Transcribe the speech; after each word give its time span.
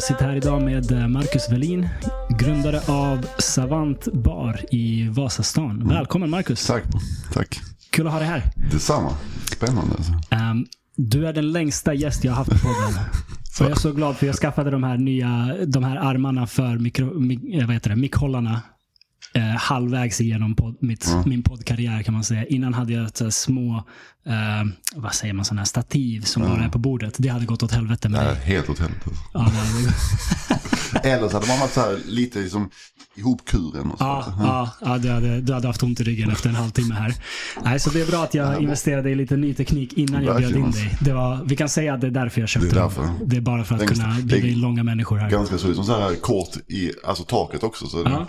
Jag 0.00 0.02
sitter 0.02 0.24
här 0.24 0.36
idag 0.36 0.62
med 0.62 0.92
eh, 0.92 1.08
Marcus 1.08 1.52
Velin, 1.52 1.88
grundare 2.38 2.80
av 2.86 3.26
Savant 3.38 4.04
Bar 4.12 4.60
i 4.70 5.08
Vasastan. 5.08 5.88
Välkommen 5.88 6.30
Marcus! 6.30 6.66
Tack. 6.66 6.84
Tack. 7.32 7.60
Kul 7.90 8.06
att 8.06 8.12
ha 8.12 8.20
dig 8.20 8.28
här. 8.28 8.42
Detsamma. 8.72 9.16
Spännande. 9.52 9.96
Ehm, 10.30 10.66
du 10.96 11.26
är 11.26 11.32
den 11.32 11.52
längsta 11.52 11.94
gäst 11.94 12.24
jag 12.24 12.32
har 12.32 12.36
haft 12.36 12.50
på 12.50 12.58
podden. 12.58 13.04
Och 13.60 13.66
jag 13.66 13.70
är 13.70 13.80
så 13.80 13.92
glad 13.92 14.16
för 14.16 14.26
jag 14.26 14.36
skaffade 14.36 14.70
de 14.70 14.82
här 14.82 14.96
nya 14.96 15.56
de 15.66 15.84
här 15.84 15.96
armarna 15.96 16.46
för 16.46 16.78
mikro, 16.78 17.20
mik, 17.20 17.40
eh, 17.54 17.66
vad 17.66 17.74
heter 17.74 17.90
det, 17.90 17.96
mikrohållarna 17.96 18.62
eh, 19.34 19.42
halvvägs 19.42 20.20
igenom 20.20 20.54
pod, 20.54 20.76
mitt, 20.80 21.06
Ja. 21.08 21.22
min 21.26 21.42
poddkarriär 21.42 22.02
kan 22.02 22.14
man 22.14 22.24
säga. 22.24 22.44
Innan 22.46 22.74
hade 22.74 22.92
jag 22.92 23.06
ett 23.06 23.34
små, 23.34 23.76
eh, 24.26 24.68
vad 24.94 25.14
säger 25.14 25.34
man, 25.34 25.44
sådana 25.44 25.60
här 25.60 25.66
stativ 25.66 26.20
som 26.22 26.42
bara 26.42 26.64
är 26.64 26.68
på 26.68 26.78
bordet. 26.78 27.14
Det 27.18 27.28
hade 27.28 27.46
gått 27.46 27.62
åt 27.62 27.72
helvete 27.72 28.08
med 28.08 28.26
Det 28.26 28.34
helt 28.34 28.68
åt 28.68 28.78
helvete. 28.78 29.00
Alltså. 29.32 29.56
Ja, 29.58 30.54
det, 31.02 31.04
Eller 31.08 31.28
så 31.28 31.34
hade 31.36 31.46
man 31.48 31.58
varit 31.58 31.72
så 31.72 31.80
här, 31.80 31.98
lite 32.06 32.38
liksom 32.38 32.70
ihopkuren. 33.16 33.90
Och 33.90 33.98
så. 33.98 34.04
Ja, 34.04 34.24
ja, 34.38 34.70
ja 34.80 34.98
du, 34.98 35.10
hade, 35.10 35.40
du 35.40 35.52
hade 35.54 35.66
haft 35.66 35.82
ont 35.82 36.00
i 36.00 36.04
ryggen 36.04 36.30
efter 36.30 36.48
en 36.48 36.54
halvtimme 36.54 36.94
här. 36.94 37.14
Nej, 37.64 37.80
så 37.80 37.90
det 37.90 38.00
är 38.00 38.06
bra 38.06 38.24
att 38.24 38.34
jag 38.34 38.62
investerade 38.62 39.10
i 39.10 39.14
lite 39.14 39.36
ny 39.36 39.54
teknik 39.54 39.92
innan 39.92 40.24
jag 40.24 40.36
bjöd 40.36 40.56
in 40.56 40.70
dig. 40.70 40.98
Det 41.00 41.12
var, 41.12 41.44
vi 41.44 41.56
kan 41.56 41.68
säga 41.68 41.94
att 41.94 42.00
det 42.00 42.06
är 42.06 42.10
därför 42.10 42.40
jag 42.40 42.48
köpte 42.48 42.68
Det 42.68 42.76
är 42.76 42.82
därför. 42.82 43.08
Det 43.24 43.36
är 43.36 43.40
bara 43.40 43.64
för 43.64 43.74
att 43.74 43.80
Längst- 43.80 44.02
kunna 44.02 44.14
bjuda 44.22 44.46
in 44.48 44.60
långa 44.60 44.82
människor 44.82 45.16
här. 45.18 45.30
Ganska 45.30 45.58
så, 45.58 45.66
liksom 45.68 45.84
så 45.84 46.00
här 46.00 46.14
kort 46.14 46.56
i 46.68 46.92
alltså, 47.04 47.24
taket 47.24 47.62
också. 47.62 47.86
Så 47.86 48.02
det 48.02 48.10
Ja. 48.10 48.26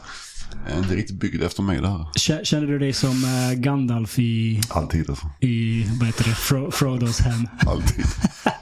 Är 0.67 0.77
inte 0.77 0.95
riktigt 0.95 1.19
byggd 1.19 1.43
efter 1.43 1.63
mig 1.63 1.81
det 1.81 1.87
här. 1.89 2.43
Känner 2.43 2.67
du 2.67 2.79
dig 2.79 2.93
som 2.93 3.23
eh, 3.23 3.53
Gandalf 3.59 4.19
i, 4.19 4.61
Alltid 4.69 5.09
alltså. 5.09 5.29
i 5.39 5.85
vad 5.99 6.07
heter 6.07 6.23
det, 6.23 6.35
Fro, 6.35 6.71
Frodos 6.71 7.19
hem? 7.19 7.47
Alltid. 7.67 8.05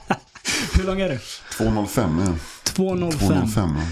Hur 0.76 0.84
lång 0.84 1.00
är 1.00 1.08
du? 1.08 1.18
205 1.56 2.18
ja. 2.18 2.24
2,05. 2.64 3.10
205 3.12 3.70
ja. 3.76 3.82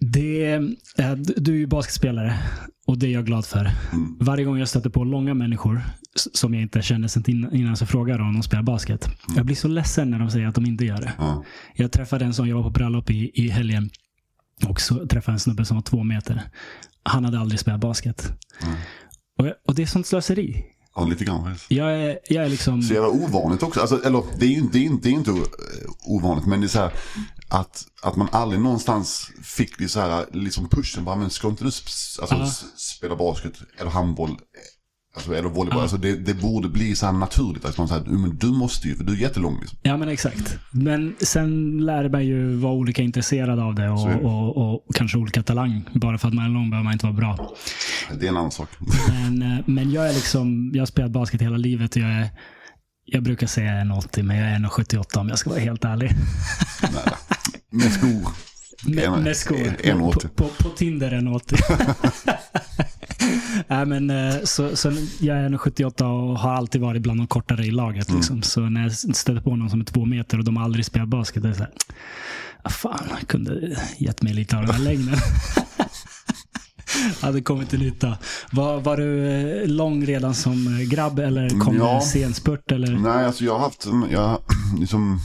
Det, 0.00 0.52
eh, 0.98 1.12
du- 1.36 1.52
är 1.52 1.56
ju 1.56 1.66
basketspelare 1.66 2.38
och 2.86 2.98
det 2.98 3.06
är 3.06 3.10
jag 3.10 3.26
glad 3.26 3.46
för. 3.46 3.70
Mm. 3.92 4.16
Varje 4.20 4.44
gång 4.44 4.58
jag 4.58 4.68
stöter 4.68 4.90
på 4.90 5.04
långa 5.04 5.34
människor 5.34 5.82
som 6.34 6.54
jag 6.54 6.62
inte 6.62 6.82
känner 6.82 7.08
sedan 7.08 7.48
innan, 7.52 7.76
så 7.76 7.86
frågar 7.86 8.18
om 8.18 8.34
de 8.34 8.42
spelar 8.42 8.62
basket. 8.62 9.08
Jag 9.36 9.46
blir 9.46 9.56
så 9.56 9.68
ledsen 9.68 10.10
när 10.10 10.18
de 10.18 10.30
säger 10.30 10.46
att 10.46 10.54
de 10.54 10.66
inte 10.66 10.84
gör 10.84 11.00
det. 11.00 11.12
ja. 11.18 11.44
Jag 11.74 11.92
träffade 11.92 12.24
en 12.24 12.34
som 12.34 12.48
jag 12.48 12.56
var 12.56 12.62
på 12.62 12.70
bröllop 12.70 13.10
i, 13.10 13.30
i 13.34 13.48
helgen. 13.48 13.90
Och 14.68 14.80
så 14.80 14.94
träffade 14.94 15.20
jag 15.26 15.32
en 15.32 15.38
snubbe 15.40 15.64
som 15.64 15.76
var 15.76 15.82
två 15.82 16.04
meter. 16.04 16.42
Han 17.08 17.24
hade 17.24 17.38
aldrig 17.38 17.60
spelat 17.60 17.80
basket. 17.80 18.32
Mm. 18.62 18.74
Och, 19.38 19.46
och 19.68 19.74
det 19.74 19.82
är 19.82 19.86
sånt 19.86 20.06
slöseri. 20.06 20.64
Ja, 20.94 21.04
lite 21.04 21.24
grann. 21.24 21.54
Jag 21.68 21.94
är, 22.00 22.18
jag 22.28 22.44
är 22.44 22.48
liksom... 22.48 22.82
Så 22.82 22.94
jävla 22.94 23.08
ovanligt 23.08 23.62
också. 23.62 23.80
Alltså, 23.80 24.02
eller 24.04 24.22
det 24.38 24.46
är 24.46 24.50
ju 24.50 24.60
det 24.72 24.78
är, 24.78 24.82
inte- 24.82 25.08
det 25.08 25.12
är 25.14 25.14
inte 25.14 25.30
eh, 25.30 25.36
ovanligt. 26.06 26.46
Men 26.46 26.60
det 26.60 26.66
är 26.66 26.68
så 26.68 26.78
här 26.78 26.92
att, 27.48 27.84
att 28.02 28.16
man 28.16 28.28
aldrig 28.32 28.60
någonstans 28.60 29.30
fick 29.42 29.78
det 29.78 29.88
så 29.88 30.00
här 30.00 30.26
liksom 30.32 30.68
pushen. 30.68 31.04
Bara, 31.04 31.16
men 31.16 31.30
ska 31.30 31.48
inte 31.48 31.64
du 31.64 31.66
alltså, 31.66 32.26
Ja. 32.30 32.44
s- 32.44 32.64
spela 32.76 33.16
basket 33.16 33.52
eller 33.78 33.90
handboll? 33.90 34.38
Alltså, 35.14 35.34
eller 35.34 35.48
volleyboll. 35.48 35.78
Ja. 35.78 35.82
Alltså, 35.82 35.96
det, 35.96 36.16
det 36.16 36.34
borde 36.34 36.68
bli 36.68 36.96
så 36.96 37.12
naturligt. 37.12 37.64
Att 37.64 37.78
man 37.78 37.88
säger, 37.88 38.02
men 38.04 38.36
du 38.36 38.46
måste 38.46 38.88
ju, 38.88 38.96
för 38.96 39.04
du 39.04 39.12
är 39.12 39.16
jättelång. 39.16 39.60
Liksom. 39.60 39.78
Ja 39.82 39.96
men 39.96 40.08
exakt. 40.08 40.58
Men 40.70 41.14
sen 41.20 41.78
lär 41.78 42.08
man 42.08 42.26
ju 42.26 42.54
vara 42.56 42.72
olika 42.72 43.02
intresserad 43.02 43.58
av 43.58 43.74
det 43.74 43.88
och, 43.88 44.08
det. 44.08 44.14
och, 44.14 44.74
och 44.74 44.94
kanske 44.94 45.18
olika 45.18 45.42
talang. 45.42 45.88
Bara 45.94 46.18
för 46.18 46.28
att 46.28 46.34
man 46.34 46.44
är 46.44 46.48
lång 46.48 46.70
behöver 46.70 46.84
man 46.84 46.92
inte 46.92 47.06
vara 47.06 47.16
bra. 47.16 47.54
Det 48.20 48.26
är 48.26 48.28
en 48.28 48.36
annan 48.36 48.50
sak. 48.50 48.68
Men, 49.08 49.42
eh, 49.42 49.58
men 49.66 49.90
jag 49.90 50.08
är 50.08 50.12
liksom, 50.12 50.70
jag 50.74 50.80
har 50.80 50.86
spelat 50.86 51.10
basket 51.10 51.42
hela 51.42 51.56
livet 51.56 51.96
och 51.96 52.02
jag 52.02 52.10
är, 52.10 52.28
jag 53.04 53.22
brukar 53.22 53.46
säga 53.46 53.70
1,80 53.70 54.22
men 54.22 54.36
jag 54.36 54.48
är 54.48 54.58
1,78 54.58 55.18
om 55.18 55.28
jag 55.28 55.38
ska 55.38 55.50
vara 55.50 55.60
helt 55.60 55.84
ärlig. 55.84 56.10
Nej, 56.82 57.14
med 57.70 57.92
skor. 57.92 58.28
Med, 58.86 59.22
med 59.22 59.36
skor. 59.36 59.76
en 59.82 59.98
På, 59.98 60.08
80. 60.08 60.28
på, 60.28 60.48
på 60.48 60.68
Tinder 60.68 61.10
1,80. 61.10 62.34
Nej, 63.70 63.86
men, 63.86 64.10
eh, 64.10 64.34
så, 64.44 64.76
så 64.76 64.92
jag 65.20 65.36
är 65.38 65.48
1,78 65.48 66.02
och 66.02 66.38
har 66.38 66.54
alltid 66.54 66.80
varit 66.80 67.02
bland 67.02 67.20
de 67.20 67.26
kortare 67.26 67.66
i 67.66 67.70
laget. 67.70 68.08
Mm. 68.08 68.18
Liksom. 68.18 68.42
Så 68.42 68.60
när 68.60 68.82
jag 68.82 68.92
stöter 68.92 69.40
på 69.40 69.56
någon 69.56 69.70
som 69.70 69.80
är 69.80 69.84
två 69.84 70.04
meter 70.04 70.38
och 70.38 70.44
de 70.44 70.56
har 70.56 70.64
aldrig 70.64 70.84
spelat 70.84 71.08
basket, 71.08 71.42
det 71.42 71.48
är 71.48 71.52
så 71.52 71.58
här, 71.58 71.72
ah, 72.62 72.70
fan, 72.70 73.06
jag 73.18 73.28
kunde 73.28 73.76
gett 73.98 74.22
mig 74.22 74.34
lite 74.34 74.56
av 74.56 74.62
den 74.66 74.74
här 74.74 74.82
längden. 74.82 75.16
hade 77.20 77.40
kommit 77.40 77.70
till 77.70 77.78
nytta. 77.78 78.18
Var, 78.52 78.80
var 78.80 78.96
du 78.96 79.30
eh, 79.30 79.68
lång 79.68 80.06
redan 80.06 80.34
som 80.34 80.66
eh, 80.66 80.88
grabb 80.88 81.18
eller 81.18 81.60
kom 81.60 81.76
Ja. 81.76 81.84
det 81.84 81.90
en 81.94 82.02
sen 82.02 82.34
spurt? 82.34 82.72
Eller? 82.72 82.92
Nej, 82.92 83.24
alltså 83.24 83.44
jag 83.44 83.52
har 83.52 83.60
haft, 83.60 83.86
jag 84.10 84.38
liksom, 84.78 85.20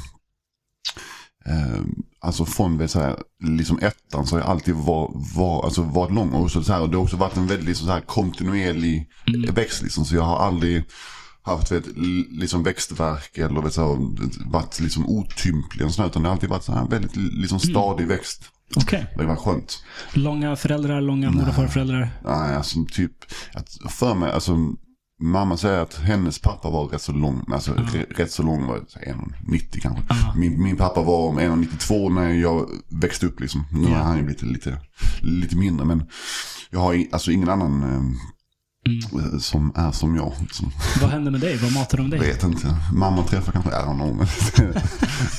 eh, 1.45 1.81
alltså 2.21 2.45
från 2.45 2.87
så 2.89 2.99
här, 2.99 3.15
liksom 3.43 3.79
ettan 3.79 4.27
så 4.27 4.35
har 4.35 4.41
jag 4.41 4.49
alltid 4.49 4.75
var, 4.75 5.11
var, 5.35 5.63
alltså 5.63 5.81
varit 5.81 6.13
lång. 6.13 6.29
Och, 6.29 6.51
så, 6.51 6.63
så 6.63 6.73
här, 6.73 6.81
och 6.81 6.89
det 6.89 6.97
har 6.97 7.03
också 7.03 7.17
varit 7.17 7.37
en 7.37 7.47
väldigt 7.47 7.77
så 7.77 7.85
här, 7.85 8.01
kontinuerlig 8.01 9.09
Mm. 9.27 9.53
växt 9.53 9.81
liksom. 9.81 10.05
Så 10.05 10.15
jag 10.15 10.23
har 10.23 10.37
aldrig 10.37 10.83
haft 11.43 11.71
vet, 11.71 11.83
liksom 12.31 12.63
växtverk 12.63 13.37
eller 13.37 13.61
vet, 13.61 13.73
så 13.73 13.81
här, 13.81 14.51
varit 14.51 14.79
liksom 14.79 15.05
otymplig 15.05 15.85
och 15.85 15.93
sånt, 15.93 16.11
utan 16.11 16.21
det 16.23 16.29
har 16.29 16.33
alltid 16.33 16.49
varit 16.49 16.63
så 16.63 16.71
här, 16.71 16.87
väldigt 16.87 17.15
liksom, 17.15 17.59
stadig 17.59 18.07
växt. 18.07 18.43
Okej. 18.75 19.05
Det 19.17 19.25
var 19.25 19.35
skönt. 19.35 19.83
Långa 20.13 20.55
föräldrar, 20.55 21.01
långa 21.01 21.31
mor 21.31 21.47
och 21.49 21.55
farföräldrar? 21.55 22.09
Nej, 22.25 22.55
alltså 22.55 22.85
typ, 22.91 23.11
att 23.53 23.69
för 23.89 24.15
mig, 24.15 24.31
alltså 24.31 24.57
mamma 25.21 25.57
säger 25.57 25.79
att 25.79 25.93
hennes 25.95 26.39
pappa 26.39 26.69
var 26.69 26.87
rätt 26.87 27.01
så 27.01 27.11
lång, 27.11 27.45
alltså 27.51 27.73
re- 27.73 28.13
rätt 28.15 28.31
så 28.31 28.43
lång 28.43 28.65
var 28.67 28.81
så 28.87 28.99
här 28.99 29.05
1,90 29.47 29.79
kanske. 29.81 30.03
Ja. 30.09 30.33
Min, 30.37 30.63
min 30.63 30.75
pappa 30.77 31.01
var 31.01 31.27
om 31.29 31.39
1,92 31.39 32.09
när 32.13 32.33
jag 32.33 32.69
växte 32.89 33.25
upp 33.25 33.39
liksom. 33.39 33.63
Nu 33.71 33.83
Ja. 33.89 33.97
har 33.97 34.03
han 34.03 34.17
ju 34.17 34.23
blivit 34.23 34.41
lite, 34.41 34.81
lite 35.21 35.55
mindre, 35.55 35.85
men 35.85 36.05
jag 36.69 36.79
har 36.79 37.03
alltså 37.11 37.31
ingen 37.31 37.49
annan 37.49 37.83
eh, 37.83 38.01
Mm. 38.85 39.39
som 39.39 39.71
är 39.75 39.91
som 39.91 40.15
jag. 40.15 40.33
Vad 41.01 41.09
hände 41.09 41.31
med 41.31 41.41
dig? 41.41 41.57
Vad 41.57 41.73
matade 41.73 42.03
de 42.03 42.09
dig? 42.09 42.19
Vet 42.19 42.43
inte. 42.43 42.75
Mamma 42.93 43.23
träffar 43.23 43.51
kanske, 43.51 43.71
I 43.71 43.73
don't 43.73 43.95
know. 43.95 44.15
Men 44.15 44.27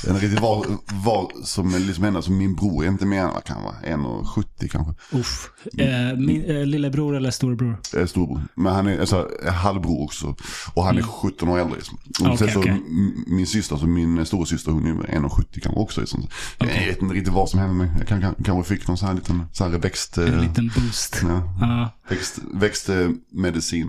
det 0.03 0.09
är 0.09 0.13
riktigt 0.13 0.39
vad, 0.39 0.65
vad 1.05 1.31
som 1.43 1.73
är 1.73 1.79
liksom 1.79 2.03
henne, 2.03 2.17
alltså 2.17 2.31
min 2.31 2.55
bror 2.55 2.83
är 2.83 2.87
inte 2.87 3.05
mer 3.05 3.19
än, 3.21 3.33
vad 3.33 3.43
kan 3.43 3.63
vara, 3.63 3.75
1,70 3.83 4.67
kanske. 4.67 4.93
Uff. 5.17 5.49
Eh, 5.77 6.17
min, 6.17 6.45
eh, 6.45 6.65
lillebror 6.65 7.15
eller 7.15 7.31
storebror? 7.31 7.77
Eh, 7.97 8.05
storbror. 8.05 8.41
Men 8.55 8.73
han 8.75 8.87
är 8.87 8.99
alltså, 8.99 9.29
är 9.43 9.51
halvbror 9.51 10.03
också. 10.03 10.35
Och 10.73 10.83
han 10.83 10.97
är 10.97 11.01
17 11.01 11.49
år 11.49 11.59
äldre. 11.59 11.75
Liksom. 11.75 11.97
Och 12.21 12.25
Okej, 12.25 12.37
sen 12.37 12.51
så, 12.63 12.69
m- 12.69 13.23
min 13.27 13.47
syster, 13.47 13.75
alltså 13.75 13.87
min 13.87 14.25
stora 14.25 14.45
syster 14.45 14.71
hon 14.71 14.85
är 14.85 14.91
1,70 15.19 15.43
kanske 15.61 15.69
också. 15.81 16.01
Liksom. 16.01 16.27
Jag 16.57 16.67
vet 16.67 17.01
inte 17.01 17.15
riktigt 17.15 17.33
vad 17.33 17.49
som 17.49 17.59
hände 17.59 17.75
mig. 17.75 17.91
Jag 17.99 18.07
kan, 18.07 18.21
kan, 18.21 18.35
kanske 18.43 18.75
fick 18.75 18.87
någon 18.87 18.97
sån 18.97 19.07
här 19.07 19.15
liten 19.15 19.43
så 19.53 19.63
här 19.63 19.71
växt, 19.71 20.17
En 20.17 20.33
eh, 20.33 20.41
liten 20.41 20.71
boost. 20.75 21.19
ja, 21.23 21.41
Ja. 21.61 21.89
växt, 22.09 22.39
växtmedicin. 22.53 23.21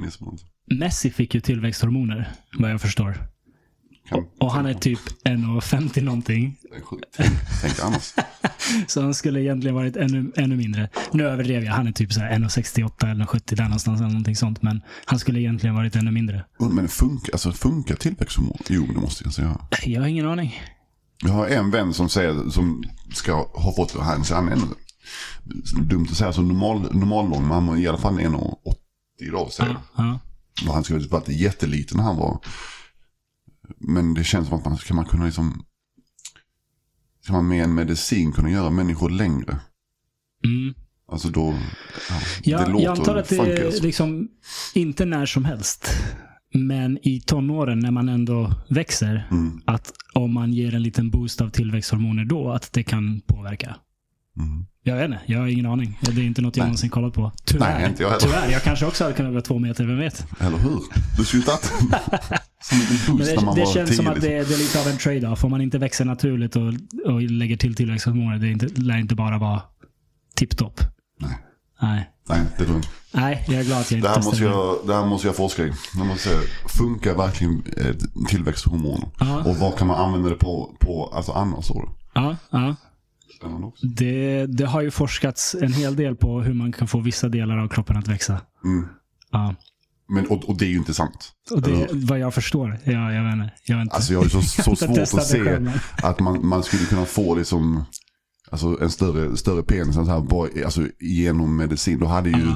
Liksom. 0.02 0.38
Messi 0.70 1.10
fick 1.10 1.34
ju 1.34 1.40
tillväxthormoner, 1.40 2.32
vad 2.58 2.70
jag 2.70 2.80
förstår. 2.80 3.18
Kan, 4.08 4.26
Och 4.40 4.52
han 4.52 4.66
är 4.66 4.74
typ 4.74 4.98
1,50 5.24 6.02
någonting. 6.02 6.56
tänk, 7.16 7.32
tänk 7.62 7.80
annars. 7.82 8.14
Så 8.86 9.02
han 9.02 9.14
skulle 9.14 9.40
egentligen 9.42 9.74
varit 9.74 9.96
ännu, 9.96 10.32
ännu 10.36 10.56
mindre. 10.56 10.88
Nu 11.12 11.24
överdrev 11.26 11.64
jag. 11.64 11.72
Han 11.72 11.86
är 11.86 11.92
typ 11.92 12.12
så 12.12 12.20
här 12.20 12.38
1,68 12.38 13.10
eller 13.10 13.24
1,70 13.24 13.54
där 13.56 13.64
någonstans. 13.64 14.00
Eller 14.00 14.10
någonting 14.10 14.36
sånt. 14.36 14.62
Men 14.62 14.80
han 15.04 15.18
skulle 15.18 15.40
egentligen 15.40 15.76
varit 15.76 15.96
ännu 15.96 16.10
mindre. 16.10 16.44
Men 16.58 16.88
funkar, 16.88 17.32
alltså, 17.32 17.52
funkar 17.52 17.96
tillväxthormon? 17.96 18.58
Jo, 18.68 18.86
det 18.94 19.00
måste 19.00 19.24
jag 19.24 19.34
säga. 19.34 19.60
Jag 19.84 20.00
har 20.00 20.08
ingen 20.08 20.26
aning. 20.26 20.54
Jag 21.22 21.32
har 21.32 21.46
en 21.46 21.70
vän 21.70 21.94
som 21.94 22.08
säger, 22.08 22.50
som 22.50 22.84
ska 23.14 23.32
ha 23.34 23.74
fått, 23.76 23.96
han, 24.00 24.22
han 24.30 24.48
är 24.48 24.58
dumt 25.80 26.06
att 26.10 26.16
säga 26.16 26.32
så 26.32 26.42
normal, 26.42 26.80
normal 26.96 27.30
lång, 27.30 27.48
var 27.48 27.76
i 27.76 27.88
alla 27.88 27.98
fall 27.98 28.18
1,80 28.18 28.74
idag 29.20 29.52
säger 29.52 29.70
jag. 29.70 29.80
Ja, 29.96 30.18
ja. 30.64 30.72
Han 30.72 30.84
skulle 30.84 31.00
ha 31.04 31.08
varit 31.08 31.28
jätteliten 31.28 31.96
när 31.96 32.04
han 32.04 32.16
var. 32.16 32.40
Men 33.78 34.14
det 34.14 34.24
känns 34.24 34.48
som 34.48 34.58
att 34.58 34.64
man 34.64 34.76
ska 34.76 34.94
man 34.94 35.04
kunna 35.04 35.24
liksom. 35.24 35.64
Ska 37.22 37.32
man 37.32 37.48
med 37.48 37.64
en 37.64 37.74
medicin 37.74 38.32
kunna 38.32 38.50
göra 38.50 38.70
människor 38.70 39.10
längre? 39.10 39.58
Mm. 40.44 40.74
Alltså 41.12 41.28
då. 41.28 41.58
Ja, 42.08 42.60
Jag, 42.68 42.80
jag 42.80 42.98
antar 42.98 43.16
att 43.16 43.28
det 43.28 43.36
är 43.36 43.66
alltså. 43.66 43.82
liksom 43.82 44.28
inte 44.74 45.04
när 45.04 45.26
som 45.26 45.44
helst. 45.44 45.88
Men 46.54 46.98
i 47.02 47.20
tonåren 47.20 47.78
när 47.78 47.90
man 47.90 48.08
ändå 48.08 48.52
växer. 48.68 49.28
Mm, 49.30 49.60
Att 49.64 49.92
om 50.14 50.34
man 50.34 50.52
ger 50.52 50.74
en 50.74 50.82
liten 50.82 51.10
boost 51.10 51.40
av 51.40 51.50
tillväxthormoner 51.50 52.24
då, 52.24 52.50
att 52.50 52.72
det 52.72 52.82
kan 52.82 53.20
påverka. 53.20 53.76
Mm. 54.36 54.66
Jag 54.82 54.96
vet 54.96 55.04
inte, 55.04 55.20
jag 55.26 55.38
har 55.38 55.46
ingen 55.46 55.66
aning. 55.66 55.98
Det 56.00 56.10
är 56.10 56.24
inte 56.24 56.42
något 56.42 56.56
jag 56.56 56.62
Nej. 56.62 56.68
någonsin 56.68 56.90
kollat 56.90 57.14
på. 57.14 57.32
Tyvärr. 57.44 57.78
Nej, 57.78 57.88
inte 57.88 58.02
jag 58.02 58.10
heller. 58.10 58.20
Tyvärr. 58.20 58.50
Jag 58.50 58.62
kanske 58.62 58.86
också 58.86 59.04
hade 59.04 59.16
kunnat 59.16 59.32
vara 59.32 59.42
två 59.42 59.58
meter, 59.58 59.84
vem 59.84 59.98
vet? 59.98 60.26
Eller 60.40 60.58
hur? 60.58 60.80
Du 61.16 61.24
skulle 61.24 61.42
tagit 61.42 61.64
som 62.62 62.80
en 62.80 62.86
liten 62.86 62.98
Men 63.06 63.16
boost 63.16 63.30
när 63.30 63.36
det, 63.36 63.44
man 63.46 63.54
det 63.54 63.64
var 63.64 63.72
känns 63.72 63.90
tio. 63.90 63.96
som 63.96 64.06
att 64.06 64.14
liksom. 64.14 64.30
det, 64.30 64.44
det 64.48 64.54
är 64.54 64.58
lite 64.58 64.80
av 64.80 64.88
en 64.88 64.98
trade-off. 64.98 65.44
Om 65.44 65.50
man 65.50 65.60
inte 65.60 65.78
växer 65.78 66.04
naturligt 66.04 66.56
och, 66.56 66.72
och 67.04 67.22
lägger 67.22 67.56
till 67.56 67.74
tillväxthormoner, 67.74 68.38
det 68.38 68.46
är 68.46 68.50
inte, 68.50 68.66
lär 68.66 68.98
inte 68.98 69.14
bara 69.14 69.38
vara 69.38 69.62
tipptopp? 70.34 70.80
Nej. 71.20 71.38
Nej. 71.82 72.10
Nej, 72.28 72.40
det 72.58 72.64
jag 72.64 72.76
inte. 72.76 72.88
Nej, 73.12 73.44
jag 73.48 73.60
är 73.60 73.64
glad 73.64 73.80
att 73.80 73.90
jag 73.90 74.02
Det 74.02 74.08
inte 74.08 74.20
här, 74.20 74.24
måste 74.24 74.44
jag, 74.44 74.78
det 74.86 74.94
här 74.94 75.06
måste 75.06 75.28
jag 75.28 75.36
forska 75.36 75.62
i. 75.62 75.72
Jag 75.96 76.06
måste 76.06 76.28
säga, 76.28 76.40
funkar 76.68 77.14
verkligen 77.14 77.62
eh, 77.76 77.94
tillväxthormoner? 78.28 79.08
Ja. 79.18 79.44
Och 79.44 79.56
vad 79.56 79.78
kan 79.78 79.86
man 79.86 79.96
använda 79.96 80.28
det 80.28 80.34
på, 80.36 80.76
på 80.80 81.12
alltså 81.14 81.32
annars? 81.32 81.70
Ja, 82.14 82.36
ja. 82.50 82.76
Spännande 83.36 83.66
också. 83.66 83.86
Det, 83.86 84.46
det 84.46 84.66
har 84.66 84.82
ju 84.82 84.90
forskats 84.90 85.56
en 85.60 85.72
hel 85.72 85.96
del 85.96 86.16
på 86.16 86.40
hur 86.42 86.54
man 86.54 86.72
kan 86.72 86.88
få 86.88 87.00
vissa 87.00 87.28
delar 87.28 87.58
av 87.58 87.68
kroppen 87.68 87.96
att 87.96 88.08
växa. 88.08 88.40
Mm. 88.64 88.88
Ja. 89.32 89.54
Men, 90.08 90.26
och, 90.26 90.48
och 90.48 90.58
det 90.58 90.64
är 90.64 90.68
ju 90.68 90.76
inte 90.76 90.94
sant. 90.94 91.32
Och 91.50 91.62
det, 91.62 91.70
Eller- 91.70 92.06
vad 92.06 92.18
jag 92.18 92.34
förstår. 92.34 92.78
Ja, 92.84 93.12
jag 93.12 93.24
vet 93.24 93.32
inte. 93.32 93.50
Jag 93.66 93.76
har 93.76 93.82
inte, 93.82 93.94
Alltså 93.94 94.12
jag 94.12 94.20
har 94.20 94.28
så, 94.28 94.42
så 94.62 94.76
svårt 94.76 94.98
att 94.98 95.26
se 95.26 95.60
att 96.02 96.20
man, 96.20 96.46
man 96.46 96.62
skulle 96.62 96.84
kunna 96.84 97.04
få 97.04 97.34
liksom, 97.34 97.84
alltså 98.50 98.78
en 98.80 98.90
större, 98.90 99.36
större 99.36 99.62
penis 99.62 99.94
så 99.94 100.04
här, 100.04 100.20
bara, 100.20 100.48
alltså, 100.64 100.88
genom 101.00 101.56
medicin. 101.56 101.98
Då 101.98 102.06
hade 102.06 102.30
ju, 102.30 102.54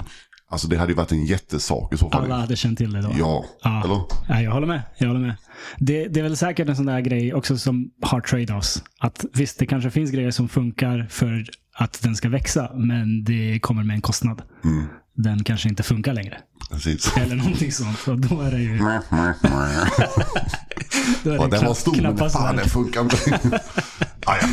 alltså 0.50 0.68
det 0.68 0.76
hade 0.76 0.92
ju 0.92 0.96
varit 0.96 1.12
en 1.12 1.24
jättesak 1.24 1.94
i 1.94 1.96
så 1.96 2.10
fall. 2.10 2.24
alla 2.24 2.36
hade 2.36 2.56
känt 2.56 2.78
till 2.78 2.92
det 2.92 3.02
då. 3.02 3.12
Ja, 3.18 3.44
Ja. 3.62 3.82
eller? 3.84 4.02
Ja, 4.28 4.40
jag 4.42 4.50
håller 4.50 4.66
med. 4.66 4.82
Jag 4.98 5.06
håller 5.08 5.20
med. 5.20 5.34
Det, 5.78 6.08
det 6.08 6.20
är 6.20 6.24
väl 6.24 6.36
säkert 6.36 6.68
en 6.68 6.76
sån 6.76 6.86
där 6.86 7.00
grej 7.00 7.34
också 7.34 7.58
som 7.58 7.90
har 8.02 8.20
trade-offs. 8.20 8.82
Att 8.98 9.24
visst, 9.34 9.58
det 9.58 9.66
kanske 9.66 9.90
finns 9.90 10.10
grejer 10.10 10.30
som 10.30 10.48
funkar 10.48 11.06
för 11.10 11.44
att 11.74 12.02
den 12.02 12.16
ska 12.16 12.28
växa, 12.28 12.70
men 12.74 13.24
det 13.24 13.58
kommer 13.62 13.82
med 13.84 13.94
en 13.94 14.00
kostnad. 14.02 14.42
Mm, 14.64 14.84
Den 15.14 15.44
kanske 15.44 15.68
inte 15.68 15.82
funkar 15.82 16.14
längre. 16.14 16.38
precis. 16.70 17.16
Eller 17.16 17.36
någonting 17.36 17.72
sånt. 17.72 18.08
Och 18.08 18.18
då 18.18 18.40
är 18.40 18.50
det 18.50 18.58
ju... 18.62 18.78
Då 21.24 21.30
är 21.30 21.36
Ja, 21.36 21.42
det 21.46 21.56
den 21.56 21.66
var 21.66 21.74
stor 21.74 22.02
men 22.02 22.30
fan 22.30 22.56
den 22.56 22.68
funkar 22.68 23.00
inte. 23.00 23.16
ah, 24.26 24.36
ja. 24.40 24.48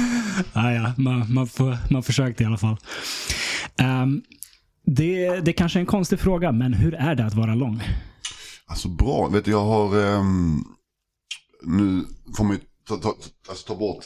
Ja, 0.54 0.72
ja, 0.74 0.94
man, 0.98 1.34
man, 1.34 1.48
får, 1.48 1.78
man 1.90 2.04
försökte 2.04 2.44
i 2.44 2.46
alla 2.46 2.58
fall. 2.58 2.78
Ehm, 3.78 4.22
det, 4.88 5.40
det 5.40 5.54
kanske 5.54 5.80
är 5.80 5.82
en 5.82 5.86
konstig 5.86 6.20
fråga, 6.20 6.52
men 6.52 6.74
hur 6.74 6.94
är 6.94 7.16
det 7.16 7.26
att 7.26 7.34
vara 7.34 7.56
lång? 7.56 7.82
Alltså 8.66 8.88
bra, 8.88 9.28
vet 9.28 9.46
du 9.46 9.52
jag 9.52 9.66
har, 9.66 9.96
Um, 9.96 10.66
nu 11.64 12.06
får 12.38 12.44
man 12.44 12.54
ju 12.54 12.62
ta, 12.88 12.98
ta, 12.98 13.16
alltså, 13.50 13.68
ta 13.68 13.76
bort 13.76 14.06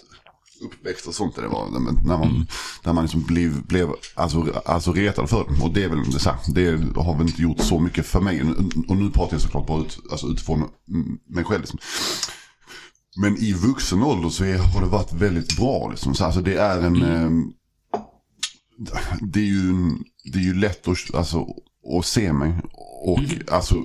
uppväxt 0.66 1.08
och 1.08 1.16
sånt 1.16 1.36
där 1.36 1.42
det 1.42 1.48
var. 1.48 1.70
Men 1.70 2.00
När 2.06 2.18
man, 2.18 2.48
när 2.84 2.94
man 2.94 3.04
liksom 3.04 3.24
blev, 3.24 3.66
blev 3.66 3.90
alltså, 4.16 4.62
alltså 4.66 4.94
retad 4.94 5.30
för 5.30 5.46
det. 5.50 5.64
Och 5.64 5.74
det 5.74 5.84
är 5.84 5.90
väl 5.90 6.12
det, 6.12 6.20
så 6.20 6.30
här, 6.30 6.40
det 6.54 7.02
har 7.02 7.18
väl 7.18 7.28
inte 7.28 7.42
gjort 7.42 7.60
så 7.60 7.80
mycket 7.80 8.06
för 8.06 8.22
mig. 8.22 8.42
Och 8.88 8.98
nu 8.98 9.12
pratar 9.12 9.34
jag 9.34 9.42
såklart 9.42 9.68
bara 9.68 9.82
ut, 9.82 10.00
alltså, 10.12 10.28
utifrån 10.28 10.70
mig 11.30 11.44
själv. 11.44 11.62
Liksom. 11.62 11.80
Men 13.18 13.38
i 13.38 13.54
vuxen 13.54 14.04
ålder 14.04 14.30
så 14.30 14.44
är, 14.44 14.58
har 14.58 14.82
det 14.82 14.88
varit 14.88 15.14
väldigt 15.14 15.58
bra. 15.58 15.90
Liksom. 15.90 16.16
Så, 16.16 16.26
alltså, 16.26 16.42
det 16.42 16.56
är 16.56 16.82
en... 16.82 17.02
ehm, 17.02 17.52
det 19.22 19.40
är 19.40 19.46
ju, 19.46 19.74
det 20.24 20.40
är 20.40 20.44
ju 20.44 20.54
lätt 20.54 20.88
att, 20.88 21.16
alltså, 21.16 21.48
att 22.00 22.06
se 22.06 22.34
mig 22.34 22.54
och 23.04 23.20
alltså, 23.52 23.76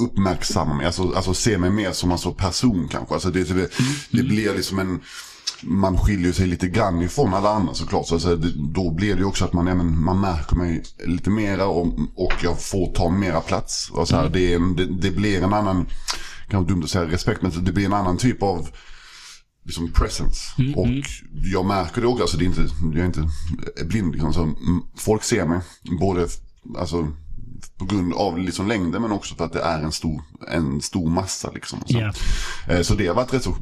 uppmärksamma 0.00 0.74
mig. 0.74 0.86
Alltså, 0.86 1.12
alltså 1.16 1.34
se 1.34 1.58
mig 1.58 1.70
mer 1.70 1.92
som 1.92 2.12
alltså, 2.12 2.32
person 2.32 2.88
kanske. 2.90 3.14
Alltså, 3.14 3.30
det, 3.30 3.44
det, 3.44 3.70
det 4.10 4.22
blir 4.22 4.54
liksom 4.54 4.78
en... 4.78 5.00
Man 5.64 5.98
skiljer 5.98 6.32
sig 6.32 6.46
lite 6.46 6.68
grann 6.68 7.02
ifrån 7.02 7.34
alla 7.34 7.50
andra 7.50 7.74
såklart. 7.74 8.06
Så, 8.06 8.14
alltså, 8.14 8.36
då 8.74 8.90
blir 8.90 9.14
det 9.14 9.20
ju 9.20 9.24
också 9.24 9.44
att 9.44 9.52
man, 9.52 9.66
ja, 9.66 9.74
men, 9.74 10.04
man 10.04 10.20
märker 10.20 10.56
mig 10.56 10.82
lite 11.06 11.30
mera 11.30 11.66
och, 11.66 11.86
och 12.14 12.32
jag 12.42 12.62
får 12.62 12.92
ta 12.92 13.10
mera 13.10 13.40
plats. 13.40 13.90
Och 13.90 14.08
så 14.08 14.16
här, 14.16 14.28
det, 14.28 14.58
det, 14.58 14.86
det 14.86 15.10
blir 15.10 15.42
en 15.42 15.52
annan, 15.52 15.86
kanske 16.48 16.72
dumt 16.72 16.82
att 16.84 16.90
säga 16.90 17.04
respekt, 17.04 17.42
men 17.42 17.64
det 17.64 17.72
blir 17.72 17.86
en 17.86 17.92
annan 17.92 18.16
typ 18.16 18.42
av 18.42 18.68
liksom 19.64 19.92
presence. 19.92 20.52
Och 20.76 20.88
jag 21.52 21.66
märker 21.66 22.00
det 22.00 22.06
också, 22.06 22.22
alltså 22.22 22.36
det 22.36 22.44
är 22.44 22.46
inte, 22.46 22.68
jag 22.82 22.96
är 22.96 23.06
inte 23.06 23.28
blind. 23.84 24.12
Liksom, 24.12 24.32
så, 24.32 24.42
mm, 24.42 24.82
folk 24.96 25.24
ser 25.24 25.46
mig, 25.46 25.60
både 26.00 26.28
alltså, 26.78 27.08
på 27.78 27.84
grund 27.84 28.14
av 28.14 28.38
liksom 28.38 28.68
längden 28.68 29.02
men 29.02 29.12
också 29.12 29.34
för 29.34 29.44
att 29.44 29.52
det 29.52 29.62
är 29.62 29.82
en 29.82 29.92
stor, 29.92 30.22
en 30.48 30.80
stor 30.80 31.10
massa. 31.10 31.50
Liksom, 31.50 31.78
så. 31.86 31.98
Eh, 32.72 32.82
så 32.82 32.94
det 32.94 33.06
har 33.06 33.14
varit 33.14 33.34
rätt 33.34 33.42
så 33.42 33.56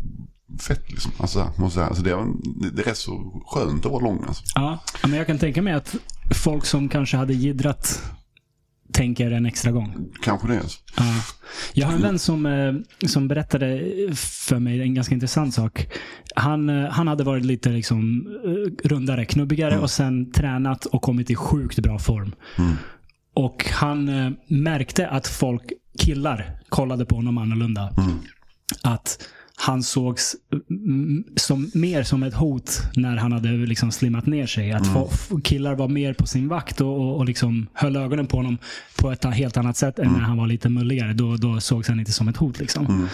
fett. 0.61 0.91
Liksom. 0.91 1.13
Alltså, 1.19 1.53
måste 1.57 1.75
säga. 1.75 1.87
Alltså, 1.87 2.03
det, 2.03 2.11
är, 2.11 2.27
det 2.73 2.83
är 2.83 2.85
rätt 2.85 2.99
så 2.99 3.43
skönt 3.47 3.87
att 3.87 3.93
vara 3.93 4.05
lång. 4.05 4.25
Alltså. 4.29 4.43
Ja, 4.55 4.79
men 5.03 5.13
jag 5.13 5.27
kan 5.27 5.39
tänka 5.39 5.63
mig 5.63 5.73
att 5.73 5.95
folk 6.35 6.65
som 6.65 6.89
kanske 6.89 7.17
hade 7.17 7.35
gidrat 7.35 8.03
tänker 8.93 9.31
en 9.31 9.47
extra 9.47 9.73
gång. 9.73 10.09
Kanske 10.23 10.49
det. 10.49 10.59
Alltså. 10.59 10.79
Ja. 10.97 11.05
Jag 11.73 11.87
har 11.87 11.95
en 11.95 12.03
vän 12.03 12.19
som, 12.19 12.47
eh, 12.47 12.75
som 13.09 13.29
berättade 13.29 13.81
för 14.15 14.59
mig 14.59 14.83
en 14.83 14.95
ganska 14.95 15.15
intressant 15.15 15.55
sak. 15.55 15.87
Han, 16.35 16.69
eh, 16.69 16.91
han 16.91 17.09
hade 17.09 17.25
varit 17.25 17.45
lite 17.45 17.69
liksom, 17.69 18.27
eh, 18.45 18.89
rundare, 18.89 19.25
knubbigare 19.25 19.79
och 19.79 19.91
sen 19.91 20.33
tränat 20.33 20.87
och 20.87 21.03
kommit 21.03 21.31
i 21.31 21.35
sjukt 21.35 21.79
bra 21.79 21.99
form. 21.99 22.35
Och 23.35 23.65
han 23.73 24.05
märkte 24.47 25.09
att 25.09 25.27
folk, 25.27 25.73
killar, 25.99 26.61
kollade 26.69 27.05
på 27.05 27.17
honom 27.17 27.39
annorlunda. 27.39 27.93
Att 28.83 29.29
han 29.61 29.83
sågs 29.83 30.37
mm, 30.71 31.25
som, 31.37 31.71
mer 31.75 32.03
som 32.03 32.23
ett 32.23 32.35
hot 32.35 32.83
när 32.97 33.17
han 33.17 33.33
hade 33.33 33.49
liksom 33.49 33.93
slimmat 33.93 34.27
ner 34.27 34.47
sig. 34.47 34.73
Att 34.73 34.87
få, 34.87 35.09
f- 35.13 35.31
killar 35.45 35.75
var 35.75 35.89
mer 35.89 36.15
på 36.15 36.27
sin 36.27 36.49
vakt 36.49 36.81
och, 36.81 36.97
och, 37.01 37.17
och 37.17 37.25
liksom 37.25 37.67
höll 37.73 37.97
ögonen 37.97 38.27
på 38.27 38.37
honom 38.37 38.59
på 38.99 39.11
ett 39.11 39.25
helt 39.25 39.57
annat 39.57 39.77
sätt 39.77 39.99
än 39.99 40.13
när 40.13 40.21
han 40.21 40.37
var 40.37 40.47
lite 40.47 40.69
mulligare. 40.69 41.13
Då, 41.13 41.37
då 41.37 41.61
sågs 41.61 41.89
han 41.89 42.01
inte 42.01 42.13
som 42.13 42.29
ett 42.29 42.37
hot. 42.37 42.59
Liksom. 42.61 43.09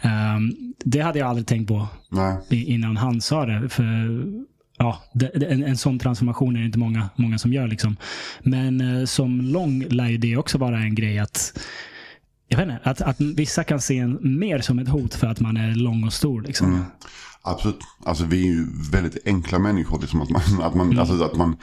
Ehm, 0.00 0.52
det 0.84 1.00
hade 1.00 1.18
jag 1.18 1.28
aldrig 1.28 1.46
tänkt 1.46 1.68
på 1.68 1.88
Nej. 2.10 2.36
innan 2.50 2.96
han 2.96 3.20
sa 3.20 3.46
det. 3.46 3.68
För 3.68 3.84
ja, 4.78 5.02
det, 5.14 5.30
det, 5.34 5.46
en, 5.46 5.62
en 5.62 5.76
sån 5.76 5.98
transformation 5.98 6.56
är 6.56 6.60
det 6.60 6.66
inte 6.66 6.78
många, 6.78 7.08
många 7.16 7.38
som 7.38 7.52
gör. 7.52 7.66
Liksom. 7.68 7.96
Men 8.42 8.80
eh, 8.80 9.04
som 9.04 9.40
lång 9.40 9.84
lär 9.88 10.08
ju 10.08 10.18
det 10.18 10.36
också 10.36 10.58
vara 10.58 10.78
en 10.78 10.94
grej 10.94 11.18
att 11.18 11.58
jag 12.48 12.58
vet 12.58 12.68
inte, 12.68 12.90
att, 12.90 13.00
att 13.00 13.20
vissa 13.20 13.64
kan 13.64 13.80
se 13.80 13.98
en 13.98 14.38
mer 14.38 14.58
som 14.58 14.78
ett 14.78 14.88
hot 14.88 15.14
för 15.14 15.26
att 15.26 15.40
man 15.40 15.56
är 15.56 15.74
lång 15.74 16.04
och 16.04 16.12
stor. 16.12 16.42
Liksom. 16.42 16.84
Absolut. 17.42 17.80
Alltså 18.04 18.24
vi 18.24 18.48
är 18.48 18.52
ju 18.52 18.66
väldigt 18.92 19.26
enkla 19.26 19.58
människor. 19.58 20.00
Liksom, 20.00 20.20
att 20.20 20.30
man, 20.30 20.42
att 20.62 20.74
man, 20.74 20.98
alltså, 20.98 21.24
att 21.24 21.36
man, 21.36 21.56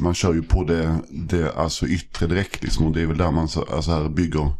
man 0.00 0.14
kör 0.14 0.34
ju 0.34 0.42
på 0.42 0.64
det, 0.64 0.98
det 1.10 1.54
alltså 1.54 1.86
yttre 1.86 2.26
direkt. 2.26 2.62
Liksom, 2.62 2.86
och 2.86 2.92
det 2.92 3.02
är 3.02 3.06
väl 3.06 3.18
där 3.18 3.30
man 3.30 3.48
så, 3.48 3.62
alltså, 3.62 3.90
här 3.90 4.08
bygger 4.08 4.52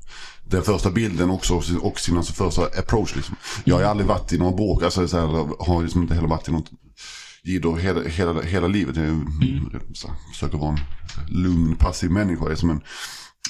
den 0.45 0.63
första 0.63 0.91
bilden 0.91 1.31
också 1.31 1.55
och 1.55 1.65
sin, 1.65 1.79
och 1.79 2.01
sin 2.01 2.17
alltså, 2.17 2.33
första 2.33 2.63
approach. 2.81 3.17
Liksom. 3.17 3.37
Jag 3.65 3.75
har 3.75 3.83
ju 3.83 3.89
aldrig 3.89 4.07
varit 4.09 4.33
i 4.33 4.39
någon 4.39 4.57
bråk. 4.57 4.83
Alltså, 4.83 5.09
så 5.09 5.19
här, 5.19 5.27
har 5.65 5.83
liksom 5.83 6.03
inte 6.03 6.15
heller 6.15 6.29
varit 6.29 6.49
i 6.49 6.53
något 6.53 6.71
jidder 7.43 7.77
hela, 7.77 8.03
hela, 8.03 8.43
hela 8.43 8.67
livet. 8.67 8.97
Jag 8.97 9.07
ju, 9.07 9.21
så, 9.95 10.09
försöker 10.33 10.59
vara 10.59 10.71
en 10.71 10.79
lugn, 11.43 11.77
passiv 11.77 12.11
människa. 12.11 12.49
Liksom, 12.49 12.69
men, 12.69 12.81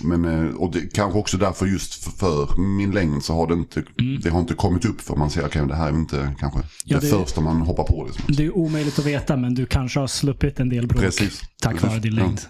men, 0.02 0.24
eh, 0.24 0.54
och 0.54 0.72
det, 0.72 0.94
kanske 0.94 1.18
också 1.18 1.36
därför 1.36 1.66
just 1.66 2.18
för, 2.18 2.56
min 2.60 2.90
längd 2.90 3.24
så 3.24 3.34
har 3.34 3.46
det 3.46 3.54
inte, 3.54 3.82
det 4.22 4.30
har 4.30 4.40
inte 4.40 4.54
kommit 4.54 4.84
upp 4.84 5.00
för 5.00 5.16
man 5.16 5.30
ser 5.30 5.42
att 5.42 5.52
det 5.68 5.74
här 5.74 5.88
är 5.88 5.94
inte 5.94 6.34
kanske 6.40 6.58
Ja, 6.84 7.00
det, 7.00 7.06
det- 7.06 7.12
första 7.12 7.40
man 7.40 7.56
hoppar 7.60 7.84
på. 7.84 8.04
Liksom. 8.04 8.24
Det 8.28 8.44
är 8.46 8.56
omöjligt 8.56 8.98
att 8.98 9.06
veta, 9.06 9.36
men 9.36 9.54
du 9.54 9.66
kanske 9.66 10.00
har 10.00 10.06
sluppit 10.06 10.60
en 10.60 10.68
del 10.68 10.86
bråk 10.86 11.00
Precis. 11.02 11.42
tack 11.62 11.72
Precis. 11.72 11.88
vare 11.90 12.00
din 12.00 12.14
Ja. 12.14 12.24
längd. 12.24 12.40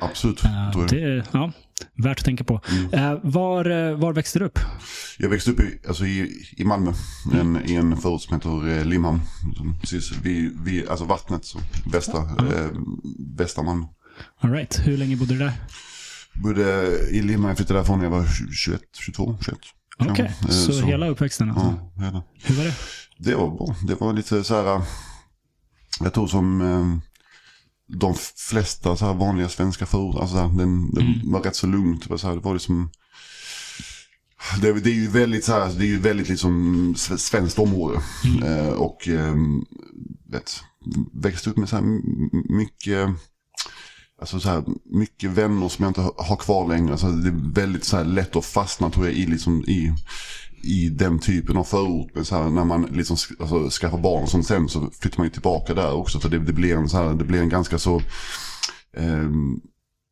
Absolut. 0.00 0.44
Eh, 0.44 0.70
tror 0.72 0.84
jag. 0.84 0.90
det 1.18 1.24
ja, 1.32 1.52
värt 1.94 2.18
att 2.18 2.24
tänka 2.24 2.44
på. 2.44 2.60
Eh, 2.92 3.14
var, 3.22 3.70
eh, 3.90 3.96
var 3.98 4.12
växte 4.12 4.38
du 4.38 4.44
upp? 4.44 4.58
Jag 5.18 5.28
växte 5.28 5.50
upp 5.50 5.60
i, 5.60 5.78
alltså 5.88 6.06
i, 6.06 6.44
i 6.56 6.64
Malmö, 6.64 6.92
en, 7.34 7.58
i 7.66 7.74
en 7.74 7.96
förort 7.96 8.22
som 8.22 8.34
heter 8.34 8.84
Limhamn. 8.84 9.20
Precis 9.80 10.12
vid, 10.22 10.60
vid 10.64 10.88
alltså 10.88 11.04
vattnet, 11.04 11.44
så 11.44 11.58
västra, 11.92 12.18
eh, 12.20 12.70
västra 13.36 13.62
Malmö. 13.64 13.84
All 14.40 14.50
right. 14.52 14.80
Hur 14.86 14.96
länge 14.96 15.16
bodde 15.16 15.34
du 15.34 15.38
där? 15.38 15.52
Bodde 16.34 16.98
i 17.10 17.22
Limhamn, 17.22 17.48
jag 17.48 17.56
flyttade 17.56 17.78
därifrån 17.78 17.98
när 17.98 18.04
jag 18.06 18.10
var 18.10 18.26
21, 18.52 18.80
22, 18.92 19.38
21. 19.44 19.58
Okej, 19.98 20.14
kanske. 20.40 20.72
Eh, 20.72 20.80
så, 20.80 20.86
hela 20.86 21.08
uppväxten 21.08 21.50
alltså. 21.50 21.74
Ja, 21.96 22.04
hela. 22.04 22.22
Hur 22.42 22.54
var 22.56 22.64
det? 22.64 22.74
Det 23.18 23.34
var 23.34 23.50
bra. 23.50 23.76
Det 23.86 24.00
var 24.00 24.12
lite 24.12 24.44
så 24.44 24.54
här, 24.54 24.82
jag 26.00 26.14
tror 26.14 26.26
som 26.26 26.60
eh, 26.60 26.98
de 27.98 28.14
flesta 28.50 28.96
så 28.96 29.06
här 29.06 29.14
vanliga 29.14 29.48
svenska 29.48 29.86
förorter, 29.86 30.20
alltså 30.20 30.36
så 30.36 30.42
här, 30.42 30.58
den, 30.58 30.90
det 30.94 31.20
var 31.24 31.40
rätt 31.40 31.56
så 31.56 31.66
lugnt. 31.66 32.02
Det 32.02 32.10
var, 32.10 32.16
så 32.16 32.26
här, 32.28 32.34
det 32.34 32.40
var 32.40 32.54
liksom, 32.54 32.90
det, 34.60 34.72
det 34.72 34.90
är 34.90 34.94
ju 34.94 35.08
väldigt 35.08 35.44
så 35.44 35.52
här, 35.52 35.72
det 35.78 35.84
är 35.84 35.88
ju 35.88 35.98
väldigt 35.98 36.28
liksom 36.28 36.94
sve- 36.94 37.16
svenskt 37.16 37.58
område. 37.58 38.00
Eh, 38.44 38.68
och 38.68 39.08
eh, 39.08 39.34
vet, 40.30 40.60
växte 41.12 41.50
upp 41.50 41.56
med 41.56 41.68
så 41.68 41.76
här 41.76 41.84
mycket, 42.56 43.08
alltså 44.22 44.40
så 44.40 44.48
här, 44.48 44.64
mycket 44.84 45.30
vänner 45.30 45.68
som 45.68 45.82
jag 45.82 45.90
inte 45.90 46.00
har 46.16 46.36
kvar 46.36 46.68
längre. 46.68 46.96
Så 46.98 47.06
det 47.06 47.28
är 47.28 47.52
väldigt 47.54 47.84
så 47.84 47.96
här 47.96 48.04
lätt 48.04 48.36
att 48.36 48.44
fastna 48.44 48.90
tror 48.90 49.06
jag 49.06 49.14
i, 49.14 49.26
liksom, 49.26 49.64
i, 49.64 49.92
i 50.62 50.88
den 50.88 51.18
typen 51.18 51.56
av 51.56 51.64
förort. 51.64 52.10
Men 52.14 52.24
så 52.24 52.36
här, 52.36 52.50
när 52.50 52.64
man 52.64 52.82
liksom 52.82 53.16
sk- 53.16 53.40
alltså, 53.40 53.70
skaffar 53.70 53.98
barn 53.98 54.22
och 54.22 54.28
sånt 54.28 54.46
sen 54.46 54.68
så 54.68 54.90
flyttar 55.00 55.18
man 55.18 55.26
ju 55.26 55.30
tillbaka 55.30 55.74
där 55.74 55.92
också. 55.92 56.20
För 56.20 56.28
det, 56.28 56.38
det, 56.38 56.52
blir, 56.52 56.76
en, 56.76 56.88
så 56.88 56.96
här, 56.96 57.14
det 57.14 57.24
blir 57.24 57.40
en 57.40 57.48
ganska 57.48 57.78
så... 57.78 58.02
ehm, 58.96 59.60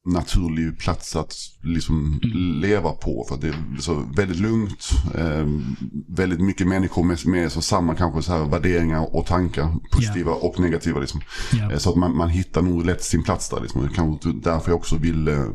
naturlig 0.07 0.78
plats 0.78 1.16
att 1.16 1.35
liksom 1.62 2.21
leva 2.61 2.90
på. 2.90 3.25
För 3.28 3.35
att 3.35 3.40
det 3.40 3.49
är 3.49 3.80
så 3.80 3.95
väldigt 4.16 4.38
lugnt. 4.38 4.90
Eh, 5.14 5.47
väldigt 6.09 6.40
mycket 6.40 6.66
människor 6.66 7.04
med, 7.04 7.26
med 7.26 7.52
så 7.52 7.62
samma 7.62 7.95
kanske 7.95 8.23
så 8.23 8.33
här 8.33 8.45
värderingar 8.45 9.16
och 9.16 9.26
tankar. 9.26 9.75
Positiva 9.92 10.33
och 10.33 10.61
negativa 10.61 11.00
liksom. 11.00 11.21
Ja. 11.52 11.73
Eh, 11.73 11.78
Så 11.78 11.90
att 11.90 11.97
man, 11.97 12.16
man 12.16 12.28
hittar 12.28 12.62
nog 12.62 12.87
lätt 12.87 13.04
sin 13.04 13.23
plats 13.23 13.49
där. 13.49 13.61
Liksom. 13.61 13.83
Det 13.83 13.95
kanske 13.95 14.33
därför 14.33 14.71
jag 14.71 14.78
också 14.78 14.97
vill, 14.97 15.28
eh, 15.28 15.47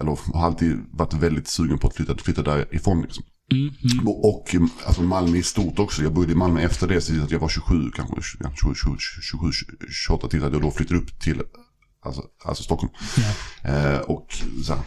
eller 0.00 0.34
har 0.34 0.46
alltid 0.46 0.78
varit 0.92 1.14
väldigt 1.14 1.48
sugen 1.48 1.78
på 1.78 1.88
att 1.88 1.96
flytta, 1.96 2.16
flytta 2.16 2.42
därifrån. 2.42 3.02
Liksom. 3.02 3.24
Mm, 3.52 3.74
mm. 3.92 4.08
Och, 4.08 4.28
och 4.28 4.56
alltså 4.86 5.02
Malmö 5.02 5.36
i 5.36 5.42
stort 5.42 5.78
också. 5.78 6.02
Jag 6.02 6.12
bodde 6.12 6.32
i 6.32 6.34
Malmö 6.34 6.60
efter 6.60 6.88
det, 6.88 7.00
så 7.00 7.22
att 7.22 7.30
jag 7.30 7.38
var 7.38 7.48
27 7.48 7.90
kanske. 7.90 8.22
27, 8.22 8.74
27, 8.74 8.96
27 9.22 9.46
28 9.90 10.28
till 10.28 10.44
att 10.44 10.52
jag 10.52 10.62
då 10.62 10.70
flyttade 10.70 11.00
upp 11.00 11.20
till 11.20 11.42
alltså, 12.02 12.22
alltså 12.44 12.62
Stockholm. 12.62 12.92
Ja. 13.16 13.70
Eh, 13.70 13.98
och 14.00 14.26
så 14.66 14.74
här, 14.74 14.82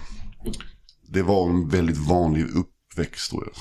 det 1.10 1.22
var 1.24 1.50
en 1.50 1.70
väldigt 1.70 1.98
vanlig 1.98 2.46
uppväxt 2.46 3.30
tror 3.32 3.48
jag. 3.54 3.56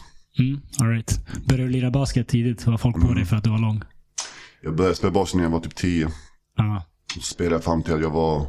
Mm, 0.47 0.61
all 0.81 0.89
right. 0.89 1.21
Började 1.47 1.65
du 1.65 1.69
lira 1.73 1.91
basket 1.91 2.29
tidigt? 2.29 2.67
Var 2.67 2.79
folk 2.79 2.95
på 2.97 3.03
Mm. 3.03 3.15
dig 3.15 3.25
för 3.25 3.37
att 3.37 3.45
du 3.45 3.51
var 3.51 3.59
lång? 3.59 3.83
Jag 4.63 4.77
började 4.77 4.97
spela 4.97 5.11
basket 5.11 5.37
när 5.37 5.43
jag 5.45 5.51
var 5.51 5.61
typ 5.61 5.75
10. 5.75 6.11
Ja. 6.57 6.85
Så 7.15 7.21
spelade 7.21 7.55
jag 7.57 7.65
fram 7.65 7.83
till 7.83 7.95
att 7.95 8.01
jag 8.01 8.11
var 8.11 8.47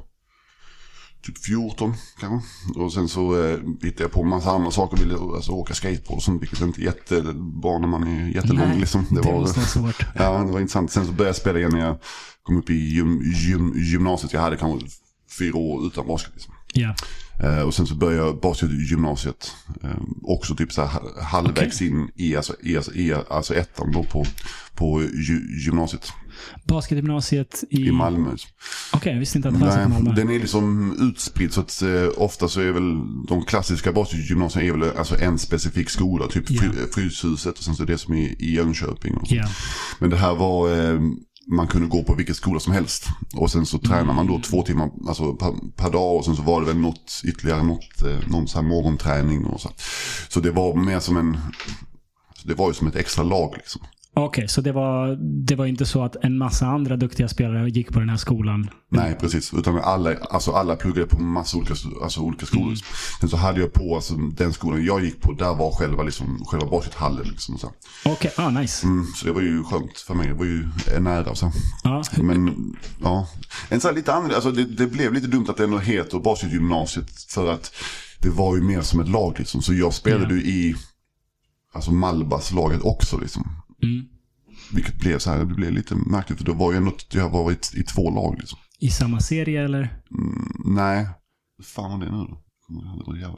typ 1.25 1.38
14 1.38 1.94
kanske. 2.20 2.48
Och 2.79 2.94
sen 2.94 3.08
så 3.08 3.46
eh, 3.46 3.58
hittade 3.82 4.03
jag 4.03 4.12
på 4.12 4.22
en 4.22 4.29
massa 4.29 4.51
andra 4.51 4.72
saker. 4.72 4.98
Ville 4.98 5.15
alltså, 5.15 5.51
åka 5.51 5.74
skateboard 5.74 6.17
och 6.17 6.24
sånt, 6.24 6.41
vilket 6.41 6.62
är 6.62 6.65
inte 6.65 6.82
jättebra 6.82 7.77
när 7.77 7.88
man 7.88 8.03
är 8.03 8.27
jättelång. 8.27 8.67
Nej, 8.70 8.79
liksom. 8.79 9.05
det 9.10 9.32
måste 9.32 9.60
vara 9.60 9.67
svårt. 9.67 10.05
Ja, 10.15 10.44
det 10.44 10.51
var 10.51 10.60
intressant. 10.60 10.91
Sen 10.91 11.05
så 11.05 11.12
började 11.12 11.29
jag 11.29 11.36
spela 11.36 11.60
igen 11.60 11.72
när 11.72 11.79
jag 11.79 11.98
kom 12.44 12.58
upp 12.58 12.70
i 12.70 12.74
gym, 12.74 13.22
gym, 13.24 13.74
gymnasiet. 13.75 14.34
Jag 14.34 14.41
hade 14.41 14.58
kanske 14.58 14.88
fyra 15.39 15.58
år 15.58 15.88
utan 15.88 16.08
basket. 16.08 16.32
Liksom. 16.34 16.53
Ja. 16.74 16.96
Eh, 17.44 17.60
och 17.60 17.74
sen 17.74 17.88
så 17.88 17.96
började 17.96 18.25
jag 18.25 18.39
basket 18.39 18.70
i 18.70 18.84
gymnasiet. 18.89 19.51
Eh, 19.84 19.89
också 20.24 20.55
typ 20.55 20.72
så 20.72 20.82
här 20.82 20.89
ha- 20.89 21.24
halvvägs 21.24 21.82
in 21.82 22.12
i, 22.15 22.36
alltså, 22.36 22.53
i, 22.62 22.77
alltså, 22.77 22.94
i 22.94 23.13
alltså 23.29 23.55
ettan 23.55 23.91
då 23.91 24.03
på, 24.03 24.25
på 24.75 25.01
gy, 25.01 25.65
gymnasiet 25.65 26.12
Basketgymnasiet 26.63 27.63
i... 27.70 27.88
i 27.88 27.92
Malmö. 27.92 28.30
Okej, 28.94 29.13
jag 29.13 29.20
visste 29.20 29.38
inte 29.38 29.48
att 29.48 29.54
det 29.54 29.60
fanns 29.60 29.75
i 29.75 29.89
Malmö. 29.89 30.13
den 30.15 30.30
är 30.30 30.39
liksom 30.39 30.96
utspridd 31.10 31.54
så 31.54 31.62
att 31.62 31.82
eh, 31.82 31.89
ofta 32.18 32.48
så 32.48 32.62
är 32.62 32.72
väl 32.72 32.98
de 33.27 33.46
klassiska 33.46 33.92
basketgymnasierna 33.92 34.68
är 34.68 34.72
väl 34.80 34.98
alltså 34.98 35.20
en 35.20 35.39
specifik 35.39 35.89
skola. 35.89 36.27
Typ 36.27 36.51
Ja. 36.51 36.62
Fry- 36.62 36.92
Fryshuset 36.94 37.58
och 37.58 37.63
sen 37.63 37.75
så 37.75 37.84
det 37.84 37.98
som 37.98 38.13
är 38.13 38.42
i 38.42 38.54
Jönköping. 38.56 39.18
Ja. 39.24 39.46
Men 40.00 40.10
det 40.10 40.18
här 40.18 40.36
var, 40.36 40.89
eh, 40.94 41.00
man 41.48 41.68
kunde 41.68 41.88
gå 41.88 42.04
på 42.04 42.13
vilken 42.13 42.36
skola 42.36 42.60
som 42.60 42.74
helst. 42.74 43.06
Och 43.36 43.51
sen 43.51 43.65
så 43.65 43.77
tränar 43.80 44.13
man 44.13 44.27
då 44.27 44.39
två 44.39 44.62
timmar 44.62 44.89
alltså, 45.08 45.34
per, 45.34 45.54
per 45.75 45.89
dag 45.92 46.15
och 46.15 46.25
sen 46.25 46.36
så 46.36 46.42
var 46.42 46.62
det 46.62 46.68
väl 46.68 46.77
något, 46.77 47.22
ytterligare 47.24 47.63
något, 47.63 48.01
eh, 48.01 48.27
någon 48.30 48.48
så 48.48 48.62
här 48.62 48.68
morgonträning 48.68 49.46
och 49.46 49.62
så. 49.62 49.70
Så 50.30 50.39
det 50.39 50.51
var 50.51 50.75
mer 50.75 51.00
som 51.00 51.18
en, 51.18 51.38
det 52.44 52.54
var 52.54 52.68
ju 52.68 52.74
som 52.74 52.88
ett 52.88 52.96
extra 52.96 53.24
lag 53.24 53.54
liksom. 53.58 53.82
Okej, 54.17 54.48
så 54.48 54.62
det 54.62 54.72
var, 54.72 55.17
det 55.45 55.55
var 55.55 55.65
inte 55.65 55.86
så 55.86 56.03
att 56.03 56.15
en 56.15 56.38
massa 56.38 56.65
andra 56.65 56.98
duktiga 56.98 57.27
spelare 57.27 57.69
gick 57.69 57.93
på 57.93 58.00
den 58.00 58.10
här 58.10 58.17
skolan? 58.17 58.69
Nej, 58.89 59.17
precis. 59.19 59.53
Utan 59.53 59.79
alla, 59.79 60.15
alltså 60.29 60.51
alla 60.51 60.75
pluggade 60.75 61.07
på 61.07 61.22
massa 61.22 61.57
olika, 61.57 61.74
alltså 62.03 62.22
olika 62.22 62.45
skolor. 62.45 62.75
Sen 63.19 63.29
så 63.29 63.38
hade 63.38 63.60
jag 63.60 63.74
på, 63.74 63.95
alltså 63.95 64.15
den 64.15 64.53
skolan 64.53 64.86
jag 64.86 65.03
gick 65.03 65.22
på, 65.22 65.34
där 65.34 65.55
var 65.55 65.72
själva, 65.72 66.03
liksom, 66.03 66.45
själva 66.45 66.67
baskethallen. 66.67 67.27
Liksom. 67.27 67.57
Okej, 68.05 68.31
ah, 68.38 68.50
nice. 68.50 68.86
Mm, 68.86 69.05
så 69.05 69.25
det 69.25 69.31
var 69.31 69.41
ju 69.41 69.63
skönt 69.63 69.98
för 69.98 70.13
mig. 70.13 70.27
Det 70.27 70.34
var 70.34 70.45
ju 70.45 70.67
nära. 71.00 71.36
Så. 71.36 71.51
Ja. 71.84 72.03
Men 72.17 72.75
ja, 73.01 73.27
en 73.69 73.81
så 73.81 73.91
lite 73.91 74.13
annorlunda, 74.13 74.36
alltså 74.36 74.51
det, 74.51 74.63
det 74.63 74.88
blev 74.88 75.13
lite 75.13 75.27
dumt 75.27 75.45
att 75.50 75.57
det 75.57 75.63
ändå 75.63 75.77
heter 75.77 76.19
basketgymnasiet 76.19 77.12
för 77.29 77.51
att 77.51 77.72
det 78.22 78.29
var 78.29 78.55
ju 78.55 78.62
mer 78.62 78.81
som 78.81 79.00
ett 79.00 79.10
lag 79.10 79.36
liksom. 79.38 79.62
Så 79.62 79.74
jag 79.74 79.93
spelade 79.93 80.34
ju 80.34 80.41
i 80.41 80.75
alltså 81.74 81.91
Malbas 81.91 82.51
laget 82.51 82.81
också 82.81 83.17
liksom. 83.17 83.50
Mm. 83.84 84.05
Vilket 84.74 85.00
blev 85.00 85.20
så 85.20 85.29
här, 85.32 85.39
det 85.39 85.46
blev 85.46 85.72
lite 85.72 85.96
märkligt 85.96 86.38
för 86.38 86.46
då 86.46 86.53
var 86.53 86.72
ju 86.72 86.77
ändå, 86.77 86.91
jag 87.13 87.29
var 87.29 87.51
i, 87.51 87.55
i 87.74 87.84
två 87.84 88.10
lag 88.10 88.36
liksom. 88.39 88.60
I 88.79 88.89
samma 88.89 89.20
serie 89.20 89.63
eller? 89.65 89.82
Mm, 90.12 90.51
nej, 90.65 91.08
Hur 91.58 91.63
fan 91.65 91.91
var 92.00 92.05
det 92.05 92.12
nu 92.12 92.17
då? 92.17 92.41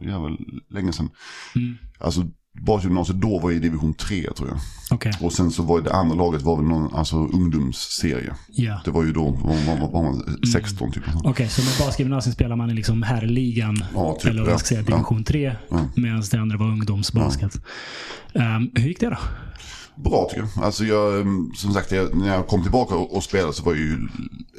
Det 0.01 0.17
var 0.17 0.37
länge 0.73 0.93
sedan. 0.93 1.09
Mm. 1.55 1.75
Alltså 1.99 2.25
basgymnasiet 2.65 3.21
då 3.21 3.39
var 3.39 3.51
i 3.51 3.59
division 3.59 3.93
3 3.93 4.33
tror 4.37 4.49
jag. 4.49 4.59
Okej, 4.91 5.13
Och 5.21 5.33
sen 5.33 5.51
så 5.51 5.63
var 5.63 5.81
det 5.81 5.93
andra 5.93 6.15
laget 6.15 6.41
var 6.41 6.55
väl 6.57 6.65
någon 6.65 6.93
alltså, 6.95 7.15
ungdomsserie. 7.17 8.33
ja. 8.49 8.81
Det 8.85 8.91
var 8.91 9.03
ju 9.03 9.11
då, 9.13 9.31
var, 9.31 9.77
var, 9.79 9.91
var 9.91 10.03
man 10.03 10.37
16 10.53 10.91
typ. 10.91 11.03
Okej, 11.23 11.49
så 11.49 11.61
med 11.61 11.73
basketgymnasiet 11.79 12.35
spelar 12.35 12.55
man 12.55 12.69
i 12.69 12.73
liksom 12.73 13.03
herrligan. 13.03 13.83
Ja, 13.93 14.17
typ, 14.19 14.29
eller 14.29 14.43
vad 14.43 14.53
ja. 14.53 14.57
ska 14.57 14.67
säga, 14.67 14.83
Ja. 14.87 14.95
division 14.95 15.23
3. 15.23 15.55
Ja. 15.69 15.89
Medan 15.95 16.23
det 16.31 16.37
andra 16.37 16.57
var 16.57 16.67
ungdomsbasket. 16.67 17.61
Ehm, 18.33 18.71
hur 18.75 18.87
gick 18.87 18.99
det 18.99 19.09
då? 19.09 19.17
Bra 20.03 20.27
tycker 20.29 20.47
jag. 20.55 20.63
Alltså 20.65 20.85
jag, 20.85 21.21
mm, 21.21 21.51
som 21.55 21.73
sagt, 21.73 21.91
jag, 21.91 22.15
när 22.15 22.27
jag 22.35 22.47
kom 22.47 22.61
tillbaka 22.61 22.95
och, 22.95 23.15
och 23.15 23.23
spelade 23.23 23.53
så 23.53 23.63
var 23.63 23.73
jag 23.73 23.81
ju 23.81 23.97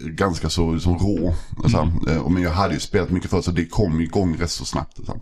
ganska 0.05 0.49
så 0.51 0.79
som 0.79 0.99
rå. 0.99 1.35
Alltså, 1.63 1.93
eh, 2.09 2.17
och 2.19 2.33
Men 2.33 2.43
jag 2.43 2.51
hade 2.51 2.75
ju 2.75 2.81
spelat 2.81 3.11
mycket 3.11 3.31
förut 3.31 3.45
så 3.45 3.51
det 3.51 3.67
kom 3.67 4.01
igång 4.01 4.37
rätt 4.37 4.51
så 4.51 4.65
snabbt. 4.65 4.99
Alltså. 4.99 5.19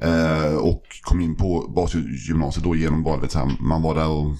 Eh, 0.00 0.54
och 0.54 0.82
kom 1.02 1.20
in 1.20 1.34
på 1.36 1.72
basgymnasiet 1.76 2.64
då 2.64 2.76
genom 2.76 3.02
bara, 3.02 3.16
vet, 3.16 3.32
så 3.32 3.38
här, 3.38 3.56
man 3.60 3.82
var 3.82 3.94
där 3.94 4.08
och 4.08 4.34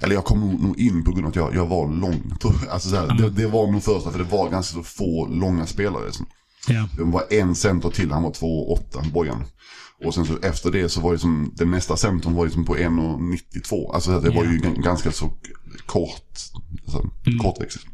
eller 0.00 0.14
jag 0.14 0.24
kom 0.24 0.40
nog- 0.40 0.78
in 0.78 1.04
på 1.04 1.10
grund 1.10 1.24
av 1.24 1.30
att 1.30 1.36
jag, 1.36 1.54
jag 1.54 1.66
var 1.66 1.88
lång. 1.88 2.32
Alltså 2.70 2.88
så 2.88 2.96
här, 2.96 3.06
det, 3.18 3.30
det 3.30 3.46
var 3.46 3.66
nog 3.72 3.82
första, 3.82 4.10
för 4.10 4.18
det 4.18 4.24
var 4.24 4.50
ganska 4.50 4.74
så 4.76 4.82
få 4.82 5.26
långa 5.26 5.66
spelare. 5.66 6.12
Så. 6.12 6.24
Ja. 6.68 6.88
Det 6.96 7.02
var 7.04 7.24
en 7.32 7.54
center 7.54 7.90
till, 7.90 8.10
han 8.12 8.22
var 8.22 8.30
2,8 8.30 9.12
Bojan. 9.12 9.44
Och 10.04 10.14
sen 10.14 10.24
så 10.26 10.38
efter 10.42 10.70
det 10.70 10.88
så 10.88 11.00
var 11.00 11.12
det 11.12 11.18
som, 11.18 11.52
den 11.56 11.70
nästa 11.70 11.96
centern 11.96 12.34
var 12.34 12.44
liksom 12.44 12.64
på 12.64 12.76
1,92. 12.76 13.94
Alltså 13.94 14.20
det 14.20 14.30
var 14.30 14.44
ju 14.44 14.58
ganska 14.82 15.12
så 15.12 15.32
kort, 15.86 16.38
alltså, 16.84 17.10
Mm. 17.26 17.38
kortväxigt. 17.38 17.84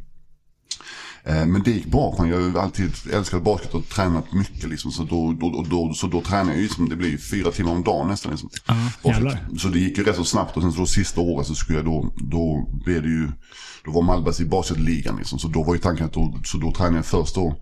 Eh, 1.25 1.47
Men 1.47 1.63
det 1.63 1.71
gick 1.71 1.87
bra, 1.87 2.17
för 2.17 2.27
jag 2.27 2.41
har 2.51 2.61
alltid 2.61 2.93
älskat 3.13 3.43
basket 3.45 3.75
och 3.75 3.89
tränat 3.89 4.33
mycket 4.33 4.69
liksom. 4.71 4.91
Så 4.91 5.05
då, 5.05 5.33
då, 5.33 5.65
då, 5.71 5.95
så 5.95 6.07
då 6.07 6.21
tränade 6.23 6.51
jag 6.51 6.57
ju, 6.57 6.63
liksom, 6.63 6.89
det 6.89 6.97
blir 6.97 7.17
fyra 7.19 7.51
timmar 7.51 7.73
om 7.73 7.83
dagen 7.83 8.09
nästan. 8.09 8.33
Liksom. 8.33 8.51
Jävlar. 9.05 9.47
Så 9.59 9.69
det 9.69 9.79
gick 9.79 9.99
ju 9.99 10.05
rätt 10.05 10.17
så 10.17 10.25
snabbt 10.25 10.57
och 10.57 10.63
sen 10.63 10.73
så 10.73 10.79
då 10.79 10.87
sista 10.87 11.21
året 11.21 11.47
så 11.47 11.55
skulle 11.55 11.79
jag 11.79 11.85
då, 11.87 12.13
då 12.17 12.71
blev 12.85 13.03
det 13.03 13.09
ju, 13.09 13.29
då 13.85 13.91
var 13.91 14.03
Malbas 14.03 14.41
i 14.41 14.45
basketligan 14.45 15.17
liksom. 15.17 15.39
Så 15.39 15.49
då 15.49 15.63
var 15.63 15.75
ju 15.75 15.81
tanken 15.81 16.07
att 16.07 16.13
då, 16.13 16.41
så 16.45 16.59
då 16.59 16.73
tränade 16.73 16.97
jag 16.97 17.07
först 17.07 17.35
då 17.35 17.61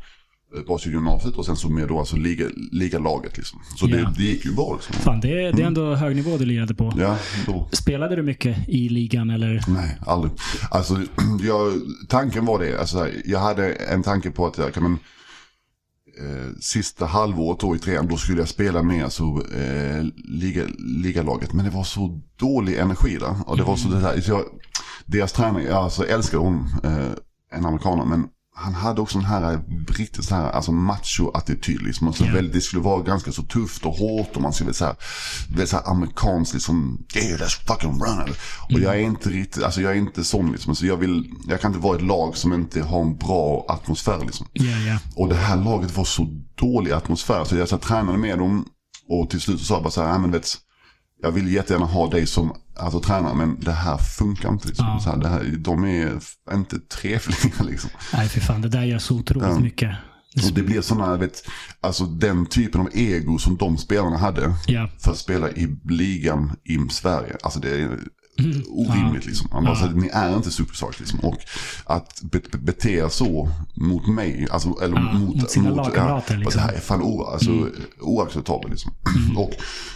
eh, 0.57 0.63
basketgymnasiet 0.69 1.35
och 1.37 1.47
sen 1.47 1.57
så 1.57 1.69
med 1.69 1.89
då 1.89 1.99
alltså 1.99 2.17
liga, 2.17 2.47
ligalaget 2.73 3.37
liksom. 3.37 3.61
Så 3.77 3.89
Ja. 3.89 3.97
det, 3.97 4.13
det 4.17 4.23
gick 4.23 4.45
ju 4.45 4.55
bra 4.55 4.75
liksom. 4.75 4.95
Fan, 4.95 5.21
det, 5.21 5.29
är- 5.47 5.53
det 5.53 5.63
är 5.63 5.67
ändå 5.67 5.95
hög 5.95 6.17
nivå 6.17 6.37
du 6.37 6.45
lirade 6.45 6.75
på. 6.75 6.93
Ja, 6.99 7.19
då. 7.47 7.69
Spelade 7.73 8.17
du 8.17 8.23
mycket 8.23 8.69
i 8.69 8.89
ligan 8.89 9.31
eller? 9.31 9.65
Nej, 9.69 9.99
aldrig. 10.07 10.33
Alltså, 10.71 10.95
jag, 11.47 11.73
tanken 12.09 12.45
var 12.45 12.59
det. 12.59 12.81
Alltså, 12.81 13.09
jag 13.25 13.39
hade 13.39 13.73
en 13.73 14.03
tanke 14.03 14.31
på 14.31 14.47
att 14.47 14.59
jag 14.59 14.75
kan, 14.75 14.83
men, 14.83 14.93
eh, 16.19 16.53
sista 16.61 17.07
halvåret 17.07 17.61
då 17.61 17.77
i 17.77 17.79
trean, 17.79 18.07
då 18.09 18.17
skulle 18.17 18.39
jag 18.41 18.49
spela 18.49 18.83
med 18.83 19.05
alltså, 19.05 19.23
eh, 19.57 20.05
liga, 20.25 20.63
ligalaget. 20.79 21.53
Men 21.53 21.65
det 21.65 21.71
var 21.71 21.85
så 21.85 22.21
dålig 22.37 22.77
energi 22.79 23.17
där. 23.21 23.35
Och 23.47 23.57
det 23.57 23.63
var 23.63 23.77
så 23.77 23.89
det 23.89 24.01
här, 24.01 24.21
så 24.21 24.31
jag, 24.31 24.43
deras 25.07 25.33
tränare, 25.33 25.63
jag 25.63 25.75
alltså, 25.77 26.07
älskar 26.07 26.39
honom, 26.39 26.69
eh, 26.85 27.59
en 27.59 27.67
amerikaner, 27.67 28.05
men 28.05 28.25
han 28.59 28.75
hade 28.75 29.01
också 29.01 29.19
den 29.19 29.27
här 29.27 29.61
riktigt 29.99 30.25
så 30.25 30.35
här, 30.35 30.51
alltså 30.51 30.73
macho-attityd 30.73 31.83
liksom. 31.83 32.09
Och 32.09 32.17
så 32.17 32.25
Ja. 32.25 32.33
väldigt, 32.33 32.53
det 32.53 32.61
skulle 32.61 32.83
vara 32.83 33.03
ganska 33.03 33.33
så 33.33 33.43
tufft 33.43 33.87
och 33.87 33.93
hårt 33.95 34.37
och 34.37 34.43
man 34.43 34.53
skulle 34.53 34.75
så 34.75 34.85
här, 34.85 34.95
väldigt 35.49 35.69
så 35.69 35.77
här 35.77 35.91
amerikanskt 35.91 36.55
liksom, 36.55 37.07
yeah 37.17 37.41
let's 37.41 37.67
fucking 37.67 37.91
run. 37.91 38.35
Och 38.73 38.81
jag 38.81 38.95
är 38.97 39.01
inte 39.01 39.29
riktigt, 39.31 39.63
alltså 39.63 39.81
jag 39.81 39.93
är 39.93 39.97
inte 39.97 40.25
sån 40.25 40.53
liksom. 40.53 40.75
Så 40.77 40.87
jag 40.87 40.97
vill, 40.97 41.31
jag 41.49 41.61
kan 41.61 41.71
inte 41.71 41.83
vara 41.83 41.97
ett 41.97 42.03
lag 42.03 42.37
som 42.37 42.53
inte 42.53 42.83
har 42.83 43.01
en 43.03 43.17
bra 43.17 43.65
atmosfär 43.69 44.19
liksom. 44.25 44.47
Ja, 44.53 44.65
ja. 44.79 44.99
Och 45.17 45.29
det 45.29 45.35
här 45.37 45.57
laget 45.57 45.97
var 45.97 46.05
så 46.05 46.29
dålig 46.55 46.93
atmosfär 46.93 47.45
så 47.45 47.57
jag 47.57 47.69
så 47.69 47.77
här, 47.77 47.83
tränade 47.83 48.19
med 48.19 48.39
dem 48.39 48.65
och 49.09 49.31
till 49.31 49.41
slut 49.41 49.59
så 49.59 49.65
sa 49.65 49.75
jag 49.75 49.83
bara 49.83 49.91
så 49.91 50.03
här, 50.03 50.11
"Nej, 50.11 50.19
men 50.19 50.31
vet, 50.33 50.49
jag 51.23 51.31
vill 51.33 51.53
jättegärna 51.55 51.87
ha 51.87 52.11
dig 52.11 52.27
som 52.27 52.53
alltså, 52.79 53.01
tränare 53.01 53.35
men 53.35 53.61
det 53.61 53.73
här 53.73 53.97
funkar 53.99 54.49
inte. 54.49 54.69
Liksom. 54.69 54.87
Ja. 54.87 55.01
Så 55.01 55.11
här, 55.11 55.17
det 55.17 55.29
här, 55.29 55.55
de 55.59 55.85
är 55.85 56.19
inte 56.53 56.79
trevliga 56.81 57.63
liksom. 57.71 57.91
Nej, 58.13 58.29
för 58.29 58.41
fan. 58.41 58.61
Det 58.63 58.69
där 58.69 58.83
gör 58.85 58.99
så 58.99 59.15
otroligt 59.17 59.49
Ja. 59.49 59.59
mycket. 59.59 59.97
Och 60.45 60.53
det 60.55 60.63
blir 60.63 60.81
sådana, 60.81 61.17
vet, 61.17 61.43
alltså 61.81 62.05
den 62.07 62.47
typen 62.47 62.81
av 62.81 62.89
ego 62.93 63.39
som 63.39 63.57
de 63.57 63.79
spelarna 63.79 64.19
hade 64.19 64.55
Ja. 64.67 64.89
för 65.01 65.11
att 65.11 65.19
spela 65.19 65.51
i 65.51 65.77
ligan 65.85 66.53
i 66.65 66.79
Sverige. 66.91 67.37
Alltså 67.43 67.61
det 67.61 67.71
är 67.71 67.99
orimligt. 68.69 69.27
Liksom. 69.27 69.49
Han 69.53 69.65
bara, 69.65 69.77
så, 69.77 69.87
ni 69.87 70.09
är 70.13 70.37
inte 70.37 70.51
superstars. 70.51 71.01
Liksom. 71.01 71.21
Och 71.21 71.39
att 71.85 72.23
be 72.23 72.41
bete 72.59 72.91
er 72.91 73.09
så 73.09 73.51
mot 73.75 74.07
mig, 74.07 74.47
alltså, 74.51 74.75
eller 74.83 74.97
Ja, 74.97 75.19
mot, 75.19 75.37
mot 75.37 75.51
sina 75.51 75.69
ja, 75.69 75.75
lagkamrater, 75.75 76.37
liksom. 76.37 76.61
Det 76.61 76.67
här 76.67 76.73
är 76.73 76.81
fan 76.81 77.03
o, 77.03 77.25
alltså, 77.25 77.69
oacceptabelt. 78.01 78.71
Liksom. 78.71 78.93
Och 79.37 79.53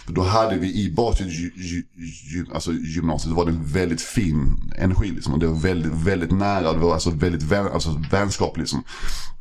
då 0.07 0.23
hade 0.23 0.55
vi 0.55 0.67
i 0.67 0.95
gy, 1.55 2.45
alltså, 2.53 2.73
gymnasiet 2.73 3.35
var 3.35 3.45
det 3.45 3.51
en 3.51 3.65
väldigt 3.65 4.01
fin 4.01 4.71
energi. 4.77 5.11
Liksom. 5.11 5.33
Och 5.33 5.39
det 5.39 5.47
var 5.47 5.59
väldigt, 5.59 5.91
väldigt 5.91 6.31
nära, 6.31 6.73
det 6.73 6.79
var 6.79 6.93
alltså, 6.93 7.09
väldigt 7.09 7.43
vän, 7.43 7.67
alltså, 7.73 8.03
vänskap. 8.11 8.57
Liksom. 8.57 8.83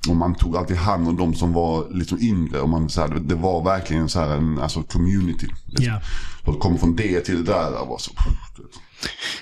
Och 0.09 0.17
man 0.17 0.35
tog 0.35 0.57
alltid 0.57 0.77
hand 0.77 1.09
om 1.09 1.17
de 1.17 1.35
som 1.35 1.53
var 1.53 1.89
liksom 1.91 2.19
yngre. 2.21 2.61
Och 2.61 2.69
man, 2.69 2.89
så 2.89 3.01
här, 3.01 3.09
det 3.09 3.35
var 3.35 3.65
verkligen 3.65 4.09
så 4.09 4.21
här 4.21 4.37
en 4.37 4.59
alltså, 4.59 4.83
community. 4.83 5.47
Liksom. 5.67 5.87
Ja. 5.87 6.01
Och 6.45 6.53
det 6.53 6.59
kom 6.59 6.79
från 6.79 6.97
det 6.97 7.21
till 7.21 7.45
det 7.45 7.53
där. 7.53 7.71
Det 7.71 7.87
var 7.89 7.99
så, 7.99 8.11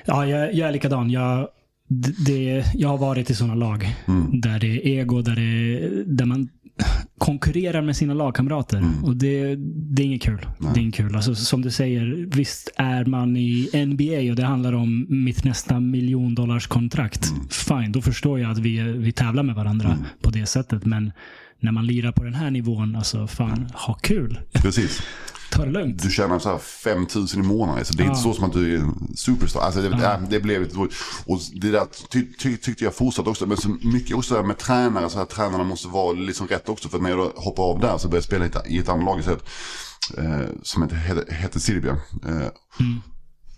Ja, 0.05 0.27
jag, 0.27 0.55
jag 0.55 0.69
är 0.69 0.73
likadan. 0.73 1.11
Jag, 1.11 1.49
det, 2.27 2.65
jag 2.75 2.89
har 2.89 2.99
varit 2.99 3.31
i 3.31 3.35
sådana 3.35 3.55
lag 3.55 3.95
där 4.33 4.59
det 4.59 4.67
är 4.67 5.01
ego, 5.01 5.23
där, 5.23 5.37
det, 5.37 6.05
där 6.05 6.25
man 6.25 6.49
konkurrerar 7.19 7.83
med 7.83 7.97
sina 7.97 8.15
lagkamrater. 8.15 8.85
Och 9.03 9.17
det, 9.17 9.57
det 9.57 10.03
är 10.03 10.07
inget 10.07 10.23
kul. 10.23 10.47
Det 10.59 10.81
är 10.81 10.83
inget 10.83 10.95
kul. 10.95 11.17
Alltså, 11.17 11.35
som 11.35 11.63
du 11.63 11.71
säger, 11.71 12.27
visst 12.37 12.71
är 12.77 13.05
man 13.05 13.37
i 13.37 13.71
NBA 13.87 14.31
och 14.31 14.37
det 14.37 14.45
handlar 14.45 14.73
om 14.73 15.07
mitt 15.09 15.45
nästa 15.45 15.81
miljondollars 15.81 16.67
kontrakt. 16.67 17.33
Fine, 17.51 17.93
då 17.93 18.03
förstår 18.03 18.41
jag 18.41 18.51
att 18.51 18.59
vi, 18.59 18.81
vi 18.81 19.13
tävlar 19.13 19.43
med 19.43 19.55
varandra 19.55 19.99
på 20.23 20.31
det 20.31 20.47
sättet. 20.47 20.85
Men 20.85 21.13
när 21.61 21.73
man 21.73 21.87
lirar 21.87 22.13
på 22.13 22.25
den 22.25 22.35
här 22.35 22.51
nivån, 22.51 22.97
alltså 22.97 23.27
fan, 23.27 23.71
ha 23.75 23.95
kul. 23.95 24.39
precis. 24.53 25.03
Ta 25.51 25.65
det 25.65 25.71
lugnt. 25.71 26.03
Du 26.03 26.11
tjänar 26.11 26.39
så 26.39 26.49
här 26.49 26.59
5 26.59 27.07
000 27.15 27.27
i 27.35 27.37
månaden. 27.37 27.85
Så 27.85 27.95
det 27.95 28.03
är 28.03 28.07
inte 28.07 28.21
så 28.21 28.35
som 28.35 28.45
att 28.45 28.53
du 28.53 28.75
är 28.75 28.79
en 28.79 29.17
superstar. 29.17 29.61
Alltså 29.61 29.81
det, 29.83 30.05
äh, 30.05 30.21
det 30.31 30.41
blev 30.41 30.63
ett, 30.63 30.73
och 31.27 31.41
det 31.55 31.71
där 31.71 31.87
ty, 32.09 32.27
ty, 32.39 32.57
tyckte 32.57 32.85
jag 32.85 32.95
fortsatte 32.95 33.31
också. 33.31 33.47
Men 33.47 33.57
så 33.57 33.69
mycket 33.69 34.17
också 34.17 34.43
med 34.43 34.59
tränare. 34.59 35.11
Så 35.11 35.19
här, 35.19 35.25
tränarna 35.25 35.65
måste 35.65 35.89
vara 35.89 36.13
liksom 36.13 36.47
rätt 36.47 36.69
också. 36.69 36.89
För 36.89 36.99
när 36.99 37.11
jag 37.11 37.19
då 37.19 37.33
hoppar 37.37 37.63
av 37.63 37.81
där 37.81 37.99
så 37.99 38.09
började 38.09 38.17
jag 38.17 38.25
spela 38.25 38.45
i 38.45 38.49
ett, 38.49 38.67
i 38.67 38.79
ett 38.79 38.89
annat 38.89 39.05
lag 39.05 39.19
istället. 39.19 39.45
Eh, 40.19 40.49
som 40.63 40.83
hette, 40.83 40.95
hette, 40.95 41.35
hette 41.35 41.61
Sirbia. 41.61 41.97
Eh, 42.27 42.49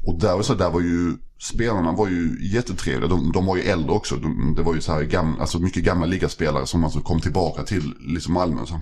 Och 0.07 0.19
där 0.21 0.43
så, 0.43 0.55
där 0.55 0.71
var 0.71 0.81
ju 0.81 1.17
spelarna 1.41 1.93
var 1.93 2.09
ju 2.09 2.37
jättetrevliga. 2.41 3.09
De, 3.09 3.33
de 3.33 3.47
var 3.47 3.57
ju 3.57 3.63
äldre 3.63 3.91
också. 3.91 4.17
De, 4.17 4.55
det 4.57 4.63
var 4.63 4.75
ju 4.75 4.81
så 4.81 4.93
här 4.93 5.03
gam, 5.03 5.41
alltså 5.41 5.59
mycket 5.59 5.85
gamla 5.85 6.07
ligaspelare 6.07 6.67
som 6.67 6.85
alltså 6.85 7.01
kom 7.01 7.21
tillbaka 7.21 7.63
till 7.63 7.95
liksom 8.01 8.35
Malmö. 8.35 8.61
Så. 8.67 8.75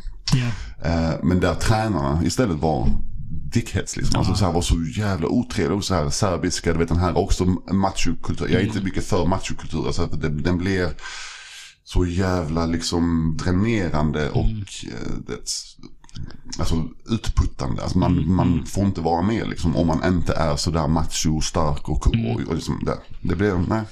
Eh, 0.85 1.15
men 1.23 1.41
där 1.41 1.55
tränarna 1.55 2.25
istället 2.25 2.57
var 2.57 2.89
dickheads 3.53 3.97
liksom. 3.97 4.19
Alltså 4.19 4.35
så 4.35 4.45
här 4.45 4.53
var 4.53 4.63
så 4.63 4.75
jävla 4.97 5.29
otrevliga 5.29 5.77
och 5.77 5.85
så 5.85 5.95
här 5.95 6.11
serbiska, 6.11 6.73
du 6.73 6.79
vet 6.79 6.89
den 6.89 6.99
här 6.99 7.19
också 7.19 7.45
machokultur. 7.73 8.49
Jag 8.49 8.63
är 8.63 8.67
inte 8.67 8.83
mycket 8.83 9.05
för 9.05 9.27
machokultur. 9.27 9.87
Alltså 9.87 10.09
för 10.09 10.17
det, 10.17 10.29
den 10.29 10.59
blir 10.59 10.89
så 11.85 12.07
jävla 12.07 12.67
liksom 12.67 13.37
dränerande 13.45 14.31
och 14.31 14.45
eh, 14.85 15.13
det, 15.27 15.39
alltså 16.59 16.89
utputtande. 17.11 17.83
Alltså 17.83 17.99
man, 17.99 18.33
man 18.33 18.67
får 18.67 18.85
inte 18.85 19.01
vara 19.01 19.23
med 19.23 19.49
liksom 19.49 19.77
om 19.77 19.87
man 19.87 20.15
inte 20.15 20.33
är 20.33 20.57
sådär 20.57 20.89
macho, 20.89 21.41
stark 21.41 21.89
och, 21.89 22.07
och, 22.07 22.49
och 22.49 22.55
liksom 22.55 22.85
det. 22.85 22.99
Det 23.29 23.37
blir, 23.37 23.65
nej. 23.69 23.83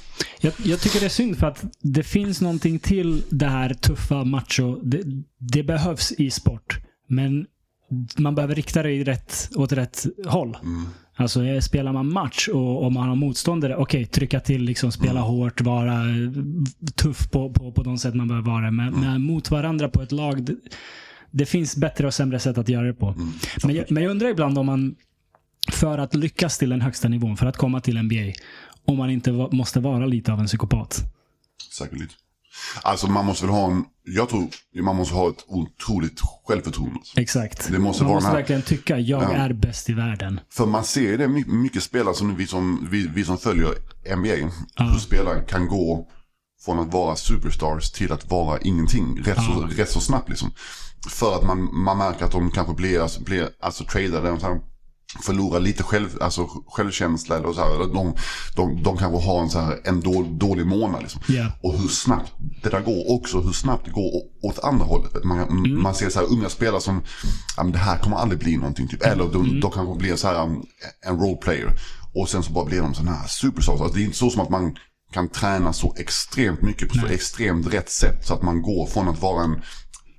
Jag, 0.41 0.53
jag 0.65 0.81
tycker 0.81 1.01
det 1.01 1.07
är 1.07 1.11
synd 1.11 1.39
för 1.39 1.47
att 1.47 1.65
det 1.81 2.03
finns 2.03 2.41
någonting 2.41 2.79
till 2.79 3.23
det 3.31 3.47
här 3.47 3.75
tuffa 3.75 4.25
macho. 4.25 4.77
Det, 4.83 5.03
det 5.39 5.63
behövs 5.63 6.13
i 6.13 6.31
sport. 6.31 6.81
Men 7.09 7.47
man 8.17 8.35
behöver 8.35 8.55
rikta 8.55 8.83
det 8.83 8.93
i 8.93 9.05
rätt, 9.05 9.51
åt 9.57 9.73
rätt 9.73 10.07
håll. 10.27 10.57
Alltså 11.19 11.45
eh, 11.45 11.61
spelar 11.61 11.93
man 11.93 12.13
match 12.13 12.49
och 12.49 12.85
om 12.87 12.95
man 12.95 13.09
har 13.09 13.17
motståndare, 13.17 13.77
okej, 13.77 14.07
trycka 14.07 14.41
till, 14.41 14.63
liksom, 14.63 14.93
spela 14.93 15.21
hårt, 15.21 15.61
vara 15.61 15.93
eh, 15.93 16.31
tuff 16.95 17.31
på, 17.31 17.53
på, 17.53 17.73
på 17.73 17.83
de 17.83 17.99
sätt 17.99 18.15
man 18.15 18.29
behöver 18.29 18.51
vara. 18.51 18.71
Men, 18.71 18.95
men 19.01 19.23
mot 19.23 19.51
varandra 19.51 19.89
på 19.89 20.03
ett 20.03 20.13
lag, 20.13 20.51
det, 21.39 21.47
finns 21.47 21.77
bättre 21.77 22.07
och 22.07 22.15
sämre 22.15 22.39
sätt 22.39 22.59
att 22.59 22.69
göra 22.69 22.87
det 22.87 22.95
på. 22.95 23.15
Men, 23.65 23.75
jag, 23.77 23.91
men 23.91 24.03
jag 24.03 24.11
undrar 24.11 24.29
ibland 24.29 24.59
om 24.59 24.67
man, 24.67 24.95
för 25.73 25.99
att 25.99 26.15
lyckas 26.15 26.59
till 26.59 26.71
den 26.71 26.81
högsta 26.81 27.09
nivån, 27.09 27.37
för 27.37 27.47
att 27.47 27.57
komma 27.57 27.81
till 27.81 28.03
NBA, 28.03 28.33
om 28.85 28.97
man 28.99 29.11
inte 29.11 29.33
va, 29.33 29.49
måste 29.53 29.81
vara 29.81 30.07
lite 30.07 30.33
av 30.33 30.41
en 30.41 30.47
psykopat. 30.47 31.03
Säkert 31.79 31.99
lite. 31.99 32.15
Alltså 32.83 33.07
man 33.07 33.25
måste 33.27 33.47
väl 33.47 33.55
ha 33.55 33.71
en, 33.71 33.85
jag 34.05 34.29
tror 34.29 34.49
man 34.83 34.97
måste 34.97 35.15
ha 35.15 35.29
ett 35.29 35.45
otroligt 35.47 36.21
självförtroende. 36.47 37.01
Exakt. 37.17 37.69
Det 37.73 37.79
måste 37.79 38.03
man 38.03 38.09
vara 38.11 38.17
måste 38.17 38.29
här- 38.29 38.37
verkligen 38.37 38.63
tycka, 38.63 38.99
jag 38.99 39.23
Ja. 39.23 39.33
är 39.33 39.53
bäst 39.53 39.91
i 39.91 39.93
världen. 39.93 40.41
För 40.51 40.67
man 40.67 40.85
ser 40.85 41.01
ju 41.01 41.17
det 41.17 41.29
mycket, 41.47 41.83
spelare 41.83 42.15
som 42.15 42.37
vi 42.37 42.47
som, 42.47 42.89
vi, 42.91 43.11
vi 43.15 43.25
som 43.25 43.39
följer 43.39 43.69
NBA. 44.17 44.51
Hur 44.93 44.99
spelare 44.99 45.41
kan 45.49 45.69
gå 45.69 46.09
från 46.67 46.79
att 46.79 46.93
vara 46.93 47.17
superstars 47.17 47.91
till 47.91 48.13
att 48.13 48.31
vara 48.31 48.59
ingenting 48.59 49.23
rätt, 49.25 49.39
så, 49.45 49.61
rätt 49.77 49.91
så 49.91 50.01
snabbt 50.01 50.29
liksom. 50.29 50.51
För 51.11 51.35
att 51.37 51.45
man, 51.47 51.69
man 51.85 51.99
märker 51.99 52.25
att 52.25 52.33
de 52.33 52.51
kanske 52.51 52.75
blir, 52.75 53.01
alltså, 53.01 53.23
blir 53.23 53.49
alltså 53.61 53.85
tradade. 53.85 54.31
och 54.31 54.41
Så 54.41 54.61
förlorar 55.23 55.61
lite 55.61 55.83
själv, 55.83 56.09
alltså, 56.21 56.49
självkänsla. 56.69 57.37
Eller 57.37 57.53
så 57.53 57.61
här, 57.61 57.79
de, 57.95 58.15
de, 58.57 58.83
de 58.83 58.97
kanske 58.97 59.27
har 59.29 59.43
en, 59.43 59.51
så 59.51 59.59
här, 59.61 59.81
en 59.85 60.01
då, 60.01 60.23
dålig 60.31 60.67
månad. 60.67 61.03
Liksom. 61.03 61.21
Ja. 61.29 61.47
Och 61.63 61.79
hur 61.79 61.89
snabbt 61.89 62.33
det 62.63 62.69
där 62.71 62.81
går 62.81 63.11
också. 63.19 63.41
Hur 63.41 63.53
snabbt 63.53 63.85
det 63.85 63.91
går 63.91 64.11
åt 64.43 64.59
andra 64.65 64.85
hållet. 64.85 65.25
Man, 65.25 65.39
Mm. 65.41 65.83
man 65.83 65.95
ser 65.95 66.11
så 66.11 66.19
här 66.19 66.27
unga 66.33 66.49
spelare 66.49 66.81
som, 66.81 67.03
ja, 67.57 67.63
men 67.63 67.73
det 67.73 67.79
här 67.79 67.99
kommer 67.99 68.17
aldrig 68.17 68.41
bli 68.41 68.57
någonting. 68.57 68.89
Typ. 68.89 69.03
Eller 69.03 69.25
de, 69.33 69.45
Mm. 69.45 69.61
de 69.61 69.71
kanske 69.71 69.95
blir 69.99 70.17
så 70.17 70.29
här 70.29 70.43
um, 70.43 70.63
en 71.07 71.19
roleplayer. 71.19 71.73
Och 72.15 72.29
sen 72.29 72.43
så 72.43 72.53
bara 72.53 72.65
blir 72.65 72.81
de 72.81 72.95
sådana 72.95 73.17
här 73.17 73.29
superstars. 73.29 73.81
Alltså, 73.81 73.97
det 73.97 74.03
är 74.03 74.05
inte 74.05 74.17
så 74.19 74.31
som 74.31 74.41
att 74.41 74.51
man 74.51 74.77
kan 75.13 75.29
träna 75.29 75.73
så 75.73 75.95
extremt 75.99 76.63
mycket 76.63 76.89
på 76.89 76.95
så 76.95 77.07
extremt 77.07 77.75
rätt 77.75 77.91
sätt. 77.91 78.27
Så 78.27 78.35
att 78.35 78.43
man 78.43 78.63
går 78.63 78.87
från 78.87 79.09
att 79.09 79.23
vara 79.23 79.45
en 79.45 79.63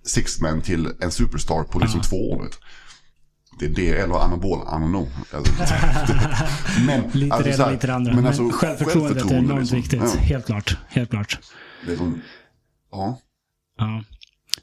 sixman 0.06 0.62
till 0.62 0.92
en 1.02 1.12
superstar 1.12 1.64
på 1.64 1.80
liksom 1.80 2.02
två 2.02 2.32
år. 2.32 2.44
vet. 2.44 2.60
Det 3.60 3.66
är 3.66 3.70
det 3.70 3.98
eller 3.98 4.16
anabol, 4.16 4.60
I 4.60 4.62
don't 4.62 4.90
know. 4.90 5.10
Alltså, 5.34 5.54
men, 6.86 7.04
Lite 7.12 7.36
alltså, 7.36 7.50
det 7.50 7.56
ena, 7.56 7.72
lite 7.72 7.88
det 7.88 7.94
andra. 7.94 8.14
Men, 8.14 8.26
alltså, 8.26 8.50
självförtroendet 8.50 9.32
är 9.32 9.38
enormt 9.38 9.60
liksom. 9.60 9.78
viktigt. 9.78 10.02
Ja, 10.16 10.20
Helt 10.20 10.46
klart. 10.46 10.78
Helt 10.88 11.10
klart. 11.10 11.40
som, 11.98 12.22
ja. 12.92 13.20
Ja. 13.78 14.04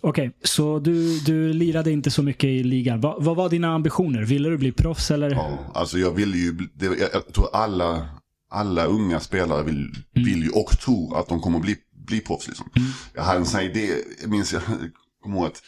Okej, 0.01 0.37
så 0.43 0.79
du, 0.79 1.21
du 1.21 1.53
lirade 1.53 1.91
inte 1.93 2.11
så 2.11 2.23
mycket 2.23 2.49
i 2.49 2.63
ligan. 2.63 3.01
Va, 3.01 3.17
vad 3.19 3.37
var 3.37 3.49
dina 3.49 3.75
ambitioner? 3.75 4.23
Ville 4.23 4.49
du 4.49 4.59
bli 4.59 4.73
proffs 4.73 5.11
eller? 5.11 5.31
Ja, 5.31 5.59
alltså 5.75 5.99
jag 5.99 6.11
vill 6.11 6.35
ju, 6.35 6.53
det, 6.75 6.87
jag, 6.87 7.09
jag 7.13 7.35
tror 7.35 7.49
alla, 7.53 8.09
alla 8.55 8.85
unga 8.85 9.21
spelare 9.21 9.63
vill, 9.63 10.05
vill 10.15 10.43
ju 10.43 10.51
och 10.51 10.79
tror 10.81 11.21
att 11.21 11.29
de 11.29 11.41
kommer 11.41 11.59
bli, 11.59 11.77
bli 12.07 12.21
proffs. 12.21 12.49
Liksom. 12.49 12.71
Jag 13.15 13.23
hade 13.23 13.39
en 13.39 13.47
sån 13.47 13.61
här 13.61 13.67
idé, 13.67 13.95
jag 14.21 14.31
minns 14.31 14.53
jag, 14.53 14.63
kommer 15.23 15.37
ihåg 15.37 15.47
att 15.47 15.63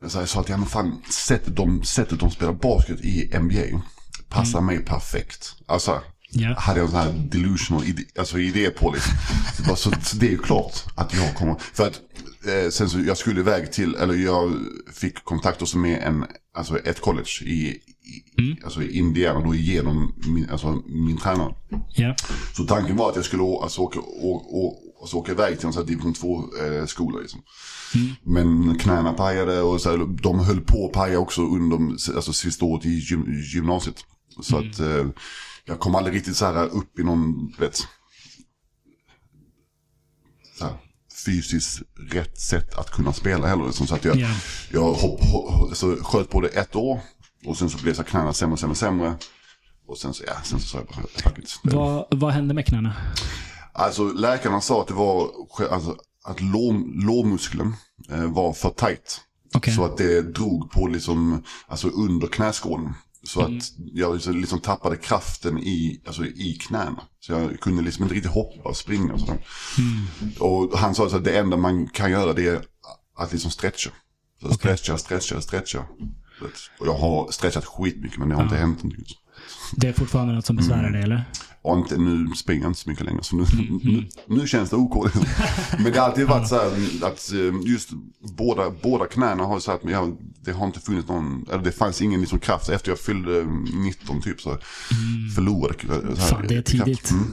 jag 0.00 0.10
sa, 0.10 0.20
jag 0.20 0.28
sa 0.28 0.40
att 0.40 0.48
ja, 0.48 0.56
men 0.56 0.66
fan, 0.66 1.02
sättet, 1.10 1.56
de, 1.56 1.82
sättet 1.84 2.20
de 2.20 2.30
spelar 2.30 2.52
basket 2.52 3.00
i 3.00 3.38
NBA 3.38 3.82
passar 4.28 4.60
mig 4.60 4.78
perfekt. 4.84 5.54
Alltså, 5.66 6.02
Ja. 6.30 6.54
hade 6.58 6.80
jag 6.80 6.84
en 6.86 6.90
sån 6.90 7.00
här 7.00 7.28
delusional 7.30 7.84
idé, 7.84 8.02
alltså 8.18 8.38
idé 8.38 8.70
på 8.70 8.92
liksom. 8.92 9.12
Så, 9.76 9.90
så 10.02 10.16
det 10.16 10.26
är 10.26 10.30
ju 10.30 10.38
klart 10.38 10.84
att 10.94 11.14
jag 11.14 11.34
kommer, 11.34 11.54
för 11.72 11.86
att 11.86 12.00
eh, 12.46 12.70
sen 12.70 12.90
så 12.90 13.00
jag 13.00 13.16
skulle 13.18 13.40
iväg 13.40 13.72
till, 13.72 13.94
eller 13.94 14.14
jag 14.14 14.54
fick 14.92 15.24
kontakt 15.24 15.62
också 15.62 15.78
med 15.78 16.02
en, 16.02 16.26
alltså 16.54 16.78
ett 16.78 17.00
college 17.00 17.42
i, 17.42 17.80
i, 18.06 18.56
alltså 18.64 18.82
Indiana 18.82 19.40
då 19.40 19.54
igenom 19.54 20.14
min, 20.26 20.50
alltså 20.50 20.82
min 20.86 21.16
tränare. 21.16 21.54
Ja. 21.94 22.14
Så 22.56 22.64
tanken 22.64 22.96
var 22.96 23.10
att 23.10 23.16
jag 23.16 23.24
skulle 23.24 23.42
alltså, 23.62 23.80
åka, 23.80 24.00
å, 24.00 24.30
å, 24.32 24.76
alltså, 25.00 25.16
åka 25.16 25.32
iväg 25.32 25.58
till 25.58 25.66
en 25.66 25.72
sån 25.72 25.86
division 25.86 26.14
2-skola. 26.14 27.20
liksom. 27.20 27.40
Men 28.22 28.78
knäna 28.78 29.12
pajade 29.12 29.60
och 29.62 29.80
så 29.80 29.90
här, 29.90 30.22
de 30.22 30.40
höll 30.40 30.60
på 30.60 30.86
att 30.86 30.92
paja 30.92 31.18
också 31.18 31.42
under 31.42 31.76
alltså, 32.16 32.32
sista 32.32 32.64
året 32.64 32.86
i 32.86 32.88
gym, 33.10 33.42
gymnasiet. 33.54 34.04
Så 34.42 34.56
att 34.58 34.78
eh, 34.78 35.06
jag 35.64 35.80
kom 35.80 35.94
aldrig 35.94 36.16
riktigt 36.16 36.36
så 36.36 36.44
här 36.46 36.66
upp 36.66 36.98
i 36.98 37.02
någon, 37.02 37.52
vet, 37.58 37.76
så 40.58 40.64
här, 40.64 40.74
fysiskt 41.24 41.82
rätt 42.10 42.40
sätt 42.40 42.74
att 42.74 42.90
kunna 42.90 43.12
spela 43.12 43.46
heller. 43.46 43.66
Liksom. 43.66 43.86
Så 43.86 43.94
att 43.94 44.04
jag, 44.04 44.16
Ja. 44.16 44.28
jag 44.72 44.92
hopp, 44.92 45.20
hopp, 45.24 45.68
alltså, 45.68 45.96
sköt 46.02 46.30
på 46.30 46.40
det 46.40 46.48
ett 46.48 46.76
år 46.76 47.00
och 47.46 47.56
sen 47.56 47.70
så 47.70 47.78
blev 47.82 47.94
så 47.94 48.04
knäna 48.04 48.32
sämre, 48.32 48.56
sämre, 48.56 48.76
sämre. 48.76 49.14
Och 49.88 49.98
sen 49.98 50.14
så, 50.14 50.24
ja, 50.26 50.34
sen 50.44 50.60
så 50.60 50.66
sa 50.66 50.78
jag 50.78 50.86
bara, 50.86 51.06
fuck 51.30 51.38
it. 51.38 51.60
Vad, 51.62 52.06
vad 52.10 52.32
hände 52.32 52.54
med 52.54 52.66
knäna? 52.66 52.92
Alltså 53.72 54.04
läkarna 54.04 54.60
sa 54.60 54.80
att 54.80 54.88
det 54.88 54.94
var 54.94 55.30
alltså, 55.70 55.96
att 56.24 56.40
lår, 56.40 57.04
lårmuskeln 57.06 57.74
eh, 58.10 58.24
var 58.32 58.52
för 58.52 58.70
tight. 58.70 59.20
Okej. 59.54 59.74
Så 59.74 59.84
att 59.84 59.96
det 59.96 60.22
drog 60.22 60.70
på 60.70 60.86
liksom, 60.86 61.42
alltså 61.66 61.88
under 61.88 62.26
knäskålen. 62.26 62.94
Så 63.22 63.40
Mm. 63.40 63.58
att 63.58 63.64
jag 63.76 64.14
liksom, 64.14 64.40
liksom 64.40 64.60
tappade 64.60 64.96
kraften 64.96 65.58
i, 65.58 66.02
alltså, 66.06 66.24
i 66.26 66.58
knäna. 66.62 67.02
Så 67.20 67.32
jag 67.32 67.60
kunde 67.60 67.82
liksom 67.82 68.02
inte 68.02 68.14
riktigt 68.14 68.32
hoppa 68.32 68.68
och 68.68 68.76
springa 68.76 69.12
och 69.12 69.20
sådär. 69.20 69.46
Mm. 69.78 70.32
Och 70.40 70.78
han 70.78 70.94
sa 70.94 71.06
att 71.06 71.24
det 71.24 71.38
enda 71.38 71.56
man 71.56 71.88
kan 71.88 72.10
göra 72.10 72.32
det 72.32 72.46
är 72.48 72.62
att 73.18 73.32
liksom 73.32 73.50
stretcha. 73.50 73.90
Så 74.42 74.54
stretcha, 74.54 74.98
stretcha, 74.98 75.40
stretcha. 75.40 75.84
Och 76.78 76.86
jag 76.86 76.94
har 76.94 77.30
stretchat 77.30 77.64
skitmycket 77.64 78.18
men 78.18 78.28
det 78.28 78.34
har 78.34 78.42
inte 78.42 78.56
hänt 78.56 78.82
någonting. 78.82 79.06
Det 79.76 79.88
är 79.88 79.92
fortfarande 79.92 80.34
något 80.34 80.46
som 80.46 80.56
besvärar 80.56 80.90
dig 80.90 81.02
eller? 81.02 81.24
Och 81.66 81.78
inte, 81.78 81.96
nu 81.96 82.28
springer 82.36 82.62
jag 82.62 82.70
inte 82.70 82.80
så 82.80 82.90
mycket 82.90 83.04
längre. 83.04 83.22
Så 83.22 83.36
nu, 83.36 83.44
nu, 83.82 84.08
nu 84.26 84.46
känns 84.46 84.70
det 84.70 84.76
OK. 84.76 85.04
Liksom. 85.04 85.24
Men 85.82 85.92
det 85.92 85.98
har 85.98 86.06
alltid 86.08 86.26
varit 86.26 86.48
så 86.48 86.54
här 86.54 86.66
att 87.02 87.32
eh, 87.32 87.70
just 87.70 87.90
båda, 88.36 88.70
båda 88.82 89.06
knäna 89.06 89.44
har 89.44 89.60
så 89.60 89.72
att 89.72 89.82
det 90.44 90.52
har 90.52 90.66
inte 90.66 90.80
funnits 90.80 91.08
någon, 91.08 91.46
eller 91.52 91.62
det 91.62 91.72
fanns 91.72 92.02
ingen 92.02 92.20
liksom 92.20 92.38
kraft. 92.38 92.68
Efter 92.68 92.90
jag 92.90 92.98
fyllde 92.98 93.44
19 93.74 94.22
typ 94.22 94.40
så 94.40 94.58
förlorade 95.34 95.74
jag 95.88 96.16
så 96.16 96.20
här, 96.20 96.28
Fan, 96.28 96.46
det 96.48 96.56
är 96.56 96.62
tidigt. 96.62 97.10
Mm. 97.10 97.24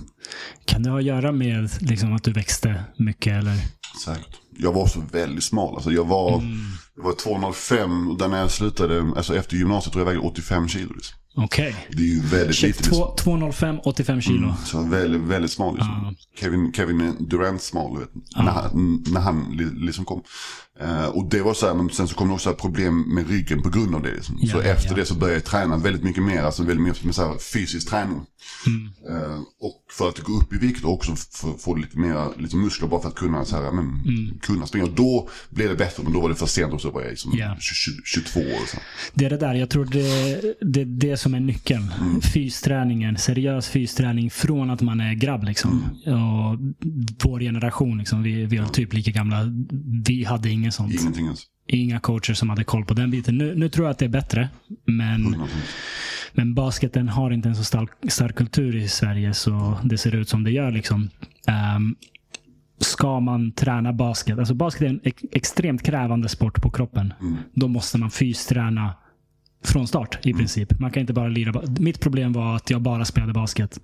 Kan 0.65 0.84
det 0.84 0.89
ha 0.89 0.98
att 0.98 1.04
göra 1.04 1.32
med 1.32 1.69
liksom, 1.80 2.13
att 2.13 2.24
du 2.24 2.34
växte 2.34 2.84
mycket? 2.98 3.34
Eller? 3.34 3.58
Säkert. 4.06 4.39
Jag 4.58 4.74
var 4.74 4.88
så 4.88 5.04
väldigt 5.12 5.43
smal. 5.43 5.76
Alltså 5.76 5.91
jag 5.91 6.06
var, 6.06 6.43
jag 6.96 7.04
var 7.04 7.13
205 7.13 8.10
och 8.10 8.30
när 8.30 8.39
jag 8.39 8.52
slutade, 8.52 9.00
alltså 9.00 9.36
efter 9.36 9.56
gymnasiet 9.56 9.93
tror 9.93 10.02
jag 10.02 10.13
vägde 10.13 10.28
85 10.28 10.67
kilo. 10.67 10.93
Liksom. 10.93 11.17
Okej. 11.36 11.76
Det 11.91 12.04
är 12.04 12.08
ju 12.08 12.22
väldigt 12.22 12.56
Shit, 12.56 12.67
lite. 12.67 12.80
Liksom. 12.89 12.98
två- 12.98 13.15
205, 13.15 13.78
85 13.84 14.22
kilo. 14.22 14.54
Så 14.65 14.78
jag 14.78 14.82
var 14.84 14.89
väldigt, 14.89 15.22
väldigt 15.22 15.52
smal. 15.52 15.76
Liksom. 15.76 16.15
Kevin, 16.39 16.74
Kevin 16.74 17.15
Durant 17.19 17.62
smal, 17.62 18.00
vet, 18.00 18.10
när, 18.36 18.52
han, 18.52 19.04
när 19.12 19.22
han 19.22 19.52
li- 19.58 19.86
liksom 19.86 20.06
kom. 20.06 20.22
Eh, 20.80 21.06
och 21.06 21.30
det 21.30 21.42
var 21.42 21.54
så 21.54 21.68
här, 21.68 21.74
men 21.74 21.90
sen 21.90 22.08
så 22.08 22.16
kom 22.16 22.28
det 22.28 22.34
också 22.34 22.54
problem 22.54 23.00
med 23.16 23.30
ryggen 23.30 23.62
på 23.62 23.70
grund 23.70 23.96
av 23.96 24.02
det. 24.02 24.12
Liksom. 24.12 24.38
Ja, 24.42 24.52
så 24.52 24.58
ja, 24.58 24.64
efter 24.64 24.90
ja. 24.90 24.96
det 24.96 25.06
så 25.06 25.16
började 25.16 25.38
jag 25.38 25.46
träna 25.46 25.78
väldigt 25.78 26.04
mycket 26.04 26.24
mer, 26.24 26.44
alltså 26.44 26.64
väldigt 26.64 26.88
mycket 26.88 27.04
med 27.04 27.16
så 27.16 27.28
här 27.28 27.38
fysisk 27.38 27.90
träning. 27.90 28.22
Mm. 28.68 28.90
Eh, 29.10 29.40
och 29.60 29.84
för 29.92 30.10
att 30.10 30.20
gå 30.20 30.34
upp 30.34 30.54
i 30.54 30.58
vikt 30.58 30.84
och 30.84 30.94
också 30.94 31.16
få, 31.60 31.76
lite 31.76 32.00
mer 32.00 32.28
liksom 32.38 32.62
muskler 32.62 32.88
bara 32.88 33.02
för 33.02 33.10
att 33.10 33.16
kunna, 33.16 33.46
så 33.46 33.56
här, 33.56 33.72
men, 33.72 34.40
kunna 34.42 34.66
springa. 34.66 34.86
Och 34.86 34.96
då 34.96 35.30
blev 35.50 35.70
det 35.70 35.76
bättre, 35.76 36.04
men 36.04 36.14
då 36.14 36.22
var 36.22 36.30
det 36.30 36.36
för 36.36 36.46
sent 36.46 36.74
också. 36.74 36.90
Var 36.90 37.02
jag 37.02 37.10
liksom. 37.10 37.32
20, 37.60 37.92
22 38.06 38.40
år. 38.40 38.68
Så. 38.68 38.78
Det 39.14 39.26
är 39.26 39.30
det 39.30 39.38
där. 39.38 39.54
Jag 39.54 39.70
tror 39.70 39.86
det, 39.86 40.56
det 40.62 40.82
är 40.82 40.86
det 40.86 41.18
som 41.18 41.34
är 41.34 41.40
nyckeln. 41.40 41.94
Fysträningen. 42.22 43.18
Seriös 43.18 43.68
fysträning 43.68 44.30
från 44.30 44.70
att 44.70 44.82
man 44.82 45.00
är 45.00 45.14
grabb. 45.14 45.44
Liksom. 45.44 45.84
Och 46.06 46.60
vår 47.24 47.40
generation, 47.40 47.98
liksom, 47.98 48.24
vi, 48.24 48.46
vi 48.46 48.58
är 48.58 48.66
typ 48.66 48.94
lika 48.94 49.12
gamla. 49.12 49.38
Vi 50.06 50.24
hade 50.24 50.50
ingen 50.50 50.62
sånt. 50.71 50.93
Ingenting 50.93 51.26
ens. 51.26 51.41
Inga 51.67 51.99
coacher 51.99 52.34
som 52.34 52.49
hade 52.49 52.63
koll 52.63 52.86
på 52.86 52.93
den 52.93 53.12
biten. 53.12 53.38
Nu, 53.38 53.56
nu 53.56 53.69
tror 53.69 53.86
jag 53.86 53.91
att 53.91 53.97
det 53.97 54.06
är 54.06 54.10
bättre. 54.10 54.49
Men, 54.86 55.36
100%. 55.36 55.47
men 56.34 56.54
basketen 56.54 57.10
har 57.10 57.32
inte 57.32 57.49
en 57.49 57.56
så 57.56 57.63
stark, 57.63 57.89
stark 58.10 58.36
kultur 58.36 58.76
i 58.76 58.88
Sverige 58.88 59.34
så 59.34 59.78
det 59.84 59.97
ser 59.97 60.15
ut 60.15 60.30
som 60.30 60.43
det 60.43 60.52
gör. 60.52 60.71
Liksom. 60.71 61.10
Ehm, 61.47 61.95
ska 62.80 63.19
man 63.19 63.52
träna 63.52 63.93
basket, 63.93 64.39
alltså 64.39 64.54
basket 64.54 64.82
är 64.82 64.86
en 64.89 64.99
ex- 65.04 65.23
extremt 65.32 65.84
krävande 65.84 66.30
sport 66.30 66.62
på 66.62 66.69
kroppen. 66.69 67.13
Då 67.54 67.67
måste 67.67 67.97
man 67.97 68.12
fysträna 68.12 68.93
från 69.65 69.88
start 69.88 70.26
i 70.26 70.34
princip. 70.34 70.80
Man 70.80 70.91
kan 70.91 71.02
inte 71.02 71.13
bara 71.13 71.28
lira. 71.28 71.62
Mitt 71.80 71.99
problem 71.99 72.34
var 72.34 72.56
att 72.56 72.69
jag 72.69 72.82
bara 72.82 73.06
spelade 73.06 73.34
basket 73.34 73.80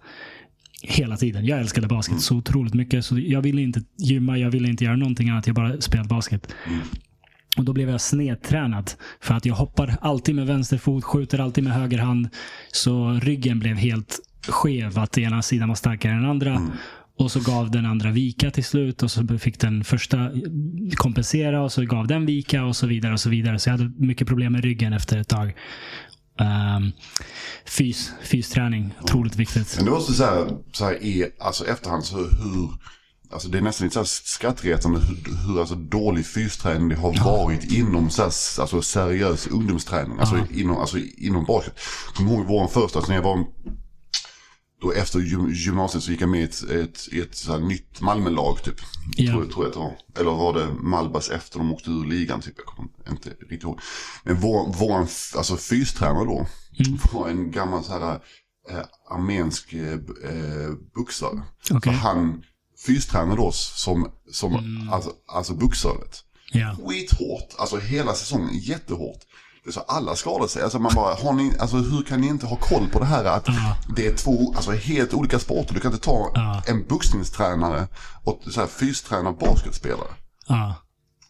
hela 0.82 1.18
tiden. 1.18 1.46
Jag 1.46 1.60
älskade 1.60 1.88
basket 1.88 2.22
så 2.22 2.36
otroligt 2.36 2.74
mycket. 2.74 3.06
Så 3.06 3.20
jag 3.20 3.42
ville 3.42 3.62
inte 3.62 3.82
gymma, 3.98 4.38
jag 4.38 4.52
ville 4.52 4.68
inte 4.68 4.84
göra 4.84 4.96
någonting 4.96 5.30
annat. 5.30 5.48
Jag 5.48 5.56
bara 5.56 5.82
spelade 5.82 6.10
basket. 6.10 6.54
Och 7.58 7.64
Då 7.66 7.74
blev 7.74 7.90
jag 7.90 8.02
snedtränad. 8.02 8.92
För 9.22 9.34
att 9.34 9.46
jag 9.46 9.56
hoppar 9.56 9.96
alltid 10.02 10.36
med 10.36 10.48
vänster 10.48 10.78
fot, 10.78 11.04
skjuter 11.04 11.40
alltid 11.40 11.64
med 11.64 11.74
höger 11.74 11.98
hand. 11.98 12.30
Så 12.72 13.20
ryggen 13.24 13.60
blev 13.60 13.76
helt 13.76 14.20
skev. 14.48 15.00
Att 15.00 15.18
ena 15.18 15.42
sidan 15.42 15.68
var 15.68 15.76
starkare 15.76 16.12
än 16.12 16.22
den 16.22 16.30
andra. 16.30 16.62
Och 17.18 17.32
så 17.32 17.40
gav 17.40 17.72
den 17.72 17.86
andra 17.86 18.12
vika 18.12 18.52
till 18.52 18.64
slut. 18.64 19.04
Och 19.04 19.12
så 19.12 19.38
fick 19.40 19.60
den 19.60 19.84
första 19.84 20.32
kompensera. 20.96 21.62
Och 21.62 21.72
så 21.72 21.86
gav 21.86 22.08
den 22.08 22.26
vika 22.26 22.66
och 22.66 22.76
så 22.76 22.88
vidare. 22.88 23.14
och 23.14 23.20
så 23.20 23.30
vidare. 23.30 23.60
Så 23.60 23.70
jag 23.70 23.78
hade 23.78 23.92
mycket 23.98 24.28
problem 24.28 24.54
med 24.54 24.64
ryggen 24.64 24.94
efter 24.94 25.18
ett 25.18 25.28
tag. 25.28 25.56
Um, 26.40 26.92
fys, 27.66 28.12
fysträning, 28.22 28.94
otroligt 29.02 29.36
viktigt. 29.36 29.76
Men 29.76 29.86
det 29.86 29.92
var 29.92 29.98
också 29.98 30.14
så 30.14 30.24
här, 30.24 30.58
så 30.72 30.86
här 30.86 31.04
i 31.04 31.32
alltså 31.40 31.68
efterhand 31.68 32.06
så 32.06 32.18
hur, 32.18 32.70
alltså 33.32 33.50
det 33.50 33.58
är 33.58 33.62
nästan 33.62 33.86
lite 33.86 33.94
så 33.94 34.00
här 34.00 34.06
skrattretande 34.06 35.00
hur, 35.00 35.48
hur 35.48 35.60
alltså 35.60 35.76
dålig 35.76 36.26
fysträning 36.26 36.90
det 36.90 36.96
har 36.96 37.24
varit 37.24 37.72
inom 37.72 38.10
så 38.10 38.22
här, 38.22 38.32
alltså 38.62 38.82
seriös 38.82 39.48
ungdomsträning. 39.48 40.20
Alltså, 40.20 40.46
inom, 40.52 40.78
alltså 40.78 40.98
inom 41.18 41.46
basket. 41.46 41.80
Kommer 42.14 42.32
ihåg 42.32 42.46
vår 42.46 42.68
första, 42.68 43.00
alltså 43.00 43.12
när 43.12 43.16
jag 43.16 43.24
var 43.24 43.46
då 44.82 44.94
efter 44.94 45.20
gym- 45.20 45.52
gymnasiet 45.54 46.04
så 46.04 46.12
gick 46.12 46.22
jag 46.22 46.30
med 46.30 46.40
i 46.40 46.44
ett, 46.44 46.64
ett, 46.70 47.14
ett 47.14 47.36
så 47.36 47.52
här 47.52 47.60
nytt 47.60 48.02
Malmölag 48.02 48.64
typ. 48.64 48.76
Ja. 49.16 49.32
Tror, 49.32 49.46
tror 49.46 49.66
jag 49.66 49.68
att 49.68 49.74
det 49.74 49.80
var. 49.80 49.96
Eller 50.20 50.32
var 50.32 50.54
det 50.54 50.74
Malbas 50.74 51.30
efter 51.30 51.60
de 51.60 51.74
åkte 51.74 51.90
ur 51.90 52.06
ligan 52.06 52.42
typ. 52.42 52.54
Jag 52.58 52.66
kommer 52.66 52.90
inte 53.10 53.30
riktigt 53.30 53.64
ihåg. 53.64 53.80
Men 54.24 54.40
vår, 54.40 54.74
vår 54.78 54.98
alltså, 55.38 55.58
fystränare 55.58 56.26
då 56.26 56.48
var 57.14 57.30
en 57.30 57.52
gammal 57.52 57.84
så 57.84 57.92
här 57.92 58.20
eh, 58.70 58.84
armensk 59.10 59.74
eh, 59.74 59.94
eh, 59.94 60.70
boxare. 60.96 61.42
Okej. 61.72 61.94
Så 61.94 62.00
han 62.00 62.44
fystränade 62.86 63.42
oss 63.42 63.74
som, 63.84 64.12
som 64.32 64.56
alltså, 64.92 65.12
alltså 65.28 65.54
boxare. 65.54 65.98
vet. 65.98 66.24
Ja. 66.52 66.76
Skithårt, 66.88 67.56
alltså 67.58 67.78
hela 67.78 68.14
säsongen 68.14 68.50
jättehårt. 68.58 69.20
Så 69.72 69.80
alla 69.80 70.16
skadar 70.16 70.48
sig. 70.48 70.64
Alltså 70.64 70.80
man 70.80 70.92
bara, 70.96 71.16
har 71.16 71.34
ni, 71.34 71.52
alltså 71.60 71.78
hur 71.78 72.02
kan 72.04 72.22
ni 72.22 72.28
inte 72.28 72.46
ha 72.46 72.56
koll 72.56 72.88
på 72.92 73.00
det 73.00 73.06
här 73.06 73.26
att 73.26 73.48
Ja. 73.48 73.76
det 73.96 74.08
är 74.08 74.16
två 74.16 74.54
alltså 74.56 74.72
helt 74.72 75.14
olika 75.14 75.40
sporter. 75.40 75.74
Du 75.74 75.80
kan 75.80 75.92
inte 75.94 76.06
ta 76.06 76.32
Ja. 76.34 76.62
en 76.68 76.86
boxningstränare 76.88 77.88
och 78.24 78.42
så 78.52 78.60
här 78.60 78.68
fystränare 78.68 79.34
basketspelare. 79.40 80.08
Ja. 80.48 80.76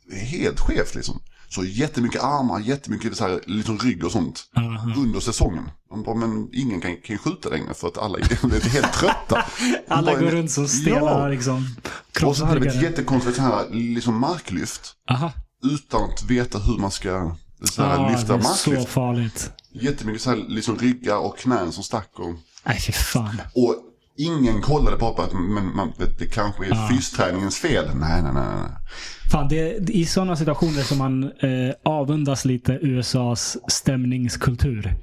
Det 0.09 0.15
är 0.15 0.25
helt 0.25 0.59
skevt 0.59 0.95
liksom. 0.95 1.21
Så 1.51 1.63
jättemycket 1.65 2.23
armar, 2.23 2.59
jättemycket 2.59 3.17
så 3.17 3.23
här, 3.27 3.39
liksom 3.45 3.77
rygg 3.79 4.03
och 4.05 4.11
sånt 4.11 4.43
Ja. 4.53 4.93
under 4.97 5.19
säsongen. 5.19 5.69
Man 5.91 6.03
bara, 6.03 6.15
men 6.15 6.49
ingen 6.53 6.81
kan, 6.81 6.91
kan 6.91 7.15
ju 7.15 7.17
skjuta 7.17 7.49
längre 7.49 7.73
för 7.73 7.87
att 7.87 7.97
alla 7.97 8.17
är, 8.19 8.69
helt 8.69 8.93
trötta. 8.93 9.45
Alla 9.87 10.11
bara, 10.11 10.21
går 10.21 10.27
runt 10.31 10.51
som 10.51 10.67
stela 10.67 10.99
Ja. 10.99 11.27
liksom. 11.27 11.75
Och 12.23 12.37
så 12.37 12.45
hade 12.45 12.59
vi 12.59 12.67
ett 12.67 12.81
jättekonstigt 12.83 13.35
så 13.35 13.41
här, 13.41 13.65
liksom 13.71 14.19
marklyft. 14.19 14.93
Aha. 15.11 15.31
Utan 15.63 16.03
att 16.03 16.23
veta 16.23 16.59
hur 16.59 16.77
man 16.77 16.91
ska 16.91 17.35
så 17.67 17.83
här, 17.83 17.95
Ja, 17.95 18.09
lyfta 18.09 18.37
det 18.37 18.43
är 18.43 18.53
så 18.53 18.85
farligt. 18.85 19.51
Jättemycket 19.71 20.21
så 20.21 20.29
här, 20.29 20.37
liksom 20.47 20.77
ryggar 20.77 21.17
och 21.17 21.37
knän 21.37 21.71
som 21.71 21.83
stack. 21.83 22.09
Och, 22.13 22.35
Nej, 22.65 22.79
fy 22.79 22.91
fan. 22.91 23.41
och 23.55 23.75
ingen 24.17 24.61
kollade 24.61 24.97
på 24.97 25.07
att 25.07 25.33
men, 25.33 25.75
man, 25.75 25.93
det, 26.19 26.25
kanske 26.25 26.65
är 26.65 26.87
fysträningens 26.87 27.57
fel. 27.57 27.85
Nej, 27.95 28.21
nej, 28.23 28.33
nej. 28.33 28.43
nej. 28.59 28.71
Fan, 29.31 29.47
det 29.47 29.59
är 29.59 29.91
i 29.91 30.05
sådana 30.05 30.35
situationer 30.35 30.81
som 30.81 30.97
man 30.97 31.23
eh, 31.23 31.73
avundas 31.85 32.45
lite 32.45 32.73
USAs 32.81 33.57
stämningskultur. 33.67 34.95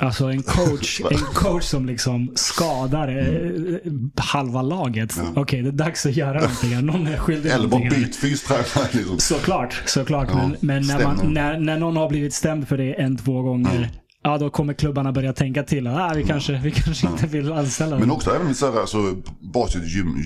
Alltså 0.00 0.24
en 0.24 0.42
coach, 0.42 1.00
en 1.10 1.18
coach 1.18 1.64
som 1.64 1.86
liksom 1.86 2.32
skadar 2.34 3.08
eh, 3.08 3.92
halva 4.16 4.62
laget. 4.62 5.20
Okej, 5.36 5.62
det 5.62 5.68
är 5.68 5.72
dags 5.72 6.06
att 6.06 6.16
göra 6.16 6.40
någonting. 6.40 6.86
Någon 6.86 7.06
är 7.06 7.16
skyldig 7.16 7.50
Eller 7.50 7.68
bara 7.68 7.78
någonting. 7.78 7.98
här. 8.00 8.06
byt 8.06 8.16
fystränare. 8.16 8.88
Liksom. 8.92 9.18
Såklart, 9.18 9.82
såklart. 9.86 10.28
Ja, 10.30 10.36
men 10.36 10.56
men 10.60 10.86
när, 10.86 11.04
man, 11.04 11.32
när, 11.32 11.58
när 11.58 11.78
någon 11.78 11.96
har 11.96 12.08
blivit 12.08 12.34
stämd 12.34 12.68
för 12.68 12.78
det 12.78 12.94
en, 13.00 13.16
två 13.16 13.42
gånger. 13.42 13.90
Ja, 14.22 14.38
då 14.38 14.50
kommer 14.50 14.74
klubbarna 14.74 15.12
börja 15.12 15.32
tänka 15.32 15.62
till. 15.62 15.86
Ah, 15.86 16.12
vi, 16.16 16.24
kanske, 16.24 16.60
vi 16.64 16.70
kanske 16.70 17.06
inte 17.06 17.26
vill 17.26 17.52
anställa 17.52 17.98
Men 17.98 18.10
också 18.10 18.34
även 18.34 18.54
så 18.54 18.72
här, 18.72 18.80
alltså, 18.80 19.16
basket 19.54 19.82
gym, 19.94 20.16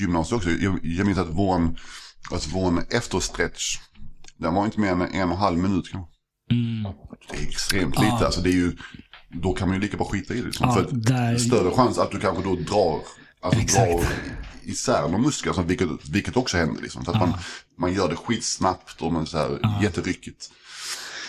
gymnasiet 0.00 0.36
också. 0.36 0.50
Jag, 0.50 0.78
jag 0.82 1.06
minns 1.06 1.18
att 1.18 1.28
våran, 1.28 1.76
alltså, 2.32 2.48
efterstretch, 2.90 3.78
den 4.38 4.54
var 4.54 4.64
inte 4.64 4.80
mer 4.80 4.92
än 4.92 5.02
en 5.02 5.28
och 5.28 5.34
en 5.34 5.36
halv 5.36 5.58
minut 5.58 5.88
kanske. 5.92 6.17
Mm. 6.50 6.92
Det 7.30 7.36
är 7.38 7.42
extremt 7.48 7.98
lite. 7.98 8.26
Alltså, 8.26 8.40
det 8.40 8.50
är 8.50 8.52
ju, 8.52 8.72
då 9.28 9.52
kan 9.52 9.68
man 9.68 9.76
ju 9.76 9.80
lika 9.82 9.96
bra 9.96 10.06
skita 10.06 10.34
i 10.34 10.40
det. 10.40 10.46
Liksom. 10.46 10.68
Ja, 10.68 10.74
för 10.74 10.88
där- 10.96 11.38
större 11.38 11.70
chans 11.70 11.98
att 11.98 12.10
du 12.10 12.20
kanske 12.20 12.42
då 12.44 12.56
drar, 12.56 13.00
alltså, 13.42 13.60
Exakt. 13.60 13.90
drar 13.92 14.04
isär 14.62 15.08
någon 15.08 15.22
muskel. 15.22 15.48
Alltså, 15.48 15.62
vilket, 15.62 15.88
vilket 16.12 16.36
också 16.36 16.56
händer. 16.56 16.82
Liksom. 16.82 17.04
Så 17.04 17.10
att 17.10 17.18
man, 17.18 17.32
man 17.78 17.94
gör 17.94 18.08
det 18.08 18.16
skitsnabbt 18.16 19.02
och 19.02 19.12
man 19.12 19.26
så 19.26 19.38
här, 19.38 19.58
jätteryckigt. 19.82 20.50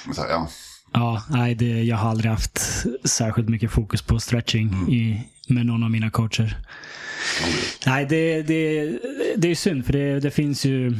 Men 0.05 0.15
så 0.15 0.21
här, 0.21 0.29
ja. 0.29 0.49
Ja, 0.93 1.23
nej, 1.29 1.55
det, 1.55 1.84
jag 1.84 1.97
har 1.97 2.10
aldrig 2.10 2.32
haft 2.32 2.86
särskilt 3.03 3.49
mycket 3.49 3.71
fokus 3.71 4.01
på 4.01 4.19
stretching 4.19 4.67
Mm. 4.73 4.89
i, 4.89 5.23
med 5.47 5.65
någon 5.65 5.84
av 5.84 5.91
mina 5.91 6.10
coacher. 6.10 6.58
Nej, 7.86 8.05
det, 8.10 8.41
det, 8.41 8.91
det 9.38 9.51
är 9.51 9.55
synd 9.55 9.86
för 9.86 9.93
det, 9.93 10.19
det 10.19 10.32
finns 10.32 10.65
ju 10.65 10.97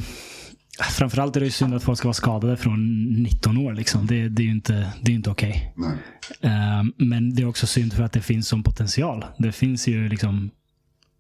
Framförallt 0.82 1.36
är 1.36 1.40
det 1.40 1.46
ju 1.46 1.52
synd 1.52 1.74
att 1.74 1.84
folk 1.84 1.98
ska 1.98 2.08
vara 2.08 2.14
skadade 2.14 2.58
från 2.58 3.06
19 3.14 3.58
år. 3.58 3.74
Liksom. 3.74 4.08
Det, 4.08 4.30
det 4.30 4.42
är 4.42 4.46
ju 4.46 4.52
inte, 4.52 4.92
det 5.02 5.12
är 5.12 5.16
inte 5.16 5.30
okej. 5.30 5.74
Nej. 5.76 5.98
Ehm, 6.42 6.94
men 6.98 7.36
det 7.36 7.42
är 7.42 7.48
också 7.48 7.68
synd 7.68 7.94
för 7.94 8.04
att 8.04 8.12
det 8.12 8.22
finns 8.22 8.48
som 8.48 8.64
potential. 8.64 9.26
Det 9.38 9.52
finns 9.52 9.88
ju 9.88 10.10
liksom 10.10 10.52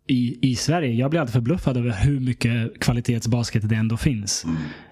i, 0.07 0.51
i 0.51 0.55
Sverige. 0.55 0.93
Jag 0.93 1.09
blir 1.09 1.19
alltid 1.19 1.33
förbluffad 1.33 1.77
över 1.77 1.91
hur 1.91 2.19
mycket 2.19 2.79
kvalitetsbasket 2.79 3.69
det 3.69 3.75
ändå 3.75 3.97
finns. 3.97 4.45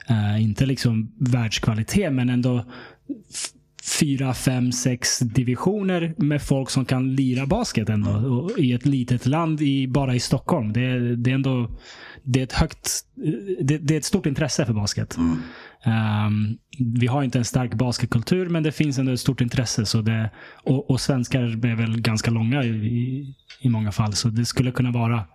Eh, 0.07 0.43
inte 0.43 0.65
liksom 0.65 1.11
världskvalitet, 1.19 2.13
men 2.13 2.29
ändå 2.29 2.65
fyra, 3.99 4.33
fem, 4.33 4.71
sex 4.71 5.19
divisioner 5.19 6.13
med 6.17 6.41
folk 6.41 6.69
som 6.69 6.85
kan 6.85 7.15
lira 7.15 7.45
basket 7.45 7.89
ändå. 7.89 8.11
Och 8.11 8.59
I 8.59 8.73
ett 8.73 8.85
litet 8.85 9.25
land 9.25 9.61
i, 9.61 9.87
bara 9.87 10.15
i 10.15 10.19
Stockholm. 10.19 10.73
Det, 10.73 11.15
det 11.15 11.29
är 11.31 11.35
ändå 11.35 11.69
det 12.27 12.39
är 12.39 12.43
ett 12.43 12.53
högt, 12.53 13.05
det, 13.61 13.77
det 13.77 13.93
är 13.93 13.97
ett 13.97 14.05
stort 14.05 14.25
intresse 14.25 14.65
för 14.65 14.73
basket. 14.73 15.17
Mm. 15.17 15.41
Um, 15.85 16.57
vi 16.99 17.07
har 17.07 17.23
inte 17.23 17.37
en 17.37 17.45
stark 17.45 17.73
basketkultur, 17.73 18.49
men 18.49 18.63
det 18.63 18.71
finns 18.71 18.97
ändå 18.97 19.11
ett 19.11 19.19
stort 19.19 19.41
intresse. 19.41 19.85
Så 19.85 20.01
det, 20.01 20.31
och, 20.63 20.89
och 20.89 21.01
svenskar 21.01 21.41
är 21.41 21.75
väl 21.75 22.01
ganska 22.01 22.31
långa 22.31 22.63
i, 22.63 23.35
i, 23.61 23.69
många 23.69 23.91
fall, 23.91 24.13
så 24.13 24.27
det 24.27 24.45
skulle 24.45 24.71
kunna 24.71 24.91
vara 24.91 25.25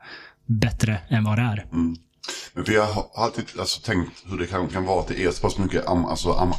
bättre 0.46 0.98
än 1.08 1.24
vad 1.24 1.38
det 1.38 1.42
är. 1.42 1.66
Mm. 1.72 1.96
Men 2.54 2.64
för 2.64 2.72
jag 2.72 2.86
har 2.86 3.06
alltid 3.14 3.44
alltså, 3.58 3.80
tänkt 3.80 4.12
hur 4.26 4.38
det 4.38 4.46
kan, 4.46 4.68
kan 4.68 4.84
vara 4.84 5.00
att 5.00 5.08
det 5.08 5.24
är 5.24 5.30
så 5.30 5.42
pass 5.42 5.58
mycket 5.58 5.86
am, 5.86 6.04
alltså, 6.04 6.32
am, 6.32 6.52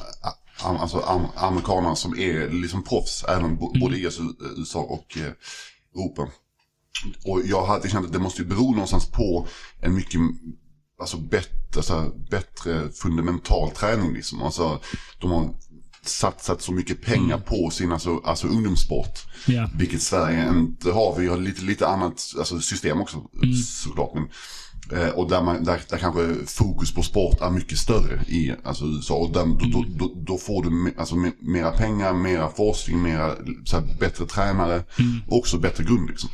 am, 0.63 0.78
alltså, 0.78 1.00
am, 1.00 1.26
amerikaner 1.36 1.96
som 1.96 2.19
är 2.19 2.50
liksom 2.50 2.84
proffs, 2.84 3.24
även 3.24 3.58
bo, 3.58 3.74
både 3.80 3.98
i 3.98 4.10
USA 4.58 4.80
och 4.80 5.17
eh, 5.17 5.32
Europa. 5.96 6.28
Och 7.25 7.41
jag 7.45 7.65
har 7.65 7.75
alltid 7.75 7.91
känt 7.91 8.06
att 8.06 8.13
det 8.13 8.19
måste 8.19 8.41
ju 8.41 8.47
bero 8.47 8.71
någonstans 8.71 9.12
på 9.12 9.47
en 9.82 9.95
mycket 9.95 10.21
alltså, 10.99 11.17
bättre, 11.17 11.49
alltså, 11.75 12.12
bättre 12.32 12.91
fundamental 12.91 13.71
träning. 13.71 14.13
Liksom. 14.13 14.41
Alltså, 14.41 14.79
de 15.19 15.32
har 15.32 15.56
satsat 16.06 16.62
så 16.62 16.71
mycket 16.71 17.01
pengar 17.01 17.38
på 17.38 17.69
sin 17.69 17.91
alltså, 17.91 18.21
alltså 18.25 18.47
ungdomssport. 18.47 19.19
Ja. 19.47 19.69
Vilket 19.77 20.01
Sverige 20.01 20.49
inte 20.49 20.91
har. 20.91 21.15
Vi 21.19 21.27
har 21.27 21.38
lite, 21.38 21.62
lite 21.62 21.88
annat 21.88 22.34
alltså, 22.38 22.60
system 22.60 23.01
också 23.01 23.29
såklart. 23.84 24.12
Men, 24.13 24.27
eh, 24.99 25.10
och 25.10 25.29
där, 25.29 25.41
man, 25.43 25.63
där, 25.63 25.82
där 25.89 25.97
kanske 25.97 26.36
fokus 26.45 26.93
på 26.93 27.03
sport 27.03 27.41
är 27.41 27.49
mycket 27.49 27.77
större 27.77 28.23
i 28.27 28.53
alltså, 28.63 28.86
USA. 28.86 29.15
Och 29.15 29.34
där, 29.34 29.45
då, 29.45 29.65
då, 29.65 29.86
då, 29.95 30.13
då 30.15 30.38
får 30.38 30.63
du 30.63 30.93
alltså, 30.97 31.15
me, 31.15 31.32
mera 31.39 31.71
pengar, 31.71 32.13
mera 32.13 32.49
forskning, 32.49 33.01
mera, 33.01 33.36
så 33.65 33.79
här, 33.79 33.97
bättre 33.99 34.25
tränare. 34.25 34.84
Och 35.27 35.38
också 35.38 35.58
bättre 35.58 35.84
grund. 35.84 36.10
Liksom. 36.10 36.29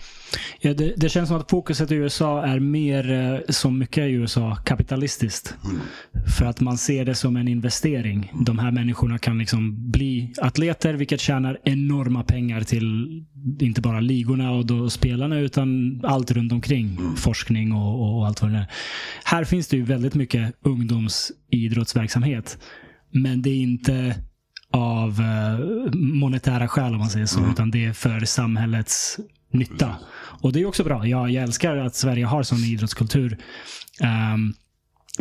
Ja, 0.61 0.73
det, 0.73 0.93
det, 0.97 1.09
känns 1.09 1.29
som 1.29 1.37
att 1.37 1.49
fokuset 1.49 1.91
i 1.91 1.95
USA 1.95 2.45
är 2.45 2.59
mer, 2.59 3.11
eh, 3.11 3.39
som 3.49 3.79
mycket 3.79 4.03
i 4.03 4.11
USA, 4.11 4.55
kapitalistiskt. 4.55 5.55
Mm. 5.65 5.81
För 6.37 6.45
att 6.45 6.59
man 6.59 6.77
ser 6.77 7.05
det 7.05 7.15
som 7.15 7.35
en 7.35 7.47
investering. 7.47 8.31
De 8.45 8.59
här 8.59 8.71
människorna 8.71 9.17
kan 9.17 9.37
liksom 9.37 9.91
bli 9.91 10.33
atleter, 10.41 10.93
vilket 10.93 11.19
tjänar 11.19 11.59
enorma 11.63 12.23
pengar 12.23 12.61
till 12.61 13.23
inte 13.59 13.81
bara 13.81 13.99
ligorna 13.99 14.51
och 14.51 14.65
då 14.65 14.89
spelarna, 14.89 15.39
utan 15.39 16.01
allt 16.03 16.31
runt 16.31 16.51
omkring. 16.51 16.97
Mm. 16.99 17.15
Forskning 17.15 17.71
och, 17.71 18.17
och, 18.17 18.27
allt 18.27 18.41
vad 18.41 18.51
det 18.51 18.57
är. 18.57 18.67
Här 19.23 19.43
finns 19.43 19.67
det 19.67 19.77
ju 19.77 19.83
väldigt 19.83 20.15
mycket 20.15 20.53
ungdomsidrottsverksamhet. 20.61 22.57
Men 23.11 23.41
det 23.41 23.49
är 23.49 23.61
inte 23.61 24.15
av 24.71 25.19
uh, 25.19 25.93
monetära 25.93 26.67
skäl 26.67 26.93
om 26.93 26.99
man 26.99 27.09
säger 27.09 27.25
så, 27.25 27.39
utan 27.51 27.71
det 27.71 27.85
är 27.85 27.93
för 27.93 28.19
samhällets 28.19 29.19
nytta. 29.51 29.95
Och 30.41 30.53
det 30.53 30.61
är 30.61 30.65
också 30.65 30.83
bra. 30.83 31.07
Jag, 31.07 31.31
jag 31.31 31.43
älskar 31.43 31.77
att 31.77 31.95
Sverige 31.95 32.25
har 32.25 32.43
sån 32.43 32.57
idrottskultur. 32.57 33.37
Um, 34.33 34.53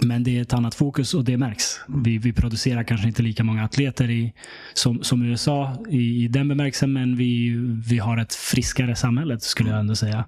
men 0.02 0.24
det 0.24 0.38
är 0.38 0.42
ett 0.42 0.52
annat 0.52 0.74
fokus 0.74 1.14
och 1.14 1.24
det 1.24 1.36
märks. 1.36 1.80
Vi, 1.88 2.18
vi 2.18 2.32
producerar 2.32 2.84
kanske 2.84 3.06
inte 3.06 3.22
lika 3.22 3.44
många 3.44 3.64
atleter 3.64 4.10
i, 4.10 4.32
som, 4.74 5.02
som 5.02 5.22
USA 5.22 5.84
i, 5.88 6.24
i 6.24 6.28
den 6.28 6.48
bemärkelsen, 6.48 6.92
men 6.92 7.16
vi, 7.16 7.56
vi 7.88 7.98
har 7.98 8.18
ett 8.18 8.34
friskare 8.34 8.96
samhälle 8.96 9.40
skulle 9.40 9.70
jag 9.70 9.80
ändå 9.80 9.96
säga. 9.96 10.24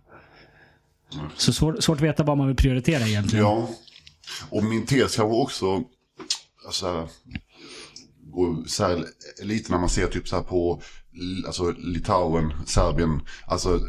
Så 1.36 1.52
svår, 1.52 1.76
svårt 1.80 1.96
att 1.96 2.02
veta 2.02 2.22
vad 2.22 2.38
man 2.38 2.46
vill 2.46 2.56
prioritera 2.56 3.06
egentligen. 3.06 3.44
Ja, 3.44 3.70
och 4.50 4.64
min 4.64 4.86
tes 4.86 5.16
kanske 5.16 5.36
också, 5.36 5.84
alltså, 6.66 7.08
så 8.66 8.84
här, 8.84 9.04
lite 9.42 9.72
när 9.72 9.78
man 9.78 9.88
ser 9.88 10.06
typ 10.06 10.28
så 10.28 10.36
här 10.36 10.42
på 10.42 10.82
alltså, 11.46 11.70
Litauen, 11.78 12.52
Serbien, 12.66 13.20
alltså 13.46 13.80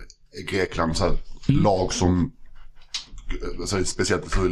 Grekland, 0.50 0.98
så 0.98 1.04
här, 1.04 1.18
Mm. 1.50 1.64
lag 1.64 1.94
som 1.94 2.32
Alltså, 3.60 3.84
speciellt 3.86 4.32
för 4.32 4.50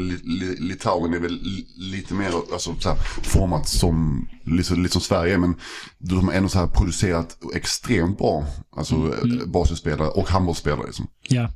Litauen 0.61 1.13
är 1.13 1.19
väl 1.19 1.39
lite 1.75 2.13
mer 2.13 2.31
alltså, 2.53 2.75
så 2.79 2.89
här, 2.89 2.97
format 3.23 3.67
som, 3.67 4.27
lite, 4.43 4.73
lite 4.75 4.91
som 4.93 5.01
Sverige. 5.01 5.37
Men 5.37 5.55
de 5.97 6.27
har 6.27 6.33
ändå 6.33 6.49
så 6.49 6.59
här 6.59 6.67
producerat 6.67 7.37
extremt 7.55 8.17
bra 8.17 8.45
alltså, 8.75 8.95
Mm. 8.95 9.51
basketspelare 9.51 10.07
och 10.07 10.29
handbollsspelare. 10.29 10.85
Liksom. 10.85 11.07
Ja. 11.29 11.49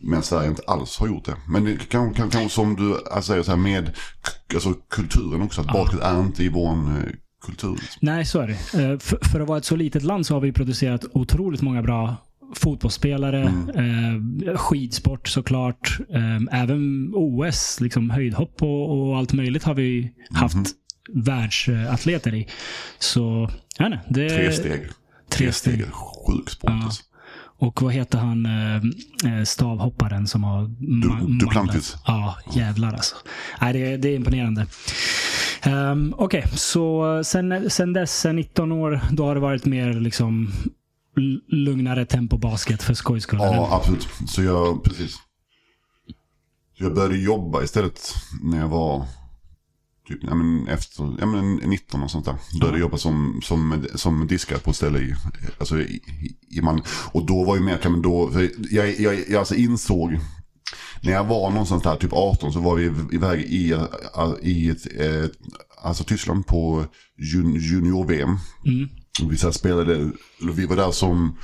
Men 0.00 0.22
Sverige 0.22 0.48
inte 0.48 0.62
alls 0.66 0.98
har 0.98 1.06
gjort 1.06 1.24
det. 1.24 1.36
Men 1.48 1.64
det 1.64 1.88
kan, 1.88 2.14
kan, 2.14 2.30
kan 2.30 2.48
som 2.48 2.76
du 2.76 2.98
säger 3.22 3.42
så 3.42 3.50
här 3.50 3.58
med 3.58 3.96
alltså, 4.54 4.74
kulturen 4.90 5.42
också. 5.42 5.60
Att 5.60 5.66
basket 5.72 6.00
är 6.00 6.20
inte 6.20 6.44
i 6.44 6.48
vår 6.48 6.72
eh, 6.72 7.12
kultur. 7.44 7.78
Nej, 8.00 8.24
så 8.24 8.40
är 8.40 8.46
det. 8.46 8.82
Eh, 8.82 8.98
För, 8.98 9.18
för 9.24 9.40
att 9.40 9.48
vara 9.48 9.58
ett 9.58 9.64
så 9.64 9.76
litet 9.76 10.02
land 10.02 10.26
så 10.26 10.34
har 10.34 10.40
vi 10.40 10.52
producerat 10.52 11.04
otroligt 11.12 11.62
många 11.62 11.82
bra 11.82 12.16
fotbollsspelare, 12.54 13.42
eh, 13.74 14.56
skidsport 14.56 15.28
såklart. 15.28 15.98
Eh, 16.10 16.60
även 16.62 17.10
OS, 17.14 17.80
liksom 17.80 18.10
höjdhopp 18.10 18.62
och, 18.62 18.90
och 19.08 19.16
allt 19.18 19.32
möjligt 19.32 19.64
har 19.64 19.74
vi 19.74 20.12
haft 20.30 20.56
världsatleter 21.14 22.34
i. 22.34 22.48
Så, 22.98 23.50
ja, 23.78 23.88
nej, 23.88 23.98
det, 24.08 24.28
Tre 24.28 24.52
steg. 24.52 24.80
Tre 25.30 25.52
steg. 25.52 25.80
är 25.80 25.86
Sjuk 25.86 26.50
sport 26.50 26.70
Ja. 26.70 26.84
alltså. 26.84 27.02
Och 27.58 27.82
vad 27.82 27.92
heter 27.92 28.18
han 28.18 28.46
eh, 28.46 28.76
eh, 29.38 29.44
stavhopparen 29.44 30.26
som 30.26 30.44
har... 30.44 30.62
ma- 30.68 31.38
Duplantis. 31.40 31.96
Ja, 32.06 32.36
jävlar 32.54 32.92
alltså. 32.92 33.16
Nej, 33.60 33.72
det, 33.72 33.96
det 33.96 34.08
är 34.08 34.16
imponerande. 34.16 34.66
Um, 35.66 36.14
Okej, 36.18 36.48
så 36.54 37.22
sen, 37.24 37.70
sen 37.70 37.92
dess, 37.92 38.20
sen 38.20 38.36
19 38.36 38.72
år, 38.72 39.00
då 39.12 39.24
har 39.24 39.34
det 39.34 39.40
varit 39.40 39.64
mer 39.64 39.92
liksom 39.92 40.52
lugnare 41.48 42.06
tempo 42.06 42.36
basket 42.36 42.82
för 42.82 42.94
skojs 42.94 43.22
skull? 43.22 43.38
Ja, 43.42 43.68
absolut. 43.72 44.08
Så 44.26 44.42
jag, 44.42 44.84
precis. 44.84 45.16
Jag 46.74 46.94
började 46.94 47.16
jobba 47.16 47.62
istället 47.62 48.14
när 48.42 48.58
jag 48.58 48.68
var 48.68 49.06
typ, 50.08 50.18
ja, 50.22 50.34
men 50.34 50.68
efter, 50.68 51.16
ja, 51.20 51.26
men 51.26 51.54
19 51.54 52.02
och 52.02 52.10
sånt 52.10 52.24
där. 52.24 52.36
Började 52.60 52.78
jobba 52.78 52.96
som, 52.96 53.40
som, 53.44 53.86
som 53.94 54.26
diskare 54.26 54.58
på 54.58 54.70
ett 54.70 54.76
ställe 54.76 54.98
i, 54.98 55.14
alltså 55.58 55.78
i, 55.78 56.02
i, 56.50 56.60
Malmö. 56.60 56.82
Och 57.12 57.26
då 57.26 57.44
var 57.44 57.56
ju 57.56 57.62
mer, 57.62 57.88
men 57.88 58.02
då, 58.02 58.30
jag, 58.70 59.00
jag, 59.00 59.28
jag 59.28 59.38
alltså 59.38 59.54
insåg, 59.54 60.18
när 61.04 61.12
jag 61.12 61.24
var 61.24 61.50
någonstans 61.50 61.82
där, 61.82 61.96
typ 61.96 62.12
18, 62.12 62.52
så 62.52 62.60
var 62.60 62.74
vi 62.74 62.92
iväg 63.12 63.40
i, 63.40 63.76
i 64.42 64.70
ett, 64.70 65.00
eh, 65.00 65.30
alltså 65.82 66.04
Tyskland 66.04 66.46
på 66.46 66.84
jun, 67.18 67.54
junior-VM. 67.54 68.38
Mm. 68.66 68.88
Vi 69.30 69.36
så 69.36 69.52
spelade, 69.52 70.10
vi 70.54 70.66
var 70.66 70.76
där 70.76 70.90
som 70.90 71.38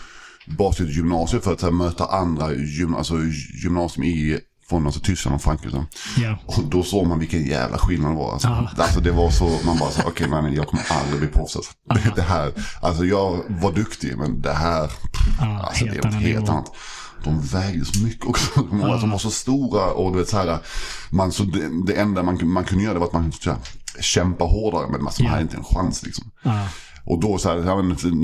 basketgymnasium 0.47 1.43
för 1.43 1.53
att 1.53 1.63
här, 1.63 1.71
möta 1.71 2.07
andra 2.07 2.55
gym, 2.55 2.95
alltså, 2.95 3.15
gymnasium 3.63 4.05
i, 4.05 4.41
från 4.69 4.87
alltså, 4.87 5.01
Tyskland 5.01 5.35
och 5.35 5.43
Frankrike. 5.43 5.85
Ja. 6.19 6.39
Och 6.47 6.65
då 6.65 6.83
såg 6.83 7.07
man 7.07 7.19
vilken 7.19 7.47
jävla 7.47 7.79
skillnad 7.79 8.13
det 8.13 8.17
var. 8.17 8.33
Alltså, 8.33 8.49
Ja. 8.49 8.71
alltså 8.77 9.01
det 9.01 9.11
var 9.11 9.31
så, 9.31 9.59
man 9.65 9.79
bara 9.79 9.91
så, 9.91 10.01
okej 10.07 10.29
okay, 10.29 10.55
jag 10.55 10.67
kommer 10.67 10.85
aldrig 10.91 11.21
bli 11.21 11.29
proffs. 11.29 11.57
Alltså. 11.57 11.73
Det 12.17 12.23
här, 12.23 12.53
alltså 12.83 13.05
jag 13.05 13.41
var 13.49 13.73
duktig 13.73 14.19
men 14.19 14.41
det 14.41 14.53
här, 14.53 14.91
Ja, 15.41 15.61
alltså 15.63 15.85
det 15.85 15.97
är 15.97 16.03
något 16.05 16.15
helt 16.15 16.49
annat. 16.49 16.73
De 17.25 17.41
vägde 17.41 17.85
så 17.85 18.05
mycket 18.05 18.27
också. 18.27 18.61
De 18.71 18.79
var, 18.79 19.01
de 19.01 19.11
var 19.11 19.19
så 19.19 19.31
stora 19.31 19.93
och 19.93 20.13
du 20.13 20.19
vet 20.19 20.29
så 20.29 20.37
här, 20.37 20.59
man, 21.11 21.33
så 21.33 21.43
det, 21.43 21.85
det 21.87 21.95
enda 21.95 22.23
man, 22.23 22.39
man 22.49 22.65
kunde 22.65 22.85
göra 22.85 22.95
det 22.95 23.01
var 23.01 23.07
att 23.07 23.13
man 23.13 23.33
så 23.33 23.51
här, 23.51 23.59
kämpa 24.01 24.45
hårdare. 24.45 24.89
Men 24.91 25.03
man 25.03 25.13
Ja. 25.19 25.29
hade 25.29 25.43
inte 25.43 25.57
en 25.57 25.65
chans 25.65 26.03
liksom. 26.03 26.31
Ja. 26.43 26.67
Och 27.05 27.21
då 27.21 27.39
så 27.39 27.49
här, 27.49 27.57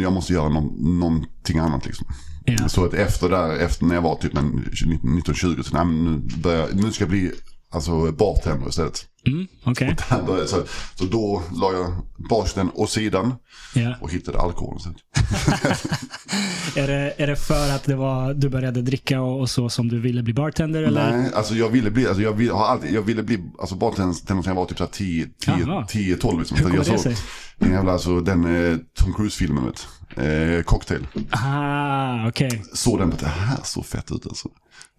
jag 0.03 0.13
måste 0.13 0.33
göra 0.33 0.49
någon, 0.49 0.99
någonting 1.01 1.59
annat 1.59 1.87
liksom. 1.87 2.07
Ja. 2.45 2.69
Så 2.69 2.85
att 2.85 2.95
efter 2.95 3.29
där, 3.29 3.57
efter 3.57 3.85
när 3.85 3.95
jag 3.95 4.03
var 4.03 4.17
typ 4.17 4.37
en 4.37 4.65
19-20, 5.03 5.63
så 5.63 5.85
nej, 5.85 5.87
nu, 5.87 6.23
börjar, 6.43 6.69
nu 6.73 6.93
ska 6.93 7.03
jag 7.05 7.11
bli 7.11 7.33
alltså, 7.71 8.13
bartender 8.13 8.69
istället. 8.69 9.05
Mm, 9.27 9.47
Okej. 9.65 9.97
Där 10.09 10.47
så, 10.47 10.63
så 10.95 11.05
då 11.05 11.43
la 11.55 11.73
jag 11.73 11.93
basketen 12.31 12.71
åt 12.75 12.91
sidan 12.91 13.35
Ja. 13.75 13.95
och 14.01 14.11
hittade 14.13 14.39
alkoholen 14.41 14.81
sen. 14.81 14.95
Är, 16.77 16.87
det, 16.87 17.15
är 17.17 17.27
det 17.27 17.37
för 17.37 17.71
att 17.75 17.85
det 17.85 17.97
var, 17.97 18.35
du 18.35 18.49
började 18.49 18.83
dricka 18.83 19.21
och, 19.21 19.41
och 19.41 19.51
så 19.51 19.69
som 19.69 19.89
du 19.89 20.01
ville 20.01 20.23
bli 20.23 20.33
bartender? 20.35 20.83
Eller? 20.83 21.17
Nej, 21.17 21.31
alltså 21.35 21.55
jag 21.55 21.69
ville 21.69 21.91
bli, 21.91 22.07
alltså 22.07 22.23
jag 22.23 22.33
ville, 22.33 22.53
har 22.53 22.67
alltid, 22.67 22.95
jag 22.95 23.03
ville 23.03 23.23
bli 23.23 23.45
alltså 23.61 23.75
bartender 23.75 24.15
sen 24.15 24.43
jag 24.45 24.55
var 24.55 24.67
typ 24.67 24.79
så 24.79 24.85
här 24.85 24.91
10, 24.91 25.27
10, 25.27 25.55
Jaha. 25.67 25.87
10 25.87 26.17
12 26.17 26.39
liksom. 26.39 26.57
Hur 26.57 26.65
kommer 26.65 26.77
jag 26.77 26.87
det 26.87 26.99
sig? 26.99 27.17
Den 27.59 27.73
jävla, 27.73 27.93
alltså 27.93 28.21
den 28.21 28.71
eh, 28.73 28.77
Tom 28.95 29.15
Cruise-filmen 29.15 29.65
vet 29.65 29.87
eh, 30.57 30.63
Cocktail. 30.63 31.07
Ah, 31.31 32.29
okej. 32.29 32.63
såg 32.75 32.99
den, 32.99 33.13
det 33.21 33.27
här 33.27 33.59
såg 33.65 33.87
fett 33.87 34.13
ut 34.13 34.27
alltså. 34.27 34.49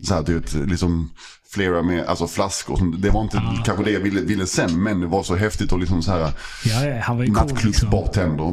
Så 0.08 0.14
här, 0.14 0.24
du 0.24 0.34
vet, 0.40 0.54
liksom 0.54 1.10
flera 1.50 1.84
med, 1.84 2.06
alltså 2.06 2.28
flaskor. 2.28 2.98
Det 2.98 3.10
var 3.10 3.22
inte 3.24 3.42
kanske 3.66 3.84
det 3.84 3.92
jag 3.92 4.00
ville, 4.00 4.17
ville 4.22 4.48
sen, 4.48 4.84
men 4.84 5.00
det 5.00 5.08
var 5.08 5.24
så 5.24 5.36
häftigt 5.36 5.72
och 5.72 5.80
liksom 5.80 6.04
så 6.04 6.12
här 6.12 6.20
Ja, 6.66 6.86
ja, 6.86 7.02
han 7.02 7.18
var 7.18 7.24
ju 7.24 7.34
cool. 7.34 7.58
Liksom. 7.68 7.90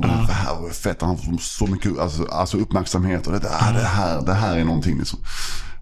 bara, 0.01 0.27
Det 0.27 0.33
här 0.33 0.55
var 0.61 0.71
fett, 0.71 1.03
han 1.03 1.19
får 1.19 1.39
så 1.39 1.67
mycket 1.67 1.99
alltså, 1.99 2.25
alltså 2.25 2.57
uppmärksamhet 2.57 3.27
och 3.27 3.33
det, 3.33 3.39
där, 3.39 3.73
det, 3.73 3.85
här, 3.87 4.23
det 4.23 4.35
här 4.35 4.57
är 4.57 4.65
någonting 4.65 4.99
liksom. 4.99 5.19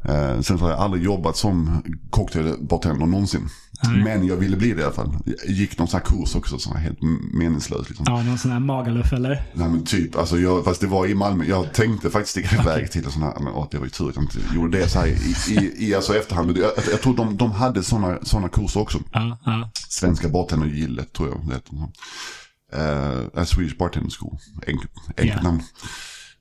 Eh, 0.05 0.41
sen 0.41 0.59
så 0.59 0.65
har 0.65 0.71
jag 0.71 0.81
aldrig 0.81 1.03
jobbat 1.03 1.37
som 1.37 1.83
cocktailbartender 2.11 3.07
någonsin. 3.07 3.49
Nej. 3.85 4.05
Men 4.05 4.27
jag 4.27 4.37
ville 4.37 4.57
bli 4.57 4.73
det 4.73 4.81
i 4.81 4.85
alla 4.85 4.93
fall. 4.93 5.17
Jag 5.25 5.51
gick 5.55 5.79
någon 5.79 5.89
sån 5.89 6.01
här 6.01 6.07
kurs 6.07 6.35
också 6.37 6.59
som 6.59 6.73
var 6.73 6.81
helt 6.81 6.99
meningslös. 7.33 7.89
Liksom. 7.89 8.07
Ja, 8.09 8.23
någon 8.23 8.39
sån 8.39 8.51
här 8.51 8.61
Magaluf 8.61 9.13
eller? 9.13 9.43
Nej 9.55 9.69
men 9.69 9.85
typ, 9.85 10.17
alltså 10.17 10.39
jag, 10.39 10.65
fast 10.65 10.81
det 10.81 10.87
var 10.87 11.07
i 11.07 11.15
Malmö. 11.15 11.45
Jag 11.45 11.75
tänkte 11.75 12.11
faktiskt 12.11 12.31
sticka 12.31 12.57
iväg 12.63 12.91
till 12.91 13.05
en 13.05 13.11
sån 13.11 13.23
här, 13.23 13.35
men 13.41 13.53
åh, 13.53 13.67
det 13.71 13.79
var 13.79 13.85
ju 13.85 13.91
tur 13.91 14.09
att 14.09 14.17
jag 14.17 14.25
inte 14.25 14.39
gjorde 14.55 14.79
det 14.79 14.89
så 14.89 14.99
här 14.99 15.07
i, 15.07 15.35
i, 15.49 15.89
i 15.89 15.95
alltså 15.95 16.17
efterhand. 16.17 16.59
Jag, 16.59 16.71
jag, 16.91 17.01
tror 17.01 17.17
de, 17.17 17.37
de 17.37 17.51
hade 17.53 17.83
såna, 17.83 18.19
såna 18.23 18.49
kurser 18.49 18.81
också. 18.81 18.99
Ja, 19.13 19.39
ja. 19.45 19.71
Svenska 19.89 20.29
bartendergillet 20.29 21.13
tror 21.13 21.29
jag 21.29 21.49
det 21.49 21.55
heter. 21.55 21.89
Uh, 23.37 23.45
Swedish 23.45 23.77
Bartender 23.79 24.11
School, 24.11 24.39
enkelt, 24.67 24.93
enkelt 25.09 25.37
Ja. 25.37 25.43
namn. 25.43 25.63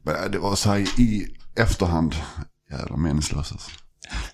Men 0.04 0.32
det 0.32 0.40
var 0.40 0.56
så 0.56 0.70
här 0.70 0.80
i 1.00 1.28
efterhand, 1.56 2.16
jävla 2.78 2.98
meningslöst 2.98 3.52
alltså. 3.52 3.72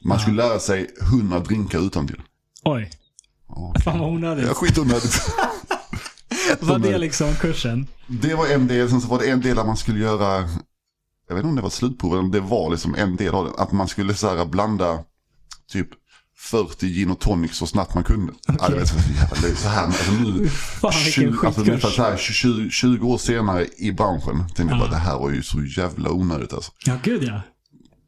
Man 0.02 0.20
skulle 0.20 0.44
lära 0.44 0.60
sig 0.60 0.88
100 1.02 1.40
drinkar 1.40 1.80
utan 1.80 2.08
till. 2.08 2.22
Oj, 2.64 2.92
fan 3.84 4.00
vad 4.00 4.10
onödigt. 4.10 4.46
Ja, 4.48 4.54
skitonödigt. 4.54 5.22
Var 6.60 6.80
det 6.80 6.98
liksom 6.98 7.36
kursen? 7.36 7.88
Det 8.08 8.36
var 8.36 8.48
en 8.48 8.68
del, 8.68 8.90
sen 8.90 9.02
så 9.02 9.08
var 9.08 9.20
det 9.20 9.30
en 9.30 9.42
del 9.42 9.56
där 9.56 9.64
man 9.64 9.78
skulle 9.78 10.00
göra, 10.00 10.50
jag 11.28 11.36
vet 11.36 11.38
inte 11.38 11.48
om 11.48 11.56
det 11.56 11.62
var 11.62 11.70
slutprov 11.70 12.20
eller 12.20 12.30
det 12.30 12.40
var 12.40 12.70
liksom 12.72 12.96
en 12.96 13.16
del 13.16 13.36
av 13.36 13.46
det. 13.46 13.62
Att 13.62 13.72
man 13.72 13.88
skulle 13.88 14.14
så 14.14 14.36
här 14.38 14.46
blanda 14.46 15.00
typ 15.72 15.88
40 16.38 16.88
gin 16.88 17.12
och 17.12 17.20
tonic 17.20 17.54
så 17.54 17.68
snabbt 17.68 17.94
man 17.96 18.04
kunde. 18.04 18.34
Ja, 18.48 18.70
det, 18.70 18.76
var 18.76 18.86
så, 18.86 18.96
jävla, 18.96 19.56
så 19.58 19.68
här, 19.68 19.86
alltså 19.86 20.12
nu, 20.12 20.48
Fan 20.50 20.92
vilken 21.06 21.34
20, 21.34 21.48
alltså, 21.48 21.90
så 21.90 22.04
här 22.04 22.18
20, 22.18 22.70
20 22.70 23.08
år 23.08 23.18
senare 23.18 23.68
i 23.78 23.92
branschen 23.92 24.40
tänkte 24.40 24.64
jag 24.64 24.80
bara 24.80 24.90
det 24.90 24.96
här 24.96 25.20
var 25.20 25.30
ju 25.30 25.44
så 25.44 25.64
jävla 25.64 26.12
onödigt 26.12 26.54
alltså. 26.54 26.72
Ja, 26.86 26.98
gud 27.04 27.24
ja. 27.24 27.42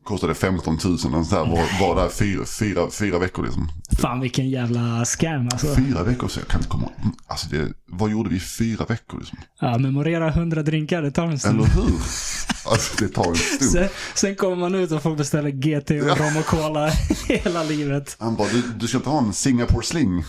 Kostade 0.09 0.35
15 0.35 0.79
000 0.83 0.93
och 0.93 0.99
så 0.99 1.09
här, 1.09 1.45
var, 1.45 1.87
var 1.87 1.95
där 1.95 2.09
fyra, 2.09 2.45
fyra, 2.45 2.89
fyra 2.91 3.19
veckor 3.19 3.43
liksom. 3.43 3.71
Fan 3.99 4.19
vilken 4.19 4.49
jävla 4.49 5.05
scam 5.05 5.49
alltså. 5.51 5.75
Fyra 5.75 6.03
veckor 6.03 6.27
så 6.27 6.39
jag 6.39 6.47
kan 6.47 6.59
inte 6.59 6.69
komma 6.69 6.83
ihåg. 6.83 7.13
Alltså 7.27 7.47
det, 7.49 7.73
vad 7.85 8.11
gjorde 8.11 8.29
vi 8.29 8.35
i 8.35 8.39
fyra 8.39 8.85
veckor 8.85 9.19
liksom? 9.19 9.37
Ja, 9.59 9.77
memorera 9.77 10.27
100 10.27 10.63
drinkar, 10.63 11.01
det 11.01 11.11
tar 11.11 11.25
en 11.25 11.39
stund. 11.39 11.55
Eller 11.59 11.69
hur? 11.69 11.83
Alltså 12.65 12.95
det 12.99 13.07
tar 13.07 13.29
en 13.29 13.35
stund. 13.57 13.71
Sen, 13.71 13.89
sen 14.15 14.35
kommer 14.35 14.55
man 14.55 14.75
ut 14.75 14.91
och 14.91 15.03
får 15.03 15.15
beställa 15.15 15.49
GT 15.49 15.91
och 15.91 16.17
rom 16.17 16.37
och 16.37 16.45
cola 16.45 16.89
hela 17.27 17.63
livet. 17.63 18.15
Han 18.19 18.35
bara, 18.35 18.47
du, 18.47 18.61
du 18.61 18.87
ska 18.87 18.97
inte 18.97 19.09
ha 19.09 19.19
en 19.19 19.33
Singapore 19.33 19.85
sling. 19.85 20.17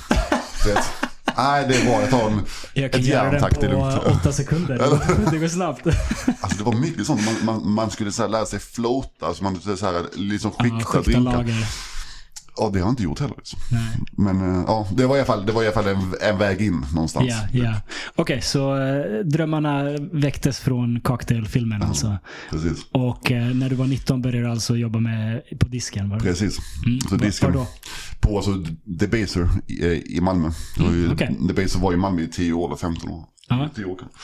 Vet. 0.66 1.10
Nej, 1.42 1.66
det. 1.68 1.85
Jag 1.85 2.11
tar 2.11 2.26
en, 2.31 2.42
Jag 2.72 2.92
kan 2.92 3.00
ett 3.00 3.07
göra 3.07 3.31
den 3.31 3.40
på 3.40 3.61
Det 3.61 3.66
är 3.66 4.09
åtta 4.09 4.33
sekunder. 4.33 4.79
Det 5.31 5.38
går 5.38 5.48
snabbt. 5.48 5.87
Alltså 6.40 6.59
det 6.59 6.64
var 6.64 6.72
mycket 6.72 7.07
sånt. 7.07 7.20
Man, 7.24 7.35
man, 7.44 7.72
man 7.72 7.90
skulle 7.90 8.12
så 8.12 8.26
lära 8.26 8.46
sig 8.46 8.59
floata. 8.59 9.26
Alltså 9.26 9.44
man 9.44 9.57
skulle 9.61 9.76
så 9.76 9.87
här, 9.87 10.03
liksom 10.14 10.50
skikta 10.50 10.90
Ja, 10.94 11.00
drinkar. 11.00 11.44
Ja, 12.61 12.70
det 12.73 12.79
har 12.79 12.87
jag 12.87 12.92
inte 12.92 13.03
gjort 13.03 13.20
heller. 13.20 13.35
Liksom. 13.37 13.61
Men 14.12 14.57
eh, 14.57 14.64
ja, 14.66 14.88
det 14.92 15.07
var 15.07 15.16
i 15.16 15.18
alla 15.18 15.27
fall, 15.27 15.46
det 15.46 15.53
var 15.53 15.62
i 15.62 15.66
alla 15.66 15.75
fall 15.75 15.88
en, 15.88 16.14
en 16.20 16.38
väg 16.38 16.61
in 16.61 16.85
någonstans. 16.94 17.27
Ja, 17.29 17.46
ja. 17.53 17.75
Okej, 18.16 18.40
så 18.42 18.77
eh, 18.77 19.18
drömmarna 19.25 19.85
väcktes 20.12 20.61
från 20.61 21.01
cocktailfilmen 21.01 21.83
alltså. 21.83 22.18
Precis. 22.51 22.87
Och 22.92 23.33
eh, 23.33 23.55
när 23.55 23.68
du 23.68 23.75
var 23.77 23.87
19 23.87 24.23
började 24.23 24.46
du 24.46 24.51
alltså 24.51 24.77
jobba 24.77 24.99
med, 24.99 25.42
på 25.59 25.68
disken? 25.68 26.09
Var 26.11 26.16
det? 26.16 26.23
Precis. 26.23 26.59
Mm. 26.87 27.01
Så 27.01 27.16
disken 27.16 27.53
var 27.53 27.61
då? 27.61 27.66
på 28.20 28.37
alltså, 28.37 28.64
Debaser 28.85 29.49
i, 29.66 30.16
i 30.16 30.20
Malmö. 30.20 30.51
Mm, 30.79 31.12
okej. 31.12 31.37
Debaser 31.40 31.81
var 31.81 31.92
i 31.92 31.96
Malmö 31.96 32.23
i 32.23 32.29
10 32.29 32.53
år 32.53 32.66
eller 32.66 32.77
15 32.77 33.11
år. 33.11 33.25
10 33.74 33.84
år 33.84 33.96
kanske. 33.98 34.18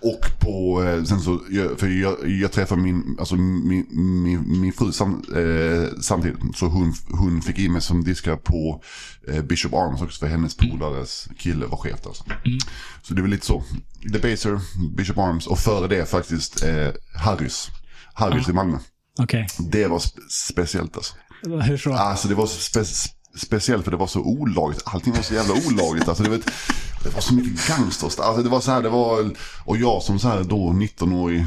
Och 0.00 0.40
på, 0.40 0.82
eh, 0.84 1.04
sen 1.04 1.20
så, 1.20 1.40
för 1.76 1.88
jag, 1.88 2.28
jag 2.28 2.52
träffade 2.52 2.82
min, 2.82 3.16
alltså 3.18 3.34
min, 3.36 3.86
min, 4.22 4.60
min 4.60 4.72
fru 4.72 4.92
sam, 4.92 5.24
eh, 5.36 6.00
samtidigt. 6.00 6.38
Så 6.56 6.66
hon, 6.66 6.94
hon 7.10 7.42
fick 7.42 7.58
in 7.58 7.72
mig 7.72 7.82
som 7.82 8.04
diskare 8.04 8.36
på 8.36 8.82
eh, 9.28 9.42
Bishop 9.42 9.74
Arms 9.74 10.02
också 10.02 10.18
för 10.18 10.26
hennes 10.26 10.56
polares 10.56 11.28
kille 11.38 11.66
var 11.66 11.76
chef 11.76 12.00
där. 12.02 12.08
Alltså. 12.08 12.24
Så 13.02 13.14
det 13.14 13.22
var 13.22 13.28
lite 13.28 13.46
så. 13.46 13.62
Debaser, 14.12 14.60
Bishop 14.96 15.18
Arms 15.18 15.46
och 15.46 15.58
före 15.58 15.88
det 15.88 16.06
faktiskt 16.10 16.62
eh, 16.64 16.88
Harrys. 17.14 17.68
Harrys 18.14 18.48
i 18.48 18.52
Malmö. 18.52 18.78
Okej. 19.18 19.46
Det 19.58 19.86
var 19.86 19.98
spe- 19.98 20.28
speciellt 20.28 20.96
alltså. 20.96 21.14
Hur 21.62 21.76
så? 21.76 21.92
Alltså 21.92 22.28
det 22.28 22.34
var 22.34 22.46
spe 22.46 22.84
speciellt 23.36 23.84
för 23.84 23.90
det 23.90 23.96
var 23.96 24.06
så 24.06 24.20
olagligt. 24.20 24.82
Allting 24.86 25.12
var 25.12 25.22
så 25.22 25.34
jävla 25.34 25.54
olagligt. 25.68 26.08
Alltså, 26.08 26.22
det, 26.22 26.30
vet, 26.30 26.46
det 27.02 27.14
var 27.14 27.20
så 27.20 27.34
mycket 27.34 27.68
gangsters. 27.68 28.18
Alltså, 28.18 28.42
det 28.42 28.48
var 28.48 28.60
så 28.60 28.70
här, 28.70 28.82
det 28.82 28.88
var, 28.88 29.30
och 29.64 29.76
jag 29.76 30.02
som 30.02 30.18
så 30.18 30.28
här 30.28 30.44
då 30.44 30.56
19-årig 30.56 31.46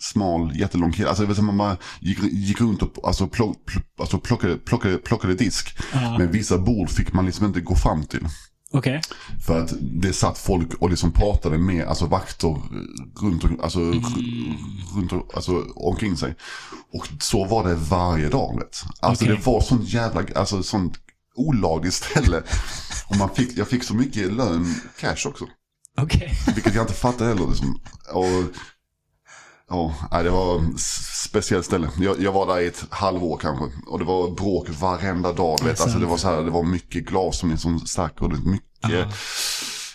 smal, 0.00 0.56
jättelång 0.56 0.92
kille. 0.92 1.08
Alltså, 1.08 1.26
var 1.26 1.34
så 1.34 1.42
man 1.42 1.58
bara 1.58 1.76
gick, 2.00 2.18
gick 2.22 2.60
runt 2.60 2.82
och 2.82 3.08
alltså, 3.08 3.26
plock, 3.26 3.56
plock, 3.66 3.84
alltså, 4.00 4.18
plockade, 4.18 4.56
plockade, 4.56 4.98
plockade 4.98 5.34
disk. 5.34 5.76
Ja. 5.92 6.18
Men 6.18 6.30
vissa 6.32 6.58
bord 6.58 6.90
fick 6.90 7.12
man 7.12 7.26
liksom 7.26 7.46
inte 7.46 7.60
gå 7.60 7.74
fram 7.74 8.04
till. 8.04 8.26
Okej. 8.70 9.00
För 9.46 9.60
att 9.62 9.72
det 9.80 10.12
satt 10.12 10.38
folk 10.38 10.74
och 10.74 10.90
liksom 10.90 11.12
pratade 11.12 11.58
med 11.58 11.86
alltså 11.86 12.06
vakter 12.06 12.56
runt, 13.20 13.44
alltså, 13.62 13.78
runt 14.96 15.12
om- 15.12 15.26
alltså, 15.34 15.64
omkring 15.76 16.16
sig. 16.16 16.34
Och 16.92 17.08
så 17.20 17.44
var 17.44 17.68
det 17.68 17.74
varje 17.74 18.28
dag. 18.28 18.54
Vet. 18.58 18.82
Alltså 19.00 19.24
Okej. 19.24 19.36
det 19.36 19.46
var 19.46 19.60
sånt 19.60 19.88
jävla, 19.88 20.22
alltså 20.34 20.62
sånt 20.62 20.94
olagligt 21.34 21.94
ställe. 21.94 22.42
Och 23.08 23.16
man 23.16 23.34
fick, 23.34 23.58
jag 23.58 23.68
fick 23.68 23.84
så 23.84 23.94
mycket 23.94 24.32
lön, 24.32 24.74
cash 25.00 25.26
också. 25.26 25.46
Okej. 26.00 26.34
Vilket 26.54 26.74
jag 26.74 26.82
inte 26.82 26.94
fattade 26.94 27.30
heller. 27.30 27.46
Liksom. 27.46 27.80
Och, 28.12 28.54
ja, 29.68 30.22
det 30.22 30.30
var 30.30 30.56
ett 30.56 30.80
speciellt 30.80 31.66
ställe. 31.66 31.90
Jag, 32.00 32.20
jag 32.20 32.32
var 32.32 32.46
där 32.46 32.60
i 32.60 32.66
ett 32.66 32.84
halvår 32.90 33.38
kanske. 33.38 33.64
Och 33.86 33.98
det 33.98 34.04
var 34.04 34.30
bråk 34.30 34.68
varenda 34.80 35.32
dag. 35.32 35.58
Vet. 35.64 35.80
Alltså, 35.80 35.98
det, 35.98 36.06
var 36.06 36.16
så 36.16 36.28
här, 36.28 36.42
det 36.42 36.50
var 36.50 36.62
mycket 36.62 37.04
glas 37.04 37.38
som 37.38 37.50
liksom 37.50 37.80
stack 37.80 38.22
och 38.22 38.28
det 38.28 38.36
var 38.36 38.50
mycket, 38.50 39.14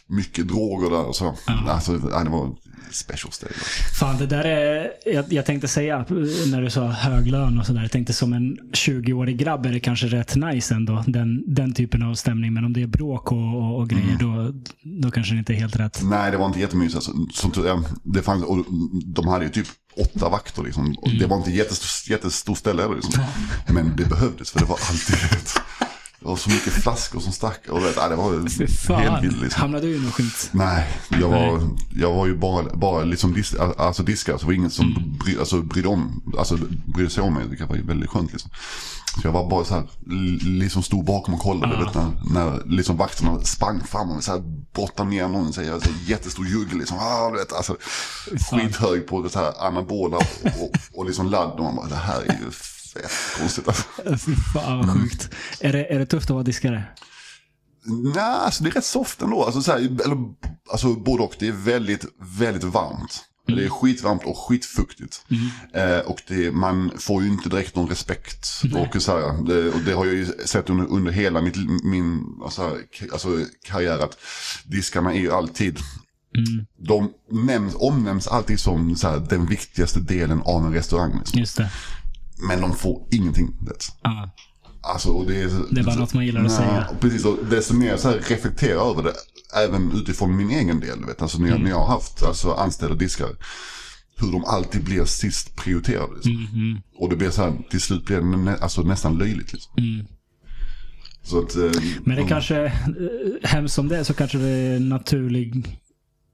mycket 0.08 0.48
droger 0.48 0.90
där. 0.90 1.06
Och 1.06 1.16
så. 1.16 1.36
Alltså, 1.68 1.92
nej, 1.92 2.24
det 2.24 2.30
var 2.30 2.56
special 2.96 3.32
ställe. 3.32 3.54
Fan, 4.00 4.18
det 4.18 4.26
där 4.26 4.44
är... 4.44 4.92
Jag, 5.06 5.34
jag 5.34 5.46
tänkte 5.46 5.68
säga, 5.68 6.06
när 6.52 6.62
du 6.62 6.70
sa 6.70 6.88
hög 6.88 7.28
lön 7.28 7.60
och 7.60 7.66
sådär. 7.66 7.82
Jag 7.82 7.92
tänkte 7.92 8.14
som 8.14 8.34
en 8.34 8.58
20-årig 8.74 9.38
grabb 9.38 9.66
är 9.66 9.72
det 9.72 9.80
kanske 9.80 10.08
rätt 10.08 10.36
nice 10.36 10.76
ändå. 10.76 11.04
Den, 11.08 11.44
den 11.48 11.74
typen 11.74 12.04
av 12.04 12.14
stämning. 12.14 12.54
Men 12.54 12.66
om 12.66 12.74
det 12.74 12.82
är 12.82 12.88
bråk 12.88 13.32
och, 13.32 13.38
och, 13.38 13.80
och 13.80 13.90
grejer, 13.90 14.18
då, 14.20 14.54
då 15.02 15.12
kanske 15.12 15.34
det 15.34 15.40
inte 15.40 15.54
är 15.54 15.60
helt 15.60 15.76
rätt. 15.76 16.02
Nej, 16.04 16.32
det 16.32 16.38
var 16.38 16.46
inte 16.46 16.60
jättemysigt. 16.60 16.96
Alltså, 16.96 17.12
som, 17.34 17.84
det 18.04 18.22
fanns, 18.22 18.44
och 18.44 18.66
de 19.06 19.28
hade 19.28 19.46
ju 19.46 19.52
typ 19.52 19.68
åtta 19.98 20.30
vakter. 20.30 20.64
Liksom. 20.64 20.96
Och 20.98 21.10
Det 21.20 21.26
var 21.26 21.38
inte 21.38 21.52
jättestort, 21.52 22.10
jättestort 22.10 22.58
ställe. 22.58 22.84
Liksom. 22.96 23.24
Men 23.68 23.96
det 23.96 24.10
behövdes 24.10 24.52
för 24.52 24.60
det 24.60 24.66
var 24.66 24.80
alltid 24.90 25.16
vet, 25.16 25.62
Det 26.22 26.28
var 26.28 26.36
så 26.36 26.50
mycket 26.50 26.74
flaskor 26.74 27.20
som 27.20 27.32
stack. 27.32 27.68
Och 27.70 27.84
vet, 27.84 27.96
nej, 27.98 28.10
det 28.10 28.16
var 28.16 28.32
helt 28.34 29.24
vilt. 29.24 29.42
Liksom. 29.42 29.62
Hamnade 29.62 29.88
du 29.88 29.96
i 29.96 30.00
något 30.00 30.14
skit? 30.14 30.50
Nej, 30.52 30.88
jag 31.22 31.30
var, 31.30 31.70
jag 31.96 32.14
var 32.14 32.28
ju 32.28 32.36
bara, 32.38 32.76
bara 32.76 33.04
liksom 33.04 33.34
dis, 33.34 33.56
alltså 33.78 34.04
diskare. 34.04 34.36
Så 34.38 34.42
det 34.42 34.46
var 34.46 34.54
ingen 34.54 34.70
som 34.72 35.18
bry, 35.26 35.38
alltså, 35.40 35.62
brydde, 35.62 35.88
om, 35.88 36.24
alltså, 36.38 36.58
brydde 36.86 37.10
sig 37.10 37.24
om 37.24 37.34
mig. 37.34 37.44
Det 37.60 37.66
var 37.66 37.78
väldigt 37.78 38.10
skönt 38.10 38.32
liksom. 38.32 38.52
Så 39.22 39.28
jag 39.28 39.32
var 39.32 39.50
bara 39.50 39.66
så 39.66 39.74
här, 39.74 39.84
li- 40.06 40.40
liksom 40.60 40.84
stod 40.84 41.06
bakom 41.06 41.34
och 41.34 41.40
kollade. 41.40 41.74
Ja. 41.74 41.80
Vet, 41.86 41.96
när, 41.96 42.12
när 42.34 42.64
liksom 42.66 42.98
vakterna 42.98 43.42
sprang 43.42 43.84
fram 43.84 44.12
och 44.12 44.24
så 44.24 44.32
här, 44.32 44.42
brottade 44.74 45.10
ner 45.10 45.28
någon. 45.28 45.54
Så 45.54 45.62
här, 45.62 45.68
så 45.68 45.74
här, 45.86 45.94
jättestor 46.06 46.48
jugge 46.48 46.76
liksom. 46.76 46.98
Ah, 47.00 47.30
du 47.32 47.38
vet, 47.38 47.54
alltså, 47.54 47.76
skithög 48.52 49.08
på 49.08 49.30
så 49.30 49.40
här, 49.40 49.68
anabola 49.68 50.18
och, 50.18 50.46
och, 50.46 50.72
och 50.94 51.06
liksom 51.06 51.28
ladd. 51.30 51.52
Och 51.52 51.64
man 51.64 51.76
bara, 51.76 51.88
det 51.88 51.96
här 51.96 52.22
är 52.22 52.26
ju 52.46 52.52
fett 52.94 53.12
konstigt. 53.40 53.68
Alltså. 53.68 53.84
Fy 54.26 54.36
fan 54.54 54.78
vad 54.78 54.94
sjukt. 54.94 55.30
Är, 55.60 55.74
det, 55.74 55.94
är 55.94 56.00
det 56.00 56.06
tufft 56.06 56.30
att 56.30 56.34
vara 56.34 56.44
diskare? 56.44 56.84
Nej, 57.86 58.24
alltså 58.24 58.64
det 58.64 58.70
är 58.70 58.74
rätt 58.74 58.86
soft 58.86 59.22
ändå. 59.22 59.44
Alltså, 59.44 59.62
så 59.62 59.72
här, 59.72 59.80
eller, 59.80 60.18
alltså 60.72 60.94
både 60.94 61.24
och. 61.24 61.36
Det 61.40 61.48
är 61.48 61.52
väldigt, 61.52 62.06
väldigt 62.20 62.64
varmt. 62.64 63.26
Det 63.56 63.66
är 63.66 63.70
skitvarmt 63.70 64.24
och 64.24 64.38
skitfuktigt. 64.38 65.26
Eh, 65.74 66.00
och 66.00 66.22
det, 66.28 66.52
man 66.52 66.92
får 66.98 67.24
ju 67.24 67.30
inte 67.30 67.50
direkt 67.50 67.76
någon 67.76 67.90
respekt. 67.90 68.48
Och 68.76 69.02
så 69.02 69.12
här, 69.12 69.46
det, 69.48 69.70
och 69.70 69.80
det 69.80 69.94
har 69.94 70.06
jag 70.06 70.16
ju 70.16 70.26
sett 70.46 70.70
under, 70.70 70.86
under 70.86 71.12
hela 71.12 71.42
mitt, 71.42 71.56
min 71.84 72.24
alltså, 72.44 72.78
alltså, 73.12 73.30
karriär 73.66 74.00
att 74.00 74.18
diskarna 74.66 75.14
är 75.14 75.20
ju 75.20 75.32
alltid 75.32 75.80
De 76.78 77.12
nämns, 77.32 77.76
omnämns 77.76 78.28
alltid 78.28 78.60
som 78.60 78.96
så 78.96 79.08
här, 79.08 79.20
den 79.30 79.46
viktigaste 79.46 80.00
delen 80.00 80.42
av 80.46 80.66
en 80.66 80.74
restaurang. 80.74 81.18
Liksom. 81.20 81.40
Just 81.40 81.58
det. 81.58 81.70
Men 82.48 82.62
de 82.62 82.76
får 82.76 83.08
ingenting. 83.12 83.48
Det. 83.62 83.74
Ja. 84.04 84.30
Alltså, 84.82 85.10
och 85.10 85.28
det, 85.28 85.42
är, 85.42 85.50
Det 85.76 85.80
är 85.82 85.86
bara 85.86 85.96
något 85.96 86.14
man 86.14 86.26
gillar 86.26 86.46
att 86.46 86.52
säga. 86.52 86.88
Precis, 87.00 87.26
och 87.26 87.38
desto 87.50 87.74
mer 87.74 87.98
så 87.98 88.10
här 88.10 88.16
reflekterar 88.30 88.92
över 88.92 89.04
det, 89.04 89.14
även 89.66 89.92
utifrån 89.92 90.36
min 90.38 90.50
egen 90.50 90.80
del. 90.80 91.06
Vet, 91.06 91.22
alltså 91.22 91.38
när 91.40 91.48
jag, 91.48 91.56
Mm. 91.56 91.64
när 91.64 91.70
jag 91.72 91.80
har 91.80 91.88
haft 91.88 92.24
alltså, 92.24 92.52
anställda 92.52 92.96
diskare. 92.96 93.30
Hur 94.22 94.32
de 94.32 94.46
alltid 94.46 94.84
blir 94.84 95.06
sist 95.06 95.56
prioriterade. 95.56 96.14
Liksom. 96.14 96.32
Mm-hmm. 96.32 96.82
Och 96.96 97.10
det 97.10 97.16
blir 97.16 97.30
så 97.30 97.42
här, 97.42 97.54
till 97.70 97.82
slut 97.82 98.06
blir 98.06 98.18
det 98.18 98.26
nä, 98.38 98.56
alltså, 98.58 98.82
nästan 98.82 99.18
löjligt. 99.18 99.54
Liksom. 99.54 99.74
Så 101.24 101.40
att, 101.40 101.56
eh, 101.56 101.62
Mm. 101.64 101.74
Men 102.04 102.16
det 102.16 102.22
de- 102.22 102.28
kanske, 102.28 102.66
eh, 102.66 102.72
hemskt 103.44 103.76
som 103.76 103.88
det 103.88 103.98
är, 103.98 104.04
så 104.04 104.14
kanske 104.14 104.38
det 104.38 104.48
är 104.50 104.76
en 104.76 104.90
naturlig, 104.90 105.80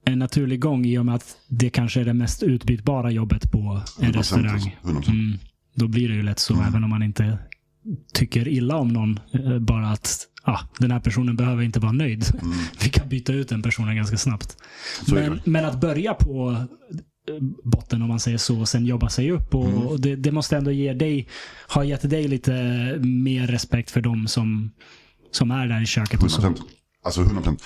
en 0.04 0.18
naturlig 0.18 0.60
gång 0.60 0.84
i 0.86 0.98
och 0.98 1.06
med 1.06 1.14
att 1.14 1.36
det 1.48 1.70
kanske 1.70 2.00
är 2.00 2.04
det 2.04 2.14
mest 2.14 2.42
utbytbara 2.42 3.10
jobbet 3.10 3.50
på 3.52 3.58
en 3.98 4.04
100%, 4.12 4.16
restaurang. 4.18 4.76
100%. 4.82 5.40
Mm. 5.76 5.88
Då 5.88 5.88
blir 5.88 6.08
det 6.08 6.14
ju 6.14 6.22
lätt 6.22 6.38
så, 6.38 6.54
även 6.62 6.84
om 6.84 6.90
man 6.90 7.02
inte 7.02 7.38
tycker 8.14 8.48
illa 8.48 8.76
om 8.76 8.88
någon. 8.88 9.20
eh, 9.32 9.58
Bara 9.58 9.88
att 9.90 10.26
ah, 10.42 10.58
den 10.78 10.90
här 10.90 11.00
personen 11.00 11.36
behöver 11.36 11.62
inte 11.62 11.80
vara 11.80 11.92
nöjd. 11.92 12.24
Vi 12.82 12.88
kan 12.90 13.08
byta 13.08 13.32
ut 13.32 13.48
den 13.48 13.62
personen 13.62 13.96
ganska 13.96 14.16
snabbt. 14.16 14.56
Men, 15.12 15.40
men 15.44 15.64
att 15.64 15.80
börja 15.80 16.14
på 16.14 16.50
eh, 17.28 17.34
botten 17.64 18.02
om 18.02 18.08
man 18.08 18.20
säger 18.20 18.38
så 18.38 18.60
och 18.60 18.68
sen 18.68 18.86
jobba 18.86 19.08
sig 19.08 19.30
upp. 19.30 19.54
Och, 19.54 19.66
Mm. 19.68 19.82
och 19.82 20.00
det, 20.00 20.16
det 20.16 20.32
måste 20.32 20.56
ändå 20.56 20.70
ge 20.70 20.92
dig, 20.94 21.28
ha 21.74 21.84
gett 21.84 22.10
dig 22.10 22.28
lite 22.28 22.52
mer 23.02 23.46
respekt 23.46 23.90
för 23.90 24.00
dem 24.00 24.26
som, 24.28 24.70
som 25.30 25.50
är 25.50 25.66
där 25.68 25.82
i 25.82 25.86
köket. 25.86 26.22
Och 26.22 26.30
så. 26.30 26.42
100%. 26.42 26.56
Alltså 27.04 27.22
100%. 27.22 27.58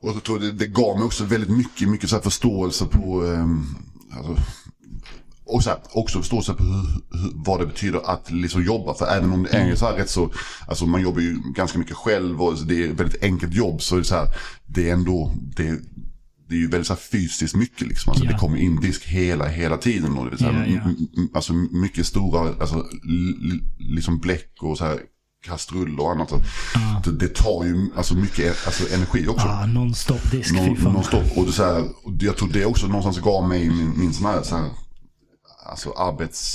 Och 0.00 0.14
så 0.14 0.20
tror 0.20 0.42
jag 0.42 0.48
det, 0.54 0.58
det 0.58 0.66
gav 0.66 0.96
mig 0.96 1.04
också 1.04 1.24
väldigt 1.24 1.50
mycket, 1.50 1.88
mycket 1.88 2.10
så 2.10 2.20
förståelse 2.20 2.84
på, 2.86 3.24
ehm, 3.26 3.64
alltså, 4.16 4.36
och 5.48 5.62
så 5.62 5.70
här, 5.70 5.78
också 5.92 6.18
förståelse 6.18 6.54
på 6.54 6.62
hur, 6.62 6.72
hur, 7.22 7.32
vad 7.34 7.60
det 7.60 7.66
betyder 7.66 8.10
att 8.10 8.30
liksom 8.30 8.64
jobba. 8.64 8.94
För 8.94 9.06
även 9.06 9.32
om 9.32 9.42
det 9.42 9.50
är 9.56 9.74
så 9.74 9.86
här 9.86 9.92
rätt 9.92 10.10
så, 10.10 10.30
alltså 10.68 10.86
man 10.86 11.00
jobbar 11.02 11.20
ju 11.20 11.38
ganska 11.54 11.78
mycket 11.78 11.96
själv 11.96 12.42
och 12.42 12.56
det 12.66 12.84
är 12.84 12.88
ett 12.90 13.00
väldigt 13.00 13.22
enkelt 13.22 13.54
jobb. 13.54 13.82
Så 13.82 13.94
är 13.94 13.98
det 13.98 14.04
så 14.04 14.14
här, 14.14 14.28
det 14.66 14.88
är 14.88 14.92
ändå, 14.92 15.34
det, 15.56 15.80
det 16.48 16.54
är 16.54 16.58
ju 16.58 16.68
väldigt 16.68 16.86
så 16.86 16.92
här 16.92 17.00
fysiskt 17.00 17.54
mycket 17.56 17.86
liksom. 17.86 18.10
Alltså 18.10 18.24
Ja. 18.24 18.32
det 18.32 18.38
kommer 18.38 18.56
in 18.58 18.80
disk 18.80 19.04
hela, 19.04 19.48
hela 19.48 19.76
tiden. 19.76 20.18
Och 20.18 20.26
det 20.26 20.32
är 20.32 20.36
så 20.36 20.44
här, 20.44 20.66
Ja, 20.66 20.80
ja. 21.12 21.22
Alltså 21.34 21.52
mycket 21.52 22.06
stora, 22.06 22.40
alltså 22.60 22.86
liksom 23.78 24.18
bläck 24.18 24.52
och 24.60 24.78
så 24.78 24.84
här 24.84 24.98
kastruller 25.46 26.02
och 26.02 26.10
annat. 26.10 26.32
Ja. 26.74 27.02
Det, 27.04 27.12
det 27.12 27.34
tar 27.34 27.64
ju 27.64 27.90
alltså 27.96 28.14
mycket 28.14 28.66
alltså, 28.66 28.94
energi 28.94 29.28
också. 29.28 29.46
Ah, 29.46 29.66
non-stop 29.66 30.30
disk, 30.30 30.54
någon 30.82 31.04
stopp. 31.04 31.36
Och 31.36 31.46
det 31.46 31.52
så 31.52 31.64
här, 31.64 31.84
jag 32.20 32.36
tror 32.36 32.48
det 32.52 32.64
också 32.64 32.86
någonstans 32.86 33.18
gav 33.18 33.48
mig 33.48 33.68
min, 33.68 33.92
min 33.96 34.12
sån 34.12 34.26
här, 34.26 34.42
så 34.42 34.56
här 34.56 34.70
alltså 35.68 35.90
arbets... 35.92 36.54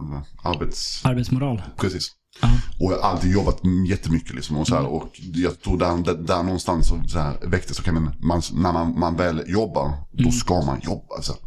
eh, 0.00 0.22
Arbets... 0.52 1.04
Arbetsmoral. 1.04 1.62
Precis. 1.76 2.14
Ja. 2.42 2.48
Och 2.80 2.92
jag 2.92 2.98
har 2.98 3.10
alltid 3.10 3.32
jobbat 3.32 3.60
jättemycket 3.88 4.34
liksom. 4.34 4.56
Och, 4.56 4.66
så 4.66 4.74
här, 4.74 4.86
och 4.86 5.10
jag 5.34 5.60
tror 5.60 5.78
där, 5.78 5.96
där, 6.04 6.14
där 6.14 6.42
någonstans 6.42 6.88
så, 6.88 7.02
så 7.08 7.18
här, 7.18 7.36
väcktes 7.42 7.76
så 7.76 7.82
kan 7.82 7.94
man, 7.94 8.14
man, 8.20 8.42
när 8.52 8.72
man, 8.72 8.98
man 8.98 9.16
väl 9.16 9.44
jobbar, 9.46 9.92
då 10.12 10.30
ska 10.30 10.62
man 10.62 10.80
jobba. 10.80 11.22
Så 11.22 11.32
här. 11.32 11.40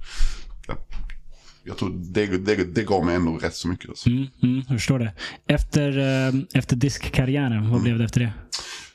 Ja. 0.67 0.75
Jag 1.63 1.77
tror 1.77 1.89
det, 2.13 2.25
det, 2.37 2.55
det 2.55 2.83
gav 2.83 3.05
mig 3.05 3.15
ändå 3.15 3.37
rätt 3.37 3.55
så 3.55 3.67
mycket. 3.67 3.89
Alltså. 3.89 4.09
Mm, 4.09 4.27
mm, 4.43 4.57
jag 4.67 4.77
förstår 4.77 4.99
det. 4.99 5.13
Efter, 5.47 5.97
eh, 5.97 6.33
efter 6.53 6.75
diskkarriären, 6.75 7.51
Mm. 7.57 7.69
vad 7.71 7.81
blev 7.81 7.97
det 7.97 8.03
efter 8.05 8.19
det? 8.19 8.33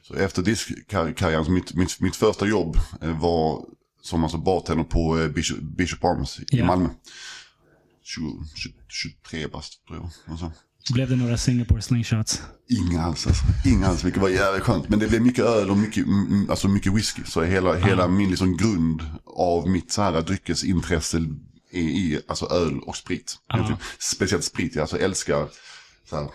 Så 0.03 0.15
efter 0.15 0.43
diskkarriären, 0.43 1.53
mitt, 1.55 1.75
mitt, 1.75 2.01
mitt 2.01 2.17
första 2.17 2.47
jobb 2.47 2.77
eh, 3.03 3.21
var 3.21 3.61
som 4.07 4.23
alltså 4.23 4.39
bartender 4.39 4.85
på 4.85 5.19
eh, 5.21 5.29
Bishop, 5.29 5.59
Bishop 5.59 6.05
Arms 6.05 6.41
i 6.41 6.45
Ja. 6.49 6.67
Malmö. 6.67 6.89
20, 8.05 8.45
20, 8.55 8.73
23 8.89 9.47
bast 9.47 9.87
tror 9.87 9.99
jag. 9.99 10.33
Alltså. 10.33 10.53
Blev 10.93 11.11
det 11.11 11.17
några 11.17 11.37
Singapore 11.37 11.83
slingshots? 11.83 12.43
Inga 12.69 13.03
alls 13.03 13.27
alltså. 13.27 13.45
Inga 13.65 13.87
alls, 13.87 14.05
vilket 14.05 14.23
var 14.23 14.29
jävligt 14.29 14.63
skönt. 14.63 14.89
Men 14.89 14.99
det 14.99 15.09
blev 15.09 15.23
mycket 15.23 15.45
öl 15.45 15.71
och 15.71 15.77
mycket, 15.77 16.07
alltså 16.49 16.69
mycket 16.69 16.93
whisky. 16.93 17.23
Så 17.25 17.43
hela, 17.43 17.75
hela 17.75 18.09
min 18.09 18.31
liksom 18.31 18.57
grund 18.57 19.03
av 19.37 19.69
mitt 19.69 19.93
så 19.93 20.03
här 20.03 20.23
dryckesintresse 20.23 21.17
är 21.73 21.81
i 21.81 22.21
alltså 22.29 22.47
öl 22.47 22.79
och 22.79 22.97
sprit. 22.97 23.39
Egentligen. 23.55 23.81
Speciellt 23.99 24.45
sprit, 24.45 24.75
jag 24.75 24.83
alltså 24.83 24.99
älskar 24.99 25.49
så 26.11 26.17
här, 26.17 26.29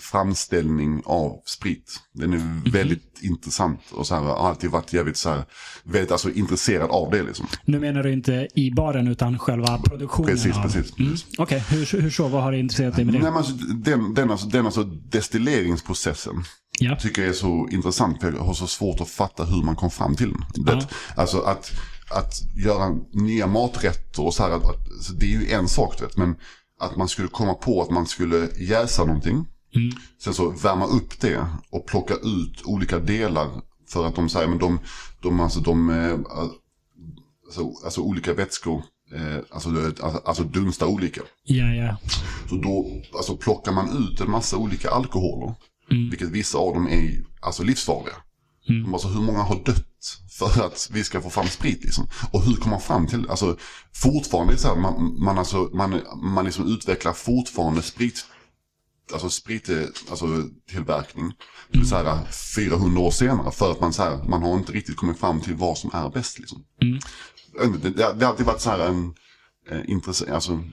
framställning 0.00 1.02
av 1.04 1.42
sprit. 1.44 2.00
Den 2.14 2.32
är 2.32 2.70
väldigt 2.72 3.18
intressant 3.20 3.80
och 3.90 4.06
så 4.06 4.14
här, 4.14 4.22
har 4.22 4.48
alltid 4.48 4.70
varit 4.70 4.92
jävligt 4.92 5.16
så 5.16 5.28
här, 5.28 5.44
väldigt 5.84 6.12
alltså, 6.12 6.30
intresserad 6.30 6.90
av 6.90 7.10
det 7.10 7.22
liksom. 7.22 7.46
Nu 7.64 7.80
menar 7.80 8.02
du 8.02 8.12
inte 8.12 8.48
i 8.54 8.70
baren 8.70 9.08
utan 9.08 9.38
själva 9.38 9.78
produktionen? 9.78 10.30
Precis, 10.30 10.56
av... 10.56 10.62
precis. 10.62 10.98
Mm. 10.98 11.16
Okej, 11.38 11.64
hur, 11.70 12.00
hur 12.00 12.10
så? 12.10 12.28
Vad 12.28 12.42
har 12.42 12.52
intresserat 12.52 12.96
dig 12.96 13.04
med 13.04 13.14
det? 13.14 13.20
Nej, 13.20 13.30
men 13.30 13.38
alltså, 13.38 13.52
den, 13.74 14.14
den, 14.14 14.30
alltså, 14.30 14.46
den 14.46 14.66
alltså 14.66 14.84
destilleringsprocessen 14.84 16.44
Ja. 16.80 16.96
tycker 16.96 17.22
jag 17.22 17.28
är 17.28 17.34
så 17.34 17.68
intressant 17.70 18.20
för 18.20 18.32
jag 18.32 18.40
har 18.42 18.54
så 18.54 18.66
svårt 18.66 19.00
att 19.00 19.08
fatta 19.08 19.44
hur 19.44 19.62
man 19.62 19.76
kom 19.76 19.90
fram 19.90 20.16
till 20.16 20.32
den. 20.32 20.64
Det, 20.64 20.88
Alltså 21.16 21.40
att, 21.40 21.72
att 22.10 22.32
göra 22.56 22.96
nya 23.12 23.46
maträtter 23.46 24.22
och 24.22 24.34
så 24.34 24.42
här, 24.42 24.50
att, 24.50 24.64
att, 24.64 25.20
det 25.20 25.26
är 25.26 25.40
ju 25.40 25.50
en 25.50 25.68
sak 25.68 25.98
du 25.98 26.04
vet, 26.04 26.16
men 26.16 26.36
att 26.80 26.96
man 26.96 27.08
skulle 27.08 27.28
komma 27.28 27.54
på 27.54 27.82
att 27.82 27.90
man 27.90 28.06
skulle 28.06 28.48
jäsa 28.58 29.04
någonting, 29.04 29.46
sen 30.18 30.34
så 30.34 30.50
värma 30.50 30.86
upp 30.86 31.20
det 31.20 31.46
och 31.70 31.86
plocka 31.86 32.14
ut 32.14 32.62
olika 32.64 32.98
delar 32.98 33.48
för 33.88 34.06
att 34.06 34.14
de 34.14 34.28
säger, 34.28 34.48
men 34.48 34.58
de, 34.58 34.80
de, 35.22 35.40
alltså, 35.40 35.60
de 35.60 35.90
eh, 35.90 36.18
alltså, 37.46 37.84
alltså 37.84 38.00
olika 38.00 38.34
vätskor, 38.34 38.82
eh, 39.14 39.38
alltså, 39.50 39.68
alltså, 40.02 40.22
alltså 40.24 40.44
dunstar 40.44 40.86
olika. 40.86 41.20
Ja, 41.44 41.66
ja. 41.66 41.96
Så 42.48 42.56
då 42.56 43.02
alltså, 43.16 43.36
plockar 43.36 43.72
man 43.72 44.08
ut 44.08 44.20
en 44.20 44.30
massa 44.30 44.56
olika 44.56 44.90
alkoholer. 44.90 45.54
Vilket 46.10 46.28
vissa 46.28 46.58
av 46.58 46.74
dem 46.74 46.88
är 46.88 47.24
alltså, 47.40 47.62
livsfarliga. 47.62 48.14
Mm. 48.68 48.94
Alltså, 48.94 49.08
hur 49.08 49.20
många 49.20 49.42
har 49.42 49.64
dött 49.64 50.18
för 50.38 50.66
att 50.66 50.90
vi 50.92 51.04
ska 51.04 51.20
få 51.20 51.30
fram 51.30 51.46
sprit? 51.46 51.84
Liksom? 51.84 52.08
Och 52.30 52.42
hur 52.42 52.54
kommer 52.54 52.70
man 52.70 52.80
fram 52.80 53.06
till, 53.06 53.30
alltså 53.30 53.56
fortfarande 53.92 54.58
så 54.58 54.68
här, 54.68 54.76
man, 54.76 55.16
man, 55.18 55.38
alltså, 55.38 55.70
man, 55.74 56.00
man 56.22 56.44
liksom 56.44 56.66
utvecklar 56.72 57.12
fortfarande 57.12 57.82
sprit, 57.82 58.26
alltså 59.12 59.30
sprit, 59.30 59.68
alltså 60.10 60.26
tillverkning. 60.70 61.32
Mm. 61.74 61.86
Så 61.86 61.96
här, 61.96 62.18
400 62.56 63.00
år 63.00 63.10
senare 63.10 63.50
för 63.52 63.70
att 63.70 63.80
man, 63.80 63.92
så 63.92 64.02
här, 64.02 64.24
man 64.28 64.42
har 64.42 64.54
inte 64.54 64.72
riktigt 64.72 64.96
kommit 64.96 65.18
fram 65.18 65.40
till 65.40 65.54
vad 65.54 65.78
som 65.78 65.90
är 65.94 66.10
bäst. 66.10 66.38
Liksom. 66.38 66.64
Det, 67.82 67.88
det, 67.88 68.12
det 68.12 68.24
har 68.24 68.32
alltid 68.32 68.46
varit 68.46 68.60
så 68.60 68.70
här 68.70 68.78
en 68.88 69.14
eh, 69.70 69.90
intresse, 69.90 70.34
alltså, 70.34 70.64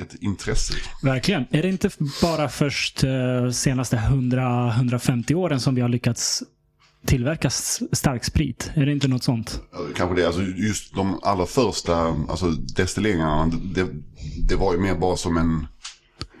ett 0.00 0.14
intresse. 0.22 0.74
Verkligen. 1.02 1.44
Är 1.50 1.62
det 1.62 1.68
inte 1.68 1.90
bara 2.22 2.48
först 2.48 3.04
eh, 3.04 3.50
senaste 3.50 3.96
100-150 3.96 5.34
åren 5.34 5.60
som 5.60 5.74
vi 5.74 5.80
har 5.80 5.88
lyckats 5.88 6.42
tillverka 7.06 7.48
s- 7.48 7.80
stark 7.92 8.24
sprit? 8.24 8.70
Är 8.74 8.86
det 8.86 8.92
inte 8.92 9.08
något 9.08 9.24
sånt? 9.24 9.60
Kanske 9.96 10.16
det, 10.16 10.26
alltså 10.26 10.42
just 10.42 10.94
de 10.94 11.18
allra 11.22 11.46
första 11.46 11.96
alltså 12.28 12.50
destilleringarna, 12.50 13.46
det, 13.74 13.86
det 14.48 14.56
var 14.56 14.72
ju 14.74 14.80
mer 14.80 14.94
bara 14.94 15.16
som 15.16 15.36
en, 15.36 15.66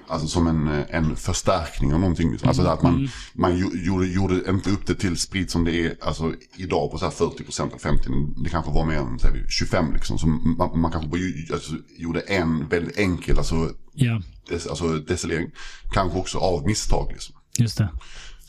alltså 0.08 0.28
som 0.28 0.46
en, 0.46 0.68
eh, 0.68 0.84
en 0.90 1.16
förstärkning 1.16 1.94
av 1.94 2.00
någonting. 2.00 2.30
liksom. 2.30 2.48
Alltså 2.48 2.62
att 2.62 2.82
man, 2.82 3.08
man 3.34 3.56
ju- 3.58 3.84
gjorde, 3.86 4.06
gjorde 4.06 4.50
inte 4.50 4.70
upp 4.70 4.86
det 4.86 4.94
till 4.94 5.16
sprit 5.16 5.50
som 5.50 5.64
det 5.64 5.72
är 5.86 5.96
alltså, 6.02 6.32
idag 6.56 6.90
på 6.90 6.98
så 6.98 7.04
här 7.04 7.12
40% 7.12 7.68
eller 7.68 7.78
50%. 7.78 8.34
Det 8.44 8.50
kanske 8.50 8.70
var 8.70 8.84
mer 8.86 8.96
än 8.98 9.18
säger 9.18 9.34
vi, 9.34 9.48
25 9.48 9.92
liksom. 9.94 10.18
Så 10.18 10.26
man, 10.26 10.80
man 10.80 10.92
kanske 10.92 11.10
bara 11.10 11.20
alltså, 11.54 11.72
gjorde 11.98 12.20
en 12.20 12.68
väldigt 12.68 12.98
enkel 12.98 13.38
alltså, 13.38 13.70
Ja, 13.96 14.20
des, 14.48 14.66
alltså 14.66 14.88
destillering. 14.88 15.50
Kanske 15.92 16.18
också 16.18 16.38
av 16.38 16.66
misstag 16.66 17.08
liksom. 17.12 17.34
just 17.58 17.78
det. 17.78 17.88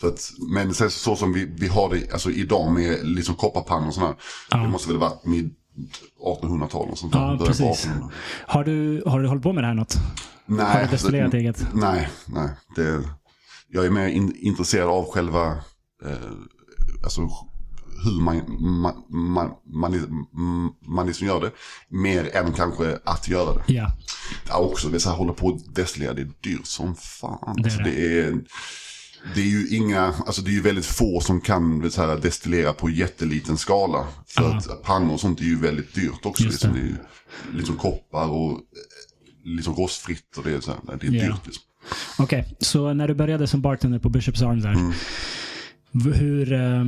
Så 0.02 0.08
att, 0.08 0.32
men 0.54 0.74
sen 0.74 0.92
så 0.92 1.16
som 1.16 1.34
vi, 1.34 1.46
vi 1.58 1.68
har 1.68 1.90
det 1.90 2.12
alltså 2.14 2.32
idag 2.32 2.72
med 2.72 3.00
liksom 3.08 3.36
kopparpannor 3.36 3.88
och 3.88 3.94
sådär. 3.94 4.16
Det 4.52 4.58
måste 4.70 4.88
väl 4.90 4.98
varit 4.98 5.26
mid 5.26 5.54
1800-tal 6.26 6.90
och 6.90 6.98
sånt 6.98 7.14
där. 7.14 7.20
Ja, 7.20 7.46
precis. 7.46 7.66
1800. 7.86 8.10
Har 8.48 8.64
du, 8.64 9.04
har 9.06 9.20
du 9.20 9.28
hållit 9.28 9.44
på 9.44 9.54
med 9.54 9.64
det 9.64 9.68
här 9.68 9.74
något? 9.74 9.96
Nej, 10.46 10.66
Har 10.66 10.82
du 10.82 10.88
destillerat 10.88 11.24
alltså, 11.26 11.38
eget? 11.38 11.68
Nej, 11.74 12.10
nej. 12.26 12.50
Det, 12.76 13.04
jag 13.68 13.86
är 13.86 13.90
mer 13.90 14.08
in, 14.08 14.36
intresserad 14.36 14.90
av 14.90 15.06
själva, 15.12 15.48
eh, 16.06 16.32
alltså 17.04 17.22
hur 18.04 18.22
man, 18.22 18.42
man, 18.82 19.04
man, 19.10 19.52
man, 19.66 20.72
man, 20.88 21.08
liksom 21.08 21.28
gör 21.28 21.42
det. 21.42 21.52
Mer 21.90 22.36
än 22.36 22.54
kanske 22.54 23.00
att 23.04 23.28
göra 23.28 23.54
det. 23.54 23.74
Ja. 23.74 23.92
Ja, 24.48 24.58
också, 24.58 24.90
det 24.90 25.00
så 25.00 25.10
här, 25.10 25.18
hålla 25.18 25.34
på 25.34 25.48
och 25.48 25.62
destillera, 25.74 26.14
det 26.14 26.22
är 26.22 26.32
dyrt 26.42 26.66
som 26.66 26.96
fan. 26.96 27.56
Det 27.56 27.62
är 27.62 27.64
alltså, 27.64 27.80
det. 27.80 27.92
det, 27.92 28.20
är, 28.20 28.42
det 29.36 29.42
är 29.42 29.46
ju 29.46 29.68
inga, 29.68 30.02
alltså 30.26 30.42
det 30.42 30.50
är 30.50 30.54
ju 30.54 30.62
väldigt 30.62 30.86
få 30.86 31.20
som 31.22 31.42
kan 31.42 31.92
så 31.92 32.02
här, 32.02 32.18
destillera 32.18 32.74
på 32.74 32.90
jätteliten 32.90 33.58
skala. 33.58 34.08
För 34.28 34.44
Ja. 34.44 34.58
att 34.58 34.84
pannor 34.84 35.14
och 35.14 35.20
sånt 35.20 35.40
är 35.40 35.44
ju 35.44 35.60
väldigt 35.60 35.96
dyrt 35.96 36.26
också. 36.26 36.44
Liksom, 36.44 36.74
det. 36.74 36.80
det. 36.80 36.86
är 36.86 36.88
ju, 36.88 36.98
liksom 37.58 37.78
koppar 37.78 38.28
och 38.28 38.60
liksom 39.46 39.76
rostfritt 39.76 40.38
och 40.38 40.44
det 40.44 40.52
är, 40.52 40.60
så 40.60 40.72
här, 40.72 40.98
det 41.00 41.08
är 41.08 41.12
Ja. 41.12 41.24
dyrt. 41.28 41.46
Liksom. 41.46 41.64
Okej, 42.18 42.56
så 42.60 42.94
när 42.94 43.08
du 43.08 43.14
började 43.14 43.48
som 43.48 43.62
bartender 43.62 44.00
på 44.00 44.10
Bishops 44.10 44.42
Arms 44.42 44.64
där. 44.64 44.72
Mm. 44.74 44.94
Hur, 46.14 46.54
eh, 46.54 46.84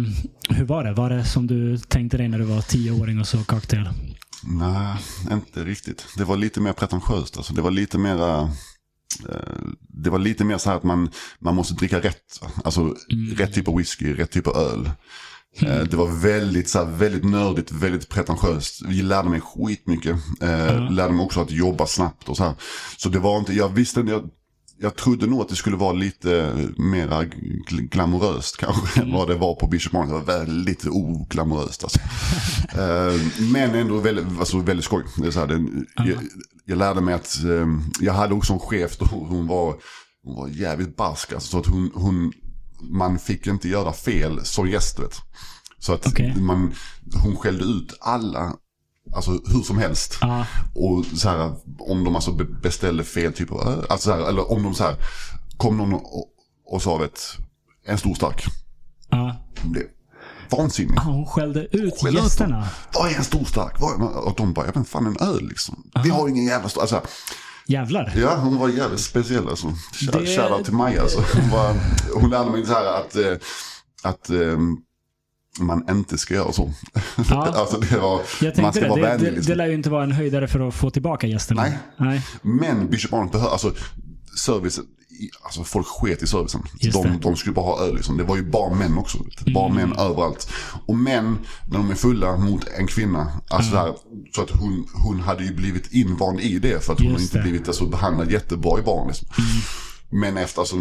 hur 0.49 0.65
var 0.65 0.83
det? 0.83 0.93
Var 0.93 1.09
det 1.09 1.25
som 1.25 1.47
du 1.47 1.77
tänkte 1.77 2.17
dig 2.17 2.27
när 2.27 2.39
du 2.39 2.43
var 2.45 2.61
tioåring 2.61 3.19
och 3.19 3.27
så 3.27 3.43
cocktail? 3.43 3.89
Nej, 4.43 4.95
inte 5.31 5.63
riktigt. 5.63 6.05
Det 6.17 6.23
var 6.23 6.37
lite 6.37 6.61
mer 6.61 6.73
pretentiöst. 6.73 7.37
Alltså. 7.37 7.53
Det 7.53 7.61
var 7.61 7.71
lite 7.71 7.97
mera... 7.97 8.41
eh, 9.29 9.57
Det 9.79 10.09
var 10.09 10.19
lite 10.19 10.43
mer 10.43 10.57
så 10.57 10.69
här 10.69 10.77
att 10.77 10.83
man, 10.83 11.09
man 11.39 11.55
måste 11.55 11.73
dricka 11.73 11.99
rätt. 11.99 12.41
Alltså 12.63 12.95
rätt 13.35 13.53
typ 13.53 13.67
av 13.67 13.77
whisky, 13.77 14.13
rätt 14.13 14.31
typ 14.31 14.47
av 14.47 14.57
öl. 14.57 14.91
Eh, 15.61 15.83
Det 15.83 15.93
var 15.97 16.07
väldigt, 16.21 16.69
så 16.69 16.79
här, 16.85 16.91
väldigt 16.91 17.23
nördigt, 17.25 17.71
väldigt 17.71 18.09
pretentiöst. 18.09 18.81
Vi 18.87 19.01
lärde 19.01 19.29
mig 19.29 19.41
skitmycket. 19.41 20.15
Eh, 20.41 20.91
Lärde 20.91 21.13
mig 21.13 21.25
också 21.25 21.41
att 21.41 21.51
jobba 21.51 21.85
snabbt 21.85 22.29
och 22.29 22.37
så 22.37 22.43
här. 22.43 22.53
Så 22.97 23.09
det 23.09 23.19
var 23.19 23.37
inte, 23.39 23.53
jag 23.53 23.69
visste 23.69 23.99
jag, 23.99 24.29
jag 24.79 24.95
trodde 24.95 25.27
nog 25.27 25.41
att 25.41 25.49
det 25.49 25.55
skulle 25.55 25.75
vara 25.77 25.93
lite 25.93 26.53
mera 26.77 27.23
gl- 27.23 27.89
glamoröst 27.89 28.57
kanske 28.57 29.01
än 29.01 29.13
vad 29.13 29.27
det 29.27 29.35
var 29.35 29.55
på 29.55 29.67
Bishop 29.67 29.93
Martin. 29.93 30.09
Det 30.13 30.19
var 30.19 30.25
väldigt 30.39 30.85
oglamoröst 30.87 31.83
alltså. 31.83 31.99
Eh, 32.77 33.13
men 33.51 33.75
ändå 33.75 33.97
väldigt, 33.97 34.25
alltså, 34.39 34.59
väldigt 34.59 34.85
skoj. 34.85 35.03
Det 35.17 35.27
är 35.27 35.31
så 35.31 35.39
här, 35.39 35.47
det, 35.47 35.65
jag, 35.95 36.17
jag 36.65 36.77
lärde 36.77 37.01
mig 37.01 37.13
att, 37.13 37.37
jag 37.99 38.13
hade 38.13 38.33
också 38.33 38.53
en 38.53 38.59
chef 38.59 38.97
då 38.97 39.05
hon 39.05 39.47
var, 39.47 39.75
hon 40.23 40.35
var 40.35 40.47
jävligt 40.47 40.95
barsk. 40.95 41.33
Alltså, 41.33 41.49
så 41.49 41.59
att 41.59 41.65
hon, 41.67 41.91
hon, 41.93 42.33
man 42.81 43.19
fick 43.19 43.47
inte 43.47 43.67
göra 43.67 43.93
fel 43.93 44.45
som 44.45 44.69
gäst. 44.69 44.99
Vet. 44.99 45.21
Så 45.79 45.93
att 45.93 46.07
Okej. 46.07 46.35
man, 46.35 46.73
hon 47.23 47.35
skällde 47.37 47.63
ut 47.63 47.97
alla, 48.01 48.53
alltså 49.15 49.31
hur 49.31 49.61
som 49.61 49.77
helst. 49.77 50.17
Ja. 50.21 50.45
Och 50.75 51.05
så 51.05 51.29
här, 51.29 51.55
om 51.79 52.03
de 52.03 52.15
alltså 52.15 52.31
be- 52.31 52.43
beställde 52.61 53.03
fel 53.03 53.33
typ 53.33 53.51
av 53.51 53.67
öl, 53.67 53.85
alltså 53.89 54.09
så 54.09 54.15
här, 54.15 54.29
eller 54.29 54.51
om 54.51 54.63
de 54.63 54.73
så 54.73 54.83
här, 54.83 54.95
kom 55.57 55.77
någon 55.77 55.93
och, 55.93 56.25
och 56.65 56.81
sa 56.81 56.97
vet, 56.97 57.21
en 57.85 57.97
stor 57.97 58.15
stark. 58.15 58.45
Ja. 59.09 59.35
Blev 59.63 59.83
vansinnig. 60.49 60.97
Ah, 60.97 61.01
hon 61.01 61.25
skällde 61.25 61.77
ut 61.77 62.01
Skällde 62.01 62.21
gästerna. 62.21 62.67
Vad 62.93 63.11
är 63.11 63.15
en 63.15 63.23
stor 63.23 63.45
stark? 63.45 63.79
Vad 63.79 64.01
är, 64.01 64.17
och 64.17 64.33
de 64.37 64.53
bara, 64.53 64.65
ja 64.65 64.71
men 64.75 64.85
fan 64.85 65.05
en 65.05 65.17
öl 65.27 65.47
liksom. 65.47 65.91
Vi 66.03 66.09
har 66.09 66.27
ingen 66.29 66.45
jävla 66.45 66.69
stor, 66.69 66.81
alltså, 66.81 67.01
Jävlar. 67.67 68.13
Ja, 68.17 68.35
hon 68.35 68.57
var 68.57 68.69
jävligt 68.69 68.99
speciell 68.99 69.47
alltså. 69.49 69.67
Det- 69.67 70.19
Det... 70.19 70.25
Shoutout 70.25 70.65
till 70.65 70.73
Maja 70.73 71.01
alltså. 71.01 71.23
Hon, 71.33 71.49
var, 71.49 71.75
hon 72.21 72.29
lärde 72.29 72.51
mig 72.51 72.65
så 72.65 72.73
här 72.73 72.85
att, 72.99 73.15
eh, 73.15 73.31
att 74.03 74.29
eh, 74.29 74.57
man 75.59 75.85
inte 75.89 76.17
ska 76.17 76.33
göra 76.33 76.51
så. 76.51 76.73
Ja. 77.29 77.45
alltså 77.55 77.77
det 77.79 77.97
var, 77.97 78.21
man 78.61 78.73
ska 78.73 78.81
det. 78.83 78.89
vara 78.89 79.01
Det, 79.01 79.07
vänlig 79.07 79.27
det, 79.27 79.35
liksom. 79.35 79.49
det 79.51 79.55
lär 79.55 79.67
ju 79.67 79.73
inte 79.73 79.89
vara 79.89 80.03
en 80.03 80.11
höjdare 80.11 80.47
för 80.47 80.67
att 80.67 80.73
få 80.75 80.89
tillbaka 80.89 81.27
gästerna. 81.27 81.61
Nej. 81.61 81.77
Nej. 81.97 82.21
Men 82.41 82.89
Bishop 82.89 83.13
Arnold 83.13 83.31
behöver, 83.31 83.51
alltså 83.51 83.73
service, 84.45 84.79
alltså 85.43 85.63
folk 85.63 85.87
sket 85.87 86.23
i 86.23 86.27
servicen. 86.27 86.63
De, 86.93 87.19
de 87.21 87.35
skulle 87.35 87.53
bara 87.53 87.65
ha 87.65 87.79
öl 87.85 87.95
liksom. 87.95 88.17
Det 88.17 88.23
var 88.23 88.35
ju 88.35 88.43
bara 88.49 88.73
män 88.75 88.97
också. 88.97 89.17
du. 89.45 89.53
Bara 89.53 89.65
Mm. 89.71 89.89
män 89.89 89.99
överallt. 89.99 90.49
Och 90.85 90.97
män, 90.97 91.37
när 91.67 91.77
de 91.77 91.91
är 91.91 91.95
fulla 91.95 92.37
mot 92.37 92.67
en 92.67 92.87
kvinna, 92.87 93.31
alltså 93.49 93.71
så, 93.71 93.77
här, 93.77 93.93
så 94.35 94.41
att 94.41 94.49
hon, 94.51 94.87
hon 94.93 95.19
hade 95.19 95.43
ju 95.43 95.53
blivit 95.55 95.93
invand 95.93 96.39
i 96.39 96.59
det 96.59 96.83
för 96.85 96.93
att 96.93 96.99
hon 96.99 97.07
har 97.07 97.13
Just 97.19 97.23
inte 97.23 97.37
det. 97.37 97.43
blivit 97.49 97.67
alltså, 97.67 97.85
behandlad 97.85 98.31
jättebra 98.31 98.79
i 98.79 98.81
barn. 98.81 99.07
Liksom. 99.07 99.27
Men 100.09 100.37
efter, 100.37 100.61
alltså, 100.61 100.75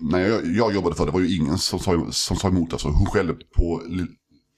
när 0.00 0.18
jag, 0.18 0.46
jag 0.56 0.74
jobbade 0.74 0.94
för 0.96 1.06
det 1.06 1.12
var 1.12 1.20
ju 1.20 1.36
ingen 1.36 1.58
som 1.58 1.78
sa, 1.78 2.06
som 2.10 2.36
sa 2.36 2.48
emot. 2.48 2.72
Alltså, 2.72 2.88
hon 2.88 3.06
skällde 3.06 3.32
på, 3.56 3.82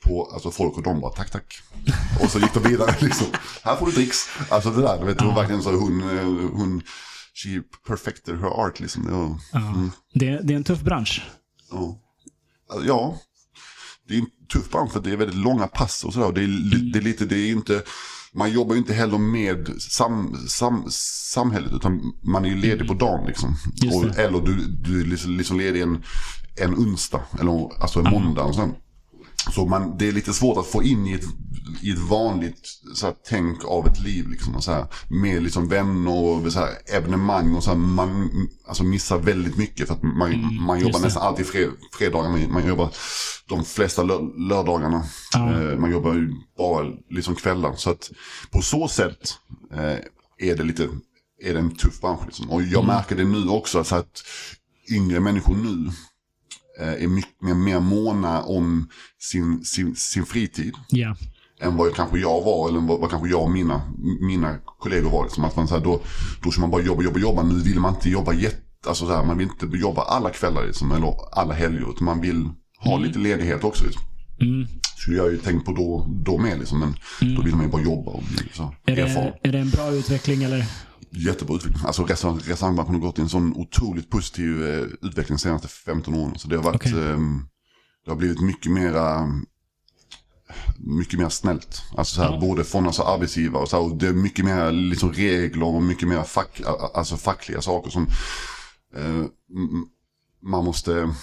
på 0.05 0.31
alltså, 0.35 0.51
folk 0.51 0.77
och 0.77 0.83
de 0.83 1.01
bara 1.01 1.13
tack 1.13 1.31
tack. 1.31 1.55
Och 2.23 2.31
så 2.31 2.39
gick 2.39 2.55
de 2.55 2.63
vidare 2.63 2.95
liksom. 3.01 3.27
Här 3.65 3.77
får 3.77 3.87
du 3.87 3.93
dricks. 3.93 4.29
Alltså 4.49 4.71
det 4.71 4.83
där, 4.83 4.99
du 4.99 5.07
vet, 5.07 5.19
det 5.19 5.25
var 5.25 5.35
verkligen 5.35 5.63
så 5.63 5.71
hon, 5.73 6.01
eh, 6.19 6.25
hon, 6.53 6.83
she 7.43 7.63
perfected 7.87 8.39
her 8.41 8.49
art 8.49 8.81
liksom. 8.81 9.07
Ja. 9.53 9.61
Det, 10.15 10.41
det 10.43 10.53
är 10.53 10.57
en 10.57 10.65
tuff 10.65 10.81
bransch. 10.83 11.23
ja. 11.71 12.01
ja, 12.87 13.19
det 14.09 14.15
är 14.15 14.19
en 14.19 14.27
tuff 14.53 14.71
bransch 14.71 14.93
för 14.93 15.01
det 15.01 15.11
är 15.11 15.17
väldigt 15.17 15.37
långa 15.37 15.67
pass 15.67 16.05
och 16.05 16.13
sådär. 16.13 16.33
Det 16.33 16.43
är, 16.43 16.47
li- 16.47 16.91
det 16.93 16.99
är 16.99 17.03
lite, 17.03 17.25
det 17.25 17.37
är 17.37 17.51
inte, 17.51 17.83
man 18.33 18.53
jobbar 18.53 18.75
ju 18.75 18.79
inte 18.79 18.95
heller 18.95 19.19
med 19.19 19.69
sam, 19.83 20.37
sam, 20.49 20.85
samhället 20.91 21.73
utan 21.73 22.13
man 22.23 22.45
är 22.45 22.49
ju 22.49 22.57
ledig 22.57 22.89
på 22.89 22.95
dagen 22.95 23.27
liksom. 23.27 23.57
Och, 23.95 24.19
eller 24.19 24.41
du, 24.41 24.67
du 24.67 25.01
är 25.01 25.05
liksom, 25.07 25.37
liksom 25.37 25.59
ledig 25.59 25.83
en, 25.83 26.05
en 26.61 26.75
onsdag, 26.75 27.21
eller 27.41 27.83
alltså 27.83 27.99
en 28.01 28.11
måndag 28.11 28.43
och 28.45 28.55
sånt. 28.55 28.77
Så 29.55 29.67
man, 29.67 29.99
det 29.99 30.09
är 30.09 30.13
lite 30.13 30.33
svårt 30.35 30.59
att 30.59 30.67
få 30.67 30.83
in 30.83 31.07
i 31.07 31.13
ett, 31.13 31.25
i 31.83 31.91
ett 31.91 31.99
vanligt 31.99 32.81
så 32.95 33.07
här, 33.07 33.15
tänk 33.29 33.65
av 33.65 33.87
ett 33.87 34.01
liv. 34.01 34.29
Liksom, 34.29 34.63
så 34.63 34.73
här, 34.73 34.87
med 35.09 35.43
liksom 35.43 35.69
vänner 35.69 36.13
och 36.13 36.53
så 36.53 36.59
här, 36.59 36.71
evenemang. 36.95 37.55
Och 37.55 37.65
så 37.65 37.71
här, 37.71 37.77
man 37.79 38.31
alltså, 38.67 38.85
missar 38.85 39.19
väldigt 39.19 39.57
mycket 39.57 39.87
för 39.87 39.95
att 39.95 40.03
man, 40.03 40.59
man 40.61 40.81
jobbar 40.81 41.01
nästan 41.01 41.23
alltid 41.23 41.47
fred, 41.47 41.71
fredagar. 41.93 42.31
Man, 42.31 42.53
man 42.53 42.67
jobbar 42.67 42.91
de 43.49 43.65
flesta 43.65 44.03
lör, 44.03 44.49
lördagarna. 44.49 45.05
Eh, 45.35 45.79
man 45.79 45.91
jobbar 45.91 46.15
ju 46.15 46.35
bara 46.59 46.87
liksom 47.11 47.35
kvällar. 47.35 47.75
Så 47.77 47.91
att 47.91 48.11
på 48.51 48.63
så 48.63 48.89
sätt 48.89 49.35
eh, 49.73 49.99
är 50.49 50.57
det 50.57 50.65
lite 50.65 50.89
är 51.43 51.53
det 51.55 51.59
en 51.59 51.77
tuff 51.77 52.01
bransch. 52.01 52.27
Liksom. 52.27 52.51
Och 52.51 52.63
jag 52.63 52.87
märker 52.87 53.17
det 53.17 53.25
nu 53.25 53.49
också. 53.49 53.85
Så 53.85 53.97
att 53.97 54.23
yngre 54.91 55.21
människor 55.21 55.57
nu 55.57 55.91
eh, 56.81 57.03
är 57.03 57.09
mycket 57.09 57.43
mer, 57.43 57.55
mer 57.55 57.81
måna 57.81 58.43
om 58.43 58.89
sin, 59.19 59.65
sin, 59.65 59.97
sin 59.97 60.27
fritid 60.27 60.75
Ja. 60.89 61.17
Än 61.61 61.77
vad 61.77 61.95
kanske 61.95 62.19
jag 62.19 62.45
var 62.45 62.69
eller 62.69 62.81
vad, 62.81 63.01
vad 63.01 63.11
kanske 63.11 63.29
jag 63.29 63.43
och 63.43 63.51
mina, 63.51 63.83
mina 64.21 64.59
kollegor 64.79 65.11
var. 65.11 65.25
Liksom. 65.25 65.45
Att 65.45 65.57
man, 65.57 65.69
så 65.69 65.75
här, 65.75 65.85
då, 65.85 66.01
då 66.43 66.51
ska 66.51 66.61
man 66.61 66.71
bara 66.71 66.83
jobba, 66.83 67.03
jobba, 67.03 67.19
jobba. 67.19 67.43
Nu 67.43 67.55
vill 67.55 67.81
man 67.81 67.95
inte 67.95 68.11
jobba 68.11 68.33
jätte, 68.33 68.89
alltså 68.89 69.07
så 69.07 69.13
här, 69.13 69.25
man 69.25 69.39
vill 69.39 69.49
inte 69.63 69.77
jobba 69.77 70.03
alla 70.03 70.31
kvällar 70.31 70.67
liksom, 70.67 70.93
eller 70.93 71.15
alla 71.33 71.55
helger. 71.55 71.91
Utan 71.91 72.05
man 72.05 72.21
vill 72.21 72.49
ha 72.79 72.99
lite 72.99 73.19
ledighet 73.19 73.65
också. 73.65 73.85
Liksom. 73.85 74.03
Mm. 74.41 74.67
Så 74.97 75.13
jag 75.13 75.23
har 75.23 75.31
ju 75.31 75.37
tänkt 75.39 75.65
på 75.67 75.73
då, 75.73 76.07
då 76.25 76.39
med 76.39 76.59
liksom, 76.59 76.79
men 76.81 76.95
då 77.37 77.43
vill 77.43 77.55
man 77.55 77.65
ju 77.65 77.71
bara 77.71 77.83
jobba 77.83 78.11
och 78.11 78.23
bli 78.23 78.49
så 78.55 78.75
Är, 78.87 78.99
erfaren. 78.99 79.33
det, 79.43 79.49
är 79.49 79.53
det 79.53 79.59
en 79.59 79.71
bra 79.71 79.91
utveckling 79.91 80.43
eller? 80.43 80.65
Jättebra 81.11 81.57
utveckling. 81.57 81.87
Alltså 81.87 82.03
restaurang- 82.05 82.49
restaurangbranschen 82.49 82.95
har 82.95 83.01
gått 83.01 83.19
i 83.19 83.23
en 83.23 83.29
sån 83.29 83.53
otroligt 83.57 84.11
positiv 84.11 84.63
eh, 84.69 84.83
utveckling 85.03 85.37
de 85.37 85.39
senaste 85.39 85.69
15 85.69 86.15
åren. 86.15 86.33
Så 86.39 86.49
det 86.49 86.57
har 86.57 86.63
varit, 86.63 86.77
Okej. 86.77 86.93
ehm, 87.11 87.41
det 88.05 88.11
har 88.11 88.17
blivit 88.17 88.41
mycket 88.41 88.73
mera, 88.73 89.27
mycket 90.79 91.19
mer 91.19 91.29
snällt. 91.29 91.83
Alltså 91.97 92.15
så 92.15 92.23
här, 92.23 92.31
Ja. 92.33 92.41
både 92.41 92.65
från 92.65 92.87
alltså 92.87 93.03
arbetsgivare 93.03 93.63
och 93.63 93.69
så 93.69 93.77
här, 93.77 93.83
och 93.93 93.97
det 93.97 94.07
är 94.09 94.13
mycket 94.13 94.45
mer 94.45 94.73
liksom 94.73 95.13
regler 95.13 95.65
och 95.67 95.83
mycket 95.83 96.09
mer 96.09 96.23
fack, 96.23 96.61
alltså 96.95 97.17
fackliga 97.17 97.61
saker 97.61 97.91
som 97.91 98.07
eh, 98.97 99.25
man 100.43 100.65
måste 100.65 101.15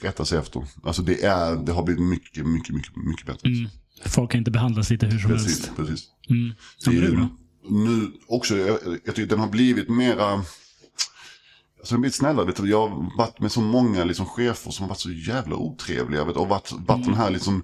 rätta 0.00 0.24
sig 0.24 0.38
efter. 0.38 0.66
Alltså 0.82 1.02
det 1.02 1.24
är, 1.24 1.56
det 1.56 1.72
har 1.72 1.82
blivit 1.82 2.02
mycket, 2.04 2.46
mycket, 2.46 2.74
mycket, 2.74 2.96
mycket 2.96 3.26
bättre. 3.26 3.48
Mm. 3.48 3.70
Folk 4.06 4.30
kan 4.30 4.38
inte 4.38 4.50
behandlas 4.50 4.90
lite 4.90 5.06
hur 5.06 5.18
som 5.18 5.30
Precis, 5.30 5.48
helst. 5.66 5.76
precis. 5.76 6.04
Mm. 6.30 6.54
Som 6.78 6.94
Det 6.94 7.00
du 7.00 7.16
då? 7.16 7.28
Nu 7.70 8.12
också, 8.28 8.56
jag, 8.56 8.78
jag 9.04 9.14
tycker 9.14 9.26
den 9.26 9.38
har 9.38 9.48
blivit 9.48 9.88
mera... 9.88 10.32
Alltså 10.32 11.94
den 11.94 11.96
har 11.96 11.98
blivit 12.00 12.14
snällare. 12.14 12.68
Jag 12.68 12.88
har 12.88 13.16
varit 13.18 13.40
med 13.40 13.52
så 13.52 13.60
många 13.60 14.04
liksom, 14.04 14.26
chefer 14.26 14.70
som 14.70 14.82
har 14.82 14.88
varit 14.88 15.00
så 15.00 15.10
jävla 15.10 15.56
otrevliga. 15.56 16.24
Vet, 16.24 16.36
och 16.36 16.48
varit, 16.48 16.72
varit 16.72 17.04
den 17.04 17.14
här 17.14 17.30
liksom, 17.30 17.62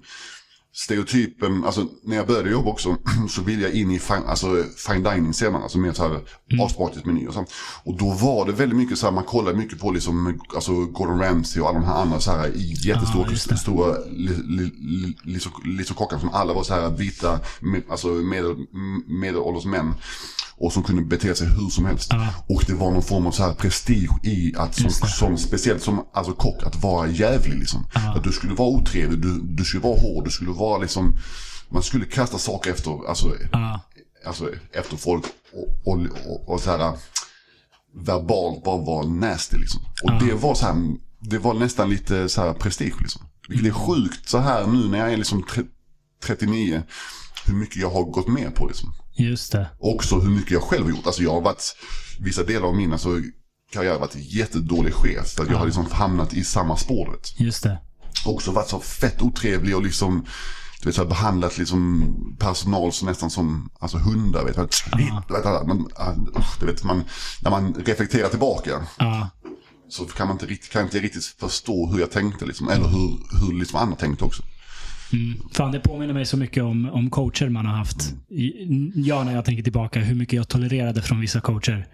stereotypen. 0.73 1.63
Alltså 1.65 1.87
när 2.03 2.15
jag 2.15 2.27
började 2.27 2.49
jobba 2.49 2.69
också 2.69 2.97
så 3.29 3.41
ville 3.41 3.61
jag 3.61 3.71
in 3.71 3.91
i 3.91 3.99
fine, 3.99 4.23
alltså, 4.27 4.63
fine 4.87 5.03
dining 5.03 5.33
senare. 5.33 5.63
Alltså 5.63 5.77
mer 5.77 5.93
så 5.93 6.03
här 6.03 6.09
mm. 6.09 7.01
meny 7.05 7.27
och 7.27 7.33
så. 7.33 7.45
Och 7.83 7.97
då 7.97 8.09
var 8.09 8.45
det 8.45 8.51
väldigt 8.51 8.77
mycket 8.77 8.97
så 8.97 9.05
här, 9.05 9.13
man 9.13 9.23
kollade 9.23 9.57
mycket 9.57 9.79
på 9.79 9.91
liksom, 9.91 10.39
alltså 10.55 10.85
Gordon 10.85 11.19
Ramsay 11.19 11.61
och 11.61 11.69
alla 11.69 11.79
de 11.79 11.85
här 11.85 12.01
andra 12.01 12.19
så 12.19 12.31
här 12.31 12.47
i 12.47 12.73
jättestora, 12.73 13.23
Ah, 13.51 13.55
stora 13.55 13.97
li, 14.11 14.31
li, 14.43 14.71
li, 14.79 15.15
liksom, 15.23 15.51
liksom 15.65 15.95
som 16.19 16.29
alla 16.29 16.53
var 16.53 16.63
så 16.63 16.73
här 16.73 16.89
vita, 16.89 17.39
med, 17.59 17.83
alltså 17.89 18.07
medel, 18.07 18.55
medelålders 19.07 19.65
män. 19.65 19.93
Och 20.57 20.73
som 20.73 20.83
kunde 20.83 21.01
bete 21.01 21.35
sig 21.35 21.47
hur 21.47 21.69
som 21.69 21.85
helst. 21.85 22.07
Ja. 22.09 22.27
Och 22.47 22.63
det 22.67 22.73
var 22.73 22.91
någon 22.91 23.03
form 23.03 23.27
av 23.27 23.31
så 23.31 23.43
här 23.43 23.53
prestige 23.53 24.09
i 24.23 24.53
att, 24.57 24.75
som, 24.75 24.89
som, 24.91 25.37
speciellt 25.37 25.83
som 25.83 26.05
alltså, 26.13 26.33
kock, 26.33 26.63
att 26.63 26.83
vara 26.83 27.07
jävlig 27.07 27.59
liksom. 27.59 27.85
Ja. 27.93 28.13
Att 28.15 28.23
du 28.23 28.31
skulle 28.31 28.53
vara 28.53 28.69
otrevlig, 28.69 29.19
du, 29.19 29.39
du 29.41 29.63
skulle 29.63 29.83
vara 29.83 29.99
hård, 29.99 30.25
du 30.25 30.31
skulle 30.31 30.51
vara 30.51 30.62
liksom, 30.81 31.17
man 31.69 31.83
skulle 31.83 32.05
kasta 32.05 32.37
saker 32.37 32.71
efter, 32.71 33.07
alltså, 33.09 33.35
Ja. 33.51 33.79
alltså 34.25 34.49
efter 34.73 34.97
folk 34.97 35.23
och, 35.53 35.93
och, 35.93 35.99
och, 36.27 36.49
och 36.49 36.59
så 36.61 36.71
här 36.77 36.97
verbalt 38.05 38.63
bara 38.63 38.77
vara 38.77 39.07
nasty 39.07 39.57
liksom. 39.57 39.81
Och 40.03 40.09
Ja. 40.11 40.19
det 40.25 40.33
var 40.33 40.55
så 40.55 40.65
här, 40.65 40.75
det 41.19 41.37
var 41.37 41.53
nästan 41.53 41.89
lite 41.89 42.29
så 42.29 42.41
här 42.41 42.53
prestige 42.53 42.95
liksom. 43.01 43.21
Vilket 43.49 43.67
är 43.67 43.71
sjukt 43.71 44.29
så 44.29 44.37
här 44.37 44.67
nu 44.67 44.87
när 44.87 44.97
jag 44.97 45.13
är 45.13 45.17
liksom 45.17 45.43
tre- 45.43 45.63
39, 46.23 46.83
hur 47.45 47.53
mycket 47.55 47.75
jag 47.75 47.89
har 47.91 48.03
gått 48.03 48.27
med 48.27 48.55
på 48.55 48.67
liksom. 48.67 48.93
Just 49.15 49.51
det. 49.51 49.69
Också 49.79 50.19
hur 50.19 50.29
mycket 50.29 50.51
jag 50.51 50.61
själv 50.63 50.83
har 50.83 50.89
gjort. 50.91 51.05
Alltså 51.05 51.23
jag 51.23 51.31
har 51.33 51.41
varit, 51.41 51.75
vissa 52.19 52.43
delar 52.43 52.67
av 52.67 52.75
min 52.75 52.91
alltså, 52.93 53.09
karriär 53.73 53.91
har 53.91 53.99
varit 53.99 54.15
jättedålig 54.15 54.93
chef. 54.93 55.27
För 55.27 55.43
att 55.43 55.49
jag 55.49 55.57
har 55.57 55.65
liksom 55.65 55.85
hamnat 55.91 56.33
i 56.33 56.43
samma 56.43 56.77
spår. 56.77 57.19
Just 57.37 57.63
det. 57.63 57.77
Också 58.25 58.51
varit 58.51 58.69
så 58.69 58.79
fett 58.79 59.21
otrevlig 59.21 59.75
och 59.75 59.83
liksom 59.83 60.25
du 60.81 60.89
vet, 60.89 60.95
så 60.95 61.01
här, 61.01 61.09
behandlat 61.09 61.57
liksom 61.57 62.13
personal 62.39 62.91
så 62.91 63.05
nästan 63.05 63.29
som 63.29 63.69
alltså, 63.79 63.97
hundar. 63.97 64.45
Vet, 64.45 64.57
vet, 64.57 65.67
man, 65.67 65.87
ah, 65.95 66.13
du 66.59 66.65
vet, 66.65 66.83
man, 66.83 67.03
när 67.41 67.51
man 67.51 67.73
reflekterar 67.73 68.29
tillbaka 68.29 68.71
Ja. 68.99 69.29
så 69.89 70.05
kan 70.05 70.27
man 70.27 70.35
inte 70.35 70.45
riktigt, 70.45 70.71
kan 70.71 70.83
inte 70.83 70.99
riktigt 70.99 71.25
förstå 71.25 71.87
hur 71.87 71.99
jag 71.99 72.11
tänkte. 72.11 72.45
Liksom, 72.45 72.69
eller 72.69 72.87
hur, 72.87 73.17
hur 73.47 73.59
liksom 73.59 73.79
andra 73.79 73.95
tänkte 73.95 74.25
också. 74.25 74.43
Fan, 75.51 75.71
det 75.71 75.79
påminner 75.79 76.13
mig 76.13 76.25
så 76.25 76.37
mycket 76.37 76.63
om, 76.63 76.89
om 76.89 77.09
coacher 77.09 77.49
man 77.49 77.65
har 77.65 77.75
haft. 77.77 78.13
I- 78.29 78.91
Ja, 78.95 79.23
när 79.23 79.33
jag 79.35 79.45
tänker 79.45 79.63
tillbaka, 79.63 79.99
hur 79.99 80.15
mycket 80.15 80.33
jag 80.33 80.47
tolererade 80.47 81.01
från 81.01 81.19
vissa 81.19 81.41
coacher. 81.41 81.87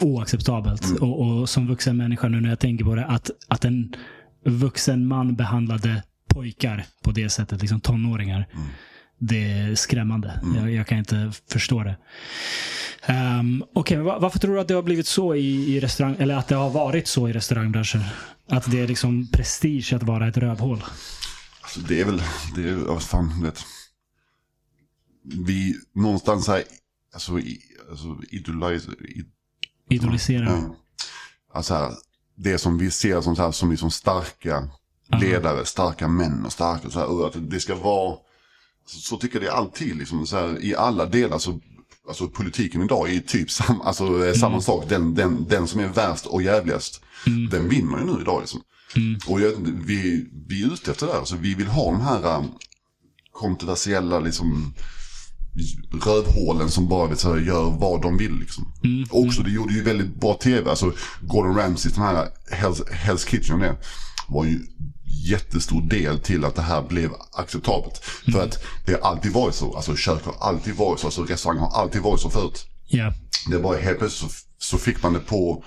Oacceptabelt. 0.00 1.00
Och, 1.00 1.20
och 1.26 1.48
som 1.48 1.66
vuxen 1.68 1.96
människa 1.96 2.28
nu 2.28 2.40
när 2.40 2.48
jag 2.48 2.58
tänker 2.60 2.84
på 2.84 2.94
det, 2.94 3.06
att, 3.06 3.30
att 3.48 3.64
en 3.64 3.94
vuxen 4.44 5.06
man 5.08 5.36
behandlade 5.36 6.02
pojkar 6.28 6.86
på 7.02 7.10
det 7.10 7.30
sättet, 7.30 7.60
liksom 7.60 7.80
tonåringar. 7.80 8.48
Det 9.18 9.52
är 9.52 9.74
skrämmande. 9.74 10.40
Jag, 10.56 10.70
jag 10.72 10.86
kan 10.86 10.98
inte 10.98 11.32
förstå 11.50 11.82
det. 11.84 11.96
Um, 13.40 13.64
Okej, 13.74 13.96
men 13.96 14.06
va- 14.06 14.18
varför 14.18 14.38
tror 14.38 14.54
du 14.54 14.60
att 14.60 14.68
det 14.68 14.74
har 14.74 14.82
blivit 14.82 15.06
så 15.06 15.34
i, 15.34 15.76
i 15.76 15.80
restaurang, 15.80 16.16
eller 16.18 16.34
att 16.36 16.48
det 16.48 16.54
har 16.54 16.70
varit 16.70 17.08
så 17.08 17.28
i 17.28 17.32
restaurangbranschen? 17.32 18.00
Att 18.48 18.70
det 18.70 18.80
är 18.80 18.88
liksom 18.88 19.28
prestige 19.32 19.92
att 19.92 20.02
vara 20.02 20.28
ett 20.28 20.36
rövhål? 20.36 20.84
Alltså, 21.62 21.80
det 21.80 22.00
är 22.00 22.04
väl, 22.04 22.22
det 22.54 22.62
är, 22.62 22.72
ja, 22.86 22.92
vad 22.92 23.02
fan, 23.02 23.42
vet. 23.42 23.64
Vi 25.46 25.74
någonstans 25.94 26.48
här, 26.48 26.62
alltså, 27.14 27.38
i, 27.38 27.60
alltså 27.90 28.16
idolize, 28.30 28.90
i, 28.92 29.24
Idolisera? 29.94 30.44
Ja. 30.44 30.76
alltså 31.54 31.74
här, 31.74 31.92
det 32.38 32.58
som 32.58 32.78
vi 32.78 32.90
ser 32.90 33.20
som, 33.20 33.36
så 33.36 33.42
här, 33.42 33.52
som 33.52 33.70
liksom 33.70 33.90
starka 33.90 34.68
ledare, 35.20 35.64
starka 35.64 36.08
män 36.08 36.46
och 36.46 36.52
starka 36.52 36.90
så 36.90 36.98
här, 36.98 37.06
och 37.06 37.26
att 37.26 37.50
det 37.50 37.60
ska 37.60 37.74
vara, 37.74 38.16
så, 38.86 38.98
så 39.00 39.16
tycker 39.16 39.40
jag 39.40 39.44
det 39.44 39.52
alltid 39.52 39.96
liksom 39.96 40.26
så 40.26 40.36
här, 40.36 40.64
i 40.64 40.74
alla 40.74 41.06
delar 41.06 41.38
så 41.38 41.60
Alltså 42.08 42.28
politiken 42.28 42.82
idag 42.82 43.14
är 43.14 43.20
typ 43.20 43.50
sam, 43.50 43.80
alltså, 43.80 44.04
mm. 44.04 44.34
samma 44.34 44.60
sak. 44.60 44.84
Den, 44.88 45.14
den, 45.14 45.46
den 45.48 45.68
som 45.68 45.80
är 45.80 45.88
värst 45.88 46.26
och 46.26 46.42
jävligast, 46.42 47.00
mm. 47.26 47.48
den 47.48 47.68
vinner 47.68 47.98
ju 47.98 48.04
nu 48.04 48.20
idag. 48.20 48.40
Liksom. 48.40 48.60
Mm. 48.96 49.18
Och 49.26 49.40
jag, 49.40 49.52
vi, 49.84 50.28
vi 50.48 50.62
är 50.62 50.72
ute 50.72 50.90
efter 50.90 51.06
det 51.06 51.12
här. 51.12 51.24
Så 51.24 51.36
vi 51.36 51.54
vill 51.54 51.66
ha 51.66 51.84
de 51.84 52.00
här 52.00 52.38
um, 52.38 52.52
kontroversiella 53.32 54.20
liksom, 54.20 54.74
rövhålen 56.04 56.70
som 56.70 56.88
bara 56.88 57.06
vet, 57.06 57.20
så 57.20 57.34
här, 57.34 57.40
gör 57.40 57.70
vad 57.70 58.02
de 58.02 58.16
vill. 58.16 58.38
Liksom. 58.38 58.72
Mm. 58.84 59.08
Också 59.10 59.42
det 59.42 59.50
gjorde 59.50 59.74
ju 59.74 59.82
väldigt 59.82 60.20
bra 60.20 60.34
tv. 60.34 60.70
Alltså 60.70 60.92
Gordon 61.20 61.56
Ramsay, 61.56 61.92
den 61.92 62.02
här 62.02 62.28
Hell's, 62.52 62.84
Hell's 62.90 63.28
Kitchen 63.28 63.58
det 63.58 63.76
var 64.28 64.44
ju 64.44 64.60
jättestor 65.24 65.82
del 65.82 66.18
till 66.18 66.44
att 66.44 66.54
det 66.54 66.62
här 66.62 66.82
blev 66.82 67.10
acceptabelt. 67.32 68.02
Mm. 68.26 68.40
För 68.40 68.46
att 68.46 68.64
det 68.86 68.92
har 68.92 69.10
alltid 69.10 69.32
varit 69.32 69.54
så. 69.54 69.76
Alltså 69.76 69.96
kök 69.96 70.24
har 70.24 70.48
alltid 70.48 70.74
varit 70.74 71.00
så. 71.00 71.06
Alltså 71.06 71.22
restauranger 71.22 71.60
har 71.60 71.82
alltid 71.82 72.02
varit 72.02 72.20
så 72.20 72.30
förut. 72.30 72.66
Yeah. 72.88 73.12
Det 73.50 73.58
bara 73.58 73.78
helt 73.78 73.98
plötsligt 73.98 74.32
så, 74.32 74.38
så 74.58 74.78
fick 74.78 75.02
man 75.02 75.12
det 75.12 75.20
på, 75.20 75.64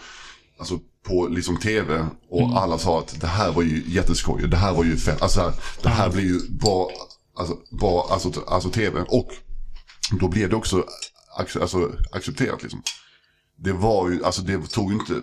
alltså 0.60 0.80
på 1.08 1.28
liksom 1.28 1.58
tv 1.58 2.06
och 2.30 2.42
mm. 2.42 2.54
alla 2.54 2.78
sa 2.78 3.00
att 3.00 3.22
det 3.22 3.28
här 3.28 3.52
var 3.52 3.64
ju 3.64 3.84
jätteskoj. 3.88 4.48
Det 4.48 4.58
här 4.58 4.74
var 4.74 4.84
ju 4.84 4.98
fett. 4.98 5.22
Alltså 5.22 5.54
det 5.84 5.90
här 5.90 6.10
blir 6.10 6.24
ju 6.24 6.40
bra, 6.50 6.92
alltså, 7.40 7.58
bra 7.80 8.08
alltså, 8.12 8.42
alltså 8.48 8.70
tv. 8.70 9.02
Och 9.02 9.32
då 10.20 10.28
blev 10.28 10.50
det 10.50 10.56
också 10.56 10.86
alltså, 11.36 11.92
accepterat 12.12 12.64
liksom. 12.64 12.84
Det 13.56 13.74
var 13.74 14.10
ju, 14.10 14.26
alltså 14.26 14.42
det 14.42 14.70
tog 14.70 14.94
inte, 14.94 15.22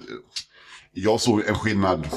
jag 0.93 1.21
såg 1.21 1.41
en 1.47 1.55
skillnad, 1.55 2.09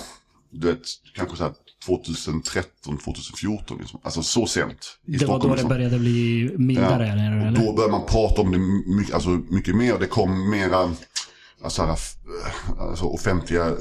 du 0.50 0.68
vet, 0.68 0.82
kanske 1.16 1.38
så 1.38 1.44
här 1.44 1.54
2013, 1.86 2.98
2014. 2.98 3.78
Liksom. 3.78 4.00
Alltså 4.04 4.24
så 4.24 4.48
sent. 4.48 5.00
I 5.06 5.18
det 5.18 5.26
var 5.26 5.40
då 5.40 5.48
liksom. 5.48 5.70
det 5.70 5.76
började 5.76 6.00
bli 6.00 6.52
mildare? 6.58 7.08
Ja. 7.08 7.14
Eller, 7.14 7.48
eller? 7.48 7.66
Då 7.66 7.74
började 7.74 7.92
man 7.92 8.06
prata 8.06 8.42
om 8.42 8.52
det 8.52 8.58
mycket, 8.98 9.14
alltså, 9.14 9.30
mycket 9.30 9.76
mer. 9.76 10.00
Det 10.00 10.08
kom 10.08 10.50
mera 10.50 10.96
alltså, 11.64 11.96
alltså, 12.80 13.06
offentliga 13.06 13.76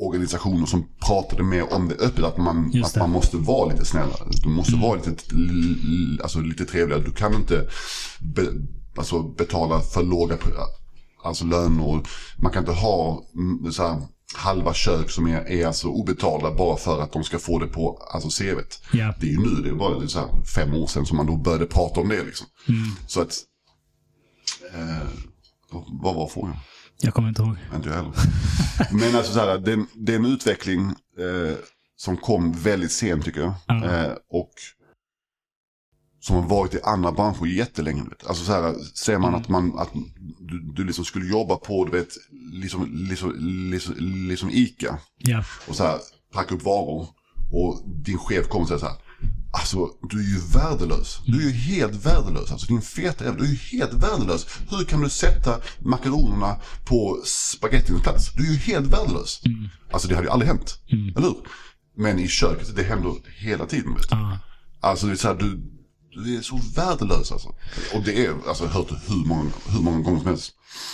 restaurangorganisationer 0.00 0.66
som 0.66 0.86
pratade 1.06 1.42
mer 1.42 1.74
om 1.74 1.88
det 1.88 1.94
öppet. 1.94 2.24
Att 2.24 2.36
man, 2.36 2.82
att 2.84 2.96
man 2.96 3.10
måste 3.10 3.36
vara 3.36 3.72
lite 3.72 3.84
snällare. 3.84 4.28
Du 4.42 4.48
måste 4.48 4.72
mm. 4.72 4.82
vara 4.82 4.96
lite, 4.96 5.12
alltså, 6.22 6.40
lite 6.40 6.64
trevligare. 6.64 7.02
Du 7.02 7.12
kan 7.12 7.34
inte 7.34 7.68
be, 8.20 8.42
alltså, 8.96 9.22
betala 9.22 9.80
för 9.80 10.02
låga 10.02 10.36
alltså, 11.24 11.44
löner. 11.44 12.02
Man 12.38 12.52
kan 12.52 12.62
inte 12.62 12.72
ha 12.72 13.24
mm, 13.34 13.72
så 13.72 13.82
här, 13.82 14.02
halva 14.34 14.74
kök 14.74 15.10
som 15.10 15.26
är, 15.26 15.50
är 15.50 15.66
alltså 15.66 15.88
obetalda 15.88 16.54
bara 16.54 16.76
för 16.76 17.02
att 17.02 17.12
de 17.12 17.24
ska 17.24 17.38
få 17.38 17.58
det 17.58 17.66
på 17.66 17.96
alltså 18.12 18.42
CVt. 18.42 18.82
Yeah. 18.94 19.14
Det 19.20 19.26
är 19.26 19.30
ju 19.30 19.38
nu, 19.38 19.62
det 19.62 19.72
var 19.72 20.06
så 20.06 20.18
här 20.18 20.28
fem 20.54 20.74
år 20.74 20.86
sedan 20.86 21.06
som 21.06 21.16
man 21.16 21.26
då 21.26 21.36
började 21.36 21.66
prata 21.66 22.00
om 22.00 22.08
det. 22.08 22.24
Liksom. 22.24 22.46
Mm. 22.68 22.80
Så 23.06 23.20
att, 23.20 23.38
eh, 24.74 25.08
vad 26.02 26.14
var 26.14 26.28
frågan? 26.28 26.56
Jag 27.00 27.14
kommer 27.14 27.28
inte 27.28 27.42
ihåg. 27.42 27.56
Inte 27.74 27.88
jag 27.88 27.96
heller. 27.96 28.12
Men 28.92 29.16
alltså 29.16 29.32
så 29.32 29.40
här, 29.40 29.58
det, 29.58 29.84
det 29.94 30.12
är 30.12 30.16
en 30.16 30.26
utveckling 30.26 30.80
eh, 31.18 31.56
som 31.96 32.16
kom 32.16 32.52
väldigt 32.52 32.92
sent 32.92 33.24
tycker 33.24 33.40
jag. 33.40 33.54
Mm. 33.68 33.82
Eh, 33.82 34.12
och 34.30 34.50
som 36.20 36.36
har 36.36 36.42
varit 36.42 36.74
i 36.74 36.80
andra 36.82 37.12
branscher 37.12 37.46
jättelänge. 37.46 38.02
Vet. 38.02 38.26
Alltså 38.26 38.44
så 38.44 38.52
här, 38.52 38.74
ser 38.94 39.18
man 39.18 39.28
mm. 39.28 39.40
att, 39.40 39.48
man, 39.48 39.78
att 39.78 39.90
du, 40.40 40.60
du 40.60 40.84
liksom 40.84 41.04
skulle 41.04 41.26
jobba 41.26 41.56
på, 41.56 41.84
du 41.84 41.90
vet, 41.90 42.08
liksom, 42.52 43.06
liksom, 43.08 43.32
liksom, 43.70 43.94
liksom 44.28 44.50
ICA. 44.50 44.98
Yeah. 45.28 45.44
Och 45.68 45.76
så 45.76 45.84
här, 45.84 45.98
packa 46.32 46.54
upp 46.54 46.62
varor. 46.62 47.08
Och 47.52 47.82
din 47.86 48.18
chef 48.18 48.48
kommer 48.48 48.62
och 48.62 48.68
säger 48.68 48.78
så 48.78 48.86
här. 48.86 48.96
Alltså, 49.52 49.88
du 50.10 50.18
är 50.20 50.28
ju 50.28 50.40
värdelös. 50.54 51.20
Du 51.26 51.38
är 51.38 51.50
ju 51.50 51.52
helt 51.52 52.06
värdelös. 52.06 52.52
Alltså 52.52 52.66
din 52.66 52.82
feta 52.82 53.24
jävel, 53.24 53.40
du 53.40 53.46
är 53.46 53.50
ju 53.50 53.78
helt 53.78 53.92
värdelös. 53.92 54.46
Hur 54.70 54.84
kan 54.84 55.00
du 55.00 55.08
sätta 55.08 55.60
makaronerna 55.78 56.56
på 56.84 57.22
spagettins 57.24 58.02
plats? 58.02 58.32
Du 58.36 58.48
är 58.48 58.52
ju 58.52 58.58
helt 58.58 58.86
värdelös. 58.86 59.42
Mm. 59.46 59.68
Alltså 59.92 60.08
det 60.08 60.14
hade 60.14 60.26
ju 60.26 60.32
aldrig 60.32 60.48
hänt. 60.48 60.78
Mm. 60.92 61.16
Eller 61.16 61.28
hur? 61.28 61.36
Men 61.96 62.18
i 62.18 62.28
köket, 62.28 62.76
det 62.76 62.82
händer 62.82 63.14
hela 63.38 63.66
tiden. 63.66 63.94
Vet 63.94 64.10
du. 64.10 64.16
Ah. 64.16 64.38
Alltså 64.80 65.06
det 65.06 65.12
är 65.12 65.16
så 65.16 65.28
här, 65.28 65.34
du, 65.34 65.60
du 66.10 66.36
är 66.36 66.42
så 66.42 66.60
värdelös 66.76 67.32
alltså. 67.32 67.48
Och 67.94 68.02
det 68.04 68.26
är, 68.26 68.34
alltså 68.48 68.64
jag 68.64 68.70
har 68.70 68.80
hört 68.80 68.88
det 68.88 69.12
hur 69.14 69.24
många, 69.24 69.50
hur 69.68 69.80
många 69.80 70.00
gånger 70.00 70.18
som 70.18 70.28
helst. 70.28 70.52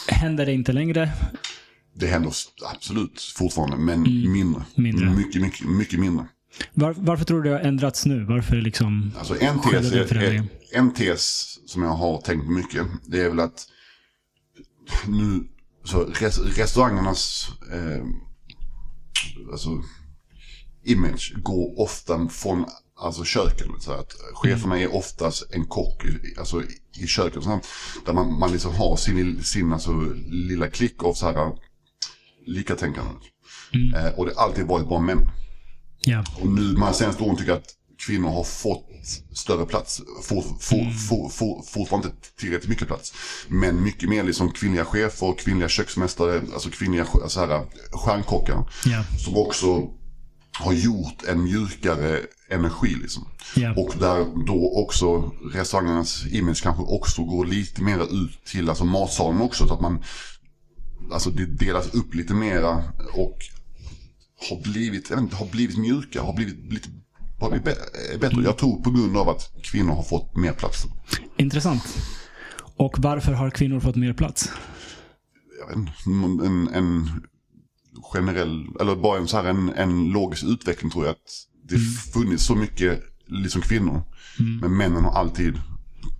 Händer 0.09 0.46
det 0.46 0.52
inte 0.52 0.72
längre? 0.72 1.12
Det 1.94 2.07
händer 2.07 2.32
absolut 2.74 3.20
fortfarande, 3.36 3.76
men 3.76 4.07
mm. 4.07 4.32
mindre. 4.32 4.62
mindre. 4.74 5.11
Mycket, 5.11 5.42
mycket, 5.42 5.66
mycket 5.66 6.00
mindre. 6.00 6.26
Var, 6.74 6.94
varför 6.98 7.24
tror 7.24 7.42
du 7.42 7.50
det 7.50 7.57
har 7.57 7.62
ändrats 7.62 8.07
nu? 8.07 8.24
Varför 8.24 8.57
liksom 8.57 9.12
alltså 9.18 9.40
en 9.40 9.61
tes, 9.61 9.92
är, 9.92 10.48
en 10.72 10.94
tes 10.94 11.59
som 11.66 11.82
jag 11.82 11.90
har 11.90 12.20
tänkt 12.20 12.48
mycket, 12.48 12.86
det 13.07 13.20
är 13.20 13.28
väl 13.28 13.40
att 13.40 13.68
nu, 15.07 15.48
så 15.84 16.04
res, 16.04 16.38
restaurangernas 16.38 17.48
eh, 17.72 18.04
alltså, 19.52 19.82
image 20.84 21.34
går 21.36 21.80
ofta 21.80 22.28
från 22.28 22.64
alltså 22.98 23.24
köken. 23.24 23.68
Så 23.80 23.92
att 23.92 24.12
cheferna 24.34 24.78
är 24.78 24.94
oftast 24.94 25.54
en 25.54 25.66
kock 25.66 26.04
alltså, 26.38 26.62
i 26.98 27.07
köket. 27.07 27.42
Så 27.42 27.61
där 28.07 28.12
man, 28.12 28.38
man 28.38 28.52
liksom 28.52 28.74
har 28.74 28.96
sin, 28.96 29.44
sin 29.44 29.72
alltså, 29.72 29.92
lilla 30.26 30.68
klick 30.68 31.04
av 31.04 31.12
så 31.12 31.26
här 31.26 31.52
likatänkande. 32.46 33.11
Mm. 33.74 33.94
Eh, 33.94 34.18
och 34.18 34.26
det 34.26 34.34
har 34.36 34.44
alltid 34.44 34.66
varit 34.66 34.88
bara 34.88 35.00
män. 35.00 35.28
Ja. 36.01 36.24
Och 36.40 36.49
nu 36.49 36.72
de 36.72 36.82
här 36.82 36.92
senaste 36.92 37.22
åren 37.22 37.36
tycker 37.36 37.51
jag 37.51 37.59
att 37.59 37.74
kvinnor 38.07 38.28
har 38.30 38.44
fått 38.44 38.86
större 39.32 39.66
plats. 39.66 40.03
For, 40.22 40.42
for, 40.61 40.78
mm. 40.78 40.94
for, 40.94 41.28
for, 41.28 41.62
fortfarande 41.62 42.09
inte 42.09 42.28
tillräckligt 42.38 42.68
mycket 42.68 42.88
plats. 42.88 43.14
Men 43.49 43.82
mycket 43.82 44.09
mer 44.09 44.24
liksom 44.24 44.51
kvinnliga 44.53 44.84
chefer, 44.84 45.34
kvinnliga 45.38 45.68
köksmästare, 45.68 46.42
alltså 46.55 46.70
kvinnliga 46.70 47.07
så 47.28 47.40
här, 47.40 47.64
stjärnkockar. 47.92 48.68
Ja. 48.84 49.05
Som 49.18 49.36
också 49.36 49.90
har 50.53 50.72
gjort 50.72 51.24
en 51.28 51.42
mjukare 51.42 52.20
energi 52.49 52.97
liksom. 53.03 53.28
Yeah. 53.57 53.78
Och 53.78 53.94
där 53.99 54.44
då 54.47 54.82
också 54.84 55.32
restaurangernas 55.53 56.26
image 56.26 56.62
kanske 56.62 56.82
också 56.82 57.24
går 57.24 57.47
lite 57.47 57.82
mer 57.82 58.24
ut 58.24 58.44
till 58.44 58.68
alltså 58.68 58.84
matsalen 58.84 59.40
också. 59.40 59.66
Så 59.68 59.74
att 59.74 59.80
man, 59.80 60.03
alltså 61.12 61.30
det 61.30 61.47
delas 61.47 61.94
upp 61.94 62.14
lite 62.14 62.34
mera 62.34 62.84
och 63.14 63.38
har 64.51 64.62
blivit, 64.62 65.11
jag 65.11 65.18
inte, 65.18 65.37
har 65.37 65.47
blivit 65.47 65.78
mjuka, 65.78 66.22
har 66.22 66.32
blivit 66.32 66.72
lite 66.72 66.89
har 67.41 67.51
blivit 67.51 67.64
bättre. 68.20 68.43
Jag 68.43 68.59
tror 68.59 68.82
på 68.82 68.91
grund 68.91 69.16
av 69.16 69.28
att 69.28 69.62
kvinnor 69.62 69.95
har 69.95 70.03
fått 70.03 70.37
mer 70.37 70.53
plats. 70.53 70.87
Intressant. 71.37 71.82
Och 72.76 72.99
varför 72.99 73.32
har 73.32 73.51
kvinnor 73.51 73.80
fått 73.80 73.97
mer 73.97 74.12
plats? 74.12 74.53
Vet 75.68 75.76
inte, 75.76 76.47
en, 76.47 76.68
en 76.68 77.11
generell, 78.12 78.66
eller 78.80 78.97
bara 78.97 79.18
en, 79.18 79.28
så 79.28 79.37
här, 79.37 79.45
en, 79.45 79.68
en 79.68 80.09
logisk 80.09 80.45
utveckling 80.45 80.91
tror 80.91 81.05
jag. 81.05 81.12
Att 81.12 81.47
det 81.68 81.74
mm. 81.74 81.87
funnits 81.87 82.45
så 82.45 82.55
mycket 82.55 83.03
liksom 83.26 83.62
kvinnor. 83.62 84.03
Mm. 84.39 84.59
Men 84.61 84.76
männen 84.76 85.05
har 85.05 85.12
alltid 85.12 85.61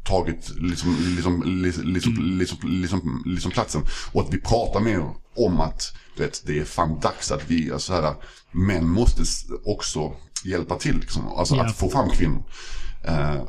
tagit 0.07 0.51
liksom, 0.57 0.97
liksom, 1.17 1.43
liksom, 1.63 1.83
liksom, 1.85 2.39
liksom, 2.39 2.59
liksom, 2.83 3.23
liksom 3.27 3.51
platsen. 3.51 3.83
Och 4.13 4.23
att 4.23 4.35
vi 4.35 4.41
pratar 4.41 4.81
mer 4.81 5.05
om 5.37 5.61
att 5.61 5.93
vet, 6.19 6.43
det 6.47 6.59
är 6.59 6.65
fan 6.65 7.01
dags 7.01 7.31
att 7.31 7.51
vi, 7.51 7.73
alltså 7.73 7.93
här, 7.93 8.15
män 8.53 8.89
måste 8.89 9.23
också 9.65 10.13
hjälpa 10.45 10.79
till. 10.79 10.99
Liksom. 10.99 11.29
Alltså 11.29 11.55
yeah. 11.55 11.67
att 11.67 11.77
få 11.77 11.89
fram 11.89 12.11
kvinnor. 12.11 12.43
Uh, 13.09 13.43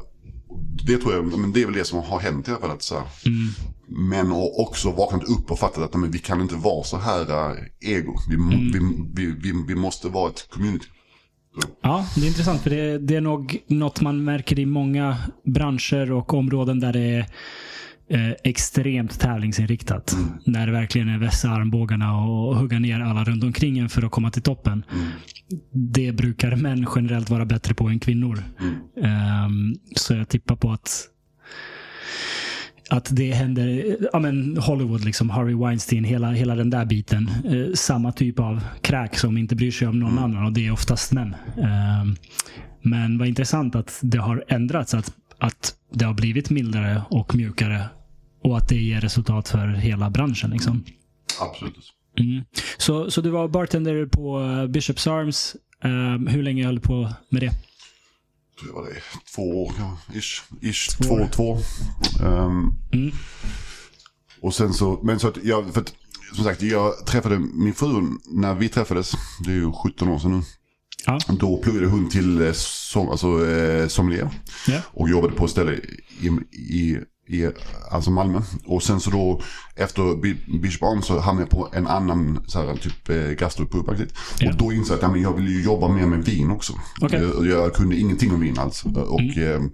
det 0.88 0.98
tror 0.98 1.14
jag, 1.14 1.40
men 1.40 1.54
det 1.54 1.62
är 1.62 1.66
väl 1.66 1.76
det 1.76 1.86
som 1.86 2.00
har 2.00 2.20
hänt 2.20 2.48
i 2.48 2.52
alla 2.52 2.60
fall. 2.60 2.72
Att, 2.72 2.84
så 2.84 2.96
här, 2.96 3.06
mm. 3.26 3.48
Men 3.88 4.32
har 4.32 4.60
också 4.60 4.92
vaknat 4.92 5.24
upp 5.24 5.52
och 5.52 5.60
fattat 5.60 5.84
att 5.84 5.94
men, 5.94 6.12
vi 6.12 6.20
kan 6.20 6.42
inte 6.42 6.56
vara 6.56 6.84
så 6.84 6.98
här 6.98 7.52
uh, 7.52 7.58
ego. 7.80 8.20
Vi, 8.30 8.36
mm. 8.36 8.72
vi, 8.72 8.80
vi, 9.14 9.32
vi, 9.32 9.64
vi, 9.68 9.76
måste 9.76 10.10
vara 10.10 10.30
ett 10.30 10.48
community. 10.50 10.86
Ja, 11.82 12.06
det 12.16 12.22
är 12.22 12.28
intressant. 12.28 12.62
För 12.62 12.70
det, 12.70 12.98
det, 12.98 13.16
är 13.16 13.22
nog 13.22 13.58
något 13.68 14.02
man 14.02 14.24
märker 14.24 14.60
i 14.60 14.66
många 14.66 15.18
branscher 15.44 16.12
och 16.12 16.34
områden 16.34 16.80
där 16.80 16.94
det 16.94 17.00
är 17.00 17.26
eh, 18.10 18.36
extremt 18.44 19.20
tävlingsinriktat. 19.20 20.14
Mm. 20.14 20.30
När 20.46 20.66
det 20.66 20.72
verkligen 20.72 21.10
är 21.10 21.18
vässa 21.18 21.50
armbågarna 21.50 22.22
och 22.22 22.56
hugga 22.56 22.80
ner 22.80 23.00
alla 23.00 23.24
runt 23.24 23.44
omkring 23.44 23.80
en 23.80 23.90
för 23.90 24.06
att 24.06 24.12
komma 24.12 24.32
till 24.32 24.42
toppen. 24.42 24.84
Mm. 24.92 25.08
Det 25.72 26.12
brukar 26.12 26.56
män 26.56 26.88
generellt 26.96 27.30
vara 27.30 27.46
bättre 27.46 27.74
på 27.74 27.88
än 27.88 28.00
kvinnor. 28.00 28.44
Mm. 28.96 29.46
Um, 29.46 29.76
så 29.96 30.14
jag 30.14 30.30
tippar 30.30 30.56
på 30.56 30.72
att 30.72 31.08
att 32.90 33.16
det 33.16 33.32
händer, 33.32 33.98
ja 34.14 34.20
men 34.20 34.58
Hollywood, 34.58 35.06
liksom, 35.06 35.30
Harvey 35.30 35.56
Weinstein, 35.56 36.04
hela, 36.04 36.32
hela 36.32 36.56
den 36.56 36.70
där 36.70 36.86
biten. 36.86 37.30
Eh, 37.46 37.74
samma 37.74 38.12
typ 38.12 38.40
av 38.40 38.64
kräk 38.82 39.18
som 39.18 39.38
inte 39.38 39.56
bryr 39.56 39.72
sig 39.72 39.88
om 39.88 40.00
någon 40.00 40.12
Mm. 40.12 40.24
annan 40.24 40.46
och 40.46 40.52
det 40.54 40.68
är 40.68 40.72
oftast 40.72 41.12
män. 41.12 41.36
Eh, 41.58 42.06
men 42.82 43.18
vad 43.18 43.28
intressant 43.28 43.76
att 43.76 44.00
det 44.02 44.18
har 44.18 44.44
ändrats, 44.48 44.94
att, 44.94 45.12
att 45.38 45.74
det 45.94 46.06
har 46.06 46.14
blivit 46.14 46.50
mildare 46.50 47.02
och 47.10 47.36
mjukare 47.36 47.84
och 48.44 48.58
att 48.58 48.70
det 48.70 48.76
ger 48.82 49.02
resultat 49.02 49.50
för 49.50 49.68
hela 49.68 50.10
branschen. 50.10 50.50
Liksom. 50.50 50.84
Absolut. 51.42 51.94
Mm. 52.20 52.44
Så, 52.78 53.12
så 53.12 53.22
du 53.22 53.30
var 53.30 53.48
bartender 53.48 54.06
på 54.06 54.40
uh, 54.40 54.68
Bishops 54.68 55.08
Arms. 55.08 55.56
Um, 55.84 56.28
hur 56.28 56.44
länge 56.44 56.66
höll 56.66 56.76
du 56.76 56.82
på 56.82 57.14
med 57.30 57.42
det? 57.42 57.52
Tror 58.60 58.70
jag 58.70 58.82
var 58.82 58.90
det 58.90 59.02
två 59.36 59.64
år, 59.64 59.74
ish. 60.14 60.44
ish 60.62 60.98
två, 60.98 61.18
två. 61.18 61.28
två. 61.32 61.60
Um, 62.26 62.74
mm. 62.94 63.12
Och 64.42 64.56
sen 64.56 64.74
så, 64.74 65.00
men 65.04 65.20
så 65.20 65.28
att 65.28 65.38
jag, 65.44 65.74
för 65.74 65.82
att, 65.82 65.94
som 66.34 66.44
sagt, 66.44 66.62
jag 66.62 67.06
träffade 67.06 67.40
min 67.40 67.74
fru 67.74 68.04
när 68.26 68.56
vi 68.56 68.70
träffades. 68.70 69.12
Det 69.46 69.52
är 69.52 69.56
ju 69.56 69.72
17 69.72 70.08
år 70.08 70.20
sedan 70.20 70.32
nu. 70.32 70.44
Ja. 71.06 71.20
Då 71.28 71.58
pluggade 71.58 71.88
hon 71.88 72.10
till 72.10 72.42
eh, 72.42 72.52
som, 72.54 73.10
alltså, 73.10 73.48
eh, 73.48 73.88
sommelier. 73.88 74.30
Ja. 74.68 74.82
Och 74.86 75.10
jobbade 75.10 75.34
på 75.34 75.46
ett 75.46 75.52
ställe 75.52 75.74
i, 76.20 76.28
i, 76.52 76.98
i 77.28 77.50
alltså 77.92 78.12
Malmö. 78.12 78.42
Och 78.66 78.84
sen 78.84 79.00
så 79.00 79.10
då 79.10 79.42
efter 79.76 80.16
Bishop 80.60 81.04
så 81.04 81.20
hamnade 81.20 81.48
jag 81.52 81.60
på 81.60 81.70
en 81.74 81.88
annan 81.88 82.40
så 82.48 82.60
här, 82.62 82.76
typ 82.76 83.10
eh. 83.10 83.32
Ja. 84.40 84.52
Och 84.52 84.58
då 84.58 84.74
insåg 84.74 84.94
jag 84.94 84.98
att 84.98 85.02
ja, 85.02 85.12
men 85.12 85.22
jag 85.22 85.34
vill 85.34 85.48
ju 85.48 85.64
jobba 85.64 85.88
mer 85.88 86.06
med 86.06 86.26
vin 86.26 86.52
också. 86.52 86.74
Okay. 87.02 87.24
Jag, 87.24 87.48
jag, 87.48 87.74
kunde 87.74 87.96
ingenting 87.96 88.34
om 88.34 88.40
vin 88.40 88.60
alls. 88.60 88.86
Och 88.86 89.22
mm. 89.22 89.64
eh, 89.64 89.70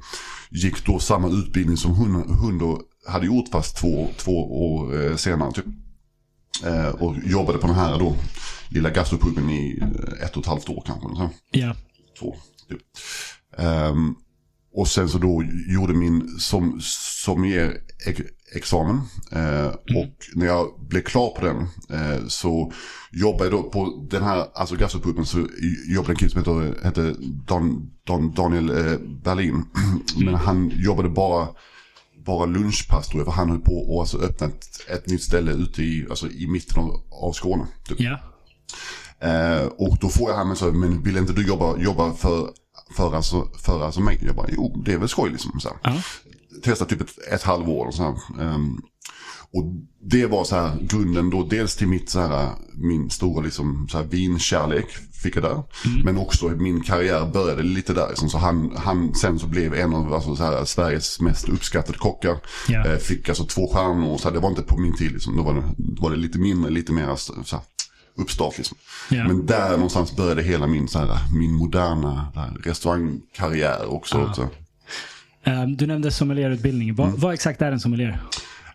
gick 0.50 0.86
då 0.86 1.00
samma 1.00 1.30
utbildning 1.30 1.78
som 1.78 1.92
hon, 1.92 2.16
hon 2.16 2.58
då 2.58 2.82
hade 3.08 3.26
gjort 3.26 3.50
fast 3.52 3.78
två, 3.78 4.10
två 4.18 4.68
år 4.68 5.06
eh, 5.06 5.16
senare. 5.16 5.52
Typ. 5.52 5.66
Eh, 6.66 6.90
och 6.90 7.16
jobbade 7.26 7.58
på 7.58 7.68
den 7.68 7.76
här 7.76 8.00
då 8.00 8.16
lilla 8.70 8.90
gastropuben 8.90 9.50
i 9.50 9.80
eh, 9.82 10.26
ett 10.26 10.38
och 10.38 10.44
ett 10.44 10.50
halvt 10.50 10.70
år 10.70 10.84
kanske. 10.86 11.30
Ja. 11.52 11.76
Två. 12.20 12.36
Typ. 12.70 12.82
Um, 13.58 14.16
och 14.74 14.88
sen 14.88 15.10
så 15.10 15.18
då 15.18 15.44
gjorde 15.68 15.94
min 15.94 16.28
som, 16.40 16.80
sommelier 17.26 17.78
examen. 18.56 19.02
Eh, 19.32 19.66
mm. 19.66 19.98
Och 19.98 20.16
när 20.36 20.46
jag 20.46 20.68
blev 20.90 21.02
klar 21.02 21.30
på 21.30 21.46
den 21.46 21.58
eh, 22.00 22.28
så 22.28 22.74
jobbade 23.12 23.44
jag 23.44 23.52
då 23.52 23.64
på 23.64 24.08
den 24.10 24.24
här, 24.24 24.46
alltså 24.54 24.76
gastropuben 24.76 25.26
så 25.26 25.48
jobbade 25.88 26.14
en 26.14 26.16
kille 26.16 26.32
som 26.32 26.40
heter, 26.40 26.84
hette 26.84 27.16
Dan, 27.48 27.92
Dan, 28.08 28.34
Daniel 28.34 28.70
eh, 28.70 29.00
Berlin. 29.24 29.66
Men 30.26 30.36
han 30.36 30.72
jobbade 30.76 31.10
bara 31.10 31.48
bara 32.26 32.46
lunchpass 32.46 33.08
tror 33.08 33.20
jag, 33.20 33.26
för 33.26 33.34
han 33.34 33.50
höll 33.50 33.60
på 33.60 33.82
att 33.82 34.00
alltså 34.00 34.18
öppna 34.18 34.48
ett, 34.48 34.90
ett 34.90 35.08
nytt 35.08 35.24
ställe 35.24 35.52
ute 35.52 35.84
i, 35.84 36.08
alltså, 36.10 36.30
i 36.30 36.48
mitten 36.48 36.84
av, 36.84 37.04
av 37.10 37.32
Skåne. 37.32 37.68
Typ. 37.88 38.00
Ja. 38.00 38.20
Eh, 39.20 39.66
och 39.66 39.98
då 40.02 40.10
får 40.10 40.30
jag 40.30 40.38
han 40.38 40.48
med 40.48 40.58
så 40.58 40.72
men 40.72 41.04
vill 41.04 41.18
inte 41.18 41.34
du 41.34 41.48
jobba, 41.48 41.78
jobba 41.78 42.14
för, 42.14 42.50
för, 42.96 43.16
alltså, 43.16 43.48
för 43.64 43.86
alltså 43.86 44.02
mig? 44.02 44.20
Jag 44.26 44.36
bara, 44.36 44.48
jo 44.52 44.82
det 44.86 44.94
är 44.94 44.98
väl 44.98 45.10
skoj 45.10 45.32
liksom. 45.32 45.60
Så 45.60 45.70
ja. 45.84 46.02
Testa 46.64 46.86
typ 46.86 47.02
ett, 47.02 47.18
ett 47.32 47.44
halvår 47.44 47.86
och 47.86 47.94
så 47.94 48.04
här. 48.04 48.16
Um, 48.40 48.82
och 49.54 49.66
det 50.02 50.26
var 50.26 50.44
så 50.44 50.56
här 50.56 50.78
grunden 50.82 51.30
då, 51.30 51.44
dels 51.44 51.76
till 51.76 51.88
mitt 51.88 52.10
så 52.10 52.20
här, 52.20 52.50
min 52.76 53.10
stora 53.10 53.44
liksom, 53.44 53.88
så 53.92 53.98
här, 53.98 54.06
vinkärlek 54.06 54.88
fick 55.24 55.36
jag 55.36 55.44
där. 55.44 55.64
Mm. 55.86 56.02
Men 56.06 56.18
också 56.18 56.48
min 56.48 56.84
karriär 56.84 57.26
började 57.34 57.64
lite 57.64 57.94
där. 57.94 58.10
Liksom. 58.10 58.30
Så 58.30 58.38
han, 58.38 58.74
han 58.78 59.16
sen 59.16 59.40
så 59.40 59.48
blev 59.48 59.74
en 59.74 59.94
av 59.94 60.14
alltså, 60.14 60.36
så 60.36 60.44
här, 60.44 60.66
Sveriges 60.66 61.20
mest 61.20 61.50
uppskattade 61.50 61.98
kockar. 61.98 62.38
Yeah. 62.70 62.92
Eh, 62.92 62.98
fick 62.98 63.30
alltså 63.30 63.44
två 63.44 63.68
stjärnor. 63.74 64.18
Så 64.18 64.28
här, 64.28 64.34
det 64.36 64.40
var 64.40 64.50
inte 64.50 64.62
på 64.62 64.78
min 64.78 64.96
tid 64.96 65.12
liksom. 65.12 65.38
Då 65.38 65.44
var 65.44 65.54
det, 65.54 65.64
var 65.78 66.12
det 66.12 66.18
lite 66.18 66.40
mindre, 66.40 66.72
lite 66.72 66.92
mer 66.92 67.16
så 67.16 67.56
här, 67.56 67.64
uppstart. 68.16 68.58
Liksom. 68.58 68.78
Yeah. 69.12 69.28
Men 69.28 69.46
där 69.46 69.72
någonstans 69.72 70.16
började 70.16 70.42
hela 70.44 70.68
min, 70.68 70.88
så 70.88 71.00
här, 71.00 71.18
min 71.34 71.54
moderna 71.54 72.28
restaurangkarriär 72.64 73.86
också. 73.86 74.18
Ah. 74.18 74.30
också. 74.30 74.50
Um, 75.46 75.76
du 75.76 75.88
nämnde 75.88 76.12
sommelierutbildning. 76.12 76.96
Vad, 76.96 77.08
mm. 77.08 77.20
vad 77.20 77.34
exakt 77.34 77.62
är 77.62 77.72
en 77.72 77.80
sommelier? 77.80 78.22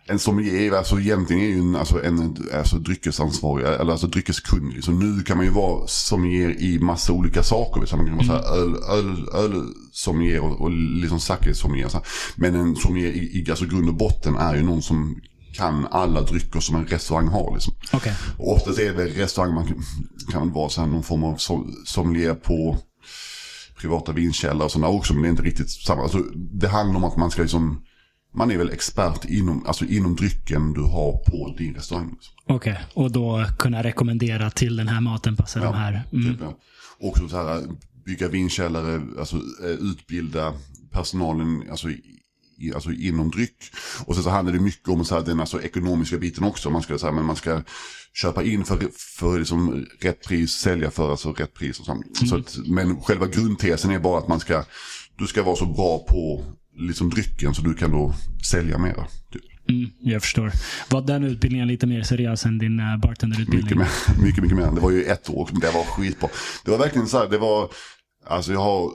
en 0.09 0.19
sommelier, 0.19 0.71
alltså 0.71 0.99
egentligen 0.99 1.43
är 1.43 1.47
ju 1.47 1.59
en, 1.59 1.75
alltså 1.75 2.03
en 2.03 2.37
alltså 2.53 2.77
dryckesansvarig, 2.77 3.65
eller 3.65 3.91
alltså 3.91 4.07
dryckeskunnig. 4.07 4.75
Liksom. 4.75 4.99
Nu 4.99 5.23
kan 5.23 5.37
man 5.37 5.45
ju 5.45 5.51
vara 5.51 5.87
sommelier 5.87 6.61
i 6.61 6.79
massa 6.79 7.13
olika 7.13 7.43
saker. 7.43 7.85
Så 7.85 7.97
man 7.97 8.05
kan 8.05 8.27
vara 8.27 8.39
mm. 8.39 8.61
öl, 8.61 8.75
öl, 8.89 9.27
öl 9.33 9.63
sommelier 9.91 10.39
och, 10.39 10.61
och 10.61 10.71
liksom 10.71 11.19
sake-sommelier. 11.19 11.89
Men 12.35 12.55
en 12.55 12.75
sommelier 12.75 13.11
i, 13.11 13.39
i 13.39 13.49
alltså 13.49 13.65
grund 13.65 13.89
och 13.89 13.95
botten 13.95 14.35
är 14.35 14.55
ju 14.55 14.63
någon 14.63 14.81
som 14.81 15.21
kan 15.59 15.87
alla 15.91 16.21
drycker 16.21 16.59
som 16.59 16.75
en 16.75 16.85
restaurang 16.85 17.27
har. 17.27 17.53
Liksom. 17.53 17.73
Okay. 17.93 18.13
Och 18.37 18.53
oftast 18.53 18.79
är 18.79 18.93
det 18.93 19.05
restaurang 19.05 19.53
man 19.53 19.83
kan 20.31 20.53
vara 20.53 20.69
så 20.69 20.85
någon 20.85 21.03
form 21.03 21.23
av 21.23 21.37
sommelier 21.85 22.33
på 22.33 22.77
privata 23.77 24.11
vinkällare 24.11 24.65
och 24.65 24.71
sådana 24.71 24.87
också. 24.87 25.13
Men 25.13 25.21
det 25.21 25.27
är 25.27 25.31
inte 25.31 25.43
riktigt 25.43 25.71
samma. 25.71 26.03
Alltså, 26.03 26.19
det 26.35 26.67
handlar 26.67 26.97
om 26.97 27.03
att 27.03 27.17
man 27.17 27.31
ska 27.31 27.41
liksom 27.41 27.81
man 28.33 28.51
är 28.51 28.57
väl 28.57 28.69
expert 28.69 29.25
inom, 29.25 29.65
alltså 29.67 29.85
inom 29.85 30.15
drycken 30.15 30.73
du 30.73 30.81
har 30.81 31.11
på 31.11 31.55
din 31.57 31.75
restaurang. 31.75 32.09
Liksom. 32.11 32.33
Okej, 32.45 32.73
okay. 32.73 33.03
och 33.03 33.11
då 33.11 33.45
kunna 33.59 33.83
rekommendera 33.83 34.49
till 34.49 34.75
den 34.75 34.87
här 34.87 35.01
maten 35.01 35.35
passar 35.35 35.61
ja, 35.61 35.65
de 35.65 35.77
här. 35.77 36.07
Mm. 36.11 36.31
Typ, 36.31 36.41
ja. 36.41 36.57
Också 36.99 37.29
så 37.29 37.37
här, 37.37 37.63
bygga 38.05 38.27
vinkällare, 38.27 39.01
alltså 39.19 39.35
eh, 39.35 39.69
utbilda 39.69 40.53
personalen 40.91 41.63
alltså, 41.71 41.87
i, 42.59 42.73
alltså 42.73 42.91
inom 42.91 43.31
dryck. 43.31 43.71
Och 44.05 44.15
sen 44.15 44.23
så 44.23 44.29
handlar 44.29 44.53
det 44.53 44.59
mycket 44.59 44.89
om 44.89 45.05
så 45.05 45.15
här, 45.15 45.25
den 45.25 45.39
alltså, 45.39 45.61
ekonomiska 45.61 46.17
biten 46.17 46.43
också. 46.43 46.69
Man 46.69 46.81
ska, 46.81 46.97
så 46.97 47.05
här, 47.05 47.13
men 47.13 47.25
man 47.25 47.35
ska 47.35 47.61
köpa 48.13 48.43
in 48.43 48.65
för, 48.65 48.87
för 49.19 49.39
liksom, 49.39 49.85
rätt 50.01 50.27
pris, 50.27 50.51
sälja 50.51 50.91
för 50.91 51.11
alltså, 51.11 51.31
rätt 51.31 51.53
pris. 51.53 51.79
Och 51.79 51.85
så. 51.85 51.91
Mm. 51.91 52.03
så 52.13 52.35
att, 52.35 52.57
men 52.67 53.01
själva 53.01 53.27
grundtesen 53.27 53.91
är 53.91 53.99
bara 53.99 54.19
att 54.19 54.27
man 54.27 54.39
ska, 54.39 54.63
du 55.17 55.27
ska 55.27 55.43
vara 55.43 55.55
så 55.55 55.65
bra 55.65 56.05
på 56.09 56.45
liksom 56.79 57.09
drycken 57.09 57.53
så 57.53 57.61
du 57.61 57.73
kan 57.73 57.91
då 57.91 58.13
sälja 58.51 58.77
mera. 58.77 59.07
Typ. 59.31 59.41
Mm, 59.69 59.89
jag 59.99 60.21
förstår. 60.21 60.51
Var 60.89 61.01
den 61.01 61.23
utbildningen 61.23 61.67
lite 61.67 61.87
mer 61.87 62.03
seriös 62.03 62.45
än 62.45 62.57
din 62.57 62.79
uh, 62.79 62.97
bartenderutbildning? 62.97 63.77
Mycket, 63.77 63.77
mer, 63.77 64.23
mycket, 64.25 64.43
mycket 64.43 64.57
mer. 64.57 64.71
Det 64.71 64.81
var 64.81 64.91
ju 64.91 65.03
ett 65.03 65.29
år, 65.29 65.49
men 65.51 65.61
det 65.61 65.71
var 65.71 65.83
skitbra. 65.83 66.29
Det 66.65 66.71
var 66.71 66.77
verkligen 66.77 67.07
så 67.07 67.17
här, 67.17 67.27
det 67.27 67.37
var, 67.37 67.69
alltså 68.25 68.51
jag 68.51 68.59
har, 68.59 68.91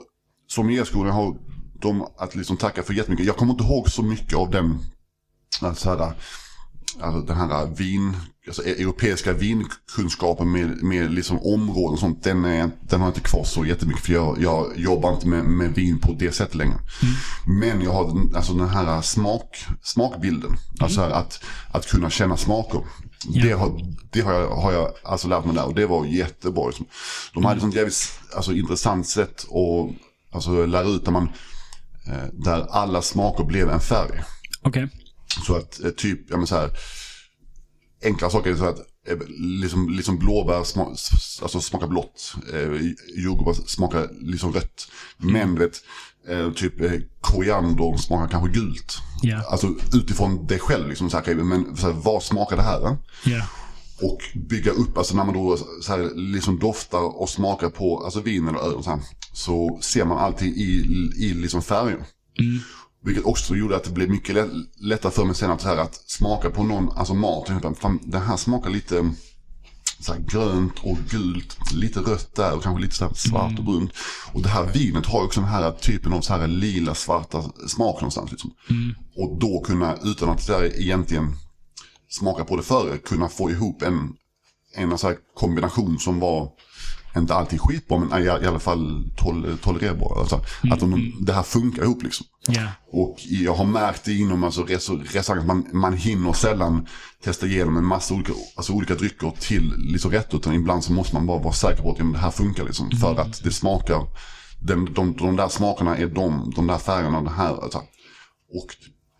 som 0.47 0.71
jag 0.71 0.85
har 0.95 1.35
de 1.81 2.07
att 2.17 2.35
liksom 2.35 2.57
tacka 2.57 2.83
för 2.83 2.93
jättemycket. 2.93 3.25
Jag 3.25 3.37
kommer 3.37 3.51
inte 3.53 3.63
ihåg 3.63 3.89
så 3.89 4.03
mycket 4.03 4.37
av 4.37 4.51
den, 4.51 4.79
alltså 5.61 5.89
här, 5.89 6.13
alltså 6.99 7.21
den 7.21 7.37
här 7.37 7.65
vin, 7.65 8.13
alltså 8.47 8.63
e- 8.63 8.81
europeiska 8.81 9.33
vinkunskapen 9.33 10.51
med, 10.51 10.83
med 10.83 11.11
liksom 11.11 11.39
områden 11.39 11.93
och 11.93 11.99
sånt, 11.99 12.23
den, 12.23 12.45
är, 12.45 12.71
den 12.81 12.99
har 12.99 13.07
jag 13.07 13.17
inte 13.17 13.29
kvar 13.29 13.43
så 13.43 13.65
jättemycket 13.65 14.03
för 14.03 14.13
jag, 14.13 14.41
jag 14.41 14.77
jobbar 14.77 15.13
inte 15.13 15.27
med, 15.27 15.45
med 15.45 15.75
vin 15.75 15.99
på 15.99 16.13
det 16.13 16.31
sättet 16.31 16.55
längre. 16.55 16.79
Mm. 17.01 17.59
Men 17.59 17.81
jag 17.81 17.91
har 17.91 18.35
alltså 18.35 18.53
den 18.53 18.69
här 18.69 19.01
smak, 19.01 19.65
smakbilden, 19.81 20.49
mm. 20.49 20.59
alltså 20.79 21.01
att, 21.01 21.43
att 21.71 21.87
kunna 21.87 22.09
känna 22.09 22.37
smaker. 22.37 22.81
Yeah. 23.29 23.47
Det, 23.47 23.53
har, 23.53 23.95
det 24.11 24.21
har, 24.21 24.33
jag, 24.33 24.55
har 24.55 24.71
jag 24.71 24.91
alltså 25.03 25.27
lärt 25.27 25.45
mig 25.45 25.55
där 25.55 25.65
och 25.65 25.75
det 25.75 25.85
var 25.85 26.05
jättebra. 26.05 26.67
Liksom. 26.67 26.85
De 27.33 27.45
hade 27.45 27.59
mm. 27.59 27.69
ett 27.69 27.75
jävligt 27.75 28.19
alltså, 28.35 28.53
intressant 28.53 29.07
sätt 29.07 29.45
att 29.49 29.95
alltså, 30.35 30.65
lära 30.65 30.87
ut 30.87 31.05
där, 31.05 31.11
man, 31.11 31.29
där 32.33 32.67
alla 32.69 33.01
smaker 33.01 33.43
blev 33.43 33.69
en 33.69 33.79
färg. 33.79 34.23
Okay. 34.63 34.87
Så 35.45 35.55
att 35.55 35.83
eh, 35.83 35.89
typ, 35.89 36.19
ja 36.29 36.37
men 36.37 36.47
så 36.47 36.55
här, 36.55 36.71
enkla 38.03 38.29
saker 38.29 38.51
är 38.51 38.55
så 38.55 38.65
att 38.65 38.79
eh, 39.07 39.17
liksom, 39.61 39.89
liksom 39.89 40.17
blåbär 40.17 40.63
sma, 40.63 40.83
alltså 41.41 41.61
smakar 41.61 41.87
blått, 41.87 42.35
eh, 42.53 42.69
jordgubbar 43.15 43.53
smakar 43.53 44.09
liksom 44.21 44.53
rött. 44.53 44.87
Men 45.17 45.59
vet, 45.59 45.81
eh, 46.27 46.51
typ 46.51 46.81
eh, 46.81 46.91
koriander 47.21 47.97
smakar 47.97 48.27
kanske 48.27 48.59
gult. 48.59 48.97
Yeah. 49.23 49.51
Alltså 49.51 49.67
utifrån 49.93 50.47
det 50.47 50.59
själv, 50.59 50.89
liksom, 50.89 51.09
så 51.09 51.17
här, 51.17 51.35
men 51.35 51.77
så 51.77 51.87
här, 51.87 51.93
vad 51.93 52.23
smakar 52.23 52.55
det 52.55 52.63
här? 52.63 52.97
Yeah. 53.25 53.45
Och 54.01 54.21
bygga 54.49 54.71
upp, 54.71 54.97
alltså 54.97 55.15
när 55.15 55.23
man 55.23 55.33
då 55.35 55.57
så 55.81 55.91
här, 55.91 56.11
liksom 56.15 56.59
doftar 56.59 57.21
och 57.21 57.29
smakar 57.29 57.69
på 57.69 58.03
alltså 58.03 58.21
vin 58.21 58.47
eller 58.47 58.59
öl 58.59 58.83
så, 58.83 58.89
här, 58.89 58.99
så 59.33 59.79
ser 59.81 60.05
man 60.05 60.17
alltid 60.17 60.57
i, 60.57 60.85
i 61.17 61.33
liksom 61.33 61.61
färger. 61.61 62.05
Mm. 62.39 62.59
Vilket 63.03 63.25
också 63.25 63.55
gjorde 63.55 63.75
att 63.75 63.83
det 63.83 63.91
blev 63.91 64.09
mycket 64.09 64.47
lättare 64.77 65.11
för 65.11 65.25
mig 65.25 65.35
sen 65.35 65.51
att, 65.51 65.61
så 65.61 65.67
här, 65.67 65.77
att 65.77 65.95
smaka 65.95 66.49
på 66.49 66.63
någon, 66.63 66.89
alltså 66.91 67.13
mat. 67.13 67.51
Fan, 67.79 67.99
det 68.03 68.19
här 68.19 68.37
smakar 68.37 68.69
lite 68.69 69.11
så 69.99 70.13
här, 70.13 70.19
grönt 70.19 70.79
och 70.83 70.97
gult, 71.09 71.57
lite 71.73 71.99
rött 71.99 72.35
där 72.35 72.55
och 72.55 72.63
kanske 72.63 72.81
lite 72.81 72.95
så 72.95 73.09
svart 73.15 73.51
mm. 73.51 73.59
och 73.59 73.65
brunt. 73.65 73.91
Och 74.33 74.41
det 74.41 74.49
här 74.49 74.71
vinet 74.73 75.05
har 75.05 75.23
också 75.23 75.39
den 75.39 75.49
här 75.49 75.71
typen 75.71 76.13
av 76.13 76.21
så 76.21 76.33
här 76.33 76.47
lila 76.47 76.95
svarta 76.95 77.43
smak 77.67 77.95
någonstans. 77.95 78.31
Liksom. 78.31 78.51
Mm. 78.69 78.95
Och 79.15 79.39
då 79.39 79.63
kunna, 79.65 79.97
utan 80.03 80.29
att 80.29 80.47
där 80.47 80.81
egentligen 80.81 81.37
smaka 82.19 82.45
på 82.45 82.55
det 82.55 82.63
före, 82.63 82.97
kunna 82.97 83.29
få 83.29 83.51
ihop 83.51 83.81
en, 83.81 84.13
en 84.75 84.97
så 84.97 85.13
kombination 85.35 85.99
som 85.99 86.19
var 86.19 86.49
inte 87.17 87.35
alltid 87.35 87.61
skitbra 87.61 87.97
men 87.97 88.23
i, 88.23 88.29
alla 88.29 88.59
fall 88.59 89.03
tol 89.17 89.57
tolererbar. 89.61 90.19
Alltså, 90.19 90.35
mm. 90.35 90.73
Att 90.73 90.79
de, 90.79 91.13
det 91.21 91.33
här 91.33 91.43
funkar 91.43 91.83
ihop 91.83 92.03
liksom. 92.03 92.25
Yeah. 92.49 92.69
Och 92.91 93.15
jag 93.19 93.53
har 93.53 93.65
märkt 93.65 94.05
det 94.05 94.13
inom 94.13 94.43
alltså, 94.43 94.63
restaurang 94.63 95.41
att 95.41 95.47
man, 95.47 95.67
man 95.73 95.93
hinner 95.93 96.33
sällan 96.33 96.87
testa 97.23 97.45
igenom 97.45 97.77
en 97.77 97.85
massa 97.85 98.13
olika, 98.13 98.33
alltså, 98.55 98.73
olika 98.73 98.95
drycker 98.95 99.33
till 99.39 99.73
liksom, 99.77 100.11
rätt. 100.11 100.33
Utan 100.33 100.53
ibland 100.53 100.83
så 100.83 100.93
måste 100.93 101.15
man 101.15 101.25
bara 101.25 101.39
vara 101.39 101.53
säker 101.53 101.83
på 101.83 101.91
att 101.91 101.99
ja, 101.99 102.05
det 102.05 102.17
här 102.17 102.31
funkar 102.31 102.63
liksom. 102.63 102.85
Mm. 102.85 102.99
För 102.99 103.21
att 103.21 103.43
det 103.43 103.51
smakar, 103.51 104.07
den, 104.61 104.93
de, 104.93 105.13
de 105.13 105.35
där 105.35 105.49
smakerna 105.49 105.97
är 105.97 106.07
de, 106.07 106.53
de 106.55 106.67
där 106.67 106.77
färgerna, 106.77 107.21
det 107.21 107.29
här. 107.29 107.63
Alltså. 107.63 107.77
Och 108.53 108.75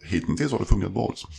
hittills 0.05 0.51
har 0.51 0.59
det 0.59 0.65
funkat 0.65 0.93
bra 0.93 1.07
liksom. 1.09 1.29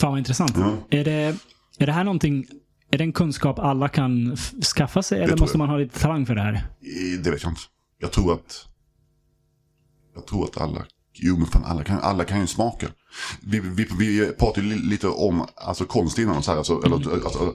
Fan 0.00 0.10
vad 0.10 0.18
intressant. 0.18 0.52
Ja. 0.56 0.76
Är, 0.90 1.04
det, 1.04 1.36
är 1.78 1.86
det 1.86 1.92
här 1.92 2.04
någonting 2.04 2.46
är 2.90 2.98
det 2.98 3.04
en 3.04 3.12
kunskap 3.12 3.58
alla 3.58 3.88
kan 3.88 4.36
skaffa 4.76 5.02
sig 5.02 5.22
eller 5.22 5.36
måste 5.36 5.54
jag. 5.54 5.58
man 5.58 5.68
ha 5.68 5.76
lite 5.76 6.00
talang 6.00 6.26
för 6.26 6.34
det 6.34 6.40
här? 6.40 6.66
Det 7.22 7.30
vet 7.30 7.42
jag 7.42 7.52
inte. 7.52 7.60
Jag 7.98 8.12
tror 8.12 8.34
att... 8.34 8.66
Jag 10.14 10.26
tror 10.26 10.44
att 10.44 10.60
alla... 10.60 10.84
Jo 11.12 11.36
men 11.36 11.46
fan 11.46 11.64
alla 11.64 11.84
kan, 11.84 11.98
alla 11.98 12.24
kan 12.24 12.40
ju 12.40 12.46
smaka. 12.46 12.86
Vi, 13.42 13.60
vi, 13.60 13.88
vi 13.98 14.32
pratade 14.38 14.66
lite 14.66 15.08
om 15.08 15.46
alltså, 15.56 15.84
konst 15.84 16.18
innan. 16.18 16.42
Så 16.42 16.50
här, 16.50 16.58
alltså, 16.58 16.82
eller, 16.84 17.24
alltså, 17.24 17.54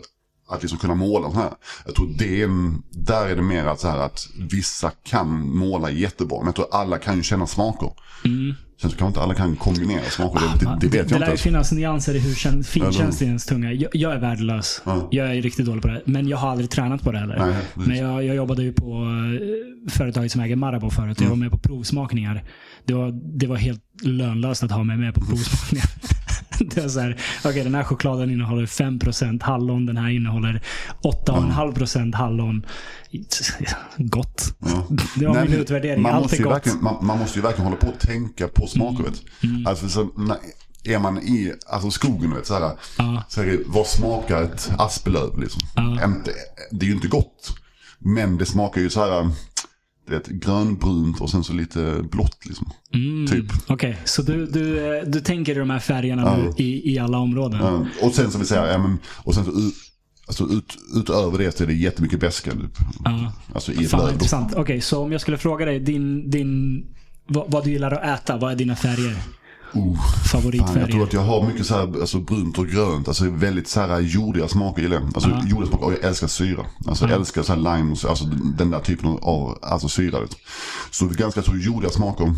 att 0.52 0.62
liksom 0.62 0.80
kunna 0.80 0.96
måla 0.96 1.32
så 1.32 1.36
här. 1.36 1.50
Jag 1.86 1.96
tror 1.96 2.14
det 2.18 2.42
är 2.42 2.50
där 2.92 3.26
är 3.30 3.36
det 3.36 3.42
mer 3.42 3.66
att, 3.66 3.80
så 3.80 3.88
här, 3.90 3.98
att 3.98 4.28
vissa 4.52 4.92
kan 5.04 5.56
måla 5.58 5.92
jättebra. 5.92 6.38
Men 6.38 6.46
jag 6.46 6.56
tror 6.56 6.68
alla 6.72 6.98
kan 6.98 7.18
ju 7.18 7.24
känna 7.24 7.48
smaker. 7.48 7.90
Sen 8.82 8.90
så 8.90 8.98
kanske 8.98 9.08
inte 9.08 9.22
alla 9.22 9.34
kan 9.34 9.56
kombinera 9.56 10.04
smaker. 10.10 10.42
Det, 10.60 10.66
det, 10.66 10.78
det 10.82 10.88
vet 10.88 10.92
det 10.92 10.98
jag 10.98 11.10
lär 11.10 11.16
inte. 11.16 11.26
ju 11.26 11.28
ens. 11.30 11.42
finnas 11.42 11.72
nyanser 11.72 12.16
i 12.16 12.20
hur 12.20 12.34
kän- 12.34 12.64
finkänslig 12.64 13.28
ens 13.28 13.46
tunga. 13.46 13.72
Jag, 13.74 13.90
jag 13.96 14.14
är 14.14 14.20
värdelös. 14.20 14.82
Ja. 14.86 15.08
Jag 15.12 15.36
är 15.38 15.42
riktigt 15.42 15.66
dålig 15.66 15.82
på 15.82 15.88
det. 15.88 16.02
Men 16.06 16.28
jag 16.28 16.38
har 16.38 16.50
aldrig 16.50 16.70
tränat 16.70 17.04
på 17.04 17.12
det 17.12 17.20
heller. 17.20 17.38
Nej, 17.40 17.56
men 17.88 17.98
jag, 17.98 18.24
jag 18.26 18.36
jobbade 18.36 18.64
ju 18.64 18.74
på 18.74 18.86
eh, 18.94 19.92
företaget 19.92 20.32
som 20.32 20.42
äger 20.42 20.56
Marabou 20.56 20.90
förut. 20.90 21.18
Jag 21.22 21.28
var 21.28 21.34
Mm. 21.36 21.40
med 21.40 21.52
på 21.52 21.58
provsmakningar. 21.58 22.44
Det 22.86 22.94
var, 22.94 23.12
det 23.40 23.48
var 23.48 23.56
helt 23.58 23.82
lönlöst 24.04 24.64
att 24.64 24.72
ha 24.72 24.84
mig 24.84 24.98
med 24.98 25.14
på 25.16 25.22
provsmakningar. 25.22 25.86
det 26.60 26.82
var 26.82 26.90
så 26.90 27.00
här, 27.00 27.18
okej 27.46 27.64
den 27.64 27.76
här 27.76 27.84
chokladen 27.84 28.30
innehåller 28.32 28.66
5% 28.66 29.44
hallon. 29.44 29.86
Den 29.86 29.98
här 29.98 30.10
innehåller 30.10 30.62
8,5% 31.04 32.16
hallon. 32.16 32.66
Gott. 33.98 34.56
Ja. 34.60 34.88
Det 35.16 35.28
var 35.28 35.34
Nej, 35.36 35.50
min 35.50 35.60
utvärdering. 35.60 36.02
Man 36.02 36.14
Allt 36.14 36.24
måste, 36.24 36.38
är 36.38 36.44
gott. 36.44 36.54
verkligen, 36.54 36.84
man, 36.84 37.06
man 37.06 37.20
måste 37.20 37.40
ju 37.40 37.44
verkligen 37.44 37.66
hålla 37.66 37.78
på 37.78 37.88
och 37.88 38.00
tänka 38.00 38.48
på 38.48 38.68
smaker. 38.68 39.04
vet 39.04 39.22
du. 39.42 39.66
Alltså, 39.68 39.90
så, 39.90 40.10
är 40.84 41.00
man 41.00 41.18
i 41.18 41.54
alltså, 41.70 41.92
skogen, 41.92 42.34
vet, 42.36 42.46
så 42.48 42.54
här, 42.54 42.72
Ja. 42.98 43.24
så 43.30 43.42
här, 43.42 43.60
vad 43.66 43.88
smakar 43.88 44.42
ett 44.44 44.72
asplöv? 44.78 45.40
Liksom? 45.40 45.62
Ja. 45.76 46.10
Det 46.72 46.86
är 46.86 46.88
ju 46.88 46.96
inte 46.96 47.08
gott. 47.08 47.58
Men 48.00 48.38
det 48.38 48.46
smakar 48.46 48.82
ju 48.82 48.90
så 48.90 49.00
här, 49.00 49.30
är 50.10 50.14
ett 50.16 50.28
grönbrunt 50.28 51.22
och 51.22 51.30
sen 51.30 51.44
så 51.44 51.54
lite 51.54 52.04
blått. 52.12 52.46
Liksom. 52.46 52.72
Mm. 52.94 53.28
Typ. 53.28 53.46
Okej, 53.68 53.98
så 54.06 54.22
du, 54.22 54.46
du, 54.46 54.96
eh, 54.98 55.04
du 55.08 55.22
tänker 55.22 55.60
de 55.60 55.70
här 55.70 55.80
färgerna 55.80 56.22
Ja. 56.22 56.38
nu 56.38 56.64
i, 56.64 56.94
i 56.94 57.00
alla 57.00 57.18
områden? 57.18 57.60
Ja, 57.62 57.86
och 58.08 58.14
sen 58.14 58.32
så 58.32 58.38
vill 58.38 58.48
säga, 58.48 58.72
ja, 58.72 58.78
men, 58.78 58.98
och 59.24 59.36
sen 59.36 59.46
så 59.46 59.52
alltså, 60.28 60.44
ut, 60.58 60.78
utöver 60.96 61.38
det 61.38 61.58
så 61.58 61.64
är 61.64 61.68
det 61.68 61.74
jättemycket 61.74 62.20
beska. 62.20 62.52
Typ. 62.52 62.78
Ja. 63.04 63.34
Alltså 63.54 63.72
i 63.72 63.86
Fan 63.86 64.14
intressant. 64.14 64.54
Okej, 64.56 64.82
så 64.82 65.04
om 65.04 65.12
jag 65.12 65.22
skulle 65.22 65.38
fråga 65.38 65.66
dig 65.66 65.80
din, 65.80 66.30
din, 66.30 66.84
vad, 67.28 67.52
vad 67.52 67.64
du 67.64 67.72
gillar 67.72 67.92
att 67.92 68.20
äta, 68.20 68.38
vad 68.38 68.52
är 68.52 68.56
dina 68.56 68.76
färger? 68.76 69.16
Fan, 69.74 69.98
Favoritfärger? 70.32 70.80
jag 70.82 70.92
tror 70.92 71.04
att 71.04 71.14
jag 71.14 71.22
har 71.22 71.48
mycket 71.48 71.66
så 71.66 71.74
här, 71.76 72.02
alltså 72.02 72.20
brunt 72.20 72.58
och 72.58 72.68
grönt. 72.68 73.08
Alltså 73.08 73.30
väldigt 73.30 73.68
så 73.68 73.80
här 73.82 74.00
jordiga 74.00 74.48
smaker 74.48 74.82
gillar 74.82 74.96
jag. 74.96 75.06
Alltså 75.06 75.30
Ja. 75.30 75.44
jordiga 75.48 75.70
smaker 75.70 75.86
och 75.86 75.94
jag 75.94 76.04
älskar 76.04 76.28
syra. 76.28 76.66
Alltså 76.88 77.06
jag 77.08 77.14
älskar 77.20 77.44
så 77.44 77.54
här 77.54 77.60
lime, 77.78 77.92
och 77.92 77.98
så- 77.98 78.08
alltså 78.10 78.26
den 78.58 78.72
där 78.72 78.80
typen 78.80 79.10
av 79.22 79.58
alltså 79.62 79.88
syra. 79.90 80.20
vet. 80.20 80.36
Så 80.92 81.06
ganska 81.08 81.42
så 81.42 81.52
jordiga 81.56 81.90
smaker. 81.92 82.34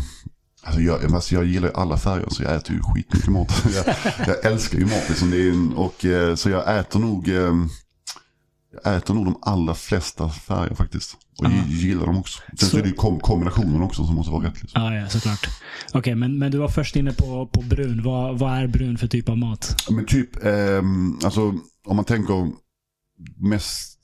Alltså 0.66 0.80
jag, 0.80 1.14
alltså 1.14 1.34
jag 1.34 1.44
gillar 1.44 1.68
ju 1.68 1.74
alla 1.74 1.96
färger 1.96 2.26
så 2.30 2.42
jag 2.42 2.54
äter 2.54 2.74
ju 2.76 2.80
skitmycket 2.82 3.28
mat. 3.30 3.64
jag, 3.74 3.94
jag 4.26 4.52
älskar 4.52 4.78
ju 4.78 4.84
mat 4.84 5.04
liksom. 5.08 5.30
Det 5.30 5.36
är, 5.48 5.78
och, 5.78 6.04
eh, 6.04 6.34
så 6.34 6.50
jag 6.50 6.78
äter 6.78 7.00
nog 7.00 7.28
eh, 7.28 7.54
jag 8.84 8.96
äter 8.96 9.14
nog 9.14 9.24
de 9.24 9.38
allra 9.42 9.74
flesta 9.74 10.28
färger 10.28 10.74
faktiskt. 10.74 11.16
Och 11.38 11.44
Ja. 11.44 11.50
gillar 11.68 12.06
dem 12.06 12.18
också. 12.18 12.42
Sen 12.48 12.56
så, 12.58 12.66
Så- 12.66 12.78
är 12.78 12.82
det 12.82 12.88
ju 12.88 12.94
kom, 12.94 13.20
kombinationen 13.20 13.82
också 13.82 14.06
som 14.06 14.14
måste 14.14 14.32
vara 14.32 14.46
rätt. 14.46 14.62
Liksom. 14.62 14.82
Ja, 14.82 14.94
ja, 14.94 15.08
såklart. 15.08 15.46
Okej, 15.92 16.14
men, 16.14 16.38
men 16.38 16.52
du 16.52 16.58
var 16.58 16.68
först 16.68 16.96
inne 16.96 17.12
på, 17.12 17.46
på 17.46 17.62
brun. 17.62 18.02
Vad, 18.02 18.38
vad 18.38 18.52
är 18.52 18.66
brun 18.66 18.98
för 18.98 19.06
typ 19.06 19.28
av 19.28 19.38
mat? 19.38 19.76
Men 19.90 20.06
typ, 20.06 20.44
ehm, 20.44 21.18
alltså 21.24 21.54
om 21.86 21.96
man 21.96 22.04
tänker 22.04 22.52
mest 23.36 23.98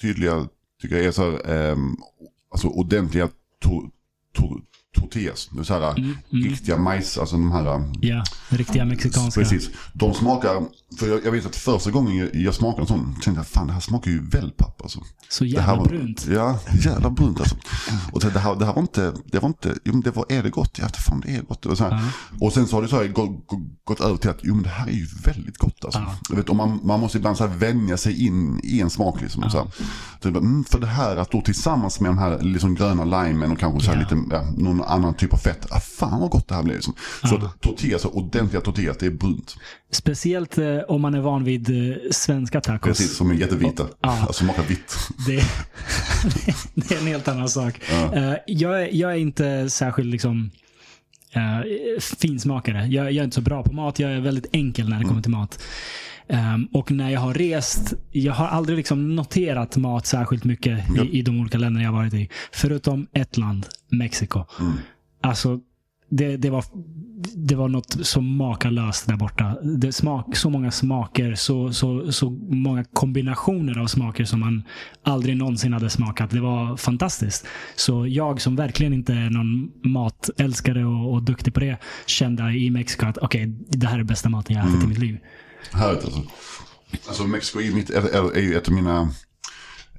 tydliga 0.00 0.48
tycker 0.82 0.96
jag 0.96 1.04
är 1.04 1.12
så 1.12 1.30
här, 1.30 1.50
ehm, 1.50 1.96
alltså 2.50 2.68
ordentliga 2.68 3.28
to, 3.62 3.70
to, 4.34 4.42
tortillas. 4.94 5.50
Så 5.62 5.74
här, 5.74 5.90
Mm, 5.90 6.16
mm. 6.32 6.44
riktiga 6.44 6.76
majs, 6.76 7.18
alltså 7.18 7.36
de 7.36 7.52
här. 7.52 7.92
Ja, 8.00 8.24
riktiga 8.48 8.84
mexikanska. 8.84 9.40
Precis. 9.40 9.70
De 9.92 10.14
smakar, 10.14 10.62
för 10.98 11.08
jag, 11.08 11.24
jag 11.24 11.32
vet 11.32 11.46
att 11.46 11.56
första 11.56 11.90
gången 11.90 12.30
jag, 12.32 12.54
smakade 12.54 12.82
en 12.82 12.86
sån, 12.86 13.12
tänkte 13.12 13.30
jag 13.30 13.46
fan 13.46 13.66
det 13.66 13.72
här 13.72 13.80
smakar 13.80 14.10
ju 14.10 14.28
wellpapp 14.28 14.82
alltså. 14.82 15.00
Så 15.28 15.44
jävla 15.44 15.62
här 15.62 15.76
var, 15.76 15.84
brunt. 15.84 16.26
Ja, 16.30 16.58
jävla 16.84 17.10
brunt 17.10 17.40
alltså. 17.40 17.56
Och 18.12 18.20
det 18.20 18.38
här, 18.40 18.56
det 18.56 18.66
här 18.66 18.72
var 18.72 18.82
inte, 18.82 19.12
det 19.24 19.38
var 19.38 19.48
inte, 19.48 19.74
jo 19.84 20.00
det 20.04 20.10
var, 20.10 20.26
är 20.28 20.42
det 20.42 20.50
gott? 20.50 20.78
Ja, 20.78 20.88
fan 20.88 21.20
det 21.20 21.36
är 21.36 21.42
gott. 21.42 21.66
Och, 21.66 21.78
så 21.78 21.84
här. 21.84 21.90
Ja. 21.90 22.46
och 22.46 22.52
sen 22.52 22.66
så 22.66 22.76
har 22.76 22.82
det 22.82 22.88
så 22.88 22.96
här 22.96 23.08
gått, 23.08 23.30
gått, 23.84 24.00
över 24.00 24.16
till 24.16 24.30
att, 24.30 24.40
jo 24.42 24.54
men 24.54 24.62
det 24.62 24.68
här 24.68 24.86
är 24.86 24.92
ju 24.92 25.06
väldigt 25.24 25.58
gott 25.58 25.84
alltså. 25.84 26.00
Ja. 26.00 26.14
Jag 26.28 26.36
vet, 26.36 26.48
och 26.48 26.56
man, 26.56 26.80
man 26.82 27.00
måste 27.00 27.18
ibland 27.18 27.36
så 27.36 27.46
här 27.46 27.56
vänja 27.56 27.96
sig 27.96 28.26
in 28.26 28.60
i 28.64 28.80
en 28.80 28.90
smak 28.90 29.20
liksom. 29.20 29.50
Så 29.50 29.58
här. 29.58 29.66
Så 30.22 30.30
bara, 30.30 30.38
mm, 30.38 30.64
för 30.64 30.78
det 30.80 30.86
här 30.86 31.16
att 31.16 31.30
då 31.30 31.40
tillsammans 31.40 32.00
med 32.00 32.10
de 32.10 32.18
här 32.18 32.38
liksom 32.42 32.74
gröna 32.74 33.04
limen 33.04 33.52
och 33.52 33.58
kanske 33.58 33.80
så 33.80 33.92
här 33.92 33.98
lite, 34.00 34.18
ja, 34.30 34.44
någon 34.56 34.79
annan 34.84 35.14
typ 35.14 35.32
av 35.32 35.36
fett. 35.36 35.66
Ah, 35.70 35.80
fan 35.80 36.20
vad 36.20 36.30
gott 36.30 36.48
det 36.48 36.54
här 36.54 36.62
blir 36.62 36.74
liksom. 36.74 36.94
Så 37.24 37.38
Ja. 37.42 37.52
tortillas, 37.60 38.02
så 38.02 38.08
ordentliga 38.08 38.60
tortillas, 38.62 38.96
det 38.98 39.06
är 39.06 39.10
brunt. 39.10 39.56
Speciellt 39.90 40.58
eh, 40.58 40.78
om 40.88 41.00
man 41.00 41.14
är 41.14 41.20
van 41.20 41.44
vid 41.44 41.90
eh, 41.90 41.96
svenska 42.10 42.60
tacos. 42.60 42.88
Precis, 42.98 43.16
som 43.16 43.30
är 43.30 43.34
jättevita. 43.34 43.86
Ja. 44.00 44.08
Alltså 44.20 44.32
smakar 44.44 44.62
vitt. 44.62 44.96
Det, 45.26 45.42
det 46.74 46.94
är 46.94 46.98
en 47.00 47.06
helt 47.06 47.28
annan 47.28 47.48
sak. 47.48 47.80
Ja. 47.90 48.14
Eh, 48.14 48.34
jag, 48.46 48.82
är, 48.82 48.88
jag 48.92 49.12
är 49.12 49.16
inte 49.16 49.70
särskilt 49.70 50.08
liksom, 50.08 50.50
uh, 51.36 52.00
finsmakare. 52.18 52.86
Jag, 52.86 53.04
jag 53.04 53.16
är 53.16 53.24
inte 53.24 53.34
så 53.34 53.40
bra 53.40 53.62
på 53.62 53.72
mat. 53.72 53.98
Jag 53.98 54.12
är 54.12 54.20
väldigt 54.20 54.46
enkel 54.52 54.88
när 54.88 54.98
det 54.98 55.04
kommer 55.04 55.22
till 55.22 55.30
mat. 55.30 55.62
Ehm, 56.30 56.68
och 56.72 56.90
när 56.90 57.10
jag 57.10 57.20
har 57.20 57.34
rest, 57.34 57.94
jag 58.10 58.32
har 58.32 58.46
aldrig 58.46 58.76
liksom 58.76 59.16
noterat 59.16 59.76
mat 59.76 60.06
särskilt 60.06 60.44
mycket 60.44 60.78
i, 61.02 61.18
i 61.18 61.22
de 61.22 61.40
olika 61.40 61.58
länder 61.58 61.82
jag 61.82 61.90
har 61.90 61.98
varit 61.98 62.14
i. 62.14 62.28
Förutom 62.52 63.06
ett 63.12 63.36
land, 63.36 63.66
Mexiko. 63.88 64.44
Mm. 64.60 64.72
Alltså, 65.20 65.60
det, 66.10 66.36
det, 66.36 66.50
var, 66.50 66.64
det 67.36 67.54
var 67.54 67.68
något 67.68 67.96
så 68.02 68.20
makalöst 68.20 69.06
där 69.06 69.16
borta. 69.16 69.56
Det 69.62 69.92
smak, 69.92 70.36
så 70.36 70.50
många 70.50 70.70
smaker, 70.70 71.34
så, 71.34 71.72
så, 71.72 72.12
så 72.12 72.30
många 72.50 72.84
kombinationer 72.84 73.78
av 73.78 73.86
smaker 73.86 74.24
som 74.24 74.40
man 74.40 74.62
aldrig 75.02 75.36
någonsin 75.36 75.72
hade 75.72 75.90
smakat. 75.90 76.30
Det 76.30 76.40
var 76.40 76.76
fantastiskt. 76.76 77.46
Så 77.76 78.06
jag 78.06 78.40
som 78.40 78.56
verkligen 78.56 78.92
inte 78.92 79.12
är 79.12 79.30
någon 79.30 79.70
matälskare 79.92 80.84
och, 80.84 81.12
och 81.12 81.22
duktig 81.22 81.54
på 81.54 81.60
det, 81.60 81.78
kände 82.06 82.52
i 82.52 82.70
Mexiko 82.70 83.06
att 83.06 83.18
okej, 83.18 83.46
det 83.68 83.86
här 83.86 83.98
är 83.98 84.04
bästa 84.04 84.28
maten 84.28 84.56
jag 84.56 84.62
har 84.62 84.70
ätit 84.70 84.84
i 84.84 84.86
mitt 84.86 84.98
liv. 84.98 85.18
Härligt 85.72 86.04
alltså. 86.04 86.22
Alltså 87.08 87.24
Mexiko 87.24 87.60
är, 87.60 87.72
mitt, 87.72 87.90
är, 87.90 88.36
är, 88.36 88.40
ju 88.40 88.54
ett 88.54 88.68
av 88.68 88.74
mina 88.74 89.00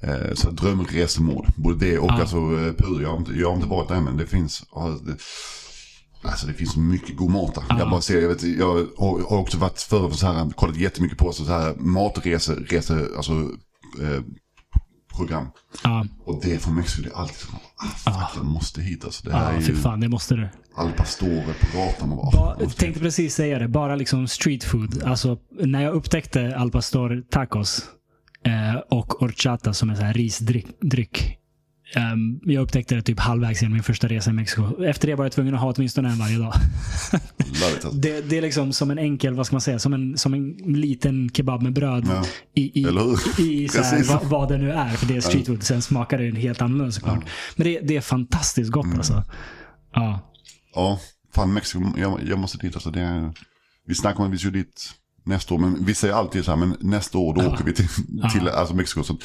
eh, 0.01 0.33
så 0.33 0.49
här 0.49 0.55
drömresmål. 0.55 1.47
Både 1.55 1.85
det 1.85 1.99
och 1.99 2.09
Ja. 2.09 2.19
alltså 2.19 2.37
eh, 2.37 2.73
Peru. 2.73 3.01
Jag 3.01 3.09
har, 3.09 3.17
inte, 3.17 3.31
jag 3.33 3.47
har 3.47 3.55
inte 3.55 3.67
varit 3.67 3.87
där 3.87 4.01
men 4.01 4.17
det 4.17 4.25
finns. 4.25 4.63
ja, 4.71 4.99
det, 5.05 5.15
Alltså 6.23 6.47
det 6.47 6.53
finns 6.53 6.75
mycket 6.77 7.15
god 7.15 7.31
mat 7.31 7.55
där. 7.55 7.63
Ja. 7.69 7.79
Jag 7.79 7.89
bara 7.89 8.01
ser, 8.01 8.21
jag, 8.21 8.29
vet, 8.29 8.43
jag 8.43 8.87
har, 8.97 9.33
också 9.33 9.57
varit 9.57 9.79
före 9.81 10.13
så 10.13 10.27
här, 10.27 10.49
kollat 10.49 10.77
jättemycket 10.77 11.17
på 11.17 11.31
så 11.31 11.45
här 11.45 11.75
matresor, 11.75 12.55
rese, 12.55 12.93
alltså 13.17 13.31
eh, 14.01 14.21
program. 15.15 15.47
Ja, 15.83 16.05
Och 16.25 16.41
det 16.43 16.59
från 16.59 16.75
Mexiko, 16.75 17.01
det 17.09 17.09
är 17.15 17.19
alltid 17.19 17.35
så, 17.35 17.47
ah, 17.75 17.87
fuck, 17.87 18.37
jag 18.37 18.45
måste 18.45 18.81
hit 18.81 19.05
alltså. 19.05 19.23
Det 19.23 19.31
ja 19.31 19.37
är 19.37 19.61
fy 19.61 19.75
fan, 19.75 19.99
det 19.99 20.07
måste 20.09 20.35
du. 20.35 20.49
al 20.75 20.91
pastor 20.91 21.43
på 21.59 21.77
gatan. 21.77 22.11
Och 22.11 22.31
bara, 22.31 22.55
Ba, 22.55 22.61
jag 22.61 22.75
tänkte 22.75 22.99
precis 22.99 23.35
säga 23.35 23.59
det. 23.59 23.67
Bara 23.67 23.95
liksom 23.95 24.27
street 24.27 24.63
food. 24.63 25.03
Alltså, 25.03 25.37
när 25.59 25.81
jag 25.83 25.93
upptäckte 25.93 26.57
al 26.57 26.71
pastor 26.71 27.23
tacos 27.31 27.83
eh, 28.45 28.79
och 28.89 29.13
horchata 29.13 29.73
som 29.73 29.89
är 29.89 29.95
så 29.95 30.01
här 30.01 30.13
risdryck. 30.13 31.37
Ehm, 31.95 32.39
jag 32.43 32.61
upptäckte 32.63 32.95
det 32.95 33.01
typ 33.01 33.19
halvvägs 33.19 33.61
genom 33.61 33.73
min 33.73 33.83
första 33.83 34.07
resa 34.07 34.29
i 34.29 34.33
Mexiko. 34.33 34.83
Efter 34.83 35.07
det 35.07 35.15
var 35.15 35.25
jag 35.25 35.31
tvungen 35.31 35.55
att 35.55 35.61
ha 35.61 35.73
åtminstone 35.75 36.09
en 36.09 36.17
varje 36.19 36.37
dag. 36.37 36.53
alltså. 37.73 37.91
Det, 37.93 38.21
det 38.29 38.37
är 38.37 38.41
liksom 38.41 38.73
som 38.73 38.91
en 38.91 38.99
enkel, 38.99 39.33
vad 39.33 39.45
ska 39.45 39.53
man 39.53 39.61
säga, 39.61 39.79
som 39.79 39.93
en, 39.93 40.17
som 40.17 40.33
en 40.33 40.53
liten 40.57 41.29
kebab 41.29 41.61
med 41.61 41.73
bröd. 41.73 42.07
Ja. 42.09 42.23
I, 42.55 42.61
i, 42.61 42.81
i 42.81 42.83
här, 42.85 43.67
Precis. 43.91 44.09
vad, 44.09 44.23
vad 44.25 44.49
det 44.49 44.57
nu 44.57 44.71
är. 44.71 44.89
För 44.89 45.05
det 45.05 45.15
är 45.15 45.21
street 45.21 45.45
food. 45.47 45.63
Sen 45.63 45.81
smakar 45.81 46.17
det 46.17 46.39
helt 46.39 46.61
annorlunda 46.61 46.91
såklart. 46.91 47.23
Men 47.55 47.65
det, 47.67 47.79
det 47.79 47.95
är 47.97 48.01
fantastiskt 48.01 48.73
Mm. 48.75 48.89
gott 48.89 48.97
alltså. 48.97 49.23
Ja. 49.93 50.19
Ja, 50.75 50.99
fan 51.35 51.53
Mexiko, 51.53 51.83
jag, 51.97 52.19
jag 52.27 52.39
måste 52.39 52.57
dit 52.57 52.75
alltså. 52.75 52.91
Det 52.91 53.33
vi 53.87 53.95
snackar 53.95 54.19
om 54.19 54.25
att 54.25 54.33
vi 54.33 54.37
ska 54.37 54.49
dit 54.49 54.91
nästa 55.23 55.53
år, 55.53 55.59
men 55.59 55.85
vi 55.85 55.95
säger 55.95 56.13
alltid 56.13 56.45
så 56.45 56.51
här, 56.51 56.57
men 56.57 56.77
nästa 56.79 57.17
år 57.17 57.33
då 57.35 57.47
åker 57.49 57.63
vi 57.63 57.73
till, 57.73 57.87
till 58.33 58.47
alltså 58.49 58.75
Mexiko. 58.75 59.03
Så, 59.03 59.17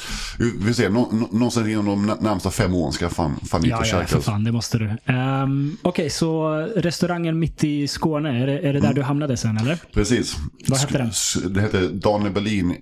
vi 0.59 0.73
ser, 0.73 0.89
nå, 0.89 1.09
nå, 1.11 1.27
någonstans 1.31 1.67
inom 1.67 1.85
de 1.85 2.05
nä- 2.05 2.17
närmsta 2.21 2.51
fem 2.51 2.73
åren 2.73 2.93
ska 2.93 3.09
fan, 3.09 3.39
fan 3.45 3.63
Ja, 3.65 3.75
och 3.77 3.81
ja, 3.81 3.85
käka. 3.85 4.07
för 4.07 4.15
alltså. 4.15 4.31
fan. 4.31 4.43
Det 4.43 4.51
måste 4.51 4.77
du. 4.77 5.13
Um, 5.13 5.77
Okej, 5.81 6.09
så 6.09 6.49
restaurangen 6.75 7.39
mitt 7.39 7.63
i 7.63 7.87
Skåne, 7.87 8.43
är 8.43 8.47
det, 8.47 8.59
är 8.59 8.73
det 8.73 8.79
där 8.79 8.93
du 8.93 9.01
hamnade 9.03 9.37
sen 9.37 9.57
eller? 9.57 9.79
Precis. 9.93 10.35
Vad 10.67 10.79
hette 10.79 10.97
den? 10.97 11.11
Det 11.53 11.61
heter 11.61 11.89
Daniel 11.93 12.31
Berlin 12.33 12.75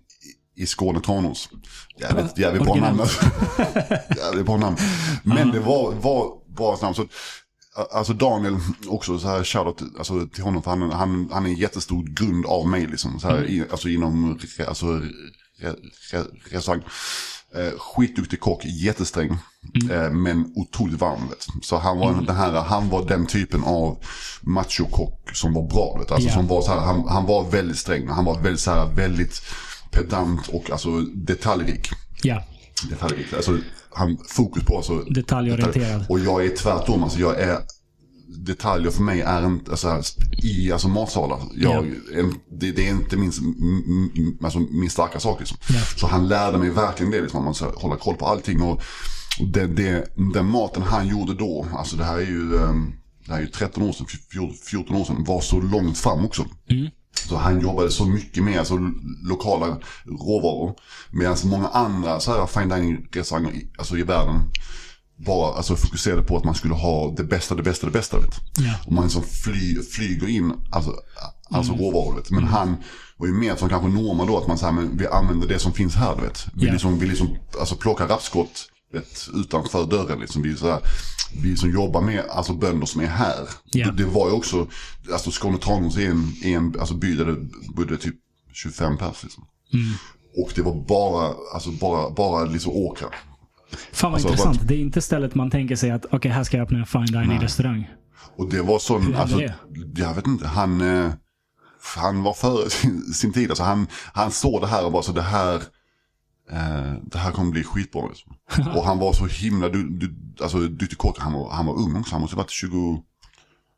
i- 0.57 0.66
Skåne 0.66 0.99
Tranås. 0.99 1.49
Jävligt, 2.01 2.38
jävligt 2.38 2.63
bra 2.63 2.76
namn. 2.76 2.99
jävligt 4.18 4.45
bra 4.45 4.57
namn. 4.57 4.78
Men 5.24 5.51
det 5.51 5.59
var, 5.59 5.91
var 5.91 6.28
bra 6.57 6.78
namn. 6.82 6.95
Så, 6.95 7.05
alltså 7.91 8.13
Daniel, 8.13 8.57
också 8.88 9.19
så 9.19 9.28
här 9.28 9.43
shoutout 9.43 9.82
alltså, 9.97 10.28
till 10.28 10.43
honom. 10.43 10.63
För 10.63 10.69
han, 10.71 10.91
han, 10.91 11.30
han 11.34 11.45
är 11.45 11.49
en 11.49 11.55
jättestor 11.55 12.03
grund 12.03 12.45
av 12.45 12.67
mig 12.67 12.88
liksom. 12.88 13.19
Så 13.19 13.28
här, 13.28 13.38
Mm. 13.38 13.49
i, 13.51 13.63
alltså 13.71 13.89
inom 13.89 14.39
alltså, 14.67 14.86
re, 15.59 15.73
re, 16.11 16.23
restaurang. 16.51 16.82
Eh, 17.55 17.80
skitduktig 17.80 18.39
kock, 18.39 18.65
jättesträng. 18.65 19.38
Eh, 19.91 20.09
men 20.11 20.53
otroligt 20.55 20.99
varm. 21.01 21.28
Vet. 21.30 21.47
Så 21.65 21.78
han 21.78 21.97
var, 21.97 22.13
den 22.21 22.36
här, 22.36 22.51
han 22.51 22.89
var 22.89 23.05
den 23.07 23.26
typen 23.26 23.63
av 23.63 23.97
machokock 24.41 25.30
som 25.34 25.53
var 25.53 25.67
bra. 25.67 25.97
Vet. 25.99 26.11
Alltså, 26.11 26.30
Ja. 26.30 26.34
som 26.36 26.47
var 26.47 26.61
så 26.61 26.71
här, 26.71 26.80
han, 26.80 27.07
han 27.07 27.26
var 27.26 27.49
väldigt 27.49 27.78
sträng. 27.78 28.07
Han 28.07 28.26
var 28.26 28.39
väldigt, 28.41 28.59
så 28.61 28.71
här, 28.71 28.86
väldigt 28.95 29.41
pedant 29.91 30.47
och 30.47 30.71
alltså, 30.71 30.89
detaljrik. 31.01 31.89
Ja, 32.23 32.43
detaljrik. 32.89 33.34
Alltså, 33.34 33.57
han 33.95 34.17
fokus 34.27 34.63
på 34.63 34.77
alltså, 34.77 34.99
Detaljorienterad. 34.99 36.05
Och 36.09 36.19
jag 36.19 36.45
är 36.45 36.55
tvärtom. 36.55 37.03
Alltså, 37.03 37.19
jag 37.19 37.39
är, 37.39 37.57
detaljer 38.45 38.91
för 38.91 39.03
mig 39.03 39.21
är 39.21 39.45
inte, 39.45 39.71
alltså, 39.71 40.01
i 40.43 40.71
alltså, 40.71 40.87
matsalar. 40.87 41.39
Jag, 41.55 41.85
en, 42.15 42.33
det, 42.59 42.71
det 42.71 42.87
är 42.87 42.91
inte 42.91 43.17
min, 43.17 43.31
m- 44.17 44.37
alltså, 44.43 44.59
min 44.59 44.89
starka 44.89 45.19
sak. 45.19 45.39
Liksom. 45.39 45.57
Ja. 45.69 45.79
Så 45.97 46.07
han 46.07 46.27
lärde 46.27 46.57
mig 46.57 46.69
verkligen 46.69 47.11
det. 47.11 47.21
Liksom, 47.21 47.39
att 47.39 47.45
man 47.45 47.55
ska 47.55 47.71
hålla 47.75 47.95
koll 47.97 48.15
på 48.15 48.25
allting. 48.25 48.61
Och, 48.61 48.81
och 49.39 49.47
det, 49.53 49.67
det, 49.67 50.07
den 50.33 50.45
maten 50.45 50.83
han 50.83 51.07
gjorde 51.07 51.33
då, 51.33 51.65
alltså 51.77 51.95
det 51.97 52.03
här 52.03 52.17
är 52.17 52.25
ju, 52.25 52.57
ehm, 52.57 52.93
det 53.25 53.31
här 53.31 53.37
är 53.37 53.41
ju 53.41 53.47
13 53.51 53.83
år 53.83 53.91
sedan, 53.93 54.05
14 54.71 54.95
år 54.95 55.05
sedan, 55.05 55.23
var 55.23 55.41
så 55.41 55.59
långt 55.61 55.97
fram 55.97 56.25
också. 56.25 56.45
Så 57.20 57.38
han 57.38 57.61
jobbade 57.61 57.91
så 57.91 58.05
mycket 58.05 58.43
med 58.43 58.59
alltså, 58.59 58.80
lokala 59.24 59.78
råvaror. 60.05 60.76
Medan 61.11 61.38
många 61.43 61.68
andra 61.68 62.20
så 62.20 62.32
här 62.32 62.47
fine 62.47 62.70
dining 62.70 63.07
restauranger 63.11 63.51
i, 63.51 63.70
alltså, 63.78 63.97
i 63.97 64.03
världen 64.03 64.41
bara 65.18 65.53
alltså, 65.57 65.76
fokuserade 65.76 66.22
på 66.22 66.38
att 66.38 66.43
man 66.43 66.55
skulle 66.55 66.74
ha 66.74 67.13
det 67.18 67.24
bästa, 67.24 67.55
det 67.55 67.63
bästa, 67.63 67.86
det 67.86 67.91
bästa. 67.91 68.20
Vet. 68.20 68.36
Ja. 68.57 68.74
Och 68.86 68.93
man 68.93 69.03
liksom 69.03 69.24
fly, 69.24 69.82
flyger 69.84 70.28
in 70.28 70.53
alltså, 70.72 70.93
alltså 71.49 71.74
råvaror. 71.74 72.16
Vet. 72.16 72.32
Men 72.32 72.43
han 72.43 72.76
var 73.18 73.28
ju 73.28 73.34
mer 73.34 73.55
som 73.55 73.70
kanske 73.70 73.88
Norma 73.88 74.26
då, 74.26 74.38
att 74.38 74.47
man 74.47 74.57
så 74.57 74.66
här, 74.66 74.74
men 74.74 74.97
vi 74.97 75.07
använder 75.07 75.47
det 75.47 75.59
som 75.59 75.74
finns 75.74 75.95
här. 75.95 76.16
Vet. 76.16 76.47
Vi 76.53 76.66
Ja. 76.66 76.74
liksom, 76.74 76.99
vi 76.99 77.07
liksom 77.07 77.38
alltså, 77.59 77.76
plockar 77.76 78.07
rapskott 78.07 78.68
vet, 78.99 79.29
utanför 79.33 79.85
dörren. 79.85 80.19
Liksom. 80.19 80.41
Vi, 80.41 80.55
så 80.57 80.71
här, 80.71 80.79
vi 81.41 81.57
som 81.57 81.71
jobbar 81.71 82.01
med 82.01 82.23
alltså, 82.29 82.53
bönder 82.53 82.85
som 82.85 83.01
är 83.01 83.05
här. 83.07 83.49
Ja. 83.71 83.85
Det, 83.85 84.03
det 84.03 84.05
var 84.09 84.27
ju 84.27 84.33
också, 84.33 84.67
alltså 85.13 85.31
Skåne 85.31 85.57
Tranås 85.57 85.97
är 85.97 86.09
en, 86.09 86.33
är 86.43 86.55
en 86.57 86.75
alltså, 86.79 86.95
by 86.95 87.15
där 87.15 87.25
det 87.25 87.37
bodde 87.75 87.97
typ 87.97 88.15
25 88.53 88.97
pers. 88.97 89.23
Liksom. 89.23 89.43
Och 90.37 90.51
det 90.55 90.61
var 90.61 90.75
bara, 90.87 91.33
alltså, 91.53 91.71
bara, 91.71 92.09
bara 92.09 92.45
liksom 92.45 92.71
åkrar. 92.73 93.09
Fan 93.91 94.11
vad 94.11 94.13
Alltså, 94.13 94.27
intressant. 94.27 94.57
vad- 94.57 94.67
Det 94.67 94.75
är 94.75 94.79
inte 94.79 95.01
stället 95.01 95.35
man 95.35 95.49
tänker 95.51 95.75
sig 95.75 95.91
att 95.91 96.05
okej, 96.11 96.31
här 96.31 96.43
ska 96.43 96.57
jag 96.57 96.63
öppna 96.65 96.79
en 96.79 96.85
fine 96.85 97.05
dining 97.05 97.39
restaurang. 97.39 97.89
Och 98.37 98.49
det 98.49 98.61
var 98.61 98.79
sån, 98.79 99.01
hände 99.01 99.17
alltså, 99.19 99.37
det? 99.37 99.53
jag 99.95 100.13
vet 100.13 100.27
inte, 100.27 100.47
han, 100.47 100.81
eh, 100.81 101.11
han 101.95 102.23
var 102.23 102.33
före 102.33 102.69
sin, 102.69 103.01
sin 103.13 103.33
tid. 103.33 103.49
Alltså 103.49 103.63
han, 103.63 103.87
han 104.13 104.31
såg 104.31 104.61
det 104.61 104.67
här 104.67 104.85
och 104.85 104.91
bara 104.91 105.03
så 105.03 105.11
det 105.11 105.21
här, 105.21 105.61
eh, 106.51 106.93
det 107.03 107.17
här 107.17 107.31
kommer 107.31 107.51
bli 107.51 107.63
skitbra. 107.63 108.07
Liksom. 108.07 108.35
och 108.75 108.85
han 108.85 108.99
var 108.99 109.13
så 109.13 109.25
himla 109.25 109.69
du, 109.69 109.89
du, 109.89 110.15
alltså, 110.41 110.59
duktig 110.59 110.97
kock. 110.97 111.19
Han 111.19 111.33
var, 111.33 111.51
han 111.51 111.65
var 111.65 111.73
ung 111.73 111.95
också, 111.95 112.11
han 112.11 112.21
måste 112.21 112.35
ha 112.35 112.43
varit 112.43 112.51
20, 112.51 113.03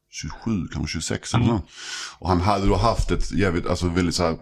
27, 0.09 0.67
kanske 0.73 0.91
26 0.91 1.33
eller 1.33 1.45
något. 1.45 1.65
Och 2.19 2.29
han 2.29 2.41
hade 2.41 2.67
då 2.67 2.75
haft 2.75 3.11
ett 3.11 3.31
jävligt, 3.31 3.65
alltså 3.65 3.89
väldigt 3.89 4.15
så 4.15 4.23
här, 4.23 4.37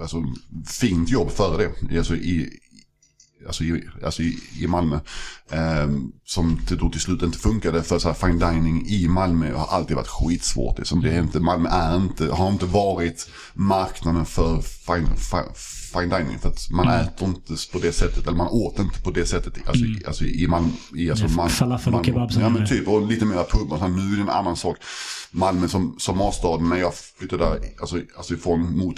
alltså, 0.00 0.24
fint 0.66 1.08
jobb 1.08 1.30
före 1.30 1.72
det. 1.88 1.98
Alltså 1.98 2.16
i, 2.16 2.60
alltså 3.46 3.64
i, 3.64 3.88
alltså 4.04 4.22
i, 4.22 4.38
i 4.60 4.66
Malmö. 4.66 5.00
Ehm, 5.50 6.12
som 6.24 6.58
till, 6.66 6.78
då 6.78 6.90
till 6.90 7.00
slut 7.00 7.22
inte 7.22 7.38
funkade 7.38 7.82
för 7.82 7.98
så 7.98 8.08
här 8.08 8.14
fine 8.14 8.38
dining 8.38 8.86
i 8.86 9.08
Malmö 9.08 9.54
har 9.54 9.66
alltid 9.66 9.96
varit 9.96 10.08
skitsvårt. 10.08 10.78
Liksom. 10.78 11.00
Det 11.00 11.10
är 11.10 11.22
inte, 11.22 11.40
Malmö 11.40 11.68
är 11.68 11.96
inte, 11.96 12.26
har 12.26 12.48
inte 12.48 12.66
varit 12.66 13.30
marknaden 13.54 14.26
för 14.26 14.60
fine, 14.60 15.16
fine, 15.16 15.54
fine 16.00 16.08
dining. 16.18 16.38
För 16.38 16.48
att 16.48 16.70
man 16.70 16.88
äter 16.88 17.28
inte 17.28 17.54
på 17.72 17.78
det 17.78 17.92
sättet, 17.92 18.26
eller 18.26 18.36
man 18.36 18.48
åt 18.48 18.78
inte 18.78 19.00
på 19.00 19.10
det 19.10 19.26
sättet. 19.26 19.68
Alltså, 19.68 19.84
i- 19.84 20.02
alltså 20.06 20.24
i 20.24 20.46
Malmö. 20.48 20.68
I, 20.94 21.10
alltså, 21.10 21.26
Malmö- 21.26 21.48
falafel 21.48 21.94
och 21.94 22.06
kebab 22.06 22.30
Ja 22.40 22.48
men 22.48 22.66
typ, 22.66 22.88
och 22.88 23.06
lite 23.06 23.24
mer 23.24 23.44
pub. 23.50 23.72
Och 23.72 23.78
så 23.78 23.84
här, 23.84 23.88
nu 23.92 24.12
är 24.12 24.16
det 24.16 24.22
en 24.22 24.28
annan 24.28 24.56
sak. 24.56 24.76
Malmö 25.30 25.68
som, 25.68 25.94
som 25.98 26.18
matstad, 26.18 26.56
när 26.60 26.76
jag 26.76 26.94
flyttade 26.94 27.44
där, 27.44 27.60
alltså, 27.80 28.00
alltså 28.16 28.34
ifrån 28.34 28.78
mot, 28.78 28.96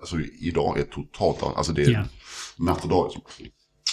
alltså 0.00 0.16
idag 0.40 0.78
är 0.78 0.84
totalt, 0.84 1.56
alltså 1.56 1.72
det 1.72 1.82
är 1.84 1.90
Ja. 1.90 2.04
natt 2.56 2.82
och 2.82 2.88
dag. 2.88 3.04
Liksom. 3.14 3.46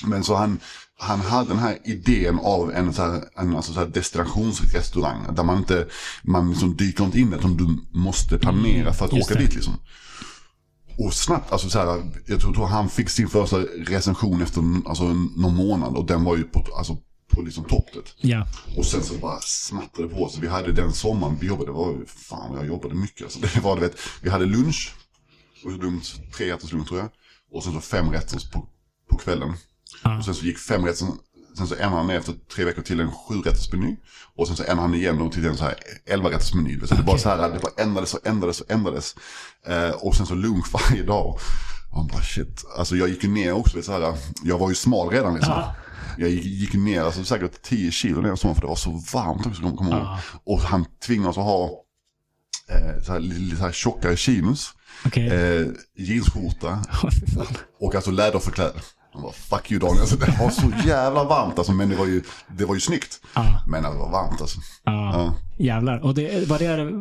Men 0.09 0.23
så 0.23 0.35
han, 0.35 0.59
han 0.99 1.19
hade 1.21 1.49
den 1.49 1.59
här 1.59 1.77
idén 1.85 2.39
av 2.39 2.71
en, 2.71 2.93
så 2.93 3.01
här, 3.01 3.23
en 3.35 3.55
alltså 3.55 3.73
så 3.73 3.79
här 3.79 3.87
destinationsrestaurang. 3.87 5.35
Där 5.35 5.43
man 5.43 5.57
inte, 5.57 5.87
man 6.23 6.49
liksom 6.49 6.75
dyker 6.75 7.03
inte 7.03 7.19
in 7.19 7.33
utan 7.33 7.57
du 7.57 7.77
måste 7.99 8.37
planera 8.37 8.93
för 8.93 9.05
att 9.05 9.13
Just 9.13 9.31
åka 9.31 9.39
det. 9.39 9.45
dit 9.45 9.55
liksom. 9.55 9.73
Och 10.97 11.13
snabbt, 11.13 11.51
alltså 11.51 11.69
så 11.69 11.79
här, 11.79 12.11
jag 12.25 12.41
tror, 12.41 12.65
han 12.67 12.89
fick 12.89 13.09
sin 13.09 13.29
första 13.29 13.57
recension 13.87 14.41
efter 14.41 14.61
alltså, 14.85 15.03
någon 15.37 15.55
månad 15.55 15.95
och 15.97 16.05
den 16.05 16.23
var 16.23 16.37
ju 16.37 16.43
på, 16.43 16.65
alltså, 16.77 16.97
på 17.27 17.41
liksom 17.41 17.63
toppet. 17.63 18.15
Ja. 18.17 18.47
Och 18.77 18.85
sen 18.85 19.03
så 19.03 19.13
bara 19.13 19.39
smattrade 19.41 20.09
det 20.09 20.15
på. 20.15 20.29
Så 20.29 20.41
vi 20.41 20.47
hade 20.47 20.71
den 20.71 20.93
sommaren 20.93 21.37
vi 21.41 21.47
jobbade, 21.47 21.67
det 21.67 21.73
var 21.73 21.91
ju- 21.91 22.05
fan 22.05 22.55
jag 22.55 22.67
jobbade 22.67 22.95
mycket. 22.95 23.23
Alltså, 23.23 23.39
det 23.53 23.59
var, 23.59 23.75
du 23.75 23.81
vet, 23.81 23.97
vi 24.21 24.29
hade 24.29 24.45
lunch, 24.45 24.93
och 25.65 25.71
lunch, 25.71 26.15
tre 26.37 26.53
rätters 26.53 26.71
lunch 26.73 26.87
tror 26.87 26.99
jag. 26.99 27.09
Och 27.53 27.63
sen 27.63 27.73
så 27.73 27.81
fem 27.81 28.11
rätter 28.11 28.51
på, 28.51 28.67
på 29.09 29.17
kvällen. 29.17 29.53
Ja. 30.03 30.17
Och 30.17 30.25
sen 30.25 30.35
så 30.35 30.45
gick 30.45 30.57
fem 30.57 30.85
rätter, 30.85 31.07
sen 31.57 31.67
så 31.67 31.75
ändrade 31.75 31.95
han 31.95 32.09
efter 32.09 32.33
tre 32.55 32.65
veckor 32.65 32.81
till 32.81 32.99
en 32.99 33.11
sju 33.11 33.35
rätters 33.35 33.71
meny. 33.71 33.97
Och 34.35 34.47
sen 34.47 34.55
så 34.55 34.63
ändrade 34.63 34.81
han 34.81 34.93
igen 34.95 35.17
då 35.19 35.29
till 35.29 35.45
en 35.45 35.57
så 35.57 35.63
här 35.63 35.75
elva 36.05 36.29
rätters 36.29 36.53
meny. 36.53 36.79
Så 36.85 36.95
det 36.95 37.03
bara 37.03 37.17
så 37.17 37.29
här, 37.29 37.49
det 37.49 37.59
bara 37.59 37.83
ändrades 37.83 38.13
och 38.13 38.27
ändrades 38.27 38.61
och 38.61 38.71
ändrades. 38.71 39.15
Eh, 39.67 39.89
och 39.89 40.15
sen 40.15 40.25
så 40.25 40.35
lunch 40.35 40.67
varje 40.89 41.03
dag. 41.03 41.39
Och 41.91 41.97
han 41.97 42.07
bara 42.07 42.21
shit. 42.21 42.65
Alltså 42.77 42.95
jag 42.95 43.09
gick 43.09 43.23
ju 43.23 43.29
ner 43.29 43.53
också, 43.53 43.81
så 43.81 43.91
här, 43.91 44.17
jag 44.43 44.57
var 44.57 44.69
ju 44.69 44.75
smal 44.75 45.09
redan 45.09 45.33
liksom. 45.33 45.53
Ja. 45.53 45.75
Jag 46.17 46.29
gick, 46.29 46.73
ner 46.73 47.01
alltså, 47.01 47.23
säkert 47.23 47.61
10 47.61 47.91
kilo 47.91 48.21
ner 48.21 48.35
sommaren 48.35 48.55
för 48.55 48.61
det 48.61 48.67
var 48.67 48.75
så 48.75 48.91
varmt 49.13 49.45
också. 49.45 49.61
Kom, 49.61 49.77
kom. 49.77 50.17
Och 50.43 50.59
han 50.59 50.85
tvingade 51.05 51.29
oss 51.29 51.37
att 51.37 51.43
ha 51.43 51.65
eh, 52.69 53.03
så 53.03 53.11
här, 53.11 53.19
lite 53.19 53.55
så 53.55 53.63
här 53.63 53.71
tjockare 53.71 54.17
chinos, 54.17 54.73
Okej. 55.05 55.27
eh, 55.27 55.67
jeansskjorta 55.95 56.85
och 57.79 57.95
alltså 57.95 58.11
läderförkläde. 58.11 58.73
Han 59.13 59.21
bara, 59.21 59.31
fuck 59.31 59.71
you 59.71 59.79
Daniel. 59.79 60.01
Alltså, 60.01 60.15
det 60.15 60.37
var 60.39 60.49
så 60.49 60.71
jävla 60.87 61.23
varmt 61.23 61.57
alltså, 61.57 61.73
men 61.73 61.89
det 61.89 61.95
var 61.95 62.05
ju, 62.05 62.23
det 62.57 62.65
var 62.65 62.75
ju 62.75 62.81
snyggt. 62.81 63.19
Ja. 63.35 63.63
Men 63.67 63.83
det 63.83 63.89
var 63.89 64.11
varmt 64.11 64.41
alltså. 64.41 64.59
Ja. 64.83 65.33
Jävlar. 65.57 65.99
Och 65.99 66.15
det, 66.15 66.49
var 66.49 66.59
det 66.59 66.91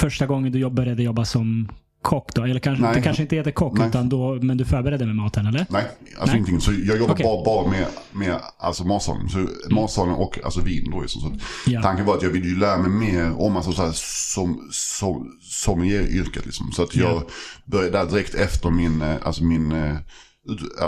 första 0.00 0.26
gången 0.26 0.52
du 0.52 0.70
började 0.70 1.02
jobba 1.02 1.24
som 1.24 1.68
kock 2.02 2.34
då? 2.34 2.44
Eller 2.44 2.60
kanske, 2.60 2.84
Nej. 2.84 2.94
det 2.94 3.02
kanske 3.02 3.22
inte 3.22 3.36
heter 3.36 3.50
kock, 3.50 3.78
Nej. 3.78 3.88
utan 3.88 4.08
då, 4.08 4.38
men 4.42 4.56
du 4.56 4.64
förberedde 4.64 5.06
med 5.06 5.16
maten 5.16 5.46
eller? 5.46 5.66
Nej, 5.70 5.84
alltså 6.18 6.26
Nej. 6.26 6.36
ingenting. 6.36 6.60
Så 6.60 6.72
jag 6.72 6.98
jobbar 6.98 7.14
Okej. 7.14 7.24
bara, 7.24 7.44
bara 7.44 7.70
med, 7.70 7.86
med 8.12 8.40
alltså 8.58 8.84
matsalen. 8.84 9.28
Så 9.28 9.46
matsalen 9.74 10.14
och 10.14 10.38
alltså 10.44 10.60
vin 10.60 10.90
då. 10.90 11.00
Liksom. 11.00 11.20
Så 11.20 11.32
Ja. 11.70 11.82
Tanken 11.82 12.06
var 12.06 12.16
att 12.16 12.22
jag 12.22 12.30
ville 12.30 12.48
ju 12.48 12.58
lära 12.58 12.78
mig 12.78 12.90
mer 13.10 13.40
om 13.40 13.56
alltså, 13.56 13.72
så 13.72 13.82
här, 13.82 13.92
som, 13.94 14.68
som, 14.72 15.26
sommelier-yrket. 15.42 16.44
Liksom. 16.46 16.72
Så 16.72 16.82
att 16.82 16.96
jag 16.96 17.10
Ja. 17.10 17.22
började 17.64 17.98
där 17.98 18.06
direkt 18.06 18.34
efter 18.34 18.70
min, 18.70 19.02
eh, 19.02 19.16
alltså 19.22 19.44
min 19.44 19.72
eh, 19.72 19.96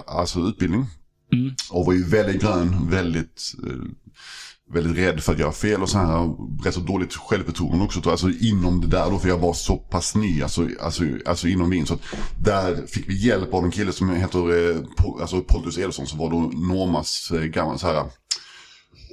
alltså 0.06 0.40
utbildning. 0.40 0.86
Mm. 1.32 1.54
Och 1.70 1.86
var 1.86 1.92
ju 1.92 2.04
väldigt 2.04 2.42
grön, 2.42 2.90
väldigt, 2.90 3.54
eh, 3.66 3.76
väldigt 4.72 4.96
rädd 4.96 5.20
för 5.20 5.32
att 5.32 5.38
göra 5.38 5.52
fel 5.52 5.82
och 5.82 5.88
så 5.88 5.98
här. 5.98 6.34
Rätt 6.64 6.74
så 6.74 6.80
dåligt 6.80 7.14
självförtroende 7.14 7.84
också. 7.84 8.10
Alltså 8.10 8.30
inom 8.40 8.80
det 8.80 8.86
där 8.86 9.10
då, 9.10 9.18
för 9.18 9.28
jag 9.28 9.38
var 9.38 9.52
så 9.54 9.76
pass 9.76 10.14
ny, 10.14 10.42
alltså, 10.42 10.68
alltså, 10.80 11.04
alltså 11.26 11.48
inom 11.48 11.70
vin. 11.70 11.86
Så 11.86 11.94
att 11.94 12.00
där 12.44 12.86
fick 12.86 13.08
vi 13.08 13.26
hjälp 13.26 13.54
av 13.54 13.64
en 13.64 13.70
kille 13.70 13.92
som 13.92 14.10
heter 14.10 14.70
eh, 14.70 14.76
alltså 15.20 15.40
Pontus 15.40 15.78
Edelsson 15.78 16.06
som 16.06 16.18
var 16.18 16.30
då 16.30 16.38
Normas 16.40 17.30
eh, 17.34 17.40
gamla 17.42 17.78
så 17.78 17.86
här 17.86 18.04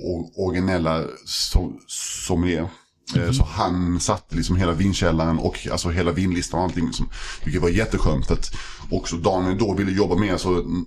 or- 0.03 0.31
originella 0.35 1.03
som- 1.25 1.79
sommelier. 2.27 2.69
Eh, 3.15 3.31
Så 3.31 3.43
han 3.43 3.99
satte 3.99 4.35
liksom 4.35 4.55
hela 4.55 4.73
vinkällaren 4.73 5.39
och 5.39 5.67
alltså 5.71 5.89
hela 5.89 6.11
vinlistan 6.11 6.59
och 6.59 6.65
allting. 6.65 6.85
Liksom, 6.85 7.09
vilket 7.43 7.61
var 7.61 7.69
jätteskönt. 7.69 8.25
För 8.27 8.33
att 8.33 8.51
också 8.91 9.15
Daniel 9.15 9.57
då 9.57 9.73
ville 9.73 9.91
jobba 9.91 10.15
med 10.15 10.31
alltså, 10.31 10.49
mm, 10.49 10.85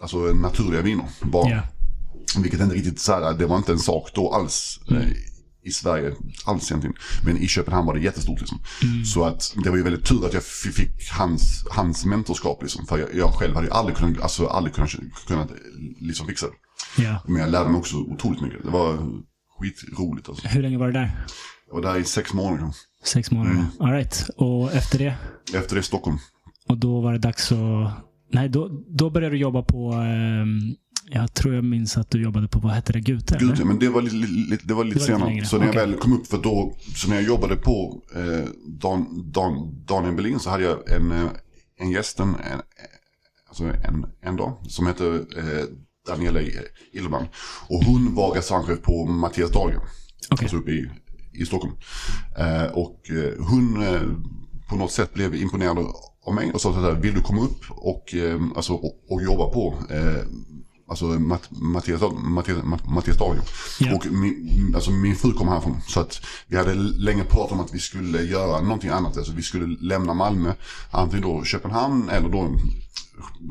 alltså 0.00 0.18
naturliga 0.18 0.82
viner. 0.82 1.06
Bara. 1.20 1.50
Ja. 1.50 1.62
Vilket 2.38 2.60
inte 2.60 2.74
riktigt 2.74 3.00
så 3.00 3.12
här, 3.12 3.34
det 3.34 3.46
var 3.46 3.56
inte 3.56 3.72
en 3.72 3.78
sak 3.78 4.10
då 4.14 4.32
alls. 4.32 4.80
Eh, 4.90 5.08
I 5.64 5.70
Sverige 5.70 6.14
alls 6.44 6.70
egentligen. 6.70 6.96
Men 7.24 7.36
i 7.38 7.48
Köpenhamn 7.48 7.86
var 7.86 7.94
det 7.94 8.00
jättestort 8.00 8.40
liksom. 8.40 8.58
Så 9.04 9.24
att 9.24 9.54
det 9.64 9.70
var 9.70 9.76
ju 9.76 9.82
väldigt 9.82 10.04
tur 10.06 10.26
att 10.26 10.34
jag 10.34 10.42
fick 10.44 11.10
hans, 11.10 11.66
hans 11.70 12.04
mentorskap 12.04 12.62
liksom. 12.62 12.86
För 12.86 12.98
jag, 12.98 13.14
jag 13.14 13.34
själv 13.34 13.54
hade 13.54 13.66
ju 13.66 13.72
aldrig 13.72 13.96
kunnat, 13.96 14.20
alltså 14.20 14.46
aldrig 14.46 14.74
kunnat, 14.74 14.90
kunnat 15.26 15.48
liksom 16.00 16.26
fixa 16.26 16.46
det. 16.46 17.02
Ja. 17.02 17.22
Men 17.26 17.36
jag 17.40 17.50
lärde 17.50 17.70
mig 17.70 17.78
också 17.78 17.96
otroligt 17.96 18.40
mycket. 18.40 18.62
Det 18.64 18.70
var 18.70 18.98
skitroligt 19.58 20.28
alltså. 20.28 20.48
Hur 20.48 20.62
länge 20.62 20.78
var 20.78 20.86
du 20.86 20.92
där? 20.92 21.10
Jag 21.68 21.74
var 21.74 21.82
där 21.82 22.00
i 22.00 22.04
sex 22.04 22.32
månader. 22.34 22.68
Sex 23.04 23.30
månader? 23.30 23.50
Mm. 23.50 23.66
All 23.80 23.92
right. 23.92 24.30
Och 24.36 24.72
efter 24.74 24.98
det? 24.98 25.14
Efter 25.54 25.76
det 25.76 25.82
Stockholm. 25.82 26.18
Och 26.68 26.78
då 26.78 27.00
var 27.00 27.12
det 27.12 27.18
dags 27.18 27.52
att... 27.52 27.92
Nej, 28.32 28.48
då, 28.48 28.84
då 28.88 29.10
började 29.10 29.34
du 29.34 29.40
jobba 29.40 29.62
på... 29.62 29.92
ehm, 29.92 30.74
jag 31.08 31.34
tror 31.34 31.54
jag 31.54 31.64
minns 31.64 31.96
att 31.96 32.10
du 32.10 32.22
jobbade 32.22 32.48
på, 32.48 32.58
vad 32.58 32.72
hette 32.72 32.92
det, 32.92 33.00
Gute? 33.00 33.38
Ja, 33.40 33.64
men 33.64 33.78
det 33.78 33.88
var 33.88 34.02
lite, 34.02 34.16
lite, 34.16 34.26
det 34.26 34.48
var 34.50 34.56
lite 34.56 34.66
Det 34.66 34.74
var 34.74 34.84
lite 34.84 35.00
senare. 35.00 35.28
längre, 35.28 35.44
så 35.44 35.58
när 35.58 35.68
okej. 35.68 35.80
jag 35.80 35.88
väl 35.88 35.96
kom 35.98 36.12
upp, 36.12 36.26
för 36.26 36.38
då, 36.38 36.76
så 36.96 37.08
när 37.08 37.16
jag 37.16 37.24
jobbade 37.24 37.56
på 37.56 38.02
eh, 38.14 38.48
Dan, 38.66 39.30
Dan, 39.32 39.84
Daniel 39.86 40.14
Berlin 40.14 40.38
så 40.38 40.50
hade 40.50 40.64
jag 40.64 40.90
en, 40.92 41.12
eh, 41.12 41.28
en 41.78 41.90
gäst, 41.90 42.20
en, 42.20 42.28
en, 42.28 42.60
alltså 43.48 43.64
en, 43.64 44.06
en 44.20 44.36
dag, 44.36 44.56
som 44.68 44.86
heter 44.86 45.14
eh, 45.14 45.64
Daniela 46.06 46.40
Illman. 46.92 47.26
Och 47.68 47.84
hon 47.84 48.14
var 48.14 48.30
restaurangchef 48.30 48.82
på 48.82 49.06
Mattias 49.06 49.50
Dagen, 49.50 49.80
Okej. 50.30 50.44
alltså 50.44 50.56
uppe 50.56 50.70
i, 50.70 50.90
i 51.32 51.46
Stockholm. 51.46 51.74
Eh, 52.38 52.64
och 52.64 53.10
eh, 53.10 53.44
hon 53.44 53.82
eh, 53.82 54.00
på 54.68 54.76
något 54.76 54.92
sätt 54.92 55.14
blev 55.14 55.34
imponerad 55.34 55.78
av 56.26 56.34
mig 56.34 56.52
och 56.52 56.60
sa 56.60 56.72
så 56.72 56.80
här, 56.80 56.92
vill 56.92 57.14
du 57.14 57.22
komma 57.22 57.42
upp 57.42 57.64
och, 57.70 58.14
eh, 58.14 58.40
alltså, 58.56 58.72
och, 58.72 59.04
och 59.08 59.22
jobba 59.22 59.46
på 59.46 59.74
eh, 59.90 60.22
Alltså 60.88 61.04
Matt, 61.04 61.48
Mattias, 61.50 62.02
Mattias, 62.18 62.58
Mattias 62.84 63.18
Dagen. 63.18 63.42
Ja. 63.80 63.94
Och 63.94 64.06
min, 64.06 64.72
alltså 64.74 64.90
min 64.90 65.16
fru 65.16 65.32
kom 65.32 65.48
härifrån. 65.48 65.80
Så 65.88 66.00
att 66.00 66.20
vi 66.46 66.56
hade 66.56 66.74
länge 66.74 67.24
pratat 67.24 67.52
om 67.52 67.60
att 67.60 67.74
vi 67.74 67.78
skulle 67.78 68.22
göra 68.22 68.60
någonting 68.60 68.90
annat. 68.90 69.16
Alltså 69.16 69.32
vi 69.32 69.42
skulle 69.42 69.76
lämna 69.80 70.14
Malmö. 70.14 70.52
Antingen 70.90 71.22
då 71.22 71.44
Köpenhamn 71.44 72.08
eller 72.08 72.28
då 72.28 72.50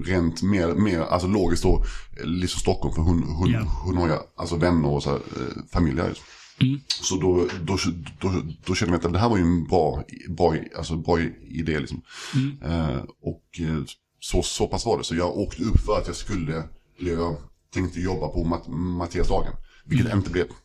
rent 0.06 0.42
mer, 0.42 0.68
mer 0.74 1.00
alltså 1.00 1.28
logiskt 1.28 1.64
då 1.64 1.86
liksom 2.24 2.60
Stockholm. 2.60 2.96
För 2.96 3.02
hon, 3.02 3.24
hon, 3.24 3.52
Ja. 3.52 3.60
hon 3.86 3.98
har 3.98 4.08
ju 4.08 4.14
alltså 4.38 4.56
vänner 4.56 4.90
och 4.90 5.04
så 5.04 5.10
här, 5.10 5.18
eh, 5.18 5.64
familj 5.72 6.02
här. 6.02 6.18
Mm. 6.62 6.80
Så 6.88 7.16
då, 7.16 7.48
då, 7.62 7.78
då, 8.20 8.42
då 8.66 8.76
kände 8.76 8.94
jag 8.94 9.06
att 9.06 9.14
det 9.14 9.20
här 9.20 9.30
var 9.30 9.38
ju 9.38 9.44
en 9.44 9.64
bra, 9.68 10.04
bra, 10.30 10.56
alltså 10.78 10.96
bra 10.96 11.20
idé. 11.50 11.80
Liksom. 11.80 12.02
Mm. 12.36 12.62
Eh, 12.62 13.04
och 13.22 13.60
eh, 13.60 13.84
så, 14.20 14.44
så 14.44 14.68
pass 14.68 14.86
var 14.86 14.98
det. 14.98 15.04
Så 15.04 15.16
jag 15.16 15.38
åkte 15.38 15.64
upp 15.64 15.80
för 15.80 15.98
att 15.98 16.08
jag 16.08 16.16
skulle, 16.16 16.64
jag 17.00 17.38
tänkte 17.74 18.00
jobba 18.02 18.28
på 18.28 18.44
Matt, 18.44 18.68
Mattias 18.68 19.28
Dagen. 19.28 19.54
Vilket 19.86 20.14
inte 20.14 20.30
blev. 20.30 20.46
Mm. 20.46 20.56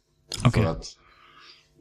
Okej. 0.45 0.63
För 0.63 0.71
att 0.71 0.87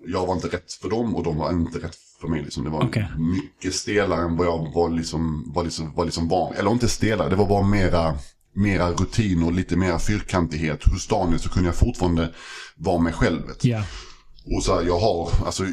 jag 0.07 0.27
var 0.27 0.35
inte 0.35 0.47
rätt 0.47 0.73
för 0.73 0.89
dem 0.89 1.15
och 1.15 1.23
de 1.23 1.37
var 1.37 1.51
inte 1.51 1.79
rätt 1.79 1.97
för 2.21 2.27
mig. 2.27 2.41
Liksom. 2.43 2.63
Det 2.63 2.69
var 2.69 2.83
Okej. 2.83 3.07
mycket 3.17 3.75
stelare 3.75 4.21
än 4.21 4.37
vad 4.37 4.47
jag 4.47 4.71
var, 4.75 4.89
liksom, 4.89 5.51
var, 5.55 5.63
liksom, 5.63 5.93
var 5.95 6.05
liksom 6.05 6.27
van. 6.27 6.53
Eller 6.53 6.71
inte 6.71 6.89
stelare, 6.89 7.29
det 7.29 7.35
var 7.35 7.47
bara 7.47 7.67
mera, 7.67 8.15
mera 8.55 8.91
rutin 8.91 9.43
och 9.43 9.51
lite 9.53 9.75
mera 9.75 9.99
fyrkantighet. 9.99 10.83
Hos 10.91 11.07
Daniel 11.07 11.39
så 11.39 11.49
kunde 11.49 11.69
jag 11.69 11.75
fortfarande 11.75 12.33
vara 12.75 12.99
mig 12.99 13.13
själv. 13.13 13.41
Ja. 13.61 13.83
Och 14.55 14.63
så 14.63 14.75
här, 14.75 14.83
jag 14.83 14.99
har, 14.99 15.29
alltså 15.45 15.63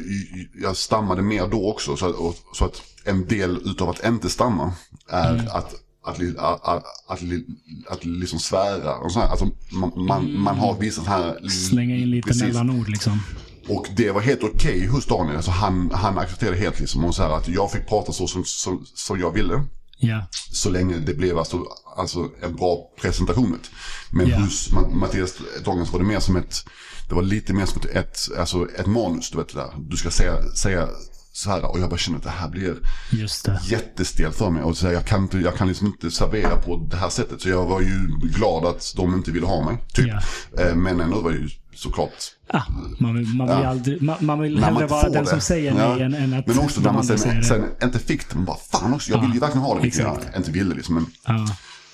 jag 0.61 0.77
stammade 0.77 1.21
mer 1.21 1.47
då 1.47 1.71
också. 1.71 1.95
Så 1.97 2.09
och, 2.09 2.35
så 2.53 2.65
att 2.65 2.81
en 3.05 3.25
del 3.27 3.57
utav 3.65 3.89
att 3.89 4.05
inte 4.05 4.29
stamma 4.29 4.73
är 5.09 5.33
Mm. 5.33 5.45
att, 5.47 5.73
att, 6.03 6.19
att, 6.37 6.63
att, 6.67 6.83
att, 7.07 7.21
li- 7.21 7.45
att 7.89 8.05
liksom 8.05 8.39
svära. 8.39 8.95
Och 8.95 9.11
så 9.11 9.19
här, 9.19 9.27
alltså, 9.27 9.47
man, 9.71 9.91
man, 9.95 10.39
man 10.39 10.55
har 10.57 10.77
vissa 10.79 11.03
så 11.03 11.09
här... 11.09 11.47
Slänga 11.49 11.95
in 11.95 12.09
lite 12.09 12.27
Precis. 12.27 12.43
mellanord 12.43 12.89
liksom. 12.89 13.19
Och 13.67 13.87
det 13.95 14.11
var 14.11 14.21
helt 14.21 14.43
okej 14.43 14.85
hos 14.87 15.05
Daniel. 15.05 15.35
Alltså 15.35 15.51
han, 15.51 15.91
han 15.93 16.17
accepterade 16.17 16.57
helt 16.57 16.79
liksom. 16.79 17.05
Och 17.05 17.15
så 17.15 17.23
här, 17.23 17.29
att 17.29 17.47
jag 17.47 17.71
fick 17.71 17.87
prata 17.87 18.11
så 18.11 18.27
som, 18.27 18.43
som, 18.45 18.85
som 18.95 19.19
jag 19.19 19.31
ville. 19.31 19.63
Ja. 19.99 20.27
Så 20.51 20.69
länge 20.69 20.97
det 20.97 21.13
blev 21.13 21.37
alltså, 21.37 21.63
alltså 21.97 22.29
en 22.43 22.55
bra 22.55 22.77
presentation. 23.01 23.59
Men 24.11 24.27
Ja. 24.29 24.37
hos 24.37 24.69
Ma- 24.71 24.93
Mattias 24.95 25.33
Dagens 25.65 25.91
var 25.91 25.99
det 25.99 26.05
mer 26.05 26.19
som 26.19 26.35
ett, 26.35 26.55
det 27.09 27.15
var 27.15 27.21
lite 27.21 27.53
mer 27.53 27.65
som 27.65 27.81
ett, 27.81 27.95
ett, 27.95 28.19
alltså 28.37 28.67
ett 28.79 28.85
manus. 28.85 29.31
Du 29.31 29.37
vet 29.37 29.53
där. 29.53 29.69
Du 29.89 29.97
ska 29.97 30.11
säga, 30.11 30.51
säga 30.55 30.87
så 31.33 31.49
här. 31.49 31.65
Och 31.71 31.79
jag 31.79 31.89
bara 31.89 31.97
känner 31.97 32.17
att 32.17 32.23
det 32.23 32.29
här 32.29 32.49
blir 32.49 32.75
Just 33.11 33.45
det. 33.45 33.61
jättestelt 33.67 34.35
för 34.35 34.49
mig. 34.49 34.63
Och 34.63 34.77
så 34.77 34.87
här, 34.87 34.93
jag, 34.93 35.05
kan 35.05 35.21
inte, 35.23 35.37
jag 35.37 35.55
kan 35.55 35.67
liksom 35.67 35.87
inte 35.87 36.11
servera 36.11 36.55
på 36.57 36.87
det 36.91 36.97
här 36.97 37.09
sättet. 37.09 37.41
Så 37.41 37.49
jag 37.49 37.65
var 37.65 37.81
ju 37.81 38.07
glad 38.23 38.65
att 38.65 38.93
de 38.95 39.13
inte 39.13 39.31
ville 39.31 39.45
ha 39.45 39.65
mig. 39.65 39.77
Typ. 39.93 40.13
Eh, 40.59 40.75
Men 40.75 40.99
ändå 40.99 41.21
var 41.21 41.31
det 41.31 41.37
ju 41.37 41.49
såklart 41.77 42.11
Ah, 42.49 42.61
man 42.99 43.15
vill, 43.17 43.27
man 43.27 43.47
vill, 43.47 43.57
Ja. 43.63 43.67
aldrig, 43.67 44.01
man, 44.01 44.17
man 44.19 44.39
vill 44.39 44.53
man 44.59 44.63
hellre 44.63 44.87
vara 44.87 45.09
den 45.09 45.23
det. 45.23 45.29
som 45.29 45.41
säger 45.41 45.71
Ja. 45.75 45.95
nej 45.95 46.01
än, 46.03 46.13
än 46.13 46.33
att 46.33 46.47
Men 46.47 46.59
också 46.59 46.81
när 46.81 46.91
man 46.93 47.03
sen, 47.03 47.35
det. 47.37 47.43
sen 47.43 47.65
inte 47.83 47.99
fick 47.99 48.29
det. 48.29 48.35
Man 48.35 48.45
bara 48.45 48.57
fan 48.57 48.93
också, 48.93 49.11
jag 49.11 49.17
Ja, 49.17 49.21
vill 49.21 49.33
ju 49.33 49.39
verkligen 49.39 49.63
ha 49.63 49.75
det. 49.75 49.81
Vilket 49.81 49.99
exakt. 49.99 50.27
jag 50.31 50.39
inte 50.39 50.51
ville 50.51 50.75
liksom. 50.75 50.95
Men, 50.95 51.05
Ja. 51.27 51.47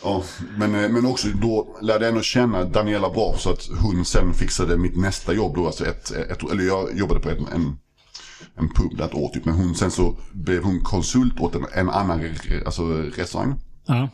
ja, 0.03 0.23
men, 0.57 0.75
eh, 0.83 0.89
men 0.89 1.05
också 1.05 1.27
då 1.41 1.77
lärde 1.81 2.05
jag 2.05 2.09
ändå 2.09 2.21
känna 2.21 2.63
Daniela 2.65 3.09
bra. 3.09 3.35
Så 3.37 3.49
att 3.49 3.69
hon 3.79 4.05
sen 4.05 4.33
fixade 4.33 4.77
mitt 4.77 4.97
nästa 4.97 5.33
jobb 5.33 5.55
då. 5.55 5.65
Alltså 5.65 5.85
ett, 5.85 6.11
ett, 6.11 6.51
eller 6.51 6.63
jag 6.63 6.97
jobbade 6.97 7.19
på 7.19 7.29
en, 7.29 7.47
en, 7.55 7.77
en 8.57 8.69
pub 8.69 8.97
där 8.97 9.05
ett 9.05 9.13
år 9.13 9.29
typ. 9.29 9.45
Men 9.45 9.55
hon, 9.55 9.75
sen 9.75 9.91
så 9.91 10.17
blev 10.33 10.63
hon 10.63 10.79
konsult 10.81 11.39
åt 11.39 11.55
en, 11.55 11.65
en 11.73 11.89
annan 11.89 12.21
alltså, 12.65 12.83
restaurang. 13.15 13.59
Ja. 13.85 14.09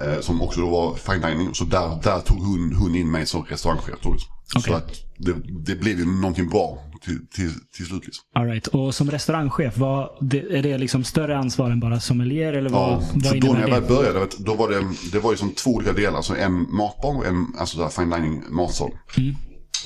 Eh, 0.00 0.20
som 0.20 0.42
också 0.42 0.60
då 0.60 0.70
var 0.70 0.94
fine 0.94 1.20
dining. 1.20 1.54
Så 1.54 1.64
där, 1.64 2.00
där 2.02 2.20
tog 2.20 2.38
hon, 2.38 2.74
hon 2.76 2.94
in 2.94 3.10
mig 3.10 3.26
som 3.26 3.44
restaurangchef. 3.44 3.94
Då, 4.02 4.12
liksom. 4.12 4.32
Okej. 4.56 4.62
Så 4.72 4.74
att 4.74 4.92
det, 5.18 5.34
det 5.66 5.76
blev 5.80 5.98
ju 5.98 6.04
någonting 6.06 6.48
bra 6.48 6.78
till, 7.04 7.26
till, 7.26 7.50
till 7.76 7.86
slut. 7.86 8.04
Liksom. 8.06 8.24
All 8.34 8.46
right. 8.46 8.66
Och 8.66 8.94
som 8.94 9.10
restaurangchef, 9.10 9.78
vad, 9.78 10.08
det, 10.20 10.38
är 10.58 10.62
det 10.62 10.78
liksom 10.78 11.04
större 11.04 11.38
ansvar 11.38 11.70
än 11.70 11.80
bara 11.80 12.00
sommelier? 12.00 12.52
Eller 12.52 12.70
vad, 12.70 12.92
Ja, 12.92 13.02
vad 13.14 13.24
så 13.26 13.34
då 13.34 13.52
när 13.52 13.60
jag 13.60 13.68
väl 13.80 13.82
började, 13.88 14.26
då 14.38 14.54
var 14.54 14.68
det, 14.70 14.84
det 15.12 15.18
var 15.18 15.30
ju 15.30 15.36
som 15.36 15.50
två 15.50 15.70
olika 15.70 15.92
delar. 15.92 16.16
Alltså 16.16 16.36
en 16.36 16.52
matbar 16.52 17.16
och 17.16 17.26
en 17.26 17.46
alltså 17.58 17.78
där 17.78 17.88
fine 17.88 18.10
dining 18.10 18.42
matsal. 18.50 18.90
Mm. 19.16 19.34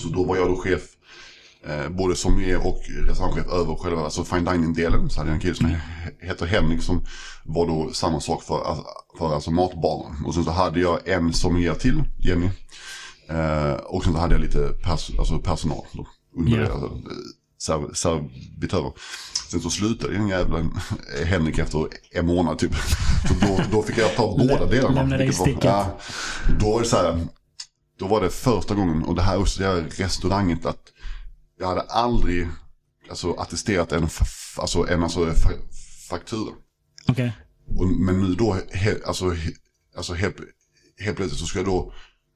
Så 0.01 0.09
då 0.09 0.25
var 0.25 0.37
jag 0.37 0.49
då 0.49 0.57
chef, 0.57 0.81
eh, 1.67 1.89
både 1.97 2.17
sommelier 2.17 2.67
och 2.67 2.81
restaurangchef 3.09 3.47
över 3.47 3.75
själva 3.75 4.01
alltså 4.05 4.25
fine 4.25 4.45
dining-delen. 4.45 5.11
Så 5.11 5.19
hade 5.21 5.31
jag 5.31 5.35
en 5.35 5.41
kille 5.41 5.55
som 5.55 5.67
Mm. 5.67 5.79
he- 5.79 6.27
heter 6.29 6.47
Henrik 6.47 6.83
som 6.83 7.05
var 7.45 7.67
då 7.67 7.91
samma 7.93 8.21
sak 8.21 8.43
för, 8.43 8.59
för 9.19 9.35
alltså 9.35 9.51
matbaren. 9.51 10.25
Och 10.25 10.35
sen 10.35 10.45
så 10.45 10.51
hade 10.51 10.81
jag 10.81 11.09
en 11.09 11.33
sommelier 11.33 11.75
till, 11.75 12.03
Jenny. 12.19 12.49
Eh, 13.29 13.73
och 13.73 14.05
sen 14.05 14.13
så 14.13 14.19
hade 14.19 14.35
jag 14.35 14.41
lite 14.43 14.69
pers 14.83 15.11
alltså 15.19 15.39
personal 15.39 15.85
under 16.37 16.59
det, 16.59 16.73
alltså, 16.73 16.87
eh, 16.87 16.93
serv- 17.61 17.95
servitörer. 17.95 18.93
Sen 19.51 19.61
så 19.61 19.71
slutade 19.71 20.13
den 20.13 20.29
jävla 20.29 20.71
Henrik 21.25 21.59
efter 21.59 21.87
en 22.11 22.27
månad 22.27 22.59
typ. 22.59 22.73
Så 23.29 23.35
då, 23.47 23.61
då 23.73 23.83
fick 23.83 23.99
jag 23.99 24.17
ta 24.17 24.37
båda 24.39 24.67
delarna. 24.67 24.95
lämna 24.95 25.17
dig 25.17 25.29
i 25.29 25.33
sticket. 25.33 25.65
Ja, 25.65 25.99
då 26.61 26.71
var 26.73 26.81
det 26.81 26.87
så 26.87 26.97
här, 26.97 27.21
då 27.99 28.07
var 28.07 28.21
det 28.21 28.31
första 28.31 28.75
gången, 28.75 29.03
och 29.05 29.15
det 29.15 29.23
här 29.23 29.35
är 29.35 29.41
också 29.41 29.61
det 29.61 29.67
här 29.67 29.87
restauranget, 29.97 30.67
att 30.67 30.83
jag 31.59 31.67
hade 31.67 31.81
aldrig 31.81 32.49
alltså, 33.11 33.33
attesterat 33.33 33.93
en, 33.93 34.05
f- 34.05 34.59
alltså, 34.59 34.87
en 34.89 35.03
alltså, 35.03 35.21
fa- 35.27 35.73
faktura. 36.11 36.53
Okej. 37.09 37.33
Och, 37.77 37.87
men 37.89 38.21
nu 38.23 38.35
då, 38.35 38.57
he, 38.73 38.97
alltså, 39.07 39.31
he, 39.31 39.51
alltså 39.97 40.15
helt, 40.15 40.37
helt 40.99 41.17
plötsligt 41.17 41.41
så 41.41 41.47
ska 41.47 41.59
jag 41.59 41.67
då 41.67 41.93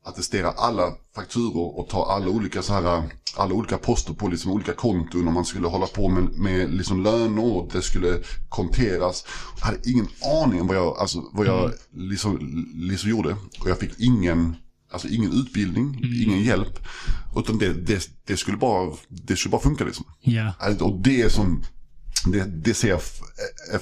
attestera 0.09 0.51
alla 0.51 0.93
fakturor 1.15 1.79
och 1.79 1.89
ta 1.89 2.13
alla 2.13 2.29
olika, 2.29 2.63
så 2.63 2.73
här, 2.73 3.03
alla 3.37 3.55
olika 3.55 3.79
poster 3.79 4.15
på 4.15 4.29
liksom 4.29 4.53
olika 4.53 4.73
konton 4.73 5.29
och 5.29 5.33
man 5.33 5.45
skulle 5.45 5.69
hålla 5.69 5.87
på 5.87 6.09
med, 6.09 6.25
med 6.25 6.75
liksom 6.75 7.03
löner 7.03 7.45
och 7.45 7.71
det 7.73 7.83
skulle 7.83 8.19
konteras. 8.49 9.25
Jag 9.59 9.67
hade 9.67 9.91
ingen 9.91 10.09
aning 10.45 10.61
om 10.61 10.67
vad 10.67 10.77
jag, 10.77 10.99
alltså, 10.99 11.25
vad 11.33 11.47
jag 11.47 11.73
liksom, 11.95 12.39
liksom 12.75 13.11
gjorde. 13.11 13.37
Och 13.61 13.71
jag 13.71 13.79
fick 13.79 13.93
ingen, 13.99 14.57
alltså 14.93 15.09
ingen 15.09 15.33
utbildning, 15.33 16.01
ingen 16.27 16.43
hjälp. 16.43 16.79
Utan 17.37 17.59
det, 17.59 17.73
det, 17.73 18.11
det, 18.25 18.37
skulle 18.37 18.57
bara, 18.57 18.93
det 19.09 19.37
skulle 19.37 19.51
bara 19.51 19.63
funka 19.63 19.85
liksom. 19.85 20.05
Ja. 20.21 20.53
Alltså, 20.59 20.85
Och 20.85 21.01
det 21.01 21.33
som, 21.33 21.65
det, 22.33 22.45
det 22.45 22.75
ser 22.75 22.89
jag 22.89 23.03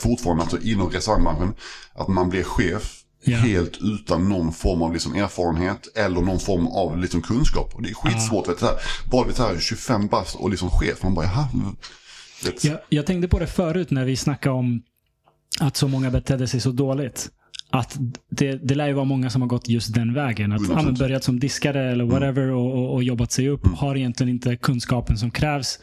fortfarande 0.00 0.42
alltså 0.42 0.58
inom 0.60 0.90
restaurangbranschen, 0.90 1.54
att 1.94 2.08
man 2.08 2.28
blir 2.28 2.42
chef 2.42 3.02
Ja. 3.26 3.38
helt 3.38 3.78
utan 3.82 4.28
någon 4.28 4.52
form 4.52 4.82
av 4.82 4.92
liksom 4.92 5.14
erfarenhet 5.14 5.96
eller 5.96 6.20
någon 6.20 6.40
form 6.40 6.66
av 6.66 6.98
liksom 6.98 7.22
kunskap. 7.22 7.74
Och 7.74 7.82
det 7.82 7.88
är 7.88 7.94
skitsvårt. 7.94 8.48
Vet 8.48 8.56
du, 8.56 8.60
så 8.60 8.66
här, 8.66 8.76
bara 9.10 9.32
så 9.32 9.42
här 9.42 9.58
25 9.58 10.06
bast 10.06 10.34
och 10.36 10.50
liksom 10.50 10.70
chef, 10.70 11.02
man 11.02 11.14
bara 11.14 11.26
jaha. 11.26 11.48
Vet, 12.44 12.64
Jag, 12.64 12.78
jag 12.88 13.06
tänkte 13.06 13.28
på 13.28 13.38
det 13.38 13.46
förut 13.46 13.90
när 13.90 14.04
vi 14.04 14.16
snackade 14.16 14.54
om 14.54 14.82
att 15.60 15.76
så 15.76 15.88
många 15.88 16.10
betedde 16.10 16.48
sig 16.48 16.60
så 16.60 16.70
dåligt. 16.70 17.30
Att 17.70 17.96
det, 18.30 18.52
det 18.56 18.74
lär 18.74 18.86
ju 18.86 18.92
vara 18.92 19.04
många 19.04 19.30
som 19.30 19.42
har 19.42 19.48
gått 19.48 19.68
just 19.68 19.94
den 19.94 20.14
vägen. 20.14 20.52
Att 20.52 20.60
100%. 20.60 20.72
ja, 20.76 20.82
men 20.82 20.94
börjat 20.94 21.24
som 21.24 21.40
diskare 21.40 21.92
eller 21.92 22.04
whatever 22.04 22.50
och, 22.50 22.72
och, 22.72 22.94
och 22.94 23.02
jobbat 23.02 23.32
sig 23.32 23.48
upp. 23.48 23.66
Har 23.66 23.96
egentligen 23.96 24.30
inte 24.32 24.56
kunskapen 24.56 25.18
som 25.18 25.30
krävs. 25.30 25.78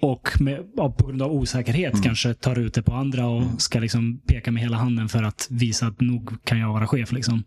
Och 0.00 0.40
med, 0.40 0.66
ja, 0.76 0.92
på 0.92 1.06
grund 1.06 1.22
av 1.22 1.32
osäkerhet 1.32 2.02
kanske 2.02 2.34
tar 2.34 2.58
ut 2.58 2.74
det 2.74 2.82
på 2.82 2.92
andra 2.92 3.26
och 3.26 3.42
ska 3.58 3.78
liksom 3.78 4.20
peka 4.26 4.50
med 4.52 4.62
hela 4.62 4.76
handen 4.76 5.08
för 5.08 5.22
att 5.22 5.46
visa 5.50 5.86
att 5.86 6.00
nog 6.00 6.44
kan 6.44 6.58
jag 6.58 6.72
vara 6.72 6.86
chef. 6.86 7.12
Liksom. 7.12 7.44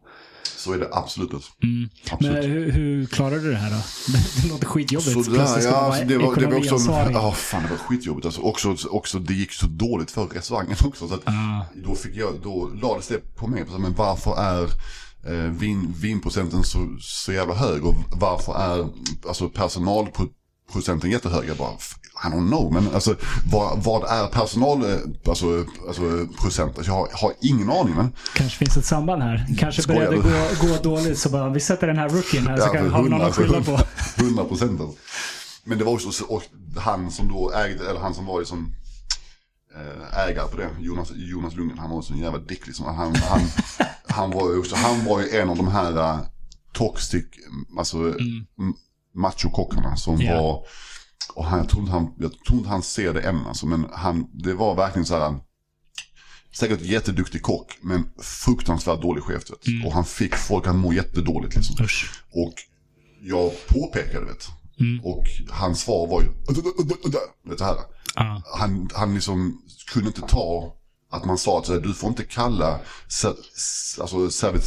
Så 0.57 0.73
är 0.73 0.79
det 0.79 0.89
absolut. 0.91 1.31
Mm. 1.63 1.89
absolut. 2.11 2.33
Men 2.33 2.51
hur, 2.51 2.71
hur 2.71 3.05
klarar 3.05 3.37
du 3.37 3.51
det 3.51 3.57
här 3.57 3.69
då? 3.71 3.77
Det, 4.41 4.49
låter 4.49 4.65
skitjobbigt. 4.65 5.11
Sådär, 5.11 5.37
Plötsligt 5.37 5.65
ja, 5.65 5.71
alltså, 5.71 6.05
det, 6.05 6.17
var, 6.17 6.35
det 6.35 6.45
var 6.47 6.57
också, 6.57 6.91
ja 7.13 7.31
fan 7.31 7.63
det 7.63 7.69
var 7.69 7.77
skitjobbigt. 7.77 8.25
Alltså, 8.25 8.41
också, 8.41 8.75
också, 8.89 9.19
det 9.19 9.33
gick 9.33 9.51
så 9.51 9.65
dåligt 9.65 10.11
för 10.11 10.25
restaurangen 10.25 10.75
också. 10.85 11.07
Så 11.07 11.13
att, 11.13 11.21
Ah. 11.25 11.65
då, 11.85 11.95
fick 11.95 12.15
jag, 12.15 12.33
då 12.43 12.71
lades 12.81 13.07
det 13.07 13.35
på 13.35 13.47
mig. 13.47 13.65
Men 13.79 13.93
varför 13.93 14.35
är 14.41 14.63
eh, 15.27 15.51
vin, 15.51 15.93
vinprocenten 16.01 16.63
så, 16.63 16.97
så 16.99 17.33
jävla 17.33 17.53
hög? 17.53 17.85
Och 17.85 17.95
varför 18.11 18.53
är 18.53 18.89
alltså, 19.27 19.49
personalprocenten 19.49 21.11
jättehög? 21.11 21.49
Jag 21.49 21.57
bara, 21.57 21.77
I 22.23 22.27
don't 22.27 22.47
know. 22.47 22.73
Men 22.73 22.93
alltså, 22.93 23.15
vad, 23.51 23.83
vad 23.83 24.03
är 24.03 24.27
personal, 24.27 24.83
eh, 24.83 24.97
alltså, 25.27 25.65
alltså 25.87 26.27
procent? 26.41 26.77
Alltså, 26.77 26.91
jag 26.91 26.97
har, 26.97 27.09
har 27.13 27.33
ingen 27.41 27.71
aning. 27.71 27.95
Men, 27.95 28.11
Kanske 28.35 28.57
finns 28.57 28.77
ett 28.77 28.85
samband 28.85 29.23
här. 29.23 29.45
Kanske 29.59 29.81
Skojar 29.81 29.99
började 29.99 30.17
gå, 30.61 30.67
gå 30.67 30.95
dåligt 30.95 31.19
så 31.19 31.29
bara 31.29 31.49
vi 31.49 31.59
sätter 31.59 31.87
den 31.87 31.97
här 31.97 32.09
rookien 32.09 32.47
här 32.47 32.57
så 32.57 32.63
Ja, 32.67 32.73
kan 32.73 32.83
för 32.83 32.89
ha 32.89 33.01
någon 33.01 33.21
att 33.21 33.35
skylla 33.35 33.61
på. 33.61 33.79
100 34.17 34.43
procent. 34.43 34.81
Alltså. 34.81 34.97
Men 35.63 35.77
det 35.77 35.83
var 35.83 35.93
också 35.93 36.11
så, 36.11 36.25
och 36.25 36.43
han 36.77 37.11
som 37.11 37.27
då 37.27 37.51
ägde, 37.51 37.89
eller 37.89 37.99
han 37.99 38.13
som 38.13 38.25
var 38.25 38.39
liksom 38.39 38.73
eh, 39.75 40.27
ägare 40.27 40.47
på 40.47 40.57
det, 40.57 40.69
Jonas, 40.79 41.11
Jonas 41.15 41.55
Lundgren, 41.55 41.79
han 41.79 41.89
var 41.89 42.01
så 42.01 42.13
en 42.13 42.19
jävla 42.19 42.39
dick 42.39 42.67
liksom. 42.67 42.85
Han, 42.85 43.15
han, 43.15 43.41
han 44.07 44.31
var 44.31 44.51
ju 44.51 44.59
också, 44.59 44.75
han 44.75 45.05
var 45.05 45.21
ju 45.21 45.29
en 45.29 45.49
av 45.49 45.57
de 45.57 45.67
här 45.67 45.91
uh, 45.91 46.19
toxic, 46.73 47.25
alltså 47.77 47.97
mm. 47.97 48.45
machokockarna 49.15 49.95
som 49.95 50.21
Ja. 50.21 50.41
var, 50.41 50.65
och 51.35 51.45
han, 51.45 51.59
jag, 51.59 51.69
tror 51.69 51.81
inte 51.81 51.93
han, 51.93 52.13
jag 52.19 52.31
tror 52.47 52.57
inte 52.57 52.69
han 52.69 52.83
ser 52.83 53.13
det 53.13 53.21
än 53.21 53.47
alltså, 53.47 53.65
men 53.65 53.87
han, 53.93 54.27
det 54.33 54.53
var 54.53 54.75
verkligen 54.75 55.05
så 55.05 55.19
här, 55.19 55.39
säkert 56.53 56.81
jätteduktig 56.81 57.41
kock, 57.41 57.77
men 57.81 58.09
fruktansvärt 58.21 59.01
dålig 59.01 59.23
chef. 59.23 59.51
vet 59.51 59.61
du. 59.61 59.85
Och 59.85 59.93
han 59.93 60.05
fick 60.05 60.35
folk 60.35 60.67
att 60.67 60.75
må 60.75 60.93
jättedåligt 60.93 61.55
liksom. 61.55 61.85
Usch. 61.85 62.11
Och 62.31 62.53
jag 63.21 63.51
påpekade 63.67 64.25
vet 64.25 64.47
Mm. 64.79 65.05
Och 65.05 65.25
hans 65.49 65.81
svar 65.81 66.07
var 66.07 66.21
ju, 66.21 66.27
vet 67.49 67.57
du 67.57 67.63
här. 67.63 67.75
Ja. 68.15 68.41
Han, 68.59 68.89
han 68.93 69.13
liksom 69.13 69.61
kunde 69.93 70.07
inte 70.07 70.21
ta 70.21 70.75
att 71.11 71.25
man 71.25 71.37
sa 71.37 71.59
att 71.59 71.83
du 71.83 71.93
får 71.93 72.09
inte 72.09 72.23
kalla 72.23 72.79
ser, 73.07 73.35
alltså, 74.01 74.31
servit, 74.31 74.63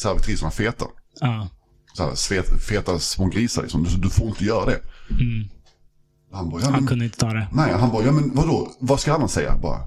servitriserna 0.00 0.50
feta. 0.50 0.84
Ja. 1.20 1.48
Så 1.94 2.02
här, 2.02 2.14
svet, 2.14 2.62
feta 2.62 2.98
små 2.98 3.26
grisar 3.26 3.62
liksom. 3.62 3.84
Du, 3.84 3.90
du 3.96 4.10
får 4.10 4.26
inte 4.26 4.44
göra 4.44 4.64
det. 4.64 4.80
Han 6.36 6.50
bara, 6.50 6.60
ja, 6.60 6.64
Han 6.66 6.72
men, 6.74 6.86
kunde 6.86 7.04
inte 7.04 7.18
ta 7.18 7.26
det. 7.32 7.46
nej, 7.52 7.72
han 7.72 7.90
bara, 7.92 8.04
ja 8.04 8.12
men 8.12 8.34
vadå, 8.34 8.68
vad 8.80 9.00
ska 9.00 9.10
jag 9.10 9.18
annars 9.20 9.30
säga? 9.30 9.56
Bara, 9.62 9.80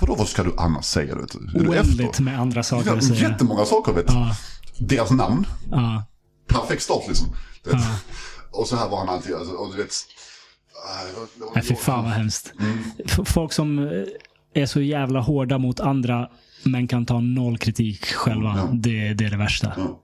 vadå, 0.00 0.14
vad 0.14 0.28
ska 0.28 0.42
du 0.42 0.54
annars 0.58 0.84
säga? 0.84 1.14
Vet 1.16 1.32
du? 1.32 1.58
Är 1.58 1.62
du 1.64 1.68
Oändligt 1.68 2.10
efter? 2.10 2.22
med 2.22 2.40
andra 2.40 2.62
saker 2.62 2.96
att 2.96 3.04
säga. 3.04 3.28
jättemånga 3.30 3.64
saker 3.64 3.92
vet 3.92 4.06
du. 4.06 4.12
Ja. 4.14 4.36
Deras 4.78 5.10
namn, 5.10 5.46
Ja. 5.70 6.04
perfekt 6.48 6.82
start 6.82 7.02
liksom. 7.08 7.26
Du. 7.64 7.70
Ja. 7.70 7.96
Och 8.52 8.66
så 8.66 8.76
här 8.76 8.88
var 8.88 8.98
han 8.98 9.08
alltid, 9.08 9.34
alltså, 9.34 9.54
och 9.54 9.70
du 9.76 9.82
vet. 9.82 9.90
Nej, 11.54 11.64
fy 11.64 11.74
fan 11.74 12.04
vad 12.04 12.12
hemskt. 12.12 12.52
Mm. 12.60 13.24
Folk 13.24 13.52
som 13.52 13.78
eh, 13.78 14.62
är 14.62 14.66
så 14.66 14.80
jävla 14.80 15.20
hårda 15.20 15.58
mot 15.58 15.80
andra 15.80 16.28
men 16.64 16.88
kan 16.88 17.06
ta 17.06 17.20
noll 17.20 17.58
kritik 17.58 18.04
själva. 18.06 18.54
Ja. 18.56 18.68
Det, 18.72 19.14
det 19.14 19.24
är 19.24 19.30
det 19.30 19.36
värsta. 19.36 19.72
Ja. 19.76 20.00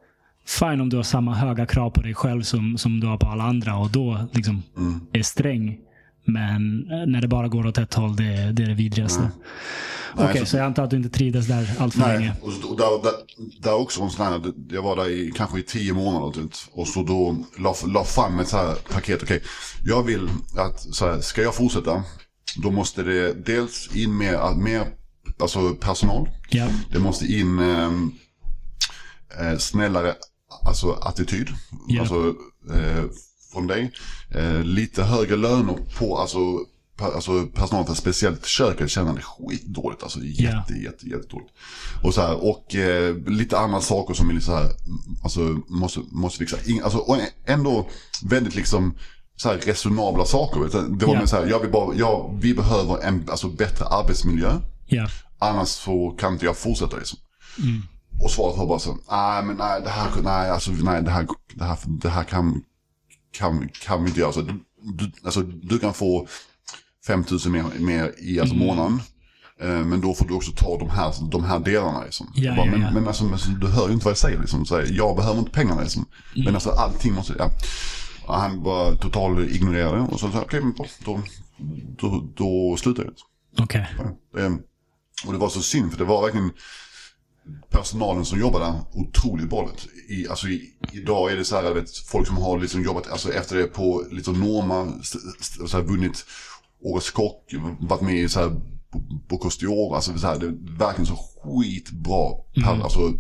Fine 0.47 0.81
om 0.81 0.89
du 0.89 0.97
har 0.97 1.03
samma 1.05 1.35
höga 1.35 1.67
krav 1.67 1.91
på 1.91 2.03
dig 2.03 2.15
själv 2.15 2.43
som, 2.43 2.79
som 2.79 3.01
du 3.01 3.07
har 3.07 3.17
på 3.17 3.27
alla 3.27 3.45
andra 3.45 3.77
och 3.77 3.91
då 3.91 4.27
liksom 4.33 4.63
Mm. 4.77 5.01
är 5.13 5.23
sträng. 5.23 5.79
Men 6.27 6.91
eh, 6.91 7.07
när 7.07 7.21
det 7.21 7.29
bara 7.29 7.49
går 7.49 7.67
åt 7.67 7.79
ett 7.79 7.95
håll, 7.95 8.17
det, 8.17 8.53
det 8.53 8.63
är 8.63 8.67
det 8.69 8.75
vidrigaste. 8.75 9.31
Okej, 10.15 10.27
Nej, 10.35 10.39
så- 10.41 10.47
så 10.47 10.57
jag 10.57 10.67
antar 10.67 10.85
att 10.85 10.91
du 10.91 10.97
inte 10.97 11.09
trivdes 11.09 11.47
där 11.47 11.71
allt 11.79 11.95
för 11.95 12.01
Nej, 12.01 12.19
länge. 12.19 12.33
och, 12.43 12.77
där, 12.77 13.03
där, 13.03 13.13
där 13.63 13.75
också 13.75 14.03
en 14.03 14.11
sån 14.11 14.27
här, 14.27 14.41
jag 14.71 14.83
var 14.83 14.97
där 14.97 15.09
i 15.11 15.33
kanske 15.37 15.59
i 15.59 15.63
tio 15.63 15.93
månader 15.95 16.33
typ, 16.43 16.51
och 16.73 16.89
så 16.89 17.03
då 17.03 17.37
la, 17.59 17.75
la 17.87 18.05
fram 18.05 18.39
ett 18.39 18.49
så 18.49 18.57
här 18.57 18.75
paket, 18.93 19.23
okej, 19.23 19.43
jag 19.85 20.03
vill 20.03 20.29
att, 20.59 20.81
så 20.81 21.07
här, 21.07 21.21
ska 21.21 21.43
jag 21.43 21.55
fortsätta, 21.55 22.03
då 22.63 22.71
måste 22.71 23.03
det 23.03 23.33
dels 23.47 23.97
in 23.97 24.17
med 24.19 24.57
mer 24.57 24.87
alltså 25.41 25.75
personal, 25.75 26.29
Ja. 26.51 26.69
det 26.93 26.99
måste 26.99 27.27
in 27.27 27.59
ehm, 27.59 28.13
eh, 29.41 29.59
snällare 29.59 30.15
alltså, 30.67 30.93
attityd, 30.93 31.49
Ja. 31.89 32.01
alltså 32.01 32.35
eh, 32.75 33.05
från 33.57 33.67
dig, 33.67 33.93
eh, 34.31 34.63
lite 34.63 35.05
högre 35.05 35.37
löner 35.37 35.77
på, 35.99 36.19
alltså 36.19 36.39
per, 36.97 37.15
alltså 37.15 37.47
personal 37.47 37.85
för 37.85 37.95
speciellt 37.95 38.47
köket 38.47 38.91
känner 38.91 39.15
det 39.15 39.23
skitdåligt. 39.23 40.03
Alltså 40.03 40.19
jätte, 40.23 40.73
jätte, 40.73 41.07
jättedåligt. 41.07 41.51
Och 42.03 42.15
så 42.15 42.21
här, 42.21 42.45
och 42.45 42.75
eh, 42.75 43.17
lite 43.27 43.59
andra 43.59 43.81
saker 43.81 44.15
som 44.15 44.31
är 44.31 44.35
lite 44.35 44.47
så 44.47 44.57
här, 44.57 44.71
alltså 45.23 45.41
måste, 45.69 46.01
måste 46.11 46.39
fixa. 46.39 46.57
In, 46.67 46.83
alltså, 46.83 46.99
och 46.99 47.19
ändå 47.47 47.89
väldigt 48.23 48.55
liksom 48.55 48.95
så 49.37 49.49
här 49.49 49.59
resonabla 49.59 50.25
saker. 50.25 50.61
Det 50.99 51.07
var 51.07 51.15
mer 51.15 51.27
så 51.27 51.37
här, 51.37 51.47
jag 51.47 51.61
vill 51.61 51.71
bara, 51.71 51.95
jag, 51.95 52.39
vi 52.41 52.55
behöver 52.55 52.99
en 53.03 53.25
alltså, 53.31 53.49
bättre 53.49 53.85
arbetsmiljö. 53.85 54.53
Ja. 54.87 55.09
Annars 55.39 55.69
så 55.69 56.11
kan 56.11 56.33
inte 56.33 56.45
jag 56.45 56.57
fortsätta 56.57 56.97
liksom. 56.97 57.19
Mm. 57.59 57.83
Och 58.23 58.31
svaret 58.31 58.59
var 58.59 58.67
bara 58.67 58.79
så, 58.79 58.99
nej 59.11 59.43
men 59.43 59.57
nej 59.57 59.81
det 59.85 59.91
här, 59.91 60.11
nej 60.23 60.51
alltså 60.51 60.71
nej 60.71 61.03
det 61.03 61.11
här, 61.11 61.27
det 61.55 61.65
här, 61.65 61.79
det 61.87 62.09
här 62.09 62.25
kan, 62.25 62.63
kan, 63.39 63.69
kan 63.83 64.03
vi 64.03 64.09
inte 64.09 64.21
göra. 64.21 64.33
Så 64.33 64.41
du, 64.43 64.53
du, 64.83 65.11
alltså, 65.25 65.43
du 65.43 65.79
kan 65.79 65.95
få 65.95 66.27
5000 67.07 67.53
mer, 67.53 67.65
mer 67.79 68.15
i 68.19 68.41
alltså, 68.41 68.55
Mm. 68.55 68.67
månaden. 68.67 69.01
Eh, 69.61 69.69
Men 69.87 70.01
då 70.01 70.15
får 70.15 70.27
du 70.29 70.35
också 70.35 70.53
ta 70.53 70.79
de 70.79 70.91
här, 70.91 71.15
de 71.31 71.45
här 71.45 71.59
delarna. 71.59 72.05
Liksom. 72.05 72.33
Ja, 72.35 72.57
bara, 72.57 72.67
ja, 72.67 72.73
men, 72.73 72.81
ja. 72.81 72.91
men 72.91 73.07
alltså, 73.09 73.25
men 73.25 73.39
du 73.61 73.67
hör 73.67 73.87
ju 73.89 73.93
inte 73.95 74.05
vad 74.05 74.11
jag 74.11 74.19
säger. 74.19 74.41
Liksom. 74.41 74.67
Så 74.67 74.83
jag 74.91 75.17
behöver 75.17 75.39
inte 75.39 75.51
pengarna. 75.51 75.81
Liksom. 75.83 76.07
Mm. 76.35 76.45
Men 76.45 76.55
alltså 76.55 76.71
allting 76.71 77.13
måste, 77.13 77.35
ja. 77.39 77.51
Han 78.29 78.63
bara 78.63 78.95
totalt 78.97 79.51
ignorerade 79.51 80.01
och 80.01 80.21
så 80.21 80.31
sa 80.33 80.41
okej, 80.43 80.61
men 80.61 80.75
då, 81.05 81.21
då, 82.01 82.29
då, 82.37 82.77
slutar 82.77 83.05
jag. 83.05 83.13
Okej. 83.65 83.87
Eh, 84.39 84.53
Och 85.27 85.33
det 85.33 85.39
var 85.39 85.49
så 85.49 85.63
synd 85.63 85.91
för 85.93 85.99
det 85.99 86.05
var 86.05 86.23
verkligen 86.23 86.51
personalen 87.71 88.25
som 88.25 88.41
jobbade 88.41 88.65
där 88.65 88.81
otroligt 88.93 89.51
du. 89.51 89.89
I, 90.09 90.29
alltså 90.29 90.49
i, 90.49 90.71
idag 90.93 91.33
är 91.33 91.37
det 91.37 91.45
så 91.45 91.57
här, 91.57 91.75
vet, 91.75 91.97
folk 91.97 92.27
som 92.27 92.37
har 92.37 92.59
liksom 92.59 92.83
jobbat 92.83 93.11
alltså 93.11 93.33
efter 93.33 93.57
det 93.57 93.65
på 93.65 94.05
liksom 94.11 94.41
Norma, 94.41 95.03
så 95.67 95.77
här, 95.77 95.85
vunnit 95.85 96.25
Årets 96.81 97.11
Kock, 97.11 97.55
varit 97.81 98.03
med 98.03 98.17
i 98.17 98.29
så 98.29 98.41
här 98.41 98.61
Bocuse 99.29 99.67
d'Or, 99.67 99.95
alltså 99.95 100.19
så 100.19 100.27
här, 100.27 100.39
det 100.39 100.47
är 100.47 100.79
verkligen 100.79 101.07
så 101.07 101.17
skitbra 101.17 102.31
per, 102.65 102.83
alltså, 102.83 103.13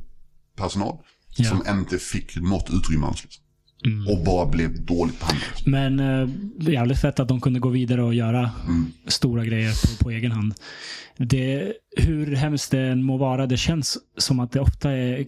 personal. 0.56 0.98
Ja. 1.36 1.44
Som 1.44 1.78
inte 1.78 1.98
fick 1.98 2.36
något 2.36 2.70
utrymme 2.70 3.06
alls. 3.06 3.22
Liksom. 3.22 3.44
Mm. 3.84 4.08
Och 4.08 4.24
bara 4.24 4.46
blev 4.46 4.84
dåligt 4.84 5.20
behandlade. 5.20 5.52
Men 5.64 6.00
eh, 6.00 6.28
jävligt 6.72 7.00
fett 7.00 7.20
att 7.20 7.28
de 7.28 7.40
kunde 7.40 7.60
gå 7.60 7.68
vidare 7.68 8.02
och 8.02 8.14
göra 8.14 8.50
Mm. 8.66 8.86
stora 9.06 9.44
grejer 9.44 9.72
på, 9.98 10.04
på 10.04 10.10
egen 10.10 10.32
hand. 10.32 10.54
Det, 11.16 11.72
hur 11.96 12.36
hemskt 12.36 12.70
det 12.70 12.80
än 12.80 13.02
må 13.02 13.16
vara, 13.16 13.46
det 13.46 13.56
känns 13.56 13.98
som 14.16 14.40
att 14.40 14.52
det 14.52 14.60
ofta 14.60 14.90
är, 14.92 15.26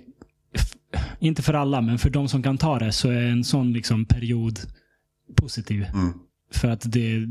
inte 1.18 1.42
för 1.42 1.54
alla, 1.54 1.80
men 1.80 1.98
för 1.98 2.10
de 2.10 2.28
som 2.28 2.42
kan 2.42 2.58
ta 2.58 2.78
det, 2.78 2.92
så 2.92 3.10
är 3.10 3.22
en 3.22 3.44
sån 3.44 3.72
liksom 3.72 4.04
period 4.04 4.58
positiv. 5.36 5.86
Mm. 5.94 6.12
För 6.52 6.68
att 6.68 6.92
det, 6.92 7.26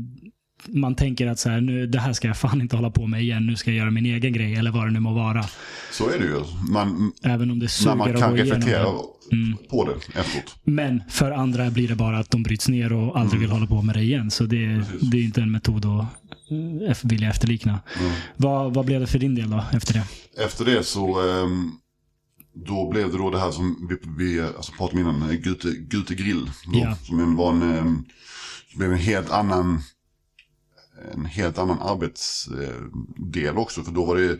man 0.66 0.94
tänker 0.94 1.26
att 1.26 1.38
så 1.38 1.50
här, 1.50 1.60
nu, 1.60 1.86
det 1.86 2.00
här 2.00 2.12
ska 2.12 2.28
jag 2.28 2.36
fan 2.36 2.60
inte 2.60 2.76
hålla 2.76 2.90
på 2.90 3.06
med 3.06 3.22
igen. 3.22 3.46
Nu 3.46 3.56
ska 3.56 3.70
jag 3.70 3.78
göra 3.78 3.90
min 3.90 4.06
egen 4.06 4.32
grej, 4.32 4.54
eller 4.54 4.70
vad 4.70 4.86
det 4.86 4.90
nu 4.90 5.00
må 5.00 5.12
vara. 5.14 5.44
Så 5.92 6.08
är 6.10 6.18
det 6.18 6.24
ju. 6.24 6.44
Man, 6.72 7.12
Även 7.22 7.50
om 7.50 7.58
det 7.58 7.68
suger 7.68 7.94
man 7.96 8.14
att 8.14 8.20
kan 8.20 8.36
reflektera 8.36 8.82
det. 8.82 9.36
Mm. 9.36 9.56
på 9.70 9.84
det 9.84 10.20
efteråt. 10.20 10.56
Men 10.64 11.02
för 11.08 11.30
andra 11.30 11.70
blir 11.70 11.88
det 11.88 11.94
bara 11.94 12.18
att 12.18 12.30
de 12.30 12.42
bryts 12.42 12.68
ner 12.68 12.92
och 12.92 13.18
aldrig 13.18 13.40
vill 13.40 13.50
hålla 13.50 13.66
på 13.66 13.82
med 13.82 13.94
det 13.96 14.02
igen. 14.02 14.30
Så 14.30 14.44
det, 14.44 14.64
Mm. 14.64 14.84
Precis. 14.84 15.10
det 15.10 15.16
är 15.18 15.22
inte 15.22 15.40
en 15.42 15.50
metod 15.52 15.84
att 15.84 16.06
eh, 16.88 16.96
vilja 17.10 17.30
efterlikna. 17.30 17.80
Mm. 18.00 18.12
Vad, 18.36 18.74
vad 18.74 18.86
blev 18.86 19.00
det 19.00 19.06
för 19.06 19.18
din 19.18 19.34
del 19.34 19.50
då, 19.50 19.64
efter 19.72 19.94
det? 19.94 20.04
Efter 20.44 20.64
det 20.64 20.84
så 20.84 21.30
ehm, 21.30 21.70
då 22.66 22.90
blev 22.90 23.12
det 23.12 23.18
då 23.18 23.30
det 23.30 23.38
här 23.40 23.50
som 23.50 23.88
vi, 23.90 23.96
vi 24.24 24.40
alltså, 24.40 24.72
pratade 24.72 25.02
om 25.04 25.16
innan, 25.16 25.40
Gute, 25.42 25.68
Gute 25.70 26.14
Grill. 26.14 26.50
Då, 26.72 26.78
Ja. 26.78 26.96
Som 26.96 27.36
var 27.36 27.52
en, 27.52 27.62
ehm, 27.62 28.04
som 28.70 28.78
blev 28.78 28.92
en 28.92 28.98
helt 28.98 29.30
annan 29.30 29.80
en 31.14 31.24
helt 31.24 31.58
annan 31.58 31.78
arbetsdel 31.82 33.58
också. 33.58 33.82
För 33.82 33.92
då 33.92 34.04
var 34.04 34.16
det, 34.16 34.38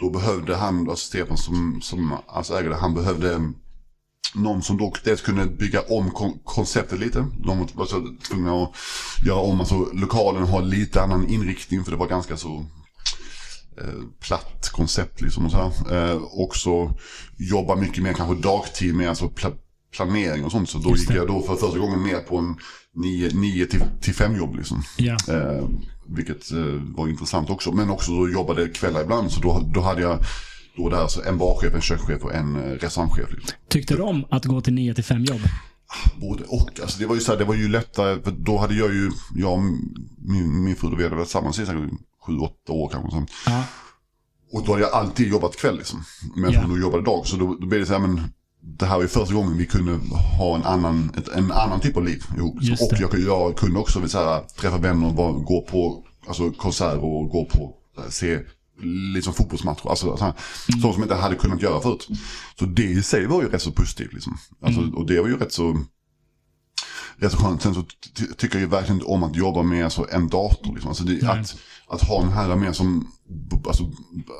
då 0.00 0.10
behövde 0.10 0.56
han, 0.56 0.90
alltså 0.90 1.06
Stefan 1.06 1.36
som, 1.36 1.80
som 1.82 2.16
alltså 2.26 2.54
ägare, 2.54 2.74
han 2.74 2.94
behövde 2.94 3.52
någon 4.34 4.62
som 4.62 4.76
då 4.78 4.92
dels 5.04 5.20
kunde 5.22 5.46
bygga 5.46 5.80
om 5.80 6.10
kon- 6.10 6.38
konceptet 6.44 6.98
lite. 6.98 7.26
De 7.44 7.68
var 7.74 7.86
så 7.86 8.16
tvungna 8.28 8.62
att 8.62 8.72
göra 9.26 9.40
om, 9.40 9.60
alltså 9.60 9.88
lokalen 9.92 10.44
har 10.44 10.62
lite 10.62 11.02
annan 11.02 11.28
inriktning 11.28 11.84
för 11.84 11.90
det 11.90 11.96
var 11.96 12.06
ganska 12.08 12.36
så 12.36 12.66
eh, 13.80 14.02
platt 14.20 14.70
koncept 14.72 15.20
liksom 15.20 15.44
och 15.46 15.50
så 15.50 15.56
här. 15.56 16.12
Eh, 16.12 16.22
också 16.22 16.94
jobba 17.38 17.76
mycket 17.76 18.02
mer 18.02 18.12
kanske 18.12 18.48
dagtid 18.48 18.94
med 18.94 19.08
alltså 19.08 19.28
pl 19.28 19.46
planering 19.94 20.44
och 20.44 20.52
sånt. 20.52 20.68
Så 20.68 20.78
då 20.78 20.90
Just 20.90 21.00
gick 21.00 21.08
det. 21.08 21.16
jag 21.16 21.26
då 21.26 21.42
för 21.42 21.54
första 21.56 21.78
gången 21.78 22.02
ner 22.02 22.20
på 22.20 22.38
en 22.38 22.56
9 23.40 23.66
till, 23.66 23.82
till 24.00 24.14
5 24.14 24.36
jobb 24.36 24.56
liksom. 24.56 24.82
Ja. 24.96 25.16
Eh, 25.28 25.68
vilket 26.06 26.52
eh, 26.52 26.58
var 26.96 27.08
intressant 27.08 27.50
också. 27.50 27.72
Men 27.72 27.90
också 27.90 28.12
då 28.12 28.28
jobbade 28.30 28.68
kvällar 28.68 29.02
ibland. 29.02 29.32
Så 29.32 29.40
då, 29.40 29.70
då 29.74 29.80
hade 29.80 30.00
jag 30.02 30.18
då 30.76 30.88
där 30.88 31.06
så 31.06 31.22
en 31.22 31.38
barchef, 31.38 31.74
en 31.74 31.80
kökschef 31.80 32.22
och 32.24 32.34
en 32.34 32.56
eh, 32.56 32.60
restaurangchef. 32.70 33.32
Liksom. 33.32 33.56
Tyckte 33.68 33.96
du 33.96 34.02
om 34.02 34.24
att 34.30 34.44
gå 34.44 34.60
till 34.60 34.74
9 34.74 34.94
till 34.94 35.04
5 35.04 35.24
jobb? 35.24 35.40
Både 36.20 36.44
och. 36.44 36.80
Alltså 36.82 36.98
det 36.98 37.06
var 37.06 37.14
ju 37.14 37.20
så 37.20 37.32
här, 37.32 37.38
det 37.38 37.44
var 37.44 37.54
ju 37.54 37.68
lättare. 37.68 38.22
För 38.22 38.30
då 38.30 38.58
hade 38.58 38.74
jag 38.74 38.94
ju, 38.94 39.10
jag 39.34 39.52
och 39.52 39.62
min, 40.18 40.64
min 40.64 40.76
fru, 40.76 40.90
då 40.90 40.96
vi 40.96 41.02
hade 41.02 41.16
varit 41.16 41.26
tillsammans 41.26 41.58
i 41.58 41.66
säkert 41.66 41.90
sju, 42.26 42.36
åtta 42.38 42.72
år 42.72 42.88
kanske. 42.92 43.26
Ja. 43.50 43.64
Och 44.52 44.64
då 44.66 44.72
hade 44.72 44.84
jag 44.84 44.92
alltid 44.92 45.28
jobbat 45.28 45.56
kväll 45.56 45.76
liksom. 45.76 46.04
Men 46.36 46.52
Ja. 46.52 46.64
då 46.68 46.78
jobbade 46.78 47.02
dag. 47.04 47.26
Så 47.26 47.36
då, 47.36 47.54
då 47.60 47.66
blev 47.66 47.80
det 47.80 47.86
så 47.86 47.92
här, 47.92 48.00
men 48.00 48.20
det 48.66 48.86
här 48.86 48.94
var 48.94 49.02
ju 49.02 49.08
första 49.08 49.34
gången 49.34 49.56
vi 49.56 49.66
kunde 49.66 49.92
ha 50.38 50.56
en 50.56 50.62
annan, 50.62 51.12
ett, 51.16 51.28
en 51.28 51.52
annan 51.52 51.80
typ 51.80 51.96
av 51.96 52.04
liv 52.04 52.24
ihop. 52.36 52.56
Och 52.56 53.00
jag, 53.00 53.18
jag 53.18 53.56
kunde 53.56 53.78
också 53.78 54.08
så 54.08 54.18
här, 54.18 54.40
träffa 54.40 54.78
vänner 54.78 55.20
och 55.20 55.44
gå 55.44 55.60
på 55.62 56.04
alltså, 56.26 56.50
konserter 56.50 57.04
och 57.04 57.28
gå 57.28 57.44
på, 57.44 57.74
se 58.10 58.40
liksom 59.14 59.34
fotbollsmatcher. 59.34 59.88
Alltså, 59.88 60.16
så 60.16 60.24
här, 60.24 60.34
Mm. 60.68 60.80
Som 60.80 60.92
jag 60.92 61.02
inte 61.02 61.14
hade 61.14 61.34
kunnat 61.34 61.62
göra 61.62 61.80
förut. 61.80 62.08
Så 62.58 62.64
det 62.64 62.82
i 62.82 63.02
sig 63.02 63.26
var 63.26 63.42
ju 63.42 63.48
rätt 63.48 63.62
så 63.62 63.72
positivt 63.72 64.12
liksom. 64.12 64.38
Alltså, 64.62 64.80
Mm. 64.80 64.94
Och 64.94 65.06
det 65.06 65.20
var 65.20 65.28
ju 65.28 65.38
rätt 65.38 65.52
så 65.52 65.78
rätt 67.16 67.32
så 67.32 67.38
skönt. 67.38 67.62
Sen 67.62 67.74
så 67.74 67.84
ty 68.14 68.26
tycker 68.26 68.54
jag 68.54 68.60
ju 68.60 68.68
verkligen 68.68 68.96
inte 68.96 69.06
om 69.06 69.22
att 69.22 69.36
jobba 69.36 69.62
med 69.62 69.84
alltså, 69.84 70.06
en 70.10 70.28
dator. 70.28 70.72
Liksom. 70.72 70.88
Alltså 70.88 71.04
det, 71.04 71.22
att, 71.22 71.56
att 71.88 72.08
ha 72.08 72.20
den 72.20 72.32
här 72.32 72.56
mer 72.56 72.72
som, 72.72 73.12
alltså, 73.66 73.90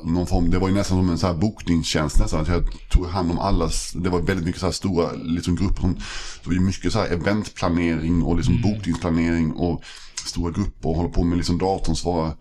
någon 0.03 0.27
form, 0.27 0.49
det 0.49 0.59
var 0.59 0.67
ju 0.67 0.73
nästan 0.73 0.97
som 0.97 1.09
en 1.09 1.17
så 1.17 1.27
här 1.27 1.33
bokningstjänst 1.33 2.19
nästan. 2.19 2.41
Att 2.41 2.47
jag 2.47 2.63
tog 2.91 3.05
hand 3.05 3.31
om 3.31 3.39
allas, 3.39 3.91
det 3.91 4.09
var 4.09 4.21
väldigt 4.21 4.45
mycket 4.45 4.61
så 4.61 4.67
här 4.67 4.73
stora 4.73 5.11
liksom, 5.11 5.55
grupper. 5.55 5.81
Som, 5.81 5.93
det 6.43 6.47
var 6.47 6.53
ju 6.53 6.59
mycket 6.59 6.93
så 6.93 6.99
här 6.99 7.07
eventplanering 7.07 8.23
och 8.23 8.35
liksom 8.35 8.55
mm. 8.55 8.71
bokningsplanering 8.71 9.51
och 9.51 9.83
stora 10.25 10.51
grupper 10.51 10.89
och 10.89 10.95
hålla 10.95 11.09
på 11.09 11.23
med 11.23 11.37
liksom 11.37 11.57
datorn 11.57 11.95
svara 11.95 12.33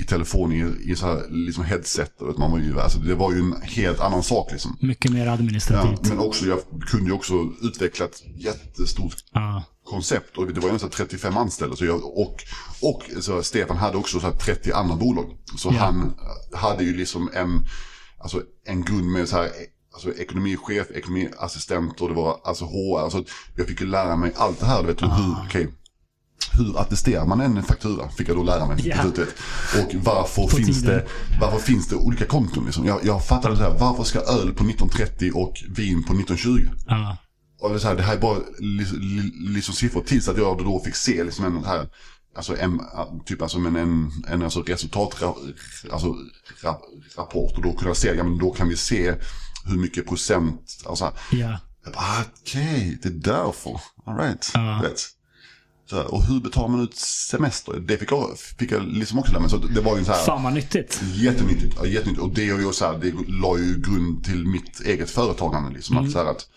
i 0.00 0.04
telefon 0.04 0.52
i, 0.52 0.90
i 0.90 0.96
så 0.96 1.06
här, 1.06 1.24
liksom 1.30 1.64
headset. 1.64 2.12
Vet, 2.20 2.38
man 2.38 2.50
var 2.50 2.58
ju, 2.58 2.80
alltså, 2.80 2.98
det 2.98 3.14
var 3.14 3.32
ju 3.32 3.38
en 3.38 3.54
helt 3.62 4.00
annan 4.00 4.22
sak. 4.22 4.52
Liksom. 4.52 4.76
Mycket 4.80 5.12
mer 5.12 5.26
administrativt. 5.26 6.00
Ja, 6.02 6.08
men 6.08 6.18
också, 6.18 6.46
jag 6.46 6.58
kunde 6.86 7.06
ju 7.06 7.12
också 7.12 7.34
utveckla 7.62 8.04
ett 8.04 8.22
jättestort 8.36 9.14
ah. 9.32 9.62
Koncept. 9.90 10.38
Och 10.38 10.46
det 10.46 10.60
var 10.60 10.70
ju 10.72 10.78
35 10.78 11.36
anställda. 11.36 11.76
Så 11.76 11.84
jag, 11.84 12.18
och 12.18 12.44
och 12.80 13.02
så 13.20 13.42
Stefan 13.42 13.76
hade 13.76 13.96
också 13.96 14.20
så 14.20 14.32
30 14.32 14.72
andra 14.72 14.96
bolag. 14.96 15.26
Så 15.56 15.68
ja. 15.72 15.78
han 15.78 16.14
hade 16.52 16.84
ju 16.84 16.96
liksom 16.96 17.30
en, 17.34 17.66
alltså, 18.18 18.42
en 18.64 18.84
grund 18.84 19.10
med 19.10 19.28
så 19.28 19.36
här, 19.36 19.50
alltså, 19.92 20.14
ekonomichef, 20.14 20.90
ekonomiassistent 20.90 22.00
och 22.00 22.08
det 22.08 22.14
var 22.14 22.40
alltså 22.44 22.64
HR. 22.64 23.00
Alltså, 23.00 23.24
jag 23.56 23.66
fick 23.66 23.80
ju 23.80 23.86
lära 23.86 24.16
mig 24.16 24.32
allt 24.36 24.60
det 24.60 24.66
här. 24.66 24.82
Du 24.82 24.86
vet, 24.86 25.02
ah. 25.02 25.06
hur, 25.06 25.46
okay, 25.46 25.66
hur 26.52 26.78
attesterar 26.80 27.26
man 27.26 27.40
en 27.40 27.62
faktura? 27.62 28.08
Fick 28.08 28.28
jag 28.28 28.36
då 28.36 28.42
lära 28.42 28.66
mig. 28.66 28.86
Yeah. 28.86 29.06
Och 29.06 29.94
varför 29.94 30.56
finns, 30.56 30.82
det, 30.82 31.06
varför 31.40 31.58
finns 31.58 31.88
det 31.88 31.96
olika 31.96 32.24
konton? 32.24 32.64
Liksom? 32.64 32.86
Jag, 32.86 33.00
jag 33.04 33.26
fattade 33.26 33.56
så 33.56 33.62
här, 33.62 33.78
varför 33.78 34.04
ska 34.04 34.18
öl 34.18 34.54
på 34.54 34.64
1930 34.64 35.32
och 35.34 35.54
vin 35.68 36.04
på 36.04 36.12
1920? 36.12 36.48
Uh. 36.90 37.14
Och 37.60 37.70
det, 37.70 37.84
här, 37.84 37.96
det 37.96 38.02
här 38.02 38.16
är 38.16 38.20
bara 38.20 38.38
liksom 39.54 39.74
siffror 39.74 40.02
tills 40.02 40.28
att 40.28 40.38
jag 40.38 40.58
då 40.58 40.80
fick 40.84 40.94
se 40.94 41.24
liksom 41.24 41.44
en 41.44 41.64
här, 41.64 41.88
alltså 42.36 42.56
en, 42.56 42.80
typ 43.26 43.42
alltså 43.42 43.58
en, 43.58 43.76
en, 43.76 44.10
en 44.28 44.42
alltså 44.42 44.62
resultat, 44.62 45.22
alltså 45.90 46.16
rap, 46.62 46.82
rapport 47.16 47.52
och 47.56 47.62
då 47.62 47.72
kunde 47.72 47.88
jag 47.88 47.96
se, 47.96 48.14
ja 48.14 48.24
men 48.24 48.38
då 48.38 48.50
kan 48.50 48.68
vi 48.68 48.76
se 48.76 49.14
hur 49.64 49.78
mycket 49.78 50.06
procent, 50.06 50.82
alltså, 50.86 51.12
yeah. 51.32 51.56
okej, 51.86 52.26
okay, 52.42 52.96
det 53.02 53.08
är 53.08 53.34
därför, 53.34 53.80
alright, 54.06 54.52
uh. 54.56 54.82
Så, 55.90 56.02
och 56.02 56.22
hur 56.22 56.40
betalar 56.40 56.68
man 56.68 56.80
ut 56.80 56.96
semester? 56.96 57.80
Det 57.80 57.98
fick 57.98 58.12
jag, 58.12 58.38
fick 58.38 58.72
jag 58.72 58.82
liksom 58.82 59.18
också 59.18 59.32
lära 59.32 59.40
mig. 59.40 59.50
Så 59.50 59.56
det 59.56 59.80
var 59.80 59.98
ju 59.98 60.04
så 60.04 60.12
här, 60.12 60.24
Fan 60.24 60.42
vad 60.42 60.52
nyttigt. 60.52 61.02
Jättenyttigt. 61.14 61.74
Ja, 61.78 61.86
jättenyttigt. 61.86 62.22
Och 62.22 62.34
det, 62.34 62.42
ju 62.42 62.72
så 62.72 62.84
här, 62.84 62.98
det 62.98 63.12
la 63.28 63.58
ju 63.58 63.80
grund 63.80 64.24
till 64.24 64.46
mitt 64.46 64.80
eget 64.80 65.10
företagande. 65.10 65.70
Liksom, 65.70 65.96
mm. 65.96 66.06
att, 66.06 66.12
så 66.12 66.18
här, 66.18 66.26
att 66.26 66.48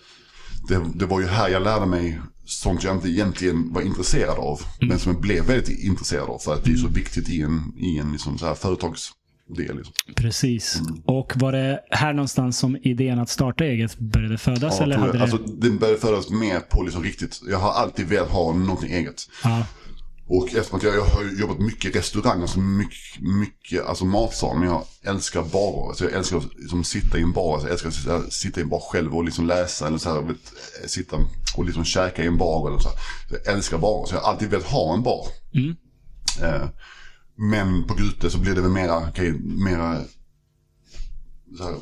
det, 0.72 0.86
det, 0.96 1.06
var 1.06 1.20
ju 1.20 1.28
här 1.28 1.50
jag 1.50 1.64
lärde 1.64 1.86
mig 1.86 2.20
sånt 2.46 2.84
jag 2.84 2.96
inte 2.96 3.10
egentligen 3.10 3.74
var 3.74 3.82
intresserad 3.82 4.38
av. 4.38 4.62
Mm. 4.78 4.90
Men 4.90 5.00
som 5.00 5.12
jag 5.12 5.22
blev 5.22 5.46
väldigt 5.46 5.84
intresserad 5.84 6.30
av. 6.30 6.40
För 6.40 6.54
att 6.54 6.64
det 6.64 6.72
är 6.72 6.76
så 6.76 6.88
mm. 6.88 6.94
viktigt 6.94 7.30
i 7.30 7.42
en, 7.42 7.74
i 7.78 7.98
en 7.98 8.12
liksom, 8.12 8.38
så 8.38 8.46
här, 8.46 8.56
företags 8.56 9.12
det. 9.56 9.74
Liksom. 9.74 9.94
Precis. 10.16 10.80
Mm. 10.80 11.02
Och 11.06 11.34
var 11.36 11.52
det 11.52 11.80
här 11.90 12.14
någonstans 12.14 12.58
som 12.58 12.78
idén 12.82 13.20
att 13.20 13.30
starta 13.30 13.64
eget 13.64 14.00
började 14.00 14.38
födas? 14.38 14.76
Ja, 14.78 14.84
eller 14.84 14.98
hade 14.98 15.12
det... 15.12 15.22
Alltså, 15.22 15.38
den 15.38 15.78
började 15.78 16.00
födas 16.00 16.30
mer 16.30 16.60
på 16.60 16.84
liksom 16.84 17.04
riktigt. 17.04 17.42
Jag 17.50 17.58
har 17.58 17.72
alltid 17.72 18.08
velat 18.08 18.30
ha 18.30 18.54
någonting 18.54 18.92
eget. 18.92 19.30
Ja. 19.44 19.66
Och 20.34 20.46
eftersom 20.46 20.78
att 20.78 20.84
jag, 20.84 20.96
jag 20.96 21.06
har 21.06 21.24
jobbat 21.24 21.60
mycket 21.60 21.96
i 21.96 22.00
restaurang, 22.00 22.42
alltså 22.42 22.60
mycket, 22.60 23.22
mycket 23.22 23.86
alltså 23.86 24.06
matsal, 24.06 24.60
men 24.60 24.68
jag 24.68 24.84
älskar 25.04 25.44
barer. 25.44 25.88
Alltså 25.88 26.04
jag 26.04 26.14
älskar 26.14 26.38
att 26.38 26.54
liksom, 26.58 26.84
sitta 26.84 27.18
i 27.18 27.22
en 27.22 27.32
bar, 27.32 27.54
alltså 27.54 27.68
jag 27.68 27.74
älskar 27.74 27.90
att 27.90 27.96
sitta, 27.96 28.30
sitta 28.30 28.60
i 28.60 28.64
en 28.64 28.70
bar 28.70 28.80
själv 28.80 29.16
och 29.16 29.24
liksom 29.24 29.48
läsa 29.48 29.88
eller 29.88 29.98
så 29.98 30.14
här, 30.14 30.22
vet, 30.22 30.54
sitta 30.92 31.18
och 31.56 31.66
liksom 31.66 31.86
käka 31.86 32.24
i 32.24 32.28
en 32.28 32.38
bar 32.38 32.68
eller 32.68 32.80
så. 32.80 32.90
Så 33.30 33.36
jag 33.36 33.54
älskar 33.56 33.78
barer, 33.78 34.06
så 34.06 34.16
jag 34.16 34.22
har 34.22 34.32
alltid 34.32 34.50
velat 34.50 34.66
ha 34.66 34.94
en 34.94 35.04
bar. 35.04 35.28
Mm. 35.54 35.76
Eh, 36.42 36.70
men 37.36 37.84
på 37.84 37.94
Gute 37.94 38.30
så 38.30 38.38
blir 38.38 38.56
det 38.56 38.62
väl 38.62 38.72
mera, 38.72 39.10
okay, 39.10 39.32
mera 39.42 40.02
så 41.58 41.64
här, 41.64 41.76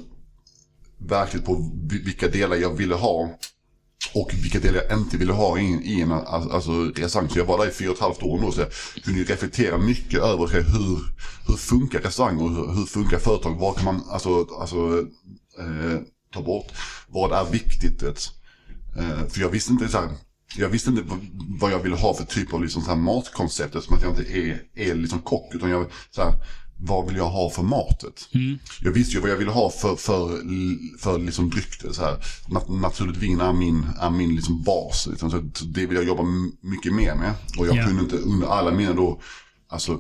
verkligt 0.97 1.45
på 1.45 1.71
vilka 2.05 2.27
delar 2.27 2.55
jag 2.55 2.77
ville 2.77 2.95
ha. 2.95 3.29
Och 4.13 4.31
vilka 4.33 4.59
delar 4.59 4.83
jag 4.89 4.99
inte 4.99 5.17
ville 5.17 5.33
ha 5.33 5.59
i, 5.59 6.01
en 6.01 6.11
alltså, 6.11 6.71
restaurang. 6.71 7.29
Så 7.29 7.39
jag 7.39 7.45
var 7.45 7.57
där 7.57 7.69
i 7.69 7.73
fyra 7.73 7.89
och 7.89 7.95
ett 7.95 8.01
halvt 8.01 8.23
år 8.23 8.39
nu. 8.39 8.51
Så 8.51 8.61
jag 8.61 9.03
kunde 9.03 9.23
reflektera 9.23 9.77
mycket 9.77 10.19
över 10.19 10.43
okay, 10.43 10.61
hur, 10.61 10.99
hur 11.47 11.55
funkar 11.55 11.99
restauranger 11.99 12.43
och 12.43 12.49
hur, 12.49 12.73
hur 12.73 12.85
funkar 12.85 13.19
företag. 13.19 13.59
Vad 13.59 13.75
kan 13.75 13.85
man 13.85 14.03
alltså, 14.09 14.47
alltså, 14.59 15.05
eh, 15.59 15.99
ta 16.33 16.41
bort? 16.41 16.71
Vad 17.07 17.31
är 17.31 17.51
viktigt? 17.51 18.03
Eh, 18.03 19.27
för 19.29 19.41
jag 19.41 19.49
visste 19.49 19.71
inte 19.71 19.87
så 19.87 19.97
här, 19.97 20.09
jag 20.57 20.69
visste 20.69 20.89
inte 20.89 21.03
vad 21.59 21.71
jag 21.71 21.79
ville 21.79 21.95
ha 21.95 22.13
för 22.13 22.23
typ 22.23 22.53
av 22.53 22.63
liksom 22.63 22.81
så 22.81 22.89
här 22.89 22.97
matkoncept 22.97 23.75
eftersom 23.75 23.97
att 23.97 24.03
jag 24.03 24.11
inte 24.11 24.37
är, 24.37 24.61
är 24.75 24.95
liksom 24.95 25.19
kock. 25.19 25.55
Utan 25.55 25.69
jag, 25.69 25.85
så 26.11 26.21
här, 26.21 26.33
vad 26.81 27.07
vill 27.07 27.15
jag 27.15 27.29
ha 27.29 27.49
för 27.49 27.63
matet? 27.63 28.29
Mm. 28.33 28.59
Jag 28.81 28.91
visste 28.91 29.15
ju 29.15 29.21
vad 29.21 29.29
jag 29.29 29.37
ville 29.37 29.51
ha 29.51 29.69
för, 29.69 29.95
för, 29.95 30.27
för 30.97 31.19
liksom 31.19 31.49
dryck. 31.49 31.81
Så 31.91 32.01
här. 32.01 32.17
Nat 32.47 32.69
naturligt 32.69 33.17
vin 33.17 33.41
är 33.41 33.53
min, 33.53 33.85
är 34.01 34.09
min 34.09 34.35
liksom 34.35 34.63
bas. 34.63 35.07
Liksom. 35.11 35.31
Så 35.31 35.65
det 35.65 35.85
vill 35.85 35.97
jag 35.97 36.05
jobba 36.05 36.23
mycket 36.61 36.93
mer 36.93 37.15
med. 37.15 37.33
Och 37.57 37.67
jag 37.67 37.75
yeah. 37.75 37.87
kunde 37.87 38.03
inte 38.03 38.17
under 38.17 38.47
alla 38.47 38.71
mina 38.71 38.93
då, 38.93 39.21
alltså 39.69 39.99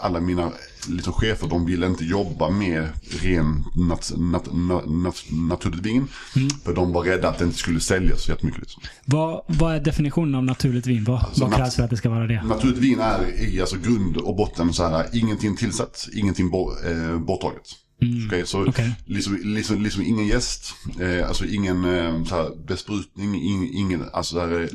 alla 0.00 0.20
mina 0.20 0.52
liksom, 0.88 1.12
chefer 1.12 1.48
de 1.48 1.66
ville 1.66 1.86
inte 1.86 2.04
jobba 2.04 2.50
med 2.50 2.88
ren 3.22 3.64
nat, 3.74 4.12
nat, 4.16 4.54
nat, 4.54 4.84
nat, 4.86 5.24
naturligt 5.30 5.86
vin. 5.86 6.06
Mm. 6.36 6.50
För 6.64 6.74
de 6.74 6.92
var 6.92 7.02
rädda 7.02 7.28
att 7.28 7.38
det 7.38 7.44
inte 7.44 7.58
skulle 7.58 7.80
säljas 7.80 8.22
så 8.22 8.30
jättemycket. 8.30 8.60
Liksom. 8.60 8.82
Vad, 9.04 9.42
vad 9.46 9.74
är 9.74 9.80
definitionen 9.80 10.34
av 10.34 10.44
naturligt 10.44 10.86
vin? 10.86 11.04
Vad, 11.04 11.24
alltså, 11.24 11.44
vad 11.44 11.54
krävs 11.54 11.76
för 11.76 11.82
att 11.82 11.90
det 11.90 11.96
ska 11.96 12.10
vara 12.10 12.26
det? 12.26 12.42
Naturligt 12.42 12.78
vin 12.78 13.00
är 13.00 13.42
i 13.42 13.60
alltså, 13.60 13.76
grund 13.76 14.16
och 14.16 14.36
botten 14.36 14.72
så 14.72 14.88
här, 14.88 15.06
ingenting 15.12 15.56
tillsatt, 15.56 16.08
ingenting 16.12 16.50
bo, 16.50 16.72
eh, 16.86 17.18
borttaget. 17.18 17.76
Mm. 18.02 18.26
Okay, 18.26 18.46
så 18.46 18.68
okay. 18.68 18.90
Liksom, 19.04 19.40
liksom, 19.44 19.82
liksom 19.82 20.02
ingen 20.02 20.26
gäst, 20.26 20.74
eh, 21.00 21.28
alltså 21.28 21.44
ingen 21.44 21.84
eh, 21.84 22.24
så 22.24 22.34
här, 22.34 22.66
besprutning, 22.66 23.34
ing, 23.34 23.74
ingen 23.74 24.04
alltså 24.12 24.34
så 24.34 24.40
här, 24.40 24.68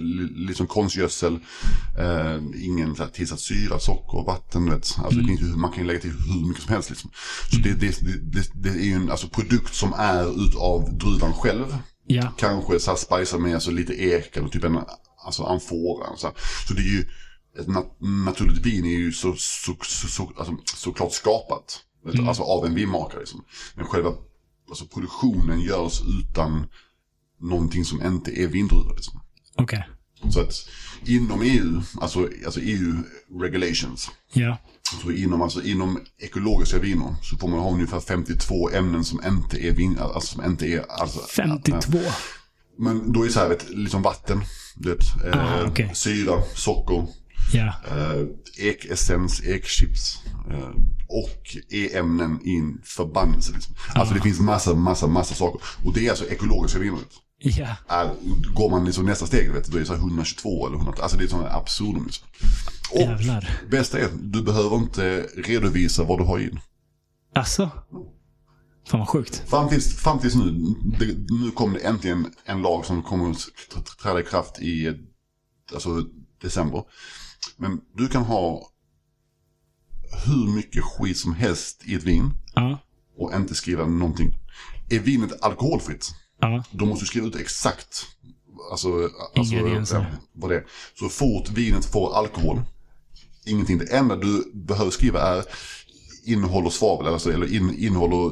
liksom 0.47 0.67
konstgödsel, 0.67 1.39
eh, 1.99 2.39
ingen 2.55 2.95
så 2.95 3.03
här, 3.03 3.09
tillsatt 3.09 3.39
syra, 3.39 3.79
socker, 3.79 4.25
vatten. 4.25 4.69
Vet. 4.69 4.95
Alltså, 4.97 5.19
mm. 5.19 5.35
det 5.35 5.57
man 5.57 5.71
kan 5.71 5.87
lägga 5.87 5.99
till 5.99 6.11
hur 6.11 6.47
mycket 6.47 6.63
som 6.63 6.73
helst. 6.73 6.89
Liksom. 6.89 7.11
Så 7.51 7.57
det, 7.57 7.73
det, 7.73 7.99
det, 8.33 8.51
det, 8.53 8.69
är 8.69 8.85
ju 8.85 8.93
en 8.93 9.11
alltså, 9.11 9.27
produkt 9.27 9.75
som 9.75 9.93
är 9.93 10.47
utav 10.47 10.97
druvan 10.97 11.33
själv. 11.33 11.77
Ja. 12.07 12.33
Kanske 12.37 12.79
så 12.79 12.91
här 12.91 12.97
spicead 12.97 13.41
med 13.41 13.53
alltså, 13.53 13.71
lite 13.71 13.93
ek 13.93 14.37
eller 14.37 14.47
typ 14.47 14.63
en 14.63 14.79
alltså, 15.25 15.43
amfora. 15.43 16.17
Så, 16.17 16.31
så 16.67 16.73
det 16.73 16.81
är 16.81 16.93
ju, 16.97 17.05
ett 17.59 17.67
nat 17.67 17.97
naturligt 18.25 18.65
vin 18.65 18.85
är 18.85 18.89
ju 18.89 19.11
så, 19.11 19.33
så, 19.37 19.75
så, 19.81 20.07
så, 20.07 20.31
alltså, 20.37 20.57
såklart 20.75 21.11
skapat. 21.11 21.81
Mm. 22.13 22.27
Alltså 22.27 22.43
av 22.43 22.65
en 22.65 22.75
vinmakare. 22.75 23.19
Liksom. 23.19 23.43
Men 23.75 23.85
själva 23.85 24.13
alltså, 24.69 24.85
produktionen 24.85 25.61
görs 25.61 26.01
utan 26.01 26.67
någonting 27.41 27.85
som 27.85 28.01
inte 28.01 28.41
är 28.41 28.47
vindruvor. 28.47 28.95
Liksom. 28.95 29.21
Okay. 29.57 29.81
Så 30.29 30.41
att 30.41 30.53
inom 31.05 31.41
EU, 31.41 31.81
alltså, 32.01 32.29
alltså 32.45 32.59
EU 32.59 32.93
regulations. 33.41 34.11
Ja. 34.33 34.57
Så 35.01 35.11
inom, 35.11 35.41
alltså, 35.41 35.63
inom 35.63 35.99
ekologiska 36.17 36.79
viner 36.79 37.15
så 37.21 37.37
får 37.37 37.47
man 37.47 37.59
ha 37.59 37.71
ungefär 37.71 37.99
52 37.99 38.69
ämnen 38.69 39.03
som 39.03 39.21
inte 39.27 39.57
är 39.67 39.71
vin, 39.71 39.97
alltså 39.99 40.35
som 40.35 40.45
inte 40.45 40.67
är... 40.67 40.85
Alltså, 40.89 41.19
52? 41.19 41.97
Äh, 41.97 42.13
men 42.77 43.11
då 43.11 43.21
är 43.21 43.25
det 43.25 43.33
så 43.33 43.39
här, 43.39 43.49
vet, 43.49 43.69
liksom 43.69 44.01
vatten, 44.01 44.41
vet, 44.75 45.33
Aha, 45.33 45.59
eh, 45.59 45.71
okay. 45.71 45.89
syra, 45.93 46.41
socker, 46.55 47.07
Ja. 47.53 47.73
Uh, 47.91 48.27
ekessens, 48.57 49.41
ekchips. 49.43 50.17
Uh, 50.51 50.69
och 51.07 51.55
e-ämnen 51.69 52.39
i 52.43 52.55
en 52.57 52.81
förbannelse. 52.83 53.53
Liksom. 53.53 53.75
Alltså 53.93 54.13
det 54.13 54.21
finns 54.21 54.39
massa, 54.39 54.73
massa, 54.73 55.07
massa 55.07 55.35
saker. 55.35 55.61
Och 55.85 55.93
det 55.93 56.05
är 56.05 56.09
alltså 56.09 56.25
ekologiska 56.25 56.79
viner. 56.79 56.99
Ja. 57.37 57.75
Äh, 57.89 58.11
går 58.53 58.69
man 58.69 58.85
liksom 58.85 59.05
nästa 59.05 59.25
steg, 59.25 59.51
vet, 59.51 59.67
då 59.67 59.77
är 59.77 59.79
det 59.79 59.85
så 59.85 59.93
122 59.93 60.67
eller 60.67 60.77
100. 60.77 60.93
Alltså 61.01 61.17
det 61.17 61.23
är 61.23 61.27
sådana 61.27 61.49
absurdum. 61.49 62.05
Liksom. 62.05 62.27
Och 62.91 63.01
Jävlar. 63.01 63.49
bästa 63.69 63.99
är 63.99 64.05
att 64.05 64.31
du 64.33 64.41
behöver 64.41 64.75
inte 64.75 65.21
redovisa 65.37 66.03
vad 66.03 66.19
du 66.19 66.23
har 66.23 66.39
in. 66.39 66.59
Alltså? 67.35 67.69
Fan 68.87 68.99
vad 68.99 69.09
sjukt. 69.09 69.43
Fram 69.49 69.69
tills, 69.69 69.95
fram 69.95 70.19
tills 70.19 70.35
nu, 70.35 70.75
det, 70.99 71.33
nu 71.33 71.51
kommer 71.51 71.79
det 71.79 71.85
äntligen 71.85 72.33
en 72.45 72.61
lag 72.61 72.85
som 72.85 73.03
kommer 73.03 73.31
att 73.75 73.97
träda 74.01 74.19
i 74.19 74.23
kraft 74.23 74.59
i 74.59 74.93
alltså, 75.73 75.89
december. 76.41 76.83
Men 77.57 77.81
du 77.93 78.07
kan 78.07 78.23
ha 78.23 78.69
hur 80.25 80.47
mycket 80.47 80.83
skit 80.83 81.17
som 81.17 81.33
helst 81.33 81.83
i 81.85 81.95
ett 81.95 82.03
vin 82.03 82.31
ja. 82.55 82.79
och 83.17 83.35
inte 83.35 83.55
skriva 83.55 83.85
någonting. 83.85 84.33
Är 84.89 84.99
vinet 84.99 85.43
alkoholfritt, 85.43 86.11
ja. 86.39 86.63
då 86.71 86.85
måste 86.85 87.03
du 87.03 87.07
skriva 87.07 87.27
ut 87.27 87.35
exakt 87.35 88.07
alltså, 88.71 89.09
alltså, 89.35 89.55
ja, 89.55 90.05
vad 90.33 90.51
det 90.51 90.55
är. 90.55 90.65
Så 90.99 91.09
fort 91.09 91.49
vinet 91.49 91.85
får 91.85 92.17
alkohol, 92.17 92.61
ingenting. 93.45 93.77
Det 93.77 93.97
enda 93.97 94.15
du 94.15 94.51
behöver 94.53 94.91
skriva 94.91 95.21
är 95.21 95.45
innehåller 96.25 96.69
svavel, 96.69 97.13
alltså, 97.13 97.33
eller 97.33 97.53
in, 97.53 97.75
innehåller 97.77 98.29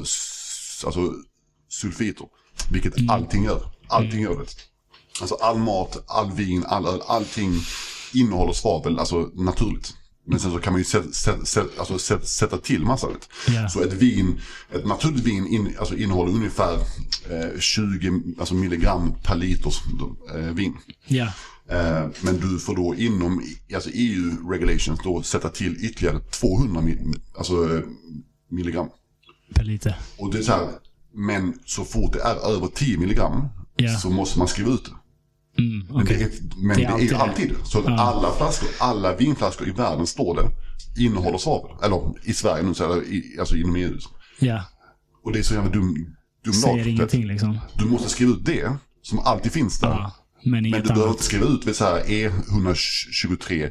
alltså, 0.84 1.12
sulfiter. 1.68 2.26
Vilket 2.70 2.96
mm. 2.96 3.10
allting 3.10 3.44
gör. 3.44 3.70
Allting 3.88 4.20
mm. 4.20 4.22
gör 4.22 4.38
det. 4.38 4.50
Alltså 5.20 5.34
all 5.34 5.58
mat, 5.58 6.04
all 6.06 6.32
vin, 6.32 6.64
all 6.66 6.86
öl, 6.86 7.00
allting 7.06 7.60
innehåller 8.14 8.52
svavel, 8.52 8.98
alltså 8.98 9.30
naturligt. 9.34 9.94
Men 10.26 10.40
sen 10.40 10.50
så 10.50 10.58
kan 10.58 10.72
man 10.72 10.80
ju 10.80 10.84
sätta, 10.84 11.44
sätta, 11.44 11.68
alltså 11.78 12.18
sätta, 12.26 12.58
till 12.58 12.84
massa. 12.84 13.08
Ja. 13.48 13.68
Så 13.68 13.82
ett 13.82 13.92
vin, 13.92 14.40
ett 14.72 14.86
naturligt 14.86 15.24
vin 15.24 15.46
in, 15.46 15.76
alltså 15.78 15.96
innehåller 15.96 16.32
ungefär 16.32 16.74
eh, 17.30 17.60
20 17.60 18.22
alltså 18.38 18.54
milligram 18.54 19.14
per 19.22 19.36
liter 19.36 19.72
eh, 20.34 20.54
vin. 20.54 20.76
Ja. 21.06 21.28
Eh, 21.68 22.06
men 22.20 22.40
du 22.40 22.58
får 22.58 22.76
då 22.76 22.94
inom 22.94 23.42
alltså 23.74 23.90
EU 23.92 24.50
regulations 24.50 25.00
då 25.04 25.22
sätta 25.22 25.48
till 25.48 25.76
ytterligare 25.84 26.20
200 26.20 26.80
mi, 26.80 26.98
alltså, 27.38 27.82
milligram. 28.50 28.88
Per 29.54 29.64
lite. 29.64 29.96
Och 30.18 30.32
det 30.32 30.38
är 30.38 30.42
så 30.42 30.52
här, 30.52 30.68
men 31.14 31.58
så 31.66 31.84
fort 31.84 32.12
det 32.12 32.20
är 32.20 32.54
över 32.56 32.66
10 32.66 32.98
milligram 32.98 33.48
Ja. 33.76 33.98
så 33.98 34.10
måste 34.10 34.38
man 34.38 34.48
skriva 34.48 34.70
ut 34.70 34.84
det. 34.84 34.90
Mm, 35.58 35.86
Men, 35.86 36.02
okej. 36.02 36.16
det, 36.18 36.24
är, 36.24 36.30
men 36.66 36.76
Det 36.76 36.82
är 36.84 36.88
är, 36.88 36.92
alltid 36.92 37.12
alltid 37.14 37.48
det. 37.48 37.54
det. 37.54 37.64
Så 37.64 37.78
att 37.78 37.86
alla 38.00 38.32
flaskor, 38.36 38.68
alla 38.78 39.16
vinflaskor 39.16 39.68
i 39.68 39.70
världen 39.70 40.06
står 40.06 40.34
det, 40.36 40.50
innehåller 41.04 41.38
svavel. 41.38 41.70
Eller 41.82 42.12
i 42.22 42.32
Sverige 42.32 42.62
nu, 42.62 42.74
så 42.74 42.92
är 42.92 42.96
det 43.00 43.06
i, 43.06 43.36
alltså 43.40 43.56
inom 43.56 43.76
EU. 43.76 43.98
Ja. 44.38 44.64
Och 45.24 45.32
det 45.32 45.38
är 45.38 45.42
så 45.42 45.54
jävla 45.54 45.70
dum, 45.70 46.14
dum 46.44 46.52
Säger 46.54 46.76
lag. 46.76 46.86
ingenting 46.86 47.26
liksom. 47.26 47.58
Du 47.78 47.84
måste 47.84 48.08
skriva 48.10 48.32
ut 48.32 48.44
det, 48.44 48.72
som 49.02 49.18
alltid 49.18 49.52
finns 49.52 49.80
där. 49.80 49.88
Ja. 49.88 50.12
Men 50.44 50.62
Men 50.62 50.72
du 50.72 50.80
behöver 50.80 51.02
annat. 51.02 51.10
inte 51.14 51.24
skriva 51.24 51.46
ut 51.46 51.66
vid 51.66 51.76
så 51.76 51.84
här 51.84 52.00
E123, 52.04 53.70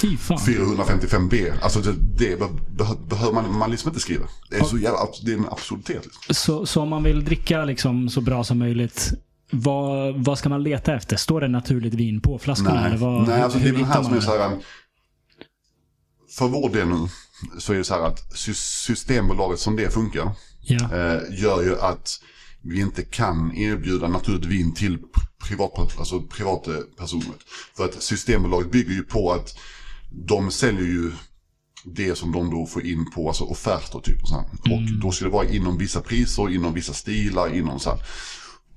Fy 0.00 0.16
fan. 0.16 0.38
E455B. 0.38 1.52
Alltså 1.62 1.80
det, 1.80 1.92
det 1.92 2.38
be, 2.38 2.48
be, 2.76 2.84
behöver 3.08 3.32
man, 3.32 3.58
man 3.58 3.70
liksom 3.70 3.88
inte 3.88 4.00
skriva. 4.00 4.24
Det 4.50 4.56
är 4.56 4.64
så 4.64 4.78
jävla, 4.78 4.98
det 5.24 5.32
är 5.32 5.36
en 5.36 5.46
absurditet. 5.50 6.04
Liksom. 6.04 6.34
Så, 6.34 6.66
så 6.66 6.82
om 6.82 6.88
man 6.88 7.02
vill 7.02 7.24
dricka 7.24 7.64
liksom 7.64 8.08
så 8.08 8.20
bra 8.20 8.44
som 8.44 8.58
möjligt, 8.58 9.12
vad, 9.50 10.14
vad 10.24 10.38
ska 10.38 10.48
man 10.48 10.62
leta 10.62 10.94
efter? 10.94 11.16
Står 11.16 11.40
det 11.40 11.48
naturligt 11.48 11.94
vin 11.94 12.20
på 12.20 12.38
flaskorna? 12.38 12.86
Eller 12.86 12.96
vad, 12.96 13.28
Nej, 13.28 13.42
alltså 13.42 13.58
det 13.58 13.68
är 13.68 13.72
väl 13.72 13.84
här 13.84 14.02
som 14.02 14.14
är 14.14 14.20
så 14.20 14.38
här. 14.38 14.58
För 16.38 16.48
vår 16.48 16.70
del 16.70 16.88
nu 16.88 17.08
så 17.58 17.72
är 17.72 17.76
det 17.78 17.84
så 17.84 17.94
här 17.94 18.02
att 18.02 18.36
sy- 18.38 18.54
Systembolaget 18.54 19.60
som 19.60 19.76
det 19.76 19.90
funkar 19.94 20.30
Ja. 20.60 20.76
eh, 20.76 21.20
gör 21.42 21.62
ju 21.62 21.80
att 21.80 22.20
vi 22.62 22.80
inte 22.80 23.02
kan 23.02 23.56
erbjuda 23.56 24.08
naturligt 24.08 24.44
vin 24.44 24.74
till 24.74 24.98
privat, 25.48 25.98
alltså 25.98 26.22
privatpersoner. 26.22 27.34
För 27.76 27.84
att 27.84 28.02
Systembolaget 28.02 28.72
bygger 28.72 28.92
ju 28.92 29.02
på 29.02 29.32
att 29.32 29.58
de 30.10 30.50
säljer 30.50 30.82
ju 30.86 31.12
det 31.84 32.18
som 32.18 32.32
de 32.32 32.50
då 32.50 32.66
får 32.66 32.86
in 32.86 33.10
på 33.14 33.28
alltså 33.28 33.44
offerter 33.44 33.98
typ. 34.00 34.22
Och, 34.22 34.28
så 34.28 34.34
här. 34.34 34.44
och 34.74 34.82
då 35.02 35.10
ska 35.10 35.24
det 35.24 35.30
vara 35.30 35.48
inom 35.48 35.78
vissa 35.78 36.00
priser, 36.00 36.50
inom 36.54 36.74
vissa 36.74 36.92
stilar, 36.92 37.54
inom 37.54 37.80
så 37.80 37.90
här. 37.90 37.98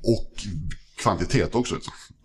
Och 0.03 0.31
kvantitet 0.97 1.55
också. 1.55 1.75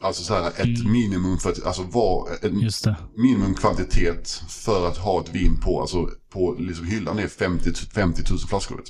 Alltså 0.03 0.23
så 0.23 0.35
här 0.35 0.49
ett 0.49 0.85
minimum 0.87 1.39
för 1.39 1.51
att, 1.51 1.65
alltså 1.67 1.83
vad, 1.83 2.29
en 2.45 2.61
Just 2.61 2.85
det. 2.85 2.97
minimumkvantitet 3.17 4.29
för 4.49 4.89
att 4.89 4.97
ha 4.99 5.21
ett 5.21 5.35
vin 5.35 5.61
på, 5.61 5.81
alltså 5.81 6.11
på 6.31 6.57
liksom 6.59 6.87
hyllan 6.87 7.19
är 7.19 7.29
50, 7.29 7.73
50 7.75 8.23
000 8.31 8.39
flaskor. 8.39 8.83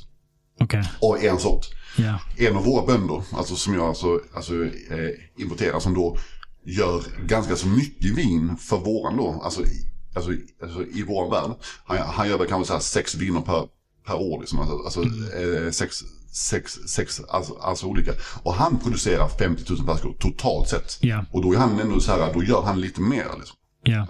Okej. 0.61 0.85
Och 1.01 1.25
en 1.25 1.39
sort. 1.39 1.67
Ja. 1.99 2.21
En 2.37 2.57
av 2.57 2.65
våra 2.65 2.87
bönder, 2.87 3.23
alltså 3.33 3.57
som 3.57 3.75
jag 3.75 3.85
alltså, 3.85 4.21
alltså 4.35 4.65
eh, 4.65 5.11
importerar, 5.43 5.81
som 5.81 5.95
då 5.95 6.19
gör 6.65 7.03
ganska 7.27 7.57
så 7.57 7.69
mycket 7.69 8.11
vin 8.19 8.57
för 8.57 8.79
våran 8.79 9.17
då, 9.17 9.41
alltså, 9.45 9.63
i- 9.63 9.87
alltså, 10.15 10.31
alltså 10.63 10.83
i 10.85 11.03
våran 11.03 11.31
värld. 11.31 11.57
Han, 11.85 11.99
han 11.99 12.29
gör 12.29 12.39
väl 12.39 12.49
kanske 12.49 12.67
så 12.67 12.73
här 12.73 12.81
sex 12.81 13.15
viner 13.15 13.41
per, 13.41 13.69
per 14.07 14.15
år, 14.15 14.41
liksom, 14.41 14.59
alltså, 14.59 14.77
alltså 14.85 15.03
eh, 15.39 15.71
sex, 15.71 16.01
sex, 16.37 16.73
sex 16.89 17.21
alltså, 17.29 17.55
alltså 17.55 17.87
olika. 17.87 18.13
Och 18.43 18.55
han 18.55 18.79
producerar 18.79 19.29
50 19.29 19.65
000 19.73 19.85
flaskor 19.85 20.17
totalt 20.21 20.69
sett. 20.69 20.99
Ja. 21.01 21.25
Och 21.33 21.43
då 21.43 21.53
är 21.53 21.57
han 21.59 21.81
ändå 21.81 22.01
så 22.01 22.13
här, 22.13 22.33
då 22.35 22.43
gör 22.45 22.63
han 22.63 22.81
lite 22.81 23.01
mer 23.01 23.27
liksom. 23.39 23.57
Ja. 23.83 24.07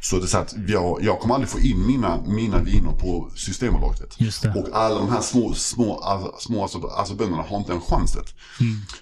Så 0.00 0.16
det 0.16 0.22
är 0.24 0.26
så 0.26 0.38
att 0.38 0.54
jag, 0.68 0.98
jag 1.02 1.20
kommer 1.20 1.34
aldrig 1.34 1.50
få 1.50 1.58
in 1.60 1.86
mina, 1.86 2.20
mina 2.26 2.58
viner 2.58 2.92
på 2.92 3.30
Systembolaget. 3.36 4.14
det. 4.42 4.60
Och 4.60 4.68
alla 4.72 4.94
de 4.98 5.08
här 5.10 5.20
små, 5.20 5.54
små, 5.54 5.98
alltså, 5.98 6.34
små 6.38 6.62
alltså, 6.62 6.86
alltså 6.86 7.14
bönderna 7.14 7.42
har 7.42 7.58
inte 7.58 7.72
en 7.72 7.80
chans. 7.80 8.16
Vet. 8.16 8.34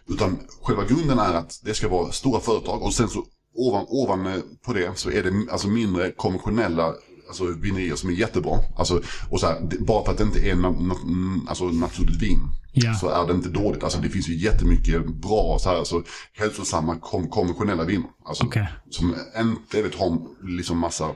Utan 0.08 0.38
själva 0.62 0.84
grunden 0.84 1.18
är 1.18 1.34
att 1.34 1.60
det 1.64 1.74
ska 1.74 1.88
vara 1.88 2.12
stora 2.12 2.40
företag 2.40 2.82
och 2.82 2.94
sen 2.94 3.08
så 3.08 3.24
ovan, 3.54 3.84
ovan 3.88 4.26
eh, 4.26 4.38
på 4.66 4.72
det 4.72 4.98
så 4.98 5.10
är 5.10 5.22
det 5.22 5.52
alltså 5.52 5.68
mindre 5.68 6.10
konventionella 6.12 6.94
alltså, 7.28 7.44
vinerier 7.46 7.96
som 7.96 8.10
är 8.10 8.14
jättebra. 8.14 8.58
Alltså, 8.76 9.02
och 9.30 9.40
så 9.40 9.46
här, 9.46 9.60
det- 9.70 9.78
bara 9.86 10.04
för 10.04 10.12
att 10.12 10.18
det 10.18 10.24
inte 10.24 10.40
är 10.50 10.54
na, 10.54 10.70
na, 10.70 10.94
mm, 11.02 11.40
alltså, 11.48 11.64
naturligt 11.64 12.22
vin 12.22 12.40
Ja. 12.72 12.94
så 12.94 13.08
är 13.08 13.26
det 13.26 13.32
inte 13.32 13.48
dåligt. 13.48 13.82
Alltså, 13.84 14.00
det 14.00 14.08
finns 14.08 14.28
ju 14.28 14.34
jättemycket 14.34 15.06
bra 15.06 15.58
så 15.60 15.68
här, 15.68 15.76
alltså, 15.76 16.02
hälsosamma 16.38 16.96
kom, 16.96 17.28
konventionella 17.28 17.84
viner. 17.84 18.08
Alltså, 18.24 18.44
Okej. 18.44 18.68
Som 18.90 19.14
inte 19.40 19.82
vet, 19.82 19.94
har 19.94 20.18
liksom 20.42 20.78
massa, 20.78 21.10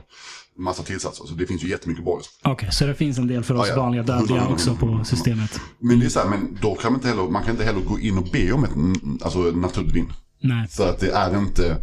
massa 0.57 0.83
tillsatser. 0.83 1.25
Så 1.25 1.33
det 1.33 1.47
finns 1.47 1.63
ju 1.63 1.69
jättemycket 1.69 2.03
bra. 2.03 2.21
Okej, 2.43 2.71
så 2.71 2.85
det 2.85 2.95
finns 2.95 3.17
en 3.17 3.27
del 3.27 3.43
för 3.43 3.53
oss 3.55 3.67
Ja, 3.67 3.73
ja. 3.75 3.81
vanliga 3.81 4.03
dödliga 4.03 4.47
också 4.47 4.75
på 4.75 5.03
systemet? 5.05 5.59
Men 5.79 5.99
det 5.99 6.05
är 6.05 6.09
så 6.09 6.19
här, 6.19 6.29
men 6.29 6.57
då 6.61 6.75
kan 6.75 6.91
man 6.91 6.99
inte 6.99 7.07
heller, 7.07 7.23
man 7.23 7.43
kan 7.43 7.51
inte 7.51 7.63
heller 7.65 7.81
gå 7.81 7.99
in 7.99 8.17
och 8.17 8.27
be 8.31 8.51
om 8.51 8.63
ett 8.63 9.23
alltså, 9.23 9.39
naturligt 9.39 9.95
vin. 9.95 10.13
Nej. 10.41 10.67
För 10.67 10.89
att 10.89 10.99
det 10.99 11.11
är 11.11 11.37
inte 11.37 11.77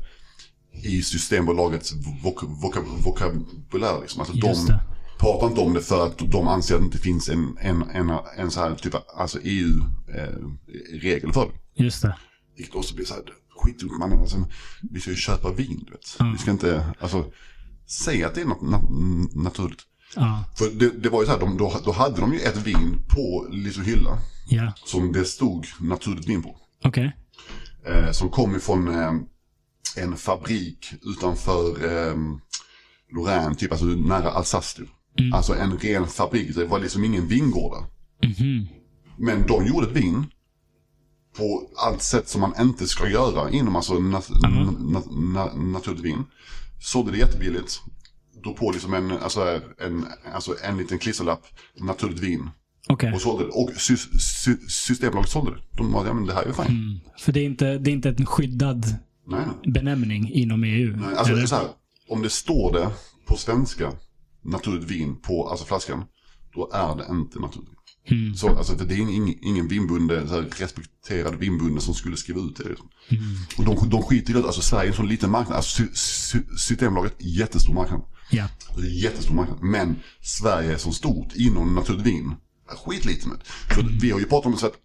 i 0.85 1.03
Systembolagets 1.03 1.93
vok 2.23 2.43
voka 2.43 2.81
vokabulär. 3.05 4.01
Liksom. 4.01 4.21
Alltså, 4.21 4.37
Just 4.37 4.67
de 4.67 4.73
det. 4.73 4.81
Pratar 5.23 5.47
inte 5.47 5.61
om 5.61 5.75
det 5.75 5.83
för 5.83 6.07
att 6.07 6.19
de 6.19 6.49
anser 6.49 6.75
att 6.75 6.81
det 6.81 6.85
inte 6.85 6.99
finns 6.99 7.29
en, 7.29 7.59
en, 7.61 7.83
en, 7.83 8.11
en 8.37 8.51
så 8.51 8.61
här 8.61 8.75
typ 8.75 8.95
alltså 9.17 9.39
EU-regel 9.43 11.33
för 11.33 11.47
det. 11.47 11.83
Just 11.85 12.03
det. 12.03 12.17
Vilket 12.57 12.75
också 12.75 12.95
blir 12.95 13.05
så 13.05 13.15
här, 13.15 13.23
skitdumt 13.57 13.99
mannen. 13.99 14.19
Alltså, 14.19 14.47
vi 14.91 15.01
ska 15.01 15.11
ju 15.11 15.17
köpa 15.17 15.53
vin, 15.53 15.85
du 15.87 15.93
vet. 15.93 16.33
Vi 16.33 16.39
ska 16.39 16.51
inte, 16.51 16.95
alltså, 17.01 17.25
säga 18.05 18.27
att 18.27 18.35
det 18.35 18.41
är 18.41 18.45
något 18.45 18.63
na 18.63 18.81
naturligt. 19.43 19.81
Ja. 20.17 20.45
För 20.59 20.71
det, 20.71 20.91
det 21.03 21.09
var 21.09 21.21
ju 21.21 21.27
så 21.27 21.33
här, 21.33 21.41
de, 21.41 21.57
då, 21.57 21.81
då 21.85 21.93
hade 21.93 22.21
de 22.21 22.33
ju 22.33 22.39
ett 22.39 22.57
vin 22.57 22.99
på 23.09 23.47
liksom 23.51 23.85
hylla. 23.85 24.19
Ja. 24.49 24.73
Som 24.85 25.13
det 25.13 25.25
stod 25.25 25.67
naturligt 25.81 26.29
vin 26.29 26.43
på. 26.43 26.57
Okej. 26.85 27.17
Eh, 27.87 28.11
som 28.11 28.31
kom 28.31 28.57
ifrån 28.57 28.89
eh, 28.89 29.13
en 29.97 30.17
fabrik 30.17 30.93
utanför 31.03 31.85
eh, 31.85 32.17
Lorraine, 33.11 33.55
typ 33.55 33.73
alltså 33.73 33.87
nära 33.87 34.31
Alsace. 34.31 34.83
Typ. 35.17 35.35
Alltså 35.35 35.55
en 35.55 35.79
ren 35.79 36.07
fabrik, 36.07 36.55
det 36.55 36.65
var 36.65 36.79
liksom 36.79 37.05
ingen 37.05 37.29
vingård. 37.29 37.73
Mhm. 38.23 38.67
Men 39.19 39.47
de 39.47 39.67
gjorde 39.67 39.87
ett 39.87 39.97
vin 39.97 40.27
på 41.37 41.71
allt 41.77 42.03
sätt 42.03 42.29
som 42.29 42.41
man 42.41 42.53
inte 42.61 42.87
ska 42.87 43.09
göra 43.09 43.51
inom 43.51 43.77
alltså 43.77 43.95
nat- 43.95 44.31
na- 44.33 45.09
na- 45.35 45.73
naturligt 45.73 46.05
vin. 46.05 46.25
Sålde 46.81 47.13
det 47.13 47.19
jättebilligt. 47.19 47.81
Då 48.45 48.55
på 48.55 48.71
liksom 48.71 48.95
en, 48.95 49.11
alltså 49.11 49.61
en, 49.81 50.07
alltså 50.35 50.55
en 50.65 50.77
liten 50.79 50.99
klisterlapp, 50.99 51.43
naturligt 51.81 52.19
vin. 52.21 52.51
Okej. 52.89 53.13
Och 53.13 53.21
sålde 53.21 53.45
det. 53.45 53.51
Och 53.51 53.71
sy- 53.77 53.97
sy- 53.97 54.69
Systembolaget 54.69 55.31
sålde 55.31 55.51
det. 55.51 55.61
De 55.77 55.93
var, 55.93 56.07
ja 56.07 56.15
men 56.15 56.27
det 56.27 56.35
här 56.35 56.43
är 56.43 56.47
ju 56.47 56.53
fine. 56.53 57.01
För 57.19 57.33
det 57.33 57.41
är, 57.41 57.45
inte, 57.45 57.79
det 57.79 57.91
är 57.91 57.93
inte 57.93 58.09
en 58.09 58.27
skyddad 58.27 58.87
Nej, 59.27 59.45
benämning 59.67 60.31
inom 60.33 60.65
EU? 60.65 60.97
Nej, 60.97 61.17
Alltså, 61.17 61.47
så 61.47 61.55
här, 61.55 61.67
om 62.09 62.23
det 62.23 62.31
står 62.31 62.73
det 62.73 62.91
på 63.27 63.37
svenska, 63.37 63.93
naturligt 64.45 64.91
vin 64.91 65.17
på 65.21 65.49
alltså 65.49 65.65
flaskan, 65.65 66.05
då 66.55 66.71
är 66.73 66.97
det 66.97 67.07
inte 67.11 67.39
naturligt. 67.39 67.79
Mm. 68.11 68.35
Så, 68.35 68.49
alltså, 68.49 68.79
för 68.79 68.85
det 68.85 68.95
är 68.95 68.99
ingen, 68.99 69.35
ingen 69.43 69.69
vinbunde, 69.69 70.29
så 70.29 70.35
här, 70.35 70.49
respekterad 70.57 71.35
vinbunde 71.35 71.81
som 71.81 71.95
skulle 71.95 72.17
skriva 72.17 72.41
ut 72.41 72.57
det. 72.57 72.69
Liksom. 72.69 72.89
Mm. 73.09 73.23
Och 73.59 73.65
de, 73.65 73.91
de 73.91 74.03
skiter 74.03 74.31
i 74.31 74.33
det, 74.33 74.47
alltså 74.47 74.63
Sverige 74.63 74.87
är 74.87 74.91
en 74.91 74.97
sån 74.97 75.09
liten 75.09 75.31
marknad. 75.31 75.57
Alltså, 75.57 75.83
sy, 75.83 75.89
sy, 75.95 76.39
Systembolaget, 76.57 77.17
jättestor 77.19 77.75
marknad. 77.75 78.01
Ja. 78.31 78.49
Jättestor 79.03 79.35
marknad. 79.35 79.63
Men 79.63 79.97
Sverige 80.23 80.79
som 80.79 80.93
stort 80.93 81.35
inom 81.35 81.75
naturligt 81.75 82.07
vin, 82.07 82.35
är 82.71 82.77
skitlitet 82.77 83.27
med. 83.27 83.37
Så 83.75 83.81
Mm. 83.81 83.99
vi 83.99 84.11
har 84.11 84.19
ju 84.19 84.25
pratat 84.27 84.47
om 84.47 84.59
så 84.59 84.67
att 84.67 84.77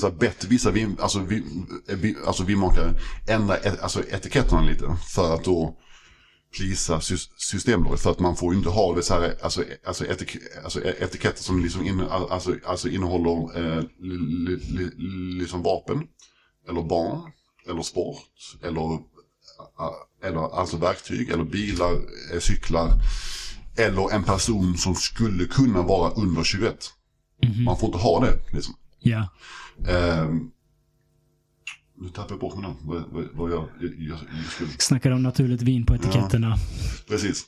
så 0.00 0.10
bett 0.10 0.44
vissa 0.44 0.70
vin, 0.70 0.96
alltså, 1.00 1.18
vin, 1.18 1.66
vi, 1.88 2.16
alltså 2.26 2.44
vinmakare 2.44 2.94
ändra 3.28 3.56
et, 3.56 3.80
alltså, 3.80 4.02
etiketterna 4.10 4.62
lite 4.62 4.96
för 5.14 5.34
att 5.34 5.44
då 5.44 5.78
plisa 6.56 6.98
sys- 6.98 7.30
Systembolaget. 7.36 8.00
För 8.00 8.10
att 8.10 8.20
man 8.20 8.36
får 8.36 8.52
ju 8.52 8.58
inte 8.58 8.70
ha 8.70 8.94
det 8.94 9.02
så 9.02 9.14
här, 9.14 9.34
alltså, 9.42 9.64
alltså, 9.84 10.06
etik, 10.06 10.36
alltså 10.64 10.84
etiketter 10.84 11.42
som 11.42 11.62
liksom 11.62 11.86
in, 11.86 12.00
alltså, 12.00 12.54
alltså 12.66 12.88
innehåller 12.88 13.58
eh, 13.58 13.82
li, 13.98 14.16
li, 14.18 14.60
li, 14.70 14.90
liksom 15.40 15.62
vapen, 15.62 16.02
eller 16.68 16.82
barn, 16.82 17.32
eller 17.68 17.82
sport, 17.82 18.16
eller, 18.62 18.98
eller 20.24 20.58
alltså 20.58 20.76
verktyg, 20.76 21.30
eller 21.30 21.44
bilar, 21.44 21.92
eh, 22.32 22.40
cyklar. 22.40 22.90
Eller 23.76 24.10
en 24.14 24.24
person 24.24 24.76
som 24.76 24.94
skulle 24.94 25.44
kunna 25.44 25.82
vara 25.82 26.10
under 26.10 26.44
21. 26.44 26.92
Man 27.64 27.78
får 27.78 27.86
inte 27.86 27.98
ha 27.98 28.20
det 28.24 28.38
liksom. 28.52 28.74
Ja. 28.98 29.28
Ehm, 29.88 30.50
nu 32.00 32.08
tappar 32.08 32.30
jag 32.30 32.38
bort 32.40 32.56
mig 32.56 32.70
nu. 32.70 32.76
Vad, 32.82 33.02
vad, 33.12 33.24
vad 33.34 33.50
jag, 33.50 33.64
jag, 33.80 33.90
jag, 33.98 34.18
jag 34.18 34.52
skulle... 34.52 34.70
Snackar 34.78 35.10
om 35.10 35.22
naturligt 35.22 35.62
vin 35.62 35.86
på 35.86 35.94
etiketterna. 35.94 36.56
Precis. 37.08 37.44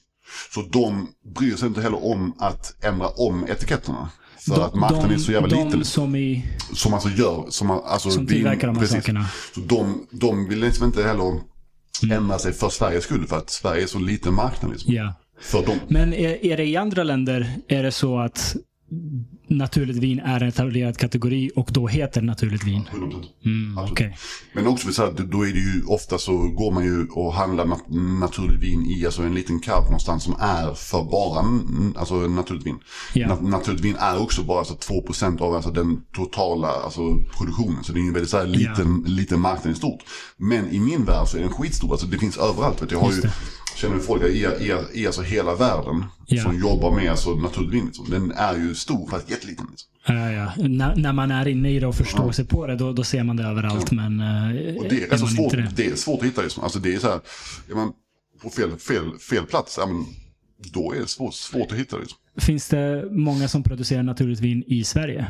Så 0.55 0.63
de 0.63 1.09
bryr 1.39 1.57
sig 1.57 1.69
inte 1.69 1.81
heller 1.83 2.05
om 2.05 2.35
att 2.39 2.85
ändra 2.85 3.09
om 3.09 3.45
etiketterna. 3.49 4.11
För 4.39 4.55
De- 4.57 4.63
att 4.63 4.75
marknaden 4.75 5.09
de- 5.09 5.15
är 5.15 5.19
så 5.19 5.33
jävla 5.33 5.49
de 5.49 5.65
liten. 5.67 5.85
som 5.85 6.17
i... 6.17 6.47
Som 6.73 6.95
alltså 6.95 7.09
gör, 7.09 7.45
som, 7.49 7.71
alltså 7.71 8.11
Som 8.11 8.27
tillverkar 8.27 8.67
de 8.67 8.77
här 8.77 8.81
precis. 8.83 8.97
sakerna. 8.97 9.27
Så 9.55 9.61
de, 9.61 10.07
de 10.11 10.49
vill 10.49 10.61
liksom 10.61 10.87
inte 10.87 11.03
heller 11.03 11.41
Mm. 12.03 12.17
ändra 12.17 12.39
sig 12.39 12.53
för 12.53 12.69
Sveriges 12.69 13.05
skull. 13.05 13.27
För 13.27 13.39
att 13.39 13.51
Sverige 13.51 13.83
är 13.83 13.87
så 13.87 13.99
liten 13.99 14.35
marknad 14.35 14.71
liksom. 14.71 14.95
Ja. 14.95 15.15
För 15.41 15.67
dem. 15.67 15.77
Men 15.89 16.13
är, 16.15 16.45
är 16.47 16.57
det 16.57 16.65
i 16.65 16.77
andra 16.77 17.03
länder, 17.03 17.53
är 17.69 17.83
det 17.83 17.93
så 17.93 18.19
att 18.19 18.57
naturligt 19.53 19.97
vin 19.97 20.19
är 20.21 20.41
en 20.43 20.49
etablerad 20.49 20.97
kategori 20.99 21.51
och 21.57 21.69
då 21.73 21.87
heter 21.89 22.23
naturligt 22.23 22.65
vin? 22.65 22.83
100%. 22.93 23.25
Mm, 23.45 23.79
Okej. 23.79 24.17
Men 24.53 24.67
också 24.67 24.93
så 24.93 25.03
här, 25.05 25.13
då 25.13 25.43
är 25.47 25.53
det 25.53 25.59
ju 25.59 25.83
ofta 25.87 26.19
så 26.19 26.33
går 26.39 26.73
man 26.73 26.85
ju 26.85 27.07
och 27.07 27.33
handlar 27.35 27.65
nat- 27.65 28.19
naturligt 28.21 28.63
vin 28.63 28.87
i 28.87 29.07
alltså 29.07 29.23
en 29.23 29.35
liten 29.35 29.61
karp 29.61 29.85
någonstans 29.85 30.25
som 30.25 30.35
är 30.41 30.75
för 30.75 31.05
bara 31.05 31.45
alltså 32.01 32.15
naturligt 32.15 32.67
vin. 32.67 32.79
Ja. 33.15 33.29
Na- 33.29 33.49
naturligt 33.49 33.81
vin 33.85 33.97
är 33.99 34.23
också 34.23 34.43
bara 34.43 34.59
alltså 34.59 34.75
2% 34.75 35.41
av 35.41 35.55
alltså 35.55 35.71
den 35.71 36.01
totala 36.17 36.69
alltså 36.69 37.17
produktionen. 37.39 37.85
Så 37.85 37.93
det 37.93 37.99
är 38.01 38.03
en 38.03 38.13
väldigt 38.13 38.31
så 38.31 38.37
här 38.39 38.47
liten, 38.47 39.03
liten 39.07 39.41
marknad 39.41 39.73
i 39.75 39.77
stort. 39.77 40.01
Men 40.37 40.71
i 40.71 40.81
min 40.81 41.05
värld 41.05 41.29
så 41.29 41.37
är 41.37 41.41
den 41.41 41.53
skitstor. 41.53 41.93
Alltså 41.93 42.07
det 42.07 42.19
finns 42.19 42.37
överallt. 42.39 42.83
Vet 42.83 42.89
du. 42.89 42.95
Jag 42.95 43.01
har 43.01 43.09
Just 43.09 43.19
ju, 43.25 43.29
det. 43.29 43.35
Känner 43.83 43.99
folk 43.99 44.23
i, 44.23 44.27
i, 44.27 44.77
i 45.03 45.07
alltså 45.07 45.23
hela 45.23 45.55
världen 45.55 46.05
Ja. 46.27 46.43
som 46.43 46.59
jobbar 46.59 46.91
med 46.97 47.11
alltså 47.11 47.31
naturligt 47.35 47.73
vin. 47.75 47.85
Liksom. 47.87 48.11
Den 48.11 48.33
är 48.33 48.57
ju 48.57 48.75
stor 48.75 49.09
fast 49.11 49.31
jätteliten. 49.31 49.67
Liksom. 49.71 49.89
Ja, 50.07 50.31
ja. 50.33 50.53
När, 50.57 50.97
när 50.97 51.13
man 51.13 51.31
är 51.31 51.49
inne 51.49 51.71
i 51.71 51.81
det 51.81 51.87
och 51.87 51.95
förstår 51.95 52.33
sig 52.33 52.45
på 52.47 52.67
det, 52.67 52.77
då, 52.77 52.93
då 52.93 53.05
ser 53.05 53.23
man 53.25 53.37
det 53.37 53.45
överallt. 53.45 53.91
Men 53.93 54.21
eh, 54.21 54.77
Och 54.77 54.85
det 54.89 55.03
är, 55.05 55.11
alltså 55.11 55.27
man 55.27 55.35
svårt, 55.35 55.53
det? 55.53 55.73
det 55.77 55.87
är 55.87 55.97
svårt 55.97 56.21
att 56.21 56.27
hitta. 56.27 56.43
Liksom. 56.43 56.65
Alltså 56.65 56.79
det 56.79 56.95
är 56.95 56.99
så 56.99 57.09
här, 57.09 57.21
är 57.71 57.75
man 57.75 57.93
på 58.43 58.51
fel, 58.51 58.77
fel, 58.79 59.19
fel 59.19 59.47
plats, 59.47 59.77
ja, 59.81 59.87
men 59.87 60.05
då 60.73 60.93
är 60.93 61.01
det 61.01 61.07
svårt, 61.07 61.35
svårt 61.35 61.73
att 61.73 61.79
hitta. 61.79 61.97
Liksom. 61.99 62.19
Finns 62.41 62.69
det 62.69 63.09
många 63.11 63.49
som 63.49 63.63
producerar 63.63 64.03
naturligt 64.03 64.41
vin 64.41 64.65
i 64.67 64.85
Sverige? 64.85 65.27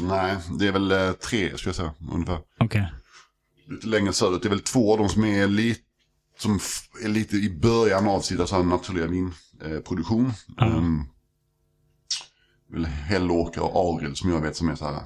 Nej, 0.00 0.36
det 0.58 0.66
är 0.66 0.72
väl 0.72 0.92
eh, 0.92 1.12
tre, 1.12 1.48
skulle 1.56 1.68
jag 1.68 1.76
säga, 1.76 1.92
ungefär. 2.12 2.38
Okej. 2.60 2.92
Lite 3.70 3.86
längre 3.86 4.12
söderut. 4.12 4.42
Det 4.42 4.48
är 4.48 4.50
väl 4.50 4.60
två 4.60 4.92
av 4.92 4.98
dem 4.98 5.08
som 5.08 5.24
är 5.24 5.46
lite, 5.46 5.80
som 6.42 6.58
är 7.04 7.08
lite 7.08 7.36
i 7.36 7.50
början 7.50 8.08
av 8.08 8.20
sin 8.20 8.40
alltså, 8.40 8.62
naturliga 8.62 9.06
vinproduktion. 9.06 10.26
Eh. 10.26 10.32
Ja. 10.56 10.66
Ehm, 10.66 11.02
väl 12.72 12.84
Hällåker 12.86 13.62
och 13.62 13.96
Arild 13.98 14.16
som 14.16 14.30
jag 14.30 14.40
vet 14.40 14.56
som 14.56 14.68
är 14.68 14.74
så 14.74 14.84
här 14.84 15.02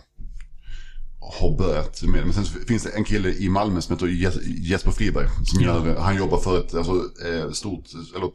har 1.40 1.58
börjat 1.58 2.02
med. 2.02 2.24
Men 2.24 2.32
sen 2.32 2.44
finns 2.44 2.82
det 2.82 2.90
en 2.90 3.04
kille 3.04 3.30
i 3.30 3.48
Malmö 3.48 3.80
som 3.80 3.94
heter 3.94 4.06
Jes- 4.06 4.40
Jesper 4.44 4.90
Friberg. 4.90 5.26
Som 5.44 5.62
Ja. 5.62 5.86
gör, 5.86 5.96
han 6.00 6.16
jobbar 6.16 6.38
för 6.38 6.58
ett 6.60 6.74
alltså, 6.74 6.92
eh, 7.26 7.50
stort, 7.50 7.84
eller 8.16 8.30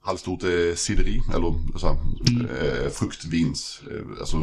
halvstort 0.00 0.42
eh, 0.42 0.74
sideri, 0.76 1.20
eller 1.34 1.78
så 1.78 1.86
här, 1.86 1.96
eh, 2.84 2.90
fruktvins, 2.90 3.80
eh, 3.90 4.20
alltså 4.20 4.36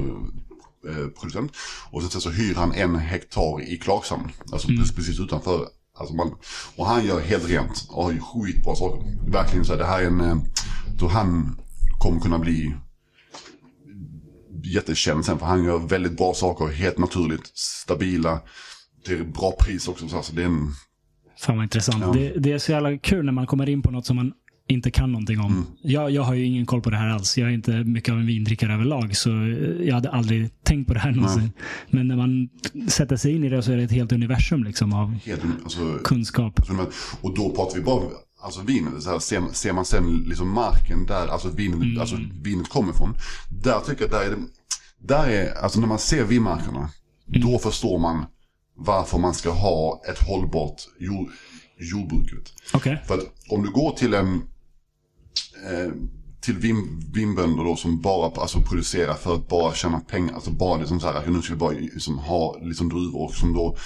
eh, 0.89 1.07
producent. 1.19 1.51
Och 1.91 2.03
sen 2.03 2.21
så 2.21 2.30
hyr 2.30 2.55
han 2.55 2.71
en 2.73 2.95
hektar 2.95 3.61
i 3.61 3.77
Klagshamn, 3.77 4.31
alltså 4.51 4.67
precis, 4.67 4.95
precis 4.95 5.19
utanför 5.19 5.67
alltså 5.99 6.15
Malmö. 6.15 6.35
Och 6.75 6.85
han 6.85 7.05
gör 7.05 7.19
helt 7.19 7.49
rent 7.49 7.87
och 7.89 8.03
har 8.03 8.11
ju 8.11 8.19
skitbra 8.19 8.75
saker. 8.75 9.31
Verkligen 9.31 9.65
så 9.65 9.71
här, 9.71 9.79
det 9.79 9.85
här 9.85 10.01
är 10.01 10.07
en, 10.07 10.21
eh, 10.21 10.37
då 10.99 11.07
han 11.07 11.59
kommer 11.99 12.19
kunna 12.19 12.39
bli 12.39 12.75
jättekänd 14.63 15.25
sen 15.25 15.39
för 15.39 15.45
han 15.45 15.63
gör 15.63 15.79
väldigt 15.79 16.17
bra 16.17 16.33
saker, 16.33 16.67
helt 16.67 16.97
naturligt, 16.97 17.51
stabila, 17.57 18.41
till 19.05 19.25
bra 19.25 19.51
pris 19.59 19.87
också. 19.87 20.07
Så 20.07 20.17
alltså, 20.17 20.35
det 20.35 20.41
är 20.41 20.45
en, 20.45 20.73
Fan 21.37 21.55
vad 21.55 21.63
intressant. 21.63 22.03
Ja. 22.03 22.11
Det, 22.11 22.33
det 22.39 22.51
är 22.51 22.57
så 22.57 22.71
jävla 22.71 22.97
kul 22.97 23.25
när 23.25 23.31
man 23.31 23.47
kommer 23.47 23.69
in 23.69 23.81
på 23.81 23.91
något 23.91 24.05
som 24.05 24.15
man 24.15 24.33
inte 24.68 24.91
kan 24.91 25.11
någonting 25.11 25.40
om. 25.40 25.52
Mm. 25.52 25.65
Jag, 25.81 26.11
jag 26.11 26.22
har 26.23 26.34
ju 26.34 26.45
ingen 26.45 26.65
koll 26.65 26.81
på 26.81 26.90
det 26.90 26.98
här 26.98 27.07
alls. 27.10 27.38
Jag 27.38 27.49
är 27.49 27.53
inte 27.53 27.72
mycket 27.84 28.11
av 28.11 28.19
en 28.19 28.26
vindrickare 28.26 28.73
överlag, 28.73 29.15
så 29.15 29.30
jag 29.80 29.94
hade 29.94 30.10
aldrig 30.11 30.64
tänkt 30.64 30.88
på 30.88 30.94
det 30.94 30.99
här 30.99 31.11
någonsin. 31.11 31.52
Men 31.90 32.07
när 32.07 32.15
man 32.15 32.49
sätter 32.90 33.15
sig 33.15 33.35
in 33.35 33.44
i 33.44 33.49
det 33.49 33.64
så 33.64 33.72
är 33.72 33.77
det 33.77 33.84
ett 33.84 33.91
helt 33.91 34.11
universum 34.11 34.64
liksom 34.64 34.94
av 34.94 35.14
helt, 35.26 35.41
alltså, 35.64 35.98
kunskap. 36.03 36.65
Så 36.68 36.73
men- 36.73 36.85
Och 37.22 37.35
då 37.35 37.56
pratar 37.56 37.76
vi 37.77 37.81
bara 37.84 38.03
alltså 38.41 38.61
vinet. 38.61 39.03
Så 39.03 39.10
här, 39.11 39.19
ser, 39.19 39.41
ser 39.53 39.73
man 39.73 39.85
sen 39.85 40.23
liksom 40.27 40.49
marken 40.53 41.06
där 41.06 41.27
alltså 41.27 41.49
vinet, 41.49 41.99
alltså 41.99 42.18
vinet 42.44 42.69
kommer 42.69 42.91
ifrån. 42.94 43.14
Där 43.64 43.80
tycker 43.80 44.02
jag 44.02 44.11
där 44.11 44.26
är 44.26 44.30
det, 44.30 44.38
där 45.07 45.27
är, 45.27 45.64
alltså 45.64 45.80
när 45.80 45.88
man 45.88 45.99
ser 45.99 46.23
vinmarkerna. 46.23 46.90
Då 47.26 47.60
förstår 47.60 47.99
man 47.99 48.26
varför 48.77 49.18
man 49.19 49.34
ska 49.34 49.52
ha 49.52 50.02
ett 50.10 50.27
hållbart 50.27 50.81
jord, 50.99 51.30
jordbruk. 51.91 52.34
vet. 52.34 52.53
Okej. 52.73 53.02
För 53.07 53.14
att 53.14 53.23
om 53.49 53.64
du 53.64 53.72
går 53.72 53.91
till 53.91 54.14
en 54.14 54.41
till 56.41 56.57
vin, 56.57 57.03
vinbönder 57.14 57.64
då 57.64 57.76
som 57.76 58.01
bara 58.01 58.41
alltså, 58.41 58.61
producerar 58.61 59.14
för 59.14 59.35
att 59.35 59.47
bara 59.47 59.73
tjäna 59.73 59.99
pengar. 59.99 60.34
Alltså 60.34 60.51
bara 60.51 60.77
liksom 60.77 60.99
så 60.99 61.07
här, 61.07 61.27
nu 61.27 61.41
ska 61.41 61.53
vi 61.53 61.60
bara 61.60 61.72
liksom, 61.72 62.18
ha 62.18 62.57
liksom 62.61 62.89
druvor 62.89 63.31
som 63.31 63.53
då 63.53 63.77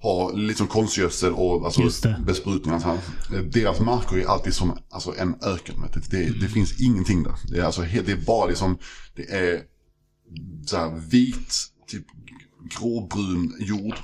har 0.00 0.32
liksom 0.32 0.66
konstgödsel 0.66 1.32
och 1.32 1.64
alltså, 1.64 2.08
det. 2.08 2.20
besprutningar. 2.26 2.78
Så 2.78 2.86
här. 2.88 2.98
Eh, 3.34 3.42
Deras 3.42 3.80
marker 3.80 4.16
är 4.16 4.26
alltid 4.26 4.54
som 4.54 4.78
alltså, 4.90 5.14
en 5.18 5.34
öken. 5.42 5.82
vet 5.82 5.92
du. 5.92 6.00
Det, 6.00 6.40
det 6.40 6.48
finns 6.48 6.80
ingenting 6.80 7.22
där. 7.22 7.34
Det 7.50 7.58
är, 7.58 7.62
alltså, 7.62 7.82
det 7.82 8.12
är 8.12 8.26
bara 8.26 8.46
liksom, 8.46 8.78
det 9.16 9.30
är 9.30 9.62
så 10.66 10.76
här, 10.76 11.08
vit, 11.10 11.54
typ 11.86 12.04
gråbrun 12.78 13.56
jord. 13.60 13.94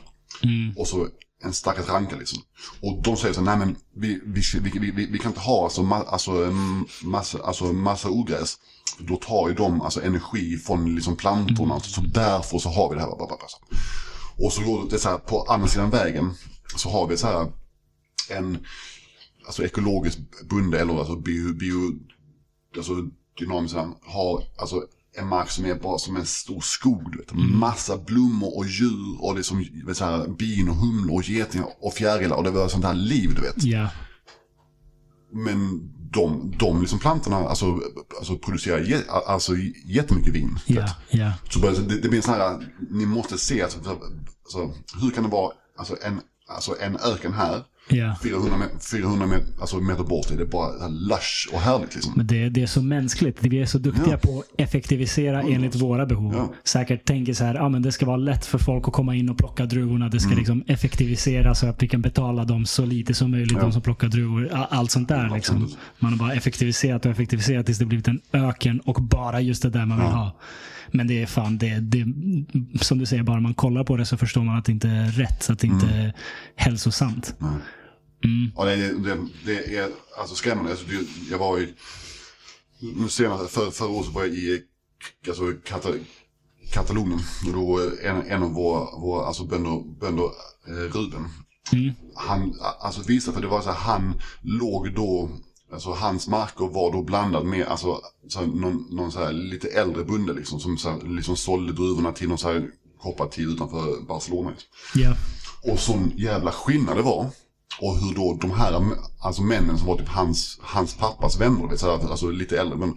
Och 0.77 0.89
så 0.89 1.09
en 1.44 1.52
stackars 1.52 1.88
ranka 1.88 2.16
liksom. 2.16 2.42
Och 2.80 3.02
de 3.02 3.16
säger 3.16 3.34
så 3.34 3.40
nej 3.40 3.56
men 3.56 3.76
vi, 3.94 4.20
vi, 4.24 4.42
vi, 4.60 4.90
vi, 4.90 5.06
vi, 5.06 5.18
kan 5.18 5.30
inte 5.30 5.40
ha 5.40 5.64
alltså, 5.64 5.82
ma, 5.82 5.96
alltså, 5.96 6.44
en 6.44 6.86
massa, 7.02 7.42
alltså 7.42 7.64
massa 7.64 8.10
ogräs. 8.10 8.58
För 8.96 9.04
då 9.04 9.16
tar 9.16 9.48
ju 9.48 9.54
de 9.54 9.82
alltså, 9.82 10.02
energi 10.02 10.56
från 10.56 10.94
liksom, 10.94 11.16
plantorna. 11.16 11.80
Så 11.80 12.00
därför 12.00 12.58
så 12.58 12.68
har 12.68 12.88
vi 12.88 12.94
det 12.94 13.00
här. 13.00 13.10
Och 14.36 14.52
så 14.52 14.62
går 14.62 14.90
det 14.90 14.98
så 14.98 15.08
här, 15.08 15.18
på 15.18 15.42
andra 15.42 15.68
sidan 15.68 15.90
vägen 15.90 16.34
så 16.76 16.90
har 16.90 17.06
vi 17.06 17.16
så 17.16 17.26
här 17.26 17.52
en 18.30 18.66
alltså, 19.46 19.64
ekologisk 19.64 20.18
bonde 20.50 20.80
eller 20.80 20.98
alltså 20.98 21.16
bio, 21.16 21.54
bio 21.54 21.98
alltså, 22.76 22.92
dynamiskt 23.38 23.78
har 24.02 24.44
alltså 24.58 24.82
en 25.16 25.27
mark 25.27 25.51
som 25.51 25.65
är 25.65 25.74
bara 25.74 25.99
som 25.99 26.16
en 26.16 26.27
stor 26.27 26.61
skog. 26.61 27.12
Du 27.12 27.19
vet. 27.19 27.32
Massa 27.32 27.99
blommor 27.99 28.57
och 28.57 28.66
djur 28.66 29.16
och 29.20 29.36
liksom, 29.36 29.65
så 29.95 30.05
här, 30.05 30.28
bin 30.28 30.69
och 30.69 30.77
humlor 30.77 31.16
och 31.16 31.28
getingar 31.28 31.69
och 31.81 31.95
fjärilar 31.95 32.36
och 32.36 32.45
det 32.45 32.51
var 32.51 32.69
sånt 32.69 32.85
här 32.85 32.95
liv 32.95 33.35
du 33.35 33.43
vet. 33.43 33.65
Ja. 33.65 33.89
Men 35.32 35.91
de, 36.15 36.55
de 36.59 36.81
liksom 36.81 36.99
plantorna 36.99 37.36
alltså, 37.36 37.81
alltså 38.19 38.39
producerar 38.39 38.81
jä, 38.81 39.03
alltså, 39.09 39.53
jättemycket 39.86 40.32
vin. 40.32 40.59
Ja. 40.66 40.89
Ja. 41.11 41.32
Så 41.51 41.59
bara, 41.61 41.73
det, 41.73 42.01
det 42.01 42.09
blir 42.09 42.20
så 42.20 42.31
här, 42.31 42.69
ni 42.91 43.07
måste 43.07 43.39
se, 43.39 43.62
alltså, 43.62 43.78
alltså, 43.78 44.74
hur 45.01 45.11
kan 45.11 45.24
det 45.24 45.31
vara 45.31 45.53
alltså, 45.78 45.97
en, 46.03 46.20
alltså, 46.49 46.77
en 46.81 46.97
öken 46.97 47.32
här, 47.32 47.65
Ja. 47.89 48.16
400, 48.23 48.56
me- 48.56 48.81
400 48.90 49.27
meter, 49.27 49.47
alltså, 49.61 49.77
meter 49.81 50.02
bort, 50.05 50.31
är 50.31 50.36
det 50.36 50.44
bara 50.47 50.89
lush 50.89 51.48
och 51.52 51.61
härligt 51.61 51.94
liksom. 51.94 52.12
Men 52.16 52.27
det, 52.27 52.48
det 52.48 52.62
är 52.62 52.66
så 52.66 52.82
mänskligt. 52.82 53.39
Vi 53.40 53.61
är 53.62 53.66
så 53.66 53.78
duktiga 53.78 54.19
på 54.19 54.39
att 54.39 54.61
effektivisera 54.61 55.43
enligt 55.43 55.74
våra 55.77 56.06
behov. 56.06 56.35
Ja. 56.36 56.52
Säkert 56.65 57.05
tänker 57.05 57.32
så 57.35 57.44
här, 57.44 57.55
ah, 57.55 57.69
men 57.69 57.82
det 57.82 57.93
ska 57.93 58.06
vara 58.06 58.16
lätt 58.16 58.47
för 58.47 58.59
folk 58.59 58.89
att 58.89 58.94
komma 58.94 59.15
in 59.15 59.28
och 59.31 59.39
plocka 59.39 59.66
druvorna. 59.66 60.09
Det 60.09 60.20
ska 60.20 60.28
Mm. 60.28 60.39
liksom 60.39 60.65
effektivisera 60.66 61.55
så 61.55 61.66
att 61.66 61.82
vi 61.82 61.89
kan 61.89 62.02
betala 62.02 62.44
dem 62.44 62.66
så 62.66 62.85
lite 62.85 63.15
som 63.15 63.31
möjligt, 63.31 63.61
de 63.61 63.73
som 63.73 63.82
plockar 63.82 64.09
druvor. 64.09 64.48
Allt 64.70 64.90
sånt 64.90 65.09
där. 65.09 65.31
Liksom. 65.35 65.69
Man 65.98 66.12
har 66.12 66.19
bara 66.19 66.32
effektiviserat 66.35 67.05
och 67.06 67.12
effektiviserat 67.12 67.66
tills 67.66 67.78
det 67.78 67.85
blivit 67.86 68.09
en 68.09 68.20
öken 68.32 68.81
och 68.81 69.02
bara 69.02 69.40
just 69.40 69.62
det 69.62 69.70
där 69.70 69.86
man 69.86 69.98
vill 69.98 70.06
ha. 70.09 70.36
Men 70.94 71.06
det 71.06 71.22
är 71.22 71.26
fan, 71.26 71.58
det, 71.58 71.80
det, 71.80 72.06
som 72.80 72.98
du 72.98 73.06
säger, 73.06 73.22
bara 73.22 73.40
man 73.40 73.54
kollar 73.54 73.84
på 73.84 73.96
det 73.96 74.06
så 74.06 74.16
förstår 74.16 74.42
man 74.42 74.58
att 74.58 74.64
det 74.64 74.72
inte 74.72 74.88
är 74.88 75.10
rätt. 75.10 75.42
Så 75.42 75.52
att 75.52 75.58
det 75.58 75.66
inte 75.66 75.86
är 75.86 76.14
hälsosamt. 76.56 77.34
Ja, 78.56 78.64
det, 78.64 78.76
det, 78.76 79.18
det 79.44 79.76
är 79.76 79.88
alltså 80.18 80.34
skrämmande. 80.34 80.70
Alltså, 80.70 80.86
det, 80.86 81.30
jag 81.30 81.38
var 81.38 81.58
i, 81.60 81.74
nu 82.96 83.08
senast, 83.08 83.50
för, 83.50 83.70
förra 83.70 83.88
året 83.88 84.08
var 84.14 84.24
jag 84.24 84.34
i 84.34 84.62
alltså, 85.28 85.52
Kata, 85.64 85.88
Katalonien. 86.72 87.20
Och 87.46 87.52
då 87.52 87.90
en, 88.02 88.22
en 88.22 88.42
av 88.42 88.52
våra, 88.52 88.98
våra 88.98 89.26
alltså, 89.26 89.44
bönder, 89.44 90.00
bönder 90.00 90.24
eh, 90.68 90.92
Ruben, 90.92 91.28
han 92.14 92.54
alltså, 92.80 93.02
visade, 93.02 93.34
för 93.34 93.42
det 93.42 93.48
var 93.48 93.60
så 93.60 93.70
här, 93.70 93.92
han 93.92 94.20
låg 94.42 94.94
då, 94.94 95.30
alltså 95.74 95.90
hans 95.90 96.28
marker 96.28 96.66
var 96.66 96.92
då 96.92 97.02
blandad 97.02 97.44
med 97.44 97.66
alltså, 97.66 98.01
så 98.28 98.38
här, 98.38 98.46
någon, 98.46 98.86
någon 98.90 99.12
så 99.12 99.18
här 99.18 99.32
lite 99.32 99.68
äldre 99.68 100.05
bonde 100.05 100.32
liksom, 100.32 100.60
som 100.60 100.78
så 100.78 100.90
här, 100.90 101.01
liksom 101.09 101.36
sålde 101.36 101.72
druvorna 101.72 102.12
till 102.12 102.28
någon 102.28 102.38
så 102.38 102.48
här 102.48 102.70
kooperativ 103.02 103.48
utanför 103.48 104.06
Barcelona. 104.09 104.51
Liksom. 104.51 104.68
Ja. 104.94 105.16
Och 105.72 105.78
sån 105.78 106.12
jävla 106.16 106.52
skillnad 106.52 106.96
det 106.96 107.02
var. 107.02 107.30
Och 107.80 107.96
hur 107.96 108.14
då 108.14 108.38
de 108.40 108.51
här 108.51 108.82
alltså 109.20 109.42
männen 109.42 109.78
som 109.78 109.86
var 109.86 109.96
typ 109.96 110.09
hans, 110.09 110.59
hans 110.62 110.94
pappas 110.94 111.40
vänner, 111.40 111.68
vet, 111.68 111.80
så 111.80 111.96
här, 111.96 112.10
alltså 112.10 112.30
lite 112.30 112.60
äldre, 112.60 112.78
men 112.78 112.96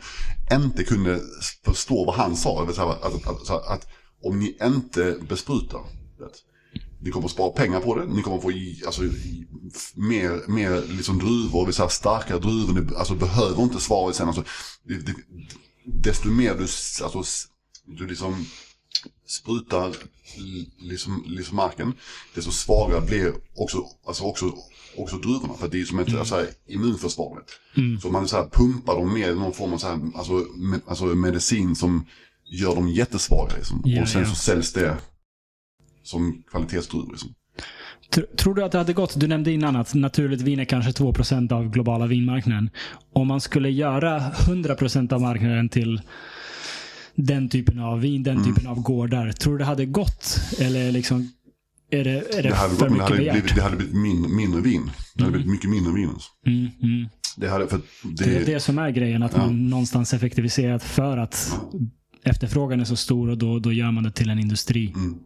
inte 0.51 0.83
kunde 0.83 1.21
förstå 1.65 2.05
vad 2.05 2.15
han 2.15 2.35
sa. 2.35 2.63
Vet, 2.63 2.75
så 2.75 2.81
här, 2.81 2.89
att, 2.89 3.27
att, 3.27 3.49
att, 3.49 3.67
att 3.67 3.87
om 4.23 4.39
ni 4.39 4.57
inte 4.63 5.17
besprutar, 5.29 5.81
vet, 6.19 6.33
ni 6.99 7.11
kommer 7.11 7.25
att 7.25 7.31
spara 7.31 7.49
pengar 7.49 7.79
på 7.79 7.95
det. 7.95 8.05
Ni 8.05 8.21
kommer 8.21 8.37
att 8.37 8.43
få 8.43 8.51
alltså, 8.85 9.01
mer, 9.95 10.51
mer 10.51 10.83
liksom 10.87 11.19
druvor, 11.19 11.71
så 11.71 11.81
här 11.81 11.89
starkare 11.89 12.39
druvor. 12.39 12.73
Ni 12.73 12.95
alltså, 12.95 13.15
behöver 13.15 13.63
inte 13.63 13.79
svaret 13.79 14.15
sen. 14.15 14.27
Alltså, 14.27 14.43
det, 14.83 14.95
det, 14.95 15.15
desto 15.85 16.29
mer 16.29 16.55
du, 16.55 16.61
alltså, 17.03 17.23
du 17.85 18.07
liksom 18.07 18.45
sprutar 19.27 19.95
liksom, 20.77 21.23
liksom 21.27 21.55
marken, 21.55 21.93
desto 22.35 22.51
svagare 22.51 23.01
blir 23.01 23.33
också, 23.55 23.85
alltså 24.07 24.23
också, 24.23 24.53
också 24.97 25.17
druvorna. 25.17 25.53
För 25.53 25.67
det 25.67 25.81
är 25.81 25.85
som 25.85 25.99
ett 25.99 26.07
mm. 26.07 26.19
alltså, 26.19 26.45
immunförsvar. 26.67 27.43
Mm. 27.77 27.99
Så 27.99 28.09
man 28.09 28.27
så 28.27 28.37
här, 28.37 28.49
pumpar 28.49 28.95
dem 28.95 29.13
med 29.13 29.37
någon 29.37 29.53
form 29.53 29.73
av 29.73 29.77
så 29.77 29.87
här, 29.87 29.99
alltså, 30.15 30.33
med, 30.55 30.81
alltså 30.87 31.05
medicin 31.05 31.75
som 31.75 32.05
gör 32.51 32.75
dem 32.75 32.89
jättesvaga. 32.89 33.55
Liksom. 33.55 33.81
Ja, 33.85 34.01
och 34.01 34.09
sen 34.09 34.21
ja. 34.21 34.29
så 34.29 34.35
säljs 34.35 34.73
det 34.73 34.97
som 36.07 36.43
kvalitetsdruvor. 36.51 37.11
Liksom. 37.11 37.34
Tror 38.38 38.55
du 38.55 38.63
att 38.63 38.71
det 38.71 38.77
hade 38.77 38.93
gått, 38.93 39.19
du 39.19 39.27
nämnde 39.27 39.51
innan 39.51 39.75
att 39.75 39.93
naturligt 39.93 40.41
vin 40.41 40.59
är 40.59 40.65
kanske 40.65 40.91
2% 40.91 41.53
av 41.53 41.69
globala 41.69 42.07
vinmarknaden. 42.07 42.69
Om 43.13 43.27
man 43.27 43.41
skulle 43.41 43.69
göra 43.69 44.19
100% 44.19 45.13
av 45.13 45.21
marknaden 45.21 45.69
till 45.69 46.01
den 47.15 47.49
typen 47.49 47.79
av 47.79 47.99
vin, 47.99 48.23
den 48.23 48.38
mm. 48.38 48.55
typen 48.55 48.67
av 48.67 48.81
gårdar. 48.81 49.31
Tror 49.31 49.53
du 49.53 49.57
det 49.57 49.65
hade 49.65 49.85
gått? 49.85 50.39
Eller 50.59 50.91
liksom, 50.91 51.31
är 51.89 52.03
det, 52.03 52.38
är 52.38 52.43
det, 52.43 52.49
det 52.49 52.55
hade 52.55 52.75
för 52.75 52.89
mycket 52.89 53.07
det 53.07 53.13
hade, 53.13 53.31
blivit, 53.31 53.55
det 53.55 53.61
hade 53.61 53.75
blivit 53.75 53.95
min, 53.95 54.35
mindre 54.35 54.61
vin. 54.61 54.91
Det 55.15 55.23
hade 55.23 55.27
mm. 55.27 55.31
blivit 55.31 55.51
mycket 55.51 55.69
mindre 55.69 55.93
vin. 55.93 56.09
Alltså. 56.09 56.29
Mm, 56.45 56.67
mm. 56.81 57.09
Det, 57.38 57.49
hade, 57.49 57.67
för 57.67 57.81
det, 58.03 58.25
det 58.25 58.38
är 58.38 58.45
det 58.45 58.59
som 58.59 58.79
är 58.79 58.89
grejen, 58.89 59.23
att 59.23 59.34
ja. 59.34 59.38
man 59.38 59.69
någonstans 59.69 60.13
effektiviserat 60.13 60.84
för 60.84 61.17
att 61.17 61.59
efterfrågan 62.23 62.79
är 62.79 62.85
så 62.85 62.95
stor 62.95 63.29
och 63.29 63.38
då, 63.38 63.59
då 63.59 63.73
gör 63.73 63.91
man 63.91 64.03
det 64.03 64.11
till 64.11 64.29
en 64.29 64.39
industri. 64.39 64.93
Mm. 64.95 65.19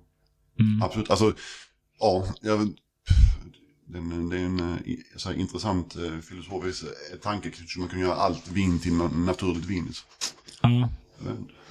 Mm. 0.62 0.82
Absolut. 0.82 1.10
Alltså, 1.10 1.34
ja, 2.00 2.26
jag, 2.42 2.74
det 3.92 3.98
är 3.98 4.02
en, 4.02 4.30
det 4.30 4.38
är 4.38 4.46
en 4.46 4.60
eh, 4.60 4.76
här, 5.26 5.34
intressant 5.34 5.96
eh, 5.96 6.20
filosofisk 6.20 6.84
eh, 6.84 7.18
tanke. 7.18 7.52
Man 7.78 7.88
kan 7.88 8.00
göra 8.00 8.16
allt 8.16 8.52
vin 8.52 8.80
till 8.80 8.94
naturligt 8.94 9.66
vin. 9.66 9.94
Mm. 10.64 10.88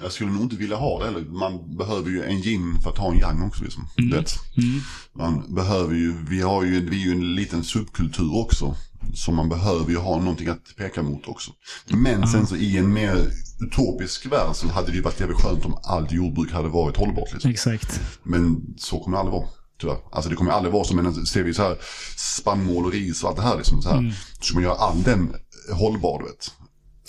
Jag 0.03 0.12
skulle 0.12 0.31
nog 0.31 0.43
inte 0.43 0.57
vilja 0.57 0.77
ha 0.77 0.99
det 0.99 1.05
heller. 1.05 1.21
Man 1.21 1.77
behöver 1.77 2.11
ju 2.11 2.23
en 2.23 2.43
gin 2.43 2.81
för 2.83 2.91
att 2.91 2.99
ha 2.99 3.12
en 3.12 3.19
yang 3.19 3.43
också. 3.43 3.65
Liksom. 3.65 3.87
Mm. 3.99 4.25
Mm. 4.57 4.81
Man 5.12 5.55
behöver 5.55 5.95
ju, 5.95 6.15
vi, 6.29 6.41
har 6.41 6.65
ju, 6.65 6.91
vi 6.91 7.03
är 7.03 7.07
ju 7.07 7.12
en 7.12 7.35
liten 7.35 7.65
subkultur 7.65 8.37
också. 8.37 8.77
Så 9.15 9.32
man 9.32 9.49
behöver 9.49 9.91
ju 9.91 9.97
ha 9.97 10.19
någonting 10.19 10.49
att 10.49 10.77
peka 10.77 11.03
mot 11.03 11.28
också. 11.28 11.51
Men 11.89 12.15
mm. 12.15 12.28
sen 12.28 12.47
så 12.47 12.57
i 12.57 12.78
en 12.78 12.93
mer 12.93 13.16
utopisk 13.61 14.27
värld 14.27 14.55
så 14.55 14.69
hade 14.69 14.87
det 14.87 14.97
ju 14.97 15.03
varit 15.03 15.20
jävligt 15.20 15.39
skönt 15.39 15.65
om 15.65 15.78
allt 15.82 16.12
jordbruk 16.12 16.53
hade 16.53 16.69
varit 16.69 16.97
hållbart. 16.97 17.32
Liksom. 17.32 17.51
Exakt. 17.51 18.01
Men 18.23 18.61
så 18.77 18.99
kommer 18.99 19.16
det 19.16 19.20
aldrig 19.20 19.41
vara. 19.41 19.49
Tyvärr. 19.81 19.97
Alltså 20.12 20.31
det 20.31 20.37
kommer 20.37 20.51
aldrig 20.51 20.73
vara 20.73 20.85
så, 20.85 20.95
men 20.95 21.27
ser 21.27 21.43
vi 21.43 21.55
så 21.55 21.62
här 21.62 21.77
spannmål 22.16 22.87
och 22.87 22.93
ris 22.93 23.23
och 23.23 23.28
allt 23.28 23.37
det 23.37 23.43
här 23.43 23.57
liksom. 23.57 23.82
Så, 23.82 23.89
här, 23.89 23.99
mm. 23.99 24.12
så 24.39 24.45
ska 24.45 24.55
man 24.55 24.62
göra 24.62 24.74
all 24.74 25.03
den 25.03 25.35
hållbar, 25.73 26.19
du 26.19 26.24
vet. 26.24 26.53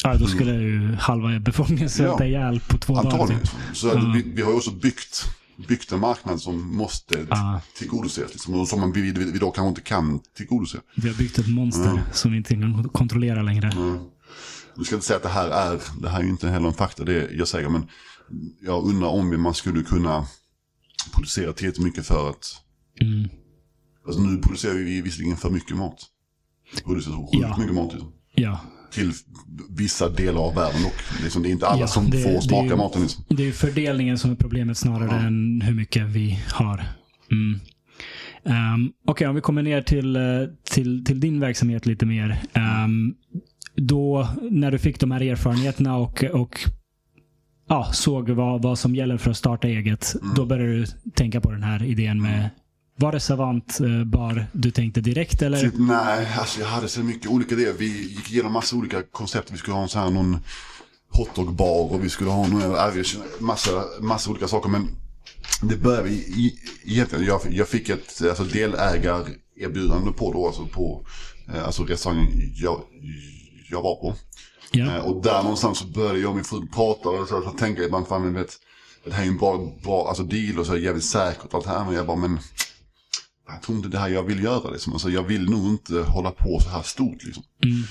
Ja, 0.03 0.15
då 0.15 0.27
skulle 0.27 0.51
ju 0.51 0.95
halva 0.95 1.39
befolkningen 1.39 1.89
svälta 1.89 2.17
ja, 2.19 2.25
ihjäl 2.25 2.59
på 2.59 2.77
två 2.77 2.95
antagligen. 2.95 3.27
dagar. 3.27 3.39
Typ. 3.39 3.77
Så 3.77 4.11
vi, 4.13 4.31
vi 4.35 4.41
har 4.41 4.51
ju 4.51 4.57
också 4.57 4.71
byggt, 4.71 5.25
byggt 5.67 5.91
en 5.91 5.99
marknad 5.99 6.41
som 6.41 6.75
måste 6.75 7.25
ja. 7.29 7.61
tillgodoses. 7.77 8.31
Liksom, 8.31 8.53
och 8.53 8.67
som 8.67 8.91
vi, 8.91 9.01
vi, 9.01 9.11
vi 9.11 9.39
då 9.39 9.51
kanske 9.51 9.69
inte 9.69 9.81
kan 9.81 10.19
tillgodose. 10.37 10.77
Vi 10.95 11.09
har 11.09 11.15
byggt 11.15 11.37
ett 11.37 11.47
monster 11.47 11.89
mm. 11.89 12.03
som 12.13 12.31
vi 12.31 12.37
inte 12.37 12.53
kan 12.53 12.89
kontrollera 12.89 13.41
längre. 13.41 13.71
Mm. 13.71 13.99
Du 14.75 14.83
ska 14.83 14.95
inte 14.95 15.07
säga 15.07 15.17
att 15.17 15.23
det 15.23 15.29
här 15.29 15.49
är, 15.49 15.81
det 16.01 16.09
här 16.09 16.19
är 16.19 16.23
inte 16.23 16.49
heller 16.49 16.67
en 16.67 16.73
fakta 16.73 17.03
det 17.03 17.31
jag 17.31 17.47
säger, 17.47 17.69
men 17.69 17.87
jag 18.61 18.83
undrar 18.83 19.07
om 19.07 19.41
man 19.41 19.53
skulle 19.53 19.83
kunna 19.83 20.25
producera 21.13 21.53
tillräckligt 21.53 21.85
mycket 21.85 22.05
för 22.05 22.29
att... 22.29 22.45
Mm. 23.01 23.29
Alltså 24.07 24.21
nu 24.21 24.37
producerar 24.37 24.73
vi 24.73 25.01
visserligen 25.01 25.37
för 25.37 25.49
mycket 25.49 25.77
mat. 25.77 26.05
Producerar 26.83 27.15
så 27.15 27.21
sjukt 27.21 27.43
ja. 27.49 27.57
mycket 27.57 27.75
mat. 27.75 27.93
Liksom. 27.93 28.13
Ja. 28.35 28.59
Till 28.91 29.11
vissa 29.69 30.09
delar 30.09 30.41
av 30.41 30.55
världen 30.55 30.85
och 30.85 31.23
liksom, 31.23 31.43
det 31.43 31.49
är 31.49 31.51
inte 31.51 31.67
alla 31.67 31.81
ja, 31.81 31.87
som 31.87 32.09
det, 32.09 32.23
får 32.23 32.41
smaka 32.41 32.67
det 32.67 32.73
är, 32.73 32.77
maten. 32.77 33.01
Liksom. 33.01 33.23
Det 33.29 33.47
är 33.47 33.51
fördelningen 33.51 34.17
som 34.17 34.31
är 34.31 34.35
problemet 34.35 34.77
snarare 34.77 35.09
ja. 35.11 35.27
än 35.27 35.61
hur 35.61 35.73
mycket 35.73 36.07
vi 36.07 36.39
har. 36.51 36.83
Mm. 37.31 37.59
Um, 38.43 38.93
Okej, 39.05 39.11
okay, 39.11 39.27
om 39.27 39.35
vi 39.35 39.41
kommer 39.41 39.63
ner 39.63 39.81
till, 39.81 40.15
eh, 40.15 40.21
till, 40.63 41.05
till 41.05 41.19
din 41.19 41.39
verksamhet 41.39 41.85
lite 41.85 42.05
mer. 42.05 42.41
Um, 42.85 43.15
då 43.75 44.27
när 44.51 44.71
du 44.71 44.77
fick 44.77 44.99
de 44.99 45.11
här 45.11 45.21
erfarenheterna 45.21 45.97
och, 45.97 46.23
och 46.23 46.59
ja, 47.69 47.89
såg 47.93 48.29
vad, 48.29 48.61
vad 48.61 48.79
som 48.79 48.95
gäller 48.95 49.17
för 49.17 49.31
att 49.31 49.37
starta 49.37 49.67
eget. 49.67 50.15
Mm. 50.21 50.35
Då 50.35 50.45
började 50.45 50.77
du 50.77 50.85
tänka 51.13 51.41
på 51.41 51.51
den 51.51 51.63
här 51.63 51.83
idén 51.83 52.21
med 52.21 52.49
var 53.01 53.11
reservant 53.11 53.79
eh, 53.79 54.03
bar 54.03 54.45
du 54.51 54.71
tänkte 54.71 55.01
direkt 55.01 55.41
eller? 55.41 55.59
Typ, 55.61 55.73
nej, 55.77 56.27
alltså 56.39 56.59
jag 56.59 56.67
hade 56.67 56.87
så 56.87 56.99
mycket 56.99 57.31
olika 57.31 57.55
idéer. 57.55 57.73
Vi 57.73 58.07
gick 58.07 58.31
igenom 58.31 58.53
massa 58.53 58.75
olika 58.75 59.03
koncept. 59.03 59.51
Vi 59.51 59.57
skulle 59.57 59.75
ha 59.75 59.83
en 59.83 59.89
sån 59.89 60.01
här 60.01 60.09
någon 60.09 60.37
hotdogbar 61.09 61.93
och 61.93 62.03
vi 62.03 62.09
skulle 62.09 62.29
ha 62.29 62.47
någon, 62.47 62.61
äh, 62.61 63.03
massa, 63.39 63.83
massa 63.99 64.29
olika 64.29 64.47
saker. 64.47 64.69
Men 64.69 64.87
det 65.61 65.77
började 65.77 66.09
vi 66.09 66.55
egentligen. 66.85 67.25
Jag, 67.25 67.41
jag 67.49 67.67
fick 67.67 67.89
ett 67.89 68.21
alltså, 68.29 68.43
delägarerbjudande 68.43 70.11
på 70.11 70.33
då, 70.33 70.47
alltså 70.47 70.65
på 70.65 71.05
eh, 71.53 71.65
alltså 71.65 71.83
restaurangen 71.83 72.27
jag, 72.55 72.81
jag 73.69 73.81
var 73.81 73.95
på. 73.95 74.15
Ja. 74.71 74.95
Eh, 74.95 75.05
och 75.05 75.23
där 75.23 75.43
någonstans 75.43 75.79
så 75.79 75.85
började 75.85 76.19
jag 76.19 76.29
och 76.29 76.35
min 76.35 76.45
fru 76.45 76.67
prata 76.67 77.09
och 77.09 77.27
så, 77.27 77.41
så 77.41 77.49
tänkte 77.49 77.81
jag, 77.81 77.91
man 77.91 78.05
fan 78.05 78.33
vet, 78.33 78.57
det 79.05 79.13
här 79.13 79.21
är 79.21 79.25
ju 79.25 79.31
en 79.31 79.37
bra, 79.37 79.73
bra 79.83 80.07
alltså 80.07 80.23
deal 80.23 80.59
och 80.59 80.65
så 80.65 80.73
är 80.73 80.77
jävligt 80.77 81.05
säkert 81.05 81.53
allt 81.53 81.65
här. 81.65 81.85
Men 81.85 81.93
jag 81.93 82.05
bara, 82.05 82.17
men 82.17 82.39
jag 83.53 83.61
tror 83.61 83.77
inte 83.77 83.89
det 83.89 83.97
här 83.97 84.09
jag 84.09 84.23
vill 84.23 84.43
göra 84.43 84.69
liksom. 84.69 84.93
Alltså, 84.93 85.09
jag 85.09 85.23
vill 85.23 85.49
nog 85.49 85.67
inte 85.67 86.01
hålla 86.01 86.31
på 86.31 86.59
så 86.59 86.69
här 86.69 86.81
stort 86.81 87.23
liksom. 87.23 87.43
Mm. 87.63 87.83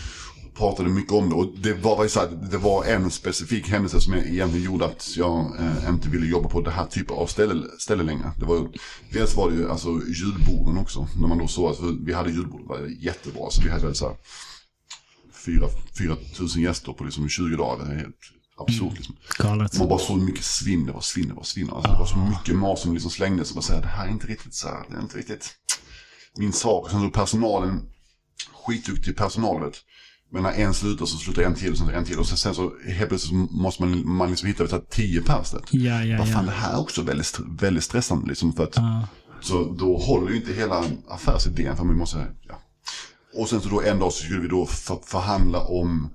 Pratade 0.54 0.88
mycket 0.88 1.12
om 1.12 1.28
det 1.28 1.34
och 1.34 1.58
det 1.58 1.72
var, 1.72 2.08
så 2.08 2.20
här, 2.20 2.28
det 2.50 2.58
var 2.58 2.84
en 2.84 3.10
specifik 3.10 3.68
händelse 3.68 4.00
som 4.00 4.14
egentligen 4.14 4.66
gjorde 4.66 4.84
att 4.84 5.16
jag 5.16 5.56
eh, 5.58 5.88
inte 5.88 6.08
ville 6.08 6.26
jobba 6.26 6.48
på 6.48 6.60
det 6.60 6.70
här 6.70 6.86
typen 6.86 7.16
av 7.16 7.26
ställe, 7.26 7.66
ställe 7.78 8.02
längre. 8.02 8.32
Det 8.38 8.44
var, 8.44 8.68
dels 9.12 9.36
var 9.36 9.50
det 9.50 9.56
ju 9.56 9.70
alltså 9.70 9.88
julborden 9.88 10.78
också. 10.78 11.08
När 11.20 11.28
man 11.28 11.38
då 11.38 11.46
såg 11.46 11.70
att 11.70 11.78
vi 12.06 12.12
hade 12.12 12.30
julbord, 12.30 12.68
var 12.68 12.78
jättebra. 13.00 13.50
Så 13.50 13.62
vi 13.62 13.70
hade 13.70 13.94
så 13.94 14.06
här, 14.08 14.16
4, 15.46 15.68
4 15.98 16.16
000 16.40 16.48
gäster 16.56 16.92
på 16.92 17.04
liksom 17.04 17.28
20 17.28 17.56
dagar. 17.56 17.84
Helt 17.84 18.16
absurt. 18.62 18.80
Mm. 18.82 18.94
Liksom. 18.94 19.16
Galet. 19.38 19.78
Man 19.78 19.88
bara 19.88 19.98
såg 19.98 20.18
mycket 20.18 20.44
svinn, 20.44 20.86
det 20.86 20.92
var 20.92 21.00
svinn, 21.00 21.28
det 21.28 21.34
var 21.34 21.42
svinn. 21.42 21.70
Alltså, 21.70 21.92
Det 21.92 21.98
var 21.98 22.06
så 22.06 22.16
mycket 22.16 22.56
mat 22.56 22.78
som 22.78 22.92
liksom 22.94 23.10
slängdes. 23.10 23.50
Och 23.50 23.54
bara 23.54 23.62
säga, 23.62 23.80
det 23.80 23.86
här 23.86 24.06
är 24.06 24.10
inte 24.10 24.26
riktigt 24.26 24.54
så 24.54 24.68
här, 24.68 24.84
det 24.90 24.96
är 24.96 25.00
inte 25.00 25.18
riktigt 25.18 25.54
min 26.36 26.52
sak. 26.52 26.90
sen 26.90 27.00
så 27.00 27.10
personalen, 27.10 27.82
skitduktig 28.66 29.16
personal 29.16 29.64
vet. 29.64 29.76
Men 30.32 30.42
när 30.42 30.52
en 30.52 30.74
slutar 30.74 31.06
så 31.06 31.16
slutar 31.16 31.42
en 31.42 31.54
till 31.54 31.72
och 31.72 31.78
sen 31.78 31.88
en 31.88 32.04
till. 32.04 32.18
Och 32.18 32.26
sen, 32.26 32.36
sen 32.36 32.54
så 32.54 32.72
helt 32.86 33.08
plötsligt 33.08 33.30
så 33.30 33.34
måste 33.34 33.82
man, 33.82 34.08
man 34.08 34.28
liksom 34.30 34.48
hitta 34.48 34.64
vet, 34.64 34.90
tio 34.90 35.22
pers. 35.22 35.54
Ja, 35.70 36.04
ja, 36.04 36.18
Vad 36.18 36.32
fan, 36.32 36.46
det 36.46 36.52
här 36.52 36.72
är 36.72 36.80
också 36.80 37.02
väldigt, 37.02 37.40
väldigt 37.60 37.84
stressande 37.84 38.28
liksom. 38.28 38.52
För 38.52 38.64
att, 38.64 38.78
uh. 38.78 39.04
Så 39.40 39.72
då 39.78 39.98
håller 39.98 40.30
ju 40.30 40.36
inte 40.36 40.52
hela 40.52 40.84
affärsidén 41.08 41.76
för 41.76 41.84
man 41.84 41.96
måste, 41.96 42.26
ja. 42.42 42.62
Och 43.34 43.48
sen 43.48 43.60
så 43.60 43.68
då 43.68 43.82
en 43.82 43.98
dag 43.98 44.12
så 44.12 44.22
skulle 44.24 44.40
vi 44.40 44.48
då 44.48 44.66
för, 44.66 44.98
förhandla 45.06 45.60
om 45.60 46.10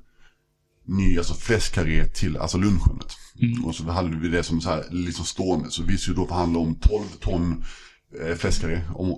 ny 0.85 1.17
alltså 1.17 1.33
fläskkarré 1.33 2.05
till 2.05 2.37
alltså 2.37 2.57
lunchen. 2.57 2.99
Mm. 3.41 3.65
Och 3.65 3.75
så 3.75 3.83
hade 3.83 4.17
vi 4.17 4.27
det 4.27 4.43
som 4.43 4.61
så 4.61 4.69
här, 4.69 4.85
liksom 4.91 5.25
stående. 5.25 5.71
Så 5.71 5.83
vi 5.83 5.97
skulle 5.97 6.17
då 6.17 6.27
förhandla 6.27 6.59
om 6.59 6.75
12 6.75 7.03
ton 7.19 7.63
eh, 8.21 8.35
fläskkarré 8.35 8.81
om, 8.95 9.11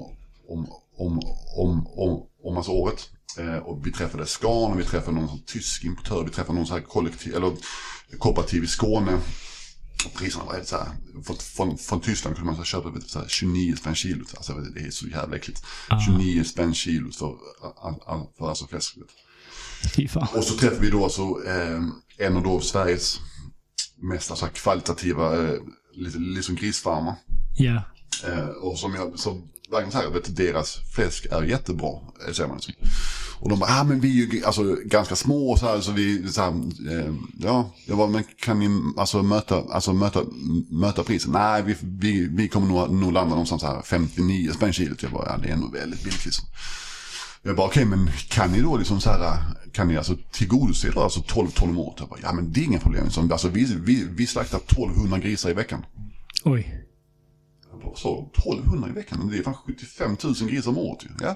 om, 0.48 0.68
om, 0.98 1.20
om, 1.58 1.88
om, 1.88 2.26
om 2.44 2.58
alltså 2.58 2.72
året. 2.72 3.10
Eh, 3.40 3.58
och 3.58 3.88
vi 3.88 3.92
träffade 3.92 4.26
Scan 4.26 4.78
vi 4.78 4.84
träffade 4.84 5.18
någon 5.18 5.30
sån 5.30 5.44
tysk 5.46 5.84
importör. 5.84 6.24
Vi 6.24 6.30
träffade 6.30 6.58
någon 6.58 6.68
så 6.68 6.74
här 6.74 6.82
kollektiv, 6.82 7.36
eller 7.36 7.52
kooperativ 8.18 8.64
i 8.64 8.68
Skåne. 8.68 9.20
Och 10.06 10.14
priserna 10.14 10.46
var 10.46 10.54
helt 10.54 10.68
så 10.68 10.78
här, 10.78 10.88
från, 11.56 11.78
från 11.78 12.02
Tyskland 12.02 12.36
kunde 12.36 12.52
man 12.52 12.58
så 12.58 12.64
köpa 12.64 12.90
vet, 12.90 13.10
så 13.10 13.20
här, 13.20 13.28
29 13.28 13.76
spänn 13.76 13.96
kilot. 13.96 14.34
Alltså 14.38 14.54
det 14.54 14.80
är 14.80 14.92
så 14.92 15.08
jävla 15.08 15.36
äckligt. 15.36 15.64
Ah. 15.90 16.00
29 16.00 16.44
spänn 16.44 16.74
kilot 16.74 17.16
för, 17.16 17.28
för, 17.28 18.38
för 18.38 18.50
alltså 18.50 18.68
fläsk. 18.68 18.98
Och 20.34 20.44
så 20.44 20.58
träffade 20.58 20.82
vi 20.82 20.90
då 20.90 21.04
alltså, 21.04 21.22
eh, 21.22 21.82
en 22.28 22.38
av 22.38 22.60
Sveriges 22.60 23.20
mest 24.02 24.32
alltså, 24.32 24.48
kvalitativa 24.54 25.48
eh, 25.48 25.60
liksom 26.16 26.56
grisfarmar. 26.56 27.16
Ja. 27.58 27.84
Eh, 28.26 28.48
och 28.48 28.80
som 28.80 28.96
jag, 28.96 29.20
så 29.20 29.42
så 29.70 29.98
här, 29.98 30.10
vet, 30.10 30.36
deras 30.36 30.78
fläsk 30.96 31.26
är 31.32 31.44
jättebra, 31.44 31.92
eh, 32.28 32.34
säger 32.34 32.50
man 32.50 32.58
liksom. 32.58 32.74
Och 33.40 33.50
de 33.50 33.60
bara, 33.60 33.80
ah, 33.80 33.84
men 33.84 34.00
vi 34.00 34.24
är 34.24 34.34
ju 34.34 34.46
alltså, 34.46 34.76
ganska 34.86 35.16
små 35.16 35.52
och 35.52 35.60
så 35.60 35.66
här, 35.66 35.82
så 35.82 35.92
vi, 35.92 36.32
så 36.32 36.42
här, 36.42 36.50
eh, 36.92 37.14
ja, 37.40 37.74
jag 37.86 37.98
bara, 37.98 38.08
men 38.08 38.24
kan 38.40 38.60
ni 38.60 38.94
alltså, 38.98 39.24
möta, 39.24 39.64
alltså, 39.70 39.94
möta, 39.94 40.22
möta 40.70 41.04
priset? 41.04 41.32
Nej, 41.32 41.64
vi, 41.64 41.76
vi, 41.82 42.28
vi 42.32 42.48
kommer 42.48 42.68
nog, 42.68 42.94
nog 42.94 43.14
landa 43.14 43.30
någonstans 43.30 43.64
här 43.64 43.82
59 43.82 44.52
spänn 44.52 44.74
kilot. 44.74 45.04
Jag 45.04 45.12
bara, 45.12 45.26
ja, 45.26 45.38
det 45.44 45.50
är 45.50 45.56
nog 45.56 45.74
väldigt 45.74 46.04
billigt 46.04 46.26
liksom. 46.26 46.46
Jag 47.48 47.56
bara, 47.56 47.68
okej, 47.68 47.86
okay, 47.86 47.98
men 47.98 48.10
kan 48.30 48.52
ni 48.52 48.62
då 48.62 48.78
liksom 48.78 49.02
så 49.02 49.10
här, 49.10 49.38
kan 49.72 49.88
ni 49.88 49.98
alltså 49.98 50.18
tillgodose 50.32 50.92
då, 50.92 51.02
alltså 51.02 51.22
12 51.22 51.52
ton 51.52 51.70
om 51.70 51.80
året? 51.80 51.96
Jag 52.00 52.10
bara, 52.10 52.20
ja 52.24 52.34
men 52.34 52.52
det 52.52 52.60
är 52.60 52.64
inga 52.64 52.80
problem. 52.80 53.04
Liksom, 53.04 53.32
alltså, 53.32 53.48
vi, 53.48 53.64
vi, 53.64 54.08
vi 54.10 54.28
slaktar 54.28 54.58
1200 54.58 55.20
grisar 55.20 55.50
i 55.50 55.54
veckan. 55.54 55.86
Oj. 56.44 56.86
Jag 57.72 57.80
bara, 57.80 57.94
du? 57.94 58.52
1200 58.52 58.90
i 58.90 58.92
veckan? 58.92 59.30
Det 59.32 59.38
är 59.38 59.44
fan 59.44 59.54
75 59.54 60.18
000 60.24 60.34
grisar 60.34 60.72
om 60.72 60.78
året 60.78 61.04
ju. 61.04 61.10
Ja. 61.22 61.36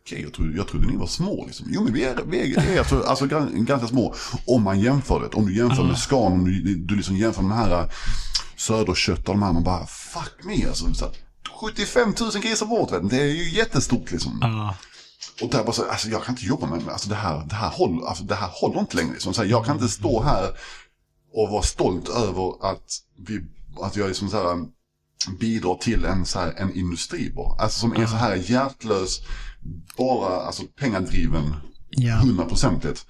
Okej, 0.00 0.22
jag 0.22 0.32
trodde, 0.32 0.56
jag 0.56 0.68
trodde 0.68 0.86
ni 0.86 0.96
var 0.96 1.06
små 1.06 1.44
liksom. 1.46 1.66
Jo 1.70 1.84
men 1.84 1.92
vi 1.92 2.04
är, 2.04 2.22
vi 2.26 2.54
är, 2.54 2.78
alltså, 2.78 3.02
alltså 3.02 3.24
gan- 3.24 3.64
ganska 3.64 3.88
små. 3.88 4.14
Om 4.46 4.62
man 4.62 4.80
jämför 4.80 5.20
det. 5.20 5.36
Om 5.36 5.46
du 5.46 5.56
jämför 5.56 5.84
med 5.84 5.98
Scan, 5.98 6.32
om 6.32 6.44
du, 6.44 6.74
du 6.74 6.96
liksom 6.96 7.16
jämför 7.16 7.42
med 7.42 7.50
de 7.50 7.56
här 7.56 7.82
äh, 7.82 7.90
Söderkött 8.56 9.18
och 9.18 9.34
de 9.34 9.42
här. 9.42 9.52
Man 9.52 9.64
bara 9.64 9.86
fuck 9.86 10.44
me 10.44 10.66
alltså. 10.66 10.94
Så 10.94 11.04
här, 11.04 11.14
75 11.62 12.14
000 12.20 12.30
grisar 12.42 12.66
om 12.66 12.72
året, 12.72 12.92
vet 12.92 13.02
du. 13.02 13.08
det 13.08 13.22
är 13.22 13.26
ju 13.26 13.50
jättestort 13.50 14.10
liksom. 14.10 14.38
Ja. 14.40 14.76
Och 15.42 15.50
där 15.50 15.64
bara 15.64 15.72
så, 15.72 15.90
alltså 15.90 16.08
jag 16.08 16.24
kan 16.24 16.34
inte 16.34 16.46
jobba 16.46 16.66
med, 16.66 16.88
alltså 16.88 17.08
det 17.08 17.14
här, 17.14 17.46
det 17.46 17.54
här, 17.54 17.70
håller, 17.70 18.06
alltså 18.06 18.24
det 18.24 18.34
här 18.34 18.50
håller 18.52 18.80
inte 18.80 18.96
längre. 18.96 19.12
Liksom. 19.12 19.34
Så 19.34 19.42
här, 19.42 19.48
jag 19.48 19.64
kan 19.66 19.74
inte 19.76 19.88
stå 19.88 20.22
här 20.22 20.50
och 21.32 21.48
vara 21.48 21.62
stolt 21.62 22.08
över 22.08 22.70
att, 22.70 22.82
vi, 23.26 23.40
att 23.82 23.96
jag 23.96 24.08
liksom 24.08 24.28
så 24.28 24.36
här, 24.36 24.66
bidrar 25.40 25.74
till 25.74 26.04
en, 26.04 26.26
så 26.26 26.38
här, 26.38 26.54
en 26.56 26.74
industri 26.74 27.32
bara. 27.36 27.62
Alltså 27.62 27.80
som 27.80 27.92
är 27.92 28.06
så 28.06 28.16
här 28.16 28.36
hjärtlös, 28.36 29.20
bara 29.96 30.40
alltså, 30.40 30.62
pengadriven, 30.78 31.54
hundraprocentigt. 32.22 33.06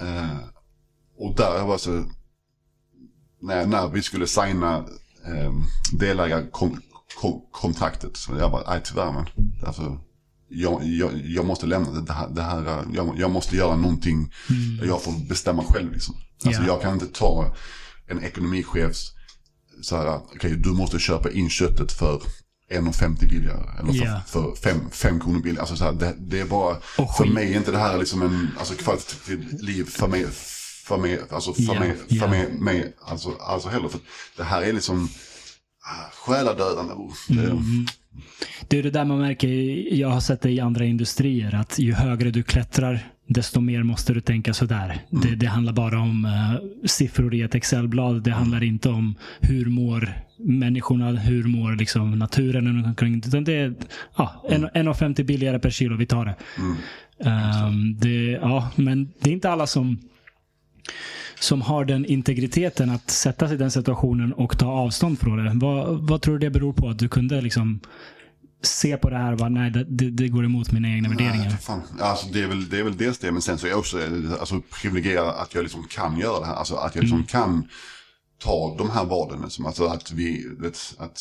Eh, 0.00 0.38
och 1.18 1.36
där 1.36 1.56
jag 1.56 1.66
var 1.66 1.78
så, 1.78 2.04
när, 3.40 3.66
när 3.66 3.88
vi 3.88 4.02
skulle 4.02 4.26
signa 4.26 4.76
eh, 5.26 5.52
delägarkontraktet, 7.20 8.16
så 8.16 8.32
jag 8.38 8.50
bara, 8.50 8.70
nej 8.70 8.80
tyvärr 8.84 9.12
men, 9.12 9.26
alltså, 9.66 9.98
jag, 10.48 10.84
jag, 10.84 11.10
jag 11.24 11.46
måste 11.46 11.66
lämna 11.66 11.90
det, 12.00 12.12
här, 12.12 12.28
det 12.28 12.42
här 12.42 12.84
jag, 12.94 13.14
jag 13.18 13.30
måste 13.30 13.56
göra 13.56 13.76
någonting 13.76 14.32
där 14.80 14.86
jag 14.86 15.02
får 15.02 15.28
bestämma 15.28 15.64
själv 15.64 15.92
liksom. 15.92 16.14
Alltså 16.44 16.62
Ja. 16.62 16.66
jag 16.66 16.82
kan 16.82 16.92
inte 16.92 17.06
ta 17.06 17.54
en 18.08 18.24
ekonomichefs, 18.24 19.12
så 19.82 19.96
här, 19.96 20.16
okej 20.36 20.56
du 20.56 20.68
måste 20.72 20.98
köpa 20.98 21.30
in 21.30 21.50
köttet 21.50 21.92
för 21.92 22.22
1,50 22.70 23.28
billigare. 23.28 23.78
Eller 23.80 23.92
för, 23.92 24.04
Ja. 24.04 24.20
för 24.26 24.90
5 24.90 25.20
kronor 25.20 25.40
billigare. 25.40 25.60
Alltså 25.60 25.76
så 25.76 25.84
här, 25.84 25.92
det, 25.92 26.14
det 26.18 26.40
är 26.40 26.44
bara, 26.44 26.76
Och 26.98 27.16
för 27.16 27.24
mig 27.24 27.52
är 27.52 27.56
inte 27.56 27.70
det 27.70 27.78
här 27.78 27.98
liksom 27.98 28.22
en 28.22 28.48
alltså, 28.58 28.74
kvalitativt 28.74 29.62
liv 29.62 29.84
för 29.84 30.08
mig, 30.08 30.26
för 30.84 30.96
mig, 30.98 31.20
alltså 31.30 31.54
för 31.54 31.62
Ja, 31.62 31.80
mig, 31.80 31.96
för 32.20 32.28
mig, 32.28 32.52
mig 32.52 32.96
alltså, 33.00 33.32
alltså 33.40 33.68
heller. 33.68 33.88
För 33.88 34.00
det 34.36 34.44
här 34.44 34.62
är 34.62 34.72
liksom 34.72 35.08
själadödande. 36.12 36.94
Det, 37.28 37.40
Mm. 37.50 37.86
Det 38.68 38.78
är 38.78 38.82
det 38.82 38.90
där 38.90 39.04
man 39.04 39.18
märker, 39.18 39.48
jag 39.94 40.08
har 40.08 40.20
sett 40.20 40.40
det 40.40 40.50
i 40.50 40.60
andra 40.60 40.84
industrier, 40.84 41.54
att 41.54 41.78
ju 41.78 41.92
högre 41.94 42.30
du 42.30 42.42
klättrar, 42.42 43.00
desto 43.26 43.60
mer 43.60 43.82
måste 43.82 44.12
du 44.14 44.20
tänka 44.20 44.54
sådär. 44.54 45.04
Mm. 45.12 45.22
Det, 45.24 45.36
det 45.36 45.46
handlar 45.46 45.72
bara 45.72 45.98
om 46.00 46.24
uh, 46.24 46.86
siffror 46.86 47.34
i 47.34 47.42
ett 47.42 47.54
Excel-blad. 47.54 48.22
Det 48.22 48.30
handlar 48.30 48.62
inte 48.62 48.88
om 48.88 49.14
hur 49.40 49.66
mår 49.66 50.12
människorna, 50.38 51.10
hur 51.10 51.44
mår 51.44 51.76
liksom 51.76 52.18
naturen 52.18 52.66
runt 52.76 52.86
omkring. 52.86 53.16
Utan 53.26 53.44
det 53.44 53.52
är 53.52 53.74
ja, 54.16 54.44
en- 54.50 54.68
1,50 54.88 55.22
billigare 55.24 55.58
per 55.58 55.70
kilo, 55.70 55.96
vi 55.96 56.06
tar 56.06 56.24
det. 56.24 56.34
Mm. 56.58 56.76
Ehm, 57.24 57.96
det. 57.98 58.30
Ja, 58.30 58.70
men 58.76 59.12
det 59.20 59.30
är 59.30 59.34
inte 59.34 59.50
alla 59.50 59.66
som 59.66 59.98
som 61.42 61.62
har 61.62 61.84
den 61.84 62.04
integriteten 62.06 62.90
att 62.90 63.10
sätta 63.10 63.46
sig 63.48 63.54
i 63.54 63.58
den 63.58 63.70
situationen 63.70 64.32
och 64.32 64.58
ta 64.58 64.66
avstånd 64.66 65.18
från 65.20 65.44
det. 65.44 65.52
Vad, 65.54 66.08
vad 66.08 66.22
tror 66.22 66.38
du 66.38 66.46
det 66.46 66.50
beror 66.50 66.72
på? 66.72 66.88
Att 66.88 66.98
du 66.98 67.08
kunde 67.08 67.40
liksom 67.40 67.80
se 68.62 68.96
på 68.96 69.10
det 69.10 69.16
här 69.16 69.32
och 69.32 69.38
bara, 69.38 69.48
nej, 69.48 69.70
det, 69.70 70.10
det, 70.10 70.28
går 70.28 70.44
emot 70.44 70.72
mina 70.72 70.88
egna 70.88 71.08
värderingar. 71.08 71.44
Nej, 71.44 71.58
fan. 71.60 71.82
Alltså, 72.00 72.26
det, 72.32 72.42
är 72.42 72.46
väl, 72.46 72.68
det 72.68 72.78
är 72.78 72.82
väl 72.82 72.96
dels 72.96 73.18
det, 73.18 73.32
men 73.32 73.42
sen 73.42 73.58
så 73.58 73.66
är 73.66 73.70
jag 73.70 73.78
också 73.78 73.98
alltså, 74.40 74.60
privilegierad 74.82 75.28
att 75.28 75.54
jag 75.54 75.62
liksom 75.62 75.84
kan 75.90 76.18
göra 76.18 76.40
det 76.40 76.46
här. 76.46 76.54
Alltså 76.54 76.74
att 76.74 76.94
jag 76.94 77.02
liksom 77.02 77.24
kan 77.24 77.68
ta 78.42 78.74
de 78.78 78.90
här 78.90 79.04
valen. 79.04 79.42
Liksom. 79.42 79.66
Alltså 79.66 79.84
att 79.86 80.12
vi, 80.12 80.46
vet, 80.58 80.78
att 80.98 81.20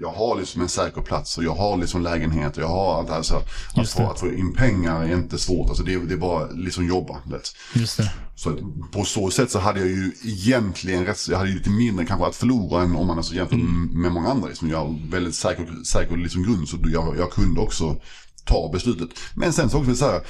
jag 0.00 0.12
har 0.12 0.38
liksom 0.38 0.62
en 0.62 0.68
säker 0.68 1.00
plats 1.00 1.38
och 1.38 1.44
jag 1.44 1.54
har 1.54 1.76
liksom 1.76 2.02
lägenhet 2.02 2.56
och 2.56 2.62
jag 2.62 2.68
har 2.68 2.98
allt 2.98 3.08
det 3.08 3.14
här. 3.14 3.22
Så 3.22 3.36
att, 3.36 3.90
få, 3.90 4.10
att 4.10 4.20
få 4.20 4.32
in 4.32 4.54
pengar 4.54 5.02
är 5.04 5.14
inte 5.14 5.38
svårt. 5.38 5.68
Alltså 5.68 5.82
det, 5.84 5.94
är- 5.94 5.98
det 5.98 6.14
är 6.14 6.18
bara 6.18 6.46
liksom 6.50 6.86
jobba. 6.88 7.16
Vet. 7.26 7.50
Just 7.74 7.96
det. 7.96 8.12
Så 8.38 8.56
på 8.92 9.04
så 9.04 9.30
sätt 9.30 9.50
så 9.50 9.58
hade 9.58 9.80
jag 9.80 9.88
ju 9.88 10.12
egentligen 10.24 11.06
rätt, 11.06 11.28
jag 11.28 11.38
hade 11.38 11.50
ju 11.50 11.56
lite 11.56 11.70
mindre 11.70 12.04
kanske 12.04 12.26
att 12.26 12.36
förlora 12.36 12.82
än 12.82 12.96
om 12.96 13.06
man 13.06 13.16
alltså 13.16 13.34
jämför 13.34 13.56
med 13.96 14.12
många 14.12 14.28
andra. 14.28 14.48
Liksom. 14.48 14.70
Jag 14.70 14.78
har 14.78 15.10
väldigt 15.10 15.34
säker, 15.34 15.84
säker 15.84 16.16
liksom 16.16 16.42
grund 16.42 16.68
så 16.68 16.78
jag, 16.84 17.18
jag 17.18 17.30
kunde 17.30 17.60
också 17.60 18.00
ta 18.44 18.70
beslutet. 18.72 19.08
Men 19.34 19.52
sen 19.52 19.70
så 19.70 19.78
också 19.78 19.94
så 19.94 20.04
här, 20.04 20.20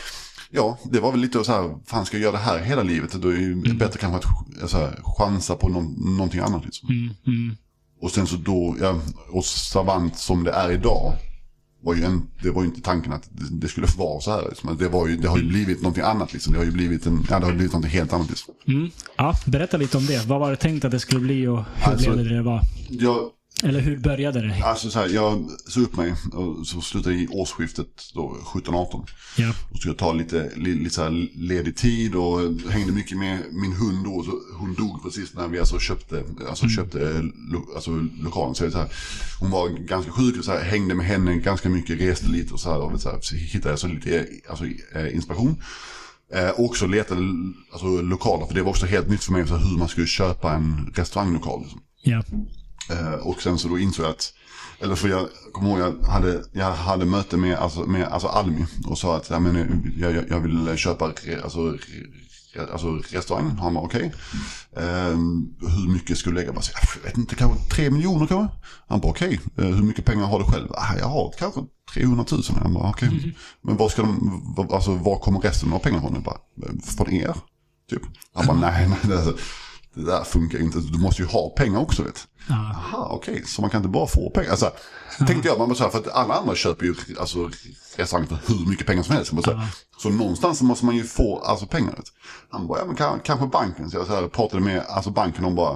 ja 0.50 0.78
det 0.84 1.00
var 1.00 1.10
väl 1.10 1.20
lite 1.20 1.44
så 1.44 1.52
här, 1.52 1.76
fan 1.86 2.06
ska 2.06 2.16
jag 2.16 2.22
göra 2.22 2.32
det 2.32 2.38
här 2.38 2.58
hela 2.58 2.82
livet? 2.82 3.12
Då 3.12 3.28
är 3.28 3.32
det 3.32 3.40
ju 3.40 3.74
bättre 3.74 3.98
kanske 3.98 4.28
att 4.62 4.70
så 4.70 4.76
här, 4.76 5.00
chansa 5.18 5.54
på 5.54 5.68
någon, 5.68 6.16
någonting 6.16 6.40
annat 6.40 6.64
liksom. 6.64 6.88
Mm, 6.88 7.14
mm. 7.26 7.56
Och 8.00 8.10
sen 8.10 8.26
så 8.26 8.36
då, 8.36 8.76
ja, 8.80 9.00
och 9.30 9.44
Savant 9.44 10.18
som 10.18 10.44
det 10.44 10.52
är 10.52 10.70
idag. 10.70 11.12
Var 11.82 11.94
ju 11.94 12.04
en, 12.04 12.26
det 12.42 12.50
var 12.50 12.62
ju 12.62 12.68
inte 12.68 12.80
tanken 12.80 13.12
att 13.12 13.28
det, 13.32 13.44
det 13.60 13.68
skulle 13.68 13.86
vara 13.98 14.20
så 14.20 14.30
här. 14.30 14.42
Liksom. 14.48 14.76
Det, 14.78 14.88
var 14.88 15.08
ju, 15.08 15.16
det 15.16 15.28
har 15.28 15.38
ju 15.38 15.48
blivit 15.48 15.82
någonting 15.82 16.04
annat. 16.04 16.32
Liksom. 16.32 16.52
Det 16.52 16.58
har 16.58 16.64
ju 16.66 16.70
blivit, 16.72 17.06
en, 17.06 17.26
ja, 17.30 17.38
det 17.38 17.46
har 17.46 17.52
blivit 17.52 17.72
någonting 17.72 17.90
helt 17.92 18.12
annat. 18.12 18.28
Liksom. 18.28 18.54
Mm. 18.66 18.90
Ja, 19.16 19.34
berätta 19.46 19.76
lite 19.76 19.96
om 19.96 20.06
det. 20.06 20.26
Vad 20.26 20.40
var 20.40 20.50
det 20.50 20.56
tänkt 20.56 20.84
att 20.84 20.90
det 20.90 21.00
skulle 21.00 21.20
bli 21.20 21.46
och 21.46 21.64
hur 21.74 21.92
Alltså- 21.92 22.12
blev 22.12 22.24
det 22.28 22.34
det 22.36 22.42
var? 22.42 22.60
Jag, 22.88 23.30
Eller 23.62 23.80
hur 23.80 23.96
började 23.96 24.40
det? 24.40 24.62
Alltså 24.64 24.90
så 24.90 24.98
här, 24.98 25.08
jag 25.08 25.50
sa 25.68 25.80
upp 25.80 25.96
mig 25.96 26.14
och 26.32 26.66
så 26.66 26.80
slutade 26.80 27.14
i 27.14 27.28
årsskiftet 27.28 27.86
då 28.14 28.36
17-18. 28.44 29.06
Ja. 29.36 29.52
Och 29.70 29.78
så 29.78 29.88
jag 29.88 29.96
ta 29.96 30.12
lite, 30.12 30.50
li, 30.56 30.74
lite 30.74 30.94
så 30.94 31.02
här 31.02 31.28
ledig 31.34 31.76
tid 31.76 32.14
och 32.14 32.40
hängde 32.70 32.92
mycket 32.92 33.18
med 33.18 33.38
min 33.52 33.72
hund 33.72 34.04
då. 34.04 34.22
Så 34.22 34.30
hon 34.58 34.74
dog 34.74 35.02
precis 35.02 35.34
när 35.34 35.48
vi 35.48 35.58
alltså 35.58 35.78
köpte, 35.78 36.24
alltså 36.48 36.68
köpte 36.68 37.30
lo, 37.52 37.74
alltså 37.74 37.90
lokalen. 38.22 38.54
Så, 38.54 38.70
så 38.70 38.78
här, 38.78 38.88
hon 39.40 39.50
var 39.50 39.68
ganska 39.68 40.12
sjuk 40.12 40.38
och 40.38 40.44
så 40.44 40.52
här, 40.52 40.64
hängde 40.64 40.94
med 40.94 41.06
henne 41.06 41.34
ganska 41.34 41.68
mycket, 41.68 42.00
reste 42.00 42.30
lite 42.30 42.54
och 42.54 42.60
så 42.60 42.70
här. 42.70 42.80
Och 42.80 43.00
så, 43.00 43.10
här, 43.10 43.18
så 43.20 43.36
hittade 43.36 43.72
jag 43.72 43.78
så 43.78 43.86
lite 43.86 44.26
alltså, 44.48 44.64
eh, 44.94 45.14
inspiration. 45.14 45.62
Eh, 46.34 46.48
och 46.48 46.64
också 46.64 46.86
letade 46.86 47.20
alltså, 47.72 48.02
lokaler, 48.02 48.46
för 48.46 48.54
det 48.54 48.62
var 48.62 48.70
också 48.70 48.86
helt 48.86 49.08
nytt 49.08 49.24
för 49.24 49.32
mig 49.32 49.46
så 49.46 49.56
hur 49.56 49.78
man 49.78 49.88
skulle 49.88 50.06
köpa 50.06 50.52
en 50.52 50.92
restauranglokal. 50.94 51.62
Liksom. 51.62 51.80
Ja. 52.02 52.22
Eh, 52.90 53.12
och 53.12 53.42
sen 53.42 53.58
så 53.58 53.68
då 53.68 53.78
insåg 53.78 54.04
jag 54.04 54.10
att, 54.10 54.32
eller 54.80 54.94
för 54.94 55.08
jag 55.08 55.28
kommer 55.52 55.70
ihåg 55.70 55.80
jag 55.80 56.08
hade, 56.08 56.44
jag 56.52 56.72
hade 56.72 57.04
möte 57.04 57.36
med, 57.36 57.58
alltså, 57.58 57.80
med 57.80 58.08
alltså 58.08 58.28
Almi 58.28 58.66
och 58.86 58.98
sa 58.98 59.16
att 59.16 59.30
ja, 59.30 59.38
men, 59.38 59.92
jag, 59.98 60.14
jag, 60.14 60.24
jag 60.28 60.40
vill 60.40 60.76
köpa 60.76 61.04
alltså, 61.42 61.76
alltså 62.72 62.90
restaurang. 62.90 63.50
Han 63.50 63.74
var 63.74 63.82
okej. 63.82 64.12
Eh, 64.76 65.16
hur 65.60 65.92
mycket 65.92 66.18
skulle 66.18 66.40
jag 66.40 66.46
lägga? 66.46 66.46
Jag, 66.46 66.54
bara, 66.54 66.64
jag 66.96 67.08
vet 67.08 67.18
inte, 67.18 67.34
kanske 67.34 67.58
tre 67.74 67.90
miljoner 67.90 68.26
kanske? 68.26 68.56
Han 68.88 69.00
bara 69.00 69.10
okej. 69.10 69.40
Eh, 69.58 69.64
hur 69.64 69.82
mycket 69.82 70.04
pengar 70.04 70.26
har 70.26 70.38
du 70.38 70.44
själv? 70.44 70.68
Ah, 70.72 70.96
jag 70.98 71.06
har 71.06 71.34
kanske 71.38 71.60
300 71.94 72.24
000. 72.30 72.42
Jag 72.62 72.72
bara 72.72 72.90
okej. 72.90 73.36
Men 73.62 73.76
var 73.76 73.88
ska 73.88 74.02
de, 74.02 74.68
alltså 74.72 74.94
var 74.94 75.18
kommer 75.18 75.40
resten 75.40 75.72
av 75.72 75.78
pengarna 75.78 76.02
från? 76.02 76.14
Jag 76.14 76.22
bara, 76.22 76.38
från 76.96 77.12
er? 77.12 77.34
Typ. 77.90 78.02
Han 78.34 78.46
bara 78.46 78.56
nej, 78.56 78.88
nej 78.88 78.98
det, 79.02 79.34
det 79.98 80.04
där 80.04 80.24
funkar 80.24 80.58
inte. 80.58 80.78
Du 80.78 80.98
måste 80.98 81.22
ju 81.22 81.28
ha 81.28 81.50
pengar 81.56 81.80
också 81.80 82.02
vet 82.02 82.28
Ja. 82.48 82.54
Aha, 82.54 83.08
okej, 83.10 83.42
så 83.46 83.60
man 83.60 83.70
kan 83.70 83.78
inte 83.78 83.88
bara 83.88 84.06
få 84.06 84.30
pengar. 84.30 84.50
Alltså, 84.50 84.72
tänkte 85.26 85.48
jag, 85.48 85.58
man 85.58 85.76
så 85.76 85.82
här, 85.82 85.90
för 85.90 85.98
att 85.98 86.08
alla 86.08 86.34
andra 86.34 86.54
köper 86.54 86.86
ju 86.86 86.94
alltså, 87.20 87.50
restaurang 87.96 88.26
för 88.26 88.38
hur 88.46 88.66
mycket 88.66 88.86
pengar 88.86 89.02
som 89.02 89.14
helst. 89.14 89.30
Så, 89.44 89.52
här, 89.52 89.68
så 89.98 90.10
någonstans 90.10 90.62
måste 90.62 90.86
man 90.86 90.96
ju 90.96 91.04
få 91.04 91.38
alltså, 91.38 91.66
pengar. 91.66 91.90
Vet. 91.90 92.06
Han 92.50 92.66
bara, 92.66 92.78
ja 92.78 92.84
men 92.84 92.96
kan, 92.96 93.20
kanske 93.20 93.46
banken. 93.46 93.90
Så 93.90 93.96
jag 93.96 94.06
så 94.06 94.14
här, 94.14 94.28
pratade 94.28 94.62
med 94.62 94.84
alltså, 94.88 95.10
banken 95.10 95.44
och 95.44 95.52
bara, 95.52 95.74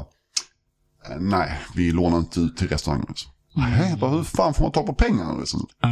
eh, 1.10 1.16
nej, 1.20 1.60
vi 1.74 1.92
lånar 1.92 2.18
inte 2.18 2.40
ut 2.40 2.56
till 2.56 2.68
restaurangen. 2.68 3.06
Liksom. 3.08 3.30
Nej, 3.54 3.90
jag 3.90 3.98
bara, 3.98 4.10
hur 4.10 4.24
fan 4.24 4.54
får 4.54 4.62
man 4.62 4.72
tag 4.72 4.86
på 4.86 4.94
pengarna? 4.94 5.38
Liksom. 5.38 5.66
Ja. 5.80 5.88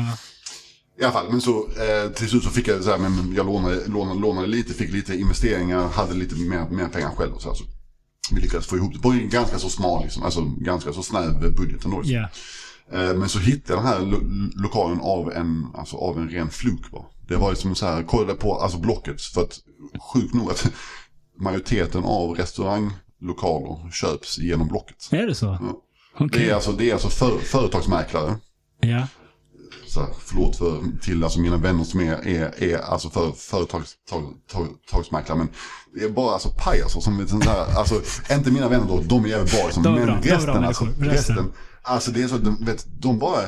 I 1.00 1.04
alla 1.04 1.12
fall, 1.12 1.30
men 1.30 1.40
så 1.40 1.58
eh, 1.58 2.10
till 2.10 2.28
slut 2.28 2.44
så 2.44 2.50
fick 2.50 2.68
jag 2.68 2.84
så 2.84 2.90
här, 2.90 2.98
men 2.98 3.34
jag 3.36 3.46
lånade, 3.46 3.86
lånade, 3.86 4.20
lånade 4.20 4.46
lite, 4.46 4.74
fick 4.74 4.92
lite 4.92 5.16
investeringar, 5.16 5.88
hade 5.88 6.14
lite 6.14 6.34
mer, 6.34 6.68
mer 6.70 6.88
pengar 6.88 7.10
själv. 7.10 7.32
Och 7.32 7.42
så, 7.42 7.48
här, 7.48 7.54
så 7.54 7.64
vi 8.32 8.40
lyckades 8.40 8.66
få 8.66 8.76
ihop 8.76 8.92
det 8.94 8.98
på 9.00 9.08
en 9.10 9.28
ganska 9.28 9.58
så 9.58 9.68
smal, 9.68 10.02
liksom, 10.02 10.22
alltså 10.22 10.44
ganska 10.44 10.92
så 10.92 11.02
snäv 11.02 11.54
budget 11.56 11.84
ändå. 11.84 12.00
Liksom. 12.00 12.14
Eh, 12.92 13.14
Men 13.14 13.28
så 13.28 13.38
hittade 13.38 13.72
jag 13.74 13.84
den 13.84 13.86
här 13.92 14.00
lo- 14.00 14.50
lokalen 14.62 15.00
av 15.00 15.32
en, 15.32 15.66
alltså 15.74 15.96
av 15.96 16.18
en 16.18 16.28
ren 16.28 16.50
fluk 16.50 16.90
bara. 16.90 17.04
Det 17.28 17.36
var 17.36 17.50
liksom 17.50 17.74
så 17.74 17.86
här, 17.86 18.02
kollade 18.02 18.34
på 18.34 18.54
alltså 18.54 18.78
Blocket 18.78 19.22
för 19.22 19.42
att 19.42 19.58
sjukt 20.14 20.34
nog 20.34 20.50
att 20.50 20.72
majoriteten 21.40 22.04
av 22.04 22.30
restauranglokaler 22.34 23.90
köps 23.90 24.38
genom 24.38 24.68
Blocket. 24.68 25.08
Är 25.12 25.26
det 25.26 25.34
så? 25.34 25.46
Ja. 25.60 25.82
Okej. 26.14 26.28
Det 26.40 26.50
är 26.50 26.54
alltså, 26.54 26.72
det 26.72 26.90
är 26.90 26.92
alltså 26.92 27.08
för, 27.08 27.38
företagsmäklare. 27.38 28.36
Ja. 28.80 29.06
Så 29.86 30.00
här, 30.00 30.08
förlåt 30.20 30.56
för, 30.56 30.82
till 31.02 31.24
alltså 31.24 31.40
mina 31.40 31.56
vänner 31.56 31.84
som 31.84 32.00
är, 32.00 32.28
är, 32.28 32.62
är 32.62 32.78
alltså 32.78 33.10
för 33.10 33.32
företags, 33.32 33.94
tag, 34.10 34.22
tag, 34.52 34.66
företagsmäklare. 34.86 35.38
Men 35.38 35.48
det 35.94 36.04
är 36.04 36.08
bara 36.08 36.32
alltså 36.32 36.48
pajaser 36.48 37.00
som 37.00 37.18
vet 37.18 37.28
sånt 37.28 37.44
här, 37.44 37.78
alltså 37.78 38.02
inte 38.30 38.50
mina 38.50 38.68
vänner 38.68 38.86
då, 38.88 39.00
de 39.00 39.24
är 39.24 39.28
jävligt 39.28 39.52
bra. 39.52 39.64
Liksom, 39.64 39.86
är 39.86 39.90
men 39.90 40.06
bra, 40.06 40.14
är 40.14 40.22
resten, 40.22 40.64
alltså. 40.64 40.84
Resten. 40.84 41.08
resten, 41.08 41.52
alltså 41.82 42.10
det 42.10 42.22
är 42.22 42.28
så, 42.28 42.38
de, 42.38 42.64
vet, 42.64 42.86
de 43.02 43.18
bara 43.18 43.40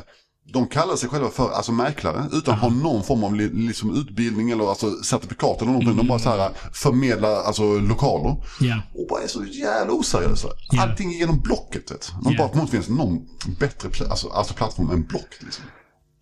de 0.53 0.67
kallar 0.67 0.97
sig 0.97 1.09
själva 1.09 1.31
för 1.31 1.51
alltså, 1.51 1.73
mäklare 1.73 2.25
utan 2.33 2.55
att 2.55 2.61
ha 2.61 2.69
någon 2.69 3.05
form 3.05 3.25
av 3.25 3.35
li, 3.35 3.49
liksom, 3.49 3.97
utbildning 3.97 4.51
eller 4.51 4.69
alltså, 4.69 5.03
certifikat 5.03 5.63
eller 5.63 5.73
någonting. 5.73 5.97
De 5.97 6.09
bara 6.09 6.19
så 6.19 6.31
här, 6.31 6.51
förmedlar 6.73 7.43
alltså, 7.43 7.79
lokaler. 7.79 8.37
Ja. 8.61 8.83
Och 8.95 9.07
bara 9.09 9.23
är 9.23 9.29
så 9.29 9.45
jävla 9.45 9.93
oseriösa. 9.93 10.49
Ja. 10.71 10.83
Allting 10.83 11.13
är 11.13 11.19
genom 11.19 11.41
Blocket. 11.41 11.91
Vet. 11.91 12.13
De 12.25 12.33
Ja. 12.33 12.49
bara, 12.55 12.65
det 12.65 12.71
finnas 12.71 12.89
någon 12.89 13.27
bättre 13.59 13.89
alltså, 14.11 14.29
alltså, 14.29 14.55
plattform 14.55 14.91
än 14.91 15.03
Block. 15.03 15.29
Liksom. 15.41 15.65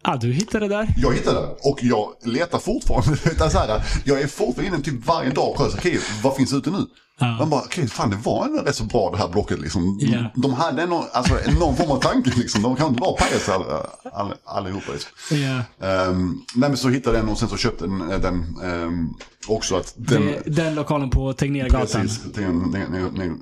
Ah, 0.03 0.17
du 0.17 0.33
hittade 0.33 0.69
det 0.69 0.75
där? 0.77 0.89
Jag 0.97 1.15
hittade 1.15 1.41
det 1.41 1.47
och 1.63 1.79
jag 1.83 2.09
letar 2.23 2.59
fortfarande. 2.59 3.17
Så 3.51 3.59
här, 3.59 3.83
jag 4.05 4.21
är 4.21 4.27
fortfarande 4.27 4.77
inne 4.77 4.85
typ 4.85 5.07
varje 5.07 5.31
dag 5.31 5.57
på 5.57 5.63
Sjös 5.63 5.75
arkiv. 5.75 6.01
vad 6.23 6.37
finns 6.37 6.53
ute 6.53 6.71
nu? 6.71 6.87
Ja. 7.21 7.37
Man 7.39 7.51
bara, 7.51 7.61
okej, 7.61 7.89
fan 7.89 8.11
det 8.11 8.17
var 8.17 8.45
ändå 8.47 8.63
rätt 8.63 8.77
så 8.77 8.85
bra 8.85 9.11
det 9.11 9.19
här 9.19 9.29
blocket 9.29 9.61
liksom. 9.61 9.99
Ja. 10.01 10.19
De, 10.35 10.41
de 10.41 10.53
hade 10.55 10.87
någon, 10.87 11.05
alltså, 11.13 11.35
någon 11.61 11.77
form 11.77 11.91
av 11.91 12.01
tanke 12.01 12.31
liksom. 12.37 12.63
De 12.63 12.77
kan 12.77 12.89
inte 12.89 13.01
vara 13.01 13.13
pajaser 13.17 13.53
all, 13.53 13.65
all, 14.13 14.35
allihopa. 14.45 14.93
Liksom. 14.93 15.11
Ja. 15.39 16.09
Um, 16.09 16.45
nej 16.55 16.69
men 16.69 16.77
så 16.79 16.89
hittade 16.89 17.17
jag 17.17 17.25
den 17.25 17.33
och 17.33 17.39
sen 17.39 17.49
så 17.49 17.57
köpte 17.57 17.85
den, 17.87 17.99
den 17.99 18.57
ehm, 18.63 19.15
också 19.47 19.77
att 19.77 19.95
den... 19.97 20.27
Det, 20.27 20.43
den 20.47 20.75
lokalen 20.75 21.11
på 21.11 21.33
Tegnérgatan. 21.33 21.81
Precis, 21.81 22.21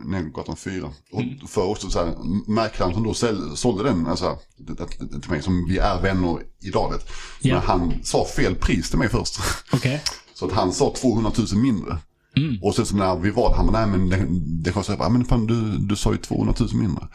Negergatan 0.05 0.57
4. 0.57 0.89
Och 1.13 1.49
för 1.51 1.65
också 1.71 1.91
så 1.91 1.99
här, 1.99 2.15
mäklaren 2.51 2.95
som 2.95 3.03
då 3.03 3.15
säl, 3.15 3.57
sålde 3.57 3.85
den 3.85 4.07
alltså, 4.07 4.39
det- 4.59 4.75
det- 4.75 5.21
till 5.21 5.31
mig, 5.31 5.43
som 5.43 5.67
vi 5.69 5.79
är 5.79 6.01
vänner 6.03 6.39
idag 6.63 6.91
vet. 6.93 7.09
Ja. 7.41 7.55
Men 7.55 7.65
han 7.67 7.95
sa 8.03 8.25
fel 8.25 8.55
pris 8.55 8.89
till 8.91 8.99
mig 8.99 9.09
först. 9.09 9.39
Okej. 9.73 10.03
Så 10.35 10.47
att 10.47 10.53
han 10.53 10.73
sa 10.73 10.95
200 11.01 11.33
000 11.53 11.63
mindre. 11.63 11.97
Mm. 12.39 12.63
Och 12.63 12.75
sen 12.75 12.87
så 12.87 12.97
när 12.97 13.17
vi 13.17 13.31
var 13.31 13.55
han 13.57 13.67
bara, 13.67 13.87
nej 13.87 13.99
men 13.99 14.09
det, 14.11 14.27
det 14.71 14.89
jag 14.89 14.99
bara, 14.99 15.09
men 15.09 15.25
fan 15.25 15.47
du, 15.47 15.79
du 15.79 15.97
sa 15.97 16.13
ju 16.13 16.19
200 16.19 16.55
000 16.61 16.75
mindre. 16.75 17.09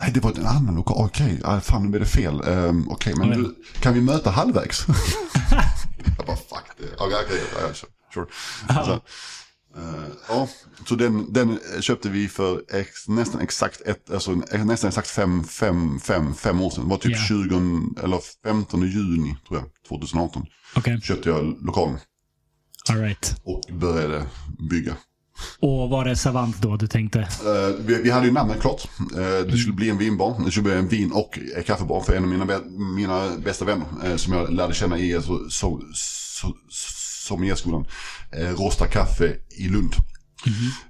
Nej 0.00 0.10
det 0.14 0.20
var 0.20 0.38
en 0.38 0.46
annan 0.46 0.74
lokal, 0.74 0.96
okej, 1.06 1.40
ah, 1.44 1.60
fan 1.60 1.82
nu 1.82 1.88
blev 1.88 2.00
det 2.02 2.08
fel. 2.08 2.42
Um, 2.48 2.88
okej 2.88 3.14
men 3.16 3.30
Oj. 3.30 3.36
du, 3.36 3.54
kan 3.80 3.94
vi 3.94 4.00
möta 4.00 4.30
halvvägs? 4.30 4.86
jag 6.16 6.26
bara, 6.26 6.36
fuck 6.36 6.64
det. 6.78 6.96
Okej, 6.98 7.40
ja, 7.54 7.68
ja, 7.68 7.74
sure. 8.14 8.26
Så, 8.84 8.92
eh, 9.76 10.04
ja, 10.28 10.48
så 10.88 10.94
den, 10.94 11.32
den 11.32 11.58
köpte 11.80 12.08
vi 12.08 12.28
för 12.28 12.62
ex, 12.74 13.08
nästan 13.08 13.40
exakt 13.40 13.80
ett, 13.80 14.10
alltså 14.10 14.30
nästan 14.64 14.88
exakt 14.88 15.08
fem, 15.08 15.44
fem, 15.44 16.00
fem, 16.00 16.34
fem 16.34 16.60
år 16.60 16.70
sedan. 16.70 16.84
Det 16.84 16.90
var 16.90 16.98
typ 16.98 17.12
Ja. 17.12 17.24
20, 17.28 17.82
eller 18.02 18.20
15 18.44 18.82
juni 18.82 19.36
tror 19.48 19.58
jag, 19.60 19.68
2018. 19.88 20.46
Okej. 20.76 21.00
Köpte 21.00 21.28
jag 21.28 21.56
lokalen 21.60 21.98
All 22.88 22.96
right. 22.96 23.36
och 23.44 23.62
började 23.72 24.26
bygga. 24.70 24.96
Och 25.60 25.90
var 25.90 26.04
det 26.04 26.16
Savant 26.16 26.62
då 26.62 26.76
du 26.76 26.86
tänkte? 26.86 27.18
Eh, 27.20 27.76
vi, 27.78 28.02
vi 28.02 28.10
hade 28.10 28.26
ju 28.26 28.32
namnet 28.32 28.60
klart. 28.60 28.88
Eh, 28.98 29.46
det 29.46 29.56
skulle 29.56 29.74
bli 29.74 29.90
en 29.90 29.98
vinbar. 29.98 30.42
Det 30.44 30.50
skulle 30.50 30.64
bli 30.64 30.72
en 30.72 30.88
vin 30.88 31.12
och 31.12 31.38
kaffebar 31.66 32.00
för 32.00 32.14
en 32.14 32.22
av 32.22 32.28
mina, 32.28 32.60
mina 32.96 33.36
bästa 33.44 33.64
vänner. 33.64 33.86
eh, 34.04 34.16
som 34.16 34.32
jag 34.32 34.52
lärde 34.52 34.74
känna 34.74 34.98
i 34.98 35.16
alltså, 35.16 35.38
so, 35.48 35.80
so, 35.92 36.48
sommelierskolan. 37.28 37.86
Uh, 38.38 38.50
Rosta 38.50 38.86
kaffe 38.86 39.36
i 39.58 39.68
Lund. 39.68 39.94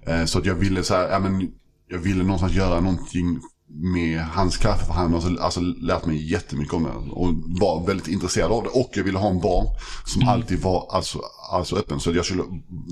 Eh, 0.07 0.25
så 0.25 0.39
att 0.39 0.47
jag 0.47 0.55
ville 0.55 0.83
så 0.83 0.95
här, 0.95 1.09
ja, 1.09 1.19
men, 1.19 1.49
jag 1.89 1.99
ville 1.99 2.23
någonstans 2.23 2.53
göra 2.53 2.81
någonting 2.81 3.41
med 3.73 4.21
hans 4.21 4.57
kaffe. 4.57 4.85
För 4.85 4.93
han 4.93 5.13
har 5.13 5.15
alltså, 5.15 5.43
alltså 5.43 5.61
lärt 5.61 6.07
mig 6.07 6.31
jättemycket 6.31 6.75
om 6.75 6.83
det. 6.83 6.91
Och 6.91 7.35
var 7.61 7.87
väldigt 7.87 8.09
intresserad 8.09 8.53
av 8.53 8.63
det. 8.63 8.69
Och 8.69 8.91
jag 8.95 9.05
ville 9.05 9.19
ha 9.19 9.31
en 9.31 9.41
bar 9.41 9.67
som 10.07 10.29
alltid 10.29 10.61
var 10.61 10.89
alltså, 10.91 11.21
alltså 11.53 11.77
öppen. 11.77 12.01
Så 12.01 12.13
jag 12.13 12.25
skulle, 12.25 12.43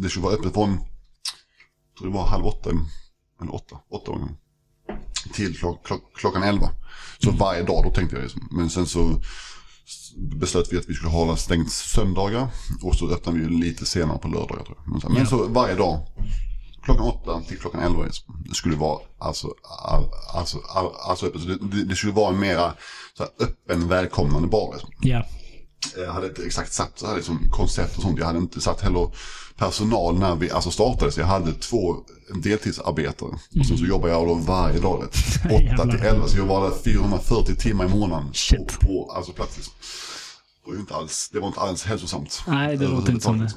det 0.02 0.08
skulle 0.08 0.24
vara 0.24 0.34
öppet 0.34 0.54
från 0.54 0.78
jag 1.98 2.02
tror 2.02 2.12
det 2.12 2.18
var 2.18 2.26
halv 2.26 2.46
åtta, 2.46 2.70
eller 3.42 3.54
åtta, 3.54 3.76
åtta 3.90 4.12
gånger. 4.12 4.28
Till 5.32 5.58
klock, 5.58 5.86
klock, 5.86 6.00
klockan 6.14 6.42
elva. 6.42 6.70
Så 7.18 7.30
varje 7.30 7.62
dag 7.62 7.84
då 7.84 7.90
tänkte 7.90 8.16
jag 8.16 8.22
liksom. 8.22 8.48
Men 8.50 8.70
sen 8.70 8.86
så 8.86 9.20
beslöt 10.16 10.72
vi 10.72 10.78
att 10.78 10.88
vi 10.88 10.94
skulle 10.94 11.10
hålla 11.10 11.36
stängt 11.36 11.72
söndagar. 11.72 12.48
Och 12.82 12.94
så 12.94 13.10
öppnade 13.10 13.38
vi 13.38 13.48
lite 13.48 13.86
senare 13.86 14.18
på 14.18 14.28
lördagar 14.28 14.64
tror 14.64 14.76
jag. 14.78 14.92
Men 14.92 15.00
så, 15.00 15.08
men 15.08 15.26
så 15.26 15.48
varje 15.48 15.74
dag. 15.74 16.06
Klockan 16.88 17.06
åtta 17.06 17.42
till 17.48 17.58
klockan 17.58 17.80
elva 17.80 18.04
skulle 18.52 18.76
vara 18.76 19.00
alltså, 19.18 19.48
all, 19.84 20.04
alltså, 20.34 20.58
all, 20.68 20.92
alltså 21.08 21.26
öppet. 21.26 21.70
Det, 21.70 21.84
det, 21.84 21.96
skulle 21.96 22.12
vara 22.12 22.34
en 22.34 22.40
mera 22.40 22.74
så 23.16 23.22
här, 23.22 23.46
öppen, 23.46 23.88
välkomnande 23.88 24.48
bar. 24.48 24.72
Liksom. 24.72 24.90
Ja. 25.00 25.24
Jag 25.96 26.12
hade 26.12 26.26
inte 26.26 26.42
exakt 26.42 26.72
satt 26.72 26.98
så 26.98 27.06
här 27.06 27.16
liksom 27.16 27.50
koncept 27.50 27.96
och 27.96 28.02
sånt. 28.02 28.18
Jag 28.18 28.26
hade 28.26 28.38
inte 28.38 28.60
satt 28.60 28.80
heller 28.80 29.10
personal 29.56 30.18
när 30.18 30.36
vi 30.36 30.50
alltså 30.50 30.70
startade. 30.70 31.12
Så 31.12 31.20
jag 31.20 31.26
hade 31.26 31.52
två 31.52 31.96
deltidsarbetare. 32.42 33.28
Och 33.60 33.66
sen 33.66 33.78
så 33.78 33.84
jobbade 33.84 34.12
jag 34.12 34.26
då 34.26 34.34
varje 34.34 34.80
dag. 34.80 35.00
vet. 35.00 35.14
Åtta 35.44 35.54
Mm. 35.54 35.66
Jävlar. 35.66 35.96
till 35.96 36.06
elva. 36.06 36.28
Så 36.28 36.38
jag 36.38 36.46
var 36.46 36.70
där 36.70 36.76
440 36.84 37.54
timmar 37.56 37.84
i 37.84 37.88
månaden. 37.88 38.30
Shit. 38.34 38.80
På, 38.80 38.86
på 38.86 39.12
alltså 39.16 39.32
plats 39.32 39.56
liksom. 39.56 39.74
Ju 40.72 40.80
inte 40.80 40.94
alls, 40.94 41.30
det 41.32 41.40
var 41.40 41.48
inte 41.48 41.60
alls 41.60 41.84
hälsosamt. 41.84 42.42
Nej, 42.46 42.76
det 42.76 42.86
låter 42.86 43.12
inte 43.12 43.24
som 43.24 43.38
det. 43.38 43.50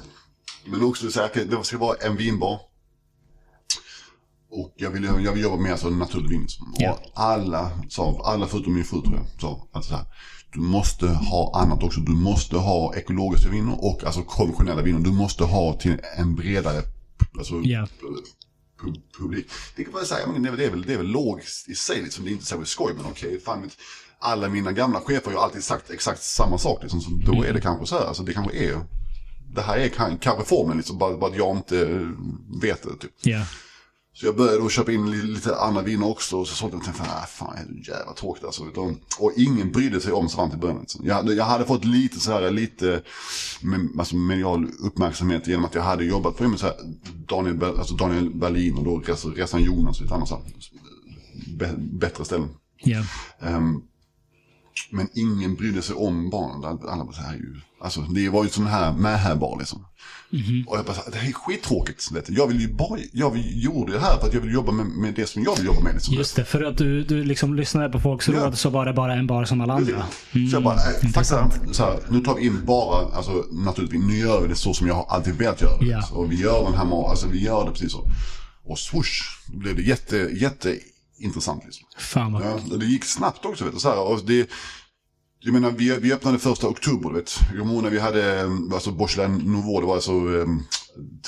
Men 0.64 0.84
också 0.84 1.06
okej, 1.24 1.46
det 1.46 1.64
ska 1.64 1.78
vara 1.78 1.96
en 1.96 2.16
vinbar. 2.16 2.60
Och 4.54 4.74
jag 4.76 4.90
vill, 4.90 5.04
jag 5.04 5.32
vill 5.32 5.42
jobba 5.42 5.56
med 5.56 5.72
alltså 5.72 5.90
naturlig 5.90 6.28
vin. 6.30 6.46
Ja. 6.78 6.92
Och 6.92 7.00
alla 7.14 7.70
sa, 7.88 8.20
alla 8.24 8.46
förutom 8.46 8.74
min 8.74 8.84
fru 8.84 9.00
tror 9.02 9.14
jag, 9.14 9.40
sa 9.40 9.68
att 9.72 9.84
så 9.84 9.94
här, 9.94 10.04
du 10.52 10.60
måste 10.60 11.06
ha 11.08 11.60
annat 11.62 11.82
också. 11.82 12.00
Du 12.00 12.12
måste 12.12 12.56
ha 12.56 12.94
ekologiska 12.96 13.50
viner 13.50 13.84
och 13.84 14.04
alltså 14.04 14.22
konventionella 14.22 14.82
viner. 14.82 14.98
Du 15.00 15.12
måste 15.12 15.44
ha 15.44 15.72
till 15.74 15.96
en 16.18 16.34
bredare 16.34 16.82
alltså, 17.38 17.54
pu- 18.80 19.00
publik. 19.18 19.46
Det 19.76 19.84
kan 19.84 19.92
man 19.92 20.04
säga, 20.06 20.26
men 20.26 20.42
det 20.42 20.48
är, 20.48 20.70
väl- 20.70 20.82
det 20.86 20.92
är 20.92 20.96
väl, 20.98 21.06
logiskt 21.06 21.68
i 21.68 21.74
sig 21.74 22.02
liksom. 22.02 22.24
Det 22.24 22.30
är 22.30 22.32
inte 22.32 22.44
särskilt 22.46 22.68
skoj, 22.68 22.92
men 22.96 23.06
okej, 23.06 23.40
fan 23.44 23.62
vet, 23.62 23.72
alla 24.18 24.48
mina 24.48 24.72
gamla 24.72 25.00
chefer 25.00 25.24
har 25.24 25.32
ju 25.32 25.38
alltid 25.38 25.64
sagt 25.64 25.90
exakt 25.90 26.22
samma 26.22 26.58
sak 26.58 26.78
liksom. 26.82 27.00
Så 27.00 27.10
då 27.10 27.44
är 27.44 27.52
det 27.52 27.60
kanske 27.60 27.86
så 27.86 27.98
här, 27.98 28.04
alltså 28.06 28.22
det 28.22 28.32
kanske 28.32 28.56
är, 28.56 28.80
det 29.54 29.62
här 29.62 29.76
är 29.78 29.88
kan- 29.88 30.18
kanske 30.18 30.44
formen 30.44 30.76
liksom, 30.76 30.98
bara, 30.98 31.16
bara 31.16 31.30
att 31.30 31.36
jag 31.36 31.56
inte 31.56 31.84
vet 32.62 32.82
det 32.82 32.96
typ. 33.00 33.10
Ja. 33.22 33.44
Så 34.14 34.26
jag 34.26 34.36
började 34.36 34.58
då 34.58 34.68
köpa 34.68 34.92
in 34.92 35.10
li- 35.10 35.22
lite 35.22 35.56
andra 35.56 35.82
viner 35.82 36.06
också 36.08 36.36
och 36.36 36.48
så 36.48 36.54
sålde 36.54 36.74
jag 36.76 36.80
och 36.80 36.84
tänkte, 36.84 37.02
ah, 37.02 37.26
fan 37.26 37.54
det 37.68 37.90
är 37.92 37.96
jävla 37.96 38.12
tråkigt 38.12 38.44
alltså. 38.44 38.64
Utan- 38.64 38.98
Och 39.18 39.32
ingen 39.36 39.72
brydde 39.72 40.00
sig 40.00 40.12
om 40.12 40.28
i 40.54 40.56
början. 40.56 40.80
liksom. 40.80 41.06
Jag, 41.06 41.14
hade- 41.14 41.34
jag 41.34 41.44
hade 41.44 41.64
fått 41.64 41.84
lite 41.84 42.20
så 42.20 42.32
här, 42.32 42.50
lite 42.50 43.02
med, 43.62 43.88
alltså 43.98 44.16
medial 44.16 44.68
uppmärksamhet 44.80 45.46
genom 45.46 45.64
att 45.64 45.74
jag 45.74 45.82
hade 45.82 46.04
jobbat 46.04 46.36
på 46.36 46.48
med 46.48 46.58
så 46.60 46.66
här, 46.66 46.74
Daniel, 47.28 47.64
alltså 47.64 47.94
Daniel 47.94 48.30
Berlin 48.34 48.76
och 48.78 48.84
då 48.84 48.98
Res- 48.98 49.34
Resan 49.36 49.62
Jonas 49.62 49.96
och 49.96 50.02
lite 50.02 50.14
andra 50.14 50.26
så 50.26 50.34
här, 50.34 50.44
bä- 51.58 51.98
bättre 51.98 52.24
ställen. 52.24 52.48
Ja. 52.84 53.04
Ehm, 53.40 53.82
men 54.90 55.08
ingen 55.14 55.54
brydde 55.54 55.82
sig 55.82 55.96
om 55.96 56.30
barnen. 56.30 56.78
Alla 56.88 57.04
bara 57.04 57.12
så 57.12 57.22
här, 57.22 57.34
ju, 57.34 57.60
alltså, 57.80 58.00
det 58.00 58.28
var 58.28 58.44
ju 58.44 58.50
sån 58.50 58.66
här 58.66 58.92
med 58.92 59.18
här 59.20 59.36
bar 59.36 59.58
liksom. 59.58 59.84
Och 60.66 60.78
jag 60.78 60.84
bara, 60.84 60.96
det 61.12 61.18
här 61.18 61.28
är 61.28 61.32
skittråkigt. 61.32 62.08
Jag 62.28 62.46
vill 62.46 62.60
ju 62.60 62.74
bara, 62.74 62.98
jag 63.12 63.30
vill, 63.30 63.64
gjorde 63.64 63.92
det 63.92 64.00
här 64.00 64.18
för 64.18 64.26
att 64.26 64.34
jag 64.34 64.40
vill 64.40 64.52
jobba 64.52 64.72
med, 64.72 64.86
med 64.86 65.14
det 65.14 65.26
som 65.26 65.42
jag 65.42 65.56
vill 65.56 65.66
jobba 65.66 65.80
med. 65.80 65.94
Liksom. 65.94 66.14
Just 66.14 66.36
det, 66.36 66.44
för 66.44 66.62
att 66.62 66.78
du, 66.78 67.04
du 67.04 67.24
liksom 67.24 67.54
lyssnade 67.54 67.88
på 67.88 68.00
folks 68.00 68.28
Ja. 68.28 68.34
råd 68.34 68.58
så 68.58 68.70
var 68.70 68.86
det 68.86 68.92
bara 68.92 69.14
en 69.14 69.26
bar 69.26 69.44
som 69.44 69.60
alla 69.60 69.74
andra. 69.74 70.06
Mm. 70.32 70.50
Så 70.50 70.56
jag 70.56 70.62
bara, 70.62 70.74
äh, 70.74 70.80
här. 71.14 71.72
så 71.72 71.84
här, 71.84 71.98
nu 72.08 72.20
tar 72.20 72.34
vi 72.34 72.46
in 72.46 72.64
bara, 72.66 73.16
alltså 73.16 73.44
naturligtvis, 73.52 74.02
nu 74.04 74.18
gör 74.18 74.42
vi 74.42 74.48
det 74.48 74.54
så 74.54 74.74
som 74.74 74.86
jag 74.86 75.06
alltid 75.08 75.34
velat 75.34 75.62
göra 75.62 75.78
det. 75.78 75.86
Ja. 75.86 76.02
Och 76.12 76.32
vi 76.32 76.36
gör 76.40 76.64
den 76.64 76.74
här 76.74 77.10
alltså 77.10 77.26
vi 77.26 77.44
gör 77.44 77.64
det 77.64 77.70
precis 77.70 77.92
så. 77.92 78.08
Och 78.64 78.78
swoosh, 78.78 79.22
då 79.46 79.58
blev 79.58 79.76
det 79.76 79.82
jätte, 79.82 80.30
jätteintressant 81.22 81.64
liksom. 81.64 81.86
Fan 81.98 82.32
vad... 82.32 82.42
Ja, 82.42 82.76
det 82.76 82.86
gick 82.86 83.04
snabbt 83.04 83.44
också 83.44 83.64
vet 83.64 83.74
du. 83.74 83.80
Så 83.80 83.88
här, 83.88 84.00
och 84.00 84.24
det, 84.26 84.50
jag 85.40 85.52
menar, 85.52 85.70
vi, 85.70 85.98
vi 85.98 86.12
öppnade 86.12 86.38
första 86.38 86.68
oktober, 86.68 87.08
du 87.08 87.14
vet. 87.14 87.32
Jag 87.56 87.66
när 87.82 87.90
vi 87.90 87.98
hade, 87.98 88.40
eh, 88.40 88.50
alltså 88.72 88.92
Borselen 88.92 89.36
Nouveau, 89.36 89.80
det 89.80 89.86
var 89.86 89.94
alltså 89.94 90.12
eh, 90.12 90.46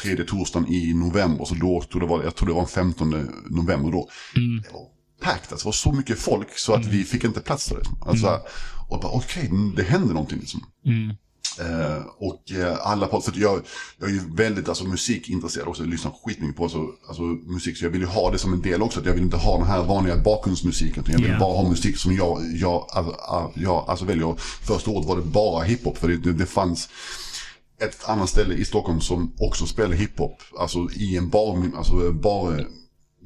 tredje 0.03 0.25
torsdagen 0.25 0.69
i 0.69 0.95
november. 0.95 1.45
Så 1.45 1.55
då, 1.55 1.83
tror 1.83 2.01
det 2.01 2.07
var, 2.07 2.23
jag 2.23 2.35
tror 2.35 2.49
det 2.49 2.55
var 2.55 2.61
den 2.61 2.69
15 2.69 3.11
november 3.51 3.93
då. 3.93 4.09
Det 4.35 4.73
var 4.73 4.87
packed, 5.21 5.53
alltså, 5.53 5.65
det 5.65 5.69
var 5.69 5.73
så 5.73 5.93
mycket 5.93 6.19
folk 6.19 6.59
så 6.59 6.75
att 6.75 6.87
vi 6.87 7.05
fick 7.05 7.25
inte 7.25 7.41
plats 7.41 7.67
där. 7.67 7.77
Liksom. 7.77 7.99
Alltså, 8.01 8.27
så 8.27 8.31
här, 8.31 8.41
och 8.89 9.01
bara, 9.01 9.13
okej, 9.13 9.51
det 9.77 9.83
hände 9.83 10.15
någonting 10.15 10.39
liksom. 10.39 10.61
Mm. 10.87 11.17
Eh, 11.61 12.07
och 12.19 12.53
eh, 12.53 12.87
alla 12.87 13.07
på, 13.07 13.21
för 13.21 13.33
jag, 13.37 13.61
jag 13.99 14.09
är 14.09 14.13
ju 14.13 14.21
väldigt 14.35 14.69
alltså, 14.69 14.85
musikintresserad 14.85 15.69
också, 15.69 15.83
jag 15.83 15.91
lyssnar 15.91 16.13
skitmycket 16.25 16.57
på 16.57 16.63
alltså, 16.63 16.87
alltså, 17.09 17.23
musik. 17.23 17.77
Så 17.77 17.85
jag 17.85 17.91
vill 17.91 18.01
ju 18.01 18.07
ha 18.07 18.31
det 18.31 18.39
som 18.39 18.53
en 18.53 18.61
del 18.63 18.83
också, 18.83 19.01
att 19.01 19.07
jag 19.07 19.13
vill 19.13 19.23
inte 19.23 19.37
ha 19.37 19.59
den 19.59 19.67
här 19.67 19.83
vanliga 19.85 20.17
bakgrundsmusiken. 20.17 21.03
Utan 21.03 21.13
jag 21.13 21.21
vill 21.21 21.31
Ja. 21.31 21.39
bara 21.39 21.57
ha 21.57 21.69
musik 21.69 21.97
som 21.97 22.15
jag, 22.15 22.43
jag, 22.55 22.73
ah, 22.73 23.51
jag 23.55 23.85
alltså, 23.89 24.05
väljer. 24.05 24.35
Första 24.39 24.91
året 24.91 25.07
var 25.07 25.17
det 25.17 25.23
bara 25.23 25.63
hiphop, 25.63 25.99
för 25.99 26.09
det, 26.09 26.33
det, 26.33 26.47
fanns 26.47 26.89
ett 27.81 28.09
annat 28.09 28.29
ställe 28.29 28.55
i 28.55 28.65
Stockholm 28.65 29.01
som 29.01 29.33
också 29.39 29.67
spelade 29.67 29.97
hiphop. 29.97 30.43
Alltså 30.59 30.89
i 30.97 31.17
en 31.17 31.29
bar, 31.29 31.71
alltså 31.77 32.13
bara... 32.13 32.61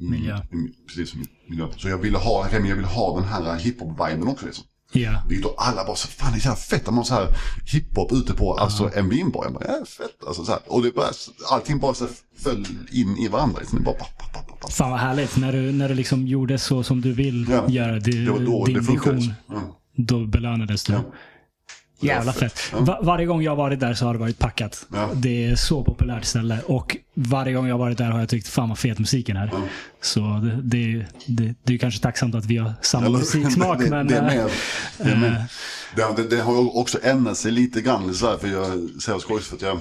Miljö. 0.01 0.39
Precis, 0.87 1.13
miljö. 1.49 1.67
Så 1.77 1.89
jag 1.89 1.97
ville 1.97 2.17
ha, 2.17 2.49
jag 2.51 2.61
ville 2.61 2.87
ha 2.87 3.19
den 3.19 3.29
här 3.29 3.59
hiphop-viben 3.59 4.27
också 4.27 4.45
liksom. 4.45 4.65
Ja. 4.91 5.21
Vilket 5.27 5.43
då 5.43 5.55
alla 5.57 5.85
bara 5.85 5.95
så 5.95 6.07
fan 6.07 6.31
det 6.31 6.37
är 6.37 6.41
så 6.41 6.49
här 6.49 6.55
fett 6.55 6.81
att 6.81 6.85
man 6.87 6.97
har 6.97 7.03
så 7.03 7.13
här 7.13 7.27
hiphop 7.73 8.11
ute 8.11 8.33
på 8.33 8.53
alltså 8.53 8.91
en 8.95 9.09
vinbar. 9.09 9.43
Jag 9.43 9.53
bara, 9.53 9.63
ja 9.67 9.85
fett 9.85 10.27
alltså 10.27 10.45
så 10.45 10.51
här. 10.51 10.61
Och 10.67 10.83
det 10.83 10.91
bara, 10.95 11.07
allting 11.51 11.79
bara 11.79 11.93
så 11.93 12.07
föll 12.43 12.65
in 12.91 13.17
i 13.17 13.27
varandra. 13.27 13.59
Liksom. 13.59 13.83
Bara, 13.83 13.95
pa, 13.95 14.05
pa, 14.05 14.39
pa, 14.39 14.55
pa. 14.61 14.67
Fan 14.67 14.91
vad 14.91 14.99
härligt 14.99 15.37
när 15.37 15.51
du, 15.51 15.71
när 15.71 15.89
du 15.89 15.95
liksom 15.95 16.27
gjorde 16.27 16.57
så 16.57 16.83
som 16.83 17.01
du 17.01 17.13
vill 17.13 17.47
Ja. 17.49 17.69
göra. 17.69 17.91
Det, 17.99 18.11
Det 18.25 18.31
var 18.31 18.39
då 18.39 18.65
din 18.65 18.75
det 18.77 18.83
funkade. 18.83 19.15
vision. 19.15 19.33
Ja. 19.49 19.61
då 19.95 20.25
belönades 20.25 20.83
du. 20.83 20.93
Ja. 20.93 21.03
Jävla 21.99 22.33
fett. 22.33 22.59
Va- 22.73 22.99
varje 23.01 23.25
gång 23.25 23.41
jag 23.41 23.51
har 23.51 23.55
varit 23.55 23.79
där 23.79 23.93
så 23.93 24.05
har 24.05 24.13
det 24.13 24.19
varit 24.19 24.39
packat. 24.39 24.85
Ja. 24.93 25.09
Det 25.15 25.45
är 25.45 25.55
så 25.55 25.83
populärt 25.83 26.25
ställe. 26.25 26.61
Och 26.65 26.97
varje 27.13 27.53
gång 27.53 27.67
jag 27.67 27.73
har 27.73 27.79
varit 27.79 27.97
där 27.97 28.11
har 28.11 28.19
jag 28.19 28.29
tyckt 28.29 28.47
fan 28.47 28.69
vad 28.69 28.77
fet 28.79 28.99
musiken 28.99 29.37
är. 29.37 29.49
Ja. 29.53 29.61
Så 30.01 30.19
det, 30.19 30.61
det, 30.63 31.05
det, 31.27 31.55
det 31.63 31.73
är 31.73 31.77
kanske 31.77 32.01
tacksamt 32.01 32.35
att 32.35 32.45
vi 32.45 32.57
har 32.57 32.73
samma 32.81 33.05
Eller- 33.05 33.17
musiksmak. 33.17 33.79
det, 33.83 33.89
men, 33.89 34.07
det 34.07 34.15
är 34.15 34.21
eh, 34.21 34.25
med. 34.25 34.49
Det, 34.97 35.11
är 35.11 35.15
med. 35.17 35.45
Det, 35.95 36.23
det, 36.23 36.35
det 36.35 36.41
har 36.41 36.77
också 36.77 36.99
ändrat 37.03 37.37
sig 37.37 37.51
lite 37.51 37.81
grann 37.81 38.13
så 38.13 38.27
här, 38.29 38.37
för 38.37 38.47
jag 38.47 39.01
säger 39.01 39.19
skojs 39.19 39.47
för 39.47 39.55
att 39.55 39.61
jag 39.61 39.79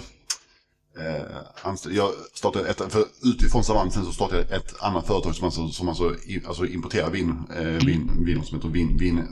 eh, 1.00 1.94
jag 1.96 2.10
startade 2.34 2.68
ett, 2.68 2.82
för 2.92 3.04
utifrån 3.24 3.64
Savanten 3.64 4.04
så 4.04 4.12
startade 4.12 4.40
jag 4.42 4.52
ett 4.56 4.74
annat 4.80 5.06
företag 5.06 5.34
som 5.34 5.44
alltså, 5.44 5.68
som 5.68 5.88
alltså, 5.88 6.14
alltså 6.46 6.66
importerar 6.66 7.10
vin, 7.10 7.34
eh, 7.56 7.86
vin, 7.86 8.10
vin 8.26 8.42
som 8.44 8.56
heter 8.56 8.68
vin, 8.68 8.96
vin, 8.98 9.22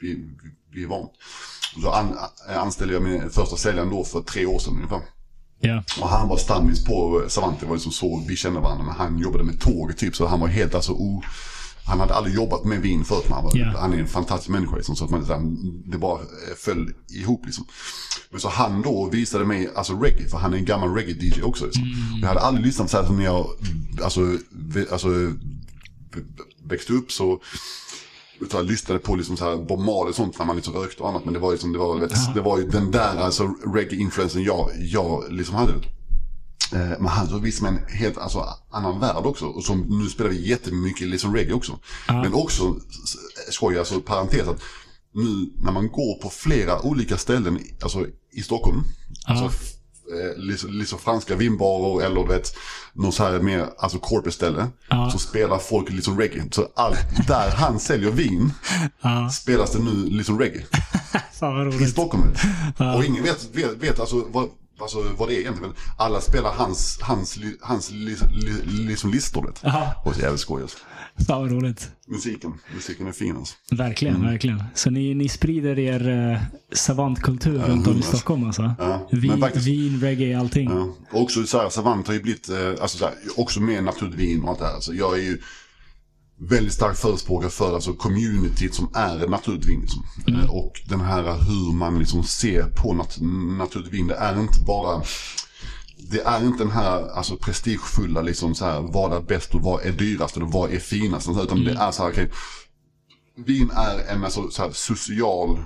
vin, 0.00 0.38
Vivant. 0.78 1.10
Och 1.76 1.82
Så 1.82 1.90
an, 1.90 2.16
anställde 2.56 2.94
jag 2.94 3.02
min 3.02 3.30
första 3.30 3.56
säljaren 3.56 3.90
då 3.90 4.04
för 4.04 4.20
tre 4.20 4.46
år 4.46 4.58
sedan 4.58 4.74
ungefär. 4.76 5.00
ja. 5.60 5.82
Och 6.00 6.08
han 6.08 6.28
var 6.28 6.36
stammis 6.36 6.84
på 6.84 7.24
Savante, 7.28 7.66
var 7.66 7.74
liksom 7.74 7.92
så 7.92 8.24
vi 8.28 8.36
kände 8.36 8.60
varandra. 8.60 8.84
Men 8.84 8.94
han 8.94 9.18
jobbade 9.18 9.44
med 9.44 9.60
tåg 9.60 9.96
typ, 9.96 10.16
så 10.16 10.26
han 10.26 10.40
var 10.40 10.48
helt 10.48 10.74
alltså 10.74 10.92
o... 10.92 11.22
Han 11.86 12.00
hade 12.00 12.14
aldrig 12.14 12.34
jobbat 12.34 12.64
med 12.64 12.80
vin 12.80 13.04
förut, 13.04 13.24
men 13.24 13.32
han, 13.34 13.44
var, 13.44 13.52
Ja. 13.54 13.74
han 13.80 13.92
är 13.92 13.98
en 13.98 14.06
fantastisk 14.08 14.48
människa 14.48 14.76
liksom, 14.76 14.96
så 14.96 15.04
att 15.04 15.10
man, 15.10 15.24
det 15.86 15.98
bara 15.98 16.20
eh, 16.20 16.54
föll 16.56 16.92
ihop 17.08 17.42
liksom. 17.46 17.64
Men 18.30 18.40
så 18.40 18.48
han 18.48 18.82
då 18.82 19.08
visade 19.12 19.44
mig, 19.44 19.70
alltså 19.76 19.92
reggae, 20.00 20.28
för 20.28 20.38
han 20.38 20.52
är 20.54 20.58
en 20.58 20.64
gammal 20.64 20.88
reggae-DJ 20.88 21.42
också. 21.42 21.64
Liksom. 21.64 21.84
Jag 22.20 22.28
hade 22.28 22.40
aldrig 22.40 22.66
lyssnat 22.66 22.90
så 22.90 22.96
här 22.96 23.04
som 23.04 23.16
när 23.16 23.24
jag, 23.24 23.46
alltså, 24.02 24.20
alltså 24.92 25.08
växte 26.64 26.92
upp 26.92 27.12
så 27.12 27.40
utan 28.40 28.66
lyssnade 28.66 29.00
på 29.00 29.16
liksom 29.16 29.36
så 29.36 29.44
här 29.44 29.56
Bob 29.56 29.78
Marley 29.80 30.10
och 30.10 30.14
sånt 30.14 30.38
när 30.38 30.46
man 30.46 30.56
liksom 30.56 30.74
rökte 30.74 31.02
och 31.02 31.08
annat. 31.08 31.24
Men 31.24 31.34
det 31.34 31.40
var, 31.40 31.52
liksom, 31.52 31.72
det 31.72 31.78
var, 31.78 31.98
vet, 31.98 32.34
det 32.34 32.40
var 32.40 32.58
ju 32.58 32.68
den 32.68 32.90
där 32.90 33.16
alltså, 33.16 33.54
reggae-influensen 33.74 34.42
jag, 34.42 34.70
jag 34.78 35.24
liksom 35.32 35.54
hade. 35.54 35.72
Eh, 36.72 36.98
men 36.98 37.06
han 37.06 37.28
så 37.28 37.38
visste 37.38 37.62
man 37.62 37.76
en 37.78 37.96
helt 37.98 38.18
alltså, 38.18 38.44
annan 38.70 39.00
värld 39.00 39.26
också. 39.26 39.46
Och 39.46 39.64
som, 39.64 39.80
nu 40.02 40.08
spelar 40.08 40.30
vi 40.30 40.48
jättemycket 40.48 41.08
liksom 41.08 41.34
reggae 41.34 41.52
också. 41.54 41.78
Men 42.22 42.34
också, 42.34 42.76
s- 43.04 43.54
skoj, 43.54 43.78
alltså 43.78 44.00
parentes 44.00 44.48
att 44.48 44.60
nu 45.14 45.50
när 45.64 45.72
man 45.72 45.88
går 45.88 46.22
på 46.22 46.30
flera 46.30 46.82
olika 46.82 47.16
ställen 47.16 47.58
alltså, 47.82 48.06
i 48.32 48.42
Stockholm. 48.42 48.82
Alltså, 49.26 49.44
f- 49.46 49.72
eh, 49.72 49.77
liksom, 50.36 50.72
liksom 50.72 50.98
franska 50.98 51.36
vinbarer 51.36 52.06
eller 52.06 52.22
du 52.22 52.28
vet, 52.28 52.56
något 52.92 53.14
så 53.14 53.24
här 53.24 53.38
mer 53.38 53.66
alltså 53.78 53.98
corporate 53.98 54.36
ställe. 54.36 54.68
Ja. 54.88 55.10
Så 55.10 55.18
spelar 55.18 55.58
folk 55.58 55.90
liksom 55.90 56.18
reggae. 56.18 56.44
Så 56.50 56.68
allt 56.76 57.26
där 57.26 57.50
han 57.50 57.80
säljer 57.80 58.10
vin 58.10 58.52
Ja. 59.00 59.30
spelas 59.30 59.70
det 59.72 59.78
nu 59.78 60.10
liksom 60.10 60.38
reggae. 60.38 60.64
Fan 61.40 61.56
vad 61.56 61.68
I 61.68 61.76
roligt. 61.76 61.90
Stockholm. 61.90 62.24
Och 62.96 63.04
ingen 63.04 63.24
vet, 63.24 63.48
vet, 63.52 63.76
vet 63.76 64.00
alltså, 64.00 64.24
vad, 64.30 64.48
alltså 64.80 65.04
vad 65.18 65.28
det 65.28 65.34
är 65.36 65.40
egentligen. 65.40 65.74
Alla 65.98 66.20
spelar 66.20 66.52
hans, 66.52 66.98
hans, 67.02 67.38
hans 67.60 67.90
li, 67.90 68.16
liksom 68.64 69.10
listor. 69.10 69.46
Vet. 69.46 69.60
Ja. 69.62 70.02
Och 70.04 70.14
så 70.14 70.20
jävligt 70.20 70.40
skoj 70.40 70.62
alltså. 70.62 70.78
Fan 71.26 71.42
vad 71.42 71.50
roligt. 71.50 71.90
Musiken, 72.06 72.52
musiken 72.74 73.06
är 73.06 73.12
fin 73.12 73.36
alltså. 73.36 73.54
Verkligen, 73.70 74.16
Mm. 74.16 74.28
verkligen. 74.28 74.62
Så 74.74 74.90
ni, 74.90 75.14
ni 75.14 75.28
sprider 75.28 75.78
er 75.78 76.08
uh, 76.32 76.38
savantkultur 76.72 77.58
runt 77.58 77.86
om 77.86 77.98
i. 77.98 78.02
Stockholm 78.02 78.44
alltså? 78.44 78.74
Ja, 78.78 79.08
Vin, 79.12 79.40
faktiskt- 79.40 79.66
vin, 79.66 80.00
reggae, 80.00 80.38
allting. 80.38 80.70
Ja. 80.70 80.94
Och 81.12 81.22
också 81.22 81.44
så 81.44 81.58
här, 81.58 81.68
Savant 81.68 82.06
har 82.06 82.14
ju 82.14 82.22
blivit, 82.22 82.48
eh, 82.48 82.68
alltså 82.82 82.98
så 82.98 83.04
här, 83.04 83.14
också 83.36 83.60
med 83.60 83.84
naturvin 83.84 84.42
och 84.42 84.48
allt 84.50 84.58
det 84.58 84.64
här. 84.66 84.80
Så 84.80 84.94
jag 84.94 85.18
är 85.18 85.22
ju 85.22 85.40
väldigt 86.40 86.72
stark 86.72 86.96
förespråkare 86.96 87.50
för 87.50 87.74
alltså 87.74 87.92
communityt 87.92 88.74
som 88.74 88.90
är 88.94 89.28
naturvin. 89.28 89.80
Liksom. 89.80 90.04
Eh, 90.28 90.50
Och 90.50 90.80
den 90.88 91.00
här 91.00 91.22
hur 91.22 91.72
man 91.72 91.98
liksom 91.98 92.24
ser 92.24 92.62
på 92.62 92.94
nat 92.94 93.18
naturvin. 93.58 94.06
Det 94.06 94.14
är 94.14 94.40
inte 94.40 94.60
bara 94.66 95.02
det 95.98 96.20
är 96.20 96.44
inte 96.44 96.64
den 96.64 96.72
här 96.72 97.08
alltså, 97.10 97.36
prestigefulla, 97.36 98.22
liksom 98.22 98.54
så 98.54 98.64
här, 98.64 98.80
vad 98.80 99.12
är 99.12 99.20
bäst 99.20 99.54
och 99.54 99.60
vad 99.62 99.86
är 99.86 99.92
dyrast 99.92 100.36
och 100.36 100.52
vad 100.52 100.72
är 100.72 100.78
finast. 100.78 101.28
Utan 101.28 101.64
det 101.64 101.72
är 101.72 101.90
så 101.90 102.02
här, 102.02 102.10
okej, 102.10 102.30
vin 103.46 103.70
är 103.74 103.98
en 104.14 104.24
alltså, 104.24 104.50
så 104.50 104.62
här, 104.62 104.70
social, 104.70 105.58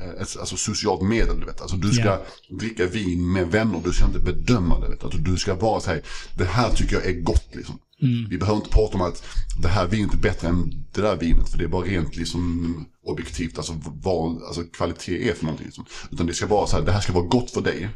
eh, 0.00 0.22
ett 0.22 0.36
alltså, 0.40 0.56
socialt 0.56 1.02
medel. 1.02 1.40
Du 1.40 1.46
vet. 1.46 1.60
Alltså, 1.60 1.76
du 1.76 1.92
ska 1.92 2.04
Ja. 2.04 2.22
dricka 2.58 2.86
vin 2.86 3.32
med 3.32 3.50
vänner, 3.50 3.80
du 3.84 3.92
ska 3.92 4.04
inte 4.04 4.18
bedöma 4.18 4.80
det. 4.80 4.88
Vet. 4.88 5.04
Alltså, 5.04 5.18
du 5.18 5.36
ska 5.36 5.54
vara 5.54 5.80
här, 5.86 6.02
det 6.34 6.44
här 6.44 6.70
tycker 6.70 6.96
jag 6.96 7.06
är 7.06 7.20
gott. 7.20 7.48
Liksom. 7.52 7.78
Vi 8.00 8.38
behöver 8.38 8.56
inte 8.56 8.70
prata 8.70 8.94
om 8.94 9.02
att 9.02 9.24
det 9.62 9.68
här 9.68 9.86
vinet 9.86 10.14
är 10.14 10.18
bättre 10.18 10.48
än 10.48 10.84
det 10.92 11.00
där 11.00 11.16
vinet. 11.16 11.48
För 11.48 11.58
det 11.58 11.64
är 11.64 11.68
bara 11.68 11.86
rent 11.86 12.16
liksom, 12.16 12.86
objektivt, 13.06 13.58
alltså 13.58 13.80
vad 13.84 14.42
alltså, 14.42 14.62
kvalitet 14.62 15.28
är 15.28 15.34
för 15.34 15.44
någonting. 15.44 15.66
Liksom. 15.66 15.84
Utan 16.10 16.26
det 16.26 16.34
ska 16.34 16.46
vara 16.46 16.66
så 16.66 16.76
här, 16.76 16.84
det 16.84 16.92
här 16.92 17.00
ska 17.00 17.12
vara 17.12 17.24
gott 17.24 17.50
för 17.50 17.60
dig. 17.60 17.88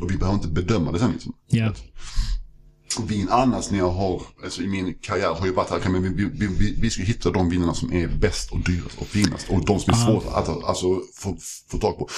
Och 0.00 0.10
vi 0.10 0.16
behöver 0.16 0.34
inte 0.34 0.48
bedöma 0.48 0.92
det 0.92 0.98
sen. 0.98 1.12
Liksom. 1.12 1.34
Och 2.98 3.10
vin 3.10 3.28
annars 3.30 3.70
när 3.70 3.78
jag 3.78 3.90
har, 3.90 4.22
alltså 4.44 4.62
i 4.62 4.66
min 4.66 4.94
karriär 4.94 5.34
har 5.34 5.46
ju 5.46 5.52
varit 5.52 5.70
här, 5.70 5.90
men 5.90 6.02
vi, 6.16 6.24
vi, 6.24 6.46
vi, 6.46 6.76
vi 6.80 6.90
ska 6.90 7.02
hitta 7.02 7.30
de 7.30 7.50
vinerna 7.50 7.74
som 7.74 7.92
är 7.92 8.08
bäst 8.08 8.52
och 8.52 8.60
dyrast 8.60 8.98
och 8.98 9.06
finast. 9.06 9.46
Och 9.50 9.64
de 9.64 9.80
som 9.80 9.94
är 9.94 9.98
svåra 9.98 10.36
att 10.36 10.64
alltså, 10.64 11.00
få, 11.14 11.36
få 11.70 11.78
tag 11.78 11.98
på. 11.98 12.08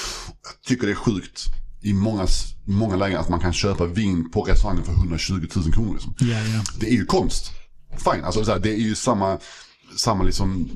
Jag 0.42 0.62
tycker 0.68 0.86
det 0.86 0.92
är 0.92 0.96
sjukt 0.96 1.48
i 1.82 1.92
många, 1.92 2.26
många 2.64 2.96
lägen 2.96 3.20
att 3.20 3.28
man 3.28 3.40
kan 3.40 3.52
köpa 3.52 3.86
vin 3.86 4.30
på 4.30 4.42
restaurangen 4.42 4.84
för 4.84 4.92
120 4.92 5.32
000 5.56 5.72
kronor. 5.72 5.92
Liksom. 5.92 6.14
Ja, 6.20 6.26
ja. 6.38 6.62
Det 6.80 6.86
är 6.88 6.94
ju 6.94 7.04
konst. 7.04 7.50
Fine, 7.98 8.24
alltså 8.24 8.44
så 8.44 8.52
här, 8.52 8.58
det 8.58 8.70
är 8.72 8.76
ju 8.78 8.94
samma, 8.94 9.38
samma 9.96 10.24
liksom 10.24 10.68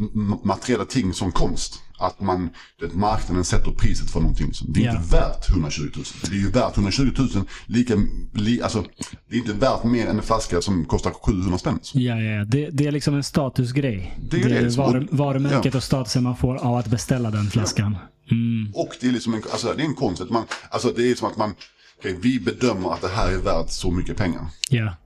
materiella 0.45 0.85
ting 0.85 1.13
som 1.15 1.33
konst. 1.33 1.83
Att 1.99 2.21
man, 2.21 2.49
det, 2.81 2.95
marknaden 2.95 3.45
sätter 3.45 3.71
priset 3.71 4.11
för 4.11 4.21
någonting. 4.21 4.47
Liksom. 4.47 4.73
Det 4.73 4.81
är 4.81 4.85
Ja. 4.85 4.97
inte 4.97 5.17
värt 5.17 5.49
120 5.51 5.83
000. 5.97 6.05
Det 6.23 6.29
är 6.37 6.41
ju 6.41 6.51
värt 6.51 6.77
120 6.77 7.11
000, 7.19 7.29
lika, 7.67 7.95
li, 8.35 8.63
alltså, 8.63 8.85
det 9.31 9.37
är 9.37 9.39
inte 9.39 9.53
värt 9.53 9.85
mer 9.85 10.07
än 10.07 10.17
en 10.17 10.23
flaska 10.23 10.61
som 10.63 10.85
kostar 10.85 11.11
700 11.11 11.59
spänn. 11.59 11.75
Liksom. 11.75 12.01
Ja, 12.01 12.15
ja, 12.17 12.31
ja. 12.39 12.45
Det, 12.45 12.71
det 12.71 12.87
är 12.87 12.93
liksom 12.93 13.15
en 13.15 13.23
statusgrej. 13.25 14.19
Det 14.31 14.43
är 14.43 14.49
det, 14.49 14.63
liksom. 14.63 14.85
varu, 14.85 15.07
Och- 15.11 15.17
varumärket 15.19 15.75
ja. 15.75 15.79
och 15.79 15.85
statusen 15.85 16.23
man 16.23 16.37
får 16.37 16.57
av 16.57 16.77
att 16.77 16.87
beställa 16.87 17.31
den 17.31 17.51
flaskan. 17.51 17.97
Mm. 18.31 18.73
Och 18.75 18.93
det 19.01 19.07
är 19.09 19.13
liksom 19.13 19.35
en, 19.35 19.43
alltså, 19.53 19.75
det 19.77 19.83
är 19.83 19.87
en 19.87 19.95
konst. 19.95 20.23
Att 20.23 20.31
man, 20.31 20.45
alltså, 20.71 20.93
det 20.97 21.11
är 21.11 21.15
som 21.15 21.29
att 21.29 21.37
man, 21.37 21.55
okej, 21.99 22.19
vi 22.21 22.41
bedömer 22.41 22.93
att 22.93 23.01
det 23.01 23.09
här 23.09 23.33
är 23.33 23.39
värt 23.39 23.71
så 23.71 23.91
mycket 23.91 24.17
pengar. 24.17 24.47
Ja. 24.71 24.97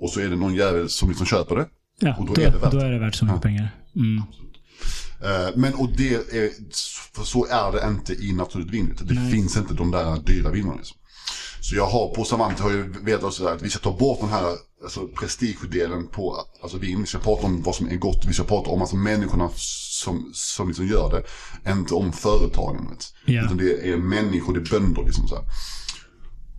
Och 0.00 0.10
så 0.10 0.20
är 0.20 0.28
det 0.28 0.36
någon 0.36 0.54
jävel 0.54 0.88
som 0.88 1.08
liksom 1.08 1.26
köper 1.26 1.56
det. 1.56 1.68
Ja, 2.00 2.16
Och 2.18 2.26
då 2.26 2.34
då, 2.34 2.42
är 2.42 2.50
det 2.50 2.58
värt 2.58 2.72
då 2.72 2.78
är 2.78 2.90
det 2.90 2.98
värt 2.98 3.14
så 3.14 3.24
mycket 3.24 3.42
pengar. 3.42 3.74
Mm. 3.96 4.22
Eh, 5.22 5.56
Men 5.56 5.74
och 5.74 5.88
det 5.96 6.14
är, 6.14 6.50
för 7.14 7.24
så 7.24 7.46
är 7.46 7.72
det 7.72 7.88
inte 7.88 8.12
i 8.12 8.32
naturligt 8.32 8.70
vin. 8.70 8.96
Det 9.02 9.14
Nej. 9.14 9.32
finns 9.32 9.56
inte 9.56 9.74
de 9.74 9.90
där 9.90 10.16
dyra 10.16 10.50
vinerna. 10.50 10.74
Liksom. 10.74 10.96
Så 11.60 11.76
jag 11.76 11.86
har 11.86 12.14
på 12.14 12.24
Savant 12.24 12.58
har 12.58 12.70
jag 12.70 12.84
vetat 13.04 13.40
att 13.40 13.62
vi 13.62 13.70
ska 13.70 13.78
ta 13.78 13.98
bort 13.98 14.20
den 14.20 14.28
här 14.28 14.56
alltså, 14.84 15.08
prestigedelen 15.08 16.06
på 16.08 16.36
alltså, 16.62 16.78
vin. 16.78 17.00
Vi 17.00 17.06
ska 17.06 17.18
prata 17.18 17.46
om 17.46 17.62
vad 17.62 17.74
som 17.74 17.88
är 17.88 17.96
gott. 17.96 18.24
Vi 18.28 18.32
ska 18.32 18.44
prata 18.44 18.70
om 18.70 18.80
alltså, 18.80 18.96
människorna 18.96 19.50
som, 19.98 20.30
som 20.34 20.68
liksom 20.68 20.86
gör 20.86 21.10
det. 21.10 21.24
Inte 21.72 21.94
om 21.94 22.12
företagen. 22.12 22.88
Vet. 22.90 23.14
Ja. 23.24 23.44
Utan 23.44 23.56
det 23.56 23.88
är 23.92 23.96
människor, 23.96 24.54
det 24.54 24.60
är 24.60 24.80
bönder 24.80 25.04
liksom 25.04 25.28
så 25.28 25.34
här. 25.34 25.44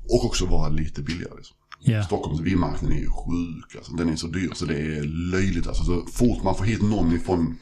Och 0.09 0.25
också 0.25 0.45
vara 0.45 0.69
lite 0.69 1.01
billigare. 1.01 1.35
Liksom. 1.37 1.55
Ja. 1.79 2.03
Stockholms 2.03 2.39
vinmarknad 2.39 2.91
är 2.91 2.95
ju 2.95 3.09
sjuk. 3.09 3.75
Alltså. 3.75 3.91
Den 3.91 4.09
är 4.09 4.15
så 4.15 4.27
dyr 4.27 4.51
så 4.55 4.65
det 4.65 4.77
är 4.77 5.03
löjligt. 5.31 5.67
Alltså, 5.67 5.83
så 5.83 6.05
fort 6.05 6.43
man 6.43 6.55
får 6.55 6.65
hit 6.65 6.81
någon 6.81 7.15
ifrån 7.15 7.57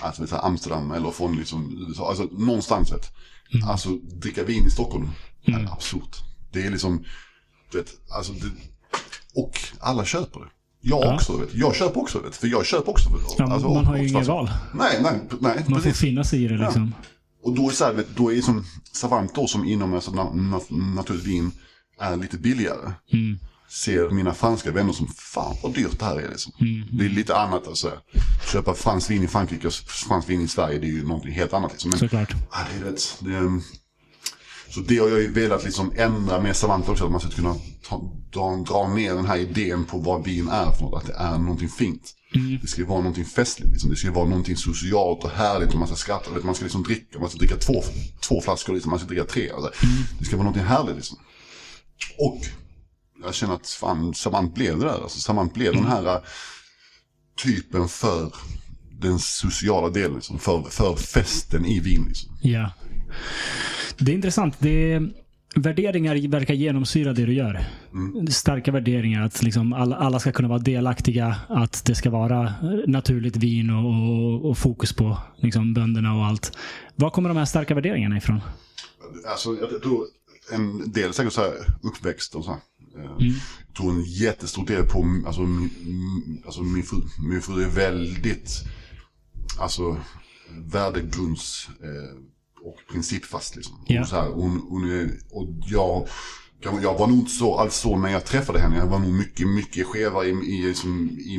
alltså, 0.00 0.36
Amsterdam 0.36 0.92
eller 0.92 1.10
från 1.10 1.36
liksom, 1.36 1.86
USA, 1.88 2.08
alltså 2.08 2.24
någonstans. 2.24 2.92
Vet. 2.92 3.12
Alltså 3.66 3.88
dricka 3.96 4.44
vin 4.44 4.66
i 4.66 4.70
Stockholm 4.70 5.08
är 5.44 5.72
absurt. 5.72 6.16
Det 6.52 6.66
är 6.66 6.70
liksom, 6.70 7.04
du 7.72 7.78
vet, 7.78 7.90
alltså 8.10 8.32
det, 8.32 8.50
och 9.34 9.58
alla 9.80 10.04
köper 10.04 10.40
det. 10.40 10.50
Jag 10.80 11.04
Ja. 11.04 11.14
också, 11.14 11.36
vet. 11.36 11.54
jag 11.54 11.74
köper 11.74 12.00
också, 12.00 12.18
vet. 12.20 12.36
för 12.36 12.46
jag 12.48 12.66
köper 12.66 12.90
också. 12.90 13.08
Ja, 13.38 13.52
alltså, 13.52 13.68
man 13.68 13.84
har 13.86 13.96
ju 13.96 14.08
inget 14.08 14.26
val. 14.26 14.50
Nej, 14.74 14.98
nej, 15.02 15.20
nej, 15.40 15.54
Man 15.56 15.64
får 15.64 15.74
precis. 15.74 16.00
finna 16.00 16.24
sig 16.24 16.44
i 16.44 16.48
det 16.48 16.56
liksom. 16.58 16.94
Och 17.42 17.54
då 17.54 17.68
är, 17.68 17.72
så 17.72 17.84
här, 17.84 17.92
vet, 17.92 18.16
då 18.16 18.32
är 18.32 18.40
som 18.40 18.64
Savant 18.92 19.34
då, 19.34 19.46
som 19.46 19.64
inom 19.64 19.94
alltså, 19.94 20.10
na, 20.10 20.32
na, 20.34 20.60
naturligt 20.94 21.24
vin 21.24 21.50
är 22.00 22.16
lite 22.16 22.36
billigare. 22.38 22.92
Mm. 23.12 23.38
Ser 23.68 24.10
mina 24.10 24.34
franska 24.34 24.70
vänner 24.72 24.92
som 24.92 25.06
fan 25.06 25.56
vad 25.62 25.74
dyrt 25.74 25.98
det 25.98 26.04
här 26.04 26.16
är. 26.16 26.28
Liksom. 26.28 26.52
Mm. 26.60 26.84
Det 26.92 27.04
är 27.04 27.08
lite 27.08 27.36
annat 27.36 27.66
alltså. 27.68 27.92
Köpa 28.52 28.74
franskt 28.74 29.10
vin 29.10 29.22
i 29.24 29.28
Frankrike 29.28 29.66
och 29.66 29.72
franskt 29.72 30.30
vin 30.30 30.40
i 30.40 30.48
Sverige 30.48 30.78
det 30.78 30.86
är 30.86 30.90
ju 30.90 31.06
någonting 31.06 31.32
helt 31.32 31.52
annat. 31.52 31.72
Liksom. 31.72 31.90
Men, 31.90 31.98
Såklart. 31.98 32.34
ja, 32.52 32.58
det 32.72 32.86
är 32.86 32.90
rätt. 32.90 33.16
Det 33.20 33.34
är, 33.34 33.60
så 34.70 34.80
det 34.80 34.98
har 34.98 35.08
jag 35.08 35.20
ju 35.20 35.32
velat 35.32 35.64
liksom 35.64 35.92
ändra 35.96 36.40
med 36.40 36.56
Savant 36.56 36.88
också. 36.88 37.04
Att 37.04 37.10
man 37.10 37.20
ska 37.20 37.30
kunna 37.30 37.54
ta, 37.88 38.12
dra, 38.32 38.64
dra 38.68 38.94
ner 38.94 39.14
den 39.14 39.26
här 39.26 39.36
idén 39.36 39.84
på 39.84 39.98
vad 39.98 40.24
vin 40.24 40.48
är 40.48 40.72
för 40.72 40.82
något. 40.82 41.02
Att 41.02 41.06
det 41.06 41.14
är 41.14 41.38
någonting 41.38 41.68
fint. 41.68 42.14
Det 42.62 42.68
ska 42.68 42.80
ju 42.80 42.86
vara 42.86 42.98
någonting 42.98 43.24
festligt. 43.24 43.72
Liksom. 43.72 43.90
Det 43.90 43.96
ska 43.96 44.06
ju 44.06 44.14
vara 44.14 44.28
någonting 44.28 44.56
socialt 44.56 45.24
och 45.24 45.30
härligt. 45.30 45.72
Och 45.72 45.78
man 45.78 45.88
ska 45.88 45.96
skratta. 45.96 46.30
Man 46.44 46.54
ska 46.54 46.64
liksom 46.64 46.82
dricka. 46.82 47.18
Man 47.18 47.30
ska 47.30 47.38
dricka 47.38 47.56
två, 47.56 47.82
två 48.20 48.40
flaskor. 48.40 48.74
Liksom. 48.74 48.90
Man 48.90 48.98
ska 48.98 49.08
dricka 49.08 49.24
tre. 49.24 49.50
Alltså. 49.50 49.70
Det 50.18 50.24
ska 50.24 50.36
vara 50.36 50.44
någonting 50.44 50.66
härligt. 50.66 50.96
Liksom. 50.96 51.18
Och 52.18 52.40
jag 53.24 53.34
känner 53.34 53.54
att 53.54 53.66
fan, 53.66 54.14
Savant 54.14 54.54
blev 54.54 54.78
det 54.78 54.84
där. 54.84 55.02
Alltså, 55.02 55.20
Savant 55.20 55.54
blev 55.54 55.74
den 55.74 55.86
här 55.86 56.06
äh, 56.06 56.20
typen 57.42 57.88
för 57.88 58.34
den 59.00 59.18
sociala 59.18 59.88
delen, 59.88 60.14
liksom, 60.14 60.38
för, 60.38 60.62
för 60.62 60.96
festen 60.96 61.66
i 61.66 61.80
Wien. 61.80 62.04
Liksom. 62.08 62.36
Ja. 62.42 62.70
Det 64.00 64.12
är 64.12 64.14
intressant. 64.14 64.56
Det 64.58 64.92
är, 64.92 65.10
värderingar 65.54 66.28
verkar 66.28 66.54
genomsyra 66.54 67.12
det 67.12 67.26
du 67.26 67.34
gör. 67.34 67.64
Starka 68.30 68.72
värderingar. 68.72 69.22
Att 69.22 69.42
liksom 69.42 69.72
alla, 69.72 69.96
alla 69.96 70.20
ska 70.20 70.32
kunna 70.32 70.48
vara 70.48 70.58
delaktiga. 70.58 71.36
Att 71.48 71.84
det 71.84 71.94
ska 71.94 72.10
vara 72.10 72.52
naturligt 72.86 73.36
vin 73.36 73.70
och, 73.70 73.86
och, 73.86 74.50
och 74.50 74.58
fokus 74.58 74.92
på 74.92 75.18
liksom, 75.36 75.74
bönderna 75.74 76.14
och 76.14 76.24
allt. 76.24 76.52
Var 76.96 77.10
kommer 77.10 77.28
de 77.28 77.38
här 77.38 77.44
starka 77.44 77.74
värderingarna 77.74 78.16
ifrån? 78.16 78.40
Alltså, 79.30 79.56
jag 79.60 79.82
tror 79.82 80.06
en 80.52 80.92
del 80.92 81.12
säkert 81.12 81.32
så 81.32 81.40
här 81.40 81.52
uppväxt 81.82 82.34
och 82.34 82.44
så 82.44 82.50
här. 82.50 82.60
Eh, 82.98 83.26
Jag 83.66 83.76
tror 83.76 83.90
en 83.92 84.04
jättestor 84.04 84.66
del 84.66 84.82
på, 84.86 85.22
alltså, 85.26 85.42
min, 85.42 86.42
alltså 86.44 86.62
min, 86.62 86.82
fru, 86.82 86.96
min 87.30 87.42
fru 87.42 87.62
är 87.62 87.68
väldigt, 87.68 88.62
alltså 89.58 89.96
värdegrunds 90.72 91.68
eh, 91.82 92.18
och 92.64 92.92
principfast 92.92 93.56
liksom. 93.56 93.84
Ja. 93.86 94.04
Så 94.04 94.16
här, 94.16 94.28
hon, 94.28 94.66
hon 94.68 94.90
är, 94.90 95.10
och 95.30 95.48
jag, 95.66 96.08
jag 96.82 96.98
var 96.98 97.06
nog 97.06 97.18
inte 97.18 97.30
så 97.30 97.58
alls 97.58 97.76
så 97.76 97.96
när 97.96 98.10
jag 98.10 98.24
träffade 98.24 98.60
henne. 98.60 98.76
Jag 98.76 98.86
var 98.86 98.98
nog 98.98 99.12
mycket, 99.12 99.48
mycket 99.48 99.86
skevare 99.86 100.26
i, 100.26 100.30
i, 100.30 100.66
liksom, 100.66 101.10
i 101.10 101.38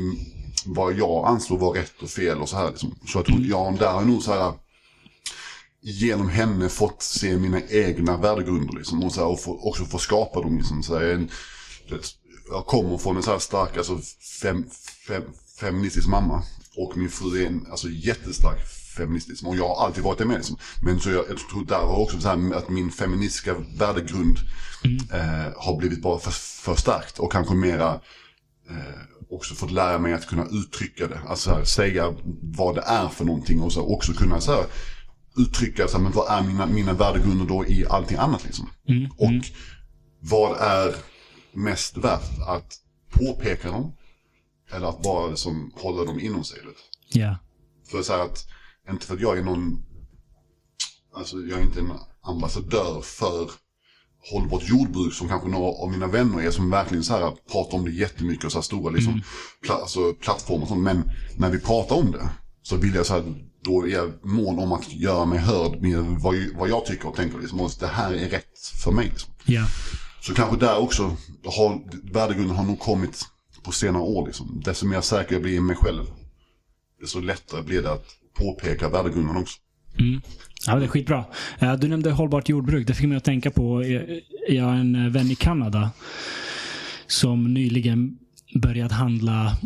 vad 0.66 0.94
jag 0.94 1.28
ansåg 1.28 1.60
var 1.60 1.74
rätt 1.74 2.02
och 2.02 2.10
fel 2.10 2.38
och 2.38 2.50
så 2.50 2.58
här 2.58 2.70
liksom. 2.70 2.96
Så 3.08 3.18
jag 3.18 3.26
tror, 3.26 3.42
jag 3.42 3.78
där 3.78 3.92
har 3.92 4.06
nog 4.06 4.24
så 4.24 4.34
här 4.34 4.54
genom 5.82 6.30
henne 6.30 6.70
fått 6.70 7.02
se 7.02 7.38
mina 7.38 7.62
egna 7.70 8.18
värdegrunder 8.18 8.74
liksom. 8.74 9.04
Och, 9.04 9.12
så 9.12 9.22
här, 9.22 9.28
och 9.28 9.40
få, 9.40 9.70
också 9.70 9.86
få 9.86 9.98
skapa 9.98 10.42
dem 10.42 10.58
liksom. 10.58 10.84
Så 10.84 11.00
här, 11.00 11.06
en, 11.06 11.30
jag 12.52 12.66
kommer 12.66 12.98
från 12.98 13.18
en 13.18 13.24
så 13.24 13.32
här 13.32 13.40
stark, 13.40 13.78
alltså 13.78 14.00
fem, 14.42 14.66
fem, 15.08 15.24
feministisk 15.60 16.08
mamma. 16.08 16.44
Och 16.78 16.98
min 16.98 17.10
fru 17.10 17.44
är 17.44 17.48
en 17.48 17.68
alltså, 17.72 17.90
jättestark 17.90 18.81
feministisk. 18.98 19.44
Och 19.44 19.56
jag 19.56 19.68
har 19.68 19.86
alltid 19.86 20.04
varit 20.04 20.18
det 20.18 20.26
med 20.26 20.38
liksom. 20.38 20.58
Men 20.82 21.00
så 21.00 21.10
jag, 21.10 21.26
jag 21.30 21.38
tror 21.38 21.66
där 21.66 21.78
har 21.78 22.00
också 22.00 22.20
så 22.20 22.28
här, 22.28 22.56
att 22.56 22.70
min 22.70 22.92
feministiska 22.92 23.56
värdegrund 23.78 24.38
eh, 25.14 25.54
har 25.56 25.78
blivit 25.78 26.02
bara 26.02 26.20
för, 26.20 26.32
förstärkt. 26.62 27.20
Och 27.20 27.32
kanske 27.32 27.56
mera 27.56 27.94
eh, 28.70 29.02
också 29.30 29.56
fått 29.56 29.72
lära 29.72 30.00
mig 30.00 30.14
att 30.14 30.28
kunna 30.28 30.46
uttrycka 30.46 31.08
det. 31.08 31.20
Alltså 31.28 31.50
så 31.50 31.56
här, 31.56 31.64
säga 31.64 32.14
vad 32.42 32.76
det 32.76 32.82
är 32.82 33.08
för 33.08 33.26
någonting 33.26 33.62
och 33.62 33.74
så 33.74 33.94
också 33.94 34.14
kunna 34.14 34.42
så 34.42 34.52
här, 34.52 34.66
uttrycka 35.38 35.88
så 35.88 35.98
här, 35.98 36.04
men 36.04 36.12
vad 36.12 36.40
är 36.40 36.48
mina, 36.48 36.66
mina 36.66 36.94
värdegrunder 36.94 37.46
då 37.46 37.66
i 37.66 37.86
allting 37.90 38.18
annat 38.18 38.44
liksom. 38.44 38.70
Och 39.18 39.46
vad 40.20 40.58
är 40.58 40.96
mest 41.54 41.98
värt 41.98 42.40
att 42.48 42.74
påpeka 43.10 43.72
dem 43.72 43.94
eller 44.72 44.88
att 44.88 45.02
bara 45.02 45.28
liksom 45.28 45.72
hålla 45.76 46.06
dem 46.06 46.20
inom 46.20 46.44
sig. 46.44 46.60
Ja. 47.10 47.38
För 47.92 48.02
så 48.02 48.14
här 48.14 48.20
att, 48.20 48.48
inte 48.90 49.06
för 49.06 49.16
att 49.16 49.22
jag 49.22 49.38
är 49.38 49.44
någon, 49.44 49.84
alltså 51.16 51.38
jag 51.38 51.60
är 51.60 51.64
inte 51.64 51.80
en 51.80 51.92
ambassadör 52.24 53.02
för 53.02 53.52
hållbart 54.32 54.70
jordbruk 54.70 55.14
som 55.14 55.28
kanske 55.28 55.48
några 55.50 55.84
av 55.84 55.92
mina 55.92 56.08
vänner 56.08 56.42
är 56.42 56.52
som 56.52 56.70
verkligen 56.70 57.04
så 57.04 57.14
här 57.14 57.36
pratar 57.52 57.78
om 57.78 57.86
det 57.86 57.92
jättemycket 57.92 58.46
och 58.46 58.52
så 58.52 58.58
här 58.58 58.64
stora 58.64 58.92
liksom, 58.92 59.22
pla, 59.64 59.76
alltså, 59.76 60.14
plattformar 60.14 60.62
och 60.62 60.68
sånt. 60.68 60.84
Men 60.84 61.12
när 61.38 61.50
vi 61.50 61.60
pratar 61.60 61.96
om 61.96 62.12
det 62.12 62.30
så 62.62 62.76
vill 62.76 62.96
jag 62.96 63.06
så 63.06 63.14
här, 63.14 63.36
då 63.64 63.88
är 63.88 63.92
jag 63.92 64.26
mån 64.26 64.60
om 64.60 64.72
att 64.72 64.94
göra 64.94 65.26
mig 65.26 65.40
hörd 65.40 65.82
med 65.82 65.98
vad, 65.98 66.36
vad 66.56 66.70
jag 66.70 66.86
tycker 66.86 67.08
och 67.08 67.16
tänker 67.16 67.40
liksom. 67.40 67.62
Och 67.62 67.72
det 67.80 67.88
här 67.88 68.14
är 68.14 68.30
rätt 68.30 68.60
för 68.84 68.92
mig 68.92 69.06
liksom. 69.06 69.34
Ja. 69.46 69.66
Så 70.22 70.34
kanske 70.34 70.58
där 70.58 70.78
också 70.78 71.18
har 71.46 71.82
värdegrunden 72.14 72.56
har 72.56 72.66
nog 72.66 72.80
kommit 72.80 73.26
på 73.64 73.72
senare 73.72 74.04
år 74.04 74.28
liksom. 74.28 74.62
Desto 74.66 74.86
mer 74.86 75.02
säker 75.02 75.34
jag 75.34 75.42
blir 75.42 75.54
i 75.54 75.60
mig 75.60 75.76
själv, 75.76 76.06
desto 77.02 77.20
lättare 77.20 77.62
blir 77.62 77.82
det 77.82 77.92
att 77.92 78.06
påpeka 78.34 78.90
värdegrunden 78.90 79.36
också. 79.38 79.60
Ja, 80.68 80.76
det 80.76 80.86
är 80.86 80.88
skitbra. 80.88 81.26
Eh, 81.60 81.74
Du 81.76 81.88
nämnde 81.88 82.12
hållbart 82.12 82.50
jordbruk. 82.50 82.88
Det 82.88 82.94
fick 82.94 83.08
mig 83.08 83.18
att 83.18 83.24
tänka 83.24 83.52
på, 83.52 83.82
eh, 83.82 84.02
jag 84.50 84.66
har 84.66 84.74
en 84.74 84.96
eh, 84.96 85.12
vän 85.12 85.32
i 85.32 85.36
Kanada 85.36 85.92
som 87.08 87.54
nyligen 87.54 88.18
börjat 88.56 88.92
handla 88.92 89.58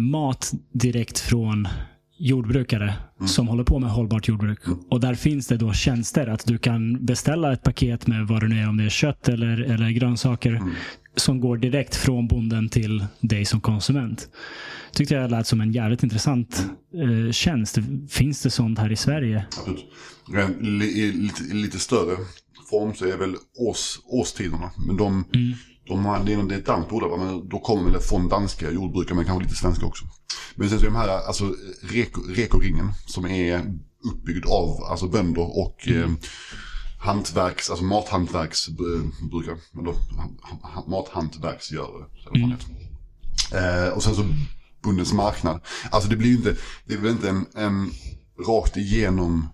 mat 0.00 0.52
direkt 0.72 1.18
från 1.18 1.68
jordbrukare 2.18 2.94
som 3.26 3.48
håller 3.48 3.64
på 3.64 3.78
med 3.78 3.90
hållbart 3.90 4.28
jordbruk. 4.28 4.58
Och 4.90 5.00
där 5.00 5.14
finns 5.14 5.46
det 5.46 5.56
då 5.56 5.72
tjänster 5.72 6.26
att 6.26 6.46
du 6.46 6.58
kan 6.58 7.04
beställa 7.06 7.52
ett 7.52 7.62
paket 7.62 8.06
med 8.06 8.26
vad 8.26 8.40
det 8.42 8.48
nu 8.48 8.60
är, 8.60 8.68
om 8.68 8.76
det 8.76 8.84
är 8.84 8.88
kött 8.88 9.28
eller, 9.28 9.60
eller 9.60 9.90
grönsaker 9.90 10.60
som 11.16 11.40
går 11.40 11.56
direkt 11.56 11.94
från 11.94 12.28
bonden 12.28 12.68
till 12.68 13.06
dig 13.20 13.44
som 13.44 13.60
konsument. 13.60 14.28
Tyckte 14.92 15.14
jag 15.14 15.30
lät 15.30 15.46
som 15.46 15.60
en 15.60 15.72
jävligt 15.72 16.02
intressant 16.02 16.66
eh, 16.94 17.32
tjänst. 17.32 17.78
Finns 18.08 18.42
det 18.42 18.50
sånt 18.50 18.78
här 18.78 18.92
i 18.92 18.96
Sverige? 18.96 19.46
Absolut. 19.58 19.86
I 20.82 21.12
lite, 21.12 21.42
lite 21.42 21.78
större 21.78 22.16
form 22.70 22.94
så 22.94 23.04
är 23.04 23.16
väl 23.16 23.36
års, 23.58 23.98
årstiderna. 24.04 24.70
Men 24.86 24.96
de, 24.96 25.24
de 25.88 26.04
har, 26.04 26.24
det 26.24 26.32
är 26.32 26.42
det 26.42 26.54
ett 26.54 26.66
danskt 26.66 26.92
va, 26.92 27.16
men 27.16 27.48
då 27.48 27.58
kommer 27.58 27.90
väl 27.90 28.00
från 28.00 28.28
danska 28.28 28.70
jordbrukare 28.70 29.16
men 29.16 29.24
kanske 29.24 29.44
lite 29.44 29.56
svenska 29.56 29.86
också. 29.86 30.04
Men 30.54 30.68
sen 30.68 30.78
så 30.78 30.86
är 30.86 30.90
de 30.90 30.96
här, 30.96 31.08
alltså 31.08 31.54
reko, 31.82 32.20
rekoringen 32.20 32.86
som 33.06 33.26
är 33.26 33.62
uppbyggd 34.12 34.46
av 34.46 34.84
alltså 34.90 35.08
bönder 35.08 35.58
och 35.58 35.88
eh, 35.88 36.10
hantverks, 37.04 37.70
alltså 37.70 37.84
mathantverksbrukare. 37.84 39.56
Eller 39.78 39.92
ha- 39.92 40.70
ha- 40.74 40.84
mathantverksgörare. 40.88 42.04
mm. 42.34 42.56
Eh, 43.52 43.88
och 43.88 44.02
sen 44.02 44.14
så 44.14 44.24
bondens 44.82 45.12
marknad. 45.12 45.60
Alltså 45.90 46.08
det 46.10 46.16
blir 46.16 46.28
ju 46.28 46.36
inte, 46.36 46.56
det 46.84 46.94
är 46.94 46.98
väl 46.98 47.10
inte 47.10 47.28
en, 47.28 47.46
en 47.54 47.90
rakt 48.46 48.76
igenom 48.76 49.48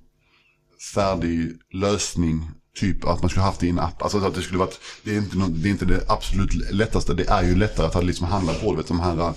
färdig 0.95 1.53
lösning. 1.73 2.51
Typ 2.81 3.05
att 3.05 3.21
man 3.23 3.29
skulle 3.31 3.45
haft 3.45 3.61
det 3.61 3.67
i 3.67 3.71
en 3.71 3.79
app. 3.79 4.03
Alltså 4.03 4.19
att 4.19 4.35
det 4.35 4.43
skulle 4.43 4.59
varit, 4.59 4.81
det 5.05 5.15
är 5.15 5.19
inte, 5.19 5.39
nå- 5.39 5.49
det, 5.49 5.69
är 5.69 5.71
inte 5.71 5.85
det 5.85 6.05
absolut 6.11 6.55
lättaste. 6.73 7.15
Det 7.15 7.29
är 7.29 7.43
ju 7.43 7.55
lättare 7.55 7.87
att 7.87 8.05
liksom 8.05 8.27
handla 8.27 8.53
på 8.55 8.71
det. 8.71 8.77
Vet, 8.77 8.89
de 8.89 9.01
här 9.01 9.35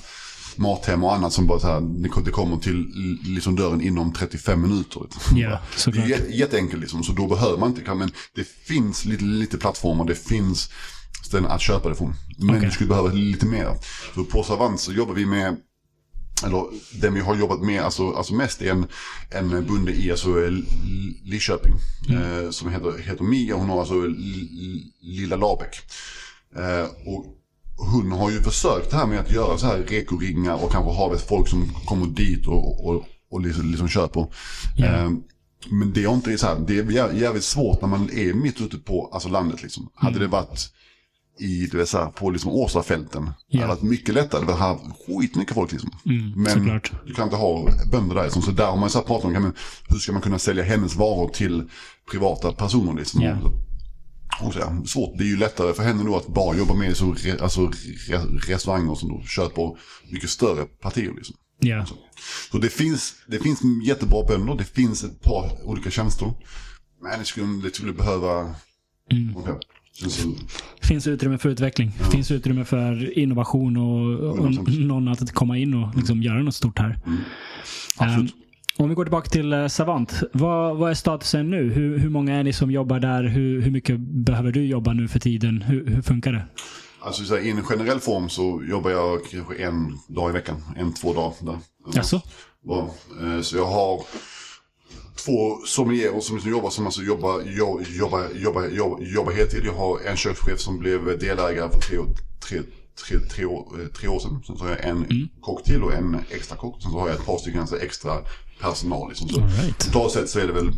Mathem 0.57 1.03
och 1.03 1.15
annat 1.15 1.33
som 1.33 1.47
bara 1.47 1.59
så 1.59 1.67
här, 1.67 1.81
det 1.81 2.09
kom- 2.09 2.23
det 2.23 2.31
kommer 2.31 2.57
till 2.57 2.85
liksom 3.23 3.55
dörren 3.55 3.81
inom 3.81 4.13
35 4.13 4.61
minuter. 4.61 5.01
Ja, 5.01 5.09
Det 5.35 5.43
är 5.45 5.59
såklart. 5.77 6.05
jä- 6.07 6.31
jätteenkelt 6.31 6.81
liksom, 6.81 7.03
så 7.03 7.11
då 7.11 7.27
behöver 7.27 7.57
man 7.57 7.69
inte, 7.69 7.93
men 7.93 8.11
det 8.35 8.47
finns 8.47 9.05
lite, 9.05 9.23
lite 9.23 9.57
plattformar, 9.57 10.05
det 10.05 10.15
finns 10.15 10.69
ställen 11.25 11.51
att 11.51 11.61
köpa 11.61 11.89
det 11.89 11.95
från. 11.95 12.13
Men 12.37 12.49
Okej. 12.55 12.65
du 12.65 12.71
skulle 12.71 12.89
behöva 12.89 13.09
lite 13.09 13.45
mer. 13.45 13.77
Så 14.15 14.23
på 14.23 14.43
Savant 14.43 14.79
så 14.79 14.93
jobbar 14.93 15.13
vi 15.13 15.25
med 15.25 15.57
eller 16.45 16.63
den 17.01 17.13
vi 17.13 17.19
har 17.19 17.35
jobbat 17.35 17.61
med 17.61 17.81
alltså, 17.81 18.11
alltså 18.11 18.33
mest 18.33 18.61
är 18.61 18.71
en, 18.71 18.85
en 19.31 19.65
bonde 19.67 19.91
i 19.91 20.11
alltså, 20.11 20.45
L- 20.45 20.65
Lidköping. 21.23 21.73
Eh, 22.09 22.49
som 22.49 22.69
heter, 22.69 22.97
heter 23.07 23.23
Mia. 23.23 23.55
Hon 23.55 23.69
har 23.69 23.79
alltså 23.79 23.93
Lilla 25.01 25.35
Labäck. 25.35 25.75
Eh, 26.55 26.85
och 27.07 27.25
hon 27.77 28.11
har 28.11 28.31
ju 28.31 28.41
försökt 28.41 28.91
det 28.91 28.97
här 28.97 29.05
med 29.07 29.19
att 29.19 29.31
göra 29.31 29.57
så 29.57 29.65
här 29.65 29.77
rekoringar 29.77 30.63
och 30.63 30.71
kanske 30.71 30.91
ha 30.91 31.09
vet, 31.09 31.27
folk 31.27 31.47
som 31.47 31.69
kommer 31.85 32.05
dit 32.07 32.47
och, 32.47 32.85
och, 32.87 33.03
och 33.31 33.41
liksom, 33.41 33.69
liksom 33.71 33.87
köper. 33.87 34.27
Ja. 34.77 34.85
Eh, 34.85 35.09
men 35.69 35.93
det 35.93 36.03
är 36.03 36.13
inte 36.13 36.37
så 36.37 36.47
här, 36.47 36.59
det 36.67 36.77
är 36.79 36.83
jä- 36.83 37.19
jävligt 37.21 37.43
svårt 37.43 37.81
när 37.81 37.87
man 37.87 38.09
är 38.13 38.33
mitt 38.33 38.61
ute 38.61 38.77
på 38.77 39.09
alltså, 39.13 39.29
landet 39.29 39.63
liksom. 39.63 39.89
Hade 39.95 40.19
det 40.19 40.27
varit 40.27 40.69
i, 41.39 41.65
du 41.71 41.77
vet, 41.77 41.89
så 41.89 41.97
här, 41.97 42.05
på 42.05 42.29
liksom 42.29 42.51
Åsafälten. 42.51 43.23
Ja. 43.25 43.31
Det 43.47 43.57
hade 43.57 43.67
varit 43.67 43.89
mycket 43.89 44.15
lättare. 44.15 44.45
Det 44.45 44.53
hade 44.53 44.79
skitmycket 45.07 45.53
folk 45.55 45.71
liksom. 45.71 45.89
Mm, 46.05 46.31
Men 46.35 46.51
såklart. 46.53 46.91
du 47.07 47.13
kan 47.13 47.23
inte 47.23 47.35
ha 47.35 47.69
bönder 47.91 48.15
där. 48.15 48.23
liksom. 48.23 48.41
Så 48.41 48.51
där 48.51 48.65
har 48.65 48.77
man 48.77 48.89
så 48.89 48.97
här 48.99 49.05
pratat 49.05 49.25
om, 49.25 49.33
kan 49.33 49.41
man, 49.41 49.53
hur 49.87 49.99
ska 49.99 50.11
man 50.11 50.21
kunna 50.21 50.39
sälja 50.39 50.63
hennes 50.63 50.95
varor 50.95 51.29
till 51.29 51.69
privata 52.11 52.51
personer 52.51 52.93
liksom. 52.93 53.21
Ja. 53.21 53.37
Ja, 54.39 54.83
svårt. 54.85 55.17
Det 55.17 55.23
är 55.23 55.27
ju 55.27 55.37
lättare 55.37 55.73
för 55.73 55.83
henne 55.83 56.03
då 56.03 56.17
att 56.17 56.27
bara 56.27 56.57
jobba 56.57 56.73
med 56.73 56.97
så, 56.97 57.13
re, 57.13 57.37
alltså, 57.41 57.71
re, 58.09 58.17
restauranger 58.47 58.95
som 58.95 59.09
då 59.09 59.23
köper 59.23 59.77
mycket 60.11 60.29
större 60.29 60.65
partier 60.65 61.13
liksom. 61.15 61.35
Ja. 61.59 61.85
Så 62.51 62.57
det 62.57 62.69
finns, 62.69 63.15
det 63.27 63.39
finns 63.39 63.61
jättebra 63.85 64.25
bönder, 64.27 64.55
det 64.55 64.63
finns 64.63 65.03
ett 65.03 65.21
par 65.21 65.65
olika 65.65 65.91
tjänster. 65.91 66.33
Men 67.01 67.19
det 67.19 67.25
skulle, 67.25 67.47
det 67.63 67.75
skulle 67.75 67.93
behöva... 67.93 68.55
Mm. 69.11 69.35
Sen 69.93 70.09
så, 70.09 70.29
finns 70.81 71.07
utrymme 71.07 71.37
för 71.37 71.49
utveckling. 71.49 71.91
finns 72.11 72.31
utrymme 72.31 72.65
för 72.65 73.17
innovation 73.17 73.77
och, 73.77 74.29
och 74.29 74.37
100%. 74.37 74.85
någon 74.85 75.07
att 75.07 75.31
komma 75.31 75.57
in 75.57 75.73
och 75.73 75.95
liksom 75.95 76.21
göra 76.21 76.43
något 76.43 76.55
stort 76.55 76.79
här. 76.79 76.99
absolut. 77.97 78.33
Um, 78.33 78.42
om 78.77 78.89
vi 78.89 78.95
går 78.95 79.05
tillbaka 79.05 79.29
till 79.29 79.53
eh, 79.53 79.67
Savant. 79.67 80.13
Vad, 80.33 80.77
vad 80.77 80.89
är 80.91 80.93
statusen 80.93 81.49
nu? 81.49 81.69
Hur, 81.71 81.97
hur 81.97 82.09
många 82.09 82.35
är 82.35 82.43
ni 82.43 82.53
som 82.53 82.71
jobbar 82.71 82.99
där? 82.99 83.23
Hur, 83.23 83.61
hur 83.61 83.71
mycket 83.71 83.99
behöver 83.99 84.51
du 84.51 84.65
jobba 84.65 84.93
nu 84.93 85.07
för 85.07 85.19
tiden? 85.19 85.61
Hur, 85.61 85.85
hur 85.87 86.01
funkar 86.01 86.31
det? 86.31 86.45
Alltså 87.01 87.23
så 87.23 87.35
här, 87.35 87.41
i 87.41 87.49
en 87.49 87.63
generell 87.63 87.99
form 87.99 88.29
så 88.29 88.63
jobbar 88.69 88.91
jag 88.91 89.19
kanske 89.31 89.55
en 89.55 89.97
dag 90.07 90.29
i 90.29 90.33
veckan. 90.33 90.63
En, 90.77 90.93
två 90.93 91.13
dagar 91.13 91.33
där. 91.41 91.57
Jaså? 91.93 92.21
Ja, 92.65 92.93
eh, 93.23 93.41
så 93.41 93.57
jag 93.57 93.65
har 93.65 94.01
två 95.25 95.57
sommelierer 95.65 96.19
som 96.19 96.35
liksom 96.35 96.51
jobbar 96.51 96.69
som 96.69 96.85
alltså 96.85 97.01
jobbar, 97.01 97.41
jo- 97.45 97.81
jobbar, 97.99 98.27
jobbar, 98.35 98.67
jobbar, 98.67 98.99
jobbar 99.01 99.31
heltid. 99.31 99.61
Jag 99.65 99.73
har 99.73 99.99
en 99.99 100.17
kökschef 100.17 100.59
som 100.59 100.79
blev 100.79 101.19
delägare 101.19 101.69
för 101.71 101.79
tre, 101.79 101.97
tre, 102.49 102.59
tre, 103.07 103.19
tre, 103.19 103.45
år, 103.45 103.81
eh, 103.81 103.87
tre 103.87 104.07
år 104.07 104.19
sedan. 104.19 104.43
Sen 104.47 104.57
så 104.57 104.63
har 104.63 104.69
jag 104.71 104.83
en 104.85 104.97
Mm. 105.05 105.27
kock 105.41 105.63
till 105.63 105.83
och 105.83 105.93
en 105.93 106.17
extra 106.29 106.57
kock. 106.57 106.81
Sen 106.81 106.91
så 106.91 106.99
har 106.99 107.07
jag 107.09 107.19
ett 107.19 107.25
par 107.25 107.37
stycken 107.37 107.59
alltså 107.61 107.79
extra 107.79 108.17
personal. 108.61 109.09
Liksom. 109.09 109.29
Så 109.29 109.39
right. 109.41 109.79
totalt 109.79 110.13
sett 110.13 110.29
så 110.29 110.39
är 110.39 110.47
det 110.47 110.53
väl 110.53 110.71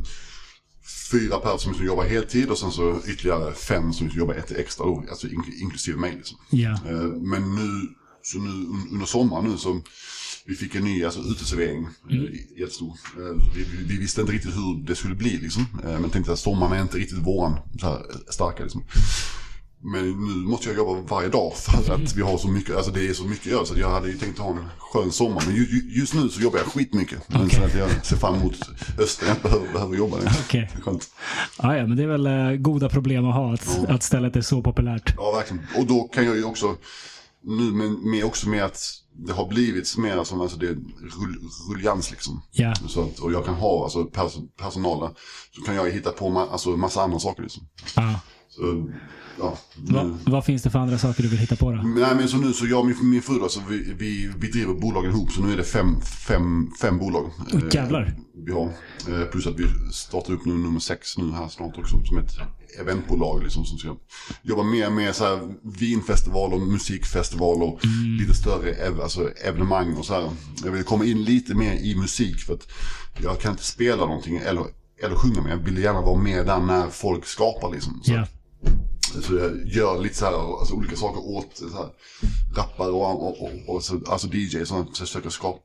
fyra 1.11 1.37
personer 1.39 1.75
som 1.75 1.85
jobbar 1.85 2.03
heltid 2.03 2.49
och 2.49 2.57
sen 2.57 2.71
så 2.71 2.99
ytterligare 3.07 3.53
fem 3.53 3.93
som 3.93 4.09
jobbar 4.09 4.33
ett 4.33 4.51
extra 4.51 4.85
då, 4.85 5.03
alltså 5.09 5.27
ink- 5.27 5.61
inklusive 5.61 5.97
mig. 5.97 6.13
Liksom. 6.15 6.37
Eh, 6.85 7.01
Men 7.03 7.55
nu, 7.55 7.69
så 8.21 8.37
nu 8.37 8.49
un- 8.49 8.91
under 8.91 9.05
sommaren 9.05 9.45
nu 9.45 9.57
så 9.57 9.81
vi 10.47 10.55
fick 10.55 10.75
en 10.75 10.83
ny 10.83 11.03
alltså, 11.05 11.19
uteservering, 11.19 11.87
mm. 12.11 12.27
jättestor. 12.59 12.89
Eh, 13.17 13.43
Vi, 13.55 13.63
vi, 13.63 13.83
vi 13.87 13.97
visste 13.97 14.21
inte 14.21 14.33
riktigt 14.33 14.55
hur 14.55 14.83
det 14.87 14.95
skulle 14.95 15.15
bli 15.15 15.37
liksom. 15.37 15.65
Eh, 15.83 15.99
Men 15.99 16.09
tänkte 16.09 16.33
att 16.33 16.39
sommaren 16.39 16.73
är 16.73 16.81
inte 16.81 16.97
riktigt 16.97 17.17
våran 17.17 17.57
så 17.79 17.87
här, 17.87 17.95
eh, 17.95 18.15
starka 18.29 18.63
liksom. 18.63 18.83
Men 19.87 20.09
nu 20.09 20.49
måste 20.49 20.67
jag 20.69 20.77
jobba 20.77 21.01
varje 21.01 21.29
dag 21.29 21.53
för 21.55 21.93
att 21.93 22.15
vi 22.15 22.21
har 22.21 22.37
så 22.37 22.47
mycket, 22.47 22.75
alltså 22.75 22.91
det 22.91 23.07
är 23.07 23.13
så 23.13 23.23
mycket 23.23 23.45
att 23.45 23.51
göra 23.51 23.65
så 23.65 23.79
jag 23.79 23.89
hade 23.89 24.07
ju 24.07 24.17
tänkt 24.17 24.39
ha 24.39 24.49
en 24.49 24.65
skön 24.79 25.11
sommar. 25.11 25.43
Men 25.45 25.55
ju, 25.55 25.61
ju, 25.61 25.99
just 25.99 26.13
nu 26.13 26.29
så 26.29 26.41
jobbar 26.41 26.59
jag 26.59 26.67
skitmycket. 26.67 27.29
Men 27.29 27.49
så 27.49 27.63
att 27.63 27.75
jag 27.75 28.05
ser 28.05 28.15
fram 28.15 28.35
emot 28.35 28.55
hösten, 28.97 29.27
jag 29.27 29.37
behöver, 29.37 29.73
behöver 29.73 29.97
jobba. 29.97 30.17
Är 30.17 30.81
skönt. 30.81 31.09
Ja, 31.57 31.77
ja, 31.77 31.87
men 31.87 31.97
det 31.97 32.03
är 32.03 32.07
väl 32.07 32.27
eh, 32.27 32.51
goda 32.51 32.89
problem 32.89 33.27
att 33.27 33.35
ha 33.35 33.53
att, 33.53 33.89
att 33.89 34.03
stället 34.03 34.35
är 34.35 34.41
så 34.41 34.61
populärt. 34.61 35.13
Ja, 35.17 35.31
verkligen. 35.31 35.67
Och 35.77 35.85
då 35.85 36.03
kan 36.03 36.25
jag 36.25 36.35
ju 36.35 36.43
också, 36.43 36.75
nu 37.43 37.63
med, 37.63 37.91
med 37.91 38.25
också 38.25 38.49
med 38.49 38.65
att 38.65 38.79
det 39.17 39.33
har 39.33 39.47
blivit 39.47 39.97
mer 39.97 40.23
som 40.23 40.41
alltså 40.41 40.57
det 40.57 40.67
är 40.67 40.75
rull, 41.19 41.49
rullians 41.71 42.11
liksom. 42.11 42.41
Ja. 42.51 42.73
Så 42.87 43.01
att, 43.03 43.19
och 43.19 43.31
jag 43.31 43.45
kan 43.45 43.55
ha 43.55 43.83
alltså 43.83 44.05
pers, 44.05 44.33
personalen, 44.57 45.13
så 45.55 45.61
kan 45.61 45.75
jag 45.75 45.91
hitta 45.91 46.11
på 46.11 46.29
ma, 46.29 46.47
alltså, 46.47 46.69
massa 46.69 47.01
andra 47.01 47.19
saker 47.19 47.43
liksom. 47.43 47.67
Ja. 47.95 48.19
Så, 48.49 48.61
ja. 49.39 49.57
Va, 49.75 50.17
vad 50.25 50.45
finns 50.45 50.63
det 50.63 50.69
för 50.69 50.79
andra 50.79 50.97
saker 50.97 51.23
du 51.23 51.29
vill 51.29 51.39
hitta 51.39 51.55
på 51.55 51.71
då? 51.71 51.77
Nej 51.77 52.15
men 52.15 52.27
så 52.27 52.37
nu 52.37 52.53
så 52.53 52.65
jag 52.67 52.79
och 52.79 52.85
min, 52.85 53.09
min 53.09 53.21
fru 53.21 53.39
då, 53.39 53.49
så 53.49 53.61
vi, 53.69 53.93
vi, 53.93 54.31
vi 54.37 54.47
driver 54.47 54.73
bolagen 54.73 55.11
ihop 55.11 55.31
så 55.31 55.41
nu 55.41 55.53
är 55.53 55.57
det 55.57 55.63
fem, 55.63 56.01
fem, 56.01 56.71
fem 56.81 56.99
bolag. 56.99 57.31
Oj, 57.53 57.61
jävlar. 57.71 58.15
vi 58.45 58.51
har. 58.51 58.69
Eh, 59.09 59.25
plus 59.31 59.47
att 59.47 59.59
vi 59.59 59.65
startar 59.93 60.33
upp 60.33 60.45
nu 60.45 60.53
nummer 60.53 60.79
sex 60.79 61.17
nu 61.17 61.31
här 61.31 61.47
snart 61.47 61.77
också 61.77 62.05
som 62.05 62.17
ett 62.17 62.31
eventbolag 62.79 63.43
liksom 63.43 63.65
som 63.65 63.77
ska 63.77 63.95
jobba 64.41 64.63
mer 64.63 64.89
med 64.89 65.15
så 65.15 65.23
här 65.23 65.39
vinfestivaler, 65.79 66.57
musikfestivaler, 66.57 67.79
lite 68.19 68.33
större 68.33 68.71
ev 68.71 69.01
alltså 69.01 69.29
evenemang 69.29 69.93
och 69.93 70.05
så 70.05 70.13
här. 70.13 70.29
Jag 70.63 70.71
vill 70.71 70.83
komma 70.83 71.05
in 71.05 71.23
lite 71.23 71.55
mer 71.55 71.73
i 71.73 71.95
musik 71.95 72.39
för 72.39 72.53
att 72.53 72.67
jag 73.23 73.39
kan 73.39 73.51
inte 73.51 73.63
spela 73.63 74.05
någonting 74.05 74.37
eller, 74.37 74.65
eller 75.03 75.15
sjunga 75.15 75.41
men 75.41 75.51
jag 75.51 75.57
vill 75.57 75.77
gärna 75.77 76.01
vara 76.01 76.17
med 76.17 76.45
där 76.45 76.59
när 76.59 76.89
folk 76.89 77.25
skapar 77.25 77.71
liksom. 77.71 78.01
Så 78.03 78.11
Ja. 78.11 78.25
Så 79.21 79.35
jag 79.35 79.67
gör 79.67 80.01
lite 80.01 80.15
så 80.15 80.25
här, 80.25 80.59
alltså 80.59 80.73
olika 80.73 80.95
saker 80.95 81.19
åt 81.19 81.57
så 81.57 81.77
här, 81.77 81.89
rappare 82.55 82.89
och, 82.89 83.27
och, 83.27 83.41
och, 83.41 83.75
och 83.75 83.83
så, 83.83 84.01
alltså 84.07 84.27
DJ 84.33 84.65
som 84.65 84.93
försöker 84.93 85.29
skapa 85.29 85.59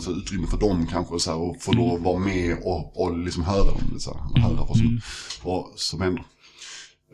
så 0.00 0.10
utrymme 0.10 0.46
för 0.46 0.56
dem 0.56 0.86
kanske 0.86 1.18
så 1.18 1.30
här, 1.30 1.38
och 1.38 1.62
få 1.62 1.72
lov 1.72 1.94
att 1.94 2.02
vara 2.02 2.18
med 2.18 2.58
och, 2.64 3.02
och 3.02 3.18
liksom 3.18 3.42
höra 3.42 3.64
dem. 3.64 3.80
Lite, 3.88 4.00
så 4.00 4.14
här, 4.14 4.42
höra 4.42 4.64
vad 4.68 4.76
som, 4.76 5.00
vad 5.42 5.66
som 5.76 6.00
händer. 6.00 6.24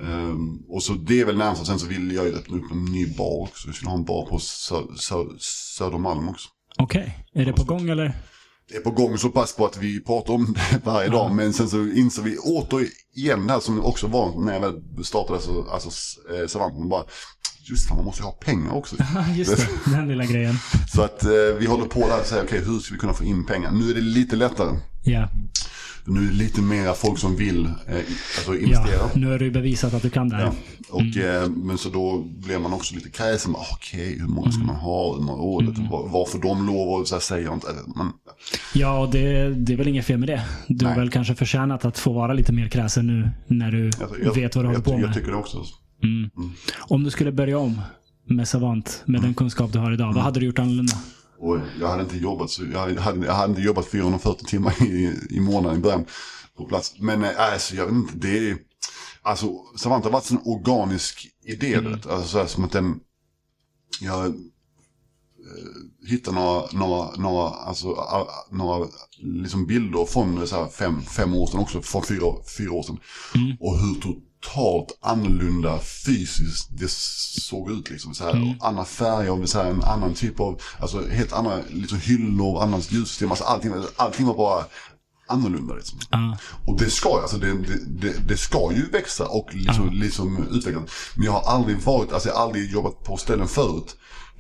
Ehm, 0.03 0.63
och 0.69 0.83
så 0.83 0.93
det 0.93 1.21
är 1.21 1.25
väl 1.25 1.37
närmast. 1.37 1.67
Sen 1.67 1.79
så 1.79 1.87
vill 1.87 2.13
jag 2.13 2.27
ju 2.27 2.35
öppna 2.35 2.57
upp 2.57 2.71
en 2.73 2.85
ny 2.85 3.07
bar 3.07 3.43
också. 3.43 3.69
Jag 3.69 3.75
skulle 3.75 3.91
ha 3.91 3.99
en 3.99 4.05
bar 4.05 4.27
på 4.27 4.39
Sö, 4.39 4.75
Sö, 4.97 5.25
Södermalm 5.79 6.29
också. 6.29 6.49
Okej, 6.79 7.27
är 7.35 7.45
det 7.45 7.53
på 7.53 7.65
gång 7.65 7.89
eller? 7.89 8.13
Är 8.75 8.81
på 8.81 8.91
gång 8.91 9.19
så 9.19 9.29
pass 9.29 9.57
på 9.57 9.67
att 9.67 9.77
vi 9.77 10.01
pratar 10.01 10.35
om 10.35 10.55
det 10.55 10.81
varje 10.85 11.09
dag. 11.09 11.35
Men 11.35 11.53
sen 11.53 11.69
så 11.69 11.87
insåg 11.87 12.25
vi 12.25 12.37
återigen 12.39 13.47
det 13.47 13.53
här 13.53 13.61
som 13.61 13.85
också 13.85 14.07
var 14.07 14.45
när 14.45 14.53
jag 14.53 14.61
väl 14.61 15.05
startade 15.05 15.41
så, 15.41 15.67
alltså, 15.71 15.91
eh, 16.35 16.47
Savanten. 16.47 16.89
Bara, 16.89 17.05
just 17.71 17.89
fan, 17.89 17.97
man 17.97 18.05
måste 18.07 18.23
ju 18.23 18.25
ha 18.25 18.33
pengar 18.33 18.75
också. 18.75 18.97
Just 19.35 19.57
det. 19.57 19.69
Den 19.91 20.09
lilla 20.09 20.25
grejen. 20.25 20.55
Så 20.95 21.03
att 21.03 21.25
eh, 21.25 21.31
vi 21.59 21.67
håller 21.67 21.85
på 21.85 22.01
där 22.09 22.21
och 22.21 22.27
säger, 22.27 22.45
okej 22.45 22.63
hur 22.67 22.79
ska 22.79 22.95
vi 22.95 23.01
kunna 23.01 23.13
få 23.13 23.25
in 23.25 23.47
pengar? 23.47 23.71
Nu 23.71 23.91
är 23.91 23.95
det 23.95 24.01
lite 24.01 24.37
lättare. 24.37 24.79
Ja. 25.05 25.29
Nu 26.05 26.21
är 26.21 26.27
det 26.27 26.33
lite 26.33 26.61
mer 26.63 26.93
folk 26.95 27.19
som 27.19 27.37
vill 27.37 27.65
eh, 27.67 27.73
alltså 28.37 28.55
investera. 28.57 28.93
ja, 28.93 29.11
nu 29.15 29.31
har 29.31 29.39
du 29.39 29.51
bevisat 29.51 29.95
att 29.95 30.03
du 30.03 30.11
kan 30.11 30.29
det 30.29 30.37
här. 30.37 30.45
Ja. 30.45 30.53
Och, 30.91 31.17
eh, 31.17 31.49
men 31.51 31.79
så 31.79 31.89
då 31.89 32.19
blir 32.19 32.59
man 32.59 32.73
också 32.73 32.95
lite 32.95 33.11
kräsen. 33.11 33.55
Okej, 33.73 34.19
hur 34.21 34.27
många 34.29 34.53
ska 34.53 34.65
man 34.65 34.77
ha? 34.77 35.15
Hur 35.17 35.23
många 35.23 35.43
år? 35.43 35.63
Var, 35.91 36.09
varför 36.09 36.39
de 36.39 36.67
lov 36.67 36.89
och 37.01 37.09
så 37.09 37.15
här 37.15 37.21
säger 37.21 37.55
inte. 37.55 37.67
Men, 37.97 38.07
Ja, 38.75 39.09
det, 39.13 39.51
det 39.55 39.73
är 39.73 39.77
väl 39.77 39.89
inget 39.89 40.07
fel 40.07 40.19
med 40.19 40.29
det. 40.29 40.43
Du 40.69 40.85
har 40.85 40.93
Nej. 40.93 41.01
väl 41.01 41.11
kanske 41.11 41.35
förtjänat 41.35 41.85
att 41.85 41.99
få 41.99 42.13
vara 42.13 42.33
lite 42.33 42.53
mer 42.53 42.69
kräsen 42.69 43.07
nu 43.07 43.31
när 43.47 43.71
du 43.71 43.91
jag, 44.25 44.35
vet 44.35 44.57
vad 44.57 44.65
du 44.65 44.69
håller 44.69 44.81
på 44.81 44.93
med. 44.93 45.03
jag 45.03 45.15
tycker 45.15 45.31
det 45.31 45.37
också. 45.37 45.65
Om 46.79 47.05
du 47.05 47.11
skulle 47.11 47.33
börja 47.33 47.59
om 47.59 47.81
med 48.27 48.49
Savant, 48.49 49.03
med 49.07 49.23
den 49.23 49.35
kunskap 49.35 49.73
du 49.73 49.79
har 49.79 49.93
idag, 49.93 50.13
vad 50.13 50.23
hade 50.25 50.41
du 50.41 50.47
gjort 50.47 50.59
annorlunda? 50.59 50.95
Och 51.41 51.59
jag 51.81 51.89
hade 51.89 52.03
inte 52.03 52.17
jobbat 52.17 52.51
så, 52.51 52.65
jag 52.73 52.79
hade, 52.79 53.27
jag 53.27 53.35
hade 53.35 53.51
inte 53.51 53.63
jobbat 53.63 53.87
440 53.87 54.45
timmar 54.47 54.83
i, 54.83 55.19
i 55.31 55.41
månaden 55.41 55.79
i 55.79 55.83
början 55.83 56.05
på 56.57 56.65
plats. 56.65 56.95
Men 56.99 57.25
alltså, 57.25 57.75
jag 57.75 57.87
vet 57.87 57.95
inte, 57.95 58.17
det 58.17 58.51
är, 58.51 58.59
alltså 59.23 59.47
Savanta 59.77 60.09
har 60.09 60.13
varit 60.13 60.31
en 60.31 60.41
organisk 60.45 61.29
idé, 61.45 61.81
du 61.81 61.89
vet. 61.89 62.07
alltså 62.07 62.29
så 62.29 62.39
här, 62.39 62.47
som 62.47 62.65
att 62.65 62.73
den, 62.73 63.01
jag 64.01 64.27
eh, 64.27 64.33
hittade 66.09 66.37
några, 66.37 66.67
några, 66.73 67.17
några, 67.17 67.49
alltså, 67.49 67.93
a, 67.93 68.27
några 68.51 68.89
liksom 69.19 69.67
bilder 69.67 70.05
från 70.05 70.47
så 70.47 70.57
här, 70.57 70.69
fem, 70.69 71.03
fem 71.03 71.35
år 71.35 71.47
sedan 71.47 71.61
också, 71.61 71.83
från 71.83 72.03
fyra, 72.03 72.33
fyra 72.59 72.73
år 72.73 72.83
sedan. 72.83 72.99
Och 73.61 73.79
hur 73.79 73.95
totalt 73.95 74.30
annorlunda 75.01 75.79
fysiskt 75.79 76.69
det 76.71 76.91
såg 76.91 77.71
ut. 77.71 77.91
Liksom, 77.91 78.15
så 78.15 78.25
här, 78.25 78.57
och 78.61 78.67
Andra 78.69 78.85
färger, 78.85 79.47
så 79.47 79.59
här, 79.59 79.71
en 79.71 79.83
annan 79.83 80.15
typ 80.15 80.41
av, 80.41 80.61
alltså 80.81 81.09
helt 81.09 81.33
andra 81.33 81.59
liksom, 81.69 81.99
hyllor, 81.99 82.63
annat 82.63 82.93
ljussystem. 82.93 83.31
Alltså, 83.31 83.45
allting, 83.45 83.73
allting 83.97 84.27
var 84.27 84.35
bara 84.35 84.65
annorlunda. 85.31 85.75
Liksom. 85.75 85.99
Ja. 86.11 86.39
Och 86.67 86.79
det 86.79 86.91
ska 86.91 87.09
ju, 87.09 87.23
alltså 87.23 87.37
det, 87.37 87.53
det, 87.87 88.29
det, 88.29 88.37
ska 88.37 88.73
ju 88.73 88.91
växa 88.91 89.27
och 89.27 89.55
liksom, 89.55 89.91
liksom 89.93 90.49
utvecklas. 90.51 90.91
Men 91.15 91.25
jag 91.25 91.33
har 91.33 91.53
aldrig 91.53 91.83
varit, 91.83 92.13
alltså 92.13 92.29
jag 92.29 92.37
har 92.37 92.43
aldrig 92.43 92.71
jobbat 92.71 93.05
på 93.05 93.17
ställen 93.17 93.49
förut. 93.49 93.97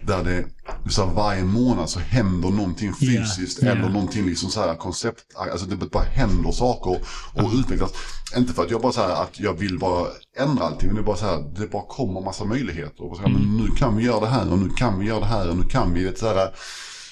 Där 0.06 0.24
det, 0.24 0.44
så 0.90 1.06
här, 1.06 1.14
varje 1.14 1.44
månad 1.44 1.90
så 1.90 2.00
händer 2.00 2.48
någonting 2.48 2.94
fysiskt 2.94 3.62
ja. 3.62 3.70
eller 3.70 3.88
någonting 3.88 4.26
liksom 4.26 4.50
så 4.50 4.60
här 4.60 4.74
koncept, 4.74 5.20
alltså 5.52 5.66
det 5.66 5.76
bara 5.76 6.02
händer 6.02 6.52
saker 6.52 7.00
och 7.34 7.50
utvecklas. 7.54 7.92
Inte 8.36 8.52
för 8.52 8.62
att 8.62 8.70
jag 8.70 8.80
bara 8.80 8.92
så 8.92 9.00
här 9.00 9.22
att 9.22 9.40
jag 9.40 9.54
vill 9.54 9.78
bara 9.78 10.06
ändra 10.38 10.64
allting, 10.64 10.86
men 10.86 10.96
det 10.96 11.02
är 11.02 11.04
bara 11.04 11.16
så 11.16 11.26
här, 11.26 11.44
det 11.56 11.66
bara 11.66 11.82
kommer 11.82 12.20
massa 12.20 12.44
möjligheter. 12.44 13.10
Och 13.10 13.16
så 13.16 13.22
här, 13.22 13.28
men 13.28 13.56
nu 13.56 13.66
kan 13.76 13.96
vi 13.96 14.04
göra 14.04 14.20
det 14.20 14.26
här 14.26 14.52
och 14.52 14.58
nu 14.58 14.70
kan 14.70 14.98
vi 14.98 15.06
göra 15.06 15.20
det 15.20 15.26
här 15.26 15.50
och 15.50 15.56
nu 15.56 15.64
kan 15.64 15.94
vi, 15.94 16.04
vet, 16.04 16.18
så 16.18 16.26
här, 16.26 16.50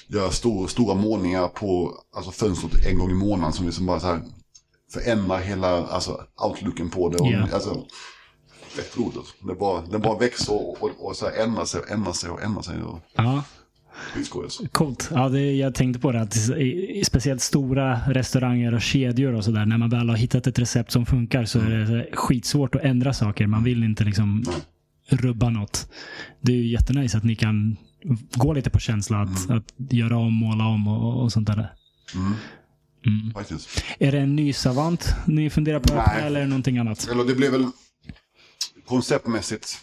göra 0.07 0.31
stor, 0.31 0.67
stora 0.67 0.95
målningar 0.95 1.47
på 1.47 1.93
alltså 2.15 2.31
fönstret 2.31 2.85
en 2.85 2.99
gång 2.99 3.11
i 3.11 3.13
månaden 3.13 3.53
som 3.53 3.65
liksom 3.65 3.85
bara 3.85 3.99
så 3.99 4.07
här 4.07 4.21
förändrar 4.93 5.39
hela 5.39 5.87
alltså, 5.87 6.21
outlooken 6.45 6.89
på 6.89 7.09
det. 7.09 7.17
Och, 7.17 7.27
Ja. 7.27 7.47
alltså, 7.53 7.85
alltså. 9.17 9.47
Det 9.47 9.55
bara, 9.55 9.81
den 9.81 10.01
bara 10.01 10.17
växer 10.17 10.53
och, 10.53 10.83
och, 10.83 10.91
och 10.99 11.15
så 11.15 11.25
här 11.25 11.43
ändrar 11.43 11.65
sig 11.65 11.81
och 11.81 11.91
ändrar 11.91 12.13
sig 12.13 12.29
och 12.29 12.43
ändrar 12.43 12.61
sig. 12.61 12.75
Ja, 13.15 13.43
alltså. 14.43 14.67
coolt. 14.71 15.09
Ja, 15.13 15.29
det, 15.29 15.55
jag 15.55 15.75
tänkte 15.75 15.99
på 15.99 16.11
det, 16.11 16.21
att 16.21 16.49
i, 16.49 16.99
i 16.99 17.03
speciellt 17.05 17.41
stora 17.41 17.99
restauranger 18.07 18.73
och 18.73 18.81
kedjor 18.81 19.33
och 19.33 19.43
sådär, 19.45 19.65
när 19.65 19.77
man 19.77 19.89
väl 19.89 20.09
har 20.09 20.17
hittat 20.17 20.47
ett 20.47 20.59
recept 20.59 20.91
som 20.91 21.05
funkar 21.05 21.45
så 21.45 21.59
är 21.59 21.69
det 21.69 22.09
skitsvårt 22.13 22.75
att 22.75 22.81
ändra 22.81 23.13
saker. 23.13 23.47
Man 23.47 23.63
vill 23.63 23.83
inte 23.83 24.03
liksom 24.03 24.45
rubba 25.09 25.49
något. 25.49 25.89
Det 26.41 26.51
är 26.51 26.55
ju 26.55 26.67
jättenice 26.67 27.17
att 27.17 27.23
ni 27.23 27.35
kan 27.35 27.77
gå 28.35 28.53
lite 28.53 28.69
på 28.69 28.79
känsla 28.79 29.21
att, 29.21 29.49
att 29.49 29.73
göra 29.91 30.17
om, 30.17 30.33
måla 30.33 30.67
om 30.67 30.87
och, 30.87 31.23
och 31.23 31.31
sånt 31.31 31.47
där. 31.47 31.73
Mm. 32.15 33.33
Faktiskt. 33.33 33.83
Är 33.99 34.11
det 34.11 34.19
en 34.19 34.35
ny 34.35 34.53
Savant 34.53 35.15
ni 35.27 35.49
funderar 35.49 35.79
på 35.79 35.93
Nej. 35.93 36.23
eller 36.23 36.47
någonting 36.47 36.77
annat? 36.77 37.07
Eller 37.11 37.23
det 37.23 37.35
blev 37.35 37.51
väl 37.51 37.67
konceptmässigt, 38.89 39.77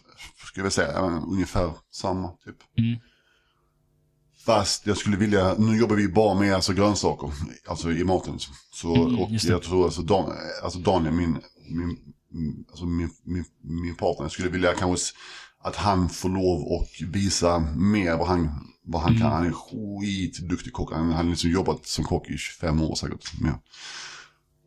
ska 0.47 0.61
jag 0.61 0.73
säga, 0.73 1.01
ungefär 1.29 1.73
samma 1.93 2.29
typ. 2.29 2.57
Mm. 2.79 2.99
Fast 4.47 4.87
jag 4.87 4.97
skulle 4.97 5.17
vilja, 5.17 5.55
nu 5.59 5.77
jobbar 5.79 5.97
vi 5.97 6.09
bara 6.09 6.35
med 6.41 6.55
alltså, 6.55 6.73
grönsaker, 6.73 7.33
alltså 7.69 7.93
i 7.93 8.05
maten. 8.05 8.39
Så, 8.73 8.95
Mm, 8.95 9.19
och 9.19 9.31
jag 9.31 9.63
tror 9.63 9.85
alltså, 9.85 10.03
Dan, 10.03 10.33
alltså 10.63 10.79
Daniel, 10.79 11.13
min, 11.15 11.39
min, 11.71 11.99
alltså, 12.71 12.87
min, 12.87 13.11
min, 13.25 13.45
min 13.63 13.95
partner, 13.97 14.25
jag 14.25 14.33
skulle 14.33 14.49
vilja 14.49 14.75
kanske 14.75 15.15
att 15.63 15.77
han 15.77 16.09
får 16.09 16.29
lov 16.29 16.81
att 16.83 17.09
visa 17.15 17.59
mer 17.77 18.17
vad 18.17 18.29
han, 18.29 18.49
vad 18.85 19.03
han 19.03 19.11
Mm. 19.11 19.23
kan. 19.23 19.33
Han 19.33 19.47
är 19.47 19.53
skitduktig 19.53 20.73
kock. 20.73 20.93
Han 20.93 21.13
har 21.13 21.25
liksom 21.25 21.51
jobbat 21.51 21.87
som 21.87 22.05
kock 22.05 22.31
i 22.31 22.39
25 22.39 22.81
år 22.83 22.95
säkert. 22.95 23.41
Mer. 23.41 23.55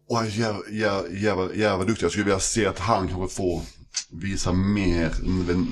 Och 0.09 0.17
han 0.17 0.25
är 0.25 0.29
jävla, 0.29 0.69
jävla, 0.69 1.09
jävla, 1.13 1.53
jävla 1.55 1.85
duktig. 1.85 2.03
Jag 2.03 2.11
skulle 2.11 2.25
vilja 2.25 2.39
se 2.39 2.65
att 2.65 2.79
han 2.79 3.07
kanske 3.07 3.35
får 3.35 3.61
visa 4.11 4.53
mer 4.53 5.11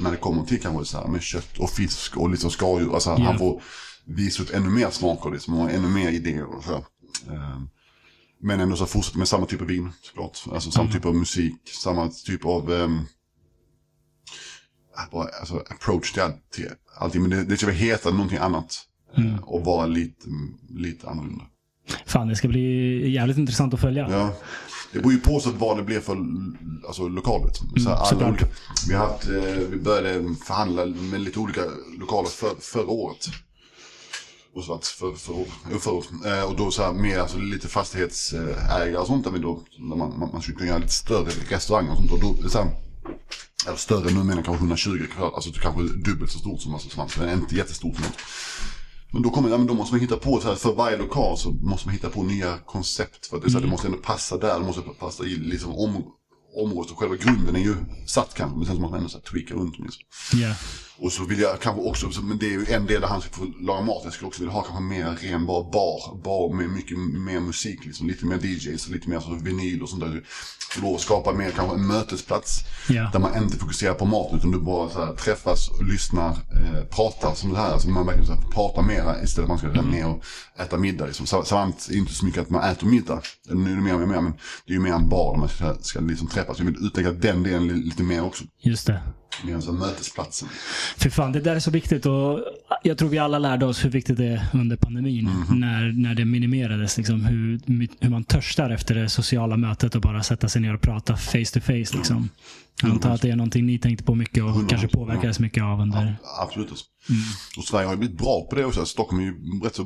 när 0.04 0.12
det 0.12 0.18
kommer 0.18 0.44
till 0.46 0.62
kanske 0.62 0.86
så 0.86 0.98
här 0.98 1.08
med 1.08 1.22
kött 1.22 1.58
och 1.58 1.70
fisk 1.70 2.18
och 2.18 2.30
liksom 2.30 2.52
skaldjur. 2.52 2.94
Alltså 2.94 3.10
Ja. 3.10 3.24
han 3.26 3.38
får 3.40 3.62
visa 4.06 4.44
upp 4.44 4.54
ännu 4.54 4.70
mer 4.70 4.90
smaker 4.90 5.32
liksom 5.32 5.54
och 5.60 5.72
ännu 5.72 5.88
mer 5.88 6.10
idéer 6.12 6.56
och 6.56 6.64
så. 6.64 6.76
Ehm, 7.34 7.70
Men 8.42 8.60
ändå 8.60 8.76
så 8.76 8.86
fortsätta 8.86 9.18
med 9.18 9.28
samma 9.28 9.46
typ 9.46 9.62
av 9.62 9.68
vin 9.68 9.90
såklart. 10.02 10.40
Alltså 10.52 10.72
samma 10.72 10.92
typ 10.92 11.06
av 11.06 11.16
musik, 11.16 11.56
samma 11.84 12.10
typ 12.10 12.46
av... 12.46 12.72
bara, 15.12 15.28
alltså, 15.40 15.64
approach 15.70 16.12
till, 16.14 16.22
allt- 16.22 16.52
till 16.52 16.70
allting. 16.98 17.22
Men 17.22 17.30
det, 17.30 17.44
det 17.44 17.58
ska 17.58 17.66
väl 17.66 17.76
heta 17.76 18.10
någonting 18.12 18.38
annat. 18.38 18.80
Mm. 19.18 19.34
eh, 19.34 19.40
Och 19.40 19.66
vara 19.66 19.86
lite, 19.86 20.28
lite 20.70 21.10
annorlunda. 21.10 21.44
Fan, 22.06 22.28
det 22.28 22.36
ska 22.36 22.48
bli 22.48 23.10
jävligt 23.12 23.38
intressant 23.38 23.74
att 23.74 23.82
följa. 23.82 24.08
Ja. 24.12 24.34
Det 24.92 25.00
beror 25.00 25.14
ju 25.14 25.20
på 25.20 25.40
så 25.40 25.52
vad 25.52 25.78
det 25.78 25.84
blir 25.84 26.00
för 26.00 26.18
alltså, 26.88 27.08
lokaler. 27.08 27.52
Så 27.84 27.90
här, 27.90 28.06
såklart. 28.06 28.30
olika, 28.30 28.46
vi, 28.88 28.94
har 28.94 29.08
haft, 29.08 29.28
eh, 29.28 29.68
vi 29.70 29.78
började 29.78 30.36
förhandla 30.46 30.86
med 30.86 31.22
lite 31.22 31.40
olika 31.40 31.62
lokaler 32.00 32.30
för, 32.30 32.56
förra 32.60 32.88
året. 32.90 33.28
Och 34.56 34.64
så 34.64 34.74
att 34.74 34.88
för, 34.88 35.14
för, 35.14 35.34
året. 35.92 36.10
Eh, 36.26 36.44
och 36.44 36.56
då 36.56 36.72
så 36.72 36.84
här 36.84 36.94
med 36.94 37.20
alltså, 37.20 37.38
lite 37.38 37.68
fastighetsägare 37.68 38.98
och 38.98 39.08
sånt. 39.08 39.24
Där 39.24 39.32
vi 39.32 39.40
då, 39.40 39.64
man, 39.80 39.98
man, 39.98 40.30
man 40.34 40.42
skulle 40.42 40.58
kunna 40.58 40.70
göra 40.70 40.80
lite 40.80 40.94
större 40.94 41.30
restauranger 41.50 41.92
och 41.92 41.98
sånt. 41.98 42.12
Och 42.12 42.20
då, 42.20 42.50
så 42.50 42.58
här, 42.58 42.72
eller 43.68 43.78
större 43.78 44.12
nu 44.12 44.24
menar 44.24 44.36
jag 44.36 44.46
kanske 44.46 44.62
120 44.62 45.06
kvadrat. 45.14 45.34
Alltså 45.34 45.52
kanske 45.52 45.82
dubbelt 45.82 46.32
så 46.32 46.40
stort 46.40 46.62
som 46.62 46.74
alltså. 46.74 47.20
Men 47.20 47.30
inte 47.30 47.56
jättestort. 47.56 48.00
Men, 48.00 48.10
men 49.18 49.24
då, 49.24 49.30
kommer, 49.30 49.50
ja, 49.50 49.58
men 49.58 49.68
då 49.68 49.74
måste 49.74 49.94
man 49.94 50.02
hitta 50.02 50.18
på, 50.18 50.40
så 50.40 50.48
här, 50.48 50.56
för 50.56 50.74
varje 50.74 50.98
lokal 50.98 51.38
så 51.38 51.52
måste 51.52 51.88
man 51.88 51.94
hitta 51.94 52.10
på 52.10 52.24
nya 52.24 52.58
koncept. 52.58 53.28
För 53.28 53.38
att 53.38 53.44
det, 53.44 53.52
så 53.52 53.58
här, 53.58 53.66
det 53.66 53.72
måste 53.72 53.88
ändå 53.88 53.98
passa 53.98 54.38
där, 54.38 54.60
det 54.60 54.66
måste 54.66 54.82
passa 54.82 55.24
i 55.24 55.36
liksom, 55.36 55.76
om, 55.76 56.04
området. 56.56 56.92
Och 56.92 57.00
själva 57.00 57.16
grunden 57.16 57.56
är 57.56 57.60
ju 57.60 57.76
satt 58.06 58.34
kanske, 58.34 58.58
men 58.58 58.66
sen 58.66 58.76
så 58.76 58.82
måste 58.82 58.92
man 58.92 59.00
ändå 59.00 59.10
så 59.10 59.18
här, 59.18 59.26
tweaka 59.26 59.54
runt. 59.54 59.80
Liksom. 59.80 60.02
Ja. 60.34 60.56
Och 61.00 61.12
så 61.12 61.24
vill 61.26 61.40
jag 61.40 61.60
kanske 61.62 61.82
också, 61.82 62.12
så- 62.12 62.22
men 62.22 62.38
det 62.38 62.46
är 62.46 62.50
ju 62.52 62.66
en 62.70 62.86
del 62.86 63.02
där 63.02 63.08
han 63.08 63.22
ska 63.22 63.30
få 63.32 63.46
laga 63.60 63.82
mat. 63.82 64.02
Jag 64.04 64.14
skulle 64.14 64.28
också 64.28 64.42
vilja 64.42 64.54
ha 64.54 64.62
kanske 64.62 64.84
mer 64.84 65.18
ren 65.22 65.46
bara 65.46 65.64
bar. 65.64 66.22
Bar 66.24 66.54
med 66.56 66.70
mycket 66.70 66.98
mer 66.98 67.40
musik, 67.40 67.86
liksom. 67.86 68.08
lite 68.08 68.26
mer 68.26 68.38
DJs 68.46 68.86
och 68.86 68.92
lite 68.92 69.10
mer 69.10 69.20
så 69.20 69.36
vinyl 69.42 69.82
och 69.84 69.90
sånt 69.90 70.02
där. 70.02 70.24
Och 70.76 70.82
då 70.82 70.98
skapa 70.98 71.34
mer 71.34 71.52
kanske 71.52 71.76
en 71.76 71.88
mötesplats. 71.88 72.60
Ja. 72.90 73.10
Där 73.14 73.20
man 73.20 73.44
inte 73.44 73.58
fokuserar 73.58 73.94
på 73.94 74.06
mat 74.06 74.32
utan 74.34 74.52
du 74.52 74.60
bara 74.60 74.90
så 74.90 75.06
här, 75.06 75.14
träffas, 75.16 75.70
och 75.70 75.84
lyssnar, 75.84 76.30
eh, 76.30 76.84
pratar 76.90 77.34
som 77.36 77.54
det 77.54 77.60
här. 77.60 77.72
Alltså 77.72 77.90
man 77.90 78.06
verkligen 78.06 78.28
så 78.28 78.34
här, 78.34 78.42
pratar 78.52 78.82
mera 78.82 79.24
istället 79.24 79.34
för 79.36 79.42
att 79.44 79.50
man 79.50 79.58
ska 79.58 79.68
mm. 79.68 79.86
ner 79.92 80.08
och 80.08 80.24
äta 80.60 80.78
middag. 80.78 81.06
Liksom. 81.06 81.26
Är 81.42 81.96
inte 81.98 82.14
så 82.14 82.26
mycket 82.26 82.42
att 82.42 82.50
man 82.50 82.64
äter 82.70 82.88
middag. 82.88 83.22
Nu 83.50 83.72
är 83.72 83.76
det 83.76 83.82
mer 83.82 83.94
och 83.94 84.00
mer, 84.08 84.22
men 84.22 84.34
det 84.66 84.72
är 84.72 84.74
ju 84.74 84.80
mer 84.80 84.94
en 84.94 85.10
bar 85.10 85.32
där 85.34 85.40
man 85.40 85.50
ska, 85.50 85.74
ska 85.82 86.00
liksom 86.00 86.28
träffas. 86.28 86.58
Jag 86.60 86.66
vill 86.66 86.86
utveckla 86.86 87.12
den 87.12 87.44
delen 87.44 87.68
li- 87.68 87.84
lite 87.84 88.04
mer 88.04 88.24
också. 88.24 88.44
Just 88.64 88.88
det. 88.88 89.02
Sån 89.62 89.82
här 89.82 89.88
mötesplatsen. 89.88 90.50
För 90.98 91.10
fan, 91.10 91.32
det 91.32 91.40
där 91.40 91.56
är 91.56 91.60
så 91.60 91.72
viktigt 91.72 92.06
och 92.06 92.40
jag 92.84 92.98
tror 92.98 93.10
vi 93.10 93.18
alla 93.18 93.40
lärde 93.40 93.66
oss 93.66 93.86
hur 93.86 93.90
viktigt 93.90 94.18
det 94.18 94.26
är 94.26 94.48
under 94.54 94.76
pandemin. 94.76 95.26
Mhm. 95.26 95.60
När, 95.60 95.92
när 95.92 96.16
det 96.16 96.26
minimerades. 96.26 96.98
Liksom, 96.98 97.26
hur, 97.26 97.62
hur 98.00 98.10
man 98.10 98.24
törstar 98.24 98.70
efter 98.70 98.96
det 98.96 99.10
sociala 99.10 99.58
mötet 99.58 99.96
och 99.96 100.02
bara 100.02 100.24
sätta 100.24 100.50
sig 100.50 100.62
ner 100.62 100.74
och 100.74 100.82
prata 100.82 101.18
face 101.18 101.46
to 101.54 101.60
face. 101.60 101.98
Liksom. 101.98 102.30
Jag 102.82 102.92
antar 102.92 103.12
att 103.12 103.22
det 103.22 103.30
är 103.30 103.36
någonting 103.36 103.66
ni 103.66 103.80
tänkte 103.80 104.04
på 104.04 104.16
mycket 104.16 104.44
och 104.44 104.50
100%, 104.50 104.68
kanske 104.68 104.88
påverkades 104.88 105.40
mycket 105.40 105.64
av 105.64 105.80
under... 105.82 106.16
Absolut. 106.42 106.70
alltså. 106.70 106.86
Och 107.58 107.64
Sverige 107.64 107.86
har 107.86 107.94
ju 107.94 108.00
blivit 108.00 108.18
bra 108.18 108.48
på 108.50 108.56
det 108.56 108.66
också. 108.66 108.86
Stockholm 108.86 109.22
är 109.22 109.26
ju 109.26 109.62
rätt 109.64 109.76
så, 109.76 109.84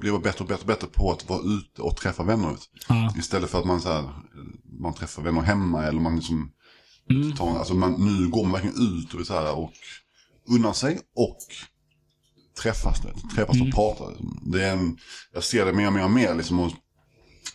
blir 0.00 0.18
bättre 0.18 0.44
och 0.44 0.48
bättre 0.48 0.60
och 0.60 0.66
bättre 0.66 0.86
på 0.86 1.12
att 1.12 1.28
vara 1.28 1.40
ute 1.40 1.82
och 1.82 1.96
träffa 1.96 2.22
vänner. 2.22 2.56
Ja. 2.88 3.14
Istället 3.18 3.50
för 3.50 3.58
att 3.58 3.64
man, 3.64 3.80
så 3.80 3.92
här, 3.92 4.04
man 4.80 4.94
träffar 4.94 5.22
vänner 5.22 5.40
hemma 5.40 5.84
eller 5.84 6.00
man 6.00 6.16
liksom 6.16 6.50
Mm. 7.10 7.32
tar, 7.32 7.58
alltså 7.58 7.74
man, 7.74 7.92
nu 7.92 8.28
går 8.28 8.42
man 8.42 8.52
verkligen 8.52 8.76
ut 8.76 9.14
och, 9.14 9.26
så 9.26 9.34
här, 9.34 9.58
och 9.58 9.72
unnar 10.48 10.72
sig 10.72 10.98
och 11.16 11.38
träffas. 12.62 13.00
Det, 13.00 13.34
träffas 13.34 13.56
Mm. 13.56 13.68
och 13.68 13.74
pratar. 13.74 14.14
Det 14.42 14.64
är 14.64 14.72
en, 14.72 14.98
jag 15.32 15.44
ser 15.44 15.66
det 15.66 15.72
mer 15.72 15.86
och 15.86 15.92
mer 15.92 16.04
och 16.04 16.10
mer. 16.10 16.34
Liksom, 16.34 16.60
och, 16.60 16.72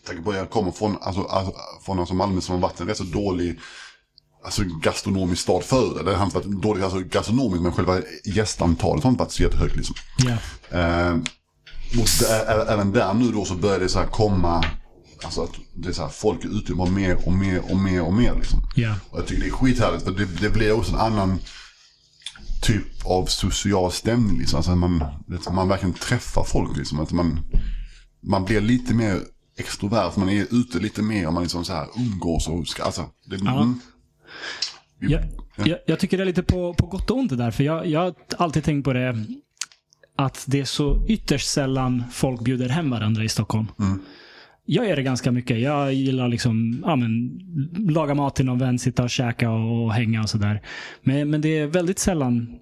tänker 0.05 0.23
på, 0.23 0.33
jag 0.33 0.49
kommer 0.49 0.71
från, 0.71 0.97
alltså, 1.01 1.23
alltså, 1.23 1.53
från 1.85 1.99
alltså 1.99 2.15
Malmö 2.15 2.41
som 2.41 2.55
har 2.55 2.61
varit 2.61 2.79
en 2.79 2.87
rätt 2.87 2.97
så 2.97 3.03
dålig 3.03 3.59
alltså, 4.43 4.63
gastronomisk 4.81 5.41
stad 5.41 5.63
förr. 5.63 6.03
Det 6.03 6.15
har 6.15 6.25
inte 6.25 6.37
varit 6.37 6.61
dåligt 6.61 6.83
alltså, 6.83 6.99
gastronomiskt 6.99 7.63
men 7.63 7.71
själva 7.71 8.01
gästantalet 8.25 9.03
har 9.03 9.11
inte 9.11 9.23
varit 9.23 9.31
så 9.31 9.43
jättehögt. 9.43 9.75
Liksom. 9.75 9.95
Ja. 10.17 10.37
Eh, 10.79 11.17
och 12.01 12.07
även 12.69 12.91
där 12.91 13.13
nu 13.13 13.31
då 13.31 13.45
så 13.45 13.55
börjar 13.55 13.79
det 13.79 13.89
så 13.89 13.99
här 13.99 14.07
komma, 14.07 14.65
alltså 15.23 15.43
att 15.43 15.51
det 15.73 15.89
är 15.89 15.93
så 15.93 16.01
här, 16.01 16.09
folk 16.09 16.45
är 16.45 16.57
ute 16.57 16.73
bara 16.73 16.89
mer 16.89 17.27
och 17.27 17.33
mer 17.33 17.71
och 17.71 17.77
mer 17.77 18.01
och 18.01 18.13
mer 18.13 18.35
liksom. 18.35 18.59
Ja. 18.75 18.95
Och 19.09 19.19
jag 19.19 19.27
tycker 19.27 19.41
det 19.43 19.49
är 19.49 19.51
skithärligt 19.51 20.03
för 20.03 20.11
det, 20.11 20.25
det 20.41 20.49
blir 20.49 20.71
också 20.71 20.91
en 20.93 20.99
annan 20.99 21.39
typ 22.61 23.05
av 23.05 23.25
social 23.25 23.91
stämning 23.91 24.39
liksom. 24.39 24.57
Alltså 24.57 24.75
man, 24.75 25.03
vet, 25.27 25.53
man 25.53 25.67
verkligen 25.69 25.93
träffar 25.93 26.43
folk 26.43 26.77
liksom. 26.77 26.99
Att 26.99 27.11
man, 27.11 27.39
man 28.23 28.45
blir 28.45 28.61
lite 28.61 28.93
mer 28.93 29.21
extrovert, 29.57 30.15
man 30.15 30.29
är 30.29 30.47
ute 30.51 30.79
lite 30.79 31.01
mer 31.01 31.27
och 31.27 31.33
man 31.33 31.43
liksom 31.43 31.65
så 31.65 31.73
här 31.73 31.87
umgås 31.97 32.47
och 32.47 32.67
ska, 32.67 32.83
alltså. 32.83 33.05
Det, 33.25 33.35
mm. 33.35 33.79
Vi- 34.99 35.11
Jag, 35.13 35.23
jag, 35.67 35.79
jag 35.87 35.99
tycker 35.99 36.17
det 36.17 36.23
är 36.23 36.25
lite 36.25 36.43
på, 36.43 36.73
på 36.73 36.85
gott 36.87 37.09
och 37.11 37.17
ont 37.17 37.29
det 37.29 37.35
där. 37.35 37.51
För 37.51 37.63
jag, 37.63 37.87
jag 37.87 37.99
har 37.99 38.13
alltid 38.37 38.63
tänkt 38.63 38.83
på 38.85 38.93
det 38.93 39.25
att 40.17 40.43
det 40.47 40.59
är 40.59 40.65
så 40.65 41.05
ytterst 41.07 41.47
sällan 41.49 42.03
folk 42.11 42.41
bjuder 42.41 42.69
hem 42.69 42.89
varandra 42.89 43.23
i 43.23 43.29
Stockholm. 43.29 43.67
Jag 44.65 44.87
gör 44.87 44.95
det 44.95 45.03
ganska 45.03 45.31
mycket. 45.31 45.59
Jag 45.59 45.93
gillar 45.93 46.27
liksom 46.27 46.83
ja, 46.85 46.95
men, 46.95 47.39
laga 47.89 48.13
mat 48.13 48.35
till 48.35 48.45
någon 48.45 48.59
vän, 48.59 48.79
sitta 48.79 49.03
och 49.03 49.09
käka 49.09 49.51
och, 49.51 49.85
och 49.85 49.93
hänga 49.93 50.21
och 50.21 50.29
sådär. 50.29 50.61
Men, 51.03 51.29
men 51.29 51.41
det 51.41 51.57
är 51.57 51.67
väldigt 51.67 51.99
sällan 51.99 52.59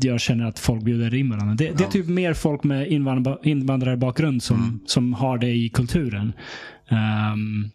jag 0.00 0.20
känner 0.20 0.44
att 0.44 0.58
folk 0.58 0.82
bjuder 0.82 1.14
in 1.14 1.30
varandra. 1.30 1.54
Det, 1.54 1.70
det 1.70 1.84
är 1.84 1.88
typ 1.88 2.06
mer 2.06 2.34
folk 2.34 2.64
med 2.64 2.88
invandra, 2.88 3.38
invandrarbakgrund 3.42 4.42
som, 4.42 4.80
som 4.86 5.14
har 5.14 5.38
det 5.38 5.50
i 5.50 5.68
kulturen. 5.68 6.32
Ehm, 6.88 7.70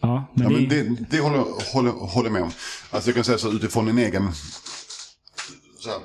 ja, 0.00 0.24
men 0.34 0.52
Ja, 0.52 0.58
det, 0.58 0.84
men 0.84 0.94
det, 0.94 1.06
det 1.10 1.20
håller, 1.22 1.72
håller, 1.72 1.90
håller 1.90 2.28
jag 2.28 2.32
med 2.32 2.42
om. 2.42 2.50
Alltså 2.90 3.08
jag 3.10 3.14
kan 3.14 3.24
säga 3.24 3.38
så 3.38 3.52
utifrån 3.52 3.88
en 3.88 3.98
egen 3.98 4.32
så 5.78 5.90
här, 5.90 5.98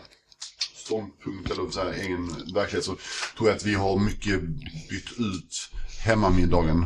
ståndpunkt 0.76 1.52
eller 1.52 1.72
så 1.72 1.80
här, 1.80 1.94
egen 1.94 2.28
verklighet 2.54 2.86
så 2.86 2.96
tror 3.38 3.50
jag 3.50 3.56
att 3.56 3.66
vi 3.66 3.74
har 3.74 4.00
mycket 4.00 4.42
bytt 4.90 5.20
ut 5.20 5.70
hemmamiddagen 6.06 6.86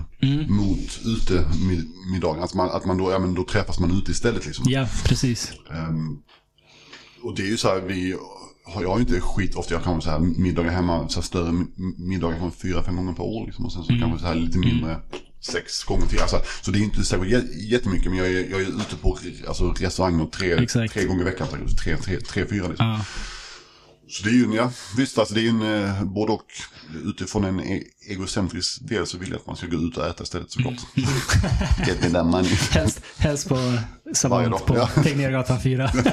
mot 0.50 1.00
utemiddagen. 1.06 2.44
Att 2.44 2.54
man, 2.54 2.70
att 2.70 2.86
man 2.86 2.98
då, 2.98 3.12
ja, 3.12 3.20
men 3.20 3.34
då 3.34 3.44
träffas 3.44 3.80
man 3.80 3.92
ute 3.92 4.12
istället 4.12 4.46
liksom. 4.46 4.66
ja, 4.68 4.88
precis. 5.06 5.52
Ehm, 5.72 6.18
och 7.24 7.36
det 7.36 7.42
är 7.42 7.48
ju 7.48 7.58
så 7.58 7.68
här, 7.68 7.82
vi 7.82 8.16
har, 8.66 8.82
jag 8.82 8.90
har 8.90 8.98
ju 8.98 9.02
inte 9.02 9.22
skit 9.22 9.56
ofta, 9.56 9.74
jag 9.74 9.84
kan 9.84 10.02
så 10.02 10.10
här 10.10 10.20
middagar 10.20 10.72
hemma, 10.72 11.10
så 11.10 11.20
här 11.20 11.26
större 11.26 11.52
mi- 11.52 11.94
middagar 11.98 12.38
från 12.40 12.52
fyra, 12.52 12.84
fem 12.84 12.96
gånger 12.96 13.14
per 13.14 13.24
år 13.24 13.46
liksom. 13.46 13.66
Och 13.66 13.74
sen 13.74 13.84
så 13.84 13.94
kanske 14.00 14.20
så 14.20 14.26
här 14.26 14.36
lite 14.36 14.58
mindre 14.58 15.00
sex 15.42 15.84
gånger 15.84 16.06
till. 16.06 16.20
Alltså, 16.22 16.42
så 16.62 16.72
det 16.72 16.80
är 16.80 16.84
inte 16.84 17.04
särskilt 17.04 17.34
jä- 17.34 17.58
jättemycket, 17.72 18.06
men 18.12 18.18
jag 18.18 18.28
är, 18.28 18.50
jag 18.52 18.62
är 18.62 18.68
ute 18.68 18.96
på 19.02 19.18
alltså, 19.48 19.72
restauranger 19.72 20.26
tre, 20.26 20.52
Exakt. 20.54 20.94
tre 20.94 21.06
gånger 21.06 21.22
i 21.22 21.26
veckan. 21.26 21.48
Tre, 21.84 21.98
tre, 21.98 22.20
tre, 22.20 22.46
fyra 22.46 22.68
liksom. 22.68 22.86
Ja. 22.88 23.06
Så 24.08 24.24
det 24.24 24.30
är 24.30 24.34
ju, 24.34 24.54
ja, 24.56 24.72
visst, 24.98 25.18
alltså 25.18 25.34
det 25.34 25.42
är 25.46 25.50
en 25.50 25.84
eh, 25.84 26.04
både 26.04 26.32
och. 26.32 26.46
Utifrån 27.06 27.44
en 27.44 27.60
e- 27.60 27.84
egocentrisk 28.10 28.82
del 28.82 29.08
så 29.08 29.18
vill 29.18 29.30
jag 29.30 29.40
att 29.40 29.48
man 29.48 29.56
ska 29.56 29.68
gå 29.68 29.78
ut 29.78 29.98
och 29.98 30.06
äta 30.08 30.24
istället 30.24 30.52
såklart. 30.52 30.76
Get 31.88 32.02
me 32.02 32.10
that 32.10 32.26
money. 32.26 32.50
Helst, 32.72 33.02
helst 33.18 33.50
på 33.50 33.78
Savant 34.14 34.66
på 34.66 34.76
ja. 34.76 34.88
Tegnérgatan 34.88 35.60
4. 35.62 35.92
Shoutout. 35.92 36.08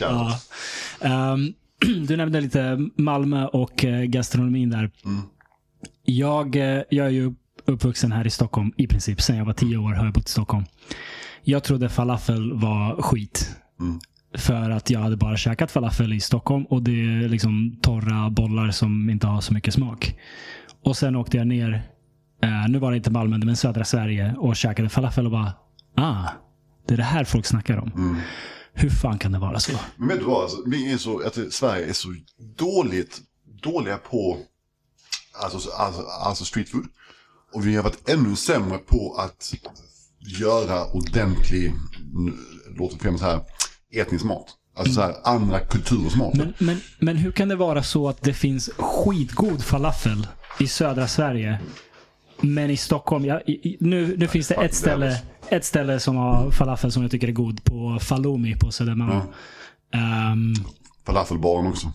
Ja. 0.00 0.40
Ehm, 1.00 1.54
du 2.06 2.16
nämnde 2.16 2.40
lite 2.40 2.88
Malmö 2.96 3.46
och 3.46 3.84
eh, 3.84 4.04
gastronomin 4.04 4.70
där. 4.70 4.90
Mm. 5.04 5.22
Jag, 6.04 6.56
eh, 6.56 6.82
jag 6.90 7.06
är 7.06 7.10
ju 7.10 7.34
uppvuxen 7.64 8.12
här 8.12 8.26
i 8.26 8.30
Stockholm 8.30 8.72
i 8.76 8.86
princip. 8.86 9.22
Sen 9.22 9.36
jag 9.36 9.44
var 9.44 9.52
tio 9.52 9.76
år 9.76 9.92
har 9.92 10.04
jag 10.04 10.14
bott 10.14 10.28
i 10.28 10.30
Stockholm. 10.30 10.64
Jag 11.42 11.64
trodde 11.64 11.88
falafel 11.88 12.52
var 12.52 13.02
skit. 13.02 13.56
Mm. 13.80 14.00
För 14.38 14.70
att 14.70 14.90
jag 14.90 15.00
hade 15.00 15.16
bara 15.16 15.36
käkat 15.36 15.70
falafel 15.70 16.12
i 16.12 16.20
Stockholm 16.20 16.64
och 16.64 16.82
det 16.82 16.90
är 16.90 17.28
liksom 17.28 17.78
torra 17.82 18.30
bollar 18.30 18.70
som 18.70 19.10
inte 19.10 19.26
har 19.26 19.40
så 19.40 19.54
mycket 19.54 19.74
smak. 19.74 20.18
Och 20.84 20.96
sen 20.96 21.16
åkte 21.16 21.36
jag 21.36 21.46
ner, 21.46 21.82
eh, 22.42 22.68
nu 22.68 22.78
var 22.78 22.90
det 22.90 22.96
inte 22.96 23.10
Malmö, 23.10 23.38
men 23.38 23.56
södra 23.56 23.84
Sverige 23.84 24.34
och 24.38 24.56
käkade 24.56 24.88
falafel 24.88 25.26
och 25.26 25.32
bara, 25.32 25.52
ah, 25.96 26.28
det 26.86 26.94
är 26.94 26.98
det 26.98 27.02
här 27.02 27.24
folk 27.24 27.46
snackar 27.46 27.76
om. 27.76 27.92
Mm. 27.92 28.16
Hur 28.72 28.90
fan 28.90 29.18
kan 29.18 29.32
det 29.32 29.38
vara 29.38 29.60
så? 29.60 29.72
Men 29.96 30.08
vet 30.08 30.18
du 30.18 30.24
vad, 30.24 30.42
alltså, 30.42 30.56
vi 30.66 30.92
är 30.92 30.96
så, 30.96 31.20
att 31.26 31.38
Sverige 31.50 31.88
är 31.88 31.92
så 31.92 32.14
dåligt, 32.56 33.20
dåliga 33.62 33.96
på 33.96 34.38
alltså, 35.42 35.70
alltså, 35.70 36.02
alltså 36.02 36.44
street 36.44 36.68
food. 36.68 36.86
Och 37.52 37.66
vi 37.66 37.76
har 37.76 37.82
varit 37.82 38.08
ännu 38.08 38.36
sämre 38.36 38.78
på 38.78 39.14
att 39.18 39.54
göra 40.40 40.84
ordentlig, 40.84 41.72
låter 42.78 42.98
främst 42.98 43.24
här, 43.24 43.40
etnisk 43.94 44.24
mat. 44.24 44.46
Alltså 44.76 44.92
så 44.94 45.00
här, 45.00 45.14
andra 45.24 45.60
kulturers 45.60 46.16
mat. 46.16 46.34
Men, 46.34 46.54
men, 46.58 46.80
men 46.98 47.16
hur 47.16 47.32
kan 47.32 47.48
det 47.48 47.56
vara 47.56 47.82
så 47.82 48.08
att 48.08 48.22
det 48.22 48.32
finns 48.34 48.70
skitgod 48.78 49.64
falafel 49.64 50.26
i 50.60 50.66
södra 50.66 51.08
Sverige, 51.08 51.58
men 52.40 52.70
i 52.70 52.76
Stockholm, 52.76 53.24
ja, 53.24 53.40
i, 53.40 53.76
nu, 53.80 54.16
nu 54.16 54.28
finns 54.28 54.48
det 54.48 54.54
ett 54.54 54.74
ställe, 54.74 55.22
ett 55.48 55.64
ställe 55.64 56.00
som 56.00 56.16
har 56.16 56.50
falafel 56.50 56.92
som 56.92 57.02
jag 57.02 57.10
tycker 57.10 57.28
är 57.28 57.32
god, 57.32 57.64
på 57.64 57.98
Falumi 58.00 58.54
på 58.56 58.70
Södermalm. 58.70 59.10
Ja. 59.90 59.98
Ehm, 59.98 60.54
Falafelbaren 61.06 61.66
också. 61.66 61.92